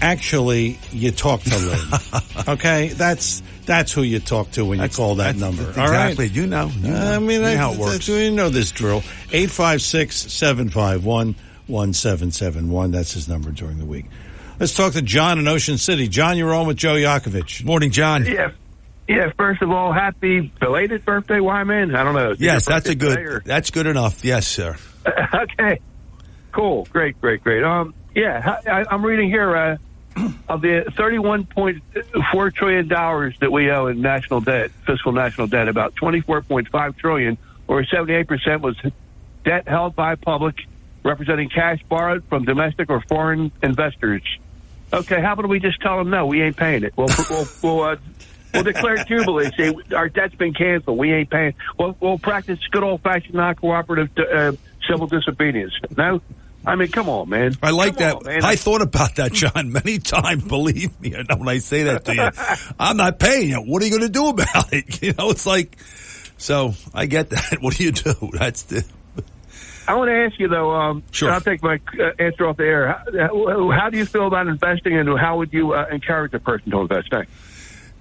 Actually, 0.00 0.78
you 0.90 1.10
talk 1.10 1.42
to 1.42 1.56
Lynn. 1.56 1.78
okay? 2.48 2.88
That's 2.88 3.42
that's 3.68 3.92
who 3.92 4.02
you 4.02 4.18
talk 4.18 4.50
to 4.52 4.64
when 4.64 4.80
you 4.80 4.88
call 4.88 5.14
that 5.16 5.36
number. 5.36 5.62
that's 5.62 5.78
All 5.78 5.88
right? 5.88 6.10
exactly. 6.10 6.26
You 6.28 6.46
know. 6.48 6.66
You 6.68 6.88
know. 6.90 7.12
I 7.14 7.18
mean, 7.20 7.30
You 7.30 7.42
know 7.42 7.48
I, 7.52 7.56
how 7.56 7.72
it 7.74 7.78
works. 7.78 8.08
You 8.08 8.30
know 8.32 8.48
this 8.48 8.72
drill. 8.72 9.02
856-751-1771. 11.68 12.92
That's 12.92 13.12
his 13.12 13.28
number 13.28 13.50
during 13.50 13.78
the 13.78 13.84
week. 13.84 14.06
Let's 14.58 14.74
talk 14.74 14.94
to 14.94 15.02
John 15.02 15.38
in 15.38 15.46
Ocean 15.46 15.78
City. 15.78 16.08
John, 16.08 16.36
you're 16.36 16.52
on 16.52 16.66
with 16.66 16.76
Joe 16.76 16.94
Yakovich. 16.94 17.64
Morning, 17.64 17.90
John. 17.90 18.24
Yeah. 18.26 18.50
Yeah, 19.06 19.30
first 19.38 19.62
of 19.62 19.70
all, 19.70 19.90
happy 19.92 20.52
belated 20.60 21.04
birthday, 21.06 21.40
Wyman. 21.40 21.94
I 21.94 22.04
don't 22.04 22.14
know. 22.14 22.34
Yes, 22.38 22.66
that's 22.66 22.90
a 22.90 22.94
good. 22.94 23.18
or- 23.18 23.40
That's 23.42 23.70
good 23.70 23.86
enough. 23.86 24.22
Yes, 24.22 24.46
sir. 24.46 24.76
okay. 25.34 25.80
Cool. 26.52 26.86
Great, 26.90 27.18
great, 27.18 27.42
great. 27.42 27.64
Um, 27.64 27.94
yeah, 28.14 28.58
I, 28.66 28.84
I'm 28.90 29.02
reading 29.04 29.30
here 29.30 29.56
uh, 29.56 29.76
of 30.48 30.60
the 30.60 30.84
31.4 30.96 32.54
trillion 32.54 32.88
dollars 32.88 33.34
that 33.40 33.52
we 33.52 33.70
owe 33.70 33.86
in 33.86 34.00
national 34.00 34.40
debt, 34.40 34.70
fiscal 34.86 35.12
national 35.12 35.46
debt. 35.46 35.68
About 35.68 35.94
24.5 35.94 36.96
trillion, 36.96 37.38
or 37.66 37.84
78 37.84 38.26
percent, 38.26 38.62
was 38.62 38.76
debt 39.44 39.68
held 39.68 39.94
by 39.94 40.14
public, 40.14 40.56
representing 41.02 41.48
cash 41.48 41.80
borrowed 41.88 42.24
from 42.24 42.44
domestic 42.44 42.90
or 42.90 43.00
foreign 43.02 43.52
investors. 43.62 44.22
Okay, 44.92 45.20
how 45.20 45.34
about 45.34 45.48
we 45.48 45.60
just 45.60 45.80
tell 45.80 45.98
them 45.98 46.10
no, 46.10 46.26
we 46.26 46.42
ain't 46.42 46.56
paying 46.56 46.82
it. 46.82 46.94
We'll 46.96 47.08
we'll 47.28 47.46
we'll, 47.62 47.82
uh, 47.82 47.96
we'll 48.54 48.62
declare 48.62 48.96
jubilee. 49.04 49.50
Say 49.56 49.74
our 49.94 50.08
debt's 50.08 50.34
been 50.34 50.54
canceled. 50.54 50.98
We 50.98 51.12
ain't 51.12 51.30
paying. 51.30 51.54
We'll 51.78 51.96
we'll 52.00 52.18
practice 52.18 52.58
good 52.70 52.82
old 52.82 53.02
fashioned 53.02 53.34
non 53.34 53.54
cooperative 53.54 54.10
uh, 54.18 54.52
civil 54.88 55.06
disobedience. 55.06 55.74
No, 55.96 56.22
I 56.66 56.74
mean, 56.76 56.88
come 56.88 57.08
on, 57.08 57.28
man. 57.30 57.56
I 57.62 57.70
like 57.70 57.96
Come 57.98 58.22
that. 58.24 58.36
on. 58.38 58.44
I 58.44 58.56
thought 58.56 58.82
about 58.82 59.16
that, 59.16 59.32
John, 59.32 59.72
many 59.72 59.98
times. 59.98 60.44
Believe 60.44 61.00
me, 61.00 61.10
when 61.36 61.48
I 61.48 61.58
say 61.58 61.84
that 61.84 62.04
to 62.06 62.14
you, 62.14 62.74
I'm 62.80 62.96
not 62.96 63.18
paying 63.18 63.50
you. 63.50 63.56
What 63.60 63.82
are 63.82 63.86
you 63.86 63.90
going 63.92 64.02
to 64.02 64.08
do 64.08 64.28
about 64.28 64.72
it? 64.72 65.00
You 65.02 65.12
know, 65.14 65.30
it's 65.30 65.46
like. 65.46 65.78
So 66.36 66.74
I 66.94 67.06
get 67.06 67.30
that. 67.30 67.58
What 67.60 67.74
do 67.76 67.84
you 67.84 67.92
do? 67.92 68.14
That's 68.32 68.62
the. 68.64 68.84
I 69.86 69.94
want 69.94 70.08
to 70.10 70.14
ask 70.14 70.38
you 70.38 70.48
though. 70.48 70.70
Um, 70.72 71.02
Sure. 71.12 71.30
I'll 71.32 71.40
take 71.40 71.62
my 71.62 71.80
uh, 71.98 72.10
answer 72.18 72.46
off 72.46 72.58
the 72.58 72.64
air. 72.64 72.88
How, 72.88 73.70
how 73.70 73.88
do 73.90 73.96
you 73.96 74.04
feel 74.04 74.26
about 74.26 74.46
investing, 74.46 74.98
and 74.98 75.18
how 75.18 75.38
would 75.38 75.52
you 75.52 75.72
uh, 75.72 75.86
encourage 75.90 76.34
a 76.34 76.38
person 76.38 76.70
to 76.72 76.80
invest? 76.80 77.08
Thanks. 77.10 77.30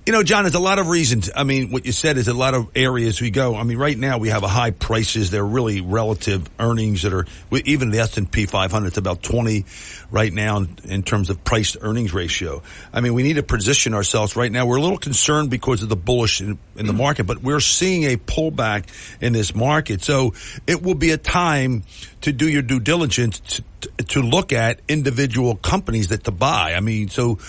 You 0.07 0.13
know, 0.13 0.23
John, 0.23 0.45
there's 0.45 0.55
a 0.55 0.59
lot 0.59 0.79
of 0.79 0.87
reasons. 0.87 1.29
I 1.35 1.43
mean, 1.43 1.69
what 1.69 1.85
you 1.85 1.91
said 1.91 2.15
is 2.15 2.29
a 2.29 2.33
lot 2.33 2.53
of 2.53 2.69
areas 2.77 3.19
we 3.19 3.29
go. 3.29 3.57
I 3.57 3.63
mean, 3.63 3.77
right 3.77 3.97
now 3.97 4.19
we 4.19 4.29
have 4.29 4.43
a 4.43 4.47
high 4.47 4.71
prices. 4.71 5.31
They're 5.31 5.45
really 5.45 5.81
relative 5.81 6.49
earnings 6.57 7.01
that 7.01 7.11
are 7.11 7.25
even 7.51 7.89
the 7.89 7.99
S 7.99 8.15
and 8.15 8.31
P 8.31 8.45
500. 8.45 8.87
It's 8.87 8.97
about 8.97 9.21
20 9.21 9.65
right 10.09 10.31
now 10.31 10.65
in, 10.85 11.03
terms 11.03 11.29
of 11.29 11.43
price 11.43 11.75
earnings 11.81 12.13
ratio. 12.13 12.63
I 12.93 13.01
mean, 13.01 13.15
we 13.15 13.23
need 13.23 13.33
to 13.33 13.43
position 13.43 13.93
ourselves 13.93 14.37
right 14.37 14.49
now. 14.49 14.65
We're 14.65 14.77
a 14.77 14.81
little 14.81 14.97
concerned 14.97 15.49
because 15.49 15.83
of 15.83 15.89
the 15.89 15.97
bullish 15.97 16.39
in, 16.39 16.57
in 16.77 16.87
the 16.87 16.93
market, 16.93 17.25
but 17.25 17.43
we're 17.43 17.59
seeing 17.59 18.05
a 18.05 18.15
pullback 18.15 18.85
in 19.19 19.33
this 19.33 19.53
market. 19.53 20.03
So 20.03 20.35
it 20.65 20.81
will 20.81 20.95
be 20.95 21.11
a 21.11 21.17
time 21.17 21.83
to 22.21 22.31
do 22.31 22.47
your 22.47 22.61
due 22.61 22.79
diligence 22.79 23.41
to, 23.41 23.63
to 24.05 24.21
look 24.21 24.53
at 24.53 24.79
individual 24.87 25.57
companies 25.57 26.07
that 26.09 26.23
to 26.23 26.31
buy. 26.31 26.75
I 26.75 26.79
mean, 26.79 27.09
so 27.09 27.39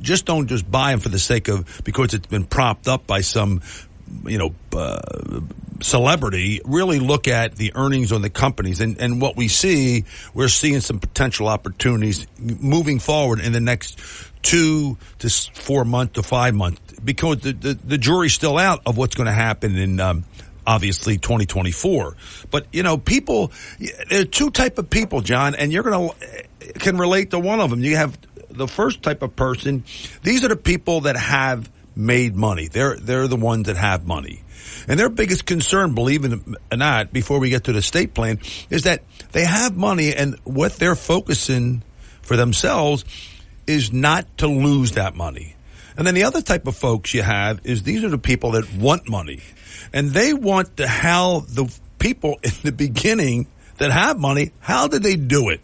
just 0.00 0.26
don't 0.26 0.46
just 0.46 0.70
buy 0.70 0.90
them 0.90 1.00
for 1.00 1.08
the 1.08 1.18
sake 1.18 1.48
of 1.48 1.82
because 1.84 2.14
it's 2.14 2.26
been 2.26 2.44
propped 2.44 2.88
up 2.88 3.06
by 3.06 3.20
some 3.20 3.60
you 4.24 4.38
know 4.38 4.54
uh, 4.72 5.00
celebrity. 5.80 6.60
Really 6.64 6.98
look 6.98 7.28
at 7.28 7.56
the 7.56 7.72
earnings 7.74 8.12
on 8.12 8.22
the 8.22 8.30
companies. 8.30 8.80
And 8.80 9.00
and 9.00 9.20
what 9.20 9.36
we 9.36 9.48
see 9.48 10.04
we're 10.34 10.48
seeing 10.48 10.80
some 10.80 10.98
potential 10.98 11.48
opportunities 11.48 12.26
moving 12.38 12.98
forward 12.98 13.40
in 13.40 13.52
the 13.52 13.60
next 13.60 13.98
two 14.42 14.96
to 15.18 15.28
four 15.28 15.84
month 15.84 16.14
to 16.14 16.22
five 16.22 16.54
months 16.54 16.80
because 17.04 17.38
the 17.38 17.52
the, 17.52 17.74
the 17.74 17.98
jury's 17.98 18.32
still 18.32 18.58
out 18.58 18.82
of 18.86 18.96
what's 18.96 19.14
going 19.14 19.26
to 19.26 19.32
happen 19.32 19.76
in 19.76 19.98
um, 19.98 20.24
obviously 20.66 21.16
2024 21.18 22.16
but 22.50 22.66
you 22.72 22.82
know 22.82 22.96
people 22.96 23.50
there 24.08 24.22
are 24.22 24.24
two 24.24 24.50
type 24.50 24.78
of 24.78 24.88
people 24.88 25.20
john 25.20 25.54
and 25.54 25.72
you're 25.72 25.82
going 25.82 26.10
to 26.10 26.78
can 26.78 26.96
relate 26.96 27.30
to 27.30 27.38
one 27.38 27.60
of 27.60 27.70
them 27.70 27.80
you 27.82 27.96
have 27.96 28.16
the 28.56 28.68
first 28.68 29.02
type 29.02 29.22
of 29.22 29.36
person 29.36 29.84
these 30.22 30.44
are 30.44 30.48
the 30.48 30.56
people 30.56 31.02
that 31.02 31.16
have 31.16 31.70
made 31.96 32.36
money. 32.36 32.68
They're 32.68 32.96
they're 32.96 33.26
the 33.26 33.36
ones 33.36 33.66
that 33.66 33.76
have 33.76 34.06
money. 34.06 34.42
And 34.86 35.00
their 35.00 35.08
biggest 35.08 35.46
concern 35.46 35.94
believe 35.94 36.24
it 36.24 36.40
or 36.70 36.76
not 36.76 37.12
before 37.12 37.40
we 37.40 37.50
get 37.50 37.64
to 37.64 37.72
the 37.72 37.82
state 37.82 38.14
plan 38.14 38.38
is 38.70 38.82
that 38.84 39.02
they 39.32 39.44
have 39.44 39.76
money 39.76 40.14
and 40.14 40.38
what 40.44 40.74
they're 40.74 40.94
focusing 40.94 41.82
for 42.22 42.36
themselves 42.36 43.04
is 43.66 43.92
not 43.92 44.38
to 44.38 44.46
lose 44.46 44.92
that 44.92 45.14
money. 45.14 45.56
And 45.96 46.06
then 46.06 46.14
the 46.14 46.24
other 46.24 46.42
type 46.42 46.66
of 46.66 46.76
folks 46.76 47.14
you 47.14 47.22
have 47.22 47.60
is 47.64 47.82
these 47.82 48.04
are 48.04 48.08
the 48.08 48.18
people 48.18 48.52
that 48.52 48.72
want 48.74 49.08
money. 49.08 49.40
And 49.92 50.10
they 50.10 50.34
want 50.34 50.76
to 50.76 50.86
how 50.86 51.40
the 51.40 51.72
people 51.98 52.38
in 52.42 52.52
the 52.62 52.72
beginning 52.72 53.46
that 53.78 53.90
have 53.90 54.18
money, 54.18 54.52
how 54.60 54.88
did 54.88 55.02
they 55.02 55.16
do 55.16 55.48
it? 55.48 55.60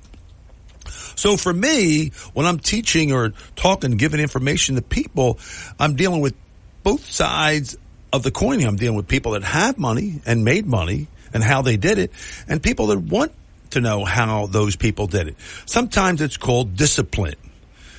So 1.22 1.36
for 1.36 1.52
me, 1.52 2.10
when 2.34 2.46
I'm 2.46 2.58
teaching 2.58 3.12
or 3.12 3.32
talking, 3.54 3.92
giving 3.92 4.18
information 4.18 4.74
to 4.74 4.82
people, 4.82 5.38
I'm 5.78 5.94
dealing 5.94 6.20
with 6.20 6.34
both 6.82 7.08
sides 7.08 7.78
of 8.12 8.24
the 8.24 8.32
coin. 8.32 8.60
I'm 8.64 8.74
dealing 8.74 8.96
with 8.96 9.06
people 9.06 9.30
that 9.32 9.44
have 9.44 9.78
money 9.78 10.20
and 10.26 10.44
made 10.44 10.66
money 10.66 11.06
and 11.32 11.44
how 11.44 11.62
they 11.62 11.76
did 11.76 11.98
it 11.98 12.10
and 12.48 12.60
people 12.60 12.88
that 12.88 12.98
want 12.98 13.30
to 13.70 13.80
know 13.80 14.04
how 14.04 14.46
those 14.46 14.74
people 14.74 15.06
did 15.06 15.28
it. 15.28 15.36
Sometimes 15.64 16.20
it's 16.20 16.36
called 16.36 16.74
discipline. 16.74 17.36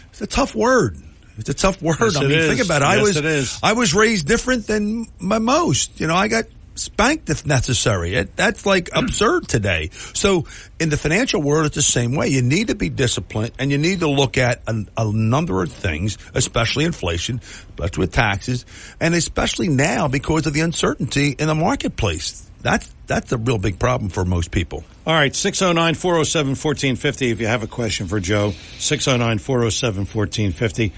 It's 0.10 0.22
a 0.22 0.27
tough 0.27 0.53
word. 0.53 0.98
It's 1.38 1.48
a 1.48 1.53
tough 1.53 1.82
word. 1.82 2.00
Yes, 2.02 2.18
I 2.18 2.27
mean, 2.27 2.50
think 2.50 2.60
about 2.60 2.82
it. 2.82 2.85
I 2.90 3.02
was, 3.02 3.16
it 3.16 3.24
is. 3.24 3.58
I 3.64 3.72
was 3.72 3.93
raised 3.93 4.27
different 4.27 4.68
than 4.68 5.08
my 5.18 5.40
most. 5.40 6.02
You 6.02 6.08
know, 6.08 6.16
I 6.16 6.27
got 6.27 6.43
spanked 6.76 7.30
if 7.30 7.45
necessary. 7.45 8.16
It, 8.16 8.35
that's 8.35 8.66
like 8.66 8.90
hmm. 8.92 9.00
absurd 9.00 9.48
today. 9.48 9.90
So 9.92 10.45
in 10.80 10.90
the 10.90 10.98
financial 10.98 11.42
world, 11.42 11.66
it's 11.66 11.76
the 11.76 11.82
same 11.82 12.16
way. 12.16 12.27
You 12.27 12.42
need 12.42 12.68
to 12.68 12.76
be 12.76 12.90
disciplined 12.90 13.53
and 13.60 13.72
you 13.72 13.77
need 13.77 14.00
to 14.02 14.10
look 14.10 14.38
at 14.38 14.61
a, 14.68 14.85
a 14.98 15.11
number 15.11 15.64
of 15.64 15.72
things, 15.72 16.18
especially 16.34 16.85
inflation, 16.85 17.42
especially 17.80 18.02
with 18.02 18.14
taxes, 18.14 18.66
and 19.00 19.14
especially 19.14 19.69
now 19.69 20.08
because 20.08 20.48
of 20.48 20.53
the 20.53 20.61
uncertainty 20.61 21.35
in 21.38 21.48
the 21.48 21.56
marketplace. 21.56 22.50
That's, 22.61 22.90
that's 23.08 23.32
a 23.34 23.38
real 23.38 23.58
big 23.58 23.77
problem 23.77 24.10
for 24.10 24.24
most 24.24 24.50
people. 24.50 24.85
All 25.06 25.14
right, 25.14 25.35
609 25.35 25.95
407 25.95 26.52
1450 26.52 27.32
if 27.32 27.42
you 27.42 27.48
have 27.48 27.61
a 27.61 27.68
question 27.68 28.08
for 28.08 28.22
Joe. 28.22 28.53
609 28.80 29.40
407 29.40 30.00
1450. 30.06 30.93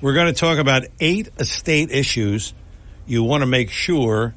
We're 0.00 0.14
going 0.14 0.26
to 0.26 0.38
talk 0.38 0.58
about 0.58 0.82
eight 0.98 1.28
estate 1.38 1.92
issues 1.92 2.52
you 3.06 3.22
want 3.22 3.42
to 3.42 3.46
make 3.46 3.70
sure 3.70 4.34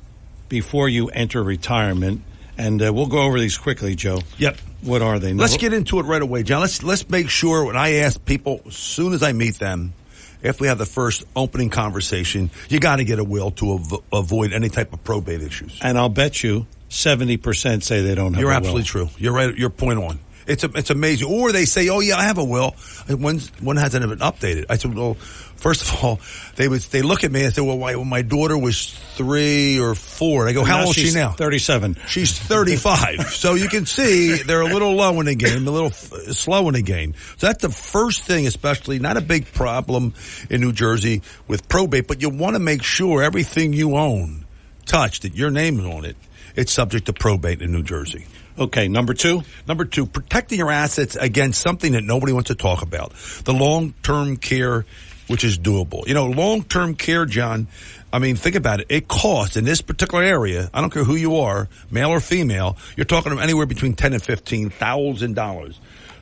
before 0.49 0.89
you 0.89 1.09
enter 1.09 1.43
retirement. 1.43 2.21
And 2.57 2.81
uh, 2.81 2.91
we'll 2.91 3.05
go 3.07 3.19
over 3.23 3.39
these 3.39 3.57
quickly, 3.57 3.95
Joe. 3.95 4.19
Yep. 4.39 4.57
What 4.81 5.01
are 5.03 5.19
they? 5.19 5.33
Let's 5.33 5.57
get 5.57 5.73
into 5.73 5.99
it 5.99 6.03
right 6.03 6.21
away, 6.21 6.43
John. 6.43 6.61
Let's 6.61 6.81
let's 6.83 7.07
make 7.09 7.29
sure 7.29 7.65
when 7.65 7.75
I 7.77 7.95
ask 7.97 8.23
people 8.25 8.61
as 8.67 8.75
soon 8.75 9.13
as 9.13 9.21
I 9.21 9.33
meet 9.33 9.59
them, 9.59 9.93
if 10.41 10.59
we 10.59 10.67
have 10.67 10.77
the 10.77 10.85
first 10.85 11.23
opening 11.35 11.69
conversation, 11.69 12.49
you 12.69 12.79
got 12.79 12.95
to 12.97 13.03
get 13.03 13.19
a 13.19 13.23
will 13.23 13.51
to 13.51 13.73
av- 13.73 14.03
avoid 14.11 14.53
any 14.53 14.69
type 14.69 14.93
of 14.93 15.03
probate 15.03 15.41
issues. 15.41 15.79
And 15.83 15.97
I'll 15.97 16.09
bet 16.09 16.43
you 16.43 16.65
70% 16.89 17.83
say 17.83 18.01
they 18.01 18.15
don't 18.15 18.33
have 18.33 18.41
You're 18.41 18.51
a 18.51 18.53
will. 18.53 18.57
absolutely 18.57 18.83
true. 18.83 19.09
You're 19.17 19.33
right. 19.33 19.55
You're 19.55 19.69
point 19.69 19.99
on. 19.99 20.19
It's 20.47 20.63
a, 20.63 20.69
it's 20.75 20.89
amazing. 20.89 21.27
Or 21.29 21.51
they 21.51 21.65
say, 21.65 21.89
"Oh 21.89 21.99
yeah, 21.99 22.15
I 22.17 22.23
have 22.23 22.37
a 22.37 22.43
will." 22.43 22.73
One's, 23.09 23.49
one 23.59 23.75
hasn't 23.75 24.03
it 24.03 24.07
been 24.07 24.19
updated. 24.19 24.65
I 24.69 24.77
said, 24.77 24.95
"Well, 24.95 25.17
first 25.57 25.81
of 25.81 26.03
all, 26.03 26.19
they 26.55 26.67
would 26.67 26.81
they 26.81 27.01
look 27.01 27.23
at 27.23 27.31
me 27.31 27.43
and 27.43 27.53
say, 27.53 27.61
well, 27.61 27.77
why, 27.77 27.95
when 27.95 28.07
my 28.07 28.21
daughter 28.21 28.57
was 28.57 28.91
three 29.15 29.79
or 29.79 29.95
four, 29.95 30.41
and 30.41 30.49
I 30.49 30.53
go, 30.53 30.61
And 30.61 30.69
how 30.69 30.85
old 30.85 30.97
is 30.97 31.11
she 31.11 31.13
now? 31.13 31.31
37. 31.31 31.97
She's 32.07 32.37
35. 32.37 33.21
so 33.29 33.55
you 33.55 33.67
can 33.67 33.85
see 33.85 34.41
they're 34.43 34.61
a 34.61 34.73
little 34.73 34.93
low 34.93 35.19
in 35.19 35.25
the 35.25 35.35
game, 35.35 35.67
a 35.67 35.71
little 35.71 35.87
f- 35.87 36.13
slow 36.35 36.67
in 36.67 36.75
the 36.75 36.81
game. 36.81 37.13
So 37.37 37.47
that's 37.47 37.61
the 37.61 37.69
first 37.69 38.23
thing, 38.23 38.47
especially 38.47 38.99
not 38.99 39.17
a 39.17 39.21
big 39.21 39.51
problem 39.51 40.13
in 40.49 40.61
New 40.61 40.71
Jersey 40.71 41.21
with 41.47 41.67
probate, 41.67 42.07
but 42.07 42.21
you 42.21 42.29
want 42.29 42.55
to 42.55 42.59
make 42.59 42.83
sure 42.83 43.23
everything 43.23 43.73
you 43.73 43.95
own, 43.95 44.45
touch, 44.85 45.21
that 45.21 45.35
your 45.35 45.51
name 45.51 45.79
is 45.79 45.85
on 45.85 46.05
it, 46.05 46.15
it's 46.55 46.71
subject 46.71 47.05
to 47.07 47.13
probate 47.13 47.61
in 47.61 47.71
New 47.71 47.83
Jersey. 47.83 48.25
Okay, 48.59 48.87
number 48.87 49.13
two. 49.13 49.43
Number 49.67 49.85
two, 49.85 50.07
protecting 50.07 50.57
your 50.57 50.71
assets 50.71 51.15
against 51.15 51.61
something 51.61 51.91
that 51.93 52.03
nobody 52.03 52.33
wants 52.33 52.47
to 52.47 52.55
talk 52.55 52.81
about. 52.81 53.13
The 53.43 53.53
long-term 53.53 54.37
care, 54.37 54.85
which 55.27 55.43
is 55.43 55.57
doable. 55.57 56.07
You 56.07 56.13
know, 56.13 56.27
long-term 56.27 56.95
care, 56.95 57.25
John, 57.25 57.67
I 58.11 58.19
mean, 58.19 58.35
think 58.35 58.55
about 58.55 58.79
it. 58.79 58.87
It 58.89 59.07
costs 59.07 59.57
in 59.57 59.65
this 59.65 59.81
particular 59.81 60.23
area, 60.23 60.69
I 60.73 60.81
don't 60.81 60.91
care 60.91 61.03
who 61.03 61.15
you 61.15 61.37
are, 61.37 61.67
male 61.91 62.09
or 62.09 62.19
female, 62.19 62.77
you're 62.95 63.05
talking 63.05 63.37
anywhere 63.39 63.65
between 63.65 63.93
ten 63.93 64.13
and 64.13 64.23
fifteen 64.23 64.69
thousand 64.69 65.35
dollars. 65.35 65.79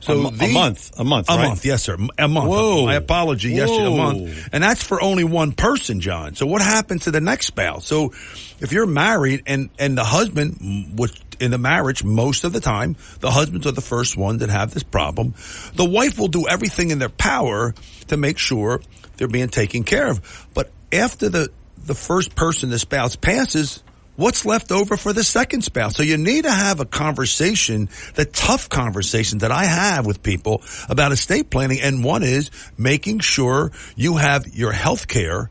A 0.07 0.13
mo- 0.13 0.29
a 0.39 0.53
month, 0.53 0.99
a 0.99 1.03
month, 1.03 1.29
a 1.29 1.33
right? 1.33 1.47
month, 1.47 1.65
yes, 1.65 1.81
sir, 1.81 1.97
a 2.19 2.27
month. 2.27 2.47
Whoa. 2.47 2.85
My 2.85 2.93
apology, 2.93 3.53
yes, 3.53 3.71
a 3.71 3.89
month, 3.89 4.49
and 4.53 4.63
that's 4.63 4.83
for 4.83 5.01
only 5.01 5.23
one 5.23 5.51
person, 5.51 5.99
John. 5.99 6.35
So 6.35 6.45
what 6.45 6.61
happens 6.61 7.05
to 7.05 7.11
the 7.11 7.21
next 7.21 7.47
spouse? 7.47 7.87
So 7.87 8.13
if 8.59 8.71
you're 8.71 8.85
married 8.85 9.43
and 9.47 9.71
and 9.79 9.97
the 9.97 10.03
husband, 10.03 10.93
which 10.99 11.19
in 11.39 11.51
the 11.51 11.57
marriage 11.57 12.03
most 12.03 12.43
of 12.43 12.53
the 12.53 12.59
time 12.59 12.95
the 13.19 13.31
husbands 13.31 13.67
are 13.67 13.71
the 13.71 13.81
first 13.81 14.17
ones 14.17 14.39
that 14.39 14.49
have 14.49 14.73
this 14.73 14.83
problem, 14.83 15.33
the 15.75 15.85
wife 15.85 16.17
will 16.17 16.27
do 16.27 16.47
everything 16.47 16.91
in 16.91 16.99
their 16.99 17.09
power 17.09 17.73
to 18.07 18.17
make 18.17 18.37
sure 18.37 18.81
they're 19.17 19.27
being 19.27 19.49
taken 19.49 19.83
care 19.83 20.07
of. 20.07 20.47
But 20.53 20.71
after 20.91 21.29
the 21.29 21.49
the 21.85 21.95
first 21.95 22.35
person, 22.35 22.71
the 22.71 22.79
spouse 22.79 23.15
passes, 23.15 23.83
what's 24.15 24.45
left 24.45 24.71
over 24.71 24.97
for 24.97 25.13
the 25.13 25.23
second 25.23 25.63
spouse. 25.63 25.95
So 25.95 26.03
you 26.03 26.17
need 26.17 26.45
to 26.45 26.51
have 26.51 26.79
a 26.79 26.85
conversation, 26.85 27.89
the 28.15 28.25
tough 28.25 28.69
conversation 28.69 29.39
that 29.39 29.51
I 29.51 29.65
have 29.65 30.05
with 30.05 30.23
people 30.23 30.63
about 30.89 31.11
estate 31.11 31.49
planning. 31.49 31.81
And 31.81 32.03
one 32.03 32.23
is 32.23 32.51
making 32.77 33.19
sure 33.19 33.71
you 33.95 34.17
have 34.17 34.47
your 34.47 34.71
health 34.71 35.07
care. 35.07 35.49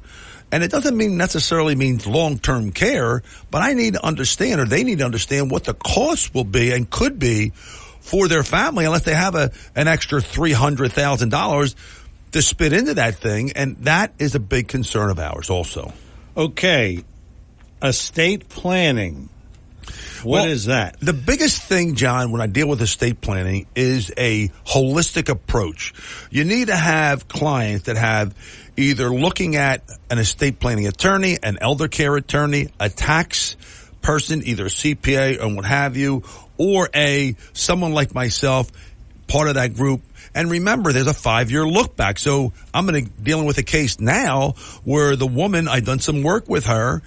And 0.54 0.62
it 0.62 0.70
doesn't 0.70 0.96
mean 0.96 1.16
necessarily 1.16 1.74
means 1.74 2.06
long-term 2.06 2.70
care, 2.70 3.24
but 3.50 3.60
I 3.62 3.72
need 3.72 3.94
to 3.94 4.06
understand 4.06 4.60
or 4.60 4.66
they 4.66 4.84
need 4.84 4.98
to 4.98 5.04
understand 5.04 5.50
what 5.50 5.64
the 5.64 5.74
cost 5.74 6.32
will 6.32 6.44
be 6.44 6.70
and 6.70 6.88
could 6.88 7.18
be 7.18 7.50
for 7.98 8.28
their 8.28 8.44
family 8.44 8.84
unless 8.84 9.02
they 9.02 9.16
have 9.16 9.34
a, 9.34 9.50
an 9.74 9.88
extra 9.88 10.20
$300,000 10.20 11.74
to 12.30 12.40
spit 12.40 12.72
into 12.72 12.94
that 12.94 13.16
thing. 13.16 13.50
And 13.56 13.78
that 13.78 14.12
is 14.20 14.36
a 14.36 14.38
big 14.38 14.68
concern 14.68 15.10
of 15.10 15.18
ours 15.18 15.50
also. 15.50 15.92
Okay, 16.36 17.02
estate 17.82 18.48
planning. 18.48 19.30
What 20.22 20.48
is 20.48 20.68
Well, 20.68 20.76
that? 20.76 21.00
The 21.00 21.12
biggest 21.12 21.62
thing, 21.62 21.96
John, 21.96 22.30
when 22.30 22.40
I 22.40 22.46
deal 22.46 22.68
with 22.68 22.80
estate 22.80 23.20
planning 23.20 23.66
is 23.74 24.12
a 24.16 24.48
holistic 24.64 25.28
approach. 25.28 25.92
You 26.30 26.44
need 26.44 26.68
to 26.68 26.76
have 26.76 27.26
clients 27.26 27.86
that 27.86 27.96
have 27.96 28.34
either 28.76 29.10
looking 29.10 29.56
at 29.56 29.82
an 30.10 30.18
estate 30.18 30.58
planning 30.58 30.86
attorney, 30.86 31.38
an 31.42 31.58
elder 31.60 31.88
care 31.88 32.16
attorney, 32.16 32.68
a 32.80 32.88
tax 32.88 33.56
person, 34.02 34.42
either 34.44 34.66
a 34.66 34.70
CPA 34.70 35.42
or 35.42 35.54
what 35.54 35.64
have 35.64 35.96
you, 35.96 36.22
or 36.58 36.88
a 36.94 37.36
someone 37.52 37.92
like 37.92 38.14
myself 38.14 38.70
part 39.26 39.48
of 39.48 39.54
that 39.54 39.74
group. 39.74 40.02
And 40.34 40.50
remember, 40.50 40.92
there's 40.92 41.06
a 41.06 41.14
five 41.14 41.50
year 41.50 41.66
look 41.66 41.96
back. 41.96 42.18
So 42.18 42.52
I'm 42.72 42.86
going 42.86 43.06
to 43.06 43.10
dealing 43.10 43.46
with 43.46 43.58
a 43.58 43.62
case 43.62 44.00
now 44.00 44.54
where 44.84 45.16
the 45.16 45.26
woman, 45.26 45.68
I've 45.68 45.84
done 45.84 46.00
some 46.00 46.22
work 46.22 46.48
with 46.48 46.66
her 46.66 47.02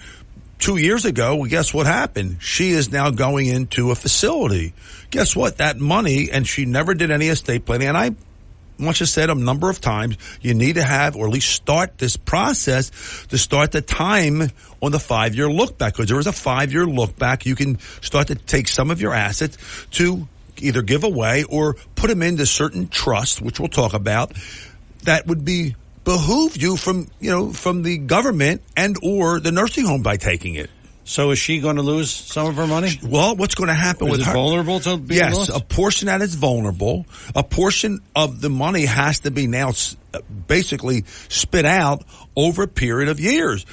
two 0.60 0.78
years 0.78 1.06
ago. 1.06 1.36
Well, 1.36 1.50
guess 1.50 1.74
what 1.74 1.86
happened? 1.86 2.38
She 2.40 2.72
is 2.72 2.92
now 2.92 3.10
going 3.10 3.48
into 3.48 3.92
a 3.92 3.96
facility. 3.96 4.74
Guess 5.12 5.36
what? 5.36 5.58
That 5.58 5.78
money, 5.78 6.30
and 6.32 6.48
she 6.48 6.66
never 6.66 6.94
did 6.94 7.12
any 7.12 7.28
estate 7.28 7.66
planning. 7.66 7.90
And 7.90 7.98
I 7.98 8.16
much 8.80 9.02
as 9.02 9.12
said 9.12 9.30
a 9.30 9.36
number 9.36 9.70
of 9.70 9.82
times, 9.82 10.18
you 10.42 10.54
need 10.54 10.76
to 10.76 10.84
have, 10.84 11.16
or 11.16 11.28
at 11.28 11.34
least 11.34 11.50
start 11.50 11.98
this 11.98 12.18
process 12.18 12.92
to 13.28 13.38
start 13.38 13.72
the 13.72 13.82
time 13.82 14.52
on 14.82 14.92
the 14.92 15.00
five 15.00 15.36
year 15.36 15.50
look 15.50 15.78
back. 15.78 15.94
Because 15.94 16.10
there 16.10 16.20
is 16.20 16.28
a 16.28 16.34
five 16.34 16.72
year 16.72 16.86
look 16.86 17.18
back. 17.18 17.46
You 17.46 17.56
can 17.56 17.80
start 18.02 18.28
to 18.28 18.36
take 18.36 18.68
some 18.68 18.92
of 18.92 19.02
your 19.02 19.14
assets 19.14 19.58
to 19.92 20.28
either 20.60 20.82
give 20.82 21.04
away 21.04 21.44
or 21.44 21.76
put 21.96 22.08
them 22.08 22.22
into 22.22 22.46
certain 22.46 22.88
trusts, 22.88 23.42
which 23.42 23.60
we'll 23.60 23.70
talk 23.70 23.94
about, 23.94 24.34
that 25.04 25.28
would 25.28 25.46
be 25.46 25.76
behoove 26.04 26.58
you 26.58 26.78
from, 26.78 27.08
you 27.20 27.30
know, 27.30 27.52
from 27.52 27.84
the 27.84 27.98
government 27.98 28.62
and 28.76 28.98
or 29.04 29.40
the 29.40 29.52
nursing 29.52 29.86
home 29.86 30.02
by 30.02 30.18
taking 30.18 30.56
it. 30.56 30.70
So 31.08 31.32
is 31.32 31.40
she 31.40 31.60
going 31.62 31.78
to 31.78 31.82
lose 31.82 32.12
some 32.12 32.48
of 32.48 32.56
her 32.58 32.68
money? 32.68 33.00
Well, 33.02 33.38
what's 33.38 33.56
going 33.56 33.70
to 33.70 33.74
happen 33.74 34.08
Is 34.08 34.12
with 34.12 34.20
it 34.22 34.26
her? 34.28 34.34
vulnerable 34.34 34.82
to 34.82 34.98
being 34.98 35.22
yes, 35.22 35.36
lost? 35.36 35.52
a 35.56 35.62
portion 35.64 36.08
that 36.08 36.22
is 36.22 36.36
vulnerable. 36.36 37.06
A 37.34 37.44
portion 37.44 38.02
of 38.14 38.42
the 38.42 38.50
money 38.50 38.86
has 38.86 39.22
to 39.22 39.32
be 39.32 39.48
now 39.48 39.70
uh, 40.14 40.20
basically 40.48 41.06
spit 41.30 41.64
out 41.66 42.04
over 42.36 42.64
a 42.64 42.68
period 42.68 43.08
of 43.08 43.22
years. 43.22 43.66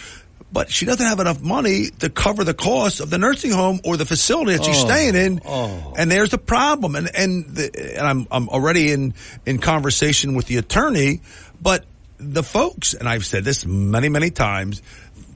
But 0.52 0.70
she 0.70 0.86
doesn't 0.86 1.04
have 1.04 1.18
enough 1.18 1.42
money 1.42 1.90
to 1.98 2.08
cover 2.08 2.44
the 2.44 2.54
cost 2.54 3.00
of 3.00 3.10
the 3.10 3.18
nursing 3.18 3.50
home 3.50 3.80
or 3.84 3.96
the 3.96 4.06
facility 4.06 4.52
that 4.56 4.64
she's 4.64 4.80
Oh, 4.84 4.86
staying 4.86 5.16
in. 5.16 5.40
oh. 5.44 5.94
And 5.98 6.08
there's 6.08 6.30
the 6.30 6.38
problem. 6.38 6.94
And 6.94 7.10
and, 7.16 7.46
the, 7.46 7.96
and 7.98 8.06
I'm 8.06 8.28
I'm 8.30 8.48
already 8.48 8.92
in 8.92 9.14
in 9.44 9.58
conversation 9.58 10.36
with 10.36 10.46
the 10.46 10.58
attorney, 10.58 11.20
but 11.60 11.84
the 12.18 12.44
folks, 12.44 12.94
and 12.94 13.08
I've 13.08 13.26
said 13.26 13.42
this 13.42 13.66
many 13.66 14.08
many 14.08 14.30
times, 14.30 14.80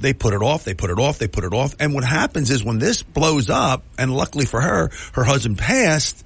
they 0.01 0.13
put 0.13 0.35
it 0.35 0.43
off, 0.43 0.65
they 0.65 0.75
put 0.75 0.91
it 0.91 0.99
off, 0.99 1.19
they 1.19 1.29
put 1.29 1.45
it 1.45 1.53
off. 1.53 1.75
And 1.81 1.95
what 1.95 2.05
happens 2.05 2.51
is 2.51 2.63
when 2.63 2.79
this 2.79 3.03
blows 3.03 3.51
up, 3.51 3.83
and 3.99 4.15
luckily 4.15 4.47
for 4.47 4.61
her, 4.61 4.91
her 5.15 5.25
husband 5.25 5.59
passed, 5.59 6.25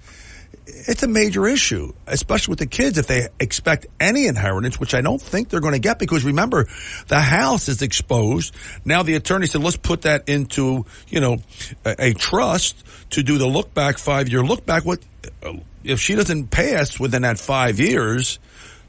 it's 0.67 1.02
a 1.02 1.09
major 1.09 1.47
issue, 1.47 1.92
especially 2.07 2.52
with 2.52 2.59
the 2.60 2.67
kids 2.67 2.99
if 2.99 3.07
they 3.07 3.28
expect 3.41 3.86
any 3.99 4.26
inheritance, 4.26 4.78
which 4.78 4.94
I 4.94 5.01
don't 5.01 5.20
think 5.20 5.49
they're 5.49 5.60
going 5.60 5.75
to 5.75 5.81
get 5.81 5.99
because 5.99 6.25
remember, 6.25 6.68
the 7.09 7.20
house 7.20 7.68
is 7.68 7.83
exposed. 7.83 8.55
Now 8.84 9.02
the 9.02 9.15
attorney 9.15 9.47
said, 9.47 9.62
let's 9.62 9.76
put 9.76 10.02
that 10.02 10.28
into, 10.28 10.86
you 11.09 11.20
know, 11.20 11.39
a, 11.84 12.10
a 12.10 12.15
trust 12.15 12.84
to 13.10 13.23
do 13.23 13.39
the 13.39 13.47
look 13.47 13.75
back, 13.75 13.99
five 13.99 14.28
year 14.28 14.42
look 14.42 14.65
back. 14.65 14.84
What, 14.84 15.01
if 15.84 16.01
she 16.01 16.15
doesn't 16.15 16.49
pass 16.49 16.99
within 16.99 17.23
that 17.23 17.39
five 17.39 17.81
years, 17.81 18.39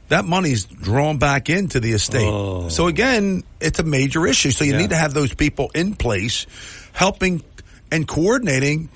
that 0.08 0.24
money's 0.24 0.64
drawn 0.64 1.18
back 1.18 1.48
into 1.50 1.80
the 1.80 1.92
estate. 1.92 2.26
Oh. 2.26 2.68
So 2.68 2.86
again, 2.88 3.42
it's 3.60 3.78
a 3.78 3.82
major 3.84 4.26
issue. 4.26 4.50
So 4.50 4.64
you 4.64 4.72
Yeah. 4.72 4.78
need 4.78 4.90
to 4.90 4.96
have 4.96 5.14
those 5.14 5.34
people 5.34 5.70
in 5.74 5.94
place 5.94 6.46
helping 6.92 7.42
and 7.90 8.06
coordinating 8.06 8.88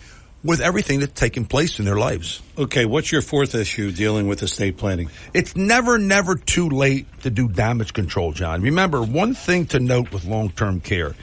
with 0.45 0.61
everything 0.61 1.01
that's 1.01 1.19
taking 1.19 1.45
place 1.45 1.78
in 1.81 1.85
their 1.85 1.97
lives. 1.99 2.41
Okay, 2.57 2.85
what's 2.85 3.11
your 3.11 3.23
fourth 3.23 3.55
issue 3.57 3.91
dealing 3.91 4.28
with 4.28 4.43
estate 4.43 4.77
planning? 4.77 5.11
It's 5.35 5.57
never, 5.57 5.99
never 5.99 6.37
too 6.37 6.69
late 6.69 7.07
to 7.23 7.31
do 7.31 7.49
damage 7.49 7.93
control, 7.93 8.33
John. 8.33 8.62
Remember, 8.62 9.03
one 9.03 9.35
thing 9.35 9.67
to 9.67 9.81
note 9.81 10.12
with 10.12 10.25
long-term 10.25 10.81
care, 10.81 11.15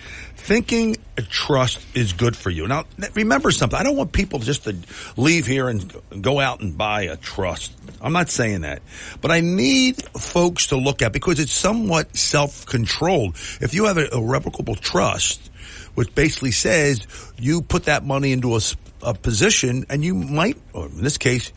thinking 0.45 0.95
a 1.17 1.23
trust 1.23 1.83
is 1.95 2.13
good 2.13 2.37
for 2.37 2.51
you. 2.51 2.67
Now, 2.67 2.83
remember 3.15 3.49
something. 3.49 3.79
I 3.79 3.81
don't 3.81 3.95
want 3.95 4.11
people 4.11 4.37
just 4.37 4.65
to 4.65 4.75
leave 5.17 5.47
here 5.47 5.69
and 5.69 5.91
go 6.21 6.39
out 6.39 6.59
and 6.59 6.77
buy 6.77 7.03
a 7.03 7.17
trust. 7.17 7.73
I'm 7.99 8.13
not 8.13 8.29
saying 8.29 8.61
that. 8.61 8.83
But 9.21 9.31
I 9.31 9.39
need 9.39 10.03
folks 10.19 10.67
to 10.67 10.77
look 10.77 11.01
at 11.01 11.13
because 11.13 11.39
it's 11.39 11.51
somewhat 11.51 12.15
self-controlled. 12.15 13.35
If 13.59 13.73
you 13.73 13.85
have 13.85 13.97
an 13.97 14.09
irrevocable 14.13 14.75
trust, 14.75 15.49
which 15.95 16.13
basically 16.13 16.51
says 16.51 17.07
you 17.39 17.63
put 17.63 17.85
that 17.85 18.05
money 18.05 18.31
into 18.31 18.59
a 19.01 19.13
position 19.15 19.87
and 19.89 20.03
you 20.03 20.13
might, 20.13 20.61
or 20.73 20.85
in 20.85 21.01
this 21.01 21.17
case, 21.17 21.51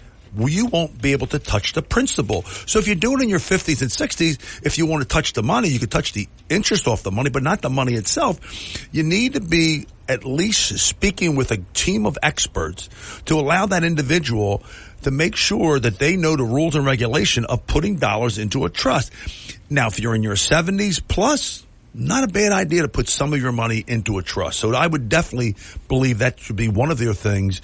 you 0.47 0.67
won't 0.67 1.01
be 1.01 1.13
able 1.13 1.27
to 1.29 1.39
touch 1.39 1.73
the 1.73 1.83
principal. 1.83 2.43
So 2.43 2.79
if 2.79 2.87
you're 2.87 2.97
doing 2.97 3.21
it 3.21 3.23
in 3.25 3.29
your 3.29 3.41
50s 3.41 3.83
and 3.83 3.91
60s, 3.91 4.65
if 4.65 4.79
you 4.79 4.87
want 4.87 5.03
to 5.03 5.09
touch 5.09 5.33
the 5.33 5.43
money, 5.43 5.69
you 5.69 5.79
could 5.79 5.91
touch 5.91 6.13
the 6.13 6.29
interest 6.49 6.87
off 6.87 7.03
the 7.03 7.11
money, 7.11 7.31
but 7.31 7.43
not 7.43 7.63
the 7.63 7.71
money 7.71 7.95
itself. 7.95 8.39
You 8.93 9.03
need 9.03 9.35
to 9.35 9.41
be 9.41 9.87
at 10.09 10.25
least 10.25 10.79
speaking 10.79 11.37
with 11.37 11.51
a 11.51 11.59
team 11.75 12.07
of 12.07 12.17
experts 12.23 12.89
to 13.27 13.39
allow 13.39 13.67
that 13.67 13.85
individual 13.85 14.63
to 15.03 15.11
make 15.11 15.37
sure 15.37 15.79
that 15.79 15.99
they 15.99 16.17
know 16.17 16.37
the 16.37 16.45
rules 16.45 16.75
and 16.75 16.85
regulation 16.85 17.45
of 17.45 17.67
putting 17.67 17.97
dollars 17.97 18.39
into 18.39 18.65
a 18.65 18.71
trust. 18.71 19.13
Now, 19.71 19.89
if 19.89 20.01
you're 20.01 20.15
in 20.15 20.23
your 20.23 20.35
70s 20.35 21.03
plus, 21.07 21.65
not 21.95 22.25
a 22.25 22.29
bad 22.29 22.53
idea 22.53 22.83
to 22.83 22.89
put 22.89 23.09
some 23.09 23.33
of 23.33 23.41
your 23.41 23.53
money 23.53 23.85
into 23.87 24.19
a 24.19 24.23
trust. 24.23 24.59
So 24.59 24.75
I 24.75 24.87
would 24.87 25.09
definitely 25.09 25.57
believe 25.89 26.19
that 26.19 26.41
should 26.41 26.57
be 26.57 26.69
one 26.69 26.91
of 26.91 26.99
their 26.99 27.15
things, 27.15 27.61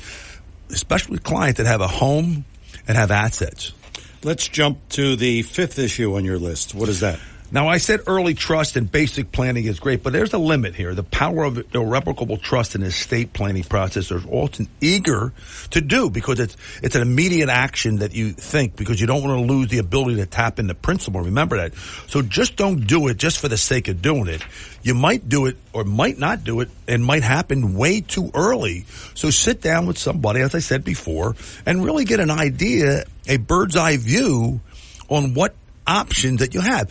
especially 0.70 1.18
clients 1.18 1.58
that 1.58 1.66
have 1.66 1.80
a 1.80 1.88
home 1.88 2.44
and 2.86 2.96
have 2.96 3.10
assets. 3.10 3.72
Let's 4.22 4.48
jump 4.48 4.88
to 4.90 5.16
the 5.16 5.42
fifth 5.42 5.78
issue 5.78 6.16
on 6.16 6.24
your 6.24 6.38
list. 6.38 6.74
What 6.74 6.88
is 6.88 7.00
that? 7.00 7.18
Now, 7.52 7.68
I 7.68 7.76
said 7.76 8.00
early 8.06 8.34
trust 8.34 8.76
and 8.76 8.90
basic 8.90 9.30
planning 9.30 9.64
is 9.66 9.78
great, 9.78 10.02
but 10.02 10.12
there's 10.12 10.32
a 10.32 10.38
limit 10.38 10.74
here. 10.74 10.94
The 10.94 11.04
power 11.04 11.44
of 11.44 11.74
irrevocable 11.74 12.36
trust 12.36 12.74
in 12.74 12.82
estate 12.82 13.32
planning 13.32 13.64
process 13.64 14.10
are 14.10 14.22
often 14.28 14.66
eager 14.80 15.32
to 15.70 15.80
do 15.80 16.10
because 16.10 16.40
it's 16.40 16.56
it's 16.82 16.96
an 16.96 17.02
immediate 17.02 17.50
action 17.50 17.96
that 17.96 18.14
you 18.14 18.32
think 18.32 18.76
because 18.76 19.00
you 19.00 19.06
don't 19.06 19.22
want 19.22 19.38
to 19.38 19.52
lose 19.52 19.68
the 19.68 19.78
ability 19.78 20.16
to 20.16 20.26
tap 20.26 20.58
into 20.58 20.74
principal. 20.74 21.20
Remember 21.20 21.58
that. 21.58 21.74
So 22.06 22.22
just 22.22 22.56
don't 22.56 22.86
do 22.86 23.08
it 23.08 23.18
just 23.18 23.38
for 23.38 23.48
the 23.48 23.58
sake 23.58 23.88
of 23.88 24.00
doing 24.00 24.26
it. 24.26 24.42
You 24.82 24.94
might 24.94 25.28
do 25.28 25.46
it 25.46 25.56
or 25.72 25.84
might 25.84 26.18
not 26.18 26.44
do 26.44 26.60
it 26.60 26.70
and 26.88 27.04
might 27.04 27.22
happen 27.22 27.74
way 27.74 28.00
too 28.00 28.30
early. 28.34 28.86
So 29.14 29.30
sit 29.30 29.60
down 29.60 29.86
with 29.86 29.98
somebody, 29.98 30.40
as 30.40 30.54
I 30.54 30.60
said 30.60 30.84
before, 30.84 31.36
and 31.66 31.84
really 31.84 32.04
get 32.04 32.20
an 32.20 32.30
idea, 32.30 33.04
a 33.28 33.36
bird's 33.36 33.76
eye 33.76 33.96
view 33.96 34.60
on 35.08 35.34
what 35.34 35.54
options 35.86 36.40
that 36.40 36.54
you 36.54 36.60
have. 36.60 36.90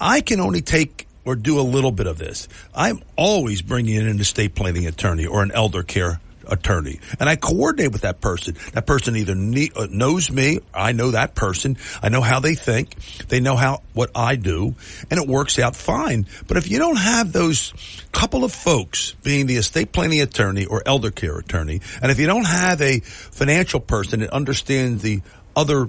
I 0.00 0.20
can 0.20 0.40
only 0.40 0.62
take 0.62 1.06
or 1.24 1.34
do 1.34 1.58
a 1.58 1.62
little 1.62 1.92
bit 1.92 2.06
of 2.06 2.18
this. 2.18 2.48
I'm 2.74 3.02
always 3.16 3.60
bringing 3.60 3.96
in 3.96 4.06
an 4.06 4.20
estate 4.20 4.54
planning 4.54 4.86
attorney 4.86 5.26
or 5.26 5.42
an 5.42 5.50
elder 5.52 5.82
care 5.82 6.20
attorney 6.48 7.00
and 7.18 7.28
I 7.28 7.36
coordinate 7.36 7.92
with 7.92 8.02
that 8.02 8.20
person. 8.20 8.56
That 8.72 8.86
person 8.86 9.16
either 9.16 9.32
uh, 9.32 9.86
knows 9.90 10.30
me, 10.30 10.60
I 10.72 10.92
know 10.92 11.10
that 11.10 11.34
person, 11.34 11.76
I 12.02 12.08
know 12.08 12.20
how 12.20 12.40
they 12.40 12.54
think, 12.54 12.94
they 13.28 13.40
know 13.40 13.56
how, 13.56 13.82
what 13.92 14.10
I 14.14 14.36
do, 14.36 14.74
and 15.10 15.20
it 15.20 15.28
works 15.28 15.58
out 15.58 15.76
fine. 15.76 16.26
But 16.46 16.56
if 16.56 16.70
you 16.70 16.78
don't 16.78 16.96
have 16.96 17.32
those 17.32 17.72
couple 18.12 18.44
of 18.44 18.52
folks 18.52 19.12
being 19.22 19.46
the 19.46 19.56
estate 19.56 19.92
planning 19.92 20.20
attorney 20.20 20.66
or 20.66 20.82
elder 20.86 21.10
care 21.10 21.36
attorney, 21.38 21.80
and 22.00 22.10
if 22.10 22.18
you 22.18 22.26
don't 22.26 22.46
have 22.46 22.80
a 22.80 23.00
financial 23.00 23.80
person 23.80 24.20
that 24.20 24.30
understands 24.30 25.02
the 25.02 25.22
other 25.54 25.88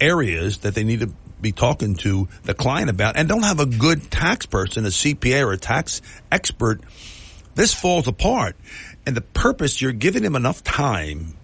areas 0.00 0.58
that 0.58 0.74
they 0.74 0.84
need 0.84 1.00
to 1.00 1.10
be 1.40 1.52
talking 1.52 1.94
to 1.96 2.28
the 2.44 2.54
client 2.54 2.90
about 2.90 3.16
and 3.16 3.28
don't 3.28 3.42
have 3.42 3.60
a 3.60 3.66
good 3.66 4.10
tax 4.10 4.46
person, 4.46 4.84
a 4.84 4.88
CPA 4.88 5.46
or 5.46 5.52
a 5.52 5.58
tax 5.58 6.02
expert, 6.30 6.80
this 7.54 7.74
falls 7.74 8.06
apart. 8.08 8.56
And 9.06 9.16
the 9.16 9.20
purpose, 9.22 9.80
you're 9.80 9.92
giving 9.92 10.22
him 10.22 10.36
enough 10.36 10.62
time 10.62 11.34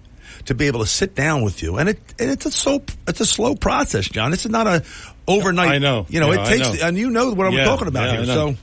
to 0.46 0.54
be 0.54 0.66
able 0.66 0.80
to 0.80 0.86
sit 0.86 1.14
down 1.14 1.42
with 1.42 1.62
you. 1.62 1.78
And 1.78 1.88
it, 1.88 1.98
and 2.18 2.30
it's 2.30 2.44
a 2.46 2.50
slow, 2.50 2.82
it's 3.08 3.20
a 3.20 3.26
slow 3.26 3.54
process, 3.54 4.08
John. 4.08 4.32
Is 4.32 4.46
not 4.46 4.66
a 4.66 4.84
overnight. 5.26 5.70
I 5.70 5.78
know. 5.78 6.06
You 6.08 6.20
know, 6.20 6.32
Yeah, 6.32 6.42
it 6.42 6.46
takes, 6.48 6.80
know. 6.80 6.86
and 6.88 6.98
you 6.98 7.10
know 7.10 7.32
what 7.32 7.46
I'm 7.46 7.54
Yeah, 7.54 7.64
talking 7.64 7.88
about 7.88 8.10
yeah, 8.10 8.16
here. 8.16 8.26
So, 8.26 8.54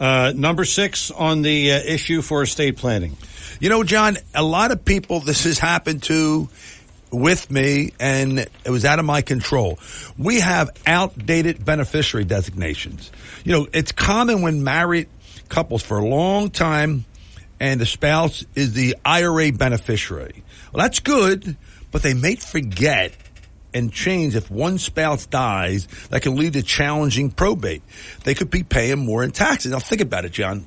Uh, 0.00 0.32
number 0.34 0.64
six 0.64 1.10
on 1.10 1.42
the 1.42 1.72
uh, 1.72 1.78
issue 1.78 2.22
for 2.22 2.42
estate 2.42 2.78
planning. 2.78 3.16
You 3.60 3.68
know, 3.68 3.84
John, 3.84 4.16
a 4.34 4.42
lot 4.42 4.70
of 4.72 4.82
people 4.84 5.20
this 5.20 5.44
has 5.44 5.58
happened 5.58 6.02
to 6.04 6.48
with 7.10 7.50
me 7.50 7.92
and 7.98 8.38
it 8.38 8.70
was 8.70 8.84
out 8.84 8.98
of 8.98 9.04
my 9.04 9.22
control. 9.22 9.78
We 10.18 10.40
have 10.40 10.70
outdated 10.86 11.64
beneficiary 11.64 12.24
designations. 12.24 13.10
You 13.44 13.52
know, 13.52 13.68
it's 13.72 13.92
common 13.92 14.42
when 14.42 14.62
married 14.64 15.08
couples 15.48 15.82
for 15.82 15.98
a 15.98 16.06
long 16.06 16.50
time 16.50 17.04
and 17.58 17.80
the 17.80 17.86
spouse 17.86 18.44
is 18.54 18.72
the 18.72 18.96
IRA 19.04 19.52
beneficiary. 19.52 20.42
Well, 20.72 20.82
that's 20.82 21.00
good, 21.00 21.56
but 21.90 22.02
they 22.02 22.14
may 22.14 22.36
forget 22.36 23.12
and 23.72 23.92
change 23.92 24.34
if 24.34 24.50
one 24.50 24.78
spouse 24.78 25.26
dies 25.26 25.86
that 26.08 26.22
can 26.22 26.36
lead 26.36 26.54
to 26.54 26.62
challenging 26.62 27.30
probate. 27.30 27.82
They 28.24 28.34
could 28.34 28.50
be 28.50 28.62
paying 28.62 29.04
more 29.04 29.22
in 29.22 29.30
taxes. 29.30 29.72
Now 29.72 29.78
think 29.78 30.00
about 30.00 30.24
it, 30.24 30.32
John. 30.32 30.66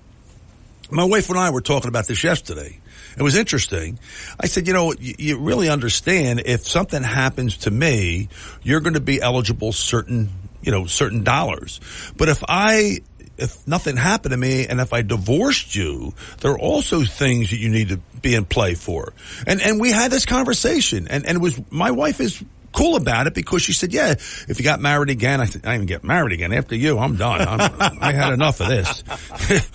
My 0.89 1.03
wife 1.03 1.30
and 1.30 1.39
I 1.39 1.49
were 1.49 1.61
talking 1.61 1.89
about 1.89 2.07
this 2.07 2.23
yesterday. 2.23 2.80
It 3.17 3.24
was 3.24 3.35
interesting. 3.35 4.00
I 4.40 4.48
said, 4.48 4.67
you 4.67 4.74
know, 4.74 4.93
you, 4.93 5.16
you 5.17 5.40
really 5.40 5.69
understand 5.69 6.43
if 6.45 6.67
something 6.67 7.03
happens 7.03 7.58
to 7.58 7.72
me, 7.72 8.30
you're 8.64 8.80
going 8.82 8.95
to 8.95 9.01
be 9.01 9.22
eligible 9.22 9.72
certain, 9.72 10.30
you 10.61 10.72
know, 10.72 10.85
certain 10.85 11.24
dollars. 11.24 11.80
But 12.17 12.30
if 12.30 12.43
I, 12.48 13.00
if 13.38 13.67
nothing 13.67 13.98
happened 13.98 14.32
to 14.32 14.38
me 14.38 14.67
and 14.67 14.80
if 14.80 14.93
I 14.93 15.01
divorced 15.01 15.75
you, 15.75 16.14
there 16.42 16.51
are 16.51 16.59
also 16.59 17.03
things 17.03 17.50
that 17.51 17.58
you 17.58 17.69
need 17.69 17.90
to 17.90 17.98
be 18.22 18.35
in 18.35 18.45
play 18.45 18.74
for. 18.74 19.14
And, 19.45 19.61
and 19.61 19.80
we 19.80 19.92
had 19.92 20.11
this 20.11 20.25
conversation 20.25 21.08
and, 21.08 21.25
and 21.25 21.38
it 21.38 21.42
was, 21.42 21.59
my 21.72 21.92
wife 21.92 22.19
is 22.19 22.43
cool 22.74 22.95
about 22.95 23.27
it 23.27 23.33
because 23.33 23.61
she 23.61 23.72
said, 23.72 23.93
"Yeah, 23.93 24.11
if 24.11 24.56
you 24.58 24.64
got 24.64 24.82
married 24.82 25.09
again, 25.09 25.40
I 25.40 25.45
said, 25.45 25.66
I 25.66 25.77
didn't 25.77 25.88
get 25.88 26.03
married 26.03 26.33
again. 26.33 26.51
After 26.51 26.75
you, 26.75 26.98
I'm 26.98 27.16
done. 27.16 27.42
I'm, 27.42 28.00
I 28.01 28.11
had 28.11 28.33
enough 28.33 28.59
of 28.59 28.67
this. 28.67 29.01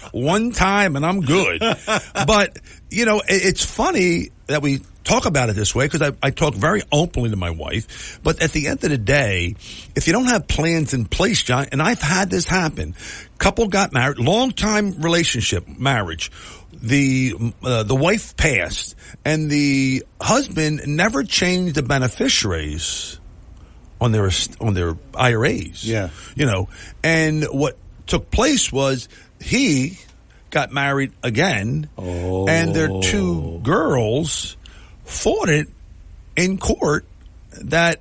One 0.13 0.51
time 0.51 0.97
and 0.97 1.07
I'm 1.07 1.21
good." 1.21 1.61
But 2.27 2.59
you 2.91 3.05
know, 3.05 3.23
it's 3.27 3.65
funny 3.65 4.31
that 4.47 4.63
we 4.63 4.81
talk 5.05 5.27
about 5.27 5.49
it 5.49 5.57
this 5.57 5.75
way 5.75 5.87
because 5.87 6.03
I, 6.03 6.13
I 6.23 6.31
talk 6.31 6.55
very 6.55 6.83
openly 6.93 7.31
to 7.31 7.37
my 7.37 7.51
wife. 7.51 8.21
But 8.23 8.43
at 8.43 8.53
the 8.53 8.69
end 8.69 8.85
of 8.85 8.91
the 8.91 8.99
day, 8.99 9.57
if 9.97 10.07
you 10.07 10.13
don't 10.13 10.27
have 10.27 10.47
plans 10.47 10.95
in 10.95 11.07
place, 11.07 11.43
John, 11.43 11.67
and 11.73 11.83
I've 11.83 12.01
had 12.01 12.31
this 12.31 12.45
happen, 12.45 12.95
couple 13.39 13.69
got 13.69 13.93
married, 13.93 14.19
long 14.19 14.53
time 14.53 15.01
relationship, 15.01 15.67
marriage. 15.67 16.31
The 16.73 17.35
uh, 17.63 17.83
the 17.83 17.97
wife 17.97 18.37
passed, 18.37 18.95
and 19.25 19.51
the 19.51 20.05
husband 20.21 20.83
never 20.87 21.25
changed 21.25 21.75
the 21.75 21.83
beneficiaries 21.83 23.19
on 24.01 24.13
their 24.13 24.31
on 24.61 24.75
their 24.75 24.95
IRAs. 25.15 25.85
Yeah. 25.85 26.11
you 26.37 26.47
know, 26.47 26.69
and 27.03 27.45
what 27.45 27.77
took 28.07 28.31
place 28.31 28.71
was 28.71 29.09
he 29.41 29.99
got 30.51 30.73
married 30.73 31.13
again, 31.23 31.89
and 31.97 32.75
their 32.75 32.89
two 33.03 33.61
girls 33.63 34.57
fought 35.05 35.49
it 35.49 35.69
in 36.37 36.59
court 36.59 37.05
that 37.63 38.01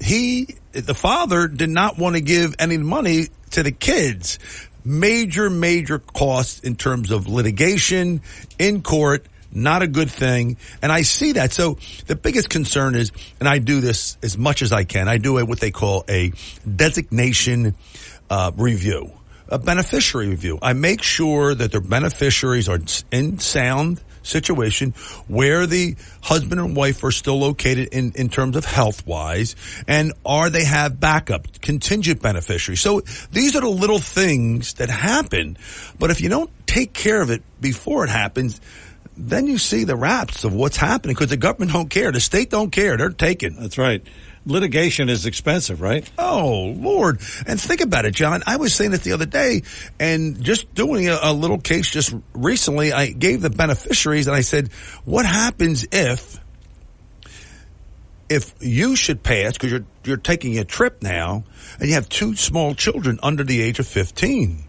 he, 0.00 0.56
the 0.72 0.94
father, 0.94 1.48
did 1.48 1.70
not 1.70 1.98
want 1.98 2.16
to 2.16 2.20
give 2.20 2.54
any 2.58 2.78
money 2.78 3.28
to 3.52 3.62
the 3.62 3.72
kids. 3.72 4.38
Major, 4.84 5.48
major 5.48 5.98
costs 5.98 6.60
in 6.60 6.76
terms 6.76 7.10
of 7.10 7.26
litigation 7.26 8.20
in 8.58 8.82
court. 8.82 9.24
Not 9.56 9.82
a 9.82 9.86
good 9.86 10.10
thing. 10.10 10.56
And 10.82 10.90
I 10.90 11.02
see 11.02 11.32
that. 11.32 11.52
So 11.52 11.78
the 12.06 12.16
biggest 12.16 12.50
concern 12.50 12.96
is, 12.96 13.12
and 13.38 13.48
I 13.48 13.60
do 13.60 13.80
this 13.80 14.18
as 14.22 14.36
much 14.36 14.62
as 14.62 14.72
I 14.72 14.82
can, 14.84 15.08
I 15.08 15.18
do 15.18 15.38
a, 15.38 15.44
what 15.44 15.60
they 15.60 15.70
call 15.70 16.04
a 16.08 16.32
designation 16.68 17.74
uh, 18.28 18.50
review, 18.56 19.12
a 19.48 19.58
beneficiary 19.58 20.28
review. 20.28 20.58
I 20.62 20.72
make 20.72 21.02
sure 21.02 21.54
that 21.54 21.72
their 21.72 21.80
beneficiaries 21.80 22.68
are 22.68 22.80
in 23.10 23.38
sound 23.38 24.00
situation 24.22 24.92
where 25.28 25.66
the 25.66 25.96
husband 26.22 26.60
and 26.60 26.74
wife 26.74 27.04
are 27.04 27.10
still 27.10 27.38
located 27.38 27.88
in, 27.92 28.12
in 28.14 28.28
terms 28.28 28.56
of 28.56 28.64
health 28.64 29.06
wise 29.06 29.54
and 29.86 30.12
are 30.24 30.50
they 30.50 30.64
have 30.64 30.98
backup 30.98 31.60
contingent 31.60 32.22
beneficiaries. 32.22 32.80
So 32.80 33.02
these 33.32 33.54
are 33.54 33.60
the 33.60 33.68
little 33.68 33.98
things 33.98 34.74
that 34.74 34.88
happen. 34.88 35.58
But 35.98 36.10
if 36.10 36.20
you 36.20 36.28
don't 36.28 36.50
take 36.66 36.92
care 36.92 37.20
of 37.20 37.30
it 37.30 37.42
before 37.60 38.04
it 38.04 38.10
happens, 38.10 38.60
then 39.16 39.46
you 39.46 39.58
see 39.58 39.84
the 39.84 39.96
raps 39.96 40.44
of 40.44 40.52
what's 40.52 40.76
happening 40.76 41.14
because 41.14 41.30
the 41.30 41.36
government 41.36 41.72
don't 41.72 41.88
care. 41.90 42.10
The 42.10 42.20
state 42.20 42.50
don't 42.50 42.70
care. 42.70 42.96
They're 42.96 43.10
taking. 43.10 43.56
That's 43.60 43.78
right. 43.78 44.02
Litigation 44.46 45.08
is 45.08 45.24
expensive, 45.24 45.80
right? 45.80 46.08
Oh, 46.18 46.74
Lord. 46.76 47.20
And 47.46 47.58
think 47.58 47.80
about 47.80 48.04
it, 48.04 48.14
John. 48.14 48.42
I 48.46 48.56
was 48.56 48.74
saying 48.74 48.92
it 48.92 49.00
the 49.00 49.12
other 49.12 49.26
day 49.26 49.62
and 49.98 50.42
just 50.42 50.72
doing 50.74 51.08
a, 51.08 51.18
a 51.22 51.32
little 51.32 51.58
case 51.58 51.90
just 51.90 52.14
recently, 52.34 52.92
I 52.92 53.06
gave 53.06 53.40
the 53.40 53.50
beneficiaries 53.50 54.26
and 54.26 54.36
I 54.36 54.42
said, 54.42 54.70
what 55.04 55.24
happens 55.24 55.86
if, 55.90 56.38
if 58.28 58.54
you 58.60 58.96
should 58.96 59.22
pass 59.22 59.54
because 59.54 59.70
you're, 59.70 59.86
you're 60.04 60.16
taking 60.18 60.58
a 60.58 60.64
trip 60.64 61.02
now 61.02 61.44
and 61.78 61.88
you 61.88 61.94
have 61.94 62.08
two 62.10 62.36
small 62.36 62.74
children 62.74 63.18
under 63.22 63.44
the 63.44 63.62
age 63.62 63.78
of 63.78 63.86
15. 63.86 64.64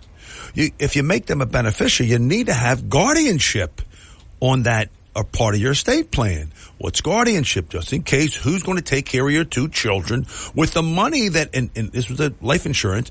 You, 0.54 0.72
if 0.80 0.96
you 0.96 1.04
make 1.04 1.26
them 1.26 1.42
a 1.42 1.46
beneficiary, 1.46 2.12
you 2.12 2.20
need 2.20 2.46
to 2.46 2.54
have 2.54 2.90
guardianship 2.90 3.82
on 4.40 4.64
that 4.64 4.90
a 5.16 5.24
part 5.24 5.56
of 5.56 5.62
your 5.62 5.72
estate 5.72 6.12
plan. 6.12 6.52
What's 6.78 7.02
guardianship? 7.02 7.70
Just 7.70 7.94
in 7.94 8.04
case, 8.04 8.36
who's 8.36 8.64
going 8.64 8.78
to 8.78 8.84
take 8.84 9.06
care 9.06 9.26
of 9.26 9.34
your 9.34 9.46
two 9.46 9.70
children 9.70 10.26
with 10.54 10.74
the 10.74 10.84
money 10.84 11.30
that, 11.30 11.56
and, 11.56 11.70
and 11.76 11.92
this 11.92 12.10
was 12.10 12.20
a 12.20 12.34
life 12.42 12.66
insurance, 12.66 13.10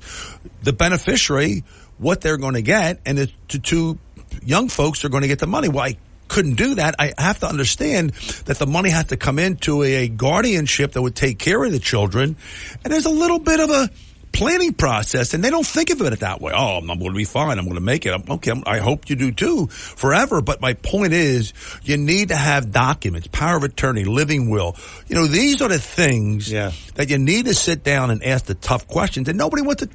the 0.61 0.73
beneficiary, 0.73 1.63
what 1.97 2.21
they're 2.21 2.37
going 2.37 2.53
to 2.53 2.61
get, 2.61 2.99
and 3.05 3.17
the 3.17 3.31
two, 3.47 3.59
two 3.59 3.99
young 4.43 4.69
folks 4.69 5.03
are 5.03 5.09
going 5.09 5.21
to 5.21 5.27
get 5.27 5.39
the 5.39 5.47
money. 5.47 5.67
Well, 5.67 5.83
I 5.83 5.97
couldn't 6.27 6.55
do 6.55 6.75
that. 6.75 6.95
I 6.99 7.13
have 7.17 7.39
to 7.39 7.47
understand 7.47 8.11
that 8.45 8.57
the 8.57 8.67
money 8.67 8.89
has 8.89 9.07
to 9.07 9.17
come 9.17 9.39
into 9.39 9.83
a, 9.83 10.05
a 10.05 10.07
guardianship 10.07 10.93
that 10.93 11.01
would 11.01 11.15
take 11.15 11.39
care 11.39 11.63
of 11.63 11.71
the 11.71 11.79
children. 11.79 12.35
And 12.83 12.93
there's 12.93 13.05
a 13.05 13.11
little 13.11 13.39
bit 13.39 13.59
of 13.59 13.69
a, 13.69 13.89
planning 14.35 14.73
process 14.73 15.33
and 15.33 15.43
they 15.43 15.49
don't 15.49 15.65
think 15.65 15.89
of 15.89 16.01
it 16.01 16.19
that 16.19 16.41
way. 16.41 16.51
Oh, 16.55 16.77
I'm, 16.77 16.87
going 16.87 16.99
to 16.99 17.11
be 17.11 17.23
fine. 17.23 17.57
I'm 17.57 17.65
going 17.65 17.75
to 17.75 17.81
make 17.81 18.05
it. 18.05 18.11
I'm, 18.13 18.23
okay. 18.35 18.51
I'm, 18.51 18.63
i 18.65 18.79
hope 18.79 19.09
you 19.09 19.15
do 19.15 19.31
too 19.31 19.67
forever. 19.67 20.41
But 20.41 20.61
my 20.61 20.73
point 20.73 21.13
is 21.13 21.53
you 21.83 21.97
need 21.97 22.29
to 22.29 22.35
have 22.35 22.71
documents, 22.71 23.27
power 23.27 23.57
of 23.57 23.63
attorney, 23.63 24.03
living 24.03 24.49
will. 24.49 24.75
You 25.07 25.15
know, 25.15 25.27
these 25.27 25.61
are 25.61 25.69
the 25.69 25.79
things 25.79 26.51
Yeah. 26.51 26.71
that 26.95 27.09
you 27.09 27.17
need 27.17 27.45
to 27.45 27.53
sit 27.53 27.83
down 27.83 28.11
and 28.11 28.23
ask 28.23 28.45
the 28.45 28.55
tough 28.55 28.87
questions 28.87 29.29
and 29.29 29.37
nobody 29.37 29.61
wants 29.63 29.83
to, 29.83 29.89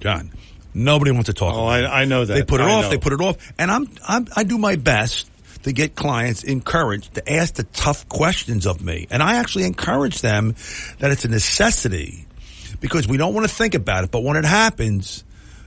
John, 0.00 0.30
nobody 0.74 1.10
wants 1.10 1.26
to 1.26 1.32
talk 1.32 1.54
Oh. 1.54 1.66
I, 1.66 2.02
I 2.02 2.04
know 2.04 2.24
that. 2.24 2.34
They 2.34 2.42
put 2.44 2.60
it 2.60 2.64
I 2.64 2.70
off. 2.70 2.84
know. 2.84 2.90
They 2.90 2.98
put 2.98 3.12
it 3.14 3.20
off. 3.20 3.52
And 3.58 3.70
I'm, 3.70 3.88
I'm, 4.06 4.26
I 4.36 4.44
do 4.44 4.58
my 4.58 4.76
best 4.76 5.30
to 5.62 5.72
get 5.72 5.94
clients 5.96 6.44
encouraged 6.44 7.14
to 7.14 7.32
ask 7.32 7.54
the 7.54 7.64
tough 7.64 8.08
questions 8.08 8.66
of 8.66 8.84
me. 8.84 9.06
And 9.10 9.22
I 9.22 9.36
actually 9.36 9.64
encourage 9.64 10.20
them 10.20 10.54
that 10.98 11.10
it's 11.10 11.24
a 11.24 11.28
necessity 11.28 12.25
because 12.80 13.06
we 13.08 13.16
don't 13.16 13.34
want 13.34 13.48
to 13.48 13.54
think 13.54 13.74
about 13.74 14.04
it. 14.04 14.10
But 14.10 14.22
when 14.22 14.36
it 14.36 14.44
happens, 14.44 15.24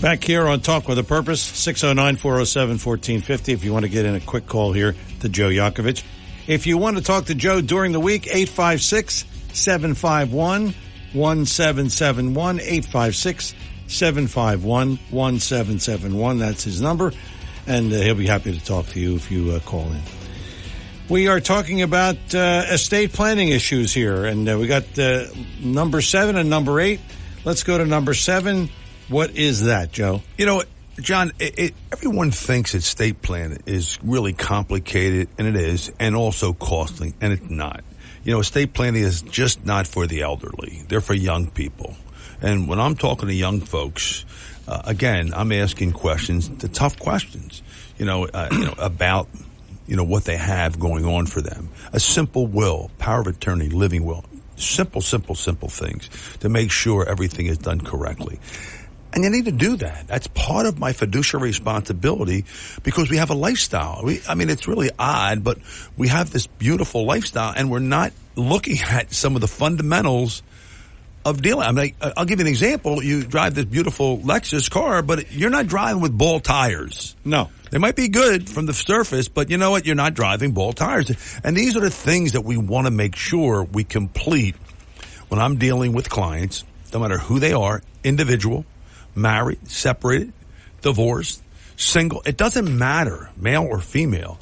Back 0.00 0.22
here 0.22 0.46
on 0.46 0.60
Talk 0.60 0.86
with 0.86 0.98
a 0.98 1.04
Purpose, 1.04 1.50
609-407-1450 1.66 3.54
if 3.54 3.64
you 3.64 3.72
want 3.72 3.84
to 3.84 3.88
get 3.88 4.04
in 4.04 4.14
a 4.14 4.20
quick 4.20 4.46
call 4.46 4.72
here 4.72 4.94
to 5.20 5.28
Joe 5.28 5.48
Yakovich. 5.48 6.04
If 6.46 6.66
you 6.66 6.76
want 6.76 6.98
to 6.98 7.02
talk 7.02 7.26
to 7.26 7.34
Joe 7.34 7.62
during 7.62 7.92
the 7.92 8.00
week, 8.00 8.24
856-751-1771, 8.24 9.24
751 9.54 10.74
1771. 11.14 12.60
856 12.60 13.54
751 13.86 14.98
1771. 15.10 16.38
That's 16.38 16.64
his 16.64 16.80
number. 16.80 17.12
And 17.66 17.92
uh, 17.92 17.96
he'll 17.96 18.14
be 18.14 18.26
happy 18.26 18.56
to 18.56 18.64
talk 18.64 18.86
to 18.88 19.00
you 19.00 19.16
if 19.16 19.30
you 19.30 19.52
uh, 19.52 19.60
call 19.60 19.90
in. 19.90 20.02
We 21.08 21.28
are 21.28 21.40
talking 21.40 21.82
about 21.82 22.16
uh, 22.34 22.64
estate 22.70 23.12
planning 23.12 23.48
issues 23.48 23.92
here, 23.92 24.24
and 24.24 24.48
uh, 24.48 24.56
we 24.58 24.66
got 24.66 24.98
uh, 24.98 25.26
number 25.60 26.00
seven 26.00 26.36
and 26.36 26.48
number 26.48 26.80
eight. 26.80 27.00
Let's 27.44 27.62
go 27.62 27.76
to 27.76 27.84
number 27.84 28.14
seven. 28.14 28.70
What 29.08 29.32
is 29.32 29.64
that, 29.64 29.92
Joe? 29.92 30.22
You 30.38 30.46
know, 30.46 30.62
John, 30.98 31.32
it, 31.38 31.58
it, 31.58 31.74
everyone 31.92 32.30
thinks 32.30 32.74
estate 32.74 33.20
plan 33.20 33.58
is 33.66 33.98
really 34.02 34.32
complicated, 34.32 35.28
and 35.36 35.46
it 35.46 35.56
is, 35.56 35.92
and 36.00 36.16
also 36.16 36.54
costly, 36.54 37.14
and 37.20 37.34
it's 37.34 37.50
not. 37.50 37.84
You 38.24 38.32
know, 38.32 38.40
estate 38.40 38.72
planning 38.72 39.02
is 39.02 39.22
just 39.22 39.64
not 39.64 39.86
for 39.86 40.06
the 40.06 40.22
elderly; 40.22 40.82
they're 40.88 41.00
for 41.00 41.14
young 41.14 41.46
people. 41.48 41.96
And 42.40 42.68
when 42.68 42.80
I'm 42.80 42.94
talking 42.94 43.28
to 43.28 43.34
young 43.34 43.60
folks, 43.60 44.24
uh, 44.66 44.82
again, 44.84 45.32
I'm 45.34 45.52
asking 45.52 45.92
questions, 45.92 46.48
the 46.48 46.68
tough 46.68 46.98
questions. 46.98 47.62
You 47.98 48.06
know, 48.06 48.26
uh, 48.26 48.48
you 48.50 48.64
know 48.64 48.74
about 48.78 49.28
you 49.86 49.96
know 49.96 50.04
what 50.04 50.24
they 50.24 50.36
have 50.36 50.80
going 50.80 51.04
on 51.04 51.26
for 51.26 51.40
them. 51.40 51.68
A 51.92 52.00
simple 52.00 52.46
will, 52.46 52.90
power 52.98 53.20
of 53.20 53.26
attorney, 53.26 53.68
living 53.68 54.04
will. 54.04 54.24
Simple, 54.56 55.00
simple, 55.00 55.34
simple 55.34 55.68
things 55.68 56.08
to 56.38 56.48
make 56.48 56.70
sure 56.70 57.06
everything 57.08 57.46
is 57.46 57.58
done 57.58 57.80
correctly. 57.80 58.38
And 59.14 59.22
you 59.22 59.30
need 59.30 59.44
to 59.44 59.52
do 59.52 59.76
that. 59.76 60.08
That's 60.08 60.26
part 60.26 60.66
of 60.66 60.80
my 60.80 60.92
fiduciary 60.92 61.48
responsibility 61.48 62.44
because 62.82 63.08
we 63.08 63.18
have 63.18 63.30
a 63.30 63.34
lifestyle. 63.34 64.00
We, 64.02 64.20
I 64.28 64.34
mean, 64.34 64.50
it's 64.50 64.66
really 64.66 64.90
odd, 64.98 65.44
but 65.44 65.58
we 65.96 66.08
have 66.08 66.32
this 66.32 66.48
beautiful 66.48 67.06
lifestyle 67.06 67.52
and 67.56 67.70
we're 67.70 67.78
not 67.78 68.12
looking 68.34 68.78
at 68.84 69.12
some 69.12 69.36
of 69.36 69.40
the 69.40 69.46
fundamentals 69.46 70.42
of 71.24 71.40
dealing. 71.40 71.66
I 71.66 71.72
mean, 71.72 71.94
I'll 72.16 72.24
give 72.24 72.40
you 72.40 72.44
an 72.44 72.50
example. 72.50 73.02
You 73.02 73.22
drive 73.24 73.54
this 73.54 73.64
beautiful 73.66 74.18
Lexus 74.18 74.68
car, 74.68 75.00
but 75.00 75.32
you're 75.32 75.48
not 75.48 75.68
driving 75.68 76.02
with 76.02 76.16
ball 76.16 76.40
tires. 76.40 77.14
No. 77.24 77.50
They 77.70 77.78
might 77.78 77.96
be 77.96 78.08
good 78.08 78.50
from 78.50 78.66
the 78.66 78.74
surface, 78.74 79.28
but 79.28 79.48
you 79.48 79.56
know 79.56 79.70
what? 79.70 79.86
You're 79.86 79.94
not 79.94 80.14
driving 80.14 80.52
ball 80.52 80.72
tires. 80.72 81.10
And 81.42 81.56
these 81.56 81.76
are 81.76 81.80
the 81.80 81.90
things 81.90 82.32
that 82.32 82.42
we 82.42 82.56
want 82.56 82.88
to 82.88 82.90
make 82.90 83.16
sure 83.16 83.64
we 83.64 83.84
complete 83.84 84.56
when 85.28 85.40
I'm 85.40 85.56
dealing 85.56 85.92
with 85.92 86.10
clients, 86.10 86.64
no 86.92 86.98
matter 86.98 87.18
who 87.18 87.38
they 87.38 87.52
are, 87.52 87.82
individual, 88.02 88.64
married, 89.14 89.68
separated, 89.68 90.32
divorced, 90.82 91.42
single. 91.76 92.22
It 92.26 92.36
doesn't 92.36 92.76
matter, 92.76 93.30
male 93.36 93.64
or 93.64 93.80
female. 93.80 94.38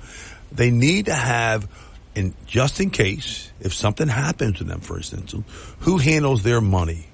They 0.50 0.70
need 0.70 1.06
to 1.06 1.14
have, 1.14 1.68
in 2.14 2.34
just 2.46 2.80
in 2.80 2.90
case, 2.90 3.50
if 3.60 3.72
something 3.72 4.08
happens 4.08 4.58
to 4.58 4.64
them, 4.64 4.80
for 4.80 4.96
instance, 4.96 5.34
who 5.80 5.98
handles 5.98 6.42
their 6.42 6.60
money, 6.60 7.06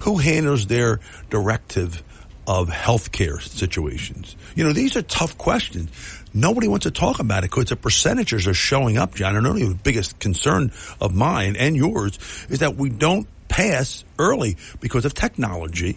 who 0.00 0.18
handles 0.18 0.66
their 0.66 1.00
directive 1.30 2.02
of 2.46 2.68
healthcare 2.68 3.40
situations. 3.42 4.36
You 4.54 4.64
know, 4.64 4.72
these 4.72 4.96
are 4.96 5.02
tough 5.02 5.36
questions. 5.36 5.90
Nobody 6.32 6.68
wants 6.68 6.84
to 6.84 6.92
talk 6.92 7.18
about 7.18 7.42
it 7.42 7.50
because 7.50 7.70
the 7.70 7.76
percentages 7.76 8.46
are 8.46 8.54
showing 8.54 8.98
up, 8.98 9.14
John. 9.14 9.36
And 9.36 9.46
only 9.46 9.66
the 9.66 9.74
biggest 9.74 10.18
concern 10.20 10.70
of 11.00 11.14
mine 11.14 11.56
and 11.56 11.76
yours 11.76 12.18
is 12.48 12.60
that 12.60 12.76
we 12.76 12.88
don't 12.88 13.26
pass 13.48 14.04
early 14.18 14.56
because 14.80 15.04
of 15.04 15.14
technology 15.14 15.96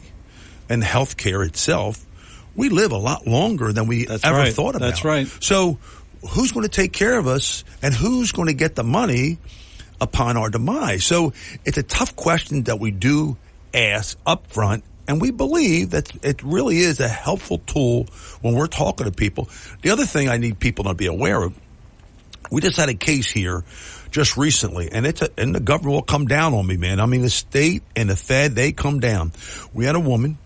and 0.69 0.83
healthcare 0.83 1.45
itself. 1.45 2.05
We 2.55 2.69
live 2.69 2.91
a 2.91 2.97
lot 2.97 3.27
longer 3.27 3.73
than 3.73 3.87
we 3.87 4.05
That's 4.05 4.23
ever 4.23 4.37
right. 4.37 4.53
thought 4.53 4.75
about. 4.75 4.87
That's 4.87 5.03
right. 5.03 5.27
So 5.39 5.77
who's 6.31 6.51
going 6.51 6.65
to 6.65 6.71
take 6.71 6.93
care 6.93 7.17
of 7.17 7.27
us 7.27 7.63
and 7.81 7.93
who's 7.93 8.31
going 8.31 8.47
to 8.47 8.53
get 8.53 8.75
the 8.75 8.83
money 8.83 9.37
upon 10.01 10.37
our 10.37 10.49
demise? 10.49 11.03
So 11.03 11.33
it's 11.65 11.77
a 11.77 11.83
tough 11.83 12.15
question 12.15 12.63
that 12.63 12.79
we 12.79 12.91
do 12.91 13.37
ask 13.73 14.17
up 14.25 14.47
front. 14.47 14.83
And 15.07 15.19
we 15.19 15.31
believe 15.31 15.89
that 15.91 16.23
it 16.23 16.43
really 16.43 16.77
is 16.77 16.99
a 16.99 17.07
helpful 17.07 17.57
tool 17.65 18.05
when 18.41 18.53
we're 18.53 18.67
talking 18.67 19.05
to 19.05 19.11
people. 19.11 19.49
The 19.81 19.89
other 19.89 20.05
thing 20.05 20.29
I 20.29 20.37
need 20.37 20.59
people 20.59 20.85
to 20.85 20.93
be 20.93 21.07
aware 21.07 21.41
of, 21.41 21.57
we 22.51 22.61
just 22.61 22.77
had 22.77 22.89
a 22.89 22.93
case 22.93 23.27
here 23.27 23.63
just 24.11 24.37
recently, 24.37 24.91
and 24.91 25.07
it's 25.07 25.21
a, 25.21 25.29
and 25.37 25.53
the 25.53 25.59
government 25.59 25.93
will 25.93 26.01
come 26.03 26.25
down 26.25 26.53
on 26.53 26.65
me, 26.65 26.77
man. 26.77 26.99
I 26.99 27.05
mean, 27.05 27.21
the 27.21 27.29
state 27.29 27.83
and 27.95 28.09
the 28.09 28.15
Fed, 28.15 28.53
they 28.53 28.71
come 28.71 28.99
down. 28.99 29.31
We 29.73 29.85
had 29.85 29.95
a 29.95 29.99
woman 29.99 30.37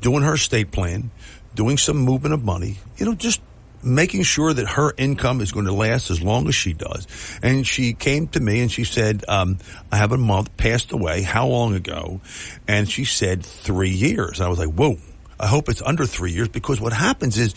doing 0.00 0.22
her 0.22 0.34
estate 0.34 0.70
plan, 0.70 1.10
doing 1.54 1.76
some 1.78 1.98
movement 1.98 2.34
of 2.34 2.44
money, 2.44 2.78
you 2.96 3.06
know, 3.06 3.14
just 3.14 3.40
making 3.82 4.22
sure 4.22 4.52
that 4.52 4.68
her 4.68 4.92
income 4.96 5.40
is 5.40 5.52
going 5.52 5.66
to 5.66 5.72
last 5.72 6.10
as 6.10 6.22
long 6.22 6.48
as 6.48 6.54
she 6.54 6.72
does. 6.72 7.06
And 7.42 7.66
she 7.66 7.94
came 7.94 8.28
to 8.28 8.40
me 8.40 8.60
and 8.60 8.70
she 8.70 8.84
said, 8.84 9.24
um, 9.28 9.58
I 9.90 9.96
have 9.96 10.12
a 10.12 10.18
month 10.18 10.56
passed 10.56 10.92
away. 10.92 11.22
How 11.22 11.46
long 11.46 11.74
ago? 11.74 12.20
And 12.68 12.88
she 12.88 13.04
said 13.04 13.44
three 13.44 13.90
years. 13.90 14.38
And 14.38 14.46
I 14.46 14.48
was 14.48 14.58
like, 14.58 14.70
whoa. 14.70 14.98
I 15.38 15.46
hope 15.46 15.70
it's 15.70 15.80
under 15.80 16.04
three 16.04 16.32
years 16.32 16.48
because 16.48 16.82
what 16.82 16.92
happens 16.92 17.38
is 17.38 17.54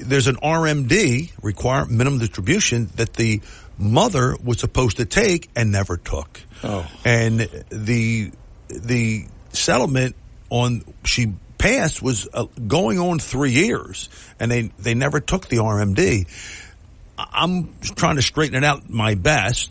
there's 0.00 0.28
an 0.28 0.36
RMD, 0.36 1.30
require 1.42 1.84
minimum 1.84 2.20
distribution, 2.20 2.88
that 2.96 3.12
the 3.12 3.42
mother 3.76 4.34
was 4.42 4.60
supposed 4.60 4.96
to 4.96 5.04
take 5.04 5.50
and 5.54 5.70
never 5.70 5.98
took. 5.98 6.40
Oh. 6.64 6.90
And 7.04 7.40
the, 7.68 8.32
the 8.68 9.26
settlement 9.52 10.16
on, 10.48 10.82
she 11.04 11.34
passed 11.58 12.00
was 12.00 12.28
uh, 12.32 12.46
going 12.66 12.98
on 12.98 13.18
three 13.18 13.52
years 13.52 14.08
and 14.38 14.50
they, 14.50 14.62
they 14.78 14.94
never 14.94 15.20
took 15.20 15.48
the 15.48 15.56
RMD. 15.56 16.26
I'm 17.18 17.74
trying 17.82 18.16
to 18.16 18.22
straighten 18.22 18.56
it 18.56 18.64
out 18.64 18.88
my 18.88 19.14
best 19.16 19.70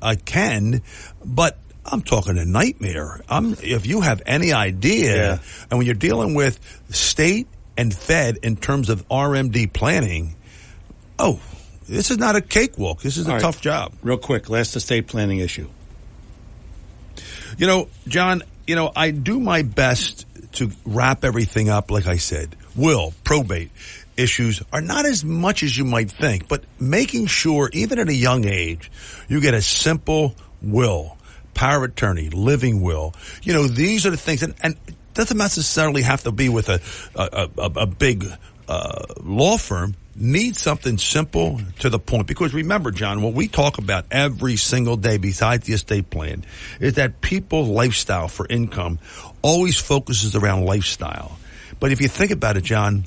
I 0.00 0.14
can, 0.16 0.82
but 1.24 1.58
I'm 1.84 2.02
talking 2.02 2.38
a 2.38 2.44
nightmare. 2.44 3.20
I'm, 3.28 3.52
if 3.62 3.86
you 3.86 4.00
have 4.00 4.22
any 4.26 4.52
idea, 4.52 5.16
Yeah. 5.16 5.38
and 5.70 5.78
when 5.78 5.86
you're 5.86 5.94
dealing 5.94 6.34
with 6.34 6.58
state 6.90 7.46
and 7.76 7.94
Fed 7.94 8.38
in 8.42 8.56
terms 8.56 8.88
of 8.90 9.06
RMD 9.08 9.72
planning, 9.72 10.34
oh, 11.18 11.40
this 11.88 12.10
is 12.10 12.18
not 12.18 12.36
a 12.36 12.40
cakewalk. 12.40 13.00
This 13.00 13.16
is 13.16 13.26
a 13.26 13.32
right. 13.32 13.40
tough 13.40 13.60
job. 13.60 13.92
Real 14.02 14.18
quick, 14.18 14.48
last 14.50 14.76
estate 14.76 15.06
planning 15.08 15.38
issue. 15.38 15.68
You 17.56 17.66
know, 17.66 17.88
John, 18.06 18.42
you 18.66 18.76
know, 18.76 18.92
I 18.94 19.10
do 19.10 19.40
my 19.40 19.62
best 19.62 20.26
to 20.58 20.70
wrap 20.84 21.24
everything 21.24 21.68
up, 21.68 21.90
like 21.90 22.06
I 22.06 22.16
said. 22.16 22.56
Will, 22.76 23.12
probate 23.24 23.70
issues 24.16 24.62
are 24.72 24.80
not 24.80 25.06
as 25.06 25.24
much 25.24 25.62
as 25.62 25.76
you 25.78 25.84
might 25.84 26.10
think, 26.10 26.48
but 26.48 26.64
making 26.78 27.26
sure, 27.26 27.70
even 27.72 27.98
at 27.98 28.08
a 28.08 28.14
young 28.14 28.44
age, 28.44 28.90
you 29.28 29.40
get 29.40 29.54
a 29.54 29.62
simple 29.62 30.34
will, 30.60 31.16
power 31.54 31.84
of 31.84 31.92
attorney, 31.92 32.28
living 32.28 32.82
will. 32.82 33.14
You 33.42 33.52
know, 33.52 33.66
these 33.66 34.04
are 34.06 34.10
the 34.10 34.16
things, 34.16 34.42
and, 34.42 34.54
and 34.62 34.76
doesn't 35.14 35.38
necessarily 35.38 36.02
have 36.02 36.24
to 36.24 36.32
be 36.32 36.48
with 36.48 36.68
a, 36.68 36.80
a, 37.14 37.48
a, 37.56 37.64
a 37.82 37.86
big 37.86 38.26
uh, 38.68 39.04
law 39.22 39.56
firm 39.56 39.94
need 40.20 40.56
something 40.56 40.98
simple 40.98 41.60
to 41.78 41.88
the 41.88 41.98
point. 41.98 42.26
Because 42.26 42.52
remember, 42.52 42.90
John, 42.90 43.22
what 43.22 43.34
we 43.34 43.48
talk 43.48 43.78
about 43.78 44.06
every 44.10 44.56
single 44.56 44.96
day 44.96 45.16
besides 45.16 45.66
the 45.66 45.74
estate 45.74 46.10
plan 46.10 46.44
is 46.80 46.94
that 46.94 47.20
people's 47.20 47.68
lifestyle 47.68 48.28
for 48.28 48.46
income 48.48 48.98
always 49.42 49.78
focuses 49.78 50.34
around 50.34 50.64
lifestyle. 50.64 51.38
But 51.80 51.92
if 51.92 52.00
you 52.00 52.08
think 52.08 52.30
about 52.30 52.56
it, 52.56 52.64
John, 52.64 53.04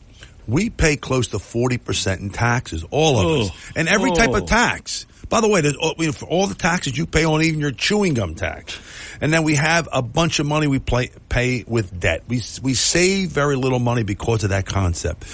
we 0.47 0.69
pay 0.69 0.95
close 0.95 1.27
to 1.29 1.37
40% 1.39 2.21
in 2.21 2.29
taxes, 2.29 2.83
all 2.91 3.19
of 3.19 3.25
Oh. 3.25 3.41
us. 3.45 3.51
And 3.75 3.87
every 3.87 4.11
type 4.11 4.29
Oh. 4.31 4.35
of 4.37 4.45
tax. 4.45 5.05
By 5.29 5.39
the 5.41 5.47
way, 5.47 5.61
all- 5.81 5.91
uh, 5.91 5.93
you 5.97 6.07
know, 6.07 6.11
for 6.11 6.25
all 6.25 6.47
the 6.47 6.55
taxes 6.55 6.97
you 6.97 7.05
pay 7.05 7.23
on 7.23 7.41
even 7.41 7.59
your 7.59 7.71
chewing 7.71 8.13
gum 8.13 8.35
tax. 8.35 8.75
And 9.21 9.31
then 9.31 9.43
we 9.43 9.55
have 9.55 9.87
a 9.91 10.01
bunch 10.01 10.39
of 10.39 10.47
money 10.47 10.65
we 10.65 10.79
play, 10.79 11.11
pay 11.29 11.63
with 11.67 11.99
debt. 11.99 12.23
We, 12.27 12.41
we 12.63 12.73
save 12.73 13.29
very 13.29 13.55
little 13.55 13.77
money 13.77 14.01
because 14.01 14.43
of 14.43 14.49
that 14.49 14.65
concept. 14.65 15.25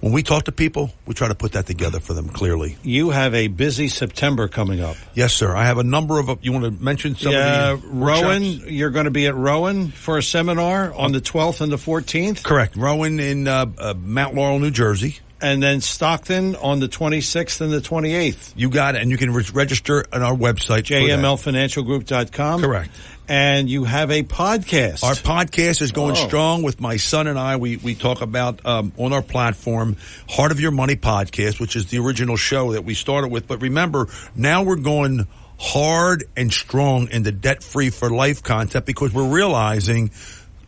When 0.00 0.12
we 0.12 0.22
talk 0.22 0.44
to 0.44 0.52
people, 0.52 0.90
we 1.06 1.14
try 1.14 1.28
to 1.28 1.34
put 1.34 1.52
that 1.52 1.66
together 1.66 2.00
for 2.00 2.14
them 2.14 2.28
clearly. 2.28 2.76
You 2.82 3.10
have 3.10 3.34
a 3.34 3.48
busy 3.48 3.88
September 3.88 4.48
coming 4.48 4.80
up. 4.80 4.96
Yes, 5.12 5.34
sir. 5.34 5.54
I 5.54 5.64
have 5.64 5.76
a 5.76 5.84
number 5.84 6.18
of, 6.18 6.38
you 6.42 6.52
want 6.52 6.64
to 6.64 6.70
mention 6.70 7.16
some 7.16 7.32
yeah, 7.32 7.78
Rowan, 7.84 8.42
workshops? 8.42 8.70
you're 8.70 8.90
going 8.90 9.04
to 9.04 9.10
be 9.10 9.26
at 9.26 9.34
Rowan 9.34 9.90
for 9.90 10.16
a 10.16 10.22
seminar 10.22 10.92
on 10.94 11.12
the 11.12 11.20
12th 11.20 11.60
and 11.60 11.70
the 11.70 11.76
14th. 11.76 12.42
Correct. 12.42 12.76
Rowan 12.76 13.20
in 13.20 13.46
uh, 13.46 13.66
uh, 13.78 13.94
Mount 13.96 14.34
Laurel, 14.34 14.58
New 14.58 14.70
Jersey. 14.70 15.18
And 15.40 15.62
then 15.62 15.80
Stockton 15.82 16.56
on 16.56 16.80
the 16.80 16.88
26th 16.88 17.60
and 17.60 17.70
the 17.72 17.80
28th. 17.80 18.54
You 18.56 18.70
got 18.70 18.94
it. 18.94 19.02
And 19.02 19.10
you 19.10 19.18
can 19.18 19.32
re- 19.34 19.44
register 19.52 20.04
on 20.12 20.22
our 20.22 20.34
website. 20.34 20.84
JMLFinancialGroup.com. 20.84 22.60
Correct. 22.62 22.90
And 23.26 23.68
you 23.68 23.84
have 23.84 24.10
a 24.10 24.22
podcast. 24.22 25.02
Our 25.02 25.14
podcast 25.14 25.80
is 25.82 25.92
going 25.92 26.12
Oh. 26.12 26.26
strong 26.26 26.62
with 26.62 26.80
my 26.80 26.96
son 26.98 27.26
and 27.26 27.38
I. 27.38 27.56
We 27.56 27.76
we 27.78 27.94
talk 27.94 28.20
about 28.20 28.64
um, 28.66 28.92
on 28.98 29.12
our 29.12 29.22
platform, 29.22 29.96
Heart 30.28 30.52
of 30.52 30.60
Your 30.60 30.70
Money 30.72 30.96
podcast, 30.96 31.58
which 31.58 31.74
is 31.76 31.86
the 31.86 31.98
original 31.98 32.36
show 32.36 32.72
that 32.72 32.84
we 32.84 32.94
started 32.94 33.28
with. 33.28 33.46
But 33.48 33.62
remember, 33.62 34.08
now 34.36 34.62
we're 34.62 34.76
going 34.76 35.26
hard 35.58 36.24
and 36.36 36.52
strong 36.52 37.08
in 37.08 37.22
the 37.22 37.32
debt 37.32 37.62
free 37.62 37.88
for 37.90 38.10
life 38.10 38.42
concept 38.42 38.86
because 38.86 39.12
we're 39.14 39.28
realizing 39.28 40.10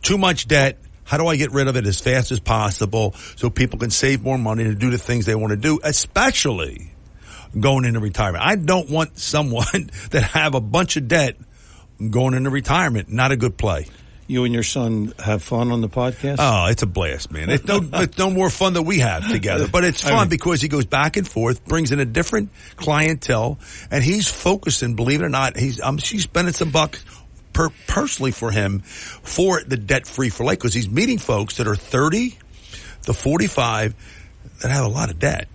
too 0.01 0.17
much 0.17 0.47
debt. 0.47 0.79
How 1.07 1.17
do 1.17 1.25
I 1.27 1.37
get 1.37 1.51
rid 1.53 1.67
of 1.69 1.77
it 1.77 1.87
as 1.87 1.99
fast 2.01 2.31
as 2.31 2.39
possible 2.41 3.13
so 3.37 3.49
people 3.49 3.79
can 3.79 3.89
save 3.89 4.21
more 4.21 4.37
money 4.37 4.65
to 4.65 4.75
do 4.75 4.89
the 4.91 4.97
things 4.97 5.25
they 5.25 5.35
want 5.35 5.51
to 5.51 5.57
do, 5.57 5.79
especially 5.83 6.93
going 7.57 7.85
into 7.85 7.99
retirement? 8.01 8.43
I 8.45 8.57
don't 8.57 8.89
want 8.89 9.17
someone 9.17 9.89
that 10.11 10.21
have 10.23 10.53
a 10.53 10.61
bunch 10.61 10.97
of 10.97 11.07
debt 11.07 11.37
going 12.09 12.33
into 12.33 12.49
retirement. 12.49 13.09
Not 13.09 13.31
a 13.31 13.37
good 13.37 13.57
play. 13.57 13.87
You 14.29 14.43
and 14.43 14.53
your 14.53 14.63
son 14.63 15.13
have 15.23 15.41
fun 15.41 15.71
on 15.71 15.79
the 15.79 15.87
podcast. 15.87 16.35
Oh, 16.39 16.65
it's 16.69 16.83
a 16.83 16.85
blast, 16.85 17.31
man. 17.31 17.49
It's 17.49 17.63
no, 17.63 17.79
it's 17.93 18.17
no 18.17 18.29
more 18.29 18.49
fun 18.49 18.73
than 18.73 18.83
we 18.83 18.99
have 18.99 19.25
together, 19.31 19.69
but 19.69 19.85
it's 19.85 20.05
I 20.05 20.09
fun 20.09 20.19
mean- 20.23 20.29
because 20.29 20.59
he 20.59 20.67
goes 20.67 20.85
back 20.85 21.15
and 21.15 21.25
forth, 21.25 21.63
brings 21.63 21.93
in 21.93 22.01
a 22.01 22.05
different 22.05 22.49
clientele, 22.75 23.57
and 23.89 24.03
he's 24.03 24.27
focusing. 24.27 24.95
Believe 24.97 25.21
it 25.21 25.23
or 25.23 25.29
not, 25.29 25.55
he's 25.55 25.79
um, 25.79 25.97
she's 25.97 26.23
spending 26.23 26.53
some 26.53 26.71
bucks 26.71 27.05
per, 27.57 27.69
personally 27.87 28.31
for 28.31 28.51
him 28.51 28.79
for 28.79 29.61
the 29.63 29.77
debt 29.77 30.05
free 30.07 30.29
for 30.29 30.43
life 30.45 30.59
because 30.59 30.73
he's 30.75 30.87
meeting 30.89 31.17
folks 31.17 31.57
that 31.57 31.67
are 31.67 31.75
thirty 31.75 32.37
to 33.03 33.13
forty 33.13 33.47
five 33.47 33.95
that 34.61 34.69
have 34.71 34.85
a 34.85 34.89
lot 34.89 35.09
of 35.09 35.17
debt. 35.19 35.47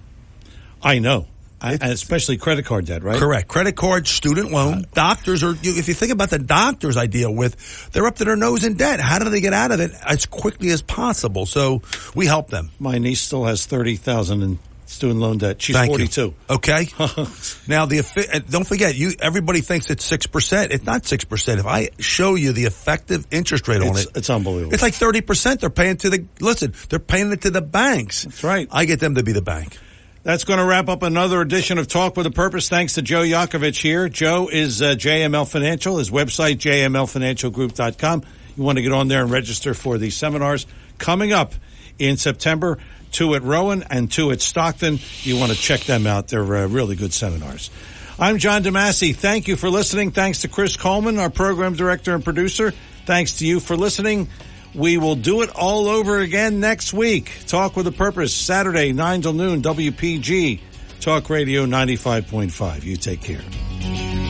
I 0.82 0.98
know, 0.98 1.26
I, 1.60 1.74
and 1.74 1.84
especially 1.92 2.38
credit 2.38 2.64
card 2.64 2.86
debt, 2.86 3.04
right? 3.04 3.18
Correct. 3.18 3.46
Credit 3.46 3.76
card, 3.76 4.08
student 4.08 4.50
loan, 4.50 4.84
doctors 4.94 5.44
are, 5.44 5.52
you- 5.62 5.76
if 5.78 5.86
you 5.86 5.94
think 5.94 6.10
about 6.10 6.30
the 6.30 6.40
doctors 6.40 6.96
I 6.96 7.06
deal 7.06 7.32
with, 7.32 7.90
they're 7.92 8.06
up 8.06 8.16
to 8.16 8.24
their 8.24 8.34
nose 8.36 8.64
in 8.64 8.74
debt. 8.74 8.98
How 8.98 9.20
do 9.20 9.30
they 9.30 9.40
get 9.40 9.52
out 9.52 9.70
of 9.70 9.78
it 9.80 9.92
as 10.04 10.26
quickly 10.26 10.70
as 10.70 10.82
possible? 10.82 11.46
So 11.46 11.82
we 12.16 12.26
help 12.26 12.48
them. 12.48 12.70
My 12.80 12.98
niece 12.98 13.20
still 13.20 13.44
has 13.44 13.64
thirty 13.64 13.94
thousand 13.94 14.42
in 14.42 14.58
student 14.92 15.20
loan 15.20 15.38
debt. 15.38 15.60
She's 15.60 15.74
Thank 15.74 15.90
you. 15.90 16.06
forty-two. 16.06 16.34
Okay. 16.50 16.88
now 17.68 17.86
the 17.86 17.98
effi- 18.00 18.40
don't 18.50 18.66
forget, 18.66 18.94
you 18.94 19.12
everybody 19.20 19.60
thinks 19.60 19.90
it's 19.90 20.04
six 20.04 20.26
percent. 20.26 20.72
It's 20.72 20.84
not 20.84 21.06
six 21.06 21.24
percent. 21.24 21.60
If 21.60 21.66
I 21.66 21.88
show 21.98 22.34
you 22.34 22.52
the 22.52 22.64
effective 22.64 23.26
interest 23.30 23.66
rate 23.68 23.80
on 23.80 23.88
It's- 23.88 24.04
it, 24.06 24.16
it's 24.16 24.30
unbelievable. 24.30 24.74
It's 24.74 24.82
like 24.82 24.94
thirty 24.94 25.20
percent. 25.20 25.60
They're 25.60 25.70
paying 25.70 25.96
to 25.98 26.10
the 26.10 26.26
listen. 26.40 26.74
They're 26.88 26.98
paying 26.98 27.32
it 27.32 27.42
to 27.42 27.50
the 27.50 27.62
banks. 27.62 28.24
That's 28.24 28.44
right. 28.44 28.68
I 28.70 28.84
get 28.84 29.00
them 29.00 29.14
to 29.16 29.22
be 29.22 29.32
the 29.32 29.42
bank. 29.42 29.78
That's 30.24 30.44
going 30.44 30.60
to 30.60 30.64
wrap 30.64 30.88
up 30.88 31.02
another 31.02 31.40
edition 31.40 31.78
of 31.78 31.88
Talk 31.88 32.16
with 32.16 32.26
a 32.26 32.30
Purpose. 32.30 32.68
Thanks 32.68 32.94
to 32.94 33.02
Joe 33.02 33.22
Yakovich 33.22 33.82
here. 33.82 34.08
Joe 34.08 34.48
is 34.52 34.80
uh, 34.80 34.90
JML 34.94 35.50
Financial. 35.50 35.98
His 35.98 36.10
website, 36.12 36.58
jmlfinancialgroup.com. 36.58 38.22
You 38.56 38.62
want 38.62 38.76
to 38.76 38.82
get 38.82 38.92
on 38.92 39.08
there 39.08 39.22
and 39.22 39.30
register 39.32 39.74
for 39.74 39.98
the 39.98 40.10
seminars 40.10 40.66
coming 40.98 41.32
up 41.32 41.54
in 41.98 42.16
September. 42.16 42.78
Two 43.12 43.34
at 43.34 43.42
Rowan 43.42 43.84
and 43.88 44.10
two 44.10 44.32
at 44.32 44.40
Stockton. 44.40 44.98
You 45.22 45.38
want 45.38 45.52
to 45.52 45.58
check 45.58 45.82
them 45.82 46.06
out. 46.06 46.28
They're 46.28 46.42
uh, 46.42 46.66
really 46.66 46.96
good 46.96 47.12
seminars. 47.12 47.70
I'm 48.18 48.38
John 48.38 48.62
DeMasi. 48.62 49.14
Thank 49.14 49.48
you 49.48 49.56
for 49.56 49.70
listening. 49.70 50.10
Thanks 50.10 50.40
to 50.40 50.48
Chris 50.48 50.76
Coleman, 50.76 51.18
our 51.18 51.30
program 51.30 51.74
director 51.74 52.14
and 52.14 52.24
producer. 52.24 52.72
Thanks 53.06 53.38
to 53.38 53.46
you 53.46 53.60
for 53.60 53.76
listening. 53.76 54.28
We 54.74 54.96
will 54.96 55.16
do 55.16 55.42
it 55.42 55.50
all 55.54 55.88
over 55.88 56.18
again 56.18 56.60
next 56.60 56.92
week. 56.94 57.30
Talk 57.46 57.76
with 57.76 57.86
a 57.86 57.92
Purpose, 57.92 58.34
Saturday, 58.34 58.92
9 58.92 59.22
till 59.22 59.32
noon, 59.32 59.62
WPG, 59.62 60.60
Talk 61.00 61.28
Radio 61.28 61.66
95.5. 61.66 62.84
You 62.84 62.96
take 62.96 63.20
care. 63.22 64.21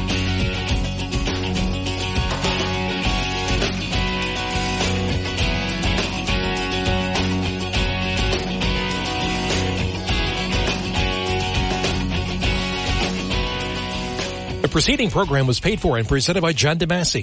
The 14.73 14.77
preceding 14.77 15.11
program 15.11 15.47
was 15.47 15.61
paid 15.61 15.83
for 15.83 15.99
and 15.99 16.09
presented 16.09 16.41
by 16.41 16.55
John 16.55 16.79
DeMasi. 16.79 17.21